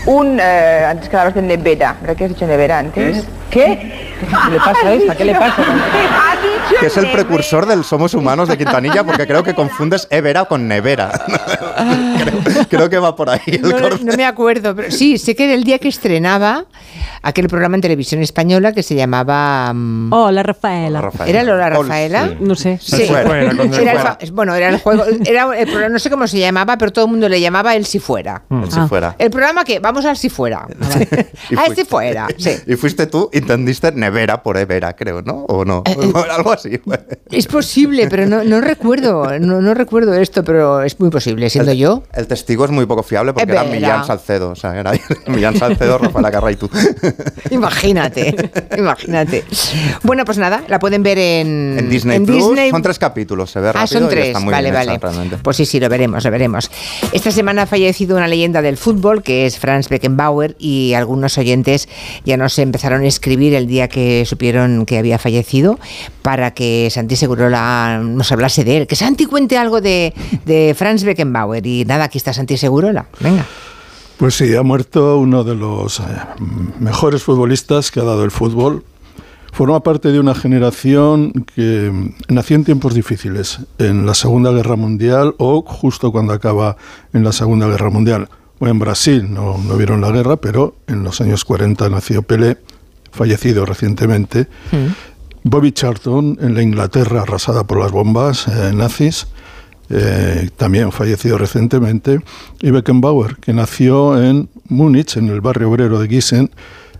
un... 0.06 0.38
eh, 0.40 0.84
antes 0.88 1.08
que 1.08 1.16
hablabas 1.16 1.34
de 1.34 1.42
nevera, 1.42 1.96
¿verdad 2.00 2.16
que 2.16 2.24
has 2.24 2.30
dicho 2.30 2.46
nevera 2.46 2.78
antes? 2.78 3.24
¿Qué? 3.50 4.16
¿Qué 4.20 4.50
le 4.50 4.56
pasa 4.58 4.86
a 4.86 4.92
esta? 4.94 5.14
¿Qué 5.14 5.24
le 5.26 5.34
pasa? 5.34 5.62
Que 6.80 6.86
es 6.86 6.96
el 6.96 7.10
precursor 7.10 7.66
del 7.66 7.84
Somos 7.84 8.14
Humanos 8.14 8.48
de 8.48 8.56
Quintanilla, 8.56 9.04
porque 9.04 9.26
creo 9.26 9.42
que 9.44 9.54
confundes 9.54 10.08
Evera 10.10 10.46
con 10.46 10.66
Nevera. 10.68 11.12
creo, 12.46 12.64
creo 12.68 12.90
que 12.90 12.98
va 12.98 13.14
por 13.14 13.28
ahí 13.28 13.40
el 13.46 13.60
No, 13.62 13.78
corte. 13.78 14.04
no 14.04 14.16
me 14.16 14.24
acuerdo, 14.24 14.74
pero 14.74 14.90
sí, 14.90 15.18
sé 15.18 15.36
que 15.36 15.44
era 15.44 15.52
el 15.52 15.64
día 15.64 15.78
que 15.78 15.88
estrenaba 15.88 16.64
aquel 17.20 17.48
programa 17.48 17.76
en 17.76 17.82
televisión 17.82 18.22
española 18.22 18.72
que 18.72 18.82
se 18.82 18.94
llamaba... 18.94 19.70
mm, 19.74 20.12
Hola, 20.14 20.42
Rafaela. 20.42 21.10
¿Era 21.26 21.42
Lola 21.42 21.68
Rafaela? 21.68 22.30
No 22.40 22.54
sé. 22.54 22.78
Sí, 22.80 23.04
Fuera, 23.04 23.36
Era 23.82 24.16
el 24.20 24.32
bueno, 24.32 24.54
era 24.54 24.68
el 24.70 24.78
juego, 24.80 25.04
era 25.26 25.54
el 25.58 25.66
programa, 25.66 25.92
no 25.92 25.98
sé 25.98 26.08
cómo 26.08 26.26
se 26.26 26.38
llamaba, 26.38 26.78
pero 26.78 26.90
todo 26.90 27.04
el 27.04 27.10
mundo 27.10 27.28
le 27.28 27.38
llamaba 27.40 27.74
el 27.74 27.84
si 27.84 27.98
fuera. 27.98 28.42
El 28.50 28.70
si 28.72 28.78
Ah. 28.80 28.86
fuera. 28.88 29.14
El 29.18 29.30
programa 29.30 29.62
que 29.64 29.78
vamos 29.78 29.91
al 30.00 30.16
si 30.16 30.28
fuera. 30.30 30.66
Y 31.50 31.56
a 31.56 31.64
el 31.64 31.72
fui- 31.72 31.76
si 31.76 31.84
fuera, 31.84 32.28
sí. 32.36 32.50
Y 32.66 32.76
fuiste 32.76 33.06
tú, 33.06 33.28
entendiste 33.32 33.92
Nevera 33.92 34.42
por 34.42 34.56
Evera, 34.56 34.94
creo, 34.94 35.22
¿no? 35.22 35.44
¿O 35.48 35.64
no? 35.64 35.82
Algo 36.30 36.52
así. 36.52 36.80
Es 37.30 37.46
posible, 37.46 38.06
pero 38.08 38.26
no, 38.26 38.44
no 38.44 38.60
recuerdo, 38.60 39.38
no, 39.38 39.60
no 39.60 39.74
recuerdo 39.74 40.14
esto, 40.14 40.42
pero 40.44 40.82
es 40.82 40.98
muy 41.00 41.10
posible, 41.10 41.48
siendo 41.50 41.72
yo. 41.72 42.02
El 42.14 42.26
testigo 42.26 42.64
es 42.64 42.70
muy 42.70 42.86
poco 42.86 43.02
fiable 43.02 43.32
porque 43.32 43.44
Evera. 43.44 43.62
era 43.62 43.70
Millán 43.70 44.06
Salcedo. 44.06 44.50
O 44.50 44.56
sea, 44.56 44.78
era 44.78 44.92
Millán 45.26 45.56
Salcedo, 45.56 45.98
Rafaela 45.98 46.30
Carrà 46.30 46.52
y 46.52 46.56
tú. 46.56 46.70
Imagínate, 47.50 48.34
imagínate. 48.76 49.44
Bueno, 50.02 50.24
pues 50.24 50.38
nada, 50.38 50.62
la 50.68 50.78
pueden 50.78 51.02
ver 51.02 51.18
en, 51.18 51.76
En 51.78 51.90
Disney 51.90 52.16
en 52.16 52.26
Plus 52.26 52.36
Disney 52.48 52.70
son 52.70 52.82
tres 52.82 52.98
capítulos, 52.98 53.50
se 53.50 53.60
ve 53.60 53.68
Ah, 53.68 53.72
rápido 53.72 54.00
son 54.00 54.04
y 54.04 54.10
tres, 54.10 54.26
está 54.28 54.40
muy 54.40 54.52
vale, 54.52 54.70
bien 54.70 55.00
vale. 55.00 55.36
Pues 55.42 55.56
sí, 55.56 55.66
sí, 55.66 55.80
lo 55.80 55.88
veremos, 55.88 56.24
lo 56.24 56.30
veremos. 56.30 56.70
Esta 57.12 57.30
semana 57.30 57.62
ha 57.62 57.66
fallecido 57.66 58.16
una 58.16 58.28
leyenda 58.28 58.62
del 58.62 58.76
fútbol, 58.76 59.22
que 59.22 59.46
es 59.46 59.58
Franz 59.82 59.88
Beckenbauer, 59.88 60.56
y 60.58 60.94
algunos 60.94 61.36
oyentes 61.38 61.88
ya 62.24 62.36
nos 62.36 62.58
empezaron 62.58 63.02
a 63.02 63.06
escribir 63.06 63.54
el 63.54 63.66
día 63.66 63.88
que 63.88 64.24
supieron 64.26 64.86
que 64.86 64.98
había 64.98 65.18
fallecido 65.18 65.78
para 66.22 66.52
que 66.52 66.88
Santi 66.90 67.16
Segurola 67.16 68.00
nos 68.02 68.30
hablase 68.30 68.64
de 68.64 68.78
él. 68.78 68.86
Que 68.86 68.96
Santi 68.96 69.26
cuente 69.26 69.58
algo 69.58 69.80
de, 69.80 70.14
de 70.44 70.74
Franz 70.76 71.02
Beckenbauer. 71.02 71.66
Y 71.66 71.84
nada, 71.84 72.04
aquí 72.04 72.18
está 72.18 72.32
Santi 72.32 72.56
Segurola. 72.56 73.06
Venga. 73.20 73.44
Pues 74.18 74.36
sí, 74.36 74.54
ha 74.54 74.62
muerto 74.62 75.18
uno 75.18 75.42
de 75.42 75.56
los 75.56 75.98
eh, 75.98 76.02
mejores 76.78 77.24
futbolistas 77.24 77.90
que 77.90 77.98
ha 77.98 78.04
dado 78.04 78.24
el 78.24 78.30
fútbol. 78.30 78.84
Forma 79.52 79.80
parte 79.80 80.12
de 80.12 80.20
una 80.20 80.34
generación 80.34 81.44
que 81.54 81.92
nació 82.28 82.56
en 82.56 82.64
tiempos 82.64 82.94
difíciles, 82.94 83.58
en 83.78 84.06
la 84.06 84.14
Segunda 84.14 84.50
Guerra 84.50 84.76
Mundial 84.76 85.34
o 85.38 85.62
justo 85.62 86.12
cuando 86.12 86.32
acaba 86.32 86.76
en 87.12 87.24
la 87.24 87.32
Segunda 87.32 87.66
Guerra 87.66 87.90
Mundial. 87.90 88.28
O 88.62 88.68
en 88.68 88.78
Brasil, 88.78 89.26
no, 89.28 89.58
no 89.58 89.76
vieron 89.76 90.00
la 90.00 90.12
guerra, 90.12 90.36
pero 90.36 90.76
en 90.86 91.02
los 91.02 91.20
años 91.20 91.44
40 91.44 91.88
nació 91.88 92.22
Pelé, 92.22 92.58
fallecido 93.10 93.66
recientemente. 93.66 94.46
Bobby 95.42 95.72
Charlton 95.72 96.38
en 96.40 96.54
la 96.54 96.62
Inglaterra 96.62 97.22
arrasada 97.22 97.66
por 97.66 97.80
las 97.80 97.90
bombas 97.90 98.46
eh, 98.46 98.70
nazis, 98.72 99.26
eh, 99.90 100.48
también 100.56 100.92
fallecido 100.92 101.38
recientemente, 101.38 102.20
y 102.60 102.70
Beckenbauer, 102.70 103.38
que 103.38 103.52
nació 103.52 104.22
en 104.22 104.48
Múnich, 104.68 105.16
en 105.16 105.28
el 105.28 105.40
barrio 105.40 105.68
obrero 105.68 105.98
de 105.98 106.06
Gießen, 106.06 106.48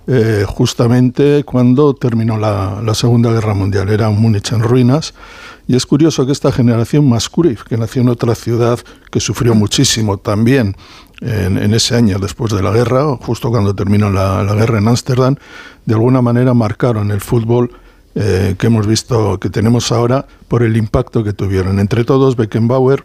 eh, 0.06 0.44
justamente 0.46 1.44
cuando 1.44 1.94
terminó 1.94 2.36
la, 2.38 2.82
Segunda 2.94 3.30
Guerra 3.30 3.54
Mundial. 3.54 3.88
Era 3.88 4.08
un 4.08 4.20
Múnich 4.20 4.52
en 4.52 4.60
ruinas. 4.60 5.14
Y 5.68 5.76
es 5.76 5.86
curioso 5.86 6.26
que 6.26 6.32
esta 6.32 6.50
generación 6.50 7.08
Maskurif, 7.08 7.62
que 7.62 7.76
nació 7.76 8.02
en 8.02 8.08
otra 8.08 8.34
ciudad 8.34 8.80
que 9.10 9.20
sufrió 9.20 9.54
muchísimo 9.54 10.18
también 10.18 10.76
en, 11.20 11.72
ese 11.72 11.94
año 11.94 12.18
después 12.18 12.52
de 12.52 12.62
la 12.62 12.72
guerra, 12.72 13.16
justo 13.16 13.48
cuando 13.50 13.72
terminó 13.72 14.10
la, 14.10 14.42
la 14.42 14.54
guerra 14.54 14.78
en 14.78 14.88
Ámsterdam, 14.88 15.36
de 15.86 15.94
alguna 15.94 16.20
manera 16.20 16.52
marcaron 16.52 17.12
el 17.12 17.20
fútbol 17.20 17.70
eh, 18.14 18.56
que 18.58 18.66
hemos 18.66 18.86
visto, 18.86 19.40
que 19.40 19.48
tenemos 19.48 19.90
ahora, 19.90 20.26
por 20.48 20.62
el 20.62 20.76
impacto 20.76 21.24
que 21.24 21.32
tuvieron. 21.32 21.78
Entre 21.78 22.04
todos, 22.04 22.36
Beckenbauer, 22.36 23.04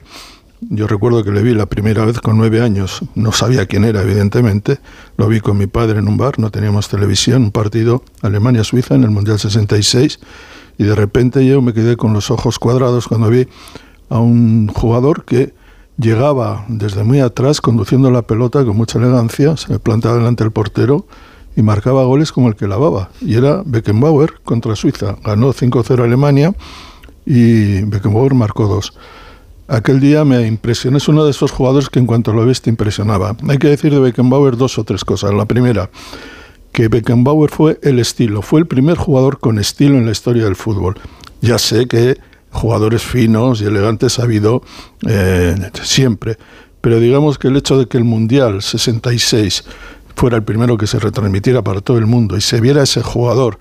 yo 0.61 0.87
recuerdo 0.87 1.23
que 1.23 1.31
le 1.31 1.41
vi 1.41 1.53
la 1.53 1.67
primera 1.67 2.05
vez 2.05 2.19
con 2.19 2.37
nueve 2.37 2.61
años, 2.61 3.01
no 3.15 3.31
sabía 3.31 3.65
quién 3.65 3.85
era, 3.85 4.01
evidentemente, 4.01 4.79
lo 5.17 5.27
vi 5.27 5.39
con 5.39 5.57
mi 5.57 5.67
padre 5.67 5.99
en 5.99 6.07
un 6.07 6.17
bar, 6.17 6.39
no 6.39 6.49
teníamos 6.49 6.89
televisión, 6.89 7.43
un 7.43 7.51
partido 7.51 8.03
Alemania-Suiza 8.21 8.95
en 8.95 9.03
el 9.03 9.11
Mundial 9.11 9.39
66, 9.39 10.19
y 10.77 10.83
de 10.83 10.95
repente 10.95 11.45
yo 11.45 11.61
me 11.61 11.73
quedé 11.73 11.95
con 11.97 12.13
los 12.13 12.31
ojos 12.31 12.59
cuadrados 12.59 13.07
cuando 13.07 13.29
vi 13.29 13.47
a 14.09 14.19
un 14.19 14.67
jugador 14.69 15.25
que 15.25 15.53
llegaba 15.97 16.65
desde 16.67 17.03
muy 17.03 17.19
atrás 17.19 17.61
conduciendo 17.61 18.11
la 18.11 18.21
pelota 18.21 18.63
con 18.63 18.77
mucha 18.77 18.99
elegancia, 18.99 19.57
se 19.57 19.79
plantaba 19.79 20.17
delante 20.17 20.43
del 20.43 20.51
portero 20.51 21.05
y 21.55 21.63
marcaba 21.63 22.03
goles 22.03 22.31
como 22.31 22.49
el 22.49 22.55
que 22.55 22.67
lavaba. 22.67 23.09
Y 23.19 23.35
era 23.35 23.63
Beckenbauer 23.65 24.41
contra 24.43 24.75
Suiza. 24.75 25.17
Ganó 25.23 25.51
5-0 25.51 26.03
Alemania 26.03 26.53
y 27.25 27.81
Beckenbauer 27.81 28.35
marcó 28.35 28.67
dos. 28.67 28.93
Aquel 29.67 29.99
día 29.99 30.23
me 30.23 30.47
impresionó, 30.47 30.97
es 30.97 31.07
uno 31.07 31.25
de 31.25 31.31
esos 31.31 31.51
jugadores 31.51 31.89
que 31.89 31.99
en 31.99 32.05
cuanto 32.05 32.31
lo 32.33 32.45
ves 32.45 32.61
te 32.61 32.69
impresionaba. 32.69 33.35
Hay 33.49 33.57
que 33.57 33.67
decir 33.67 33.91
de 33.93 33.99
Beckenbauer 33.99 34.55
dos 34.55 34.77
o 34.77 34.83
tres 34.85 35.03
cosas. 35.03 35.33
La 35.33 35.45
primera, 35.45 35.89
que 36.71 36.87
Beckenbauer 36.87 37.49
fue 37.49 37.79
el 37.83 37.99
estilo, 37.99 38.41
fue 38.41 38.61
el 38.61 38.67
primer 38.67 38.97
jugador 38.97 39.39
con 39.39 39.59
estilo 39.59 39.97
en 39.97 40.05
la 40.05 40.11
historia 40.11 40.45
del 40.45 40.55
fútbol. 40.55 40.95
Ya 41.41 41.57
sé 41.59 41.87
que 41.87 42.17
jugadores 42.51 43.01
finos 43.03 43.61
y 43.61 43.65
elegantes 43.65 44.19
ha 44.19 44.23
habido 44.23 44.61
eh, 45.05 45.55
siempre, 45.83 46.37
pero 46.79 46.99
digamos 46.99 47.37
que 47.37 47.49
el 47.49 47.57
hecho 47.57 47.77
de 47.77 47.87
que 47.87 47.97
el 47.97 48.05
Mundial 48.05 48.61
66 48.61 49.65
fuera 50.15 50.37
el 50.37 50.43
primero 50.43 50.77
que 50.77 50.87
se 50.87 50.97
retransmitiera 50.97 51.61
para 51.61 51.81
todo 51.81 51.97
el 51.97 52.05
mundo 52.05 52.37
y 52.37 52.41
se 52.41 52.61
viera 52.61 52.83
ese 52.83 53.01
jugador 53.03 53.59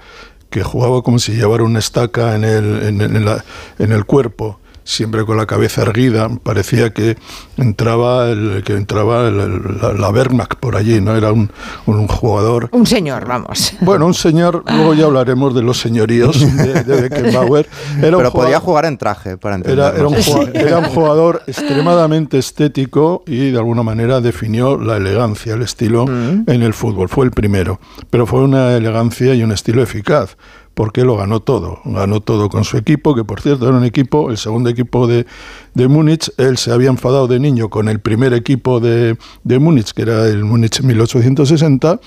que 0.50 0.62
jugaba 0.62 1.02
como 1.02 1.18
si 1.18 1.32
llevara 1.32 1.64
una 1.64 1.80
estaca 1.80 2.36
en 2.36 2.44
el, 2.44 2.82
en, 2.84 3.00
en 3.00 3.24
la- 3.24 3.44
en 3.80 3.90
el 3.92 4.04
cuerpo, 4.04 4.60
siempre 4.86 5.24
con 5.26 5.36
la 5.36 5.46
cabeza 5.46 5.82
erguida, 5.82 6.30
parecía 6.42 6.90
que 6.94 7.16
entraba 7.56 8.30
el, 8.30 8.62
que 8.64 8.74
entraba 8.74 9.26
el- 9.28 9.40
el- 9.40 9.78
la, 9.82 9.92
la 9.92 10.10
Wehrmacht 10.10 10.54
por 10.60 10.76
allí, 10.76 11.00
¿no? 11.00 11.16
Era 11.16 11.32
un, 11.32 11.50
un 11.86 12.06
jugador 12.06 12.68
Un 12.72 12.86
señor, 12.86 13.26
vamos. 13.26 13.74
bueno, 13.80 14.06
un 14.06 14.14
señor, 14.14 14.62
luego 14.72 14.94
ya 14.94 15.06
hablaremos 15.06 15.54
de 15.54 15.62
los 15.62 15.78
señoríos 15.78 16.40
de, 16.56 16.84
de 16.84 17.00
Beckenbauer. 17.08 17.68
Era 18.00 18.16
Pero 18.16 18.30
podía 18.32 18.60
jugar 18.60 18.84
en 18.84 18.96
traje, 18.96 19.36
para 19.36 19.56
era, 19.56 19.90
era 19.90 20.06
un 20.06 20.14
jugador, 20.14 20.56
era 20.56 20.78
un 20.78 20.84
jugador 20.86 21.42
extremadamente 21.48 22.38
estético 22.38 23.24
y 23.26 23.50
de 23.50 23.58
alguna 23.58 23.82
manera 23.82 24.20
definió 24.20 24.78
la 24.78 24.96
elegancia, 24.98 25.54
el 25.54 25.62
estilo 25.62 26.04
en 26.08 26.62
el 26.62 26.74
fútbol. 26.74 27.08
Fue 27.08 27.24
el 27.24 27.32
primero, 27.32 27.80
pero 28.08 28.24
fue 28.26 28.40
una 28.42 28.76
elegancia 28.76 29.34
y 29.34 29.42
un 29.42 29.50
estilo 29.50 29.82
eficaz 29.82 30.36
porque 30.76 31.04
lo 31.04 31.16
ganó 31.16 31.40
todo. 31.40 31.78
Ganó 31.86 32.20
todo 32.20 32.50
con 32.50 32.64
su 32.64 32.76
equipo, 32.76 33.14
que 33.14 33.24
por 33.24 33.40
cierto 33.40 33.66
era 33.66 33.78
un 33.78 33.84
equipo, 33.84 34.30
el 34.30 34.36
segundo 34.36 34.68
equipo 34.68 35.06
de, 35.06 35.24
de 35.72 35.88
Múnich. 35.88 36.30
Él 36.36 36.58
se 36.58 36.70
había 36.70 36.90
enfadado 36.90 37.26
de 37.28 37.40
niño 37.40 37.70
con 37.70 37.88
el 37.88 37.98
primer 37.98 38.34
equipo 38.34 38.78
de, 38.78 39.16
de 39.42 39.58
Múnich, 39.58 39.92
que 39.92 40.02
era 40.02 40.26
el 40.26 40.44
Múnich 40.44 40.82
1860. 40.82 41.98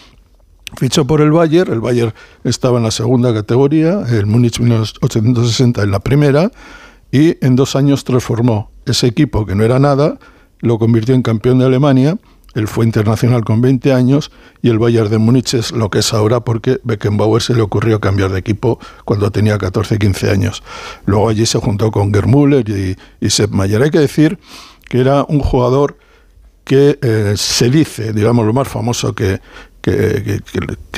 Fichó 0.78 1.08
por 1.08 1.22
el 1.22 1.32
Bayern, 1.32 1.74
el 1.74 1.80
Bayern 1.80 2.14
estaba 2.44 2.78
en 2.78 2.84
la 2.84 2.92
segunda 2.92 3.34
categoría, 3.34 4.04
el 4.08 4.28
Múnich 4.28 4.60
1860 4.60 5.82
en 5.82 5.90
la 5.90 6.00
primera, 6.00 6.52
y 7.12 7.44
en 7.44 7.56
dos 7.56 7.76
años 7.76 8.04
transformó 8.04 8.70
ese 8.86 9.08
equipo 9.08 9.48
que 9.48 9.56
no 9.56 9.64
era 9.64 9.80
nada, 9.80 10.20
lo 10.60 10.78
convirtió 10.78 11.16
en 11.16 11.24
campeón 11.24 11.58
de 11.58 11.66
Alemania, 11.66 12.20
él 12.60 12.68
fue 12.68 12.86
internacional 12.86 13.44
con 13.44 13.62
20 13.62 13.92
años 13.94 14.32
y 14.62 14.70
el 14.70 14.78
Bayern 14.78 15.10
de 15.10 15.18
Múnich 15.18 15.54
es 15.56 15.72
lo 15.72 15.90
que 15.90 16.00
es 16.00 16.14
ahora 16.14 16.42
porque 16.42 16.80
Beckenbauer 16.84 17.42
se 17.42 17.56
le 17.56 17.62
ocurrió 17.62 18.00
cambiar 18.00 18.32
de 18.32 18.40
equipo 18.40 18.80
cuando 19.06 19.32
tenía 19.32 19.58
14, 19.58 19.98
15 19.98 20.30
años. 20.30 20.62
Luego 21.06 21.30
allí 21.30 21.46
se 21.46 21.58
juntó 21.60 21.90
con 21.92 22.14
Gerd 22.14 22.28
Müller 22.28 22.70
y, 22.70 22.96
y 23.20 23.30
Sepp 23.32 23.52
Maier. 23.52 23.82
Hay 23.82 23.90
que 23.90 24.00
decir 24.00 24.38
que 24.88 25.00
era 25.00 25.24
un 25.28 25.40
jugador 25.40 25.98
que 26.64 27.00
eh, 27.02 27.34
se 27.36 27.70
dice, 27.72 28.14
digamos, 28.14 28.46
lo 28.46 28.54
más 28.54 28.68
famoso 28.68 29.16
que- 29.16 29.40
que 29.82 30.42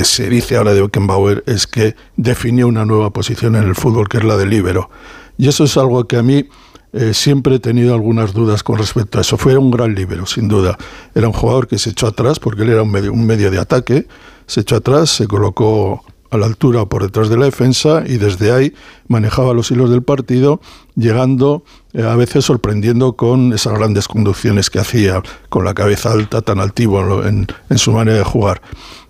se 0.03 0.29
dice 0.29 0.57
ahora 0.57 0.73
de 0.73 0.81
Beckenbauer 0.81 1.43
es 1.47 1.67
que 1.67 1.95
definió 2.17 2.67
una 2.67 2.83
nueva 2.83 3.11
posición 3.11 3.55
en 3.55 3.63
el 3.63 3.75
fútbol, 3.75 4.09
que 4.09 4.17
es 4.17 4.23
la 4.23 4.35
de 4.35 4.45
líbero. 4.47 4.89
Y 5.37 5.47
eso 5.47 5.63
es 5.63 5.77
algo 5.77 6.05
que 6.07 6.17
a 6.17 6.23
mí 6.23 6.45
eh, 6.93 7.13
siempre 7.13 7.55
he 7.55 7.59
tenido 7.59 7.93
algunas 7.93 8.33
dudas 8.33 8.63
con 8.63 8.77
respecto 8.77 9.17
a 9.17 9.21
eso. 9.21 9.37
Fue 9.37 9.57
un 9.57 9.71
gran 9.71 9.95
líbero, 9.95 10.25
sin 10.25 10.47
duda. 10.47 10.77
Era 11.15 11.27
un 11.27 11.33
jugador 11.33 11.67
que 11.67 11.77
se 11.79 11.91
echó 11.91 12.07
atrás, 12.07 12.39
porque 12.39 12.63
él 12.63 12.69
era 12.69 12.83
un 12.83 12.91
medio, 12.91 13.13
un 13.13 13.25
medio 13.25 13.49
de 13.51 13.59
ataque, 13.59 14.07
se 14.47 14.61
echó 14.61 14.75
atrás, 14.77 15.09
se 15.09 15.27
colocó 15.27 16.03
a 16.31 16.37
la 16.37 16.45
altura 16.45 16.81
o 16.83 16.87
por 16.87 17.03
detrás 17.03 17.27
de 17.27 17.35
la 17.37 17.43
defensa 17.45 18.03
y 18.07 18.15
desde 18.15 18.53
ahí 18.53 18.73
manejaba 19.09 19.53
los 19.53 19.69
hilos 19.69 19.89
del 19.89 20.01
partido, 20.01 20.61
llegando 20.95 21.63
eh, 21.93 22.03
a 22.03 22.15
veces 22.15 22.45
sorprendiendo 22.45 23.17
con 23.17 23.51
esas 23.51 23.73
grandes 23.77 24.07
conducciones 24.07 24.69
que 24.69 24.79
hacía, 24.79 25.21
con 25.49 25.65
la 25.65 25.73
cabeza 25.73 26.11
alta, 26.13 26.41
tan 26.41 26.59
altivo 26.59 27.23
en- 27.25 27.47
en 27.69 27.77
su 27.77 27.91
manera 27.91 28.17
de 28.17 28.23
jugar. 28.23 28.61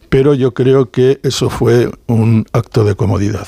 Pero 0.09 0.33
yo 0.33 0.53
creo 0.55 0.89
que 0.89 1.19
eso 1.23 1.49
fue 1.51 1.91
un 2.07 2.45
acto 2.53 2.83
de 2.83 2.95
comodidad. 2.95 3.47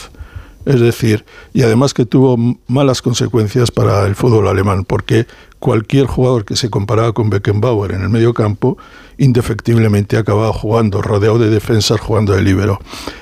Es 0.66 0.80
decir, 0.80 1.26
y 1.54 1.64
además 1.64 1.94
que 1.94 2.06
tuvo 2.06 2.38
malas 2.68 3.02
consecuencias 3.02 3.72
para 3.72 4.06
el 4.06 4.16
fútbol 4.16 4.48
alemán, 4.48 4.86
porque 4.86 5.28
cualquier 5.60 6.06
jugador 6.06 6.46
que 6.46 6.56
se 6.56 6.70
comparaba 6.70 7.14
con 7.14 7.30
Beckenbauer 7.30 7.92
en 7.94 8.02
el 8.02 8.10
medio 8.10 8.34
campo, 8.34 8.78
indefectiblemente 9.18 10.18
acababa 10.18 10.54
jugando, 10.54 11.02
rodeado 11.02 11.40
de 11.40 11.50
defensas, 11.50 12.00
jugando 12.00 12.34
de 12.34 12.42
líbero. 12.42 12.80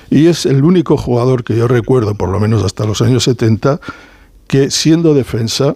Y 0.10 0.28
es 0.28 0.46
el 0.46 0.64
único 0.64 0.98
jugador 0.98 1.44
que 1.44 1.56
yo 1.56 1.68
recuerdo, 1.68 2.16
por 2.16 2.30
lo 2.30 2.40
menos 2.40 2.64
hasta 2.64 2.86
los 2.86 3.02
años 3.02 3.24
70, 3.24 3.80
que 4.48 4.72
siendo 4.72 5.14
defensa 5.14 5.76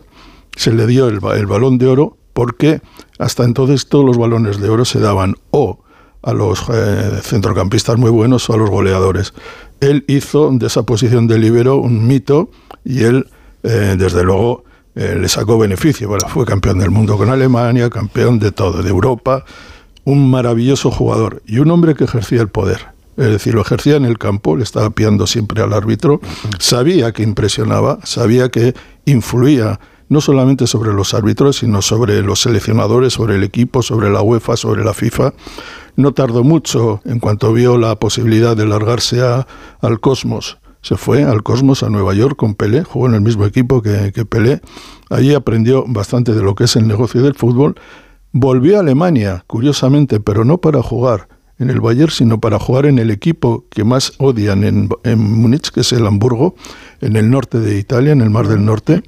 se 0.56 0.74
le 0.74 0.88
dio 0.88 1.08
el, 1.08 1.20
el 1.36 1.46
balón 1.46 1.78
de 1.78 1.88
oro, 1.88 2.18
porque 2.34 2.82
hasta 3.20 3.44
entonces 3.44 3.88
todos 3.88 4.06
los 4.06 4.18
balones 4.18 4.60
de 4.60 4.70
oro 4.70 4.86
se 4.86 5.00
daban 5.00 5.36
o 5.52 5.85
a 6.26 6.34
los 6.34 6.66
eh, 6.74 7.20
centrocampistas 7.22 7.98
muy 7.98 8.10
buenos 8.10 8.50
o 8.50 8.54
a 8.54 8.58
los 8.58 8.70
goleadores. 8.70 9.34
Él 9.80 10.04
hizo 10.08 10.50
de 10.52 10.68
esa 10.68 10.84
posición 10.84 11.28
de 11.28 11.38
libero 11.38 11.78
un 11.78 12.08
mito 12.08 12.50
y 12.84 13.04
él, 13.04 13.28
eh, 13.64 13.96
desde 13.98 14.24
luego, 14.24 14.64
eh, 14.96 15.18
le 15.20 15.30
sacó 15.30 15.60
beneficio. 15.60 16.10
Fue 16.28 16.46
campeón 16.46 16.80
del 16.80 16.90
mundo 16.90 17.16
con 17.16 17.30
Alemania, 17.30 17.90
campeón 17.92 18.40
de 18.40 18.52
todo, 18.52 18.82
de 18.82 18.90
Europa, 18.90 19.46
un 20.04 20.30
maravilloso 20.30 20.90
jugador 20.90 21.44
y 21.46 21.60
un 21.60 21.70
hombre 21.70 21.94
que 21.94 22.06
ejercía 22.06 22.42
el 22.42 22.50
poder. 22.50 22.96
Es 23.18 23.30
decir, 23.30 23.54
lo 23.54 23.62
ejercía 23.62 23.96
en 23.96 24.06
el 24.06 24.18
campo, 24.18 24.58
le 24.58 24.64
estaba 24.64 24.90
piando 24.90 25.28
siempre 25.28 25.62
al 25.62 25.74
árbitro, 25.74 26.20
sabía 26.60 27.12
que 27.12 27.24
impresionaba, 27.24 28.00
sabía 28.04 28.50
que 28.50 28.74
influía 29.06 29.80
no 30.10 30.22
solamente 30.22 30.68
sobre 30.68 30.94
los 30.94 31.14
árbitros, 31.14 31.58
sino 31.58 31.82
sobre 31.82 32.22
los 32.22 32.42
seleccionadores, 32.42 33.14
sobre 33.14 33.36
el 33.36 33.44
equipo, 33.44 33.82
sobre 33.82 34.10
la 34.10 34.22
UEFA, 34.22 34.58
sobre 34.58 34.84
la 34.84 34.94
FIFA. 34.94 35.34
No 35.96 36.14
tardó 36.14 36.44
mucho 36.44 37.02
en 37.06 37.20
cuanto 37.20 37.54
vio 37.54 37.78
la 37.78 37.96
posibilidad 37.98 38.56
de 38.58 38.66
largarse 38.66 39.22
a- 39.22 39.48
al 39.82 40.00
Cosmos. 40.00 40.58
Se 40.82 40.98
fue 40.98 41.24
al 41.24 41.42
Cosmos, 41.42 41.82
a 41.84 41.90
Nueva 41.90 42.14
York, 42.14 42.36
con 42.36 42.54
Pelé, 42.54 42.84
jugó 42.84 43.08
en 43.08 43.16
el 43.16 43.22
mismo 43.22 43.46
equipo 43.46 43.82
que, 43.82 44.12
Pelé. 44.30 44.62
Allí 45.10 45.34
aprendió 45.34 45.84
bastante 45.88 46.34
de 46.34 46.44
lo 46.44 46.54
que 46.54 46.66
es 46.66 46.76
el 46.76 46.86
negocio 46.88 47.22
del 47.24 47.34
fútbol. 47.36 47.76
Volvió 48.32 48.78
a 48.78 48.82
Alemania, 48.82 49.44
curiosamente, 49.48 50.20
pero 50.20 50.44
no 50.46 50.58
para 50.60 50.82
jugar. 50.84 51.28
en 51.58 51.70
el 51.70 51.80
Bayern, 51.80 52.12
sino 52.12 52.42
para 52.42 52.60
jugar 52.60 52.86
en 52.86 53.00
el 53.00 53.10
equipo 53.12 53.64
que 53.70 53.86
más 53.86 54.12
odian 54.18 54.66
en, 54.66 54.90
en 55.06 55.20
Múnich, 55.42 55.70
que 55.72 55.80
es 55.80 55.94
el 55.94 56.06
Hamburgo, 56.06 56.54
en 57.00 57.16
el 57.16 57.30
norte 57.32 57.62
de 57.62 57.80
Italia, 57.80 58.12
en 58.12 58.20
el 58.20 58.30
Mar 58.30 58.50
del 58.50 58.66
Norte, 58.66 59.04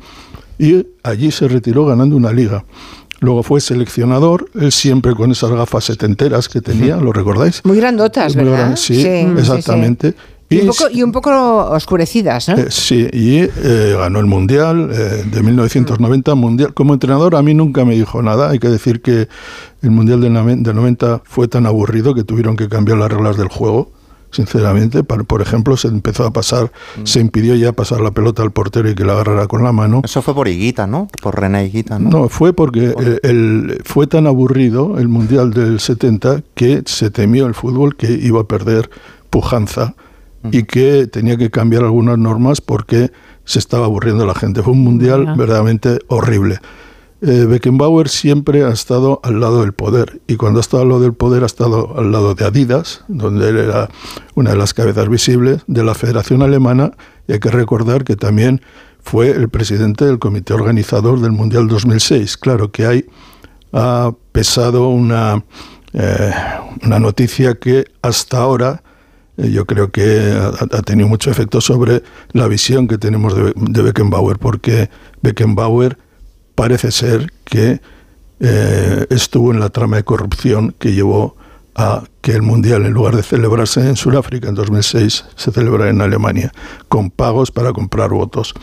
y 0.57 0.87
allí 1.03 1.29
se 1.31 1.49
retiró 1.49 1.85
ganando 1.85 2.15
una 2.15 2.31
liga. 2.31 2.63
Luego 3.19 3.41
fue 3.43 3.61
seleccionador, 3.61 4.49
él 4.53 4.71
siempre 4.71 5.15
con 5.15 5.31
esas 5.31 5.49
gafas 5.51 5.85
setenteras 5.85 6.47
que 6.49 6.61
tenía, 6.61 6.97
¿lo 6.97 7.11
recordáis? 7.13 7.61
Muy 7.65 7.77
grandotas, 7.77 8.35
Muy 8.35 8.45
¿verdad? 8.45 8.59
gran- 8.59 8.77
sí, 8.77 9.01
exactamente. 9.03 10.13
Y, 10.49 10.59
un 10.61 10.67
poco, 10.67 10.83
y 10.89 11.03
un 11.03 11.11
poco 11.11 11.31
oscurecidas, 11.71 12.47
¿no? 12.47 12.55
Eh, 12.57 12.67
sí, 12.69 13.05
y 13.11 13.39
eh, 13.39 13.95
ganó 13.97 14.19
el 14.19 14.27
Mundial 14.27 14.89
eh, 14.93 15.25
de 15.29 15.43
1990. 15.43 16.35
Mundial. 16.35 16.73
Como 16.73 16.93
entrenador 16.93 17.35
a 17.35 17.41
mí 17.41 17.53
nunca 17.53 17.83
me 17.83 17.95
dijo 17.95 18.21
nada. 18.21 18.51
Hay 18.51 18.59
que 18.59 18.69
decir 18.69 19.01
que 19.01 19.27
el 19.81 19.91
Mundial 19.91 20.21
del 20.21 20.31
90 20.31 21.21
fue 21.25 21.49
tan 21.49 21.65
aburrido 21.65 22.15
que 22.15 22.23
tuvieron 22.23 22.55
que 22.55 22.69
cambiar 22.69 22.97
las 22.97 23.11
reglas 23.11 23.35
del 23.35 23.49
juego. 23.49 23.91
Sinceramente, 24.37 25.03
por 25.03 25.41
ejemplo, 25.41 25.75
se 25.77 25.87
empezó 25.87 26.23
a 26.23 26.31
pasar, 26.31 26.71
se 27.05 27.19
impidió 27.19 27.55
ya 27.55 27.71
pasar 27.71 28.01
la 28.01 28.11
pelota 28.11 28.43
al 28.43 28.51
portero 28.51 28.87
y 28.87 28.93
que 28.93 29.03
la 29.03 29.13
agarrara 29.13 29.47
con 29.47 29.63
la 29.63 29.71
mano. 29.71 30.01
Eso 30.03 30.21
fue 30.21 30.35
por 30.35 30.47
Higuita, 30.47 30.85
¿no? 30.85 31.07
Por 31.23 31.39
René 31.39 31.65
Higuita, 31.65 31.97
¿no? 31.97 32.09
No, 32.11 32.29
fue 32.29 32.53
porque 32.53 32.93
el, 32.99 33.19
el- 33.23 33.81
fue 33.83 34.05
tan 34.05 34.27
aburrido 34.27 34.99
el 34.99 35.07
Mundial 35.07 35.51
del 35.53 35.79
70 35.79 36.43
que 36.53 36.83
se 36.85 37.09
temió 37.09 37.47
el 37.47 37.55
fútbol 37.55 37.95
que 37.95 38.11
iba 38.11 38.41
a 38.41 38.43
perder 38.43 38.91
pujanza 39.31 39.95
y 40.51 40.63
que 40.63 41.07
tenía 41.07 41.35
que 41.35 41.49
cambiar 41.49 41.83
algunas 41.83 42.19
normas 42.19 42.61
porque 42.61 43.11
se 43.43 43.57
estaba 43.57 43.85
aburriendo 43.85 44.23
la 44.27 44.35
gente. 44.35 44.61
Fue 44.61 44.73
un 44.73 44.83
Mundial 44.83 45.33
verdaderamente 45.35 45.97
horrible. 46.09 46.59
Eh, 47.19 47.45
Beckenbauer 47.45 48.09
siempre 48.09 48.63
ha 48.63 48.69
estado 48.69 49.19
al 49.23 49.39
lado 49.39 49.61
del 49.61 49.73
poder 49.73 50.21
y 50.27 50.35
cuando 50.35 50.59
ha 50.59 50.61
estado 50.61 50.83
al 50.83 50.89
lado 50.89 51.01
del 51.01 51.13
poder 51.13 51.41
ha 51.41 51.47
estado 51.47 51.97
al 51.97 52.11
lado 52.11 52.35
de 52.35 52.45
Adidas, 52.45 53.03
donde 53.07 53.49
él 53.49 53.57
era 53.57 53.89
una 54.35 54.51
de 54.51 54.57
las 54.57 54.75
cabezas 54.75 55.09
visibles, 55.09 55.63
de 55.65 55.83
la 55.83 55.95
Federación 55.95 56.43
Alemana 56.43 56.91
y 57.27 57.33
hay 57.33 57.39
que 57.39 57.49
recordar 57.49 58.03
que 58.03 58.15
también 58.15 58.61
fue 59.01 59.31
el 59.31 59.49
presidente 59.49 60.05
del 60.05 60.19
comité 60.19 60.53
organizador 60.53 61.19
del 61.19 61.31
Mundial 61.31 61.67
2006. 61.67 62.37
Claro 62.37 62.71
que 62.71 62.85
hay 62.85 63.05
ha 63.73 64.11
pesado 64.31 64.89
una, 64.89 65.43
eh, 65.93 66.31
una 66.83 66.99
noticia 66.99 67.55
que 67.55 67.85
hasta 68.03 68.37
ahora 68.37 68.83
eh, 69.37 69.49
yo 69.49 69.65
creo 69.65 69.91
que 69.91 70.37
ha, 70.71 70.81
tenido 70.83 71.07
mucho 71.07 71.31
efecto 71.31 71.61
sobre 71.61 72.03
la 72.31 72.47
visión 72.47 72.87
que 72.87 72.99
tenemos 72.99 73.33
de 73.35 73.81
Beckenbauer, 73.81 74.37
porque 74.37 74.89
Beckenbauer 75.21 75.97
parece 76.57 76.91
ser 76.91 77.31
que 77.45 77.81
eh, 78.39 79.05
estuvo 79.11 79.51
en 79.53 79.59
la 79.59 79.69
trama 79.69 79.97
de 79.97 80.03
corrupción 80.03 80.73
que 80.79 80.91
llevó 80.91 81.35
a 81.75 82.05
que 82.21 82.31
el 82.31 82.41
Mundial, 82.41 82.83
en 82.87 82.93
lugar 82.93 83.15
de 83.15 83.21
celebrarse 83.21 83.87
en 83.87 83.95
Sudáfrica 83.95 84.49
en 84.49 84.55
2006, 84.55 85.25
se 85.35 85.51
celebrara 85.51 85.91
en 85.91 86.01
Alemania, 86.01 86.51
con 86.89 87.11
pagos 87.11 87.51
para 87.51 87.73
comprar 87.73 88.09
votos. 88.09 88.55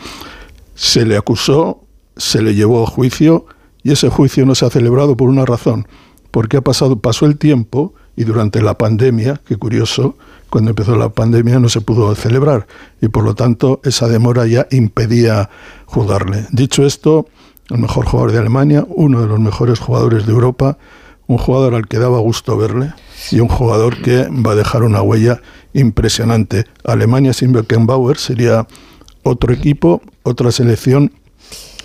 Se 0.75 1.05
le 1.05 1.15
acusó, 1.15 1.85
se 2.17 2.41
le 2.41 2.53
llevó 2.53 2.83
a 2.83 2.87
juicio 2.87 3.45
y 3.81 3.93
ese 3.93 4.09
juicio 4.09 4.45
no 4.45 4.55
se 4.55 4.65
ha 4.65 4.69
celebrado 4.69 5.15
por 5.15 5.29
una 5.29 5.45
razón, 5.45 5.87
porque 6.31 6.57
ha 6.57 6.61
pasado, 6.61 6.99
pasó 6.99 7.25
el 7.25 7.37
tiempo 7.37 7.93
y 8.17 8.25
durante 8.25 8.61
la 8.61 8.77
pandemia, 8.77 9.39
qué 9.47 9.55
curioso, 9.55 10.17
cuando 10.49 10.71
empezó 10.71 10.97
la 10.97 11.09
pandemia 11.09 11.59
no 11.59 11.69
se 11.69 11.79
pudo 11.79 12.13
celebrar 12.15 12.67
y 13.01 13.07
por 13.07 13.23
lo 13.23 13.35
tanto 13.35 13.79
esa 13.85 14.09
demora 14.09 14.45
ya 14.47 14.67
impedía 14.69 15.49
juzgarle. 15.85 16.45
Dicho 16.51 16.85
esto, 16.85 17.27
el 17.69 17.77
mejor 17.79 18.05
jugador 18.05 18.31
de 18.31 18.39
Alemania, 18.39 18.85
uno 18.87 19.21
de 19.21 19.27
los 19.27 19.39
mejores 19.39 19.79
jugadores 19.79 20.25
de 20.25 20.31
Europa, 20.31 20.77
un 21.27 21.37
jugador 21.37 21.73
al 21.75 21.87
que 21.87 21.97
daba 21.97 22.19
gusto 22.19 22.57
verle 22.57 22.93
y 23.31 23.39
un 23.39 23.47
jugador 23.47 24.01
que 24.01 24.27
va 24.29 24.51
a 24.51 24.55
dejar 24.55 24.83
una 24.83 25.01
huella 25.01 25.41
impresionante. 25.73 26.65
Alemania 26.83 27.33
sin 27.33 27.51
Beckenbauer 27.51 28.17
sería 28.17 28.67
otro 29.23 29.53
equipo, 29.53 30.01
otra 30.23 30.51
selección 30.51 31.11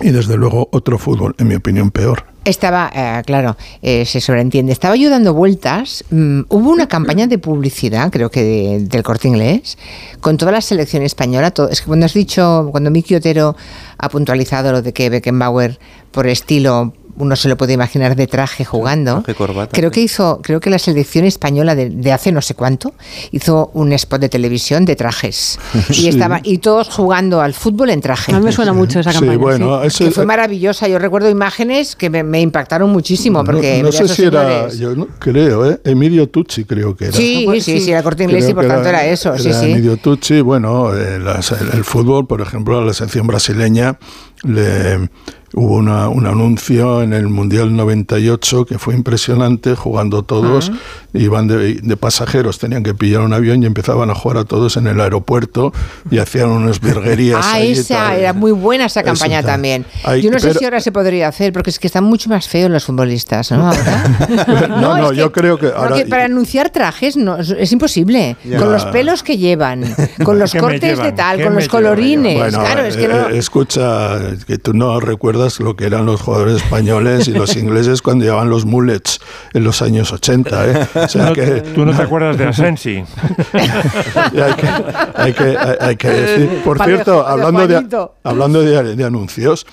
y 0.00 0.10
desde 0.10 0.36
luego 0.36 0.68
otro 0.72 0.98
fútbol, 0.98 1.34
en 1.38 1.48
mi 1.48 1.54
opinión, 1.54 1.90
peor. 1.90 2.24
Estaba, 2.46 2.90
eh, 2.94 3.22
claro, 3.26 3.56
eh, 3.82 4.06
se 4.06 4.20
sobreentiende. 4.20 4.72
Estaba 4.72 4.96
yo 4.96 5.10
dando 5.10 5.34
vueltas. 5.34 6.04
mm, 6.10 6.40
hubo 6.48 6.70
una 6.70 6.88
campaña 6.88 7.26
de 7.26 7.36
publicidad, 7.38 8.10
creo 8.10 8.30
que 8.30 8.42
de- 8.42 8.78
del 8.86 9.02
corte 9.02 9.28
inglés, 9.28 9.76
con 10.20 10.36
toda 10.38 10.50
la 10.52 10.60
selección 10.62 11.02
española. 11.02 11.50
todo- 11.50 11.68
es 11.68 11.80
que 11.82 11.86
cuando 11.86 12.06
has 12.06 12.14
dicho, 12.14 12.68
cuando 12.70 12.90
Miki 12.90 13.14
Otero 13.14 13.56
ha 13.98 14.08
puntualizado 14.08 14.72
lo 14.72 14.80
de 14.82 14.92
que 14.94 15.10
Beckenbauer, 15.10 15.78
por 16.12 16.26
estilo, 16.26 16.94
uno 17.16 17.36
se 17.36 17.48
lo 17.48 17.56
puede 17.56 17.72
imaginar 17.74 18.16
de 18.16 18.26
traje 18.26 18.64
jugando. 18.64 19.22
Traje, 19.22 19.34
corbata, 19.34 19.76
Creo 19.76 19.90
que 19.90 20.00
hizo, 20.00 20.40
creo 20.42 20.60
que 20.60 20.70
la 20.70 20.78
selección 20.78 21.24
española 21.24 21.74
de, 21.74 21.90
de 21.90 22.12
hace 22.12 22.32
no 22.32 22.40
sé 22.40 22.54
cuánto 22.54 22.94
hizo 23.32 23.70
un 23.74 23.92
spot 23.92 24.20
de 24.20 24.28
televisión 24.28 24.84
de 24.84 24.96
trajes 24.96 25.58
y 25.90 25.94
Sí. 25.94 26.08
estaba 26.08 26.40
y 26.42 26.58
todos 26.58 26.88
jugando 26.88 27.40
al 27.40 27.54
fútbol 27.54 27.90
en 27.90 28.00
traje. 28.00 28.32
A 28.32 28.38
mí 28.38 28.44
me 28.44 28.52
suena 28.52 28.72
mucho 28.72 29.00
esa 29.00 29.12
Sí, 29.12 29.18
campaña. 29.26 29.84
eso- 29.84 30.04
que 30.04 30.10
fue 30.10 30.26
maravillosa. 30.26 30.88
Yo 30.88 30.98
recuerdo 30.98 31.28
imágenes 31.30 31.96
que 31.96 32.10
me, 32.10 32.22
me 32.22 32.40
impactaron 32.40 32.90
muchísimo 32.90 33.44
porque 33.44 33.78
no, 33.78 33.84
no 33.84 33.92
sé 33.92 34.08
si 34.08 34.24
era, 34.24 34.68
yo 34.70 34.94
no- 34.96 35.08
creo, 35.18 35.70
¿eh? 35.70 35.80
Emilio 35.84 36.28
Tucci 36.28 36.64
creo 36.64 36.96
que 36.96 37.06
era. 37.06 37.16
Sí, 37.16 37.46
sí, 37.60 37.80
sí, 37.80 37.90
era 37.90 38.02
corte 38.02 38.24
inglés 38.24 38.48
y 38.48 38.54
por 38.54 38.66
tanto 38.66 38.88
era, 38.88 39.04
eso, 39.06 39.36
sí, 39.38 39.48
era 39.48 39.60
sí. 39.60 39.70
Emilio 39.72 39.96
Tucci, 39.96 40.40
bueno, 40.40 40.94
eh, 40.94 41.18
las- 41.18 41.52
el, 41.52 41.68
el 41.72 41.84
fútbol, 41.84 42.26
por 42.26 42.40
ejemplo, 42.40 42.84
la 42.84 42.92
selección 42.94 43.26
brasileña 43.26 43.98
le 44.42 45.08
hubo 45.54 45.76
una- 45.76 46.08
un 46.08 46.26
anuncio 46.26 47.02
en 47.02 47.12
el 47.12 47.28
Mundial 47.28 47.74
98 47.76 48.64
que 48.66 48.78
fue 48.78 48.94
impresionante, 48.94 49.74
jugando 49.74 50.22
todos, 50.22 50.70
iban 51.12 51.48
de, 51.48 51.74
de 51.74 51.96
pasajeros, 51.96 52.58
tenían 52.58 52.82
que 52.82 52.94
pillar 52.94 53.20
un 53.22 53.32
avión 53.32 53.62
y 53.62 53.66
empezaban 53.66 54.10
a 54.10 54.14
jugar 54.14 54.38
a 54.38 54.44
todos 54.44 54.76
en 54.76 54.86
el 54.86 55.00
aeropuerto 55.00 55.72
y 56.10 56.18
hacían 56.18 56.48
unas 56.50 56.80
virguerías. 56.80 57.40
Ah, 57.48 57.60
esa 57.60 57.94
tal. 57.94 58.18
era 58.18 58.32
muy 58.32 58.52
buena 58.52 58.86
esa 58.86 59.02
campaña 59.02 59.42
también. 59.42 59.84
Hay- 60.04 60.22
yo 60.22 60.30
no 60.30 60.38
sé 60.38 60.48
pero- 60.48 60.58
si 60.58 60.64
ahora 60.64 60.80
se 60.80 60.92
podría 60.92 61.28
hacer 61.28 61.52
porque 61.52 61.70
es 61.70 61.78
que 61.78 61.86
están 61.86 62.04
mucho 62.04 62.28
más 62.30 62.48
feos 62.48 62.70
los 62.70 62.84
futbolistas, 62.84 63.50
¿no? 63.52 63.66
Ahora. 63.70 64.68
no, 64.68 64.96
no, 64.98 65.10
es 65.10 65.16
yo 65.18 65.32
creo 65.32 65.58
que 65.58 65.66
ahora... 65.66 65.88
Porque 65.90 66.06
para 66.06 66.24
anunciar 66.26 66.70
trajes 66.70 67.16
no, 67.16 67.38
es- 67.38 67.72
imposible. 67.72 68.36
Ya. 68.44 68.58
Con 68.58 68.72
los 68.72 68.84
pelos 68.86 69.22
que 69.22 69.36
llevan, 69.38 69.84
con 70.24 70.38
los 70.38 70.52
¿Qué 70.52 70.58
me 70.58 70.68
cortes 70.68 70.98
de 70.98 71.12
tal, 71.12 71.36
¿Qué 71.38 71.44
con 71.44 71.54
los 71.54 71.68
colorines. 71.68 72.36
Bueno, 72.38 72.58
claro, 72.60 72.82
es 72.84 72.96
que 72.96 73.08
no. 73.08 73.28
eh, 73.30 73.38
escucha, 73.38 74.18
que 74.46 74.58
tú 74.58 74.72
no 74.74 75.00
recuerdas 75.00 75.60
lo 75.60 75.76
que 75.76 75.86
eran 75.86 76.06
los 76.06 76.20
jugadores 76.20 76.56
españoles 76.56 77.28
y 77.28 77.32
los 77.32 77.56
ingleses 77.56 78.02
cuando 78.02 78.24
llevaban 78.24 78.50
los 78.50 78.64
mullets 78.64 79.20
en 79.54 79.64
los 79.64 79.82
años 79.82 80.12
80. 80.12 80.66
¿eh? 80.70 80.99
O 81.04 81.08
sea 81.08 81.26
No- 81.26 81.32
que- 81.32 81.60
tú 81.74 81.84
no 81.84 81.94
te 81.94 82.02
acuerdas 82.02 82.36
de 82.38 82.46
Asensi. 82.46 83.04
Hay, 83.54 84.52
que, 84.54 84.68
hay, 85.14 85.32
que, 85.32 85.56
hay- 85.80 85.96
que 85.96 86.08
decir, 86.08 86.62
por 86.64 86.78
Vale, 86.78 86.92
cierto, 86.94 87.26
hablando 87.26 87.66
de, 87.66 88.08
hablando 88.24 88.62
de, 88.62 88.96
de 88.96 89.04
anuncios, 89.04 89.66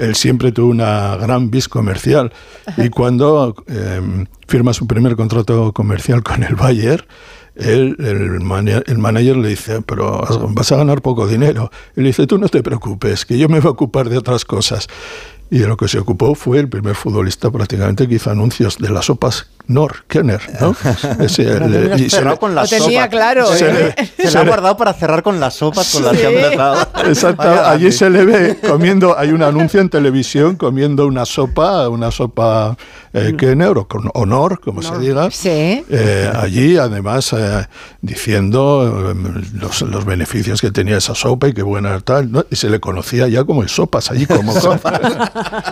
él 0.00 0.14
siempre 0.14 0.52
tuvo 0.52 0.70
una 0.70 1.16
gran 1.16 1.50
vis 1.50 1.68
comercial 1.68 2.32
y 2.76 2.88
cuando 2.88 3.54
eh, 3.68 4.24
firma 4.48 4.72
su 4.72 4.86
primer 4.86 5.16
contrato 5.16 5.72
comercial 5.72 6.22
con 6.22 6.42
el 6.44 6.54
Bayer, 6.54 7.06
él, 7.56 7.96
el, 7.98 8.40
mana- 8.40 8.82
el 8.86 8.98
manager 8.98 9.36
le 9.36 9.48
dice, 9.48 9.82
pero 9.82 10.22
vas 10.50 10.72
a 10.72 10.76
ganar 10.76 11.02
poco 11.02 11.26
dinero. 11.26 11.70
Él 11.96 12.04
dice, 12.04 12.26
tú 12.26 12.38
no 12.38 12.48
te 12.48 12.62
preocupes, 12.62 13.26
que 13.26 13.36
yo 13.38 13.48
me 13.48 13.60
voy 13.60 13.68
a 13.68 13.72
ocupar 13.72 14.08
de 14.08 14.16
otras 14.18 14.44
cosas. 14.44 14.86
Y 15.52 15.58
de 15.58 15.66
lo 15.66 15.76
que 15.76 15.88
se 15.88 15.98
ocupó 15.98 16.36
fue 16.36 16.60
el 16.60 16.68
primer 16.68 16.94
futbolista 16.94 17.50
prácticamente 17.50 18.06
que 18.06 18.14
hizo 18.14 18.30
anuncios 18.30 18.78
de 18.78 18.88
las 18.88 19.06
sopas 19.06 19.50
Nor, 19.70 20.04
Kenner, 20.08 20.40
¿no? 20.60 20.74
Pero 21.36 21.64
el- 21.66 22.00
y 22.00 22.10
se 22.10 22.24
le- 22.24 22.36
con 22.38 22.56
la 22.56 22.62
Lo 22.62 22.68
tenía 22.68 23.02
sopa. 23.04 23.08
claro, 23.08 23.46
Se 23.46 23.68
¿eh? 23.68 23.94
le- 23.96 24.06
Se 24.16 24.26
se 24.26 24.30
la 24.34 24.40
ha 24.40 24.42
le- 24.44 24.50
guardado 24.50 24.76
para 24.76 24.92
cerrar 24.94 25.22
con 25.22 25.38
las 25.38 25.54
sopas 25.54 25.92
con 25.92 26.04
las 26.04 26.16
que 26.16 26.26
ha 26.26 26.30
Sí. 26.30 26.36
empezado. 26.36 26.88
Exacto, 27.06 27.42
Vaya 27.48 27.70
allí 27.70 27.92
se 27.92 28.10
le 28.10 28.24
ve 28.24 28.58
comiendo, 28.66 29.16
hay 29.16 29.30
un 29.30 29.42
anuncio 29.44 29.80
en 29.80 29.88
televisión 29.88 30.56
comiendo 30.56 31.06
una 31.06 31.24
sopa, 31.24 31.88
una 31.88 32.10
sopa 32.10 32.76
eh, 33.12 33.34
Kenner 33.38 33.78
o 33.78 33.86
con 33.86 34.10
honor, 34.14 34.60
como 34.60 34.82
se 34.82 34.98
diga. 34.98 35.30
Sí. 35.30 35.84
Eh, 35.88 36.32
allí, 36.34 36.76
además, 36.76 37.32
eh, 37.32 37.66
diciendo 38.02 39.12
eh, 39.14 39.42
los, 39.54 39.82
los 39.82 40.04
beneficios 40.04 40.60
que 40.60 40.70
tenía 40.72 40.96
esa 40.96 41.14
sopa 41.14 41.46
y 41.48 41.52
qué 41.52 41.62
buena 41.62 41.90
era 41.90 42.00
tal, 42.00 42.32
¿no? 42.32 42.44
y 42.50 42.56
se 42.56 42.68
le 42.68 42.80
conocía 42.80 43.28
ya 43.28 43.44
como 43.44 43.62
el 43.62 43.68
sopas, 43.68 44.10
allí 44.10 44.26
como 44.26 44.52
sopas. 44.60 45.00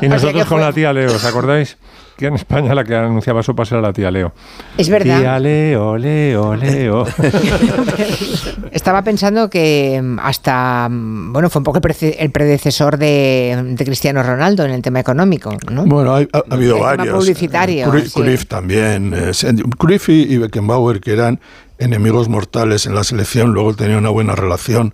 Y 0.01 0.09
nosotros 0.09 0.45
con 0.47 0.61
la 0.61 0.73
tía 0.73 0.93
Leo, 0.93 1.13
¿os 1.15 1.25
acordáis? 1.25 1.77
Que 2.19 2.27
en 2.27 2.35
España 2.35 2.75
la 2.75 2.83
que 2.83 2.97
anunciaba 2.97 3.45
sopas 3.45 3.71
era 3.71 3.81
la 3.81 3.93
tía 3.93 4.11
Leo. 4.11 4.33
Es 4.77 4.89
verdad. 4.89 5.21
Tía 5.21 5.39
Leo, 5.39 5.97
Leo, 5.97 6.57
Leo. 6.57 7.07
Estaba 8.73 9.03
pensando 9.03 9.49
que 9.49 10.01
mm, 10.03 10.19
hasta, 10.21 10.89
mm, 10.91 11.33
bueno, 11.33 11.49
fue 11.49 11.61
un 11.61 11.65
poco 11.65 11.79
el, 11.79 12.31
predecesor 12.31 12.99
de, 12.99 13.75
de 13.77 13.85
Cristiano 13.85 14.23
Ronaldo 14.23 14.65
en 14.65 14.73
el 14.73 14.83
tema 14.83 15.01
económico, 15.01 15.57
¿no? 15.71 15.85
Bueno, 15.85 16.15
hay- 16.15 16.29
ha, 16.33 16.39
ha 16.39 16.55
habido 16.55 16.75
El 16.75 16.81
tema 16.83 16.97
varios. 16.97 17.19
publicitario, 17.19 17.89
Cruyff, 17.91 18.07
sí. 18.13 18.21
Cruyff 18.21 18.47
también. 18.47 19.15
eh, 19.15 19.31
Cruyff 19.79 20.09
y 20.09 20.23
y 20.29 20.39
Beckenbauer, 20.39 21.01
que 21.01 21.13
eran 21.13 21.41
enemigos 21.79 22.29
mortales 22.29 22.87
en 22.87 22.95
la 22.97 23.05
selección, 23.05 23.53
luego 23.53 23.75
tenían 23.75 23.99
una 24.01 24.11
buena 24.11 24.35
relación. 24.35 24.93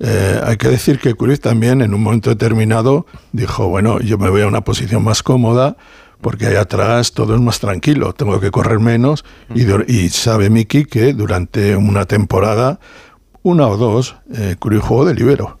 Eh, 0.00 0.38
hay 0.44 0.56
que 0.58 0.68
decir 0.68 0.98
que 1.00 1.14
Cruyff 1.14 1.40
también 1.40 1.80
en 1.80 1.94
un 1.94 2.02
momento 2.02 2.28
determinado 2.30 3.06
dijo, 3.32 3.68
bueno, 3.68 3.98
yo 4.00 4.18
me 4.18 4.28
voy 4.28 4.42
a 4.42 4.46
una 4.46 4.60
posición 4.60 5.02
más 5.02 5.22
cómoda 5.22 5.76
porque 6.20 6.46
ahí 6.46 6.56
atrás 6.56 7.12
todo 7.12 7.34
es 7.34 7.40
más 7.40 7.60
tranquilo, 7.60 8.12
tengo 8.12 8.40
que 8.40 8.50
correr 8.50 8.80
menos 8.80 9.24
y, 9.54 10.08
sabe 10.08 10.50
Miki 10.50 10.84
que 10.84 11.12
durante 11.12 11.76
una 11.76 12.04
temporada, 12.06 12.80
una 13.42 13.66
o 13.68 13.76
dos, 13.76 14.16
eh, 14.34 14.56
de 15.04 15.14
libero. 15.14 15.57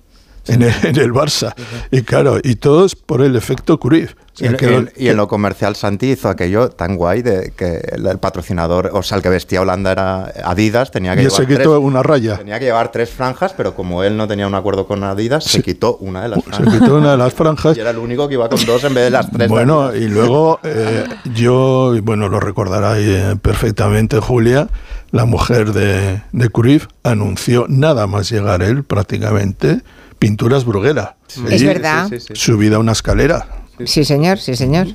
En 0.48 0.62
el, 0.62 0.72
en 0.82 0.96
el 0.96 1.12
Barça. 1.12 1.54
Y 1.90 2.02
claro, 2.02 2.38
y 2.42 2.56
todo 2.56 2.84
es 2.86 2.94
por 2.96 3.22
el 3.22 3.36
efecto 3.36 3.78
Cruyff. 3.78 4.12
O 4.40 4.44
Y, 4.44 4.48
sea, 4.48 4.56
y 4.60 4.66
lo- 4.66 4.78
en- 4.78 4.92
y 4.96 5.08
en 5.08 5.16
lo 5.16 5.26
comercial 5.26 5.74
Santi 5.74 6.12
hizo 6.12 6.28
aquello 6.28 6.68
tan 6.70 6.96
guay 6.96 7.22
de 7.22 7.52
que 7.56 7.80
el, 7.92 8.18
patrocinador, 8.18 8.90
o 8.92 9.02
sea, 9.02 9.16
el 9.16 9.22
que 9.22 9.28
vestía 9.30 9.60
Holanda 9.62 9.90
era 9.90 10.32
Adidas, 10.44 10.92
tenía 10.92 11.14
que 11.16 11.22
Y 11.22 11.24
llevar 11.24 11.36
se 11.40 11.46
quitó 11.48 11.58
tres, 11.74 11.82
una 11.82 12.02
raya. 12.04 12.36
tenía 12.38 12.58
que 12.60 12.66
llevar 12.66 12.92
tres 12.92 13.10
franjas, 13.10 13.52
pero 13.56 13.74
como 13.74 14.04
él 14.04 14.16
no 14.16 14.28
tenía 14.28 14.46
un 14.46 14.54
acuerdo 14.54 14.86
con 14.86 15.02
Adidas, 15.02 15.42
se 15.42 15.60
quitó 15.60 15.96
una 15.96 16.22
de 16.22 16.28
las 16.28 16.44
Se 16.44 16.50
franjas. 16.50 16.74
quitó 16.78 16.96
una 16.96 17.10
de 17.12 17.16
las 17.16 17.34
franjas. 17.34 17.76
Y 17.76 17.80
era 17.80 17.90
el 17.90 17.98
único 17.98 18.28
que 18.28 18.34
iba 18.34 18.48
con 18.48 18.64
dos 18.64 18.84
en 18.84 18.94
vez 18.94 19.04
de 19.04 19.10
las 19.10 19.28
tres. 19.28 19.48
Bueno, 19.48 19.92
y 19.94 20.06
luego 20.06 20.60
eh, 20.62 21.04
yo, 21.34 21.96
y 21.96 22.00
bueno, 22.00 22.28
lo 22.28 22.38
recordará 22.38 22.96
eh, 22.98 23.34
perfectamente 23.42 24.20
Julia, 24.20 24.68
la 25.10 25.24
mujer 25.24 25.72
de, 25.72 26.22
de 26.30 26.48
Cruyff, 26.50 26.86
anunció 27.02 27.66
nada 27.68 28.06
más 28.06 28.30
llegar 28.30 28.62
él 28.62 28.84
prácticamente 28.84 29.80
pinturas 30.18 30.64
Bruguera. 30.64 31.16
Es 31.50 31.64
verdad. 31.64 32.10
Subida 32.34 32.76
a 32.76 32.78
una 32.78 32.92
escalera. 32.92 33.46
Sí, 33.84 34.04
señor, 34.04 34.38
sí, 34.38 34.56
señor. 34.56 34.88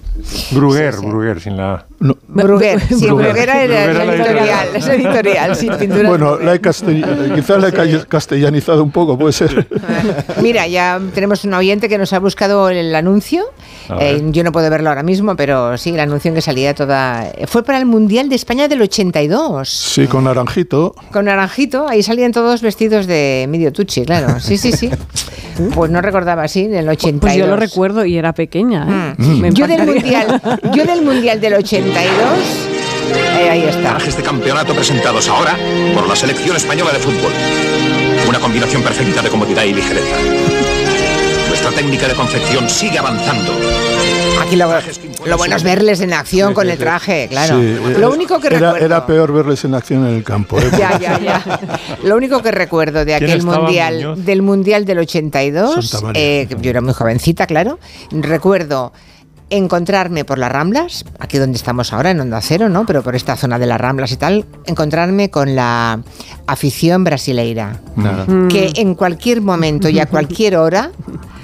Bruguer, 0.52 0.96
Bruguer, 0.98 1.40
sin 1.40 1.56
la... 1.56 1.86
Bruguer, 2.28 2.82
sí, 2.90 3.06
Bruguer. 3.06 3.38
Era 3.38 3.64
es 3.64 3.70
editorial, 3.96 4.68
es 4.76 4.88
editorial, 4.90 5.56
sin 5.56 5.74
pinturas. 5.80 6.08
Bueno, 6.10 6.38
la 6.38 6.56
he 6.56 6.60
quizás 6.60 7.62
la 7.62 7.70
he 7.70 7.72
ca- 7.72 8.06
castellanizado 8.06 8.84
un 8.84 8.92
poco, 8.92 9.18
puede 9.18 9.32
ser. 9.32 9.68
Mira, 10.42 10.68
ya 10.68 11.00
tenemos 11.16 11.46
un 11.46 11.54
oyente 11.54 11.88
que 11.88 11.98
nos 11.98 12.12
ha 12.12 12.20
buscado 12.20 12.68
el 12.70 12.94
anuncio. 12.94 13.46
Eh, 14.00 14.22
yo 14.32 14.44
no 14.44 14.52
puedo 14.52 14.70
verlo 14.70 14.90
ahora 14.90 15.04
mismo, 15.04 15.36
pero 15.36 15.78
sí, 15.78 15.90
el 15.92 16.00
anuncio 16.00 16.30
en 16.30 16.36
que 16.36 16.42
salía 16.42 16.74
toda. 16.74 17.32
Fue 17.48 17.64
para 17.64 17.78
el 17.78 17.86
Mundial 17.86 18.30
de 18.30 18.36
España 18.36 18.68
del 18.68 18.82
82. 18.82 19.70
Sí, 19.70 20.08
con 20.08 20.24
naranjito. 20.26 20.96
Con 21.12 21.26
naranjito, 21.26 21.88
ahí 21.88 22.04
salían 22.04 22.32
todos 22.32 22.62
vestidos 22.62 23.08
de 23.08 23.46
medio 23.50 23.72
tuchi, 23.72 24.06
claro. 24.06 24.40
Sí, 24.40 24.58
sí, 24.58 24.72
sí. 24.72 24.90
Pues 25.76 25.92
no 25.92 26.02
recordaba 26.02 26.44
así, 26.44 26.68
del 26.68 26.90
82. 26.90 27.20
Pues 27.22 27.36
yo 27.36 27.46
lo 27.46 27.56
recuerdo 27.56 28.06
y 28.06 28.18
era 28.18 28.34
pequeña. 28.34 29.14
¿eh? 29.14 29.16
Mm. 29.22 29.40
Me 29.40 29.52
Yo 29.52 29.68
del 29.68 29.86
mundial, 29.86 30.42
yo 30.74 30.84
del 30.84 31.04
mundial 31.04 31.40
del 31.40 31.54
82, 31.54 32.04
eh, 33.14 33.50
ahí 33.50 33.64
está. 33.64 33.90
Trajes 33.90 34.18
de 34.18 34.24
campeonato 34.24 34.74
presentados 34.74 35.28
ahora 35.30 35.56
por 35.94 36.08
la 36.08 36.16
selección 36.16 36.56
española 36.56 36.92
de 36.92 37.00
fútbol. 37.00 37.32
Una 38.28 38.40
combinación 38.40 38.82
perfecta 38.82 39.22
de 39.22 39.30
comodidad 39.30 39.64
y 39.64 39.74
ligereza. 39.74 40.73
Nuestra 41.64 41.82
técnica 41.82 42.10
de 42.10 42.14
confección 42.16 42.70
sigue 42.70 43.00
avanzando. 43.00 43.54
Aquí 44.42 44.58
lo, 44.58 44.68
lo 45.26 45.38
bueno 45.38 45.56
es 45.56 45.64
verles 45.64 46.02
en 46.02 46.12
acción 46.12 46.54
con 46.54 46.70
el 46.70 46.78
traje, 46.78 47.28
claro. 47.30 47.58
Sí, 47.58 47.78
lo 48.02 48.12
único 48.12 48.38
que 48.42 48.48
era, 48.48 48.58
recuerdo. 48.74 48.86
era 48.86 49.06
peor 49.06 49.32
verles 49.32 49.64
en 49.64 49.74
acción 49.74 50.06
en 50.06 50.16
el 50.16 50.24
campo. 50.26 50.60
¿eh? 50.60 50.70
Ya, 50.78 51.00
ya, 51.00 51.18
ya. 51.22 51.42
Lo 52.04 52.18
único 52.18 52.42
que 52.42 52.52
recuerdo 52.52 53.06
de 53.06 53.18
¿Quién 53.18 53.30
aquel 53.32 53.44
mundial, 53.44 53.94
Muñoz? 53.96 54.26
del 54.26 54.42
mundial 54.42 54.84
del 54.84 55.00
82, 55.00 55.88
Santa 55.90 56.08
María. 56.08 56.22
eh, 56.22 56.48
yo 56.62 56.70
era 56.70 56.82
muy 56.82 56.94
jovencita, 56.94 57.48
claro. 57.48 57.80
Recuerdo 58.12 58.92
encontrarme 59.50 60.26
por 60.26 60.40
las 60.40 60.52
Ramblas, 60.52 61.06
aquí 61.20 61.38
donde 61.38 61.56
estamos 61.56 61.94
ahora, 61.94 62.12
en 62.12 62.20
Onda 62.20 62.42
Cero, 62.42 62.68
¿no? 62.68 62.86
Pero 62.86 63.04
por 63.04 63.16
esta 63.16 63.38
zona 63.38 63.58
de 63.58 63.68
las 63.68 63.80
Ramblas 63.80 64.12
y 64.12 64.18
tal, 64.18 64.46
encontrarme 64.66 65.30
con 65.30 65.56
la 65.56 66.02
afición 66.46 67.06
brasileira. 67.06 67.80
Que 68.50 68.74
en 68.76 68.96
cualquier 68.96 69.40
momento 69.40 69.88
y 69.88 70.00
a 70.02 70.08
cualquier 70.08 70.58
hora 70.58 70.92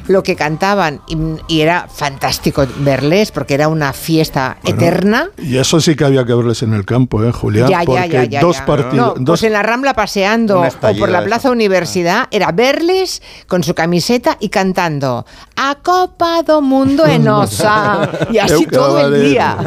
lo 0.10 0.24
que 0.24 0.36
cantaban 0.36 1.02
y, 1.08 1.18
y 1.48 1.62
era 1.62 1.88
fantástico 1.88 2.66
verles 2.80 3.32
porque 3.32 3.54
era 3.54 3.68
una 3.70 3.94
fiesta 3.94 4.58
eterna. 4.66 5.30
Y 5.38 5.58
eso 5.58 5.80
sí 5.80 5.96
que 5.96 6.04
había 6.04 6.26
que 6.26 6.34
verles 6.34 6.62
en 6.64 6.74
el 6.74 6.84
campo, 6.86 7.24
¿eh, 7.24 7.32
Julián? 7.32 7.70
Ya, 7.70 7.82
Porque 7.86 8.10
ya, 8.10 8.24
ya, 8.26 8.42
dos 8.42 8.60
partidos. 8.62 8.96
No, 8.96 9.24
dos- 9.24 9.40
pues 9.40 9.44
en 9.44 9.54
la 9.54 9.64
Rambla 9.64 9.94
paseando 9.94 10.62
o 10.62 10.94
por 10.98 11.10
la. 11.10 11.24
Plaza 11.30 11.52
Universidad 11.52 12.28
era 12.32 12.52
verles 12.52 13.22
con 13.48 13.62
su 13.64 13.76
camiseta 13.76 14.36
y 14.40 14.50
cantando 14.50 15.26
A 15.56 15.76
Copa 15.84 16.42
do 16.44 16.62
Mundo 16.62 17.06
en 17.06 17.28
Osa. 17.30 18.10
Y 18.32 18.40
así 18.40 18.66
todo 18.66 19.06
el 19.14 19.30
día. 19.30 19.58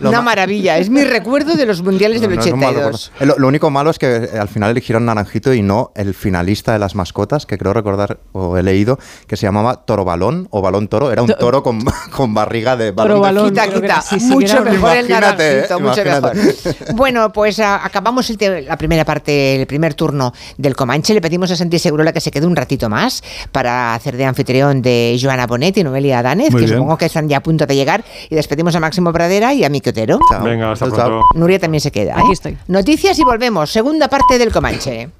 Una 0.00 0.22
maravilla. 0.22 0.78
Es 0.78 0.90
mi 0.90 1.04
recuerdo 1.04 1.54
de 1.54 1.66
los 1.66 1.82
mundiales 1.82 2.20
del 2.20 2.30
No, 2.30 2.36
no 2.36 2.42
82. 2.42 2.74
recuerdo. 2.74 3.34
Eh, 3.34 3.38
Lo, 3.40 3.46
único 3.48 3.70
malo 3.70 3.90
es 3.90 3.98
que 3.98 4.16
eh, 4.16 4.38
al 4.38 4.48
final 4.48 4.70
eligieron 4.70 5.04
Naranjito 5.04 5.52
y 5.54 5.62
no 5.62 5.92
el 5.94 6.14
finalista 6.14 6.72
de 6.72 6.78
las 6.78 6.94
mascotas, 6.94 7.46
que 7.46 7.58
creo 7.58 7.72
recordar 7.72 8.18
o 8.32 8.56
he 8.56 8.62
leído, 8.72 8.98
que 9.26 9.36
se 9.36 9.46
llamaba 9.46 9.84
Toro 9.84 10.04
Balón 10.04 10.48
o 10.50 10.60
Balón 10.62 10.88
Toro. 10.88 11.12
Era 11.12 11.22
un 11.22 11.28
To- 11.28 11.36
toro 11.36 11.62
con, 11.62 11.80
con 12.16 12.34
barriga 12.34 12.76
de 12.76 12.90
balón. 12.90 13.20
Balón, 13.20 13.50
quita, 13.50 13.68
quita. 13.68 14.02
sí, 14.02 14.18
sí, 14.20 14.26
mucho 14.26 14.62
mejor 14.62 14.96
el 14.96 15.06
¿eh? 15.06 15.08
naranjito, 15.08 15.80
mucho 15.80 16.02
Imagínate. 16.02 16.34
mejor. 16.38 16.74
Bueno, 16.94 17.32
pues 17.32 17.58
a- 17.60 17.84
acabamos 17.84 18.28
el 18.30 18.66
la 18.66 18.76
primera 18.76 19.04
parte, 19.04 19.60
el 19.60 19.66
primer 19.66 19.94
turno 19.94 20.32
del 20.56 20.74
Comanche. 20.74 21.14
Le 21.14 21.20
pedimos 21.20 21.50
a 21.50 21.56
Santi 21.56 21.78
Segurola 21.78 22.12
que 22.12 22.20
se 22.20 22.30
quede 22.30 22.46
un 22.46 22.56
ratito 22.56 22.88
más 22.88 23.22
para 23.52 23.94
hacer 23.94 24.16
de 24.16 24.24
anfitrión 24.24 24.82
de 24.82 25.18
Joana 25.20 25.46
Bonet 25.46 25.76
y 25.78 25.84
Noelia 25.84 26.22
Danez, 26.22 26.50
Muy 26.50 26.60
que 26.62 26.66
bien. 26.66 26.78
supongo 26.78 26.96
que 26.98 27.06
están 27.06 27.28
ya 27.28 27.36
a 27.38 27.42
punto 27.42 27.66
de 27.66 27.76
llegar. 27.76 28.04
Y 28.30 28.34
despedimos 28.34 28.74
a 28.74 28.80
Máximo 28.80 29.12
Pradera 29.12 29.52
y 29.54 29.64
a 29.64 29.68
Miki 29.68 29.90
Otero. 29.90 30.18
Venga, 30.42 30.72
hasta 30.72 30.86
Chao, 30.86 30.96
chao. 30.96 31.06
pronto. 31.08 31.26
Nuria 31.34 31.58
también 31.58 31.80
se 31.80 31.90
queda. 31.92 32.14
Aquí 32.18 32.28
¿eh? 32.30 32.32
estoy. 32.32 32.58
Noticias 32.68 33.18
y 33.18 33.22
volvemos. 33.24 33.70
Segunda 33.70 34.08
parte 34.08 34.38
del 34.38 34.50
Comanche. 34.52 35.10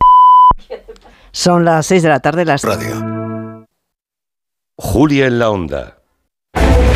Son 1.30 1.64
las 1.64 1.86
6 1.86 2.02
de 2.02 2.08
la 2.08 2.20
tarde, 2.20 2.44
las 2.44 2.62
Julia 4.82 5.26
en 5.26 5.38
la 5.38 5.48
onda. 5.48 5.98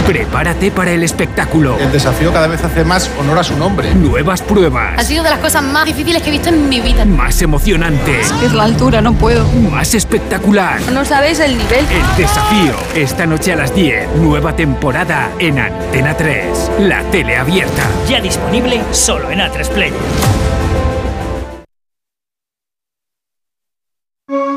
Prepárate 0.06 0.72
para 0.72 0.90
el 0.90 1.04
espectáculo. 1.04 1.78
El 1.78 1.92
desafío 1.92 2.32
cada 2.32 2.48
vez 2.48 2.62
hace 2.62 2.84
más 2.84 3.08
honor 3.18 3.38
a 3.38 3.44
su 3.44 3.56
nombre. 3.56 3.94
Nuevas 3.94 4.42
pruebas. 4.42 4.98
Ha 4.98 5.04
sido 5.04 5.22
de 5.22 5.30
las 5.30 5.38
cosas 5.38 5.62
más 5.62 5.86
difíciles 5.86 6.20
que 6.20 6.28
he 6.28 6.32
visto 6.32 6.48
en 6.48 6.68
mi 6.68 6.80
vida. 6.80 7.04
Más 7.04 7.40
emocionante. 7.42 8.20
Es 8.20 8.52
la 8.52 8.64
altura, 8.64 9.00
no 9.00 9.14
puedo. 9.14 9.46
Más 9.70 9.94
espectacular. 9.94 10.80
No 10.92 11.04
sabéis 11.04 11.38
el 11.38 11.56
nivel. 11.56 11.86
El 11.88 12.16
desafío. 12.16 12.74
Esta 12.96 13.24
noche 13.24 13.52
a 13.52 13.56
las 13.56 13.72
10. 13.72 14.16
Nueva 14.16 14.54
temporada 14.56 15.30
en 15.38 15.60
Antena 15.60 16.14
3. 16.16 16.72
La 16.80 17.02
tele 17.10 17.36
abierta. 17.36 17.84
Ya 18.08 18.20
disponible 18.20 18.82
solo 18.90 19.30
en 19.30 19.38
A3 19.38 19.68
Player. 19.68 20.35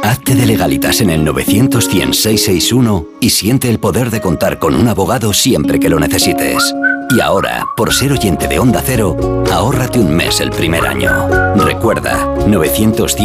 Hazte 0.04 0.36
de 0.36 0.46
legalitas 0.46 1.02
en 1.02 1.10
el 1.10 1.24
900 1.24 1.88
100 1.88 2.14
661 2.14 3.06
y 3.20 3.30
siente 3.32 3.70
el 3.70 3.80
poder 3.80 4.10
de 4.12 4.22
contar 4.22 4.60
con 4.60 4.76
un 4.76 4.88
abogado 4.88 5.34
siempre 5.34 5.80
que 5.80 5.90
lo 5.90 6.00
necesites. 6.00 6.74
Y 7.10 7.22
ahora, 7.22 7.66
por 7.76 7.94
ser 7.94 8.12
oyente 8.12 8.48
de 8.48 8.60
Onda 8.60 8.84
Cero, 8.86 9.44
ahórrate 9.52 10.00
un 10.00 10.16
mes 10.16 10.40
el 10.42 10.52
primer 10.52 10.86
año. 10.86 11.56
Recuerda, 11.56 12.36
900 12.48 13.16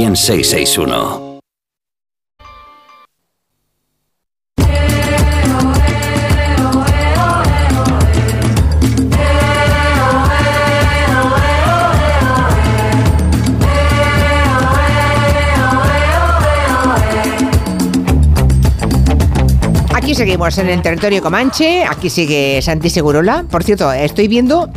100 20.50 20.52
661. 20.52 20.52
Aquí 20.52 20.52
seguimos 20.52 20.58
en 20.58 20.68
el 20.68 20.82
territorio 20.82 21.22
Comanche. 21.22 21.84
Aquí 21.84 22.10
sigue 22.10 22.60
Santi 22.62 22.90
Segurola. 22.90 23.44
Por 23.50 23.62
cierto, 23.64 23.92
estoy 23.92 24.28
viendo, 24.28 24.68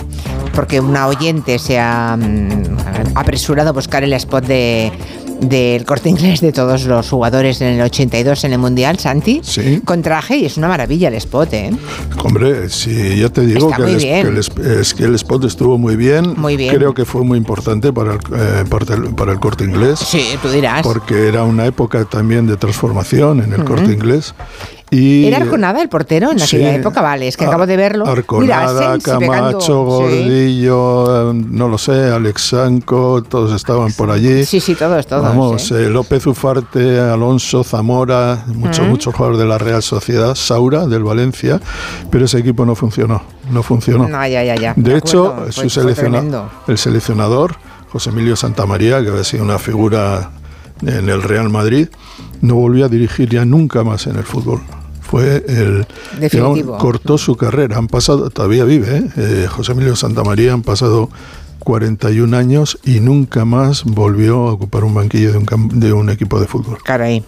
porque 0.54 0.80
una 0.80 1.08
oyente 1.08 1.60
se 1.60 1.80
ha 1.80 2.18
mm, 2.18 3.16
apresurado 3.16 3.70
a 3.70 3.74
buscar 3.74 4.04
el 4.04 4.14
spot 4.14 4.46
de 4.46 4.92
del 5.40 5.86
corte 5.86 6.10
inglés 6.10 6.42
de 6.42 6.52
todos 6.52 6.86
los 6.86 7.08
jugadores 7.12 7.62
en 7.62 7.68
el 7.68 7.82
82 7.82 8.44
en 8.46 8.54
el 8.54 8.58
Mundial, 8.58 8.98
Santi, 8.98 9.42
Sí. 9.44 9.82
con 9.86 10.02
traje 10.02 10.38
y 10.38 10.46
es 10.46 10.58
una 10.58 10.68
maravilla 10.68 11.10
el 11.10 11.14
spot, 11.14 11.54
¿eh? 11.54 11.70
Hombre, 12.24 12.70
sí, 12.70 13.20
ya 13.20 13.30
te 13.30 13.42
digo 13.42 13.70
que 13.70 13.84
el, 13.84 13.98
que 14.00 14.20
el 14.22 14.38
es- 14.40 14.94
que 14.96 15.04
el 15.04 15.14
spot 15.14 15.44
estuvo 15.44 15.78
muy 15.78 15.96
bien. 15.96 16.34
Muy 16.38 16.58
bien. 16.58 16.74
Creo 16.76 16.96
que 16.96 17.06
fue 17.06 17.24
muy 17.24 17.38
importante 17.38 17.94
para 17.94 18.14
el, 18.14 18.20
eh, 18.36 18.64
para 19.16 19.32
el, 19.34 19.40
corte 19.40 19.64
inglés. 19.64 20.00
Sí, 20.00 20.26
tú 20.42 20.50
dirás. 20.50 20.82
Porque 20.82 21.28
era 21.28 21.44
una 21.44 21.68
época 21.68 22.04
también 22.06 22.48
de 22.48 22.58
transformación 22.58 23.44
en 23.44 23.54
el 23.54 23.60
Ujú. 23.62 23.76
corte 23.76 23.94
inglés. 23.94 24.34
Y 24.90 25.26
¿Era 25.26 25.38
Arconada 25.38 25.82
el 25.82 25.90
portero 25.90 26.32
en 26.32 26.42
aquella 26.42 26.70
Sí. 26.72 26.76
época? 26.78 27.02
Vale, 27.02 27.28
es 27.28 27.36
que 27.36 27.44
acabo 27.46 27.66
de 27.68 27.76
verlo. 27.76 28.06
Mira, 28.06 28.60
Arconada, 28.62 28.98
pegando- 28.98 29.28
Camacho. 29.60 29.84
Gordillo, 29.84 31.32
eh, 31.32 31.34
no 31.34 31.68
lo 31.68 31.78
sé, 31.78 31.92
Alex 32.12 32.42
Sanco, 32.42 33.22
todos 33.24 33.54
estaban 33.54 33.92
por 33.94 34.12
allí. 34.12 34.46
Sí, 34.46 34.60
sí, 34.60 34.76
todos, 34.76 35.06
todos. 35.08 35.24
Vamos, 35.24 35.72
¿eh? 35.72 35.90
López 35.90 36.26
Ufarte, 36.28 37.00
Alonso, 37.00 37.64
Zamora, 37.64 38.46
muchos, 38.48 38.80
Ujú. 38.80 38.90
muchos 38.90 39.14
jugadores 39.16 39.40
de 39.40 39.46
la 39.46 39.58
Real 39.58 39.82
Sociedad, 39.84 40.36
Saura 40.36 40.86
del 40.88 41.04
Valencia, 41.04 41.60
pero 42.10 42.26
ese 42.26 42.40
equipo 42.40 42.66
no 42.66 42.76
funcionó, 42.76 43.22
no 43.52 43.64
funcionó. 43.64 44.08
No, 44.08 44.26
ya, 44.28 44.44
ya, 44.44 44.56
ya. 44.56 44.74
De 44.76 44.98
hecho, 44.98 45.28
acuerdo, 45.28 45.52
su 45.52 45.70
selecciona- 45.70 46.50
el 46.68 46.78
seleccionador, 46.78 47.56
José 47.92 48.10
Emilio 48.12 48.36
Santamaría, 48.36 49.02
que 49.04 49.10
había 49.10 49.24
sido 49.24 49.44
una 49.44 49.60
figura 49.60 50.30
en 50.82 51.10
el 51.10 51.24
Real 51.24 51.50
Madrid, 51.50 51.88
no 52.42 52.56
volvió 52.56 52.86
a 52.86 52.90
dirigir 52.90 53.30
ya 53.30 53.46
nunca 53.46 53.84
más 53.84 54.08
en 54.08 54.18
el 54.18 54.24
fútbol. 54.24 54.62
fue 55.02 55.46
el 55.48 55.86
Definitivo. 56.20 56.56
digamos, 56.56 56.82
cortó 56.82 57.18
su 57.18 57.38
carrera. 57.38 57.78
Han 57.78 57.88
pasado, 57.88 58.30
todavía 58.30 58.66
vive, 58.66 58.98
¿eh? 58.98 59.10
Eh, 59.16 59.48
José 59.50 59.72
Emilio 59.72 59.96
Santamaría, 59.96 60.52
han 60.52 60.64
pasado 60.64 61.10
41 61.60 62.36
años 62.38 62.80
y 62.84 63.00
nunca 63.00 63.46
más 63.46 63.84
volvió 63.84 64.48
a 64.48 64.54
ocupar 64.54 64.84
un 64.84 64.94
banquillo 64.94 65.32
de 65.32 65.38
un, 65.38 65.46
cam- 65.46 65.70
de 65.70 65.92
un 65.94 66.10
equipo 66.10 66.40
de 66.40 66.48
fútbol. 66.48 66.78
Caray. 66.84 67.24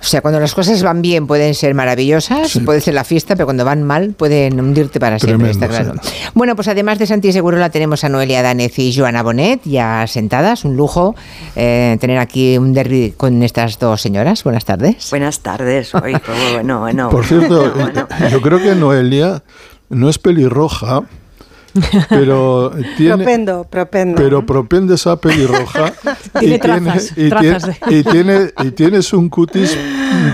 O 0.00 0.04
sea, 0.04 0.20
cuando 0.22 0.40
las 0.40 0.54
cosas 0.54 0.82
van 0.82 1.02
bien 1.02 1.26
pueden 1.26 1.54
ser 1.54 1.74
maravillosas, 1.74 2.58
puede 2.64 2.80
ser 2.80 2.94
la 2.94 3.04
fiesta, 3.04 3.36
pero 3.36 3.46
cuando 3.46 3.64
van 3.64 3.82
mal 3.82 4.10
pueden 4.16 4.58
hundirte 4.60 4.98
para 5.00 5.18
siempre, 5.18 5.50
está 5.50 5.68
claro. 5.68 5.94
Bueno, 6.34 6.56
pues 6.56 6.68
además 6.68 6.98
de 6.98 7.06
Santi 7.06 7.32
Segurola 7.32 7.70
tenemos 7.70 8.04
a 8.04 8.08
Noelia 8.08 8.42
Danez 8.42 8.78
y 8.78 8.94
Joana 8.96 9.22
Bonet 9.22 9.60
ya 9.64 10.06
sentadas, 10.06 10.64
un 10.64 10.76
lujo 10.76 11.14
eh, 11.56 11.96
tener 12.00 12.18
aquí 12.18 12.56
un 12.58 12.72
derby 12.72 13.14
con 13.16 13.42
estas 13.42 13.78
dos 13.78 14.00
señoras. 14.00 14.44
Buenas 14.44 14.64
tardes. 14.64 15.10
Buenas 15.10 15.40
tardes. 15.40 15.94
Oy, 15.94 16.16
pues 16.24 16.52
bueno, 16.54 16.80
bueno. 16.80 17.10
Por 17.10 17.24
cierto, 17.26 17.72
yo 18.30 18.40
creo 18.40 18.58
que 18.58 18.74
Noelia 18.74 19.42
no 19.88 20.08
es 20.08 20.18
pelirroja, 20.18 21.02
pero 22.08 22.72
tiene... 22.96 23.16
Propendo, 23.16 23.64
propendo. 23.64 24.16
Pero 24.16 24.44
propende 24.46 24.94
esa 24.94 25.16
pelirroja 25.16 25.92
trazas, 26.60 27.12
y, 27.16 27.28
trazas 27.28 27.78
tiene- 27.88 27.98
y 28.00 28.02
tiene- 28.04 28.50
y 28.64 28.70
tienes 28.72 29.12
un 29.12 29.28
cutis 29.28 29.76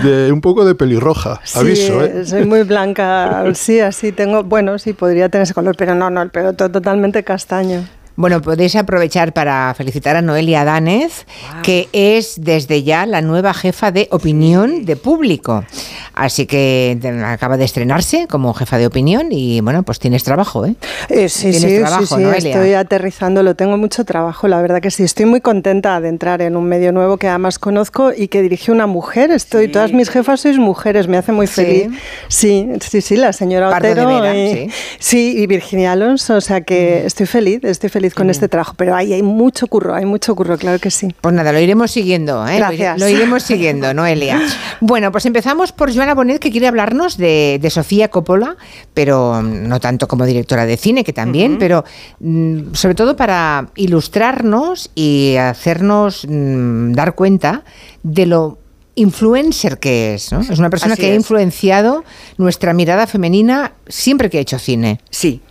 de 0.03 0.31
un 0.31 0.41
poco 0.41 0.65
de 0.65 0.75
pelirroja. 0.75 1.39
Sí, 1.43 1.59
Aviso, 1.59 2.03
¿eh? 2.03 2.25
soy 2.25 2.45
muy 2.45 2.63
blanca, 2.63 3.43
sí, 3.53 3.79
así 3.79 4.11
tengo, 4.11 4.43
bueno, 4.43 4.77
sí, 4.79 4.93
podría 4.93 5.29
tener 5.29 5.43
ese 5.43 5.53
color, 5.53 5.75
pero 5.77 5.95
no, 5.95 6.09
no, 6.09 6.21
el 6.21 6.29
pelo 6.29 6.53
to- 6.53 6.69
totalmente 6.71 7.23
castaño. 7.23 7.83
Bueno, 8.15 8.41
podéis 8.41 8.75
aprovechar 8.75 9.33
para 9.33 9.73
felicitar 9.75 10.15
a 10.15 10.21
Noelia 10.21 10.63
Danez, 10.63 11.25
que 11.63 11.89
es 11.93 12.35
desde 12.37 12.83
ya 12.83 13.07
la 13.07 13.21
nueva 13.21 13.55
jefa 13.55 13.91
de 13.91 14.07
opinión 14.11 14.85
de 14.85 14.95
público. 14.95 15.65
Así 16.13 16.45
que 16.45 16.99
acaba 17.25 17.57
de 17.57 17.65
estrenarse 17.65 18.27
como 18.27 18.53
jefa 18.53 18.77
de 18.77 18.85
opinión 18.85 19.29
y 19.31 19.61
bueno, 19.61 19.81
pues 19.81 19.97
tienes 19.97 20.23
trabajo, 20.23 20.63
¿eh? 20.63 20.75
Eh, 21.09 21.27
sí, 21.27 21.49
Tienes 21.49 21.61
sí, 21.71 21.79
trabajo, 21.79 22.17
sí, 22.17 22.21
Noelia. 22.21 22.53
estoy 22.53 22.73
aterrizando, 22.75 23.41
lo 23.41 23.55
tengo 23.55 23.77
mucho 23.77 24.05
trabajo, 24.05 24.47
la 24.47 24.61
verdad 24.61 24.79
que 24.79 24.91
sí. 24.91 25.01
Estoy 25.01 25.25
muy 25.25 25.41
contenta 25.41 25.99
de 25.99 26.09
entrar 26.09 26.43
en 26.43 26.55
un 26.55 26.65
medio 26.65 26.91
nuevo 26.91 27.17
que 27.17 27.27
además 27.27 27.57
conozco 27.57 28.11
y 28.15 28.27
que 28.27 28.43
dirige 28.43 28.71
una 28.71 28.85
mujer. 28.85 29.31
Estoy, 29.31 29.69
todas 29.69 29.91
mis 29.91 30.11
jefas 30.11 30.41
sois 30.41 30.59
mujeres, 30.59 31.07
me 31.07 31.17
hace 31.17 31.31
muy 31.31 31.47
feliz. 31.47 31.87
Sí, 32.27 32.69
sí, 32.79 33.01
sí, 33.01 33.15
la 33.15 33.33
señora 33.33 33.71
Pardo 33.71 33.87
de 33.87 33.93
Otero 33.93 34.21
Vera, 34.21 34.35
y, 34.37 34.53
sí. 34.53 34.69
sí, 34.99 35.33
y 35.37 35.47
Virginia 35.47 35.93
Alonso, 35.93 36.35
o 36.35 36.41
sea 36.41 36.61
que 36.61 37.07
estoy 37.07 37.25
feliz, 37.25 37.63
estoy 37.63 37.89
feliz 37.89 38.02
con 38.11 38.29
este 38.29 38.47
trabajo, 38.47 38.73
pero 38.77 38.95
ahí 38.95 39.13
hay 39.13 39.23
mucho 39.23 39.67
curro, 39.67 39.95
hay 39.95 40.05
mucho 40.05 40.35
curro, 40.35 40.57
claro 40.57 40.79
que 40.79 40.91
sí. 40.91 41.15
Pues 41.21 41.33
nada, 41.33 41.51
lo 41.51 41.59
iremos 41.59 41.91
siguiendo, 41.91 42.45
¿eh? 42.47 42.57
Gracias. 42.57 42.99
Lo, 42.99 43.07
iremos 43.07 43.43
siguiendo, 43.43 43.93
Noelia. 43.93 44.41
Bueno, 44.81 45.11
pues 45.13 45.25
empezamos 45.25 45.71
por 45.71 45.93
Joana 45.95 46.13
Bonet, 46.13 46.39
que 46.39 46.51
quiere 46.51 46.67
hablarnos 46.67 47.15
de, 47.17 47.57
de 47.61 47.69
Sofía 47.69 48.09
Coppola, 48.09 48.57
pero 48.93 49.41
mm, 49.41 49.67
no 49.67 49.79
tanto 49.79 50.07
como 50.07 50.25
directora 50.25 50.65
de 50.65 50.75
cine, 50.75 51.03
que 51.05 51.13
también, 51.13 51.57
pero 51.57 51.85
mm, 52.19 52.73
sobre 52.73 52.95
todo 52.95 53.15
para 53.15 53.69
ilustrarnos 53.75 54.91
y 54.93 55.35
hacernos 55.37 56.25
mm, 56.27 56.91
dar 56.93 57.15
cuenta 57.15 57.63
de 58.01 58.25
lo 58.25 58.57
influencer 58.95 59.79
que 59.79 60.13
es, 60.13 60.31
¿no? 60.31 60.41
Es 60.41 60.59
una 60.59 60.69
persona 60.69 60.93
Así 60.93 61.01
que 61.01 61.11
ha 61.11 61.15
influenciado 61.15 62.03
nuestra 62.37 62.73
mirada 62.73 63.07
femenina 63.07 63.73
siempre 63.87 64.29
que 64.29 64.37
ha 64.37 64.41
hecho 64.41 64.59
cine. 64.59 64.99
Sí, 65.09 65.41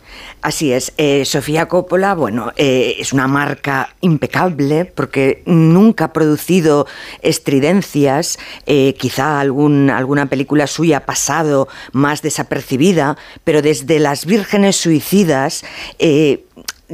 así 0.41 0.73
es. 0.73 0.92
Eh, 0.97 1.25
Sofía 1.25 1.67
Coppola, 1.67 2.15
bueno, 2.15 2.52
eh, 2.57 2.97
es 2.99 3.12
una 3.12 3.26
marca 3.26 3.94
impecable 4.01 4.84
porque 4.84 5.42
nunca 5.47 6.07
ha 6.07 6.12
producido 6.12 6.86
estridencias. 7.23 8.39
eh, 8.67 8.94
quizá 8.99 9.41
alguna 9.41 10.26
película 10.26 10.67
suya 10.67 10.99
ha 10.99 11.07
pasado 11.07 11.68
más 11.92 12.23
desapercibida, 12.23 13.17
pero 13.44 13.62
desde 13.62 13.99
Las 13.99 14.26
Vírgenes 14.26 14.76
Suicidas. 14.76 15.65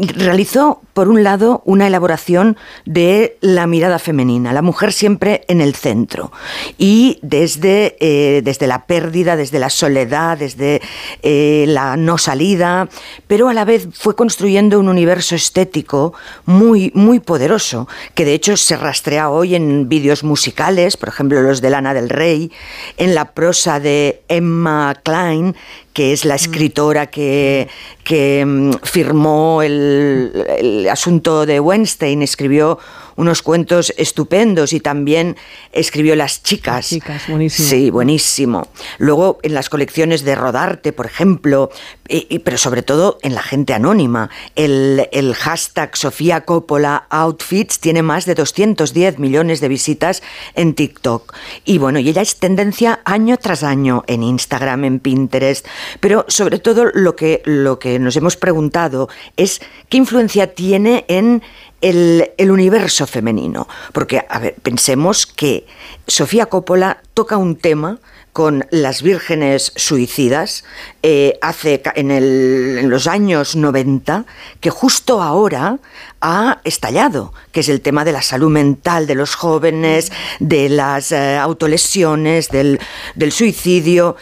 Realizó, 0.01 0.81
por 0.95 1.09
un 1.09 1.25
lado, 1.25 1.63
una 1.65 1.89
elaboración 1.89 2.57
de 2.85 3.37
la 3.41 3.67
mirada 3.67 3.99
femenina, 3.99 4.53
la 4.53 4.63
mujer 4.63 4.93
siempre 4.93 5.43
en 5.49 5.61
el 5.61 5.75
centro. 5.75 6.31
Y 6.77 7.19
desde, 7.23 7.97
eh, 7.99 8.43
desde 8.45 8.69
la 8.69 8.87
pérdida, 8.87 9.35
desde 9.35 9.59
la 9.59 9.71
soledad, 9.71 10.39
desde 10.39 10.81
eh, 11.23 11.65
la 11.67 11.97
no 11.97 12.17
salida, 12.17 12.89
pero 13.27 13.49
a 13.49 13.55
la 13.55 13.65
vez 13.65 13.89
fue 13.93 14.15
construyendo 14.15 14.79
un 14.79 14.89
universo 14.89 15.35
estético 15.35 16.15
muy, 16.47 16.93
muy 16.95 17.19
poderoso, 17.19 17.89
que 18.15 18.25
de 18.25 18.35
hecho 18.35 18.57
se 18.57 18.77
rastrea 18.77 19.31
hoy 19.31 19.57
en 19.57 19.89
vídeos 19.89 20.23
musicales, 20.23 20.97
por 20.97 21.09
ejemplo 21.09 21.43
los 21.43 21.61
de 21.61 21.71
Lana 21.71 21.93
del 21.93 22.09
Rey, 22.09 22.53
en 22.97 23.15
la 23.15 23.33
prosa 23.33 23.81
de 23.81 24.23
Emma 24.29 24.95
Klein, 25.03 25.57
que 25.99 26.13
es 26.13 26.25
la 26.25 26.37
escritora 26.37 27.07
que, 27.07 27.67
que 28.05 28.45
mm, 28.47 28.71
firmó 28.85 29.63
el, 29.65 30.47
el 30.57 30.89
asunto 30.89 31.45
de 31.45 31.59
Weinstein, 31.59 32.23
escribió 32.23 32.79
unos 33.19 33.43
cuentos 33.43 33.93
estupendos 33.99 34.73
y 34.73 34.81
también 34.81 35.37
escribió 35.73 36.15
Las 36.17 36.43
chicas. 36.43 36.89
chicas, 36.89 37.25
buenísimo. 37.29 37.69
Sí, 37.69 37.91
buenísimo. 37.91 38.69
Luego 38.99 39.39
en 39.43 39.55
las 39.55 39.69
colecciones 39.69 40.23
de 40.25 40.35
Rodarte, 40.37 40.93
por 40.93 41.05
ejemplo, 41.07 41.71
y- 42.09 42.27
y- 42.31 42.39
pero 42.39 42.57
sobre 42.57 42.83
todo 42.83 43.19
en 43.23 43.35
la 43.35 43.43
gente 43.43 43.75
anónima, 43.75 44.31
el, 44.55 45.09
el 45.13 45.35
hashtag 45.35 45.97
Sofía 45.97 46.43
Coppola 46.43 47.07
Outfits 47.11 47.81
tiene 47.81 48.03
más 48.03 48.25
de 48.25 48.37
210 48.37 49.19
millones 49.19 49.61
de 49.61 49.69
visitas 49.69 50.23
en 50.55 50.75
TikTok. 50.75 51.35
Y 51.65 51.79
bueno, 51.79 51.99
y 51.99 52.09
ella 52.09 52.23
es 52.23 52.37
tendencia 52.37 53.01
año 53.05 53.37
tras 53.37 53.65
año 53.65 54.05
en 54.07 54.23
Instagram, 54.23 54.85
en 54.85 55.01
Pinterest, 55.01 55.67
pero 55.99 56.25
sobre 56.29 56.61
todo 56.61 56.85
lo 56.95 57.17
que, 57.17 57.43
lo 57.45 57.81
que 57.81 57.99
nos 57.99 58.15
hemos 58.17 58.37
preguntado 58.37 59.09
es 59.37 59.61
qué 59.89 59.97
influencia 59.97 60.55
tiene 60.55 61.05
en 61.09 61.43
el, 61.81 62.51
universo 62.51 63.07
femenino. 63.07 63.69
Porque, 63.93 64.25
a 64.29 64.39
ver, 64.39 64.55
pensemos 64.63 65.27
que 65.27 65.67
Sofía 66.07 66.47
Coppola 66.47 67.03
toca 67.15 67.37
un 67.37 67.57
tema 67.57 67.99
con 68.33 68.65
las 68.71 69.03
vírgenes 69.03 69.73
suicidas 69.75 70.63
eh, 71.03 71.39
hace 71.43 71.83
en, 71.97 72.11
el- 72.13 72.77
en 72.79 72.91
los 72.91 73.09
años 73.09 73.57
90 73.57 74.27
que 74.61 74.71
justo 74.71 75.21
ahora 75.23 75.79
ha 76.21 76.61
estallado, 76.63 77.33
que 77.51 77.61
es 77.61 77.69
el 77.69 77.81
tema 77.81 78.05
de 78.05 78.13
la 78.13 78.23
salud 78.23 78.51
mental 78.51 79.07
de 79.09 79.17
los 79.17 79.35
jóvenes, 79.35 80.13
de 80.39 80.69
las 80.69 81.11
eh, 81.11 81.37
autolesiones, 81.37 82.49
del, 82.51 82.79
del 83.17 83.33
suicidio. 83.33 84.17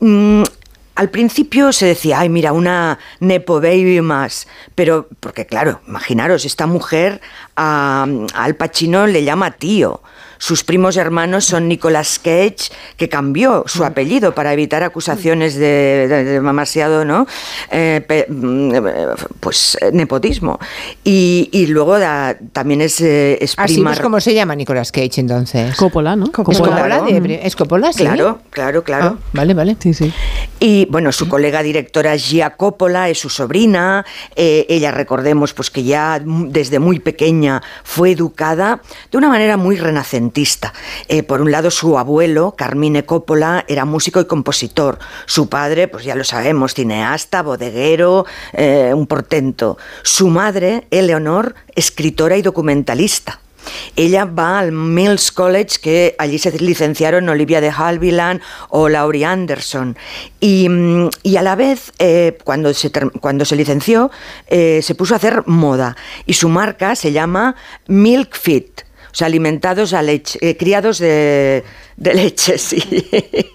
Mm, 0.00 0.42
al 0.94 1.10
principio 1.10 1.72
se 1.72 1.86
decía, 1.86 2.20
ay, 2.20 2.28
mira, 2.28 2.52
una 2.52 2.98
Nepo 3.20 3.60
Baby 3.60 4.00
más. 4.00 4.46
Pero, 4.74 5.08
porque 5.20 5.46
claro, 5.46 5.80
imaginaros, 5.86 6.44
esta 6.44 6.66
mujer 6.66 7.20
a, 7.56 8.06
a 8.34 8.44
Al 8.44 8.54
Pacino 8.56 9.06
le 9.06 9.24
llama 9.24 9.50
tío. 9.52 10.00
Sus 10.38 10.64
primos 10.64 10.96
hermanos 10.96 11.44
son 11.44 11.68
Nicolas 11.68 12.18
Cage, 12.18 12.72
que 12.96 13.08
cambió 13.08 13.62
su 13.68 13.84
apellido 13.84 14.34
para 14.34 14.52
evitar 14.52 14.82
acusaciones 14.82 15.54
de, 15.54 16.08
de- 16.08 16.24
de 16.24 16.32
demasiado, 16.32 17.04
¿no? 17.04 17.28
Eh, 17.70 18.02
pe- 18.04 18.26
mm, 18.28 18.72
pues 19.38 19.78
eh, 19.80 19.90
nepotismo. 19.92 20.58
Y, 21.04 21.48
y 21.52 21.66
luego 21.68 21.96
da- 22.00 22.36
también 22.52 22.80
es, 22.80 23.00
eh, 23.00 23.38
es 23.40 23.54
Así 23.56 23.74
prima- 23.74 23.90
pues 23.90 24.00
como 24.00 24.18
se 24.20 24.34
llama 24.34 24.56
Nicolas 24.56 24.90
Cage 24.90 25.20
entonces. 25.20 25.76
Coppola, 25.76 26.16
¿no? 26.16 26.24
¿Es 26.24 26.32
Coppola, 26.32 27.00
de-. 27.02 27.46
¿Es 27.46 27.54
Coppola, 27.54 27.92
sí? 27.92 27.98
Claro, 28.02 28.40
claro, 28.50 28.82
claro. 28.82 29.18
Ah, 29.22 29.28
vale, 29.32 29.54
vale. 29.54 29.76
Sí, 29.78 29.94
sí. 29.94 30.12
Y 30.58 30.86
bueno, 30.90 31.12
su 31.12 31.28
colega 31.28 31.62
directora 31.62 32.16
Gia 32.16 32.56
Coppola 32.56 33.08
es 33.08 33.20
su 33.20 33.28
sobrina. 33.28 34.04
Eh, 34.34 34.66
ella, 34.68 34.90
recordemos, 34.90 35.54
pues 35.54 35.70
que 35.70 35.84
ya 35.84 36.20
desde 36.24 36.80
muy 36.80 36.98
pequeña 36.98 37.41
fue 37.84 38.12
educada 38.12 38.80
de 39.10 39.18
una 39.18 39.28
manera 39.28 39.56
muy 39.56 39.76
renacentista. 39.76 40.72
Eh, 41.08 41.22
por 41.22 41.40
un 41.40 41.50
lado, 41.50 41.70
su 41.70 41.98
abuelo, 41.98 42.54
Carmine 42.56 43.04
Coppola, 43.04 43.64
era 43.68 43.84
músico 43.84 44.20
y 44.20 44.26
compositor. 44.26 44.98
Su 45.26 45.48
padre, 45.48 45.88
pues 45.88 46.04
ya 46.04 46.14
lo 46.14 46.24
sabemos, 46.24 46.74
cineasta, 46.74 47.42
bodeguero, 47.42 48.24
eh, 48.52 48.92
un 48.94 49.06
portento. 49.06 49.78
Su 50.02 50.28
madre, 50.28 50.86
Eleonor, 50.90 51.54
escritora 51.74 52.36
y 52.36 52.42
documentalista. 52.42 53.41
Ella 53.96 54.24
va 54.24 54.58
al 54.58 54.72
Mills 54.72 55.32
College, 55.32 55.78
que 55.80 56.14
allí 56.18 56.38
se 56.38 56.50
licenciaron 56.58 57.28
Olivia 57.28 57.60
de 57.60 57.70
Havilland 57.70 58.40
o 58.68 58.88
Laurie 58.88 59.24
Anderson. 59.24 59.96
Y, 60.40 60.68
mm, 60.68 61.10
y 61.22 61.36
a 61.36 61.42
la 61.42 61.54
vez, 61.54 61.92
eh, 61.98 62.38
cuando, 62.44 62.72
se, 62.74 62.90
cuando 63.20 63.44
se 63.44 63.56
licenció, 63.56 64.10
eh, 64.48 64.80
se 64.82 64.94
puso 64.94 65.14
a 65.14 65.18
hacer 65.18 65.42
moda. 65.46 65.96
Y 66.26 66.34
su 66.34 66.48
marca 66.48 66.96
se 66.96 67.12
llama 67.12 67.56
Milk 67.86 68.36
Fit. 68.36 68.82
o 69.12 69.14
sea, 69.14 69.26
alimentados 69.26 69.92
a 69.92 70.00
leche, 70.00 70.38
eh, 70.40 70.56
criados 70.56 70.98
de, 70.98 71.64
de 71.96 72.14
leche, 72.14 72.56
sí. 72.68 72.82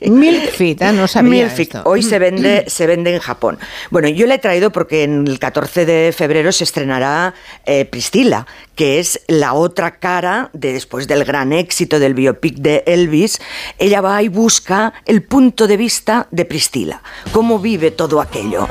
Milk 0.02 0.52
Feed, 0.52 0.82
¿eh? 0.84 0.92
no 0.92 1.08
sabía 1.08 1.46
Milk 1.46 1.50
Feed. 1.50 1.68
esto. 1.68 1.82
Hoy 1.86 2.04
se 2.04 2.20
vende, 2.20 2.66
se 2.68 2.86
vende 2.86 3.14
en 3.14 3.20
Japón. 3.20 3.58
Bueno, 3.90 4.08
yo 4.08 4.28
la 4.28 4.36
he 4.36 4.40
traído 4.40 4.72
porque 4.72 5.04
en 5.04 5.28
el 5.28 5.40
14 5.40 5.86
de 5.86 6.14
febrero 6.16 6.52
se 6.52 6.64
estrenará 6.64 7.34
eh, 7.66 7.86
Priscila, 7.86 8.46
que 8.78 9.00
es 9.00 9.20
la 9.28 9.54
otra 9.54 10.00
cara 10.00 10.52
de 10.54 10.72
después 10.72 11.08
del 11.08 11.26
gran 11.26 11.52
éxito 11.52 12.00
del 12.00 12.14
biopic 12.14 12.58
de 12.58 12.84
Elvis. 12.86 13.42
Ella 13.80 14.02
va 14.02 14.22
y 14.22 14.30
busca 14.30 14.94
el 15.06 15.24
punto 15.24 15.68
de 15.68 15.76
vista 15.76 16.28
de 16.30 16.46
Priscila, 16.46 17.02
cómo 17.32 17.60
vive 17.60 17.90
todo 17.90 18.22
aquello. 18.22 18.68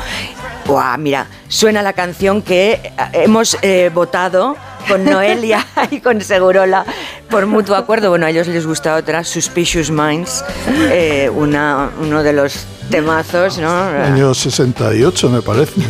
Guau, 0.65 0.97
mira, 0.99 1.27
suena 1.49 1.83
la 1.83 1.93
canción 1.93 2.41
que 2.41 2.73
eh, 2.73 2.91
hemos 3.13 3.59
eh, 3.63 3.91
votado 3.93 4.57
con 4.89 5.05
Noelia 5.05 5.67
y 5.91 6.01
con 6.01 6.21
Segurola 6.21 6.87
por 7.29 7.47
mutuo 7.47 7.75
acuerdo. 7.75 8.09
Bueno, 8.11 8.27
a 8.27 8.31
ellos 8.31 8.47
les 8.47 8.65
gusta 8.65 8.95
otra, 8.95 9.25
Suspicious 9.25 9.91
Minds, 9.91 10.45
eh, 10.69 11.29
una, 11.35 11.91
uno 12.01 12.23
de 12.23 12.33
los 12.33 12.65
temazos, 12.91 13.59
¿no? 13.59 13.69
Año 13.71 14.33
68, 14.33 15.29
me 15.31 15.43
parece. 15.43 15.73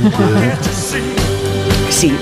Sí. 1.89 2.13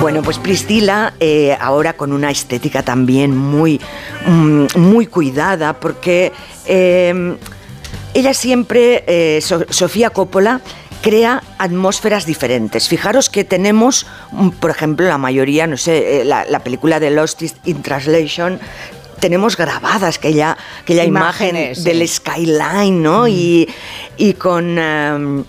Bueno, 0.00 0.22
pues 0.22 0.38
Priscila, 0.38 1.14
eh, 1.20 1.56
ahora 1.60 1.92
con 1.94 2.12
una 2.12 2.30
estética 2.30 2.82
también 2.82 3.36
muy, 3.36 3.80
mm, 4.26 4.64
muy 4.76 5.06
cuidada, 5.06 5.74
porque 5.74 6.32
eh, 6.66 7.36
ella 8.14 8.34
siempre, 8.34 9.04
eh, 9.06 9.40
So- 9.42 9.66
Sofía 9.70 10.10
Coppola, 10.10 10.60
crea 11.02 11.42
atmósferas 11.58 12.26
diferentes. 12.26 12.88
Fijaros 12.88 13.28
que 13.30 13.44
tenemos, 13.44 14.06
mm, 14.32 14.48
por 14.50 14.70
ejemplo, 14.70 15.06
la 15.06 15.18
mayoría, 15.18 15.66
no 15.66 15.76
sé, 15.76 16.20
eh, 16.20 16.24
la, 16.24 16.44
la 16.44 16.60
película 16.60 16.98
de 17.00 17.10
Lost 17.10 17.42
in 17.64 17.82
Translation, 17.82 18.58
tenemos 19.20 19.56
grabadas 19.56 20.16
aquella, 20.18 20.56
aquella 20.82 21.04
imagen 21.04 21.50
Imágenes, 21.50 21.84
del 21.84 22.00
sí. 22.00 22.08
skyline, 22.08 23.02
¿no? 23.02 23.28
Y, 23.28 23.68
y 24.16 24.34
con... 24.34 24.78
em, 24.78 25.44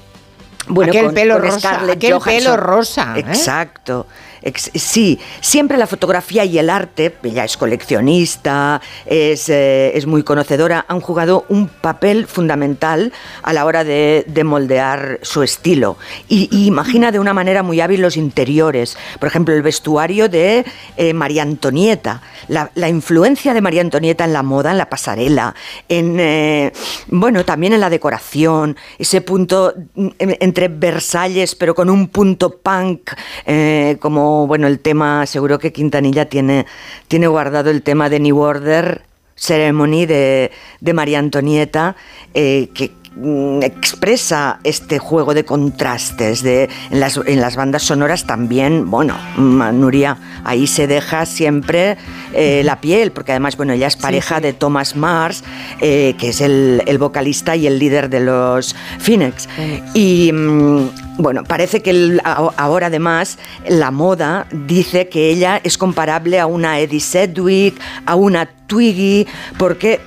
bueno, 0.68 0.92
Aquel 0.92 1.06
con- 1.06 1.14
pelo 1.14 1.34
con 1.36 1.44
rosa, 1.44 1.60
Scarlett 1.60 1.98
aquel 1.98 2.14
Johansson. 2.14 2.36
pelo 2.44 2.58
rosa, 2.58 3.14
¿eh? 3.18 3.20
Exacto. 3.20 4.08
Sí, 4.56 5.20
siempre 5.42 5.78
la 5.78 5.88
fotografía 5.88 6.46
y 6.46 6.58
el 6.58 6.70
arte, 6.70 7.16
ella 7.24 7.46
es 7.46 7.58
coleccionista, 7.58 8.82
es, 9.06 9.50
eh, 9.50 9.92
es 9.96 10.06
muy 10.06 10.24
conocedora, 10.24 10.86
han 10.88 11.02
jugado 11.02 11.46
un 11.50 11.68
papel 11.68 12.28
fundamental 12.28 13.14
a 13.42 13.54
la 13.54 13.66
hora 13.66 13.84
de, 13.84 14.26
de 14.28 14.44
moldear 14.44 15.20
su 15.22 15.44
estilo. 15.44 15.98
Y, 16.28 16.50
imagina 16.66 17.12
de 17.12 17.20
una 17.20 17.34
manera 17.34 17.64
muy 17.64 17.80
hábil 17.82 18.02
los 18.02 18.18
interiores. 18.18 18.98
Por 19.20 19.28
ejemplo, 19.28 19.54
el 19.54 19.62
vestuario 19.62 20.30
de 20.30 20.66
eh, 20.98 21.14
María 21.14 21.44
Antonieta, 21.44 22.22
la, 22.48 22.90
influencia 22.90 23.54
de 23.54 23.62
María 23.62 23.82
Antonieta 23.82 24.26
en 24.26 24.34
la 24.34 24.44
moda, 24.44 24.72
en 24.72 24.78
la 24.78 24.90
pasarela, 24.90 25.56
en, 25.88 26.20
eh, 26.20 26.72
bueno, 27.08 27.46
también 27.46 27.74
en 27.74 27.80
la 27.80 27.90
decoración, 27.90 28.76
ese 28.98 29.22
punto 29.22 29.74
mm, 29.96 30.10
entre 30.18 30.68
Versalles, 30.68 31.56
pero 31.56 31.74
con 31.74 31.90
un 31.90 32.08
punto 32.08 32.58
punk, 32.58 33.12
eh, 33.46 33.98
como, 34.34 34.48
bueno, 34.48 34.68
el 34.68 34.80
tema, 34.80 35.26
seguro 35.26 35.60
que 35.60 35.72
Quintanilla 35.72 36.26
tiene, 36.26 36.66
tiene 37.08 37.28
guardado 37.28 37.70
el 37.70 37.84
tema 37.84 38.10
de 38.10 38.20
New 38.20 38.40
Order 38.40 39.04
Ceremony 39.36 40.06
de, 40.06 40.52
de 40.80 40.94
María 40.94 41.20
Antonieta, 41.20 41.96
eh, 42.34 42.70
que 42.74 42.92
mm, 43.16 43.62
expresa 43.62 44.60
este 44.64 44.98
juego 44.98 45.36
de 45.36 45.46
contrastes 45.46 46.42
de, 46.42 46.70
en, 46.90 47.00
las, 47.00 47.18
en 47.18 47.42
las 47.42 47.56
bandas 47.56 47.84
sonoras 47.84 48.26
también, 48.26 48.90
bueno, 48.90 49.16
Nuria, 49.38 50.18
ahí 50.44 50.66
se 50.66 50.88
deja 50.88 51.28
siempre 51.28 51.98
eh, 52.34 52.64
la 52.64 52.82
piel, 52.82 53.12
porque 53.12 53.34
además, 53.34 53.56
bueno, 53.56 53.74
ella 53.74 53.88
es 53.88 53.98
pareja 53.98 54.40
de 54.40 54.54
Thomas 54.54 54.96
Mars, 54.96 55.44
eh, 55.80 56.16
que 56.18 56.30
es 56.30 56.42
el, 56.42 56.82
el 56.88 56.98
vocalista 56.98 57.56
y 57.56 57.68
el 57.68 57.78
líder 57.78 58.10
de 58.10 58.20
los 58.20 58.76
Phoenix. 59.00 59.48
Y 59.94 60.32
mm, 60.34 61.03
bueno, 61.18 61.44
parece 61.44 61.82
que 61.82 62.20
ahora 62.24 62.88
además 62.88 63.38
la 63.68 63.92
moda 63.92 64.48
dice 64.52 65.10
que 65.10 65.30
ella 65.30 65.62
es 65.64 65.78
comparable 65.78 66.40
a 66.40 66.48
una 66.48 66.80
Eddie 66.80 67.00
Sedgwick, 67.00 67.80
a 68.06 68.16
una 68.16 68.48
Twiggy, 68.68 69.28
porque 69.58 70.00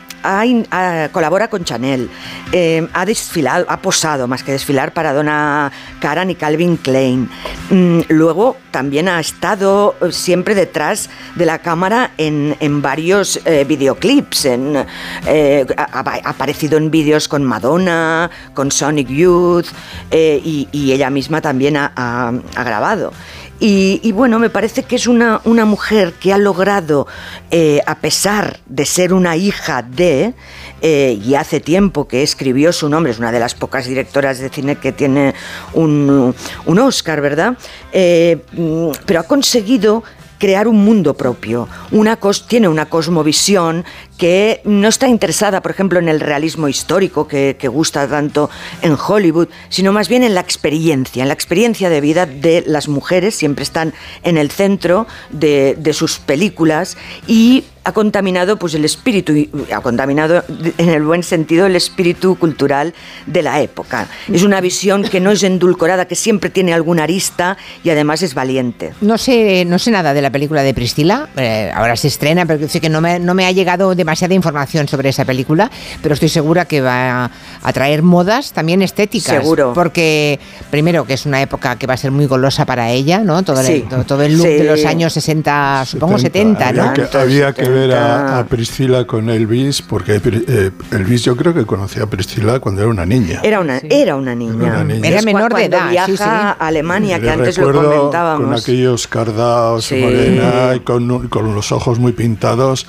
colabora 1.12 1.48
con 1.48 1.64
Chanel, 1.64 2.08
eh, 2.52 2.86
ha 2.92 3.04
desfilado, 3.04 3.66
ha 3.68 3.78
posado 3.78 4.26
más 4.26 4.42
que 4.42 4.52
desfilar 4.52 4.92
para 4.92 5.12
Donna 5.12 5.70
Karan 6.00 6.30
y 6.30 6.34
Calvin 6.34 6.76
Klein. 6.76 7.28
Mm, 7.70 8.00
luego 8.08 8.56
también 8.70 9.08
ha 9.08 9.20
estado 9.20 9.94
eh, 10.00 10.12
siempre 10.12 10.54
detrás 10.54 11.08
de 11.34 11.46
la 11.46 11.58
cámara 11.58 12.12
en, 12.18 12.56
en 12.60 12.82
varios 12.82 13.40
eh, 13.44 13.64
videoclips. 13.66 14.44
En, 14.46 14.76
ha, 14.76 16.20
aparecido 16.24 16.76
en 16.76 16.90
vídeos 16.90 17.28
con 17.28 17.44
Madonna, 17.44 18.30
con 18.54 18.70
Sonic 18.70 19.08
Youth 19.08 19.66
y, 20.12 20.68
y 20.72 20.92
ella 20.92 21.10
misma 21.10 21.40
también 21.40 21.76
ha- 21.76 21.92
ha 21.96 22.64
grabado. 22.64 23.12
Y, 23.58 24.12
bueno, 24.12 24.38
me 24.38 24.50
parece 24.50 24.82
que 24.82 24.96
es 24.96 25.06
una, 25.06 25.40
una 25.44 25.64
mujer 25.64 26.12
que 26.20 26.32
ha 26.32 26.38
logrado, 26.38 27.06
eh, 27.50 27.80
a 27.86 27.96
pesar 28.00 28.60
de 28.66 28.84
ser 28.84 29.14
una 29.14 29.36
hija 29.36 29.82
de, 29.82 30.34
eh, 30.82 31.18
y 31.24 31.34
hace 31.36 31.60
tiempo 31.60 32.06
que 32.06 32.22
escribió 32.22 32.70
su 32.72 32.88
nombre, 32.90 33.12
es 33.12 33.18
una 33.18 33.32
de 33.32 33.40
las 33.40 33.54
pocas 33.54 33.86
directoras 33.86 34.38
de 34.40 34.50
cine 34.50 34.76
que 34.76 34.92
tiene 34.92 35.34
un, 35.72 36.34
un 36.66 36.78
Oscar, 36.78 37.22
¿verdad? 37.22 37.56
Eh, 37.92 38.42
mm, 38.52 38.90
pero 39.06 39.20
ha 39.20 39.22
conseguido 39.22 40.04
crear 40.38 40.68
un 40.68 40.84
mundo 40.84 41.14
propio. 41.14 41.66
Una 41.92 42.20
cos- 42.20 42.46
tiene 42.46 42.68
una 42.68 42.84
cosmovisión 42.90 43.86
que 44.16 44.60
no 44.64 44.88
está 44.88 45.08
interesada, 45.08 45.60
por 45.60 45.70
ejemplo, 45.70 45.98
en 45.98 46.08
el 46.08 46.20
realismo 46.20 46.68
histórico 46.68 47.28
que, 47.28 47.56
gusta 47.66 48.06
tanto 48.06 48.48
en 48.80 48.96
Hollywood, 48.96 49.48
sino 49.68 49.92
más 49.92 50.08
bien 50.08 50.22
en 50.22 50.34
la 50.34 50.40
experiencia, 50.40 51.22
en 51.22 51.28
la 51.28 51.34
experiencia 51.34 51.90
de 51.90 52.00
vida 52.00 52.24
de 52.24 52.62
las 52.66 52.88
mujeres, 52.88 53.34
siempre 53.34 53.64
están 53.64 53.92
en 54.22 54.38
el 54.38 54.50
centro 54.50 55.06
de, 55.30 55.76
de 55.78 55.92
sus 55.92 56.18
películas 56.18 56.96
y 57.26 57.64
ha 57.86 57.92
contaminado 57.92 58.58
pues 58.58 58.74
el 58.74 58.84
espíritu, 58.84 59.32
ha 59.72 59.80
contaminado 59.80 60.42
en 60.76 60.88
el 60.88 61.04
buen 61.04 61.22
sentido 61.22 61.66
el 61.66 61.76
espíritu 61.76 62.34
cultural 62.34 62.94
de 63.26 63.42
la 63.42 63.60
época. 63.60 64.08
Es 64.32 64.42
una 64.42 64.60
visión 64.60 65.04
que 65.04 65.20
no 65.20 65.30
es 65.30 65.44
endulcorada, 65.44 66.06
que 66.08 66.16
siempre 66.16 66.50
tiene 66.50 66.74
alguna 66.74 67.04
arista 67.04 67.56
y 67.84 67.90
además 67.90 68.22
es 68.22 68.34
valiente. 68.34 68.92
No 69.00 69.18
sé, 69.18 69.64
no 69.66 69.78
sé 69.78 69.92
nada 69.92 70.14
de 70.14 70.20
la 70.20 70.30
película 70.30 70.64
de 70.64 70.74
Priscila. 70.74 71.28
eh, 71.36 71.70
ahora 71.72 71.94
se 71.94 72.08
estrena, 72.08 72.44
pero 72.44 72.66
que 72.66 72.88
no 72.88 73.00
me, 73.00 73.20
no 73.20 73.34
me 73.34 73.46
ha 73.46 73.52
llegado 73.52 73.94
demasiada 74.06 74.34
información 74.34 74.86
sobre 74.86 75.08
esa 75.08 75.24
película, 75.24 75.68
pero 76.00 76.14
estoy 76.14 76.28
segura 76.28 76.64
que 76.64 76.80
va 76.80 77.28
a 77.62 77.72
traer 77.72 78.02
modas 78.04 78.52
también 78.52 78.80
estéticas. 78.82 79.34
Seguro. 79.42 79.72
Porque, 79.74 80.38
primero, 80.70 81.04
que 81.04 81.14
es 81.14 81.26
una 81.26 81.42
época 81.42 81.74
que 81.76 81.88
va 81.88 81.94
a 81.94 81.96
ser 81.96 82.12
muy 82.12 82.26
golosa 82.26 82.64
para 82.64 82.90
ella, 82.90 83.18
¿no? 83.18 83.42
Todo, 83.42 83.60
el- 83.60 83.66
Sí. 83.66 83.84
todo, 83.90 84.04
todo 84.04 84.22
el 84.22 84.34
look 84.38 84.46
Sí. 84.46 84.52
de 84.54 84.64
los 84.64 84.84
años 84.84 85.12
60, 85.12 85.84
supongo 85.86 86.18
70, 86.18 86.68
había 86.68 86.84
¿no? 86.84 86.92
Que, 86.94 87.18
había 87.18 87.52
que 87.52 87.68
ver 87.68 87.92
a, 87.94 87.96
70. 87.96 88.38
a 88.38 88.46
Priscila 88.46 89.06
con 89.08 89.28
Elvis, 89.28 89.82
porque 89.82 90.20
eh, 90.24 90.70
Elvis 90.92 91.22
yo 91.24 91.36
creo 91.36 91.52
que 91.52 91.66
conocía 91.66 92.04
a 92.04 92.06
Priscila 92.06 92.60
cuando 92.60 92.82
era 92.82 92.90
una 92.90 93.04
niña. 93.04 93.40
Era 93.42 93.58
una, 93.58 93.78
era 93.90 94.14
una 94.14 94.36
niña. 94.36 94.66
Era 94.68 94.74
una 94.76 94.84
niña. 94.84 95.08
Era 95.08 95.22
menor 95.22 95.52
de 95.52 95.64
edad, 95.64 95.90
viaja 95.90 96.06
sí, 96.06 96.16
sí. 96.16 96.22
a 96.24 96.50
Alemania, 96.52 97.18
que 97.18 97.24
Le 97.26 97.32
antes 97.32 97.58
lo 97.58 97.72
comentábamos. 97.72 98.46
Con 98.46 98.54
aquellos 98.54 99.08
cardaos, 99.08 99.84
Sí. 99.86 99.96
morena, 99.96 100.74
y 100.76 100.80
con, 100.80 101.28
con 101.28 101.52
los 101.56 101.72
ojos 101.72 101.98
muy 101.98 102.12
pintados. 102.12 102.86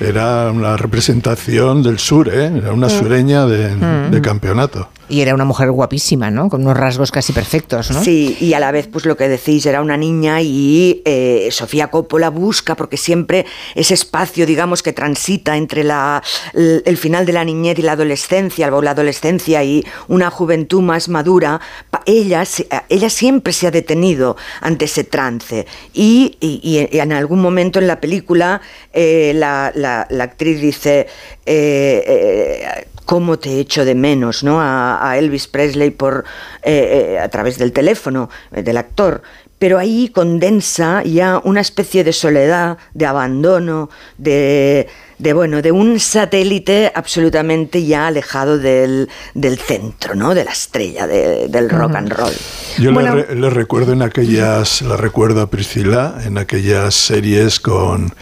Era 0.00 0.50
una 0.50 0.76
representación 0.76 1.82
del 1.82 1.98
sur, 1.98 2.28
¿eh? 2.32 2.46
Era 2.56 2.72
una 2.72 2.88
sureña 2.88 3.46
de, 3.46 3.68
Mm. 3.76 4.10
de 4.10 4.20
campeonato. 4.22 4.88
Y 5.10 5.20
era 5.22 5.34
una 5.34 5.44
mujer 5.44 5.70
guapísima, 5.72 6.30
¿no? 6.30 6.48
Con 6.48 6.62
unos 6.62 6.76
rasgos 6.76 7.10
casi 7.10 7.32
perfectos, 7.32 7.90
¿no? 7.90 8.02
Sí, 8.04 8.36
y 8.40 8.54
a 8.54 8.60
la 8.60 8.70
vez, 8.70 8.86
pues 8.86 9.04
lo 9.06 9.16
que 9.16 9.28
decís, 9.28 9.66
era 9.66 9.80
una 9.82 9.96
niña 9.96 10.40
y 10.40 11.02
eh, 11.04 11.48
Sofía 11.50 11.88
Coppola 11.88 12.30
busca, 12.30 12.76
porque 12.76 12.96
siempre 12.96 13.44
ese 13.74 13.94
espacio, 13.94 14.46
digamos, 14.46 14.82
que 14.84 14.92
transita 14.92 15.56
entre 15.56 15.82
la, 15.82 16.22
el, 16.54 16.96
final 16.96 17.26
de 17.26 17.32
la 17.32 17.44
niñez 17.44 17.78
y 17.78 17.82
la 17.82 17.92
adolescencia, 17.92 18.72
o 18.74 18.80
la 18.82 18.92
adolescencia 18.92 19.64
y 19.64 19.84
una 20.06 20.30
juventud 20.30 20.80
más 20.80 21.08
madura, 21.08 21.60
ella, 22.06 22.44
ella 22.88 23.10
siempre 23.10 23.52
se 23.52 23.66
ha 23.66 23.72
detenido 23.72 24.36
ante 24.60 24.84
ese 24.84 25.02
trance. 25.02 25.66
Y, 25.92 26.36
y- 26.40 26.88
en 27.00 27.12
algún 27.12 27.40
momento 27.40 27.80
en 27.80 27.88
la 27.88 28.00
película, 28.00 28.60
eh, 28.92 29.32
la, 29.34 29.72
la- 29.74 30.06
la 30.08 30.24
actriz 30.24 30.60
dice. 30.60 31.08
eh, 31.46 32.04
eh, 32.06 32.86
cómo 33.10 33.32
te 33.44 33.50
echo 33.64 33.84
de 33.84 33.94
menos, 33.94 34.44
¿no? 34.48 34.60
A, 34.60 34.72
a 35.10 35.18
Elvis 35.18 35.46
Presley 35.48 35.90
por 35.90 36.14
eh, 36.62 37.14
eh, 37.14 37.18
a 37.18 37.28
través 37.28 37.58
del 37.58 37.70
teléfono 37.72 38.20
eh, 38.54 38.62
del 38.62 38.76
actor. 38.76 39.14
pero 39.60 39.76
ahí 39.78 40.08
condensa 40.20 41.02
ya 41.04 41.28
una 41.44 41.60
especie 41.60 42.02
de 42.02 42.12
soledad, 42.24 42.78
de 42.94 43.04
abandono, 43.12 43.90
de, 44.16 44.86
de 45.18 45.32
bueno, 45.34 45.60
de 45.60 45.70
un 45.70 45.98
satélite 46.00 46.90
absolutamente 46.94 47.76
ya 47.84 48.06
alejado 48.06 48.56
del, 48.58 49.08
del 49.34 49.56
centro, 49.58 50.14
¿no? 50.14 50.28
De 50.34 50.44
la 50.44 50.52
estrella 50.52 51.06
de- 51.06 51.48
del 51.54 51.68
rock 51.68 51.94
and 52.00 52.10
roll. 52.18 52.32
Yo 52.78 52.90
Bueno, 52.94 53.16
le, 53.16 53.22
re- 53.24 53.34
le 53.34 53.50
recuerdo 53.50 53.92
en 53.92 54.00
aquellas, 54.02 54.80
la 54.82 54.96
recuerdo 54.96 55.42
a 55.42 55.50
Priscila, 55.50 56.02
en 56.24 56.38
aquellas 56.38 56.94
series 56.94 57.60
con 57.60 58.14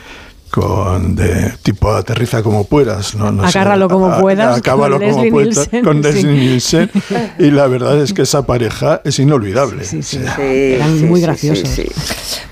con 0.50 1.14
de 1.16 1.52
tipo 1.62 1.90
aterriza 1.92 2.42
como 2.42 2.64
puedas, 2.64 3.14
no, 3.14 3.30
no 3.30 3.42
sé, 3.50 3.58
Agárralo 3.58 3.88
como 3.88 4.06
a- 4.12 4.20
puedas, 4.20 4.58
acábalo 4.58 4.98
con 4.98 5.08
como 5.10 5.16
Leslie 5.24 5.30
puedas, 5.30 5.56
Nielsen, 5.72 5.84
con 5.84 5.96
sí. 5.96 6.02
Leslie 6.02 6.32
Nielsen, 6.32 6.90
y 7.38 7.50
la 7.50 7.66
verdad 7.66 8.00
es 8.02 8.12
que 8.12 8.22
esa 8.22 8.46
pareja 8.46 9.00
es 9.04 9.18
inolvidable. 9.18 9.84
Sí, 9.84 10.02
sí, 10.02 10.18
O 10.18 10.22
sea, 10.22 10.44
Eran 10.44 11.08
muy 11.08 11.20
graciosos. 11.20 11.68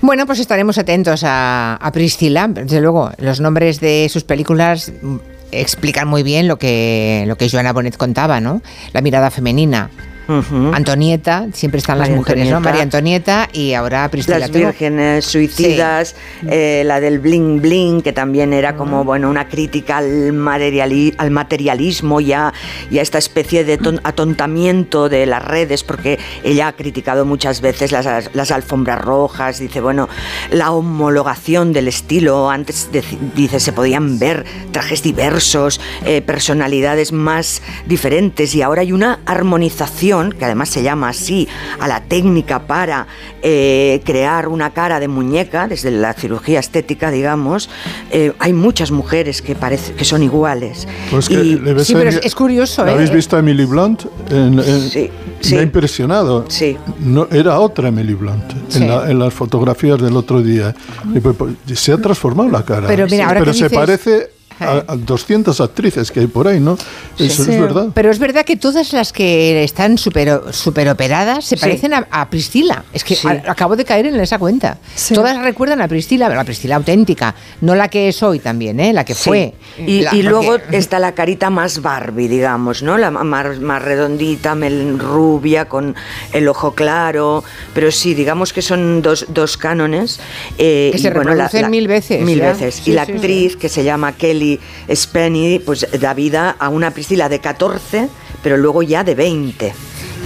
Bueno, 0.02 0.26
pues 0.26 0.38
estaremos 0.40 0.78
atentos 0.78 1.22
a, 1.24 1.76
a 1.76 1.92
Priscila. 1.92 2.46
Desde 2.48 2.80
luego, 2.80 3.10
los 3.18 3.40
nombres 3.40 3.80
de 3.80 4.08
sus 4.10 4.24
películas 4.24 4.92
explican 5.52 6.06
muy 6.08 6.22
bien 6.22 6.48
lo 6.48 6.58
que, 6.58 7.24
lo 7.26 7.36
que 7.36 7.48
Joana 7.48 7.72
Bonet 7.72 7.96
contaba, 7.96 8.40
¿no? 8.40 8.62
La 8.92 9.00
mirada 9.00 9.30
femenina. 9.30 9.90
Antonieta, 10.72 11.46
siempre 11.52 11.78
están 11.78 11.98
las 11.98 12.08
María 12.08 12.16
mujeres, 12.16 12.50
¿no? 12.50 12.60
María 12.60 12.82
Antonieta 12.82 13.48
y 13.52 13.74
ahora 13.74 14.08
Priscila. 14.10 14.38
Las 14.38 14.50
vírgenes 14.50 15.24
suicidas, 15.24 16.14
eh, 16.48 16.82
la 16.84 17.00
del 17.00 17.18
bling 17.20 17.60
bling, 17.60 18.02
que 18.02 18.12
también 18.12 18.52
era 18.52 18.76
como 18.76 19.04
bueno 19.04 19.30
una 19.30 19.48
crítica 19.48 19.98
al, 19.98 20.32
materiali- 20.32 21.14
al 21.18 21.30
materialismo 21.30 22.20
y 22.20 22.32
a, 22.32 22.52
y 22.90 22.98
a 22.98 23.02
esta 23.02 23.18
especie 23.18 23.64
de 23.64 23.78
ton- 23.78 24.00
atontamiento 24.04 25.08
de 25.08 25.26
las 25.26 25.44
redes, 25.44 25.84
porque 25.84 26.18
ella 26.42 26.68
ha 26.68 26.72
criticado 26.72 27.24
muchas 27.24 27.60
veces 27.60 27.92
las, 27.92 28.30
las 28.34 28.50
alfombras 28.50 29.00
rojas, 29.00 29.58
dice, 29.58 29.80
bueno, 29.80 30.08
la 30.50 30.72
homologación 30.72 31.72
del 31.72 31.88
estilo, 31.88 32.50
antes 32.50 32.88
dice, 33.34 33.60
se 33.60 33.72
podían 33.72 34.18
ver 34.18 34.44
trajes 34.72 35.02
diversos, 35.02 35.80
eh, 36.04 36.22
personalidades 36.22 37.12
más 37.12 37.62
diferentes, 37.86 38.54
y 38.54 38.62
ahora 38.62 38.82
hay 38.82 38.92
una 38.92 39.20
armonización, 39.26 40.15
que 40.38 40.44
además 40.44 40.68
se 40.68 40.82
llama 40.82 41.08
así, 41.10 41.46
a 41.80 41.86
la 41.88 42.00
técnica 42.02 42.66
para 42.66 43.06
eh, 43.42 44.00
crear 44.04 44.48
una 44.48 44.70
cara 44.70 44.98
de 45.00 45.08
muñeca, 45.08 45.68
desde 45.68 45.90
la 45.90 46.12
cirugía 46.14 46.58
estética, 46.60 47.10
digamos, 47.10 47.68
eh, 48.10 48.32
hay 48.38 48.52
muchas 48.52 48.90
mujeres 48.90 49.42
que, 49.42 49.54
parece, 49.54 49.92
que 49.94 50.04
son 50.04 50.22
iguales. 50.22 50.86
pues 51.10 51.28
que 51.28 51.34
Y- 51.34 51.58
le 51.58 51.74
ves 51.74 51.86
Sí, 51.86 51.94
a 51.94 51.98
pero 51.98 52.10
Emi- 52.10 52.18
es, 52.20 52.26
es 52.26 52.34
curioso, 52.34 52.84
¿La 52.84 52.92
¿eh? 52.92 52.94
habéis 52.94 53.10
visto 53.12 53.36
a 53.36 53.38
Emily 53.40 53.64
Blunt? 53.64 54.04
En- 54.30 54.58
en- 54.58 54.90
Sí, 55.40 55.54
Me 55.54 55.60
ha 55.60 55.62
impresionado. 55.62 56.44
No, 57.00 57.28
era 57.30 57.60
otra 57.60 57.88
Emily 57.88 58.14
Blunt 58.14 58.52
Sí. 58.68 58.78
en, 58.82 58.88
la- 58.88 59.10
en 59.10 59.18
las 59.18 59.32
fotografías 59.34 60.00
del 60.00 60.16
otro 60.16 60.42
día. 60.42 60.74
Y 61.14 61.20
pues, 61.20 61.36
pues, 61.36 61.52
se 61.78 61.92
ha 61.92 61.98
transformado 61.98 62.48
la 62.50 62.64
cara. 62.64 62.86
Pero 62.86 63.06
mira, 63.06 63.26
ahora 63.28 63.40
Pero 63.40 63.52
que 63.52 63.58
se 63.58 63.64
dices- 63.68 63.78
parece 63.78 64.30
a, 64.60 64.84
a 64.92 64.96
200 64.96 65.60
actrices 65.60 66.10
que 66.10 66.20
hay 66.20 66.26
por 66.26 66.48
ahí, 66.48 66.60
¿no? 66.60 66.76
Eso 67.18 67.44
Sí. 67.44 67.52
es 67.52 67.60
verdad. 67.60 67.88
Pero 67.94 68.10
es 68.10 68.18
verdad 68.18 68.44
que 68.44 68.56
todas 68.56 68.92
las 68.92 69.12
que 69.12 69.62
están 69.64 69.98
super, 69.98 70.40
super 70.52 70.88
operadas 70.88 71.44
se 71.44 71.56
Sí. 71.56 71.60
parecen 71.60 71.94
a, 71.94 72.06
a 72.10 72.28
Priscila. 72.30 72.84
Es 72.92 73.04
que 73.04 73.14
Sí. 73.16 73.26
a- 73.28 73.42
acabo 73.50 73.76
de 73.76 73.84
caer 73.84 74.06
en 74.06 74.16
esa 74.20 74.38
cuenta. 74.38 74.78
Todas 75.14 75.38
recuerdan 75.42 75.80
a 75.80 75.88
Priscila, 75.88 76.28
la 76.28 76.44
Priscila 76.44 76.76
auténtica, 76.76 77.34
no 77.60 77.74
la 77.74 77.88
que 77.88 78.08
es 78.08 78.22
hoy 78.22 78.38
también, 78.38 78.80
¿eh? 78.80 78.92
la 78.92 79.04
que 79.04 79.14
Sí. 79.14 79.24
fue. 79.24 79.54
Y, 79.78 80.02
La- 80.02 80.14
y 80.14 80.22
luego 80.22 80.44
porque- 80.58 80.76
está 80.76 80.98
la 80.98 81.12
carita 81.12 81.50
más 81.50 81.82
Barbie, 81.82 82.28
digamos, 82.28 82.82
¿no? 82.82 82.98
La 82.98 83.10
más, 83.10 83.58
más 83.60 83.82
redondita, 83.82 84.54
mel- 84.54 84.98
rubia, 84.98 85.66
con 85.66 85.94
el 86.32 86.48
ojo 86.48 86.74
claro. 86.74 87.44
Pero 87.74 87.90
sí, 87.90 88.14
digamos 88.14 88.52
que 88.52 88.62
son 88.62 89.02
dos, 89.02 89.26
dos 89.28 89.56
cánones. 89.56 90.20
eh, 90.58 90.90
Que 90.92 90.98
y 90.98 91.02
se 91.02 91.10
la- 91.10 91.14
reproducen 91.14 91.70
mil 91.70 91.88
veces, 91.88 92.22
Mil 92.24 92.38
ya. 92.38 92.52
veces. 92.52 92.76
Sí, 92.76 92.90
y 92.90 92.94
la 92.94 93.04
sí, 93.04 93.12
sí. 93.12 93.16
actriz, 93.16 93.56
que 93.56 93.68
se 93.68 93.82
llama 93.84 94.12
Kelly 94.12 94.45
Spenny, 94.88 95.58
pues 95.58 95.86
da 96.00 96.14
vida 96.14 96.56
a 96.58 96.68
una 96.68 96.90
Priscila 96.90 97.28
de 97.28 97.40
14, 97.40 98.08
pero 98.42 98.56
luego 98.56 98.82
ya 98.82 99.04
de 99.04 99.14
20. 99.14 99.74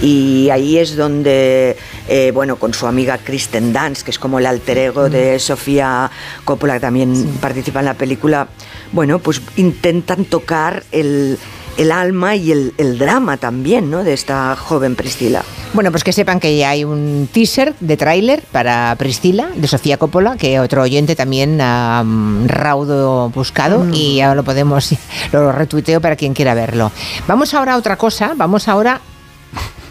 Y 0.01 0.49
ahí 0.49 0.77
es 0.77 0.95
donde, 0.95 1.77
eh, 2.07 2.31
bueno, 2.33 2.55
con 2.55 2.73
su 2.73 2.87
amiga 2.87 3.19
Kristen 3.19 3.71
Dance, 3.71 4.03
que 4.03 4.11
es 4.11 4.17
como 4.17 4.39
el 4.39 4.47
alter 4.47 4.77
ego 4.77 5.09
de 5.09 5.37
Sofía 5.37 6.09
Coppola, 6.43 6.75
que 6.75 6.79
también 6.79 7.37
participa 7.39 7.79
en 7.79 7.85
la 7.85 7.93
película, 7.93 8.47
bueno, 8.91 9.19
pues 9.19 9.41
intentan 9.57 10.25
tocar 10.25 10.83
el, 10.91 11.37
el 11.77 11.91
alma 11.91 12.35
y 12.35 12.51
el, 12.51 12.73
el 12.77 12.97
drama 12.97 13.37
también, 13.37 13.89
¿no? 13.89 14.03
De 14.03 14.13
esta 14.13 14.55
joven 14.55 14.95
Priscila. 14.95 15.43
Bueno, 15.73 15.91
pues 15.91 16.03
que 16.03 16.11
sepan 16.11 16.39
que 16.39 16.57
ya 16.57 16.71
hay 16.71 16.83
un 16.83 17.29
teaser 17.31 17.73
de 17.79 17.95
tráiler 17.95 18.43
para 18.51 18.93
Priscila, 18.97 19.49
de 19.55 19.67
Sofía 19.67 19.97
Coppola, 19.97 20.35
que 20.35 20.59
otro 20.59 20.81
oyente 20.81 21.15
también 21.15 21.61
ha 21.61 22.03
mm, 22.03 22.47
raudo 22.47 23.29
buscado 23.29 23.87
y 23.93 24.19
ahora 24.19 24.35
lo 24.35 24.43
podemos, 24.43 24.93
lo 25.31 25.51
retuiteo 25.51 26.01
para 26.01 26.17
quien 26.17 26.33
quiera 26.33 26.53
verlo. 26.53 26.91
Vamos 27.27 27.53
ahora 27.53 27.73
a 27.73 27.77
otra 27.77 27.95
cosa, 27.95 28.33
vamos 28.35 28.67
ahora 28.67 28.99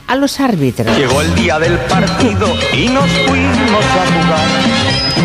a 0.07 0.17
los 0.17 0.39
árbitros. 0.41 0.97
Llegó 0.99 1.23
el 1.23 1.35
día 1.35 1.59
del 1.59 1.79
partido 1.79 2.49
y 2.75 2.89
nos 2.89 3.09
fuimos 3.11 3.85
a 3.85 4.07
jugar. 4.07 4.80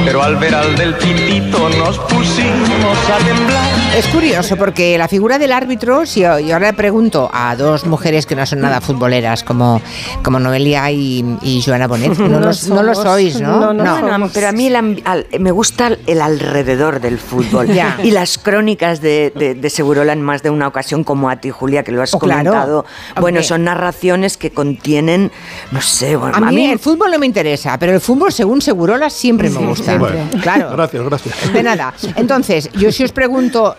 Pero 0.05 0.21
al 0.21 0.35
ver 0.35 0.53
al 0.53 0.75
del 0.75 0.93
pitito 0.95 1.67
nos 1.69 1.97
pusimos 1.99 2.97
a 3.09 3.17
temblar. 3.25 3.65
Es 3.97 4.05
curioso 4.07 4.55
porque 4.55 4.97
la 4.97 5.07
figura 5.07 5.39
del 5.39 5.51
árbitro, 5.51 6.05
si 6.05 6.19
yo, 6.21 6.37
yo 6.39 6.53
ahora 6.53 6.67
le 6.71 6.73
pregunto 6.77 7.29
a 7.33 7.55
dos 7.55 7.85
mujeres 7.85 8.25
que 8.25 8.35
no 8.35 8.45
son 8.45 8.59
nada 8.61 8.81
futboleras 8.81 9.43
como, 9.43 9.81
como 10.21 10.39
Noelia 10.39 10.91
y, 10.91 11.37
y 11.41 11.61
Joana 11.65 11.87
Bonet, 11.87 12.17
no, 12.19 12.27
No 12.27 12.39
los- 12.39 12.67
no 12.67 12.83
lo 12.83 12.93
somos. 12.93 13.03
sois, 13.13 13.41
¿no? 13.41 13.73
Bueno, 13.73 14.29
pero 14.33 14.49
a 14.49 14.51
mí 14.51 14.67
el 14.67 14.75
al- 15.05 15.25
me 15.39 15.51
gusta 15.51 15.91
el 16.05 16.21
alrededor 16.21 16.99
del 17.01 17.17
fútbol. 17.19 17.67
Ya. 17.75 17.97
Y 18.03 18.11
las 18.11 18.37
crónicas 18.37 19.01
de, 19.01 19.33
de, 19.35 19.55
de 19.55 19.69
Segurola 19.69 20.13
en 20.13 20.21
más 20.21 20.43
de 20.43 20.49
una 20.49 20.67
ocasión, 20.67 21.03
como 21.03 21.29
a 21.29 21.37
ti, 21.37 21.49
Julia, 21.49 21.83
que 21.83 21.91
lo 21.91 22.01
has 22.03 22.13
Oh, 22.13 22.19
claro. 22.19 22.51
comentado. 22.51 22.85
Bueno, 23.19 23.41
son 23.43 23.63
narraciones 23.63 24.37
que 24.37 24.51
contienen, 24.51 25.31
no 25.71 25.81
sé, 25.81 26.15
bueno, 26.15 26.35
A 26.37 26.51
mí, 26.51 26.67
el 26.67 26.79
fútbol 26.79 27.11
no 27.11 27.17
me 27.19 27.25
interesa, 27.25 27.77
pero 27.79 27.93
el 27.93 27.99
fútbol, 28.01 28.31
según 28.31 28.61
Segurola, 28.61 29.09
siempre 29.09 29.49
me 29.49 29.65
gusta. 29.65 29.94
Bueno, 29.99 30.29
Claro. 30.41 30.71
Gracias, 30.71 31.03
gracias. 31.03 31.53
De 31.53 31.63
nada. 31.63 31.93
Entonces, 32.15 32.69
yo 32.73 32.91
si 32.91 33.03
os 33.03 33.11
pregunto, 33.11 33.75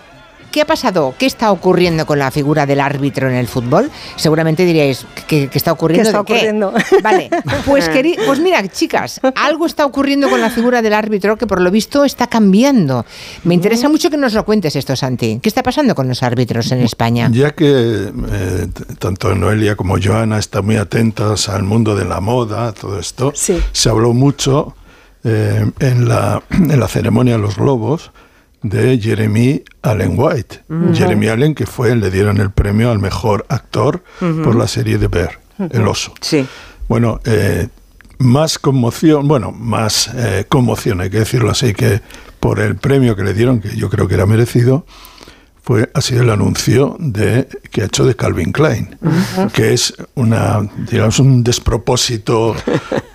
¿qué 0.50 0.62
ha 0.62 0.66
pasado? 0.66 1.14
¿Qué 1.18 1.26
está 1.26 1.52
ocurriendo 1.52 2.06
con 2.06 2.18
la 2.18 2.30
figura 2.30 2.64
del 2.64 2.80
árbitro 2.80 3.28
en 3.28 3.34
el 3.36 3.46
fútbol? 3.46 3.90
Seguramente 4.16 4.64
diríais, 4.64 5.04
¿qué, 5.26 5.48
qué 5.48 5.58
está 5.58 5.72
ocurriendo? 5.72 6.04
¿Qué 6.04 6.08
está 6.08 6.18
¿De 6.20 6.24
qué? 6.24 6.32
ocurriendo? 6.32 6.72
Vale, 7.02 7.28
pues, 7.66 7.90
queri- 7.94 8.16
pues 8.26 8.38
mira, 8.40 8.66
chicas, 8.68 9.20
algo 9.34 9.66
está 9.66 9.84
ocurriendo 9.84 10.30
con 10.30 10.40
la 10.40 10.48
figura 10.48 10.80
del 10.80 10.94
árbitro 10.94 11.36
que 11.36 11.46
por 11.46 11.60
lo 11.60 11.70
visto 11.70 12.04
está 12.04 12.26
cambiando. 12.28 13.04
Me 13.44 13.52
interesa 13.54 13.88
mucho 13.90 14.08
que 14.08 14.16
nos 14.16 14.32
lo 14.32 14.44
cuentes 14.46 14.74
esto, 14.76 14.96
Santi. 14.96 15.40
¿Qué 15.42 15.48
está 15.50 15.62
pasando 15.62 15.94
con 15.94 16.08
los 16.08 16.22
árbitros 16.22 16.72
en 16.72 16.80
España? 16.80 17.28
Ya 17.32 17.50
que 17.54 17.66
eh, 17.66 18.66
tanto 18.98 19.34
Noelia 19.34 19.76
como 19.76 19.96
Joana 20.02 20.38
están 20.38 20.64
muy 20.64 20.76
atentas 20.76 21.50
al 21.50 21.64
mundo 21.64 21.94
de 21.94 22.06
la 22.06 22.20
moda, 22.20 22.72
todo 22.72 22.98
esto, 22.98 23.32
se 23.34 23.88
habló 23.90 24.14
mucho 24.14 24.74
eh, 25.26 25.70
en, 25.80 26.08
la, 26.08 26.42
en 26.50 26.80
la 26.80 26.88
ceremonia 26.88 27.36
los 27.36 27.56
globos 27.56 28.12
de 28.62 28.98
Jeremy 28.98 29.62
Allen 29.82 30.14
White. 30.16 30.64
Jeremy 30.94 31.28
Allen, 31.28 31.54
que 31.54 31.66
fue, 31.66 31.94
le 31.94 32.10
dieron 32.10 32.38
el 32.38 32.50
premio 32.50 32.90
al 32.90 32.98
mejor 32.98 33.44
actor 33.48 34.02
por 34.18 34.56
la 34.56 34.66
serie 34.66 34.98
de 34.98 35.08
Bear. 35.08 35.40
El 35.70 35.86
oso. 35.86 36.12
Sí. 36.20 36.46
Bueno, 36.88 37.20
eh, 37.24 37.68
más 38.18 38.58
conmoción, 38.58 39.28
bueno, 39.28 39.52
más 39.52 40.10
eh, 40.14 40.44
conmoción, 40.48 41.00
hay 41.00 41.10
que 41.10 41.18
decirlo 41.18 41.50
así, 41.50 41.74
que 41.74 42.00
por 42.40 42.60
el 42.60 42.76
premio 42.76 43.16
que 43.16 43.24
le 43.24 43.34
dieron, 43.34 43.60
que 43.60 43.76
yo 43.76 43.90
creo 43.90 44.08
que 44.08 44.14
era 44.14 44.26
merecido, 44.26 44.86
fue, 45.66 45.90
ha 45.94 46.00
sido 46.00 46.22
el 46.22 46.30
anuncio 46.30 46.94
de, 47.00 47.48
que 47.72 47.82
ha 47.82 47.86
hecho 47.86 48.06
de 48.06 48.14
Calvin 48.14 48.52
Klein, 48.52 48.96
que 49.52 49.72
es 49.72 49.92
una, 50.14 50.60
digamos, 50.88 51.18
un 51.18 51.42
despropósito 51.42 52.54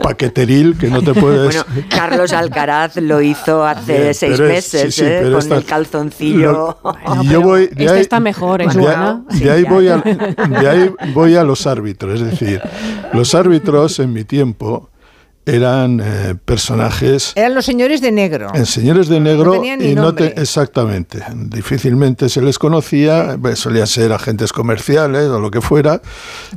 paqueteril 0.03 0.77
que 0.77 0.89
no 0.89 1.01
te 1.01 1.13
puedes... 1.13 1.63
Bueno, 1.65 1.85
Carlos 1.89 2.33
Alcaraz 2.33 2.97
lo 2.97 3.21
hizo 3.21 3.65
hace 3.65 4.01
Bien, 4.01 4.13
seis 4.13 4.33
es- 4.33 4.39
meses, 4.41 4.95
sí, 4.95 5.01
sí, 5.01 5.07
¿eh? 5.07 5.29
con 5.31 5.39
esta- 5.39 5.55
el 5.55 5.63
calzoncillo. 5.65 6.77
Y 7.23 7.27
yo 7.29 7.41
voy, 7.41 7.67
de 7.67 7.85
Este 7.85 7.89
ahí- 7.89 8.01
está 8.01 8.19
mejor, 8.19 8.61
¿eh, 8.61 8.67
de, 8.67 8.87
ahí- 8.89 9.39
de 9.39 9.51
ahí 9.51 9.63
voy 9.63 9.87
a, 9.87 9.97
de 9.97 10.69
ahí 10.69 10.91
voy 11.13 11.35
a 11.37 11.43
los 11.45 11.65
árbitros. 11.67 12.19
Es 12.21 12.31
decir, 12.31 12.61
los 13.13 13.33
árbitros 13.33 13.97
en 13.99 14.11
mi 14.11 14.25
tiempo 14.25 14.89
eran 15.45 15.99
eh, 16.03 16.35
personajes 16.45 17.33
Eran 17.35 17.55
los 17.55 17.65
señores 17.65 17.99
de 18.01 18.11
negro. 18.11 18.49
en 18.53 18.65
señores 18.65 19.07
de 19.07 19.19
negro 19.19 19.45
No 19.45 19.51
tenían 19.53 19.79
ni 19.79 19.85
y 19.91 19.95
no 19.95 20.13
te- 20.13 20.39
exactamente. 20.39 21.23
Difícilmente 21.35 22.29
se 22.29 22.41
les 22.41 22.59
conocía 22.59 23.37
pues, 23.41 23.59
solían 23.59 23.87
ser 23.87 24.13
agentes 24.13 24.53
comerciales 24.53 25.27
o 25.27 25.39
lo 25.39 25.49
que 25.51 25.61
fuera 25.61 26.01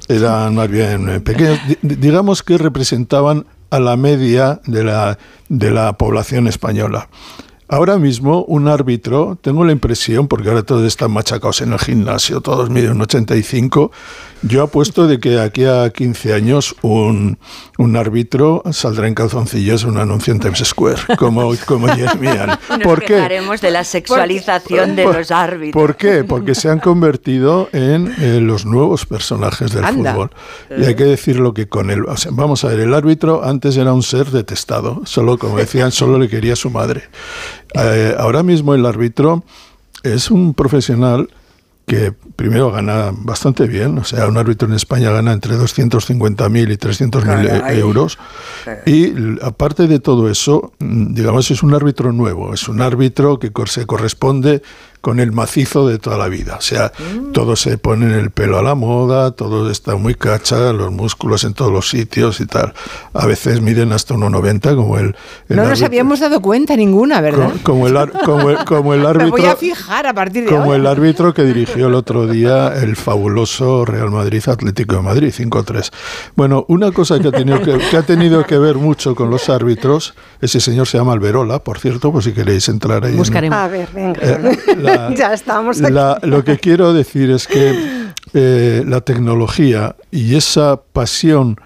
eran 0.09 0.55
más 0.55 0.69
bien 0.69 1.09
eh, 1.09 1.21
pequeños. 1.21 1.59
Di- 1.67 1.79
di- 1.83 1.97
digamos 1.97 2.43
que 2.43 2.59
representaban 2.59 3.47
a 3.71 3.81
la 3.81 3.97
media 3.97 4.61
de 4.67 4.85
la 4.85 5.19
de 5.49 5.71
la 5.71 5.95
población 5.95 6.47
española 6.47 7.09
Ahora 7.67 7.99
mismo 7.99 8.45
un 8.45 8.69
árbitro, 8.69 9.39
tengo 9.41 9.65
la 9.65 9.73
impresión, 9.73 10.29
porque 10.29 10.51
ahora 10.51 10.63
todos 10.65 10.85
están 10.85 11.11
machacados 11.13 11.63
en 11.63 11.73
el 11.73 11.79
gimnasio, 11.79 12.43
todos 12.43 12.69
miden 12.69 12.91
un 12.93 13.01
85, 13.03 13.91
yo 14.43 14.63
apuesto 14.63 15.07
de 15.07 15.19
que 15.19 15.41
aquí 15.41 15.65
a 15.65 15.89
15 15.89 16.35
años 16.35 16.77
un, 16.83 17.39
un 17.79 17.97
árbitro 17.97 18.63
saldrá 18.73 19.09
en 19.09 19.15
calzoncillos 19.15 19.85
en 19.85 19.91
un 19.93 19.97
anuncio 19.99 20.35
en 20.35 20.41
Times 20.41 20.59
Square, 20.63 21.17
como, 21.17 21.51
como 21.67 21.89
Jeremy 21.89 22.27
Allen. 22.29 22.57
Nos 22.69 22.79
¿Por 22.81 23.01
qué? 23.01 23.07
quejaremos 23.15 23.63
de 23.63 23.71
la 23.71 23.85
sexualización 23.85 24.95
de 24.97 25.05
Por- 25.05 25.17
los 25.17 25.31
árbitros. 25.31 25.81
¿Por 25.83 25.97
qué? 25.97 26.23
Porque 26.25 26.55
se 26.55 26.69
han 26.69 26.81
convertido 26.81 27.71
en 27.73 28.13
eh, 28.19 28.41
los 28.43 28.67
nuevos 28.67 29.07
personajes 29.07 29.73
del 29.73 29.85
Anda. 29.87 30.13
fútbol. 30.13 30.31
Y 30.77 30.85
hay 30.85 30.95
que 30.95 31.05
decirlo 31.05 31.55
que 31.55 31.67
con 31.67 31.91
el... 31.91 32.05
o 32.05 32.17
sea, 32.19 32.31
vamos 32.35 32.63
a 32.65 32.69
ver, 32.69 32.81
el 32.81 32.93
árbitro 32.93 33.43
antes 33.43 33.79
era 33.79 33.95
un 33.95 34.03
ser 34.03 34.27
detestado, 34.31 35.01
solo, 35.07 35.39
como 35.39 35.57
decían, 35.57 35.91
solo 35.91 36.19
le 36.19 36.29
quería 36.29 36.55
su 36.57 36.69
madre. 36.69 37.05
Eh, 37.75 38.15
ahora 38.19 38.43
mismo 38.43 38.75
el 38.75 38.87
árbitro 38.87 39.45
es 40.03 40.31
un 40.31 40.55
profesional 40.55 41.29
que 41.87 42.13
primero 42.37 42.71
gana 42.73 43.11
bastante 43.13 43.67
bien, 43.67 43.99
o 43.99 44.05
sea, 44.05 44.27
un 44.27 44.37
árbitro 44.37 44.67
en 44.69 44.75
España 44.75 45.11
gana 45.11 45.33
entre 45.33 45.57
250.000 45.57 46.73
y 46.73 46.77
300.000 46.77 47.23
Caray. 47.61 47.79
euros. 47.79 48.19
Y 48.87 49.13
aparte 49.43 49.87
de 49.87 50.01
todo 50.01 50.29
eso, 50.29 50.73
mm, 50.79 51.15
digamos, 51.15 51.51
es 51.51 51.63
un 51.63 51.75
árbitro 51.75 52.13
nuevo, 52.13 52.53
es 52.55 52.69
un 52.69 52.81
árbitro 52.83 53.39
que 53.39 53.51
se 53.67 53.87
corresponde 53.87 54.63
con 55.01 55.21
el 55.21 55.33
macizo 55.33 55.87
de 55.87 55.99
toda 55.99 56.17
la 56.17 56.29
vida. 56.29 56.57
O 56.57 56.63
sea, 56.63 56.91
todos 57.35 57.61
se 57.61 57.77
ponen 57.77 58.13
el 58.13 58.31
pelo 58.31 58.59
a 58.59 58.63
la 58.63 58.75
moda, 58.75 59.33
todo 59.33 59.71
está 59.71 59.97
muy 59.97 60.15
cacha, 60.15 60.73
los 60.73 60.91
músculos 60.93 61.45
en 61.45 61.53
todos 61.53 61.71
los 61.71 61.91
sitios 61.91 62.41
y 62.41 62.47
tal. 62.47 62.73
A 63.13 63.27
veces 63.27 63.61
miden 63.61 63.93
hasta 63.93 64.15
1,90 64.15 64.75
como 64.75 64.97
el, 64.97 65.15
el 65.51 65.57
No 65.57 65.65
nos 65.65 65.73
árbitro- 65.83 65.87
habíamos 65.87 66.21
dado 66.21 66.41
cuenta 66.41 66.75
ninguna, 66.75 67.21
¿verdad? 67.21 67.51
co- 67.53 67.73
como 67.75 67.87
el, 67.87 67.99
ar- 67.99 68.13
como 68.25 68.49
el- 68.49 68.65
como 68.65 68.95
el 68.95 69.01
Me 69.03 69.09
árbitro 69.09 69.31
voy 69.33 69.45
a 69.45 69.57
fijar 69.57 70.07
a 70.07 70.15
partir 70.15 70.45
de 70.45 70.49
como 70.51 70.63
ahora. 70.65 70.77
el 70.77 70.87
árbitro 70.87 71.35
que 71.35 71.45
dirigió 71.45 71.89
el 71.89 71.95
otro 71.95 72.24
día 72.27 72.73
el 72.83 72.97
fabuloso 72.97 73.85
Real 73.85 74.11
Madrid 74.11 74.43
Atlético 74.47 74.97
de 74.97 75.03
Madrid 75.03 75.33
5-3. 75.37 75.91
Bueno, 76.37 76.65
una 76.69 76.93
cosa 76.93 77.19
que 77.21 77.29
ha, 77.29 77.33
tenido 77.33 77.61
que, 77.63 77.79
que 77.91 77.97
ha 77.97 78.03
tenido 78.03 78.45
que 78.45 78.59
ver 78.59 78.77
mucho 78.77 79.15
con 79.15 79.31
los 79.31 79.49
árbitros, 79.49 80.15
ese 80.41 80.61
señor 80.61 80.87
se 80.87 80.99
llama 80.99 81.13
Alberola, 81.13 81.59
por 81.61 81.79
cierto, 81.79 82.13
por 82.13 82.23
si 82.23 82.33
queréis 82.33 82.69
entrar 82.69 83.05
ahí. 83.05 83.13
en- 83.13 83.19
Buscaremos. 83.19 83.59
A 83.59 83.69
ver, 83.69 83.89
venga. 83.95 84.21
Eh, 84.23 84.59
la- 84.79 85.15
ya 85.17 85.33
estamos 85.35 85.81
aquí. 85.81 85.93
la- 85.93 86.19
lo 86.23 86.45
que 86.45 86.59
quiero 86.59 86.93
decir 86.93 87.31
es 87.31 87.47
que 87.47 88.05
eh, 88.33 88.83
la 88.87 89.01
tecnología 89.01 89.97
y 90.11 90.35
esa 90.35 90.81
pasión 90.93 91.61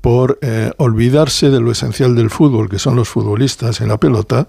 por 0.00 0.38
eh, 0.42 0.72
olvidarse 0.78 1.48
de 1.50 1.60
lo 1.60 1.70
esencial 1.70 2.16
del 2.16 2.28
fútbol, 2.28 2.68
que 2.68 2.80
son 2.80 2.96
los 2.96 3.08
futbolistas 3.08 3.80
en 3.80 3.88
la 3.88 3.98
pelota, 3.98 4.48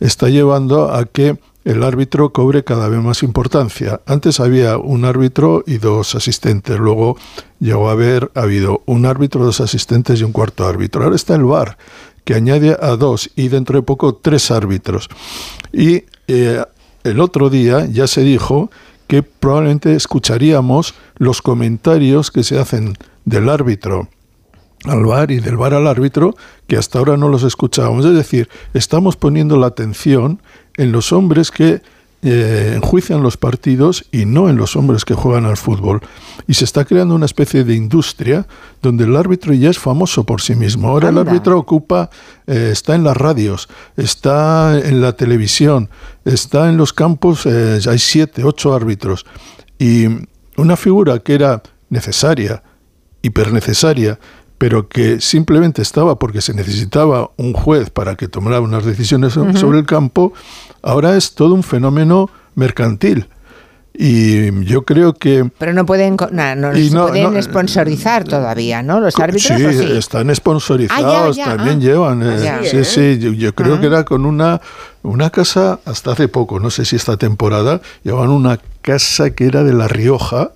está 0.00 0.28
llevando 0.30 0.90
a 0.94 1.04
que 1.04 1.38
el 1.66 1.82
árbitro 1.82 2.30
cobre 2.30 2.62
cada 2.62 2.88
vez 2.88 3.02
más 3.02 3.24
importancia. 3.24 4.00
Antes 4.06 4.38
había 4.38 4.78
un 4.78 5.04
árbitro 5.04 5.64
y 5.66 5.78
dos 5.78 6.14
asistentes, 6.14 6.78
luego 6.78 7.16
llegó 7.58 7.88
a 7.88 7.92
haber 7.92 8.30
ha 8.36 8.42
habido 8.42 8.82
un 8.86 9.04
árbitro, 9.04 9.44
dos 9.44 9.60
asistentes 9.60 10.20
y 10.20 10.24
un 10.24 10.30
cuarto 10.30 10.64
árbitro. 10.64 11.02
Ahora 11.02 11.16
está 11.16 11.34
el 11.34 11.42
VAR, 11.42 11.76
que 12.24 12.34
añade 12.34 12.76
a 12.80 12.94
dos 12.94 13.30
y 13.34 13.48
dentro 13.48 13.80
de 13.80 13.82
poco 13.82 14.14
tres 14.14 14.52
árbitros. 14.52 15.08
Y 15.72 16.04
eh, 16.28 16.62
el 17.02 17.18
otro 17.18 17.50
día 17.50 17.84
ya 17.86 18.06
se 18.06 18.20
dijo 18.20 18.70
que 19.08 19.24
probablemente 19.24 19.96
escucharíamos 19.96 20.94
los 21.16 21.42
comentarios 21.42 22.30
que 22.30 22.44
se 22.44 22.60
hacen 22.60 22.96
del 23.24 23.48
árbitro 23.48 24.08
al 24.84 25.04
VAR 25.04 25.32
y 25.32 25.40
del 25.40 25.56
VAR 25.56 25.74
al 25.74 25.88
árbitro, 25.88 26.36
que 26.68 26.76
hasta 26.76 27.00
ahora 27.00 27.16
no 27.16 27.28
los 27.28 27.42
escuchábamos. 27.42 28.04
Es 28.04 28.14
decir, 28.14 28.48
estamos 28.72 29.16
poniendo 29.16 29.56
la 29.56 29.66
atención 29.66 30.40
en 30.76 30.92
los 30.92 31.12
hombres 31.12 31.50
que 31.50 31.82
eh, 32.22 32.72
enjuician 32.74 33.22
los 33.22 33.36
partidos 33.36 34.06
y 34.10 34.24
no 34.24 34.48
en 34.48 34.56
los 34.56 34.74
hombres 34.74 35.04
que 35.04 35.14
juegan 35.14 35.44
al 35.44 35.56
fútbol. 35.56 36.00
Y 36.48 36.54
se 36.54 36.64
está 36.64 36.84
creando 36.84 37.14
una 37.14 37.26
especie 37.26 37.62
de 37.62 37.74
industria 37.74 38.46
donde 38.82 39.04
el 39.04 39.14
árbitro 39.14 39.52
ya 39.52 39.70
es 39.70 39.78
famoso 39.78 40.24
por 40.24 40.40
sí 40.40 40.56
mismo. 40.56 40.88
Ahora 40.88 41.10
el 41.10 41.18
árbitro 41.18 41.58
ocupa, 41.58 42.10
eh, 42.46 42.70
está 42.72 42.94
en 42.94 43.04
las 43.04 43.16
radios, 43.16 43.68
está 43.96 44.76
en 44.76 45.00
la 45.00 45.12
televisión, 45.12 45.88
está 46.24 46.68
en 46.68 46.78
los 46.78 46.92
campos, 46.92 47.46
eh, 47.46 47.78
hay 47.86 47.98
siete, 47.98 48.42
ocho 48.42 48.74
árbitros. 48.74 49.24
Y 49.78 50.06
una 50.56 50.76
figura 50.76 51.18
que 51.20 51.34
era 51.34 51.62
necesaria, 51.90 52.62
hipernecesaria, 53.22 54.18
pero 54.58 54.88
que 54.88 55.20
simplemente 55.20 55.82
estaba 55.82 56.18
porque 56.18 56.40
se 56.40 56.54
necesitaba 56.54 57.30
un 57.36 57.52
juez 57.52 57.90
para 57.90 58.14
que 58.16 58.28
tomara 58.28 58.60
unas 58.60 58.84
decisiones 58.84 59.34
so- 59.34 59.42
Ujú. 59.42 59.56
sobre 59.58 59.78
el 59.80 59.86
campo, 59.86 60.32
ahora 60.82 61.16
es 61.16 61.34
todo 61.34 61.54
un 61.54 61.62
fenómeno 61.62 62.30
mercantil. 62.54 63.28
Y 63.98 64.64
yo 64.66 64.82
creo 64.84 65.14
que 65.14 65.50
Pero 65.58 65.72
no 65.72 65.86
pueden, 65.86 66.16
no, 66.32 66.76
Y 66.76 66.88
se 66.90 66.94
no- 66.94 67.06
pueden 67.08 67.32
no- 67.32 67.42
sponsorizar 67.42 68.24
todavía, 68.24 68.82
¿no? 68.82 69.00
Los 69.00 69.18
árbitros. 69.18 69.56
sí, 69.58 69.64
¿o 69.64 69.72
sí? 69.72 69.92
están 69.96 70.34
sponsorizados, 70.34 71.38
Ah, 71.38 71.44
ya, 71.44 71.44
ya, 71.46 71.56
también 71.56 71.78
ah. 71.78 71.80
llevan. 71.82 72.22
eh, 72.22 72.60
sí, 72.70 72.84
sí, 72.84 73.18
yo, 73.18 73.32
yo 73.32 73.54
creo 73.54 73.76
Ah. 73.76 73.80
que 73.80 73.86
era 73.86 74.04
con 74.04 74.26
una, 74.26 74.60
una 75.02 75.30
casa 75.30 75.80
hasta 75.86 76.12
hace 76.12 76.28
poco, 76.28 76.60
no 76.60 76.68
sé 76.68 76.84
si 76.84 76.94
esta 76.96 77.16
temporada, 77.16 77.80
llevaban 78.02 78.28
una 78.30 78.60
casa 78.82 79.30
que 79.30 79.46
era 79.46 79.64
de 79.64 79.72
La 79.72 79.88
Rioja. 79.88 80.50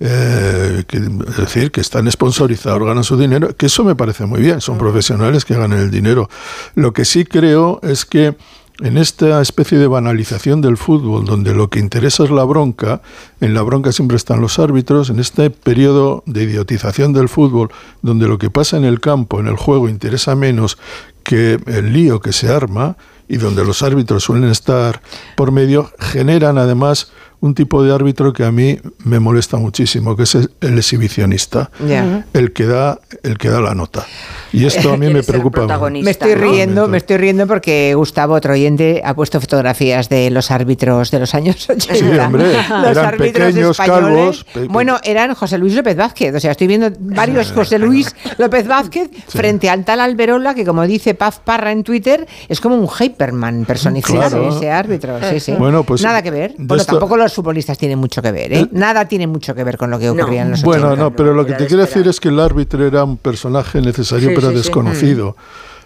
Eh, 0.00 0.84
que- 0.88 0.96
es 0.96 1.36
decir, 1.36 1.70
que 1.70 1.80
están 1.80 2.10
sponsorizados, 2.10 2.82
ganan 2.84 3.04
su 3.04 3.16
dinero, 3.18 3.54
que 3.56 3.66
eso 3.66 3.84
me 3.84 3.94
parece 3.94 4.26
muy 4.26 4.40
bien, 4.40 4.60
son 4.60 4.78
profesionales 4.78 5.44
que 5.44 5.54
ganan 5.54 5.78
el 5.78 5.90
dinero. 5.90 6.28
Lo 6.74 6.92
que 6.92 7.04
sí 7.04 7.24
creo 7.24 7.80
es 7.82 8.04
que 8.06 8.34
en 8.82 8.96
esta 8.96 9.42
especie 9.42 9.76
de 9.76 9.86
banalización 9.86 10.62
del 10.62 10.78
fútbol, 10.78 11.26
donde 11.26 11.52
lo 11.54 11.68
que 11.68 11.78
interesa 11.80 12.24
es 12.24 12.30
la 12.30 12.44
bronca, 12.44 13.02
en 13.42 13.52
la 13.52 13.60
bronca 13.60 13.92
siempre 13.92 14.16
están 14.16 14.40
los 14.40 14.58
árbitros, 14.58 15.10
en 15.10 15.20
este 15.20 15.50
periodo 15.50 16.22
de 16.24 16.44
idiotización 16.44 17.12
del 17.12 17.28
fútbol, 17.28 17.68
donde 18.00 18.26
lo 18.26 18.38
que 18.38 18.48
pasa 18.48 18.78
en 18.78 18.84
el 18.86 18.98
campo, 19.00 19.38
en 19.38 19.48
el 19.48 19.56
juego, 19.56 19.86
interesa 19.90 20.34
menos 20.34 20.78
que 21.24 21.58
el 21.66 21.92
lío 21.92 22.20
que 22.20 22.32
se 22.32 22.48
arma, 22.48 22.96
y 23.30 23.38
donde 23.38 23.64
los 23.64 23.82
árbitros 23.82 24.24
suelen 24.24 24.50
estar 24.50 25.00
por 25.36 25.52
medio, 25.52 25.90
generan 25.98 26.58
además 26.58 27.10
un 27.42 27.54
tipo 27.54 27.82
de 27.82 27.94
árbitro 27.94 28.34
que 28.34 28.44
a 28.44 28.52
mí 28.52 28.78
me 29.04 29.18
molesta 29.18 29.56
muchísimo, 29.56 30.14
que 30.14 30.24
es 30.24 30.34
el 30.34 30.76
exhibicionista, 30.76 31.70
Ya. 31.88 32.26
el 32.34 32.52
que 32.52 32.66
da 32.66 32.98
el 33.22 33.38
que 33.38 33.48
da 33.48 33.60
la 33.62 33.74
nota. 33.74 34.06
Y 34.52 34.66
esto 34.66 34.92
a 34.92 34.96
mí 34.98 35.08
me 35.12 35.22
preocupa. 35.22 35.66
Me 35.90 36.10
estoy 36.10 36.34
riendo, 36.34 36.86
me 36.86 36.98
estoy 36.98 37.16
riendo 37.16 37.46
porque 37.46 37.94
Gustavo, 37.94 38.34
otro 38.34 38.52
oyente, 38.52 39.00
ha 39.04 39.14
puesto 39.14 39.40
fotografías 39.40 40.10
de 40.10 40.28
los 40.30 40.50
árbitros 40.50 41.10
de 41.10 41.18
los 41.20 41.34
años 41.34 41.68
80. 41.70 41.94
Sí, 41.94 42.04
hombre, 42.18 42.44
los 42.68 42.90
eran 42.90 43.04
árbitros 43.06 43.46
pequeños, 43.48 43.70
españoles. 43.80 44.04
calvos, 44.14 44.44
pe- 44.52 44.64
Bueno, 44.66 44.98
eran 45.02 45.34
José 45.34 45.56
Luis 45.56 45.74
López 45.74 45.96
Vázquez. 45.96 46.34
O 46.34 46.40
sea, 46.40 46.50
estoy 46.50 46.66
viendo 46.66 46.90
varios 47.00 47.52
José 47.52 47.78
Luis 47.78 48.14
López 48.36 48.66
Vázquez 48.66 49.08
frente 49.28 49.70
al 49.70 49.84
tal 49.86 50.00
Alberola 50.00 50.54
que, 50.54 50.66
como 50.66 50.86
dice 50.86 51.14
Paz 51.14 51.40
Parra 51.42 51.72
en 51.72 51.84
Twitter, 51.84 52.26
es 52.50 52.60
como 52.60 52.74
un 52.76 52.86
Hyperman 53.20 53.64
personificado 53.66 54.28
Claro. 54.40 54.56
ese 54.56 54.70
árbitro. 54.70 55.18
Sí, 55.30 55.40
sí. 55.40 55.52
Bueno, 55.52 55.84
pues, 55.84 56.02
Nada 56.02 56.22
que 56.22 56.30
ver. 56.30 56.54
Bueno, 56.58 56.80
esto- 56.80 56.92
tampoco 56.94 57.16
los 57.16 57.32
futbolistas 57.34 57.76
tienen 57.76 57.98
mucho 57.98 58.22
que 58.22 58.32
ver. 58.32 58.52
¿eh? 58.52 58.68
Nada 58.72 59.06
tiene 59.06 59.26
mucho 59.26 59.54
que 59.54 59.62
ver 59.64 59.76
con 59.76 59.90
lo 59.90 59.98
que 59.98 60.08
ocurría 60.10 60.42
en 60.42 60.52
los 60.52 60.62
Bueno, 60.62 60.86
80. 60.88 61.02
no, 61.02 61.14
pero 61.16 61.34
lo 61.34 61.44
que 61.44 61.52
te 61.54 61.66
quiero 61.66 61.84
decir 61.84 62.06
es 62.08 62.18
que 62.20 62.28
el 62.28 62.40
árbitro 62.40 62.86
era 62.86 63.04
un 63.04 63.16
personaje 63.18 63.80
necesario 63.80 64.30
Sí, 64.30 64.34
pero 64.34 64.48
sí, 64.48 64.54
sí. 64.54 64.62
desconocido. 64.62 65.36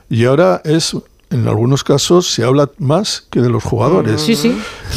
Y 0.09 0.25
ahora 0.27 0.61
es, 0.65 0.97
en 1.31 1.49
algunos 1.49 1.83
casos, 1.83 2.31
se 2.33 2.45
habla 2.45 2.71
más 2.79 3.27
que 3.31 3.41
de 3.41 3.49
los 3.49 3.65
jugadores. 3.65 4.21
Sí, 4.21 4.37
sí. 4.37 4.57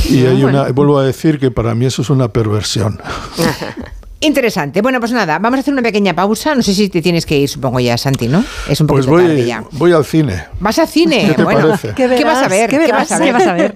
Y 0.09 0.25
hay 0.25 0.43
una, 0.43 0.69
vuelvo 0.71 0.99
a 0.99 1.03
decir 1.03 1.39
que 1.39 1.49
para 1.49 1.73
mí 1.73 1.85
eso 1.85 2.01
es 2.01 2.09
una 2.09 2.27
perversión. 2.27 2.99
Interesante. 4.19 4.81
Bueno, 4.81 4.99
pues 4.99 5.11
nada, 5.11 5.37
vamos 5.37 5.57
a 5.57 5.61
hacer 5.61 5.73
una 5.73 5.83
pequeña 5.83 6.13
pausa. 6.15 6.55
No 6.55 6.63
sé 6.63 6.73
si 6.73 6.89
te 6.89 7.01
tienes 7.01 7.25
que 7.25 7.37
ir, 7.37 7.47
supongo 7.47 7.79
ya, 7.79 7.97
Santi, 7.97 8.27
¿no? 8.27 8.43
Es 8.67 8.81
un 8.81 8.87
Pues 8.87 9.05
poquito 9.05 9.21
tarde 9.21 9.35
voy, 9.41 9.45
ya. 9.45 9.63
voy 9.73 9.91
al 9.93 10.03
cine. 10.05 10.45
¿Vas 10.59 10.79
al 10.79 10.87
cine? 10.87 11.25
¿Qué 11.27 11.33
te 11.35 11.43
bueno, 11.43 11.67
parece? 11.67 11.89
¿qué, 11.93 12.09
¿Qué 12.15 12.23
vas 12.23 12.43
a 12.43 12.47
ver? 12.47 12.69
¿Qué 12.69 12.77
verás? 12.79 13.09
vas 13.09 13.11
a 13.11 13.19
ver? 13.19 13.27
¿Qué 13.27 13.31
vas 13.33 13.47
a 13.47 13.53
ver? 13.53 13.75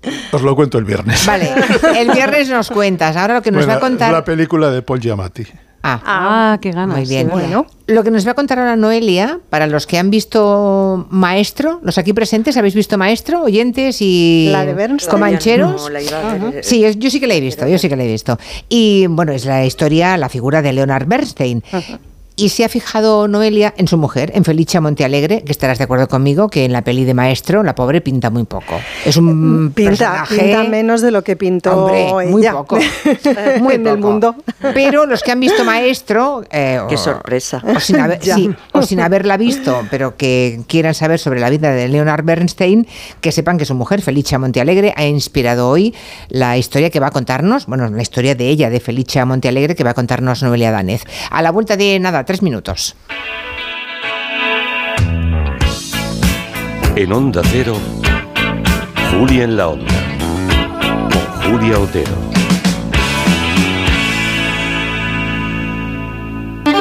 Os 0.32 0.42
lo 0.42 0.54
cuento 0.54 0.78
el 0.78 0.84
viernes. 0.84 1.26
Vale, 1.26 1.52
el 1.96 2.10
viernes 2.12 2.48
nos 2.48 2.70
cuentas. 2.70 3.16
Ahora 3.16 3.34
lo 3.34 3.42
que 3.42 3.50
nos 3.50 3.66
Bueno, 3.66 3.72
va 3.72 3.78
a 3.78 3.80
contar... 3.90 4.12
La 4.12 4.24
película 4.24 4.70
de 4.70 4.82
Paul 4.82 5.00
Giamatti. 5.00 5.44
Ah, 5.82 6.00
Ah, 6.04 6.58
qué 6.60 6.72
ganas. 6.72 6.96
Muy 6.98 7.06
bien. 7.08 7.26
sí. 7.26 7.32
Bueno, 7.32 7.66
lo 7.86 8.04
que 8.04 8.10
nos 8.10 8.26
va 8.26 8.32
a 8.32 8.34
contar 8.34 8.58
ahora 8.58 8.76
Noelia, 8.76 9.40
para 9.48 9.66
los 9.66 9.86
que 9.86 9.98
han 9.98 10.10
visto 10.10 11.06
Maestro, 11.10 11.80
los 11.82 11.96
aquí 11.96 12.12
presentes, 12.12 12.56
¿habéis 12.58 12.74
visto 12.74 12.98
Maestro? 12.98 13.42
Oyentes 13.42 13.98
y 14.02 14.48
La 14.52 14.66
de 14.66 14.74
Bernstein. 14.74 15.10
comancheros. 15.10 15.82
No, 15.82 15.88
la 15.88 16.02
iba 16.02 16.30
a 16.32 16.34
ver. 16.34 16.64
Sí, 16.64 16.84
yo 16.98 17.10
sí 17.10 17.18
que 17.18 17.26
la 17.26 17.34
he 17.34 17.40
visto, 17.40 17.66
yo 17.66 17.78
sí 17.78 17.88
que 17.88 17.96
la 17.96 18.04
he 18.04 18.08
visto. 18.08 18.38
Y 18.68 19.06
bueno, 19.08 19.32
es 19.32 19.46
la 19.46 19.64
historia, 19.64 20.16
la 20.18 20.28
figura 20.28 20.60
de 20.60 20.72
Leonard 20.74 21.06
Bernstein. 21.06 21.62
Y 22.40 22.48
se 22.48 22.64
ha 22.64 22.68
fijado 22.68 23.28
Noelia 23.28 23.74
en 23.76 23.86
su 23.88 23.96
mujer, 23.98 24.32
en 24.34 24.44
Felicia 24.44 24.80
Montealegre, 24.80 25.42
que 25.42 25.52
estarás 25.52 25.78
de 25.78 25.84
acuerdo 25.84 26.08
conmigo, 26.08 26.48
que 26.48 26.64
en 26.64 26.72
la 26.72 26.82
peli 26.82 27.04
de 27.04 27.14
Maestro, 27.14 27.62
la 27.62 27.74
pobre 27.74 28.00
pinta 28.00 28.30
muy 28.30 28.44
poco. 28.44 28.80
Es 29.04 29.16
un 29.16 29.72
Pinta, 29.74 29.90
personaje... 30.24 30.38
pinta 30.38 30.64
menos 30.64 31.00
de 31.02 31.10
lo 31.10 31.22
que 31.22 31.36
pintó 31.36 31.84
Hombre, 31.84 32.26
muy 32.28 32.42
ella 32.42 32.52
poco. 32.52 32.78
Muy 33.60 33.74
en 33.74 33.86
el 33.86 33.96
poco. 33.96 34.08
mundo. 34.08 34.34
Pero 34.74 35.06
los 35.06 35.22
que 35.22 35.32
han 35.32 35.40
visto 35.40 35.64
Maestro... 35.64 36.42
eh, 36.50 36.80
Qué 36.88 36.94
o- 36.94 36.98
sorpresa. 36.98 37.62
O 37.76 37.80
sin, 37.80 37.96
haber- 38.00 38.20
Ya. 38.22 38.34
sí, 38.34 38.50
o 38.72 38.82
sin 38.82 39.00
haberla 39.00 39.36
visto, 39.36 39.82
pero 39.90 40.16
que 40.16 40.60
quieran 40.66 40.94
saber 40.94 41.18
sobre 41.18 41.40
la 41.40 41.50
vida 41.50 41.70
de 41.72 41.88
Leonard 41.88 42.24
Bernstein, 42.24 42.86
que 43.20 43.32
sepan 43.32 43.58
que 43.58 43.64
su 43.64 43.74
mujer, 43.74 44.02
Felicia 44.02 44.38
Montealegre, 44.38 44.92
ha 44.96 45.04
inspirado 45.06 45.68
hoy 45.68 45.94
la 46.28 46.56
historia 46.56 46.90
que 46.90 47.00
va 47.00 47.08
a 47.08 47.10
contarnos, 47.10 47.66
bueno, 47.66 47.88
la 47.88 48.02
historia 48.02 48.34
de 48.34 48.48
ella, 48.48 48.70
de 48.70 48.80
Felicia 48.80 49.24
Montealegre, 49.24 49.74
que 49.74 49.84
va 49.84 49.90
a 49.90 49.94
contarnos 49.94 50.42
Noelia 50.42 50.70
Danez. 50.70 51.02
A 51.30 51.42
la 51.42 51.50
vuelta 51.50 51.76
de 51.76 51.98
nada, 51.98 52.24
tres 52.30 52.42
minutos. 52.42 52.94
En 56.94 57.12
Onda 57.12 57.42
Cero, 57.50 57.76
Julia 59.10 59.42
en 59.42 59.56
la 59.56 59.66
Onda. 59.66 59.92
Con 61.10 61.58
Julia 61.58 61.80
Otero. 61.80 62.39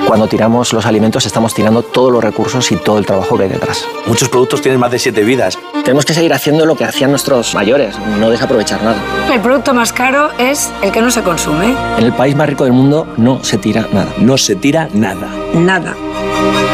Cuando 0.10 0.26
tiramos 0.26 0.74
los 0.74 0.88
alimentos 0.88 1.28
estamos 1.28 1.54
tirando 1.54 1.84
todos 1.84 2.12
los 2.12 2.24
recursos 2.24 2.72
y 2.72 2.78
todo 2.78 2.98
el 2.98 3.06
trabajo 3.06 3.38
que 3.38 3.44
hay 3.44 3.50
detrás. 3.50 3.86
Muchos 4.08 4.28
productos 4.28 4.60
tienen 4.60 4.80
más 4.80 4.90
de 4.90 4.98
siete 4.98 5.24
vidas. 5.24 5.56
Tenemos 5.86 6.04
que 6.04 6.16
seguir 6.16 6.34
haciendo 6.34 6.66
lo 6.66 6.76
que 6.76 6.84
hacían 6.84 7.12
nuestros 7.12 7.54
mayores, 7.54 7.96
no 8.20 8.32
desaprovechar 8.32 8.82
nada. 8.82 9.00
El 9.32 9.40
producto 9.40 9.72
más 9.72 9.94
caro 9.94 10.32
es 10.40 10.72
el 10.82 10.92
que 10.92 11.04
no 11.04 11.12
se 11.12 11.22
consume. 11.22 11.76
En 12.00 12.06
el 12.06 12.14
país 12.14 12.36
más 12.36 12.50
rico 12.50 12.64
del 12.64 12.74
mundo 12.74 13.06
no 13.18 13.44
se 13.44 13.60
tira 13.60 13.88
nada. 13.94 14.12
No 14.18 14.36
se 14.40 14.56
tira 14.56 14.90
nada. 14.96 15.30
Nada. 15.54 15.96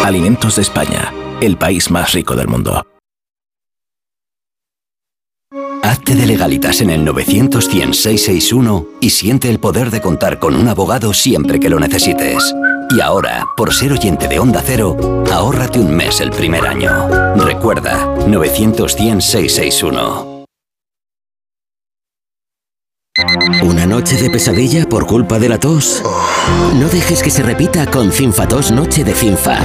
Alimentos 0.05 0.55
de 0.55 0.61
España, 0.61 1.13
el 1.41 1.57
país 1.57 1.91
más 1.91 2.13
rico 2.13 2.37
del 2.37 2.47
mundo. 2.47 2.87
Hazte 5.83 6.15
de 6.15 6.25
legalitas 6.25 6.79
en 6.79 6.89
el 6.89 7.03
900 7.03 7.67
100 7.67 7.93
661 7.95 8.87
y 9.01 9.09
siente 9.09 9.49
el 9.49 9.59
poder 9.59 9.91
de 9.91 9.99
contar 9.99 10.39
con 10.39 10.55
un 10.55 10.69
abogado 10.69 11.13
siempre 11.13 11.59
que 11.59 11.69
lo 11.69 11.81
necesites. 11.81 12.55
Y 12.91 13.01
ahora, 13.01 13.45
por 13.57 13.73
ser 13.73 13.91
oyente 13.91 14.27
de 14.27 14.39
Onda 14.39 14.61
Cero, 14.65 14.95
ahórrate 15.31 15.79
un 15.79 15.95
mes 15.95 16.21
el 16.21 16.31
primer 16.31 16.65
año. 16.65 17.35
Recuerda, 17.35 18.15
900 18.27 18.95
100 18.95 19.21
661. 19.21 20.35
¿Una 23.63 23.85
noche 23.85 24.17
de 24.17 24.29
pesadilla 24.29 24.85
por 24.87 25.05
culpa 25.05 25.39
de 25.39 25.47
la 25.47 25.57
tos? 25.57 26.03
No 26.73 26.89
dejes 26.89 27.23
que 27.23 27.29
se 27.29 27.43
repita 27.43 27.85
con 27.89 28.11
Cinfatos 28.11 28.71
Noche 28.71 29.05
de 29.05 29.13
Cinfa. 29.13 29.57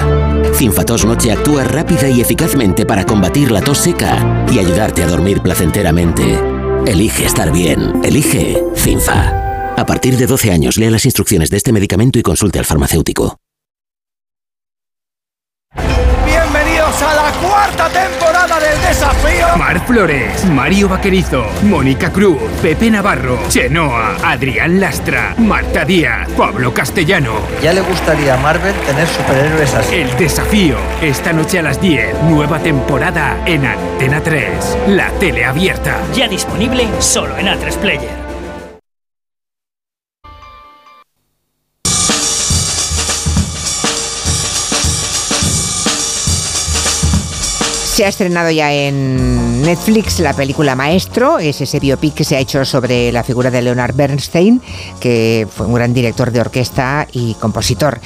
Cinfatos 0.54 1.04
Noche 1.04 1.32
actúa 1.32 1.64
rápida 1.64 2.08
y 2.08 2.20
eficazmente 2.20 2.86
para 2.86 3.04
combatir 3.04 3.50
la 3.50 3.60
tos 3.60 3.78
seca 3.78 4.46
y 4.52 4.60
ayudarte 4.60 5.02
a 5.02 5.08
dormir 5.08 5.40
placenteramente. 5.42 6.38
Elige 6.86 7.24
estar 7.26 7.50
bien. 7.50 8.04
Elige 8.04 8.62
Cinfa. 8.76 9.49
A 9.80 9.86
partir 9.86 10.18
de 10.18 10.26
12 10.26 10.50
años, 10.50 10.76
lea 10.76 10.90
las 10.90 11.06
instrucciones 11.06 11.48
de 11.48 11.56
este 11.56 11.72
medicamento 11.72 12.18
y 12.18 12.22
consulte 12.22 12.58
al 12.58 12.66
farmacéutico. 12.66 13.38
Bienvenidos 16.26 17.02
a 17.02 17.14
la 17.14 17.32
cuarta 17.40 17.88
temporada 17.88 18.60
del 18.60 18.78
desafío. 18.82 19.56
Mar 19.56 19.86
Flores, 19.86 20.44
Mario 20.44 20.86
Vaquerizo, 20.86 21.46
Mónica 21.62 22.12
Cruz, 22.12 22.42
Pepe 22.60 22.90
Navarro, 22.90 23.40
Chenoa, 23.48 24.18
Adrián 24.22 24.80
Lastra, 24.80 25.34
Marta 25.38 25.86
Díaz, 25.86 26.28
Pablo 26.36 26.74
Castellano. 26.74 27.40
Ya 27.62 27.72
le 27.72 27.80
gustaría 27.80 28.34
a 28.34 28.36
Marvel 28.36 28.74
tener 28.84 29.08
superhéroes 29.08 29.72
así. 29.72 29.94
El 29.94 30.14
desafío, 30.18 30.76
esta 31.00 31.32
noche 31.32 31.58
a 31.58 31.62
las 31.62 31.80
10, 31.80 32.24
nueva 32.24 32.58
temporada 32.58 33.42
en 33.46 33.64
Antena 33.64 34.22
3, 34.22 34.76
la 34.88 35.10
tele 35.12 35.46
abierta. 35.46 36.02
Ya 36.14 36.28
disponible 36.28 36.86
solo 36.98 37.38
en 37.38 37.46
A3 37.46 37.74
Player. 37.78 38.19
Se 48.00 48.06
ha 48.06 48.08
estrenado 48.08 48.50
ya 48.50 48.72
en 48.72 49.59
Netflix 49.60 50.20
la 50.20 50.32
película 50.32 50.74
Maestro, 50.74 51.38
es 51.38 51.60
ese 51.60 51.80
biopic 51.80 52.14
que 52.14 52.24
se 52.24 52.36
ha 52.36 52.38
hecho 52.38 52.64
sobre 52.64 53.12
la 53.12 53.22
figura 53.22 53.50
de 53.50 53.60
Leonard 53.60 53.94
Bernstein, 53.94 54.62
que 55.00 55.46
fue 55.50 55.66
un 55.66 55.74
gran 55.74 55.92
director 55.92 56.30
de 56.30 56.40
orquesta 56.40 57.06
y 57.12 57.34
compositor. 57.34 58.00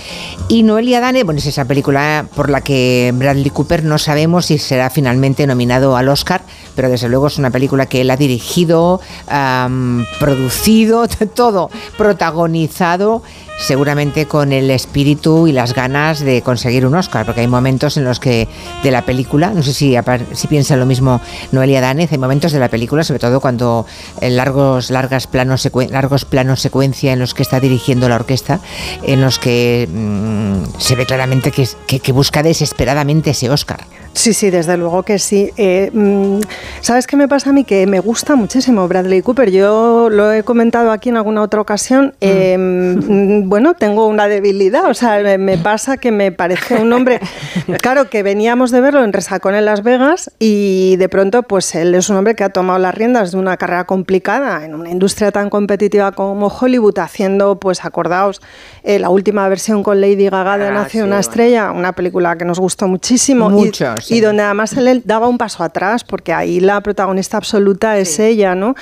Y 0.49 0.65
Noelia 0.65 1.00
Dane, 1.00 1.23
bueno, 1.23 1.39
es 1.39 1.47
esa 1.47 1.65
película 1.65 2.26
por 2.34 2.50
la 2.50 2.60
que 2.60 3.12
Bradley 3.15 3.50
Cooper 3.50 3.84
no 3.84 3.99
sabemos 3.99 4.47
si 4.47 4.58
será 4.58 4.91
finalmente 4.91 5.47
nominado 5.47 5.97
al 5.97 6.08
Oscar, 6.08 6.42
pero 6.74 6.89
desde 6.89 7.08
luego 7.08 7.28
es 7.28 7.39
una 7.39 7.50
película 7.50 7.86
que 7.86 8.00
él 8.00 8.10
ha 8.10 8.16
dirigido, 8.16 9.00
producido, 10.18 11.07
todo, 11.34 11.70
protagonizado 11.97 13.23
seguramente 13.58 14.26
con 14.26 14.52
el 14.52 14.70
espíritu 14.70 15.47
y 15.47 15.52
las 15.52 15.74
ganas 15.74 16.20
de 16.20 16.42
conseguir 16.42 16.86
un 16.86 16.94
Oscar, 16.94 17.24
porque 17.24 17.42
hay 17.42 17.47
momentos 17.47 17.97
en 17.97 18.05
los 18.05 18.18
que 18.18 18.49
de 18.83 18.91
la 18.91 19.02
película, 19.02 19.50
no 19.50 19.62
sé 19.62 19.73
si 19.73 19.97
piensa 20.49 20.76
lo 20.76 20.86
mismo 20.86 21.20
Noelia 21.52 21.81
Danez, 21.81 22.12
hay 22.12 22.18
momentos 22.18 22.52
de 22.52 22.58
la 22.58 22.68
película, 22.68 23.05
sobre 23.05 23.20
todo 23.20 23.40
cuando 23.40 23.86
en 24.20 24.36
largos, 24.36 24.90
largas 24.90 25.26
planos, 25.26 25.68
largos 25.90 26.24
planos 26.24 26.60
secuencia 26.60 27.12
en 27.12 27.18
los 27.18 27.34
que 27.34 27.42
está 27.42 27.60
dirigiendo 27.60 28.08
la 28.08 28.16
orquesta, 28.16 28.60
en 29.02 29.20
los 29.20 29.39
que 29.39 29.89
mm, 29.92 30.78
se 30.78 30.94
ve 30.94 31.06
claramente 31.06 31.50
que 31.50 32.12
busca 32.12 32.42
desesperadamente 32.42 33.31
ese 33.31 33.50
Oscar. 33.50 33.84
Sí, 34.15 34.33
sí, 34.33 34.49
desde 34.51 34.76
luego 34.76 35.02
que 35.02 35.18
sí. 35.18 35.51
Eh, 35.57 35.91
mm, 35.93 36.39
¿Sabes 36.81 37.07
qué 37.07 37.17
me 37.17 37.26
pasa 37.26 37.51
a 37.51 37.52
mí? 37.52 37.65
Que 37.65 37.86
me 37.86 37.99
gusta 37.99 38.36
muchísimo 38.36 38.86
Bradley 38.86 39.23
Cooper. 39.23 39.51
Yo 39.51 40.09
lo 40.09 40.33
he 40.33 40.44
comentado 40.44 40.93
aquí 40.93 41.09
en 41.09 41.17
alguna 41.17 41.43
otra 41.43 41.60
ocasión. 41.60 42.15
Eh, 42.20 42.57
mm, 42.57 43.49
bueno, 43.49 43.75
tengo 43.75 44.07
una 44.07 44.28
debilidad. 44.28 44.89
O 44.89 44.94
sea, 44.94 45.18
me, 45.20 45.36
me 45.36 45.59
pasa 45.59 45.97
que 45.97 46.12
me 46.12 46.31
parece 46.33 46.76
un 46.76 46.93
hombre. 46.93 47.20
Claro, 47.81 48.09
que 48.10 48.23
veníamos 48.23 48.70
de 48.70 48.81
verlo 48.81 49.02
en 49.05 49.12
Resacón 49.12 49.55
en 49.55 49.65
Las 49.65 49.83
Vegas 49.83 50.31
y 50.39 50.97
de 50.97 51.09
pronto, 51.09 51.43
pues 51.44 51.75
él 51.75 51.94
es 51.94 52.09
un 52.10 52.17
hombre 52.17 52.34
que 52.34 52.44
ha 52.44 52.51
tomado 52.51 52.78
las 52.78 52.94
riendas 52.94 53.33
de 53.33 53.39
una 53.39 53.57
carrera 53.57 53.84
complicada 53.84 54.65
en 54.65 54.75
una 54.75 54.91
industria 54.91 55.33
tan 55.33 55.49
competitiva 55.51 56.12
como 56.12 56.49
Hollywood, 56.49 56.99
haciendo, 56.99 57.59
pues 57.59 57.84
acordaos, 57.84 58.43
eh, 58.83 58.99
la 58.99 59.09
última 59.09 59.49
versión 59.49 59.83
con 59.83 60.01
Lady 60.01 60.28
Gaga 60.28 60.59
de 60.59 60.68
Ah, 60.68 60.73
Nace 60.73 60.91
sí, 60.91 60.99
una 60.99 61.07
bueno. 61.07 61.20
estrella, 61.20 61.70
una 61.73 61.93
película 61.93 62.36
que 62.36 62.44
nos 62.44 62.59
gustó 62.60 62.86
muchísimo. 62.86 63.51
Y- 63.51 63.55
Mucho, 63.67 63.94
y, 64.05 64.15
sí. 64.15 64.20
donde 64.20 64.42
además 64.42 64.73
él, 64.74 65.02
daba 65.05 65.28
un 65.28 65.39
paso 65.39 65.62
atrás, 65.62 66.05
porque 66.05 66.33
ahí 66.33 66.60
la 66.60 66.81
protagonista 66.81 67.36
absoluta 67.36 67.99
es 67.99 68.18
ella, 68.18 68.55
¿no? 68.55 68.74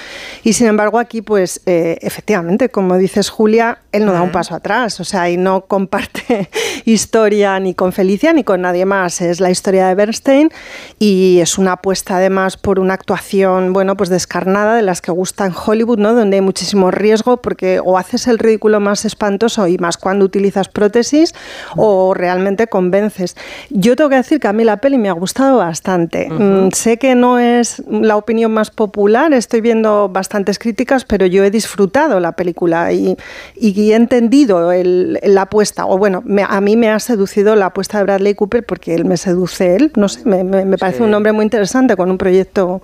Y 0.43 0.53
sin 0.53 0.67
embargo 0.67 0.99
aquí, 0.99 1.23
pues, 1.23 1.61
eh, 1.67 1.99
efectivamente, 2.01 2.69
como 2.69 2.97
dices 2.97 3.31
Julia, 3.31 3.79
él 3.93 4.07
no 4.07 4.13
da 4.13 4.23
un 4.23 4.33
paso 4.33 4.55
atrás, 4.55 5.01
o 5.01 5.05
sea, 5.05 5.29
y 5.31 5.37
no 5.37 5.67
comparte 5.67 6.49
historia 6.85 7.59
ni 7.61 7.75
con 7.75 7.93
Felicia 7.93 8.33
ni 8.33 8.43
con 8.43 8.63
nadie 8.63 8.87
más. 8.87 9.21
Es 9.21 9.41
la 9.41 9.51
historia 9.51 9.89
de 9.89 9.95
Bernstein 9.95 10.51
y 10.99 11.41
es 11.41 11.59
una 11.59 11.73
apuesta 11.73 12.17
además 12.17 12.57
por 12.57 12.79
una 12.79 12.95
actuación, 12.95 13.73
bueno, 13.73 13.97
pues 13.97 14.09
descarnada 14.09 14.75
de 14.75 14.83
las 14.83 15.03
que 15.03 15.13
gustan 15.13 15.53
Hollywood, 15.55 15.99
¿no? 15.99 16.15
Donde 16.15 16.37
hay 16.37 16.41
muchísimo 16.41 16.91
riesgo 16.91 17.37
porque 17.39 17.81
o 17.85 17.99
haces 17.99 18.27
el 18.27 18.39
ridículo 18.39 18.81
más 18.81 19.05
espantoso 19.05 19.67
y 19.69 19.79
más 19.79 19.97
cuando 19.97 20.25
utilizas 20.25 20.69
prótesis 20.69 21.35
o 21.77 22.15
realmente 22.15 22.67
convences. 22.67 23.37
Yo 23.71 23.97
tengo 23.97 24.11
que 24.11 24.17
decir 24.17 24.41
que 24.41 24.49
a 24.49 24.53
mí 24.53 24.65
la 24.65 24.79
peli 24.79 24.99
me 24.99 25.09
ha 25.13 25.15
gustado 25.15 25.59
bastante. 25.59 26.29
Mm, 26.29 26.71
sé 26.73 26.99
que 26.99 27.15
no 27.15 27.39
es 27.39 27.83
la 27.89 28.17
opinión 28.17 28.53
más 28.53 28.71
popular, 28.71 29.33
estoy 29.33 29.61
viendo 29.61 30.09
bastantes 30.09 30.59
críticas, 30.59 31.05
pero 31.05 31.27
yo 31.27 31.45
he 31.45 31.51
disfrutado 31.51 32.19
la 32.21 32.33
película 32.33 32.93
y, 32.93 33.17
y 33.57 33.93
he 33.93 33.95
entendido 33.95 34.73
el- 34.73 35.19
la 35.23 35.43
apuesta, 35.43 35.87
o 35.87 35.99
bueno, 35.99 36.23
me- 36.25 36.45
a 36.49 36.61
mí 36.61 36.77
me 36.77 36.91
ha 36.91 36.99
seducido 36.99 37.55
la 37.57 37.67
apuesta 37.67 37.99
de 37.99 38.05
Bradley 38.05 38.35
Cooper 38.35 38.65
porque 38.65 38.95
él 38.95 39.05
me 39.05 39.17
seduce 39.17 39.77
él, 39.77 39.93
no 39.97 40.09
sé, 40.09 40.21
me, 40.25 40.43
me- 40.45 40.65
me 40.65 40.79
parece 40.79 40.99
Sí. 40.99 41.05
un 41.05 41.15
hombre 41.15 41.33
muy 41.33 41.45
interesante 41.45 41.97
con 41.97 42.11
un 42.11 42.19
proyecto 42.19 42.81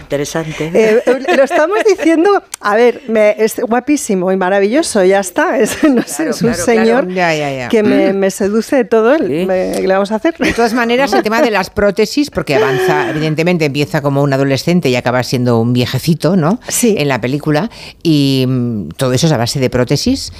Interesante. 0.00 0.70
eh, 0.74 1.02
eh, 1.06 1.36
lo 1.36 1.44
estamos 1.44 1.78
diciendo, 1.88 2.42
a 2.60 2.76
ver, 2.76 3.02
me- 3.08 3.36
es 3.38 3.60
guapísimo 3.60 4.32
y 4.32 4.36
maravilloso, 4.36 5.04
ya 5.04 5.20
está. 5.20 5.58
Es, 5.58 5.82
no 5.88 6.02
sé, 6.02 6.28
es 6.30 6.42
un 6.42 6.48
claro, 6.48 6.64
señor 6.64 6.86
claro. 7.06 7.10
Ya, 7.10 7.34
ya, 7.34 7.52
ya. 7.56 7.68
que 7.68 7.82
me, 7.82 8.12
me 8.12 8.30
seduce 8.30 8.84
todo 8.84 9.14
él. 9.14 9.46
Me- 9.46 9.72
¿Qué 9.74 9.86
le 9.86 9.92
vamos 9.94 10.10
a 10.12 10.16
hacer? 10.16 10.36
De 10.38 10.52
todas 10.52 10.74
maneras, 10.74 11.12
el 11.12 11.22
tema 11.22 11.42
de 11.42 11.50
las 11.50 11.70
prótesis, 11.70 12.30
porque 12.30 12.56
avanza, 12.56 13.10
evidentemente 13.10 13.64
empieza 13.66 14.00
como 14.02 14.22
un 14.22 14.32
adolescente 14.32 14.88
y 14.88 14.96
acaba 14.96 15.22
siendo 15.22 15.60
un 15.60 15.72
viejecito, 15.72 16.36
¿no? 16.36 16.60
Sí. 16.68 16.94
En 16.98 17.08
la 17.08 17.20
película. 17.20 17.70
Y 18.02 18.44
mm, 18.48 18.88
todo 18.96 19.12
eso 19.12 19.26
es 19.26 19.32
a 19.32 19.36
base 19.36 19.60
de 19.60 19.70
prótesis. 19.70 20.32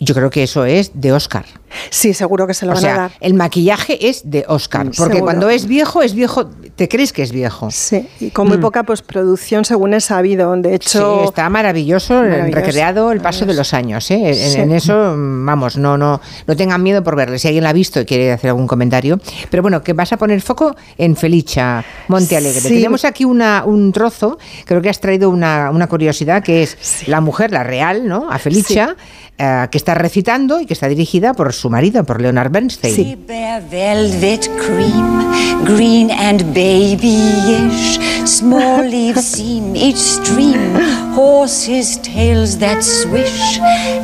Yo 0.00 0.12
creo 0.14 0.28
que 0.28 0.42
eso 0.42 0.64
es 0.64 0.90
de 0.94 1.12
Oscar. 1.12 1.44
Sí, 1.90 2.14
seguro 2.14 2.46
que 2.48 2.54
se 2.54 2.66
lo 2.66 2.72
o 2.72 2.74
van 2.74 2.82
sea, 2.82 2.94
a 2.94 2.98
dar. 2.98 3.12
el 3.20 3.34
maquillaje 3.34 4.08
es 4.08 4.28
de 4.28 4.44
Oscar, 4.48 4.86
porque 4.86 4.96
Seguro. 5.14 5.20
cuando 5.24 5.48
es 5.50 5.66
viejo, 5.66 6.02
es 6.02 6.14
viejo, 6.14 6.46
te 6.76 6.88
crees 6.88 7.12
que 7.12 7.22
es 7.22 7.32
viejo. 7.32 7.70
Sí, 7.70 8.08
y 8.20 8.30
con 8.30 8.48
muy 8.48 8.58
Mm. 8.58 8.60
poca 8.60 8.82
postproducción, 8.82 9.64
según 9.64 9.94
he 9.94 10.00
sabido. 10.00 10.54
De 10.56 10.74
hecho, 10.74 11.18
Sí, 11.20 11.24
está 11.28 11.48
maravilloso, 11.48 12.14
Maravilloso, 12.14 12.54
recreado 12.60 13.12
el 13.12 13.20
paso 13.20 13.46
de 13.46 13.54
los 13.54 13.72
años. 13.72 14.10
¿eh? 14.10 14.30
En, 14.30 14.34
Sí. 14.34 14.60
en 14.60 14.72
eso, 14.72 15.14
vamos, 15.16 15.76
no, 15.76 15.96
no, 15.96 16.20
no 16.46 16.56
tengan 16.56 16.82
miedo 16.82 17.02
por 17.02 17.14
verle. 17.16 17.38
Si 17.38 17.46
alguien 17.48 17.64
la 17.64 17.70
ha 17.70 17.74
visto 17.74 18.00
y 18.00 18.04
quiere 18.04 18.32
hacer 18.32 18.50
algún 18.50 18.66
comentario. 18.66 19.18
Pero 19.50 19.62
bueno, 19.62 19.82
que 19.82 19.92
vas 19.92 20.12
a 20.12 20.16
poner 20.16 20.40
foco 20.42 20.74
en 20.98 21.16
Felicia 21.16 21.84
Monte 22.08 22.36
Alegre. 22.36 22.60
Sí. 22.60 22.68
Tenemos 22.68 23.04
aquí 23.04 23.24
una, 23.24 23.62
un 23.64 23.92
trozo, 23.92 24.38
creo 24.64 24.82
que 24.82 24.90
has 24.90 25.00
traído 25.00 25.30
una, 25.30 25.70
una 25.70 25.86
curiosidad, 25.88 26.42
que 26.42 26.62
es 26.64 27.06
la 27.08 27.20
mujer, 27.20 27.50
la 27.52 27.62
real, 27.62 28.06
¿no? 28.08 28.28
A 28.30 28.38
Felicia, 28.38 28.96
eh, 29.36 29.66
que 29.70 29.78
está 29.78 29.94
recitando 29.94 30.60
y 30.60 30.66
que 30.66 30.74
está 30.74 30.88
dirigida 30.88 31.34
por 31.34 31.52
su 31.52 31.68
marido, 31.68 32.04
por 32.04 32.20
Leonard 32.20 32.52
Bernstein. 32.52 33.18
Bare 33.26 33.62
velvet 33.68 34.48
cream, 34.58 35.64
green 35.64 36.10
and 36.10 36.42
babyish. 36.54 37.98
Small 38.26 38.88
leaves 38.88 39.38
each 39.38 39.96
stream, 39.98 40.74
horses' 41.14 42.00
tails 42.00 42.58
that 42.58 42.80
swish, 42.82 43.60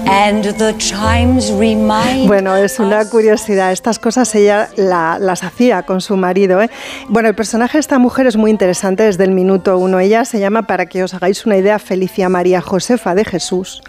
and 0.07 0.45
the 0.59 0.75
chimes 0.77 1.51
remind. 1.53 2.27
Bueno, 2.29 2.55
es 2.55 2.79
una 2.79 3.05
curiosidad. 3.07 3.73
Estas 3.73 3.99
cosas 3.99 4.35
ella 4.35 4.69
la- 4.77 5.19
las 5.19 5.43
hacía 5.43 5.83
con 5.85 6.03
su 6.03 6.17
marido. 6.19 6.61
¿eh? 6.61 6.69
Bueno, 7.09 7.29
el 7.31 7.35
personaje 7.35 7.79
de 7.79 7.81
esta 7.81 7.99
mujer 7.99 8.27
es 8.27 8.37
muy 8.37 8.51
interesante 8.51 9.05
desde 9.05 9.25
el 9.25 9.31
minuto 9.31 9.79
uno. 9.79 9.99
Ella 9.99 10.25
se 10.27 10.39
llama, 10.39 10.67
para 10.67 10.85
que 10.87 11.03
os 11.03 11.15
hagáis 11.15 11.47
una 11.47 11.57
idea, 11.57 11.79
Felicia 11.79 12.29
María 12.29 12.61
Josefa 12.61 13.15
de 13.15 13.25
Jesús, 13.25 13.83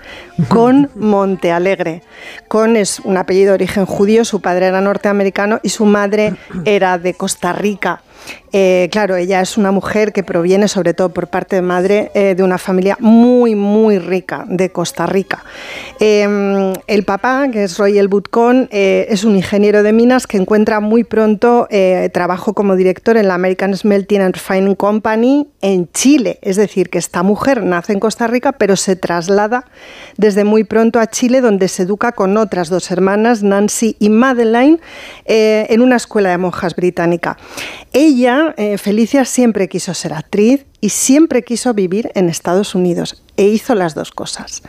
con 0.48 0.90
Montealegre. 0.95 2.03
Con 2.48 2.77
es 2.77 3.00
un 3.01 3.18
apellido 3.18 3.50
de 3.50 3.56
origen 3.56 3.85
judío, 3.85 4.24
su 4.24 4.40
padre 4.40 4.68
era 4.68 4.80
norteamericano 4.80 5.60
y 5.61 5.69
su 5.69 5.85
madre 5.85 6.35
era 6.64 6.98
de 6.98 7.14
Costa 7.16 7.51
Rica. 7.53 8.01
Eh, 8.53 8.89
claro, 8.91 9.15
ella 9.15 9.41
es 9.41 9.57
una 9.57 9.71
mujer 9.71 10.11
que 10.11 10.23
proviene, 10.23 10.67
sobre 10.67 10.93
todo 10.93 11.09
por 11.09 11.27
parte 11.27 11.55
de 11.55 11.61
madre, 11.61 12.11
eh, 12.13 12.35
de 12.35 12.43
una 12.43 12.57
familia 12.57 12.97
muy, 12.99 13.55
muy 13.55 13.97
rica 13.97 14.45
de 14.47 14.71
Costa 14.71 15.05
Rica. 15.05 15.43
Eh, 15.99 16.73
el 16.88 17.03
papá, 17.03 17.47
que 17.51 17.63
es 17.63 17.77
Roy 17.77 17.97
El 17.97 18.07
Butcon, 18.07 18.67
eh, 18.71 19.07
es 19.09 19.23
un 19.23 19.35
ingeniero 19.35 19.83
de 19.83 19.93
minas 19.93 20.27
que 20.27 20.38
encuentra 20.38 20.80
muy 20.80 21.03
pronto 21.03 21.67
eh, 21.69 22.09
trabajo 22.13 22.53
como 22.53 22.75
director 22.75 23.17
en 23.17 23.27
la 23.27 23.35
American 23.35 23.75
Smelting 23.75 24.21
and 24.21 24.35
Refining 24.35 24.75
Company 24.75 25.47
en 25.61 25.89
Chile. 25.91 26.39
Es 26.41 26.55
decir, 26.55 26.89
que 26.89 26.97
esta 26.97 27.23
mujer 27.23 27.63
nace 27.63 27.93
en 27.93 27.99
Costa 27.99 28.27
Rica, 28.27 28.53
pero 28.53 28.75
se 28.75 28.95
traslada 28.95 29.65
desde 30.17 30.43
muy 30.43 30.63
pronto 30.63 30.99
a 30.99 31.07
Chile, 31.07 31.41
donde 31.41 31.67
se 31.67 31.83
educa 31.83 32.11
con 32.11 32.35
otras 32.38 32.69
dos 32.69 32.91
hermanas, 32.91 33.43
Nancy 33.43 33.95
y 33.99 34.09
Madeleine, 34.09 34.80
en 35.25 35.81
una 35.81 35.95
escuela 35.95 36.30
de 36.30 36.38
monjas 36.38 36.75
británica. 36.75 37.38
Ella, 37.93 38.41
Felicia, 38.78 39.26
siempre 39.26 39.68
quiso 39.68 39.94
ser 39.94 40.14
actriz 40.14 40.66
y 40.80 40.90
siempre 40.90 41.44
quiso 41.44 41.74
vivir 41.74 42.11
en 42.16 42.30
Estados 42.30 42.76
Unidos 42.76 43.24
e 43.42 43.45
hizo 43.48 43.74
las 43.74 43.95
dos 43.95 44.11
cosas. 44.11 44.61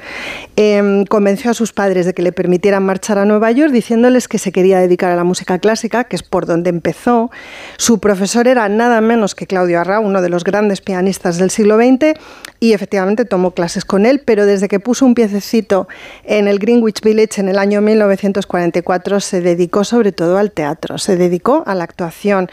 Em, 0.56 1.04
convenció 1.04 1.50
a 1.50 1.54
sus 1.54 1.72
padres 1.74 2.06
de 2.06 2.14
que 2.14 2.22
le 2.22 2.32
permitieran 2.32 2.82
marchar 2.84 3.18
a 3.18 3.24
Nueva 3.26 3.50
York 3.50 3.70
diciéndoles 3.70 4.28
que 4.28 4.38
se 4.38 4.50
quería 4.50 4.78
dedicar 4.80 5.12
a 5.12 5.16
la 5.16 5.24
música 5.24 5.58
clásica, 5.58 6.04
que 6.04 6.16
es 6.16 6.22
por 6.22 6.46
donde 6.46 6.70
empezó. 6.70 7.30
Su 7.76 7.98
profesor 8.00 8.48
era 8.48 8.68
nada 8.70 9.00
menos 9.02 9.34
que 9.34 9.46
Claudio 9.46 9.78
Arrau, 9.78 10.02
uno 10.02 10.22
de 10.22 10.30
los 10.30 10.42
grandes 10.44 10.80
pianistas 10.80 11.36
del 11.36 11.50
siglo 11.50 11.76
XX, 11.76 12.14
y 12.60 12.72
efectivamente 12.72 13.24
tomó 13.26 13.50
clases 13.50 13.84
con 13.84 14.06
él, 14.06 14.22
pero 14.24 14.46
desde 14.46 14.68
que 14.68 14.80
puso 14.80 15.04
un 15.04 15.14
piececito 15.14 15.86
en 16.24 16.48
el 16.48 16.58
Greenwich 16.58 17.02
Village 17.02 17.40
en 17.40 17.48
el 17.48 17.58
año 17.58 17.80
1944 17.82 19.20
se 19.20 19.40
dedicó 19.40 19.84
sobre 19.84 20.12
todo 20.12 20.38
al 20.38 20.50
teatro, 20.52 20.96
se 20.98 21.16
dedicó 21.16 21.62
a 21.66 21.74
la 21.74 21.84
actuación. 21.84 22.48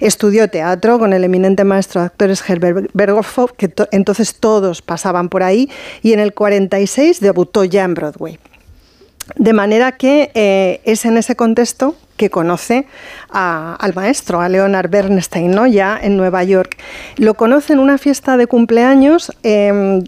Estudió 0.00 0.48
teatro 0.48 0.98
con 0.98 1.12
el 1.12 1.24
eminente 1.24 1.64
maestro 1.64 2.00
de 2.02 2.06
actores 2.06 2.42
Herbert 2.48 2.90
Berghoff, 2.92 3.38
que 3.56 3.68
to- 3.68 3.88
entonces 3.90 4.34
todos 4.36 4.82
pasaban 4.82 5.28
por 5.28 5.42
ahí, 5.42 5.63
y 6.02 6.12
en 6.12 6.20
el 6.20 6.34
46 6.34 7.20
debutó 7.20 7.64
ya 7.64 7.84
en 7.84 7.94
Broadway. 7.94 8.38
De 9.36 9.54
manera 9.54 9.92
que 9.92 10.30
eh, 10.34 10.80
es 10.84 11.06
en 11.06 11.16
ese 11.16 11.34
contexto 11.34 11.96
que 12.18 12.28
conoce 12.28 12.86
a- 13.30 13.74
al 13.80 13.94
maestro, 13.94 14.40
a 14.40 14.48
Leonard 14.50 14.90
Bernstein, 14.90 15.50
¿no? 15.50 15.66
ya 15.66 15.98
en 16.00 16.16
Nueva 16.18 16.44
York. 16.44 16.76
Lo 17.16 17.32
conoce 17.34 17.72
en 17.72 17.78
una 17.78 17.96
fiesta 17.96 18.36
de 18.36 18.46
cumpleaños 18.46 19.32
eh, 19.42 20.02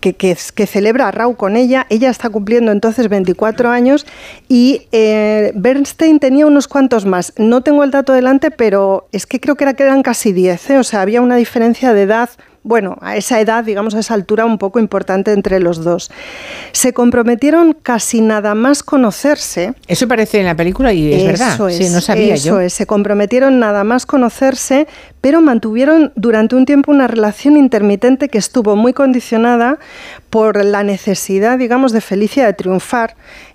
que, 0.00 0.34
celebra 0.66 1.10
Rau 1.10 1.36
con 1.36 1.56
ella. 1.56 1.86
Ella 1.90 2.08
está 2.08 2.30
cumpliendo 2.30 2.72
entonces 2.72 3.08
24 3.10 3.70
años 3.70 4.06
y 4.48 4.86
eh, 4.90 5.52
Bernstein 5.54 6.18
tenía 6.18 6.46
unos 6.46 6.66
cuantos 6.66 7.04
más. 7.04 7.34
No 7.36 7.60
tengo 7.62 7.84
el 7.84 7.90
dato 7.90 8.14
delante, 8.14 8.50
pero 8.50 9.06
es 9.12 9.26
que 9.26 9.38
creo 9.38 9.54
que 9.54 9.64
eran 9.64 10.02
casi 10.02 10.32
10, 10.32 10.70
¿eh? 10.70 10.78
o 10.78 10.84
sea, 10.84 11.02
había 11.02 11.20
una 11.20 11.36
diferencia 11.36 11.92
de 11.92 12.02
edad 12.02 12.30
bueno, 12.64 12.96
a 13.00 13.16
esa 13.16 13.40
edad, 13.40 13.64
digamos, 13.64 13.94
a 13.94 14.00
esa 14.00 14.14
altura 14.14 14.44
un 14.44 14.58
poco 14.58 14.78
importante 14.78 15.32
entre 15.32 15.58
los 15.58 15.82
dos. 15.82 16.10
Se 16.72 16.92
comprometieron 16.92 17.76
casi 17.82 18.20
nada 18.20 18.54
más 18.54 18.82
conocerse. 18.82 19.74
Eso 19.88 20.06
parece 20.06 20.40
en 20.40 20.46
la 20.46 20.54
película 20.54 20.92
y 20.92 21.12
es 21.12 21.26
verdad. 21.26 21.54
Eso 21.54 21.70
sí, 21.70 21.84
es, 21.84 21.90
no 21.92 22.00
sabía 22.00 22.34
eso 22.34 22.46
yo. 22.46 22.60
es. 22.60 22.72
Se 22.72 22.86
comprometieron 22.86 23.58
nada 23.58 23.82
más 23.82 24.06
conocerse, 24.06 24.86
pero 25.22 25.40
mantuvieron 25.40 26.12
durante 26.16 26.56
un 26.56 26.66
tiempo 26.66 26.90
una 26.90 27.06
relación 27.06 27.56
intermitente 27.56 28.28
que 28.28 28.36
estuvo 28.36 28.76
muy 28.76 28.92
condicionada 28.92 29.78
por 30.28 30.62
la 30.62 30.82
necesidad, 30.82 31.58
digamos, 31.58 31.92
de 31.92 32.02
Felicia 32.02 32.44
de 32.44 32.52
triunfar 32.52 33.14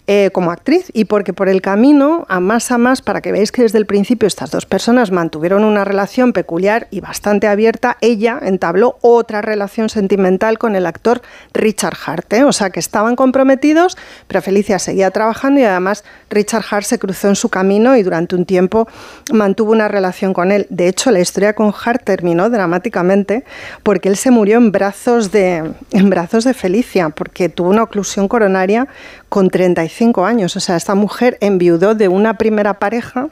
eh, 0.10 0.30
como 0.32 0.52
actriz 0.52 0.90
y 0.94 1.04
porque 1.04 1.34
por 1.34 1.50
el 1.50 1.62
camino, 1.62 2.26
a 2.30 2.40
más 2.40 2.72
a 2.72 2.78
más, 2.78 3.02
para 3.02 3.20
que 3.20 3.34
veáis 3.34 3.52
que 3.52 3.64
desde 3.64 3.78
el 3.78 3.86
principio 3.86 4.26
estas 4.26 4.52
dos 4.52 4.66
personas 4.66 5.12
mantuvieron 5.12 5.66
una 5.66 5.84
relación 5.84 6.32
peculiar 6.32 6.88
y 6.92 7.02
bastante 7.02 7.46
abierta, 7.46 7.98
ella 8.00 8.40
entabló 8.42 9.00
otra 9.02 9.42
relación 9.42 9.90
sentimental 9.90 10.58
con 10.60 10.78
el 10.78 10.86
actor 10.86 11.22
Richard 11.54 11.98
Hart. 12.06 12.32
O 12.46 12.54
sea, 12.54 12.70
que 12.70 12.80
estaban 12.80 13.18
comprometidos, 13.18 13.98
pero 14.30 14.42
Felicia 14.42 14.80
seguía 14.80 15.12
trabajando 15.12 15.60
y 15.60 15.66
además 15.66 16.06
Richard 16.30 16.64
Hart 16.72 16.86
se 16.86 17.00
cruzó 17.00 17.28
en 17.28 17.36
su 17.36 17.50
camino 17.50 17.98
y 17.98 18.04
durante 18.04 18.38
un 18.38 18.46
tiempo 18.46 18.88
mantuvo 19.34 19.74
una 19.74 19.90
relación 19.90 20.34
con 20.34 20.54
él. 20.54 20.68
De 20.70 20.88
hecho, 20.88 21.12
la 21.12 21.20
historia 21.20 21.52
con 21.58 21.74
Hart 21.74 22.04
terminó 22.04 22.52
dramáticamente 22.52 23.44
porque 23.82 24.10
él 24.10 24.16
se 24.16 24.30
murió 24.30 24.58
en 24.58 24.72
brazos 24.72 25.32
de, 25.32 25.74
en 25.92 26.10
brazos 26.12 26.44
de 26.44 26.54
Felicia, 26.54 27.10
porque 27.10 27.50
tuvo 27.50 27.72
una 27.72 27.82
oclusión 27.82 28.28
coronaria 28.28 28.88
con 29.28 29.50
35 29.50 30.24
años. 30.24 30.56
O 30.56 30.60
sea, 30.60 30.76
esta 30.76 30.94
mujer 30.94 31.40
enviudó 31.42 31.96
de 31.96 32.10
una 32.10 32.36
primera 32.38 32.76
pareja 32.76 33.30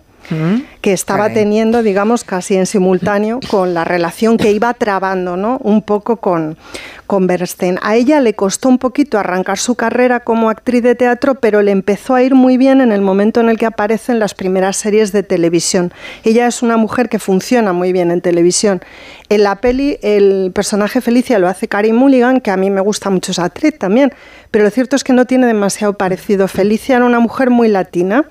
que 0.82 0.92
estaba 0.92 1.30
teniendo, 1.30 1.84
digamos, 1.84 2.24
casi 2.24 2.56
en 2.56 2.66
simultáneo 2.66 3.40
con 3.48 3.76
la 3.76 3.84
relación 3.84 4.38
que 4.38 4.52
iba 4.52 4.74
trabando, 4.74 5.38
¿no? 5.38 5.60
Un 5.62 5.84
poco 5.84 6.18
con, 6.18 6.58
con 7.06 7.28
Bernstein. 7.28 7.80
A 7.82 7.96
ella 7.96 8.20
le 8.20 8.34
costó 8.34 8.70
un 8.70 8.78
poquito 8.78 9.18
arrancar 9.18 9.58
su 9.58 9.76
carrera 9.76 10.22
como 10.22 10.50
actriz 10.50 10.84
de 10.84 10.96
teatro, 10.96 11.36
pero 11.36 11.62
le 11.62 11.72
empezó 11.72 12.16
a 12.16 12.24
ir 12.24 12.36
muy 12.36 12.58
bien 12.58 12.82
en 12.82 12.92
el 12.92 13.02
momento 13.02 13.40
en 13.40 13.50
el 13.50 13.58
que 13.58 13.66
aparece 13.66 14.12
en 14.12 14.20
las 14.20 14.34
primeras 14.34 14.78
series 14.78 15.12
de 15.12 15.24
televisión. 15.24 15.94
Ella 16.24 16.48
es 16.48 16.62
una 16.62 16.78
mujer 16.78 17.10
que 17.10 17.20
funciona 17.20 17.74
muy 17.74 17.92
bien 17.94 18.12
en 18.12 18.22
televisión. 18.22 18.82
En 19.30 19.44
la 19.44 19.56
peli, 19.56 19.98
el 20.02 20.52
personaje 20.54 21.02
Felicia 21.02 21.40
lo 21.40 21.48
hace 21.48 21.68
Carey 21.68 21.92
Mulligan, 21.92 22.42
que 22.42 22.52
a 22.52 22.58
mí 22.58 22.70
me 22.70 22.82
gusta 22.82 23.10
mucho 23.10 23.32
esa 23.32 23.46
actriz 23.46 23.78
también, 23.78 24.14
pero 24.52 24.64
lo 24.64 24.70
cierto 24.70 24.96
es 24.96 25.04
que 25.04 25.14
no 25.14 25.26
tiene 25.26 25.48
demasiado 25.48 25.94
parecido. 25.94 26.48
Felicia 26.48 26.96
era 26.96 27.06
una 27.06 27.20
mujer 27.20 27.50
muy 27.50 27.68
latina, 27.68 28.26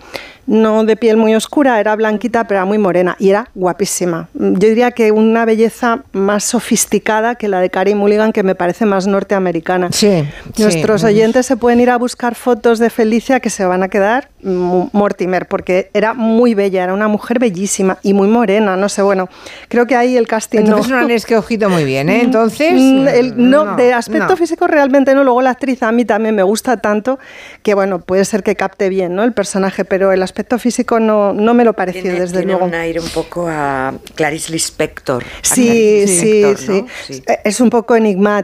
no 0.47 0.85
de 0.85 0.97
piel 0.97 1.17
muy 1.17 1.35
oscura, 1.35 1.81
era 1.81 1.95
blanquita, 1.97 2.47
pero 2.47 2.61
era 2.61 2.65
muy 2.65 2.79
morena 2.79 3.17
y 3.19 3.31
era 3.31 3.51
guapísima. 3.55 4.29
Yo 4.35 4.69
diría 4.69 4.93
que 4.93 5.13
una 5.13 5.45
belleza 5.45 6.05
más 6.13 6.45
sofisticada 6.45 7.35
que 7.35 7.49
la 7.49 7.61
de 7.61 7.71
Carey 7.71 7.95
Mulligan, 7.95 8.33
que 8.33 8.43
me 8.43 8.55
parece 8.55 8.64
más 8.87 9.07
norteamericana. 9.07 9.89
Sí, 9.93 10.25
Nuestros 10.59 11.01
sí. 11.03 11.07
oyentes 11.09 11.47
se 11.47 11.57
pueden 11.57 11.81
ir 11.81 11.91
a 11.91 11.97
buscar 11.99 12.35
fotos 12.35 12.79
de 12.79 12.91
Felicia 12.91 13.41
que 13.41 13.51
se 13.51 13.65
van 13.65 13.83
a 13.83 13.89
quedar 13.89 14.29
Mortimer, 14.43 15.47
porque 15.47 15.91
era 15.95 16.15
muy 16.15 16.55
bella, 16.55 16.85
era 16.85 16.95
una 16.95 17.09
mujer 17.09 17.39
bellísima 17.39 17.99
y 18.03 18.13
muy 18.15 18.29
morena, 18.29 18.77
no 18.77 18.89
sé, 18.89 19.03
bueno, 19.03 19.29
creo 19.69 19.87
que 19.87 19.97
ahí 19.97 20.17
el 20.17 20.27
casting 20.27 20.61
no- 20.61 20.65
Entonces 20.67 20.91
no 20.91 20.99
han 20.99 21.11
escogido 21.11 21.69
muy 21.71 21.85
bien, 21.85 22.09
¿eh? 22.09 22.21
Entonces. 22.23 22.73
Mm, 22.75 23.09
el- 23.09 23.51
no, 23.51 23.77
de 23.77 23.93
aspecto 23.93 24.29
no. 24.31 24.37
físico 24.37 24.67
realmente 24.67 25.15
no. 25.15 25.25
Luego 25.25 25.43
la 25.43 25.51
actriz 25.51 25.83
a 25.83 25.93
mí 25.93 26.05
también 26.05 26.35
me 26.35 26.43
gusta 26.43 26.77
tanto 26.77 27.19
que, 27.63 27.75
bueno, 27.75 28.01
puede 28.01 28.25
ser 28.25 28.43
que 28.43 28.55
capte 28.57 28.89
bien 28.89 29.15
¿no? 29.15 29.25
el 29.25 29.33
personaje, 29.33 29.85
pero 29.85 30.13
el 30.13 30.23
aspecto 30.23 30.59
físico 30.59 31.01
no, 31.01 31.33
no 31.33 31.55
me 31.55 31.65
lo 31.65 31.73
pareció, 31.73 32.03
Tiene, 32.03 32.21
desde 32.21 32.39
tiene 32.39 32.53
luego. 32.53 32.67
un 32.67 32.75
aire 32.75 33.01
un 33.01 33.09
poco 33.09 33.47
a 33.49 33.95
Clarice 34.15 34.53
Lispector. 34.53 35.23
A 35.25 35.27
Sí, 35.43 35.65
Clarice 35.65 36.07
sí, 36.07 36.33
Lispector, 36.33 36.59
sí, 36.59 36.83
¿no? 36.83 36.89
Sí. 37.07 37.23
Es 37.45 37.61
un 37.61 37.71
poco 37.71 37.97
enigmática. 37.97 38.35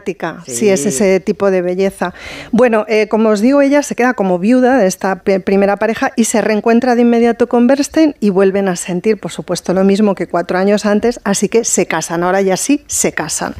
Sí. 0.45 0.69
es 0.69 0.85
ese 0.85 1.19
tipo 1.19 1.51
de 1.51 1.61
belleza. 1.61 2.13
Bueno, 2.51 2.85
eh, 2.87 3.07
como 3.07 3.29
os 3.29 3.41
digo, 3.41 3.61
ella 3.61 3.83
se 3.83 3.95
queda 3.95 4.13
como 4.13 4.39
viuda 4.39 4.77
de 4.77 4.87
esta 4.87 5.21
primera 5.23 5.77
pareja 5.77 6.11
y 6.15 6.25
se 6.25 6.41
reencuentra 6.41 6.95
de 6.95 7.01
inmediato 7.01 7.47
con 7.47 7.67
Bernstein 7.67 8.15
y 8.19 8.29
vuelven 8.29 8.67
a 8.67 8.75
sentir, 8.75 9.19
por 9.19 9.31
supuesto, 9.31 9.73
lo 9.73 9.83
mismo 9.83 10.15
que 10.15 10.27
cuatro 10.27 10.57
años 10.57 10.85
antes, 10.85 11.19
así 11.23 11.49
que 11.49 11.63
se 11.63 11.85
casan. 11.85 12.23
Ahora 12.23 12.41
ya 12.41 12.57
sí, 12.57 12.83
se 12.87 13.13
casan. 13.13 13.55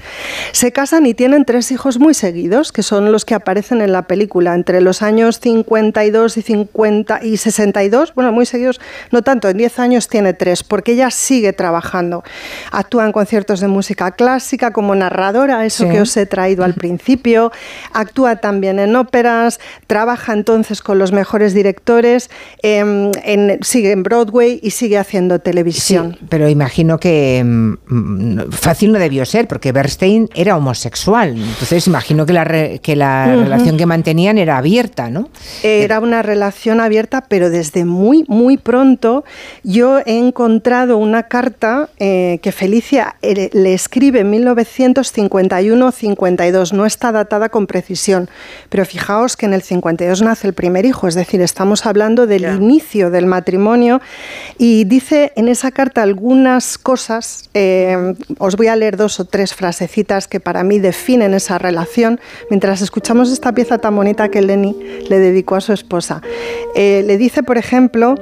Se 0.51 0.71
casan 0.71 1.05
y 1.05 1.13
tienen 1.13 1.45
tres 1.45 1.71
hijos 1.71 1.99
muy 1.99 2.13
seguidos, 2.13 2.71
que 2.71 2.83
son 2.83 3.11
los 3.11 3.25
que 3.25 3.35
aparecen 3.35 3.81
en 3.81 3.91
la 3.91 4.03
película, 4.03 4.53
entre 4.53 4.81
los 4.81 5.01
años 5.01 5.39
52 5.39 6.37
y 6.37 6.41
50 6.41 7.19
y 7.23 7.37
62, 7.37 8.13
bueno, 8.15 8.31
muy 8.31 8.45
seguidos, 8.45 8.79
no 9.11 9.21
tanto, 9.21 9.49
en 9.49 9.57
10 9.57 9.79
años 9.79 10.07
tiene 10.07 10.33
tres, 10.33 10.63
porque 10.63 10.93
ella 10.93 11.11
sigue 11.11 11.53
trabajando. 11.53 12.23
Actúa 12.71 13.05
en 13.05 13.11
conciertos 13.11 13.59
de 13.59 13.67
música 13.67 14.11
clásica 14.11 14.71
como 14.71 14.95
narradora, 14.95 15.65
eso 15.65 15.87
que 15.89 16.01
os 16.01 16.15
he 16.17 16.25
traído 16.25 16.40
al 16.41 16.73
principio, 16.73 17.51
actúa 17.93 18.37
también 18.37 18.79
en 18.79 18.95
óperas, 18.95 19.59
trabaja 19.87 20.33
entonces 20.33 20.81
con 20.81 20.99
los 20.99 21.11
mejores 21.11 21.53
directores, 21.53 22.29
em, 22.61 23.11
sigue 23.61 23.91
en 23.91 24.03
Broadway 24.03 24.59
y 24.61 24.71
sigue 24.71 24.97
haciendo 24.97 25.39
televisión. 25.39 26.17
pero 26.29 26.49
imagino 26.49 26.99
que 26.99 27.43
mm, 27.43 28.51
fácil 28.51 28.91
no 28.91 28.99
debió 28.99 29.25
ser, 29.25 29.47
porque 29.47 29.71
Bernstein 29.71 30.29
era 30.35 30.57
homosexual, 30.57 31.37
entonces 31.37 31.87
imagino 31.87 32.25
que 32.25 32.33
la, 32.33 32.45
que 32.81 32.95
la 32.95 33.35
relación 33.35 33.77
que 33.77 33.85
mantenían 33.85 34.37
era 34.37 34.57
abierta, 34.57 35.09
¿no? 35.09 35.29
Era 35.63 35.99
una 35.99 36.21
relación 36.21 36.79
abierta, 36.79 37.25
pero 37.27 37.49
desde 37.49 37.85
muy, 37.85 38.25
muy 38.27 38.57
pronto 38.57 39.23
yo 39.63 39.99
he 39.99 40.17
encontrado 40.17 40.97
una 40.97 41.23
carta 41.23 41.89
eh, 41.97 42.39
que 42.41 42.51
Felicia 42.51 43.15
eh, 43.21 43.49
le 43.53 43.73
escribe 43.73 44.19
en 44.21 44.31
1951-52, 44.33 45.91
no 46.73 46.85
está 46.85 47.11
datada 47.11 47.49
con 47.49 47.67
precisión, 47.67 48.29
pero 48.69 48.85
fijaos 48.85 49.37
que 49.37 49.45
en 49.45 49.53
el 49.53 49.61
52 49.61 50.21
nace 50.21 50.47
el 50.47 50.53
primer 50.53 50.85
hijo, 50.85 51.07
es 51.07 51.15
decir, 51.15 51.41
estamos 51.41 51.85
hablando 51.85 52.27
del 52.27 52.43
inicio 52.43 53.09
del 53.09 53.25
matrimonio. 53.25 54.01
Y 54.57 54.85
dice 54.85 55.33
en 55.35 55.47
esa 55.47 55.71
carta 55.71 56.01
algunas 56.01 56.77
cosas, 56.77 57.49
eh, 57.53 58.13
os 58.37 58.55
voy 58.55 58.67
a 58.67 58.75
leer 58.75 58.97
dos 58.97 59.19
o 59.19 59.25
tres 59.25 59.53
frasecitas 59.53 60.27
que 60.27 60.39
para 60.39 60.63
mí 60.63 60.79
definen 60.79 61.33
esa 61.33 61.57
relación, 61.57 62.19
mientras 62.49 62.81
escuchamos 62.81 63.31
esta 63.31 63.53
pieza 63.53 63.77
tan 63.77 63.95
bonita 63.95 64.29
que 64.29 64.41
Lenny 64.41 64.75
le 65.09 65.19
dedicó 65.19 65.55
a 65.55 65.61
su 65.61 65.73
esposa. 65.73 66.21
le 66.75 67.17
dice, 67.17 67.43
por 67.43 67.57
ejemplo, 67.57 68.15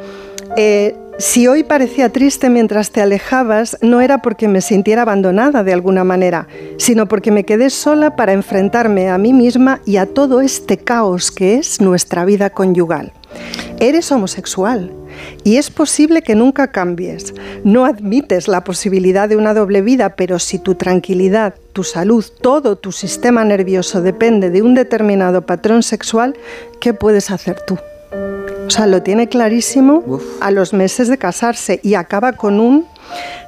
eh, 0.57 0.95
si 1.19 1.48
hoy 1.48 1.64
parecía 1.64 2.09
triste 2.09 2.49
mientras 2.49 2.91
te 2.91 3.01
alejabas, 3.01 3.77
no 3.81 3.99
era 3.99 4.22
porque 4.22 4.48
me 4.48 4.61
sintiera 4.61 5.01
abandonada 5.01 5.65
de 5.65 5.73
alguna 5.73 6.06
manera, 6.06 6.48
sino 6.77 7.09
porque 7.09 7.30
me 7.30 7.43
quedé 7.43 7.69
sola 7.69 8.15
para 8.15 8.31
enfrentarme 8.31 9.09
a 9.09 9.17
mí 9.17 9.33
misma 9.33 9.81
y 9.85 9.98
a 9.98 10.06
todo 10.06 10.39
este 10.39 10.77
caos 10.77 11.30
que 11.30 11.56
es 11.56 11.81
nuestra 11.81 12.23
vida 12.23 12.51
conyugal. 12.51 13.11
Eres 13.81 14.09
homosexual 14.14 14.93
y 15.43 15.57
es 15.57 15.69
posible 15.69 16.22
que 16.22 16.35
nunca 16.35 16.72
cambies. 16.72 17.33
No 17.65 17.83
admites 17.83 18.48
la 18.48 18.64
posibilidad 18.64 19.27
de 19.27 19.35
una 19.35 19.53
doble 19.53 19.81
vida, 19.81 20.15
pero 20.15 20.39
si 20.39 20.57
tu 20.57 20.75
tranquilidad, 20.75 21.53
tu 21.73 21.83
salud, 21.83 22.25
todo 22.39 22.77
tu 22.77 22.93
sistema 22.93 23.43
nervioso 23.43 24.01
depende 24.01 24.49
de 24.49 24.61
un 24.61 24.73
determinado 24.73 25.45
patrón 25.45 25.83
sexual, 25.83 26.38
¿qué 26.80 26.93
puedes 26.93 27.30
hacer 27.30 27.59
tú? 27.67 27.77
O 28.69 28.72
sea, 28.72 28.85
lo 28.85 29.01
tiene 29.01 29.27
clarísimo 29.27 30.22
a 30.41 30.51
los 30.51 30.73
meses 30.73 31.07
de 31.07 31.17
casarse 31.17 31.80
y 31.81 31.95
acaba 31.95 32.33
con 32.33 32.59
un 32.59 32.85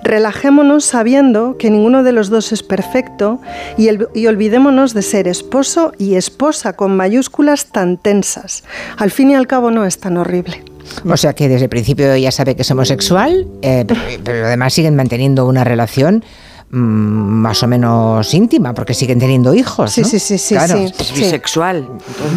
relajémonos 0.03 0.83
sabiendo 0.83 1.58
que 1.59 1.69
ninguno 1.69 2.01
de 2.01 2.11
los 2.11 2.32
dos 2.32 2.51
es 2.51 2.64
perfecto 2.64 3.40
y, 3.77 3.88
y, 4.16 4.25
olvidémonos 4.25 4.95
de 4.95 5.03
ser 5.03 5.27
esposo 5.27 5.91
y 6.00 6.16
esposa 6.16 6.74
con 6.74 6.98
mayúsculas 6.98 7.67
tan 7.67 7.98
tensas. 7.98 8.64
Al 8.98 9.11
fin 9.11 9.30
y 9.30 9.35
al 9.35 9.45
cabo 9.45 9.69
no 9.69 9.85
es 9.85 10.00
tan 10.00 10.17
horrible. 10.17 10.64
O 11.08 11.16
sea 11.16 11.33
que 11.33 11.48
desde 11.48 11.66
el 11.66 11.69
principio 11.69 12.17
ya 12.17 12.32
sabe 12.32 12.56
que 12.56 12.64
es 12.64 12.72
homosexual, 12.72 13.45
eh, 13.61 13.85
pero, 14.24 14.48
además 14.48 14.74
siguen 14.74 14.95
manteniendo 14.95 15.45
una 15.45 15.64
relación 15.64 16.25
mm, 16.72 16.77
más 16.80 17.61
o 17.61 17.67
menos 17.67 18.33
íntima, 18.33 18.74
porque 18.74 18.95
siguen 18.95 19.19
teniendo 19.19 19.53
hijos. 19.53 19.91
Sí, 19.91 20.03
sí, 20.03 20.17
sí, 20.17 20.40
sí. 20.40 20.56
Es 20.56 21.14
bisexual. 21.14 21.88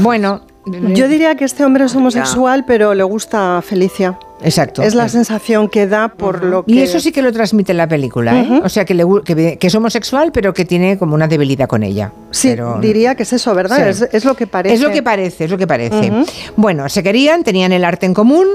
Bueno, 0.02 0.42
yo 0.66 1.08
diría 1.08 1.34
que 1.34 1.44
este 1.44 1.64
hombre 1.64 1.84
es 1.84 1.94
homosexual, 1.94 2.64
pero 2.66 2.94
le 2.94 3.02
gusta 3.02 3.58
a 3.58 3.62
Felicia. 3.62 4.18
Exacto. 4.44 4.82
Es 4.82 4.94
la 4.94 5.08
sensación 5.08 5.68
que 5.68 5.86
da 5.86 6.08
por 6.08 6.44
lo 6.44 6.64
que... 6.64 6.72
Y 6.72 6.80
eso 6.80 7.00
sí 7.00 7.12
que 7.12 7.22
lo 7.22 7.32
transmite 7.32 7.72
en 7.72 7.78
la 7.78 7.88
película, 7.88 8.40
¿eh? 8.40 8.60
O 8.62 8.68
sea, 8.68 8.84
que, 8.84 8.94
le, 8.94 9.04
que, 9.24 9.58
es 9.60 9.74
homosexual, 9.74 10.30
pero 10.32 10.52
que 10.52 10.64
tiene 10.64 10.98
como 10.98 11.14
una 11.14 11.26
debilidad 11.26 11.66
con 11.66 11.82
ella. 11.82 12.12
Sí, 12.30 12.54
diría 12.80 13.14
que 13.14 13.22
es 13.22 13.32
eso, 13.32 13.54
¿verdad? 13.54 13.88
Es, 13.88 14.24
lo 14.24 14.34
que 14.34 14.46
parece. 14.46 14.74
Es 14.74 14.80
lo 14.80 14.90
que 14.90 15.02
parece, 15.02 15.44
es 15.44 15.50
lo 15.50 15.58
que 15.58 15.66
parece. 15.66 16.12
Bueno, 16.56 16.88
se 16.88 17.02
querían, 17.02 17.44
tenían 17.44 17.72
el 17.72 17.84
arte 17.84 18.06
en 18.06 18.14
común, 18.14 18.46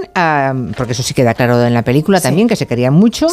porque 0.78 0.94
eso 0.94 1.04
sí 1.04 1.14
queda 1.14 1.34
claro 1.34 1.64
en 1.66 1.74
la 1.74 1.84
película 1.84 2.22
también, 2.22 2.48
que 2.48 2.56
se 2.56 2.68
querían 2.68 2.94
mucho, 2.94 3.28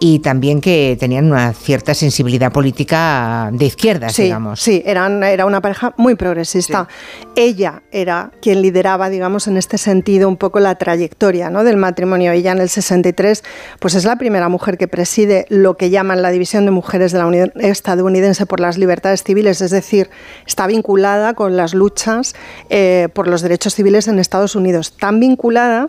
y 0.00 0.18
también 0.18 0.60
que 0.60 0.96
tenían 0.98 1.26
una 1.26 1.52
cierta 1.52 1.94
sensibilidad 1.94 2.52
política 2.52 3.50
de 3.52 3.64
izquierdas, 3.64 4.16
digamos. 4.16 4.60
Sí, 4.60 4.82
eran, 4.84 5.22
era 5.22 5.46
una 5.46 5.60
pareja 5.60 5.94
muy 5.96 6.14
progresista. 6.14 6.88
Ella 7.36 7.82
era 7.90 8.30
quien 8.40 8.62
lideraba, 8.62 9.08
digamos, 9.08 9.46
en 9.48 9.56
este 9.56 9.78
sentido, 9.78 10.28
un 10.28 10.36
poco 10.36 10.60
la 10.60 10.74
trayectoria 10.74 11.50
¿no? 11.50 11.64
del 11.64 11.76
matrimonio. 11.76 11.93
Ella 11.98 12.52
en 12.52 12.58
el 12.58 12.68
63 12.68 13.42
pues 13.78 13.94
es 13.94 14.04
la 14.04 14.16
primera 14.16 14.48
mujer 14.48 14.78
que 14.78 14.88
preside 14.88 15.46
lo 15.48 15.76
que 15.76 15.90
llaman 15.90 16.22
la 16.22 16.30
División 16.30 16.64
de 16.64 16.70
Mujeres 16.70 17.12
de 17.12 17.18
la 17.18 17.26
Unión 17.26 17.52
Estadounidense 17.56 18.46
por 18.46 18.60
las 18.60 18.78
Libertades 18.78 19.24
Civiles, 19.24 19.60
es 19.60 19.70
decir, 19.70 20.10
está 20.46 20.66
vinculada 20.66 21.34
con 21.34 21.56
las 21.56 21.74
luchas 21.74 22.34
eh, 22.70 23.08
por 23.12 23.28
los 23.28 23.42
derechos 23.42 23.74
civiles 23.74 24.08
en 24.08 24.18
Estados 24.18 24.56
Unidos, 24.56 24.96
tan 24.96 25.20
vinculada 25.20 25.88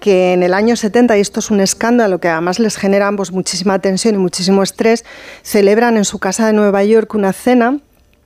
que 0.00 0.32
en 0.32 0.42
el 0.42 0.54
año 0.54 0.76
70, 0.76 1.16
y 1.18 1.20
esto 1.20 1.40
es 1.40 1.50
un 1.50 1.60
escándalo 1.60 2.20
que 2.20 2.28
además 2.28 2.58
les 2.58 2.76
genera 2.76 3.06
ambos 3.06 3.32
muchísima 3.32 3.78
tensión 3.78 4.14
y 4.14 4.18
muchísimo 4.18 4.62
estrés, 4.62 5.04
celebran 5.42 5.96
en 5.96 6.04
su 6.04 6.18
casa 6.18 6.46
de 6.46 6.54
Nueva 6.54 6.82
York 6.84 7.14
una 7.14 7.32
cena 7.32 7.78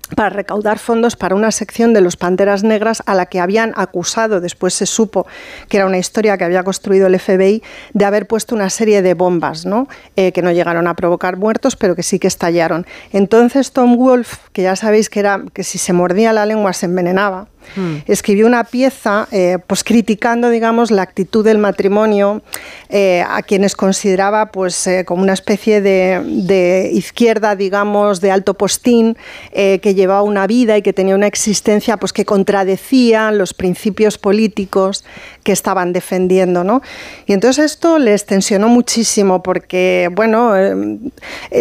para 0.08 0.30
recaudar 0.30 0.78
fondos 0.78 1.16
para 1.16 1.34
una 1.34 1.50
sección 1.50 1.92
de 1.92 2.00
los 2.00 2.16
Panteras 2.16 2.64
Negras 2.64 3.02
a 3.06 3.14
la 3.14 3.26
que 3.26 3.40
habían 3.40 3.72
acusado, 3.76 4.40
después 4.40 4.74
se 4.74 4.86
supo 4.86 5.26
que 5.68 5.78
era 5.78 5.86
una 5.86 5.98
historia 5.98 6.36
que 6.38 6.44
había 6.44 6.62
construido 6.62 7.06
el 7.06 7.18
FBI, 7.18 7.62
de 7.92 8.04
haber 8.04 8.26
puesto 8.26 8.54
una 8.54 8.70
serie 8.70 9.02
de 9.02 9.14
bombas, 9.14 9.66
¿no? 9.66 9.88
Eh, 10.16 10.32
que 10.32 10.42
no 10.42 10.52
llegaron 10.52 10.86
a 10.86 10.94
provocar 10.94 11.36
muertos, 11.36 11.76
pero 11.76 11.94
que 11.94 12.02
sí 12.02 12.18
que 12.18 12.28
estallaron. 12.28 12.86
Entonces 13.12 13.72
Tom 13.72 13.96
Wolfe, 13.96 14.36
que 14.52 14.62
ya 14.62 14.76
sabéis 14.76 15.10
que 15.10 15.20
era 15.20 15.42
que 15.52 15.64
si 15.64 15.78
se 15.78 15.92
mordía 15.92 16.32
la 16.32 16.46
lengua 16.46 16.72
se 16.72 16.86
envenenaba, 16.86 17.48
Hmm. 17.76 17.96
Escribió 18.06 18.46
una 18.46 18.64
pieza 18.64 19.28
eh, 19.30 19.58
pues 19.66 19.84
criticando, 19.84 20.50
digamos, 20.50 20.90
la 20.90 21.02
actitud 21.02 21.44
del 21.44 21.58
matrimonio 21.58 22.42
eh, 22.88 23.24
a 23.28 23.42
quienes 23.42 23.74
consideraba 23.74 24.52
pues 24.52 24.86
eh, 24.86 25.04
como 25.04 25.22
una 25.22 25.32
especie 25.32 25.80
de, 25.80 26.90
izquierda, 26.92 27.56
digamos, 27.56 28.20
de 28.20 28.30
alto 28.30 28.54
postín, 28.54 29.16
que 29.52 29.94
llevaba 29.94 30.22
una 30.22 30.46
vida 30.46 30.76
y 30.76 30.82
que 30.82 30.92
tenía 30.92 31.14
una 31.14 31.26
existencia 31.26 31.96
pues 31.96 32.12
que 32.12 32.24
contradecía 32.24 33.30
los 33.30 33.54
principios 33.54 34.18
políticos 34.18 35.04
que 35.42 35.52
estaban 35.52 35.92
defendiendo, 35.92 36.64
¿no? 36.64 36.82
Y 37.26 37.32
entonces 37.32 37.72
esto 37.72 37.98
les 37.98 38.26
tensionó 38.26 38.68
muchísimo 38.68 39.42
porque, 39.42 40.10
bueno, 40.12 40.52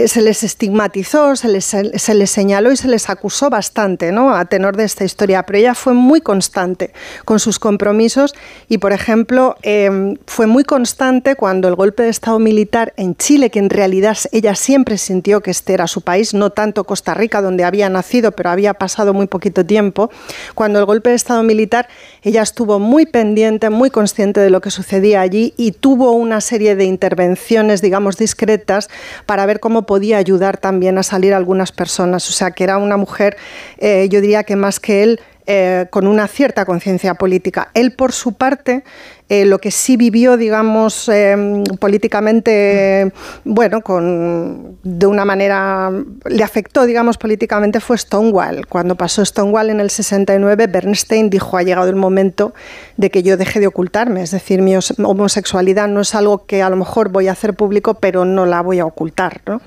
se 0.05 0.21
les 0.21 0.43
estigmatizó, 0.43 1.35
se 1.35 1.47
les, 1.47 1.65
se 1.65 2.13
les 2.13 2.31
señaló 2.31 2.71
y 2.71 2.77
se 2.77 2.87
les 2.87 3.09
acusó 3.09 3.49
bastante, 3.49 4.11
¿no? 4.11 4.35
A 4.35 4.45
tenor 4.45 4.75
de 4.75 4.83
esta 4.83 5.03
historia, 5.03 5.43
pero 5.43 5.59
ella 5.59 5.75
fue 5.75 5.92
muy 5.93 6.21
constante 6.21 6.93
con 7.25 7.39
sus 7.39 7.59
compromisos 7.59 8.35
y, 8.69 8.77
por 8.77 8.93
ejemplo, 8.93 9.55
em, 9.61 10.17
fue 10.27 10.47
muy 10.47 10.63
constante 10.63 11.35
cuando 11.35 11.67
el 11.67 11.75
golpe 11.75 12.03
de 12.03 12.09
Estado 12.09 12.39
militar 12.39 12.93
en 12.97 13.15
Chile, 13.15 13.49
que 13.49 13.59
en 13.59 13.69
realidad 13.69 14.17
ella 14.31 14.55
siempre 14.55 14.97
sintió 14.97 15.41
que 15.41 15.51
este 15.51 15.73
era 15.73 15.87
su 15.87 16.01
país, 16.01 16.33
no 16.33 16.49
tanto 16.49 16.83
Costa 16.83 17.13
Rica, 17.13 17.41
donde 17.41 17.63
había 17.63 17.89
nacido, 17.89 18.31
pero 18.31 18.49
había 18.49 18.73
pasado 18.73 19.13
muy 19.13 19.27
poquito 19.27 19.65
tiempo, 19.65 20.09
cuando 20.55 20.79
el 20.79 20.85
golpe 20.85 21.09
de 21.09 21.15
Estado 21.15 21.43
militar, 21.43 21.87
ella 22.21 22.41
estuvo 22.41 22.79
muy 22.79 23.05
pendiente, 23.05 23.69
muy 23.69 23.89
consciente 23.89 24.39
de 24.39 24.49
lo 24.49 24.61
que 24.61 24.71
sucedía 24.71 25.21
allí 25.21 25.53
y 25.57 25.71
tuvo 25.71 26.11
una 26.11 26.41
serie 26.41 26.75
de 26.75 26.85
intervenciones, 26.85 27.81
digamos, 27.81 28.17
discretas 28.17 28.89
para 29.25 29.45
ver 29.45 29.59
cómo 29.59 29.85
podía 29.85 30.17
ayudar 30.17 30.57
también 30.57 30.97
a 30.97 31.03
salir 31.03 31.33
algunas 31.33 31.71
personas. 31.71 32.29
O 32.29 32.33
sea, 32.33 32.51
que 32.51 32.63
era 32.63 32.77
una 32.77 32.97
mujer, 32.97 33.37
eh, 33.77 34.07
yo 34.09 34.21
diría 34.21 34.43
que 34.43 34.55
más 34.55 34.79
que 34.79 35.03
él, 35.03 35.19
eh, 35.45 35.87
con 35.89 36.07
una 36.07 36.27
cierta 36.27 36.65
conciencia 36.65 37.15
política. 37.15 37.69
Él, 37.73 37.93
por 37.93 38.11
su 38.11 38.33
parte, 38.33 38.83
Eh, 39.29 39.45
lo 39.45 39.57
que 39.59 39.71
sí 39.71 39.97
vivió, 39.97 40.37
digamos, 40.37 41.09
eh, 41.09 41.63
políticamente, 41.79 43.11
bueno, 43.43 43.81
con, 43.81 44.77
de 44.83 45.05
una 45.07 45.25
manera, 45.25 45.89
le 46.25 46.43
afectó, 46.43 46.85
digamos, 46.85 47.17
políticamente 47.17 47.79
fue 47.79 47.97
Stonewall. 47.97 48.67
Cuando 48.67 48.95
pasó 48.95 49.23
Stonewall 49.25 49.69
en 49.69 49.79
el 49.79 49.89
69, 49.89 50.67
Bernstein 50.67 51.29
dijo, 51.29 51.57
ha 51.57 51.63
llegado 51.63 51.89
el 51.89 51.95
momento 51.95 52.53
de 52.97 53.09
que 53.09 53.23
yo 53.23 53.37
deje 53.37 53.59
de 53.59 53.67
ocultarme, 53.67 54.21
es 54.21 54.31
decir, 54.31 54.61
mi 54.61 54.75
os- 54.75 54.93
homosexualidad 55.03 55.87
no 55.87 56.01
es 56.01 56.13
algo 56.15 56.45
que 56.45 56.61
a 56.61 56.69
lo 56.69 56.75
mejor 56.75 57.09
voy 57.09 57.27
a 57.27 57.31
hacer 57.31 57.53
público, 57.55 57.95
pero 57.95 58.25
no 58.25 58.45
la 58.45 58.61
voy 58.61 58.79
a 58.79 58.85
ocultar. 58.85 59.41
¿no? 59.47 59.61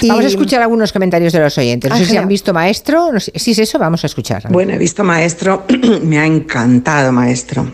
Y- 0.00 0.08
Vamos 0.08 0.24
a 0.24 0.28
escuchar 0.28 0.62
algunos 0.62 0.92
comentarios 0.92 1.32
de 1.32 1.40
los 1.40 1.58
oyentes. 1.58 1.90
No 1.90 1.96
Ah, 1.96 1.98
sé 1.98 2.06
si 2.06 2.16
han 2.16 2.28
visto 2.28 2.54
Maestro. 2.54 3.12
No 3.12 3.20
sé- 3.20 3.32
si 3.34 3.50
es 3.50 3.58
eso, 3.58 3.78
vamos 3.78 4.04
a 4.04 4.06
escuchar. 4.06 4.44
Bueno, 4.50 4.72
he 4.72 4.78
visto 4.78 5.02
Maestro, 5.04 5.64
me 6.02 6.18
ha 6.18 6.24
encantado 6.26 7.12
Maestro. 7.12 7.66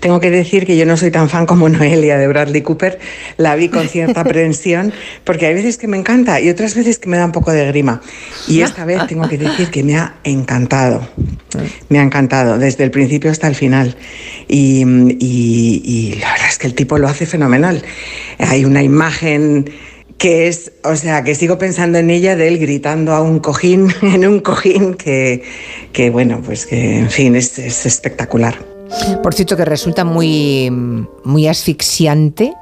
Tengo 0.00 0.18
que 0.20 0.30
decir 0.30 0.47
que 0.48 0.76
yo 0.76 0.84
no 0.86 0.96
soy 0.96 1.10
tan 1.10 1.28
fan 1.28 1.46
como 1.46 1.68
Noelia 1.68 2.18
de 2.18 2.26
Bradley 2.26 2.62
Cooper, 2.62 2.98
la 3.36 3.54
vi 3.54 3.68
con 3.68 3.88
cierta 3.88 4.20
aprensión, 4.22 4.92
porque 5.24 5.46
hay 5.46 5.54
veces 5.54 5.76
que 5.78 5.86
me 5.88 5.96
encanta 5.96 6.40
y 6.40 6.48
otras 6.48 6.74
veces 6.74 6.98
que 6.98 7.08
me 7.08 7.16
da 7.16 7.24
un 7.26 7.32
poco 7.32 7.52
de 7.52 7.66
grima. 7.66 8.00
Y 8.48 8.62
esta 8.62 8.84
vez 8.84 9.06
tengo 9.06 9.28
que 9.28 9.38
decir 9.38 9.68
que 9.68 9.82
me 9.84 9.96
ha 9.96 10.16
encantado, 10.24 11.06
me 11.88 11.98
ha 11.98 12.02
encantado 12.02 12.58
desde 12.58 12.84
el 12.84 12.90
principio 12.90 13.30
hasta 13.30 13.46
el 13.48 13.54
final. 13.54 13.96
Y, 14.48 14.84
y- 15.20 15.82
y 15.84 16.14
la 16.20 16.32
verdad 16.32 16.48
es 16.48 16.58
que 16.58 16.66
el 16.66 16.74
tipo 16.74 16.98
lo 16.98 17.08
hace 17.08 17.26
fenomenal. 17.26 17.82
Hay 18.38 18.64
una 18.64 18.82
imagen 18.82 19.70
que 20.16 20.48
es, 20.48 20.72
o 20.82 20.96
sea, 20.96 21.22
que 21.22 21.36
sigo 21.36 21.58
pensando 21.58 21.98
en 21.98 22.10
ella 22.10 22.34
de 22.34 22.48
él 22.48 22.58
gritando 22.58 23.12
a 23.12 23.22
un 23.22 23.38
cojín, 23.38 23.88
en 24.02 24.26
un 24.26 24.40
cojín 24.40 24.94
que, 24.94 25.42
que 25.92 26.10
bueno, 26.10 26.42
pues 26.44 26.66
que, 26.66 26.98
en 26.98 27.10
fin, 27.10 27.36
es, 27.36 27.58
es 27.58 27.86
espectacular. 27.86 28.56
Por 29.22 29.34
cierto, 29.34 29.56
que 29.56 29.64
resulta 29.64 30.04
muy, 30.04 30.70
muy 31.24 31.46
asfixiante 31.46 32.54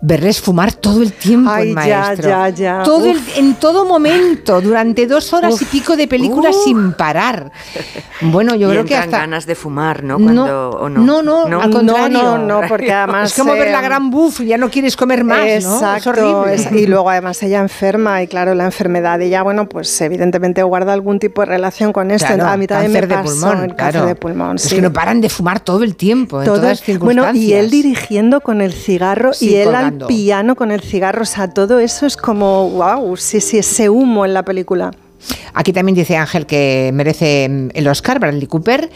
verles 0.00 0.40
fumar 0.40 0.72
todo 0.72 1.02
el 1.02 1.12
tiempo 1.12 1.50
Ay, 1.50 1.70
en 1.70 1.74
ya, 1.74 2.00
maestro. 2.00 2.28
ya, 2.28 2.48
ya. 2.50 2.82
Todo 2.82 3.06
el- 3.06 3.16
Uf. 3.16 3.38
en 3.38 3.54
todo 3.54 3.84
momento, 3.86 4.60
durante 4.60 5.06
dos 5.06 5.32
horas 5.32 5.60
y 5.60 5.64
pico 5.64 5.96
de 5.96 6.06
película 6.06 6.50
sin 6.52 6.92
parar. 6.92 7.50
Bueno, 8.20 8.54
yo 8.54 8.68
y 8.68 8.72
creo 8.72 8.84
que 8.84 8.96
hasta. 8.96 9.18
ganas 9.18 9.46
de 9.46 9.54
fumar, 9.54 10.04
¿no? 10.04 10.18
Cuando, 10.18 10.70
¿o 10.70 10.88
no? 10.88 11.00
no, 11.00 11.22
no, 11.22 11.60
al 11.60 11.70
No, 11.70 11.76
contrario. 11.78 12.18
no, 12.22 12.38
no, 12.38 12.60
porque 12.68 12.92
además, 12.92 13.30
Es 13.32 13.38
como 13.38 13.52
ver 13.54 13.70
la 13.70 13.80
eh, 13.80 13.84
gran 13.84 14.10
buff, 14.10 14.40
ya 14.42 14.58
no 14.58 14.70
quieres 14.70 14.96
comer 14.96 15.24
más, 15.24 15.38
¿no? 15.38 15.44
Es 15.46 15.64
Exacto, 15.64 16.10
horrible. 16.10 16.54
es- 16.54 16.70
y 16.72 16.86
luego 16.86 17.10
además 17.10 17.42
ella 17.42 17.60
enferma 17.60 18.22
y 18.22 18.26
claro, 18.28 18.54
la 18.54 18.64
enfermedad 18.66 19.18
de 19.18 19.26
ella, 19.26 19.42
bueno, 19.42 19.68
pues 19.68 19.98
evidentemente 20.02 20.62
guarda 20.62 20.92
algún 20.92 21.18
tipo 21.18 21.40
de 21.40 21.46
relación 21.46 21.92
con 21.92 22.10
esto. 22.10 22.26
Claro, 22.28 22.44
a 22.44 22.48
también 22.50 22.68
cáncer 22.68 22.90
me 22.90 23.06
de 23.06 23.14
pasó 23.22 23.28
pulmón, 23.30 23.64
el 23.64 23.74
cáncer 23.74 23.92
claro. 23.92 24.06
de 24.06 24.14
pulmón. 24.14 24.56
Es 24.56 24.62
sí. 24.62 24.74
que 24.76 24.82
no 24.82 24.92
paran 24.92 25.20
de 25.20 25.28
fumar 25.30 25.60
todo 25.60 25.82
el 25.82 25.96
tiempo, 25.96 26.40
en 26.40 26.44
Todo- 26.46 26.56
todas 26.56 26.80
bueno, 26.86 26.98
circunstancias. 27.24 27.44
y 27.44 27.52
él 27.54 27.70
dirigiendo 27.70 28.40
con 28.40 28.60
el 28.60 28.72
cigarro 28.72 29.32
Sí, 29.32 29.50
y 29.50 29.56
él 29.56 29.74
al 29.86 30.06
piano 30.06 30.56
con 30.56 30.70
el 30.70 30.80
cigarro, 30.80 31.22
o 31.22 31.26
sea, 31.26 31.48
todo 31.48 31.78
eso 31.78 32.06
es 32.06 32.16
como, 32.16 32.70
wow, 32.70 33.16
sí, 33.16 33.40
sí, 33.40 33.58
ese 33.58 33.88
humo 33.88 34.24
en 34.24 34.34
la 34.34 34.44
película. 34.44 34.90
Aquí 35.54 35.72
también 35.72 35.96
dice 35.96 36.16
Ángel 36.16 36.46
que 36.46 36.90
merece 36.92 37.44
el 37.72 37.88
Oscar 37.88 38.18
Bradley 38.20 38.46
Cooper 38.46 38.90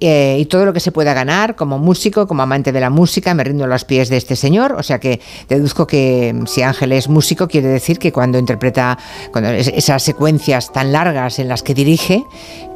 eh, 0.00 0.36
y 0.40 0.46
todo 0.46 0.64
lo 0.66 0.72
que 0.72 0.80
se 0.80 0.92
pueda 0.92 1.14
ganar 1.14 1.56
como 1.56 1.78
músico, 1.78 2.26
como 2.26 2.42
amante 2.42 2.70
de 2.72 2.80
la 2.80 2.90
música, 2.90 3.32
me 3.34 3.44
rindo 3.44 3.64
a 3.64 3.66
los 3.68 3.84
pies 3.84 4.08
de 4.08 4.16
este 4.18 4.36
señor. 4.36 4.72
O 4.72 4.82
sea 4.82 4.98
que 5.00 5.20
deduzco 5.48 5.86
que 5.86 6.34
mm, 6.34 6.46
si 6.46 6.62
Ángel 6.62 6.92
es 6.92 7.08
músico, 7.08 7.48
quiere 7.48 7.68
decir 7.68 7.98
que 7.98 8.12
cuando 8.12 8.38
interpreta 8.38 8.98
cuando 9.32 9.50
es- 9.50 9.68
esas 9.68 10.02
secuencias 10.02 10.72
tan 10.72 10.92
largas 10.92 11.38
en 11.38 11.48
las 11.48 11.62
que 11.62 11.72
dirige, 11.74 12.24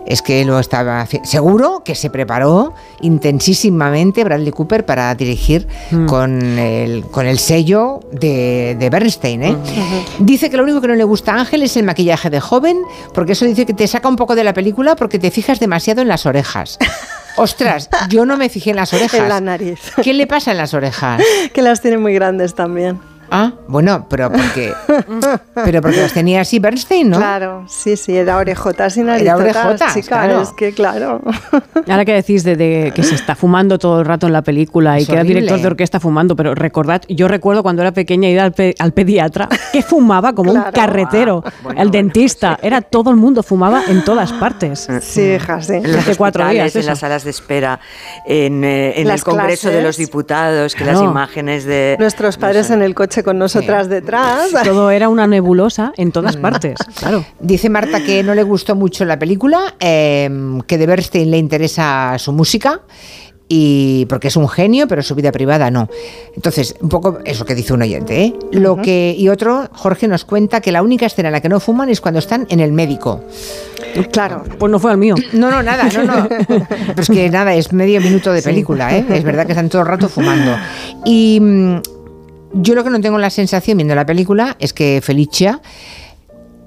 es 0.07 0.23
que 0.23 0.44
lo 0.47 0.58
estaba 0.58 1.07
seguro 1.24 1.82
que 1.84 1.94
se 1.94 2.08
preparó 2.08 2.73
intensísimamente 3.02 4.24
Bradley 4.24 4.50
Cooper 4.50 4.84
para 4.86 5.15
dirigir 5.15 5.68
con, 6.07 6.58
el, 6.58 7.05
con 7.07 7.26
el 7.26 7.39
sello 7.39 8.00
de, 8.10 8.76
de 8.78 8.90
Bernstein. 8.90 9.42
¿eh? 9.42 9.57
Dice 10.18 10.50
que 10.50 10.57
lo 10.57 10.62
único 10.65 10.81
que 10.81 10.89
no 10.89 10.94
le 10.94 11.05
gusta 11.05 11.34
a 11.34 11.40
Ángel 11.40 11.62
es 11.62 11.76
el 11.76 11.84
maquillaje 11.84 12.31
de 12.31 12.40
joven, 12.40 12.78
porque 13.15 13.32
eso 13.32 13.44
dice 13.44 13.66
que 13.66 13.74
te 13.74 13.86
saca 13.86 14.08
un 14.08 14.16
poco 14.16 14.34
de 14.34 14.42
la 14.42 14.55
película 14.55 14.97
porque 14.97 15.18
te 15.18 15.31
fijas 15.31 15.60
demasiado 15.60 16.00
en 16.02 16.08
las 16.08 16.26
orejas. 16.26 16.78
Ostras, 17.36 17.89
yo 18.09 18.25
no 18.26 18.36
me 18.36 18.49
fijé 18.49 18.70
en 18.70 18.76
las 18.76 18.92
orejas. 18.92 19.15
En 19.20 19.28
la 19.28 19.41
nariz. 19.41 19.81
¿Qué 20.02 20.15
le 20.15 20.26
pasa 20.26 20.52
en 20.52 20.57
las 20.57 20.75
orejas? 20.75 21.23
que 21.52 21.62
las 21.62 21.81
tiene 21.81 21.99
muy 21.99 22.15
grandes 22.15 22.55
también. 22.55 23.00
Ah, 23.31 23.52
bueno, 23.68 24.07
pero 24.10 24.31
porque, 24.31 24.73
pero 25.55 25.81
porque 25.83 26.00
las 26.02 26.12
tenía 26.12 26.41
así 26.41 26.59
Bernstein, 26.59 27.10
¿no? 27.10 27.17
Claro, 27.18 27.65
sí, 27.68 27.97
sí, 27.97 28.17
era 28.17 28.36
orejotas 28.36 28.97
y 28.97 29.00
Era 29.00 29.12
narizotas, 29.12 29.57
orejotas, 29.65 30.07
claro. 30.07 30.41
es 30.42 30.50
que 30.50 30.73
claro. 30.73 31.20
Ahora 31.89 32.05
que 32.05 32.12
decís 32.15 32.44
de, 32.44 32.57
de 32.57 32.92
que 32.94 33.02
se 33.02 33.15
está 33.15 33.34
fumando 33.34 33.78
todo 33.78 34.00
el 34.00 34.07
rato 34.07 34.26
en 34.26 34.33
la 34.33 34.42
película 34.42 34.99
y 34.99 35.02
Es 35.02 35.09
que 35.09 35.15
era 35.15 35.23
director 35.25 35.60
de 35.60 35.67
orquesta 35.67 36.00
fumando, 36.00 36.34
pero 36.36 36.55
recordad, 36.55 37.02
yo 37.09 37.28
recuerdo 37.28 37.62
cuando 37.62 37.83
era 37.83 37.92
pequeña 37.92 38.28
ir 38.28 38.41
al, 38.41 38.52
pe- 38.52 38.75
al 38.78 38.92
pediatra 38.92 39.49
que 39.73 39.83
fumaba 39.91 40.33
como 40.34 40.52
un 40.52 40.62
carretero, 40.73 41.42
el 41.76 41.91
dentista, 41.91 42.59
era 42.62 42.81
todo 42.81 43.10
el 43.10 43.17
mundo 43.17 43.42
fumaba 43.42 43.83
en 43.89 44.05
todas 44.05 44.33
partes. 44.33 44.89
Sí, 45.02 45.23
hija, 45.34 45.60
sí. 45.62 45.75
En 45.75 45.92
los 45.92 45.97
Hace 46.00 46.17
cuatro 46.17 46.49
días. 46.49 46.75
en 46.75 46.81
eso. 46.81 46.89
las 46.91 46.99
salas 47.00 47.25
de 47.25 47.31
espera, 47.31 47.78
en, 48.26 48.65
eh, 48.65 49.00
en 49.00 49.09
el 49.10 49.23
Congreso 49.23 49.68
de 49.68 49.75
clases. 49.75 49.84
los 49.84 49.97
Diputados, 49.99 50.75
que 50.75 50.84
Claro. 50.84 51.00
las 51.02 51.10
imágenes 51.10 51.65
de... 51.65 51.97
Nuestros 51.99 52.36
padres 52.39 52.70
en 52.70 52.83
el 52.83 52.94
coche 52.94 53.19
con 53.23 53.39
nosotras 53.39 53.89
detrás. 53.89 54.50
Todo 54.65 54.90
era 54.90 55.08
una 55.08 55.26
nebulosa 55.26 55.92
en 55.97 56.12
todas 56.12 56.36
partes, 56.36 56.78
claro. 56.97 57.24
Dice 57.39 57.68
Marta 57.68 58.02
que 58.05 58.23
no 58.23 58.34
le 58.34 58.42
gustó 58.42 58.74
mucho 58.74 59.05
la 59.05 59.18
película, 59.18 59.74
eh, 59.81 60.28
que 60.66 60.78
de 60.78 60.86
Bernstein 60.86 61.31
le 61.31 61.39
interesa 61.39 62.16
su 62.18 62.32
música. 62.32 62.81
Y 63.52 64.07
porque 64.08 64.28
es 64.28 64.36
un 64.36 64.49
genio, 64.49 64.86
pero 64.86 65.02
su 65.02 65.16
vida 65.16 65.32
privada 65.32 65.73
no. 65.73 65.89
Entonces, 66.36 66.76
un 66.81 66.89
poco 66.89 67.18
eso 67.24 67.44
que 67.44 67.57
dice 67.57 67.73
un 67.73 67.82
oyente, 67.82 68.23
¿eh? 68.23 68.34
Lo 68.52 68.76
que, 68.76 69.12
y 69.18 69.28
otro, 69.28 69.68
Jorge 69.73 70.07
nos 70.07 70.24
cuenta 70.24 70.60
que 70.60 70.70
la 70.70 70.82
única 70.84 71.07
escena 71.07 71.31
en 71.31 71.32
la 71.32 71.40
que 71.40 71.49
no 71.49 71.58
fuman 71.58 71.89
es 71.89 72.00
cuando 72.00 72.20
están 72.20 72.47
en 72.49 72.60
el 72.60 72.70
médico. 72.70 73.24
Claro. 74.12 74.44
Pues 74.57 74.70
no 74.70 74.78
fue 74.78 74.92
al 74.92 74.99
mío. 74.99 75.16
No, 75.32 75.50
no, 75.50 75.65
nada, 75.65 75.89
no, 75.92 76.05
no. 76.05 76.28
Pero 76.47 77.02
es 77.02 77.08
que 77.08 77.28
nada, 77.28 77.52
es 77.55 77.73
medio 77.73 78.00
minuto 78.00 78.32
de 78.32 78.40
película, 78.40 78.97
¿eh? 78.97 79.05
Es 79.10 79.24
verdad 79.24 79.47
que 79.47 79.52
están 79.52 79.68
todo 79.68 79.82
el 79.82 79.89
rato 79.89 80.08
fumando. 80.08 80.57
Y 81.05 81.40
mm, 81.40 81.81
yo 82.52 82.74
lo 82.74 82.84
que 82.84 82.90
no 82.90 83.00
tengo 83.00 83.18
la 83.18 83.30
sensación 83.30 83.78
viendo 83.78 83.94
la 83.94 84.06
película 84.06 84.56
es 84.58 84.72
que 84.72 85.00
Felicia 85.02 85.60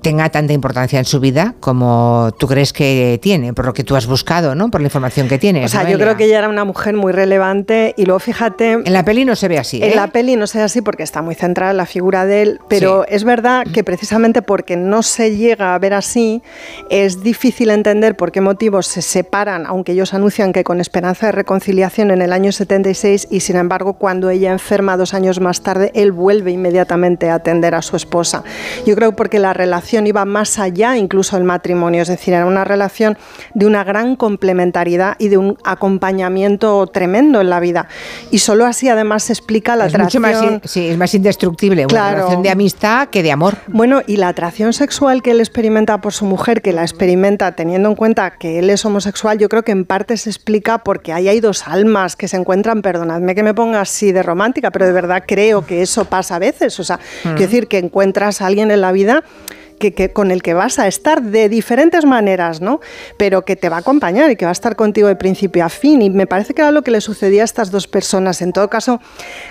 tenga 0.03 0.29
tanta 0.29 0.53
importancia 0.53 0.99
en 0.99 1.05
su 1.05 1.19
vida 1.19 1.55
como 1.59 2.29
tú 2.37 2.47
crees 2.47 2.73
que 2.73 3.19
tiene, 3.21 3.53
por 3.53 3.65
lo 3.65 3.73
que 3.73 3.83
tú 3.83 3.95
has 3.95 4.05
buscado, 4.05 4.53
¿no? 4.53 4.69
Por 4.69 4.81
la 4.81 4.87
información 4.87 5.27
que 5.27 5.39
tienes. 5.39 5.65
O 5.65 5.67
sea, 5.69 5.81
yo 5.81 5.89
Noelia. 5.91 6.05
creo 6.05 6.17
que 6.17 6.25
ella 6.25 6.39
era 6.39 6.49
una 6.49 6.65
mujer 6.65 6.95
muy 6.95 7.11
relevante 7.11 7.95
y 7.97 8.05
luego 8.05 8.19
fíjate... 8.19 8.73
En 8.73 8.93
la 8.93 9.03
peli 9.03 9.25
no 9.25 9.35
se 9.35 9.47
ve 9.47 9.57
así, 9.57 9.77
En 9.81 9.93
¿eh? 9.93 9.95
la 9.95 10.07
peli 10.07 10.35
no 10.35 10.45
se 10.45 10.59
ve 10.59 10.65
así 10.65 10.81
porque 10.81 11.03
está 11.03 11.21
muy 11.21 11.33
centrada 11.33 11.71
en 11.71 11.77
la 11.77 11.85
figura 11.85 12.25
de 12.25 12.41
él, 12.43 12.59
pero 12.67 13.07
es 13.07 13.23
verdad 13.23 13.65
que 13.73 13.83
precisamente 13.83 14.41
porque 14.41 14.75
no 14.75 15.01
se 15.01 15.35
llega 15.35 15.73
a 15.73 15.79
ver 15.79 15.93
así, 15.93 16.43
es 16.89 17.23
difícil 17.23 17.69
entender 17.69 18.15
por 18.15 18.31
qué 18.31 18.41
motivos 18.41 18.87
se 18.87 19.01
separan, 19.01 19.65
aunque 19.65 19.93
ellos 19.93 20.13
anuncian 20.13 20.51
que 20.51 20.65
con 20.65 20.81
esperanza 20.81 21.27
de 21.27 21.31
reconciliación 21.31 22.11
en 22.11 22.21
el 22.21 22.33
año 22.33 22.51
76 22.51 23.29
y 23.31 23.39
sin 23.39 23.55
embargo 23.55 23.93
cuando 23.93 24.29
ella 24.29 24.51
enferma 24.51 24.97
dos 24.97 25.13
años 25.13 25.39
más 25.39 25.61
tarde, 25.61 25.91
él 25.95 26.11
vuelve 26.11 26.51
inmediatamente 26.51 27.29
a 27.29 27.35
atender 27.35 27.73
a 27.73 27.81
su 27.81 27.95
esposa. 27.95 28.43
Yo 28.85 28.95
creo 28.95 29.15
porque 29.15 29.39
la 29.39 29.53
relación 29.53 29.92
iba 30.07 30.25
más 30.25 30.59
allá 30.59 30.97
incluso 30.97 31.35
del 31.35 31.45
matrimonio, 31.45 32.01
es 32.01 32.07
decir, 32.07 32.33
era 32.33 32.45
una 32.45 32.63
relación 32.63 33.17
de 33.53 33.65
una 33.65 33.83
gran 33.83 34.15
complementariedad 34.15 35.15
y 35.19 35.27
de 35.29 35.37
un 35.37 35.57
acompañamiento 35.63 36.85
tremendo 36.87 37.41
en 37.41 37.49
la 37.49 37.59
vida. 37.59 37.87
Y 38.31 38.39
solo 38.39 38.65
así 38.65 38.89
además 38.89 39.23
se 39.23 39.33
explica 39.33 39.75
la 39.75 39.85
es 39.85 39.97
mucho 39.97 40.17
atracción. 40.19 40.45
más, 40.45 40.53
in- 40.53 40.61
sí, 40.65 40.87
es 40.89 40.97
más 40.97 41.13
indestructible 41.13 41.85
una 41.85 42.11
relación 42.11 42.43
de 42.43 42.49
amistad 42.49 43.07
que 43.09 43.23
de 43.23 43.31
amor. 43.31 43.57
Bueno, 43.67 44.01
y 44.05 44.17
la 44.17 44.29
atracción 44.29 44.73
sexual 44.73 45.21
que 45.21 45.31
él 45.31 45.39
experimenta 45.39 45.99
por 46.01 46.13
su 46.13 46.25
mujer, 46.25 46.61
que 46.61 46.73
la 46.73 46.81
experimenta 46.81 47.53
teniendo 47.55 47.89
en 47.89 47.95
cuenta 47.95 48.31
que 48.31 48.59
él 48.59 48.69
es 48.69 48.83
homosexual, 48.85 49.37
yo 49.37 49.49
creo 49.49 49.63
que 49.63 49.71
en 49.71 49.85
parte 49.85 50.17
se 50.17 50.29
explica 50.29 50.79
porque 50.79 51.13
ahí 51.13 51.27
hay 51.27 51.39
dos 51.39 51.67
almas 51.67 52.15
que 52.15 52.27
se 52.27 52.37
encuentran, 52.37 52.81
perdonadme 52.81 53.35
que 53.35 53.43
me 53.43 53.53
ponga 53.53 53.81
así 53.81 54.11
de 54.11 54.23
romántica, 54.23 54.71
pero 54.71 54.85
de 54.85 54.91
verdad 54.91 55.23
creo 55.27 55.65
que 55.65 55.81
eso 55.81 56.05
pasa 56.05 56.35
a 56.35 56.39
veces. 56.39 56.79
O 56.79 56.83
sea, 56.83 56.97
Mm. 56.97 57.29
quiero 57.35 57.39
decir 57.39 57.67
que 57.67 57.77
encuentras 57.77 58.41
a 58.41 58.47
alguien 58.47 58.71
en 58.71 58.81
la 58.81 58.91
vida 58.91 59.23
que, 59.91 60.11
con 60.11 60.31
el 60.31 60.41
que 60.41 60.53
vas 60.53 60.79
a 60.79 60.87
estar 60.87 61.21
de 61.21 61.49
diferentes 61.49 62.05
maneras, 62.05 62.61
¿no? 62.61 62.79
Pero 63.17 63.43
que 63.43 63.55
te 63.55 63.69
va 63.69 63.77
a 63.77 63.79
acompañar 63.79 64.31
y 64.31 64.35
que 64.35 64.45
va 64.45 64.51
a 64.51 64.53
estar 64.53 64.75
contigo 64.75 65.07
de 65.07 65.15
principio 65.15 65.65
a 65.65 65.69
fin. 65.69 66.01
Y 66.01 66.09
me 66.09 66.27
parece 66.27 66.53
que 66.53 66.61
era 66.61 66.71
lo 66.71 66.83
que 66.83 66.91
le 66.91 67.01
sucedía 67.01 67.41
a 67.41 67.45
estas 67.45 67.71
dos 67.71 67.87
personas. 67.87 68.41
En 68.41 68.53
todo 68.53 68.69
caso, 68.69 68.99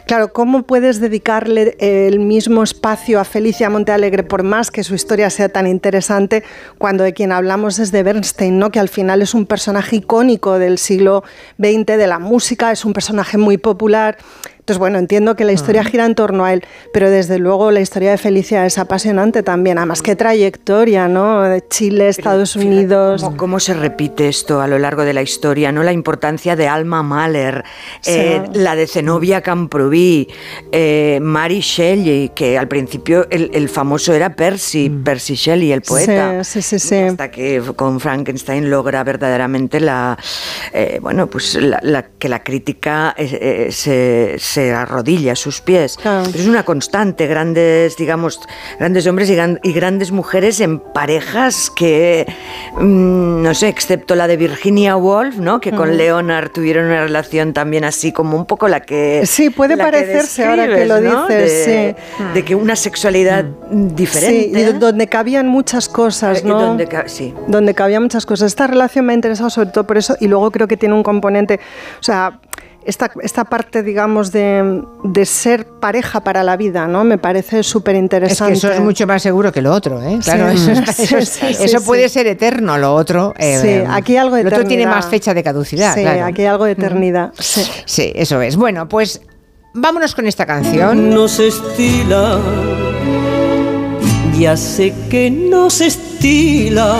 claro, 0.07 0.33
¿cómo 0.33 0.63
puedes 0.63 1.01
dedicarle 1.01 1.77
el 1.79 2.21
mismo 2.21 2.63
espacio 2.63 3.21
a 3.21 3.25
Felicia 3.25 3.71
Montealegre 3.71 4.23
por 4.23 4.43
más 4.43 4.71
que 4.71 4.85
su 4.85 4.95
historia 4.95 5.31
sea 5.31 5.49
tan 5.49 5.67
interesante 5.67 6.45
cuando 6.79 7.05
de 7.05 7.13
quien 7.13 7.33
hablamos 7.33 7.79
es 7.79 7.93
de 7.93 8.03
Bernstein, 8.03 8.59
¿no? 8.59 8.71
Que 8.71 8.81
al 8.81 8.89
final 8.89 9.23
es 9.23 9.35
un 9.35 9.47
personaje 9.47 9.97
icónico 9.97 10.59
del 10.59 10.79
siglo 10.79 11.25
XX, 11.59 11.87
de 11.87 12.07
la 12.07 12.19
música, 12.19 12.73
es 12.73 12.85
un 12.85 12.93
personaje 12.93 13.39
muy 13.39 13.59
popular. 13.59 14.17
Entonces, 14.63 14.79
bueno, 14.79 14.99
entiendo 15.01 15.35
que 15.35 15.45
la 15.45 15.51
historia 15.51 15.83
gira 15.83 16.07
en 16.07 16.15
torno 16.15 16.45
a 16.45 16.53
él, 16.53 16.63
pero 16.93 17.11
desde 17.11 17.41
luego 17.41 17.73
la 17.73 17.81
historia 17.81 18.13
de 18.13 18.17
Felicia 18.17 18.65
es 18.65 18.79
apasionante 18.79 19.43
también. 19.43 19.77
Además, 19.77 20.03
qué 20.03 20.15
trayectoria, 20.15 21.09
¿no? 21.09 21.43
De 21.43 21.67
Chile, 21.69 22.07
Estados 22.09 22.55
Unidos. 22.55 23.25
¿Cómo, 23.25 23.37
cómo 23.37 23.59
se 23.61 23.75
repite 23.75 24.29
esto 24.29 24.61
a 24.61 24.69
lo 24.69 24.79
largo 24.79 25.03
de 25.03 25.15
la 25.15 25.23
historia? 25.23 25.73
¿no? 25.73 25.83
La 25.83 25.91
importancia 25.93 26.55
de 26.55 26.69
Alma 26.69 27.03
Mahler, 27.03 27.65
eh, 28.07 28.41
la 28.53 28.77
de 28.77 28.87
Zenobia 28.87 29.41
Camprubí, 29.41 30.29
eh, 30.71 31.19
Mary 31.21 31.59
Shelley, 31.59 32.29
que 32.33 32.57
al 32.57 32.69
principio 32.69 33.27
el, 33.31 33.51
el 33.55 33.69
famoso 33.69 34.13
era 34.15 34.37
Percy, 34.37 34.89
Percy 34.91 35.35
Shelley, 35.35 35.73
el 35.73 35.83
poeta. 35.83 36.45
Sí, 36.45 36.63
sí, 36.63 36.79
sí, 36.79 36.89
sí. 36.89 36.95
Hasta 36.99 37.33
que 37.33 37.61
con 37.75 37.99
Frankenstein 37.99 38.71
logra 38.71 39.03
verdaderamente 39.03 39.81
la, 39.81 40.17
eh, 40.73 41.01
bueno, 41.03 41.27
pues 41.27 41.57
la, 41.57 41.81
la- 41.83 42.03
que 42.17 42.29
la 42.29 42.45
crítica 42.45 43.13
se, 43.71 44.37
se 44.53 44.73
arrodilla 44.73 45.33
a 45.33 45.37
sus 45.37 45.61
pies. 45.61 45.97
Pero 46.03 46.23
es 46.35 46.47
una 46.47 46.63
constante, 46.65 47.27
grandes, 47.27 47.97
digamos, 47.97 48.41
grandes 48.79 49.07
hombres 49.07 49.31
y, 49.31 49.35
gran- 49.35 49.61
y 49.63 49.73
grandes 49.73 50.13
mujeres 50.13 50.61
en 50.61 50.79
parejas 50.79 51.71
que, 51.71 52.27
mm, 52.77 53.43
no 53.43 53.55
sé, 53.55 53.69
excepto 53.69 54.15
la 54.15 54.27
de 54.27 54.37
Virginia 54.37 54.97
Woolf, 54.97 55.37
¿no? 55.37 55.61
Que 55.61 55.73
con 55.73 55.91
Mm. 55.91 55.97
Leonard 55.97 56.51
tuvieron 56.51 56.87
una 56.87 57.03
relación 57.03 57.53
también 57.53 57.85
así 57.85 58.13
como 58.13 58.37
un 58.37 58.47
poco 58.47 58.69
la 58.69 58.81
que... 58.81 59.23
Sí, 59.27 59.51
puede 59.51 59.77
parecerse 59.77 60.45
ahora 60.45 60.67
que 60.69 60.87
lo 60.87 61.01
dices, 61.01 61.67
de, 61.67 61.97
sí. 62.19 62.25
de 62.35 62.45
que 62.45 62.55
una 62.55 62.77
sexualidad 62.77 63.45
diferente... 63.71 64.43
Sí, 64.43 64.53
y 64.55 64.63
do- 64.65 64.79
donde 64.79 65.07
cabían 65.09 65.49
muchas 65.49 65.89
cosas, 65.89 66.39
Eh, 66.41 66.43
¿no? 66.45 66.61
donde 66.61 66.89
sí. 67.07 67.35
donde 67.47 67.75
cabían 67.75 68.03
muchas 68.03 68.27
cosas. 68.27 68.49
Esta 68.49 68.67
relación 68.67 69.07
me 69.07 69.13
ha 69.13 69.15
interesado 69.15 69.51
sobre 69.51 69.71
todo 69.71 69.87
por 69.87 69.97
eso 69.99 70.17
y 70.21 70.29
luego 70.29 70.51
creo 70.51 70.69
que 70.69 70.77
tiene 70.77 70.95
un 70.95 71.03
componente, 71.03 71.61
o 72.01 72.03
sea, 72.03 72.39
esta, 72.85 73.11
esta 73.23 73.45
parte, 73.45 73.83
digamos, 73.83 74.33
de, 74.33 74.83
de 75.05 75.27
ser 75.27 75.67
pareja 75.67 76.21
para 76.25 76.43
la 76.43 76.57
vida, 76.57 76.87
¿no? 76.87 77.05
Me 77.05 77.19
parece 77.19 77.63
súper 77.63 77.95
Es 77.97 78.01
interesante. 78.03 78.53
que 78.53 78.59
eso 78.59 78.71
es 78.73 78.81
mucho 78.81 79.07
más 79.07 79.23
seguro 79.23 79.53
que 79.53 79.63
lo 79.63 79.73
otro, 79.73 80.03
¿eh? 80.03 80.19
Claro, 80.23 80.51
Sí. 80.57 80.71
eso, 80.71 80.73
es- 80.73 80.99
eso 81.01 81.19
es- 81.19 81.29
sí, 81.29 81.55
sí, 81.55 81.65
eso 81.65 81.79
sí. 81.79 81.87
puede 81.87 82.09
ser 82.09 82.27
eterno, 82.27 82.79
lo 82.79 82.95
otro. 82.95 83.35
eh, 83.39 83.59
Sí, 83.63 83.89
aquí 83.91 84.17
algo 84.17 84.37
de 84.37 84.45
Lo 84.45 84.49
otro 84.51 84.65
tiene 84.65 84.87
más 84.87 85.07
fecha 85.07 85.35
de 85.35 85.43
caducidad. 85.43 85.95
Sí, 85.95 86.03
claro. 86.03 86.25
aquí 86.25 86.43
hay 86.43 86.49
algo 86.49 86.65
de 86.65 86.73
eternidad. 86.73 87.33
Sí. 87.39 87.63
Sí, 87.85 88.13
eso 88.15 88.41
es. 88.41 88.57
Bueno, 88.57 88.89
pues 88.89 89.21
vámonos 89.75 90.15
con 90.15 90.27
esta 90.27 90.45
canción. 90.47 91.11
No 91.11 91.29
se 91.29 91.49
estila, 91.49 92.39
ya 94.39 94.57
sé 94.57 94.93
que 95.11 95.31
no 95.31 95.71
se 95.71 95.87
estila. 95.87 96.97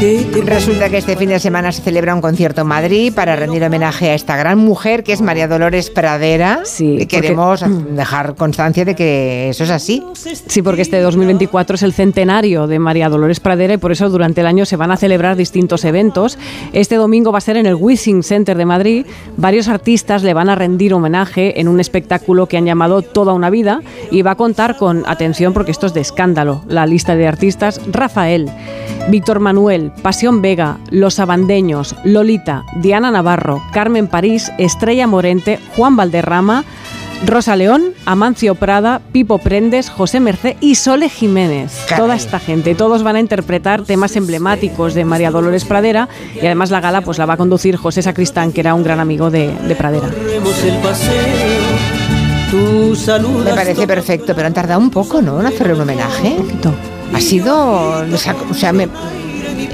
Resulta 0.00 0.88
que 0.88 0.96
este 0.96 1.14
fin 1.14 1.28
de 1.28 1.38
semana 1.38 1.72
se 1.72 1.82
celebra 1.82 2.14
un 2.14 2.22
concierto 2.22 2.62
en 2.62 2.68
Madrid 2.68 3.12
para 3.14 3.36
rendir 3.36 3.62
homenaje 3.62 4.08
a 4.08 4.14
esta 4.14 4.34
gran 4.34 4.56
mujer 4.56 5.04
que 5.04 5.12
es 5.12 5.20
María 5.20 5.46
Dolores 5.46 5.90
Pradera. 5.90 6.60
Sí, 6.64 6.96
y 7.00 7.04
queremos 7.04 7.62
dejar 7.94 8.34
constancia 8.34 8.86
de 8.86 8.94
que 8.94 9.50
eso 9.50 9.64
es 9.64 9.70
así. 9.70 10.02
Sí, 10.14 10.62
porque 10.62 10.80
este 10.80 11.00
2024 11.00 11.74
es 11.74 11.82
el 11.82 11.92
centenario 11.92 12.66
de 12.66 12.78
María 12.78 13.10
Dolores 13.10 13.40
Pradera 13.40 13.74
y 13.74 13.76
por 13.76 13.92
eso 13.92 14.08
durante 14.08 14.40
el 14.40 14.46
año 14.46 14.64
se 14.64 14.76
van 14.76 14.90
a 14.90 14.96
celebrar 14.96 15.36
distintos 15.36 15.84
eventos. 15.84 16.38
Este 16.72 16.96
domingo 16.96 17.30
va 17.30 17.38
a 17.38 17.42
ser 17.42 17.58
en 17.58 17.66
el 17.66 17.74
Wishing 17.74 18.22
Center 18.22 18.56
de 18.56 18.64
Madrid. 18.64 19.06
Varios 19.36 19.68
artistas 19.68 20.22
le 20.22 20.32
van 20.32 20.48
a 20.48 20.54
rendir 20.54 20.94
homenaje 20.94 21.60
en 21.60 21.68
un 21.68 21.78
espectáculo 21.78 22.46
que 22.46 22.56
han 22.56 22.64
llamado 22.64 23.02
Toda 23.02 23.34
una 23.34 23.50
vida 23.50 23.82
y 24.10 24.22
va 24.22 24.30
a 24.30 24.36
contar 24.36 24.78
con, 24.78 25.04
atención 25.06 25.52
porque 25.52 25.72
esto 25.72 25.86
es 25.86 25.92
de 25.92 26.00
escándalo, 26.00 26.64
la 26.68 26.86
lista 26.86 27.16
de 27.16 27.28
artistas, 27.28 27.82
Rafael, 27.92 28.50
Víctor 29.10 29.40
Manuel, 29.40 29.89
Pasión 30.02 30.42
Vega, 30.42 30.78
Los 30.90 31.18
Abandeños, 31.18 31.94
Lolita, 32.04 32.64
Diana 32.76 33.10
Navarro, 33.10 33.62
Carmen 33.72 34.06
París, 34.06 34.50
Estrella 34.58 35.06
Morente, 35.06 35.58
Juan 35.76 35.96
Valderrama, 35.96 36.64
Rosa 37.26 37.54
León, 37.54 37.92
Amancio 38.06 38.54
Prada, 38.54 39.02
Pipo 39.12 39.38
Prendes, 39.38 39.90
José 39.90 40.20
Mercé 40.20 40.56
y 40.60 40.76
Sole 40.76 41.08
Jiménez. 41.10 41.84
Caray. 41.86 42.02
Toda 42.02 42.16
esta 42.16 42.38
gente, 42.38 42.74
todos 42.74 43.02
van 43.02 43.16
a 43.16 43.20
interpretar 43.20 43.82
temas 43.82 44.16
emblemáticos 44.16 44.94
de 44.94 45.04
María 45.04 45.30
Dolores 45.30 45.64
Pradera 45.64 46.08
y 46.34 46.46
además 46.46 46.70
la 46.70 46.80
gala 46.80 47.02
pues 47.02 47.18
la 47.18 47.26
va 47.26 47.34
a 47.34 47.36
conducir 47.36 47.76
José 47.76 48.02
Sacristán, 48.02 48.52
que 48.52 48.60
era 48.60 48.74
un 48.74 48.82
gran 48.82 49.00
amigo 49.00 49.30
de, 49.30 49.52
de 49.52 49.74
Pradera. 49.74 50.08
Me 53.44 53.54
parece 53.54 53.86
perfecto, 53.86 54.34
pero 54.34 54.46
han 54.46 54.54
tardado 54.54 54.80
un 54.80 54.90
poco, 54.90 55.22
¿no? 55.22 55.40
En 55.40 55.46
hacerle 55.46 55.74
un 55.74 55.82
homenaje. 55.82 56.36
Ha 57.12 57.20
sido. 57.20 58.04
O 58.50 58.54
sea, 58.54 58.72
me, 58.72 58.88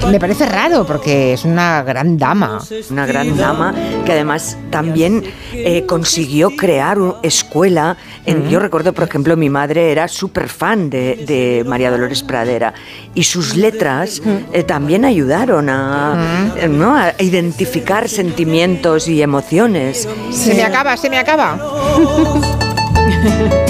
me 0.09 0.19
parece 0.19 0.45
raro 0.45 0.85
porque 0.85 1.33
es 1.33 1.45
una 1.45 1.83
gran 1.83 2.17
dama. 2.17 2.59
Una 2.89 3.05
gran 3.05 3.37
dama 3.37 3.73
que 4.05 4.11
además 4.11 4.57
también 4.69 5.23
eh, 5.53 5.85
consiguió 5.85 6.51
crear 6.51 6.99
una 6.99 7.15
escuela. 7.23 7.97
En, 8.25 8.49
Yo 8.49 8.59
recuerdo, 8.59 8.93
por 8.93 9.07
ejemplo, 9.07 9.35
mi 9.35 9.49
madre 9.49 9.91
era 9.91 10.07
súper 10.07 10.49
fan 10.49 10.89
de, 10.89 11.23
de 11.27 11.63
María 11.65 11.91
Dolores 11.91 12.23
Pradera 12.23 12.73
y 13.13 13.23
sus 13.23 13.55
letras 13.55 14.21
eh, 14.53 14.63
también 14.63 15.05
ayudaron 15.05 15.69
a, 15.69 16.53
eh, 16.57 16.67
¿no? 16.67 16.95
a 16.95 17.13
identificar 17.19 18.09
sentimientos 18.09 19.07
y 19.07 19.21
emociones. 19.21 20.07
Se 20.31 20.53
me 20.53 20.63
acaba, 20.63 20.97
se 20.97 21.09
me 21.09 21.17
acaba. 21.17 21.59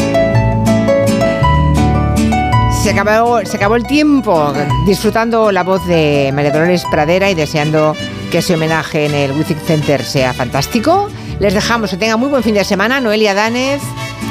Se 2.88 2.98
acabó, 2.98 3.42
se 3.44 3.58
acabó 3.58 3.76
el 3.76 3.86
tiempo 3.86 4.54
disfrutando 4.86 5.52
la 5.52 5.64
voz 5.64 5.86
de 5.88 6.32
María 6.34 6.52
Dolores 6.52 6.86
Pradera 6.90 7.30
y 7.30 7.36
deseando 7.36 7.94
que 8.32 8.38
ese 8.38 8.56
homenaje 8.56 9.08
en 9.08 9.14
el 9.14 9.34
Wizzing 9.34 9.60
Center 9.60 10.02
sea 10.06 10.32
fantástico. 10.32 11.10
Les 11.42 11.54
dejamos 11.54 11.90
que 11.90 11.98
tengan 11.98 12.18
muy 12.18 12.30
buen 12.30 12.44
fin 12.44 12.54
de 12.54 12.64
semana. 12.64 13.02
Noelia 13.02 13.34
Danez, 13.34 13.82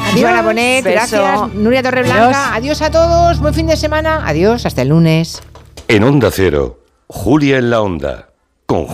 Adiós. 0.07 0.23
Joana 0.23 0.41
Bonet, 0.41 0.83
Beso. 0.85 0.95
gracias. 0.97 1.55
Nuria 1.55 1.83
Torreblanca, 1.83 2.55
adiós 2.55 2.81
a 2.81 2.91
todos. 2.91 3.41
Buen 3.41 3.53
fin 3.53 3.67
de 3.67 3.77
semana. 3.77 4.27
Adiós, 4.27 4.65
hasta 4.65 4.81
el 4.81 4.89
lunes. 4.89 5.43
En 5.89 6.03
Onda 6.03 6.31
Cero, 6.33 6.81
Julia 7.09 7.59
en 7.59 7.69
la 7.69 7.83
Onda, 7.83 8.31
con 8.65 8.87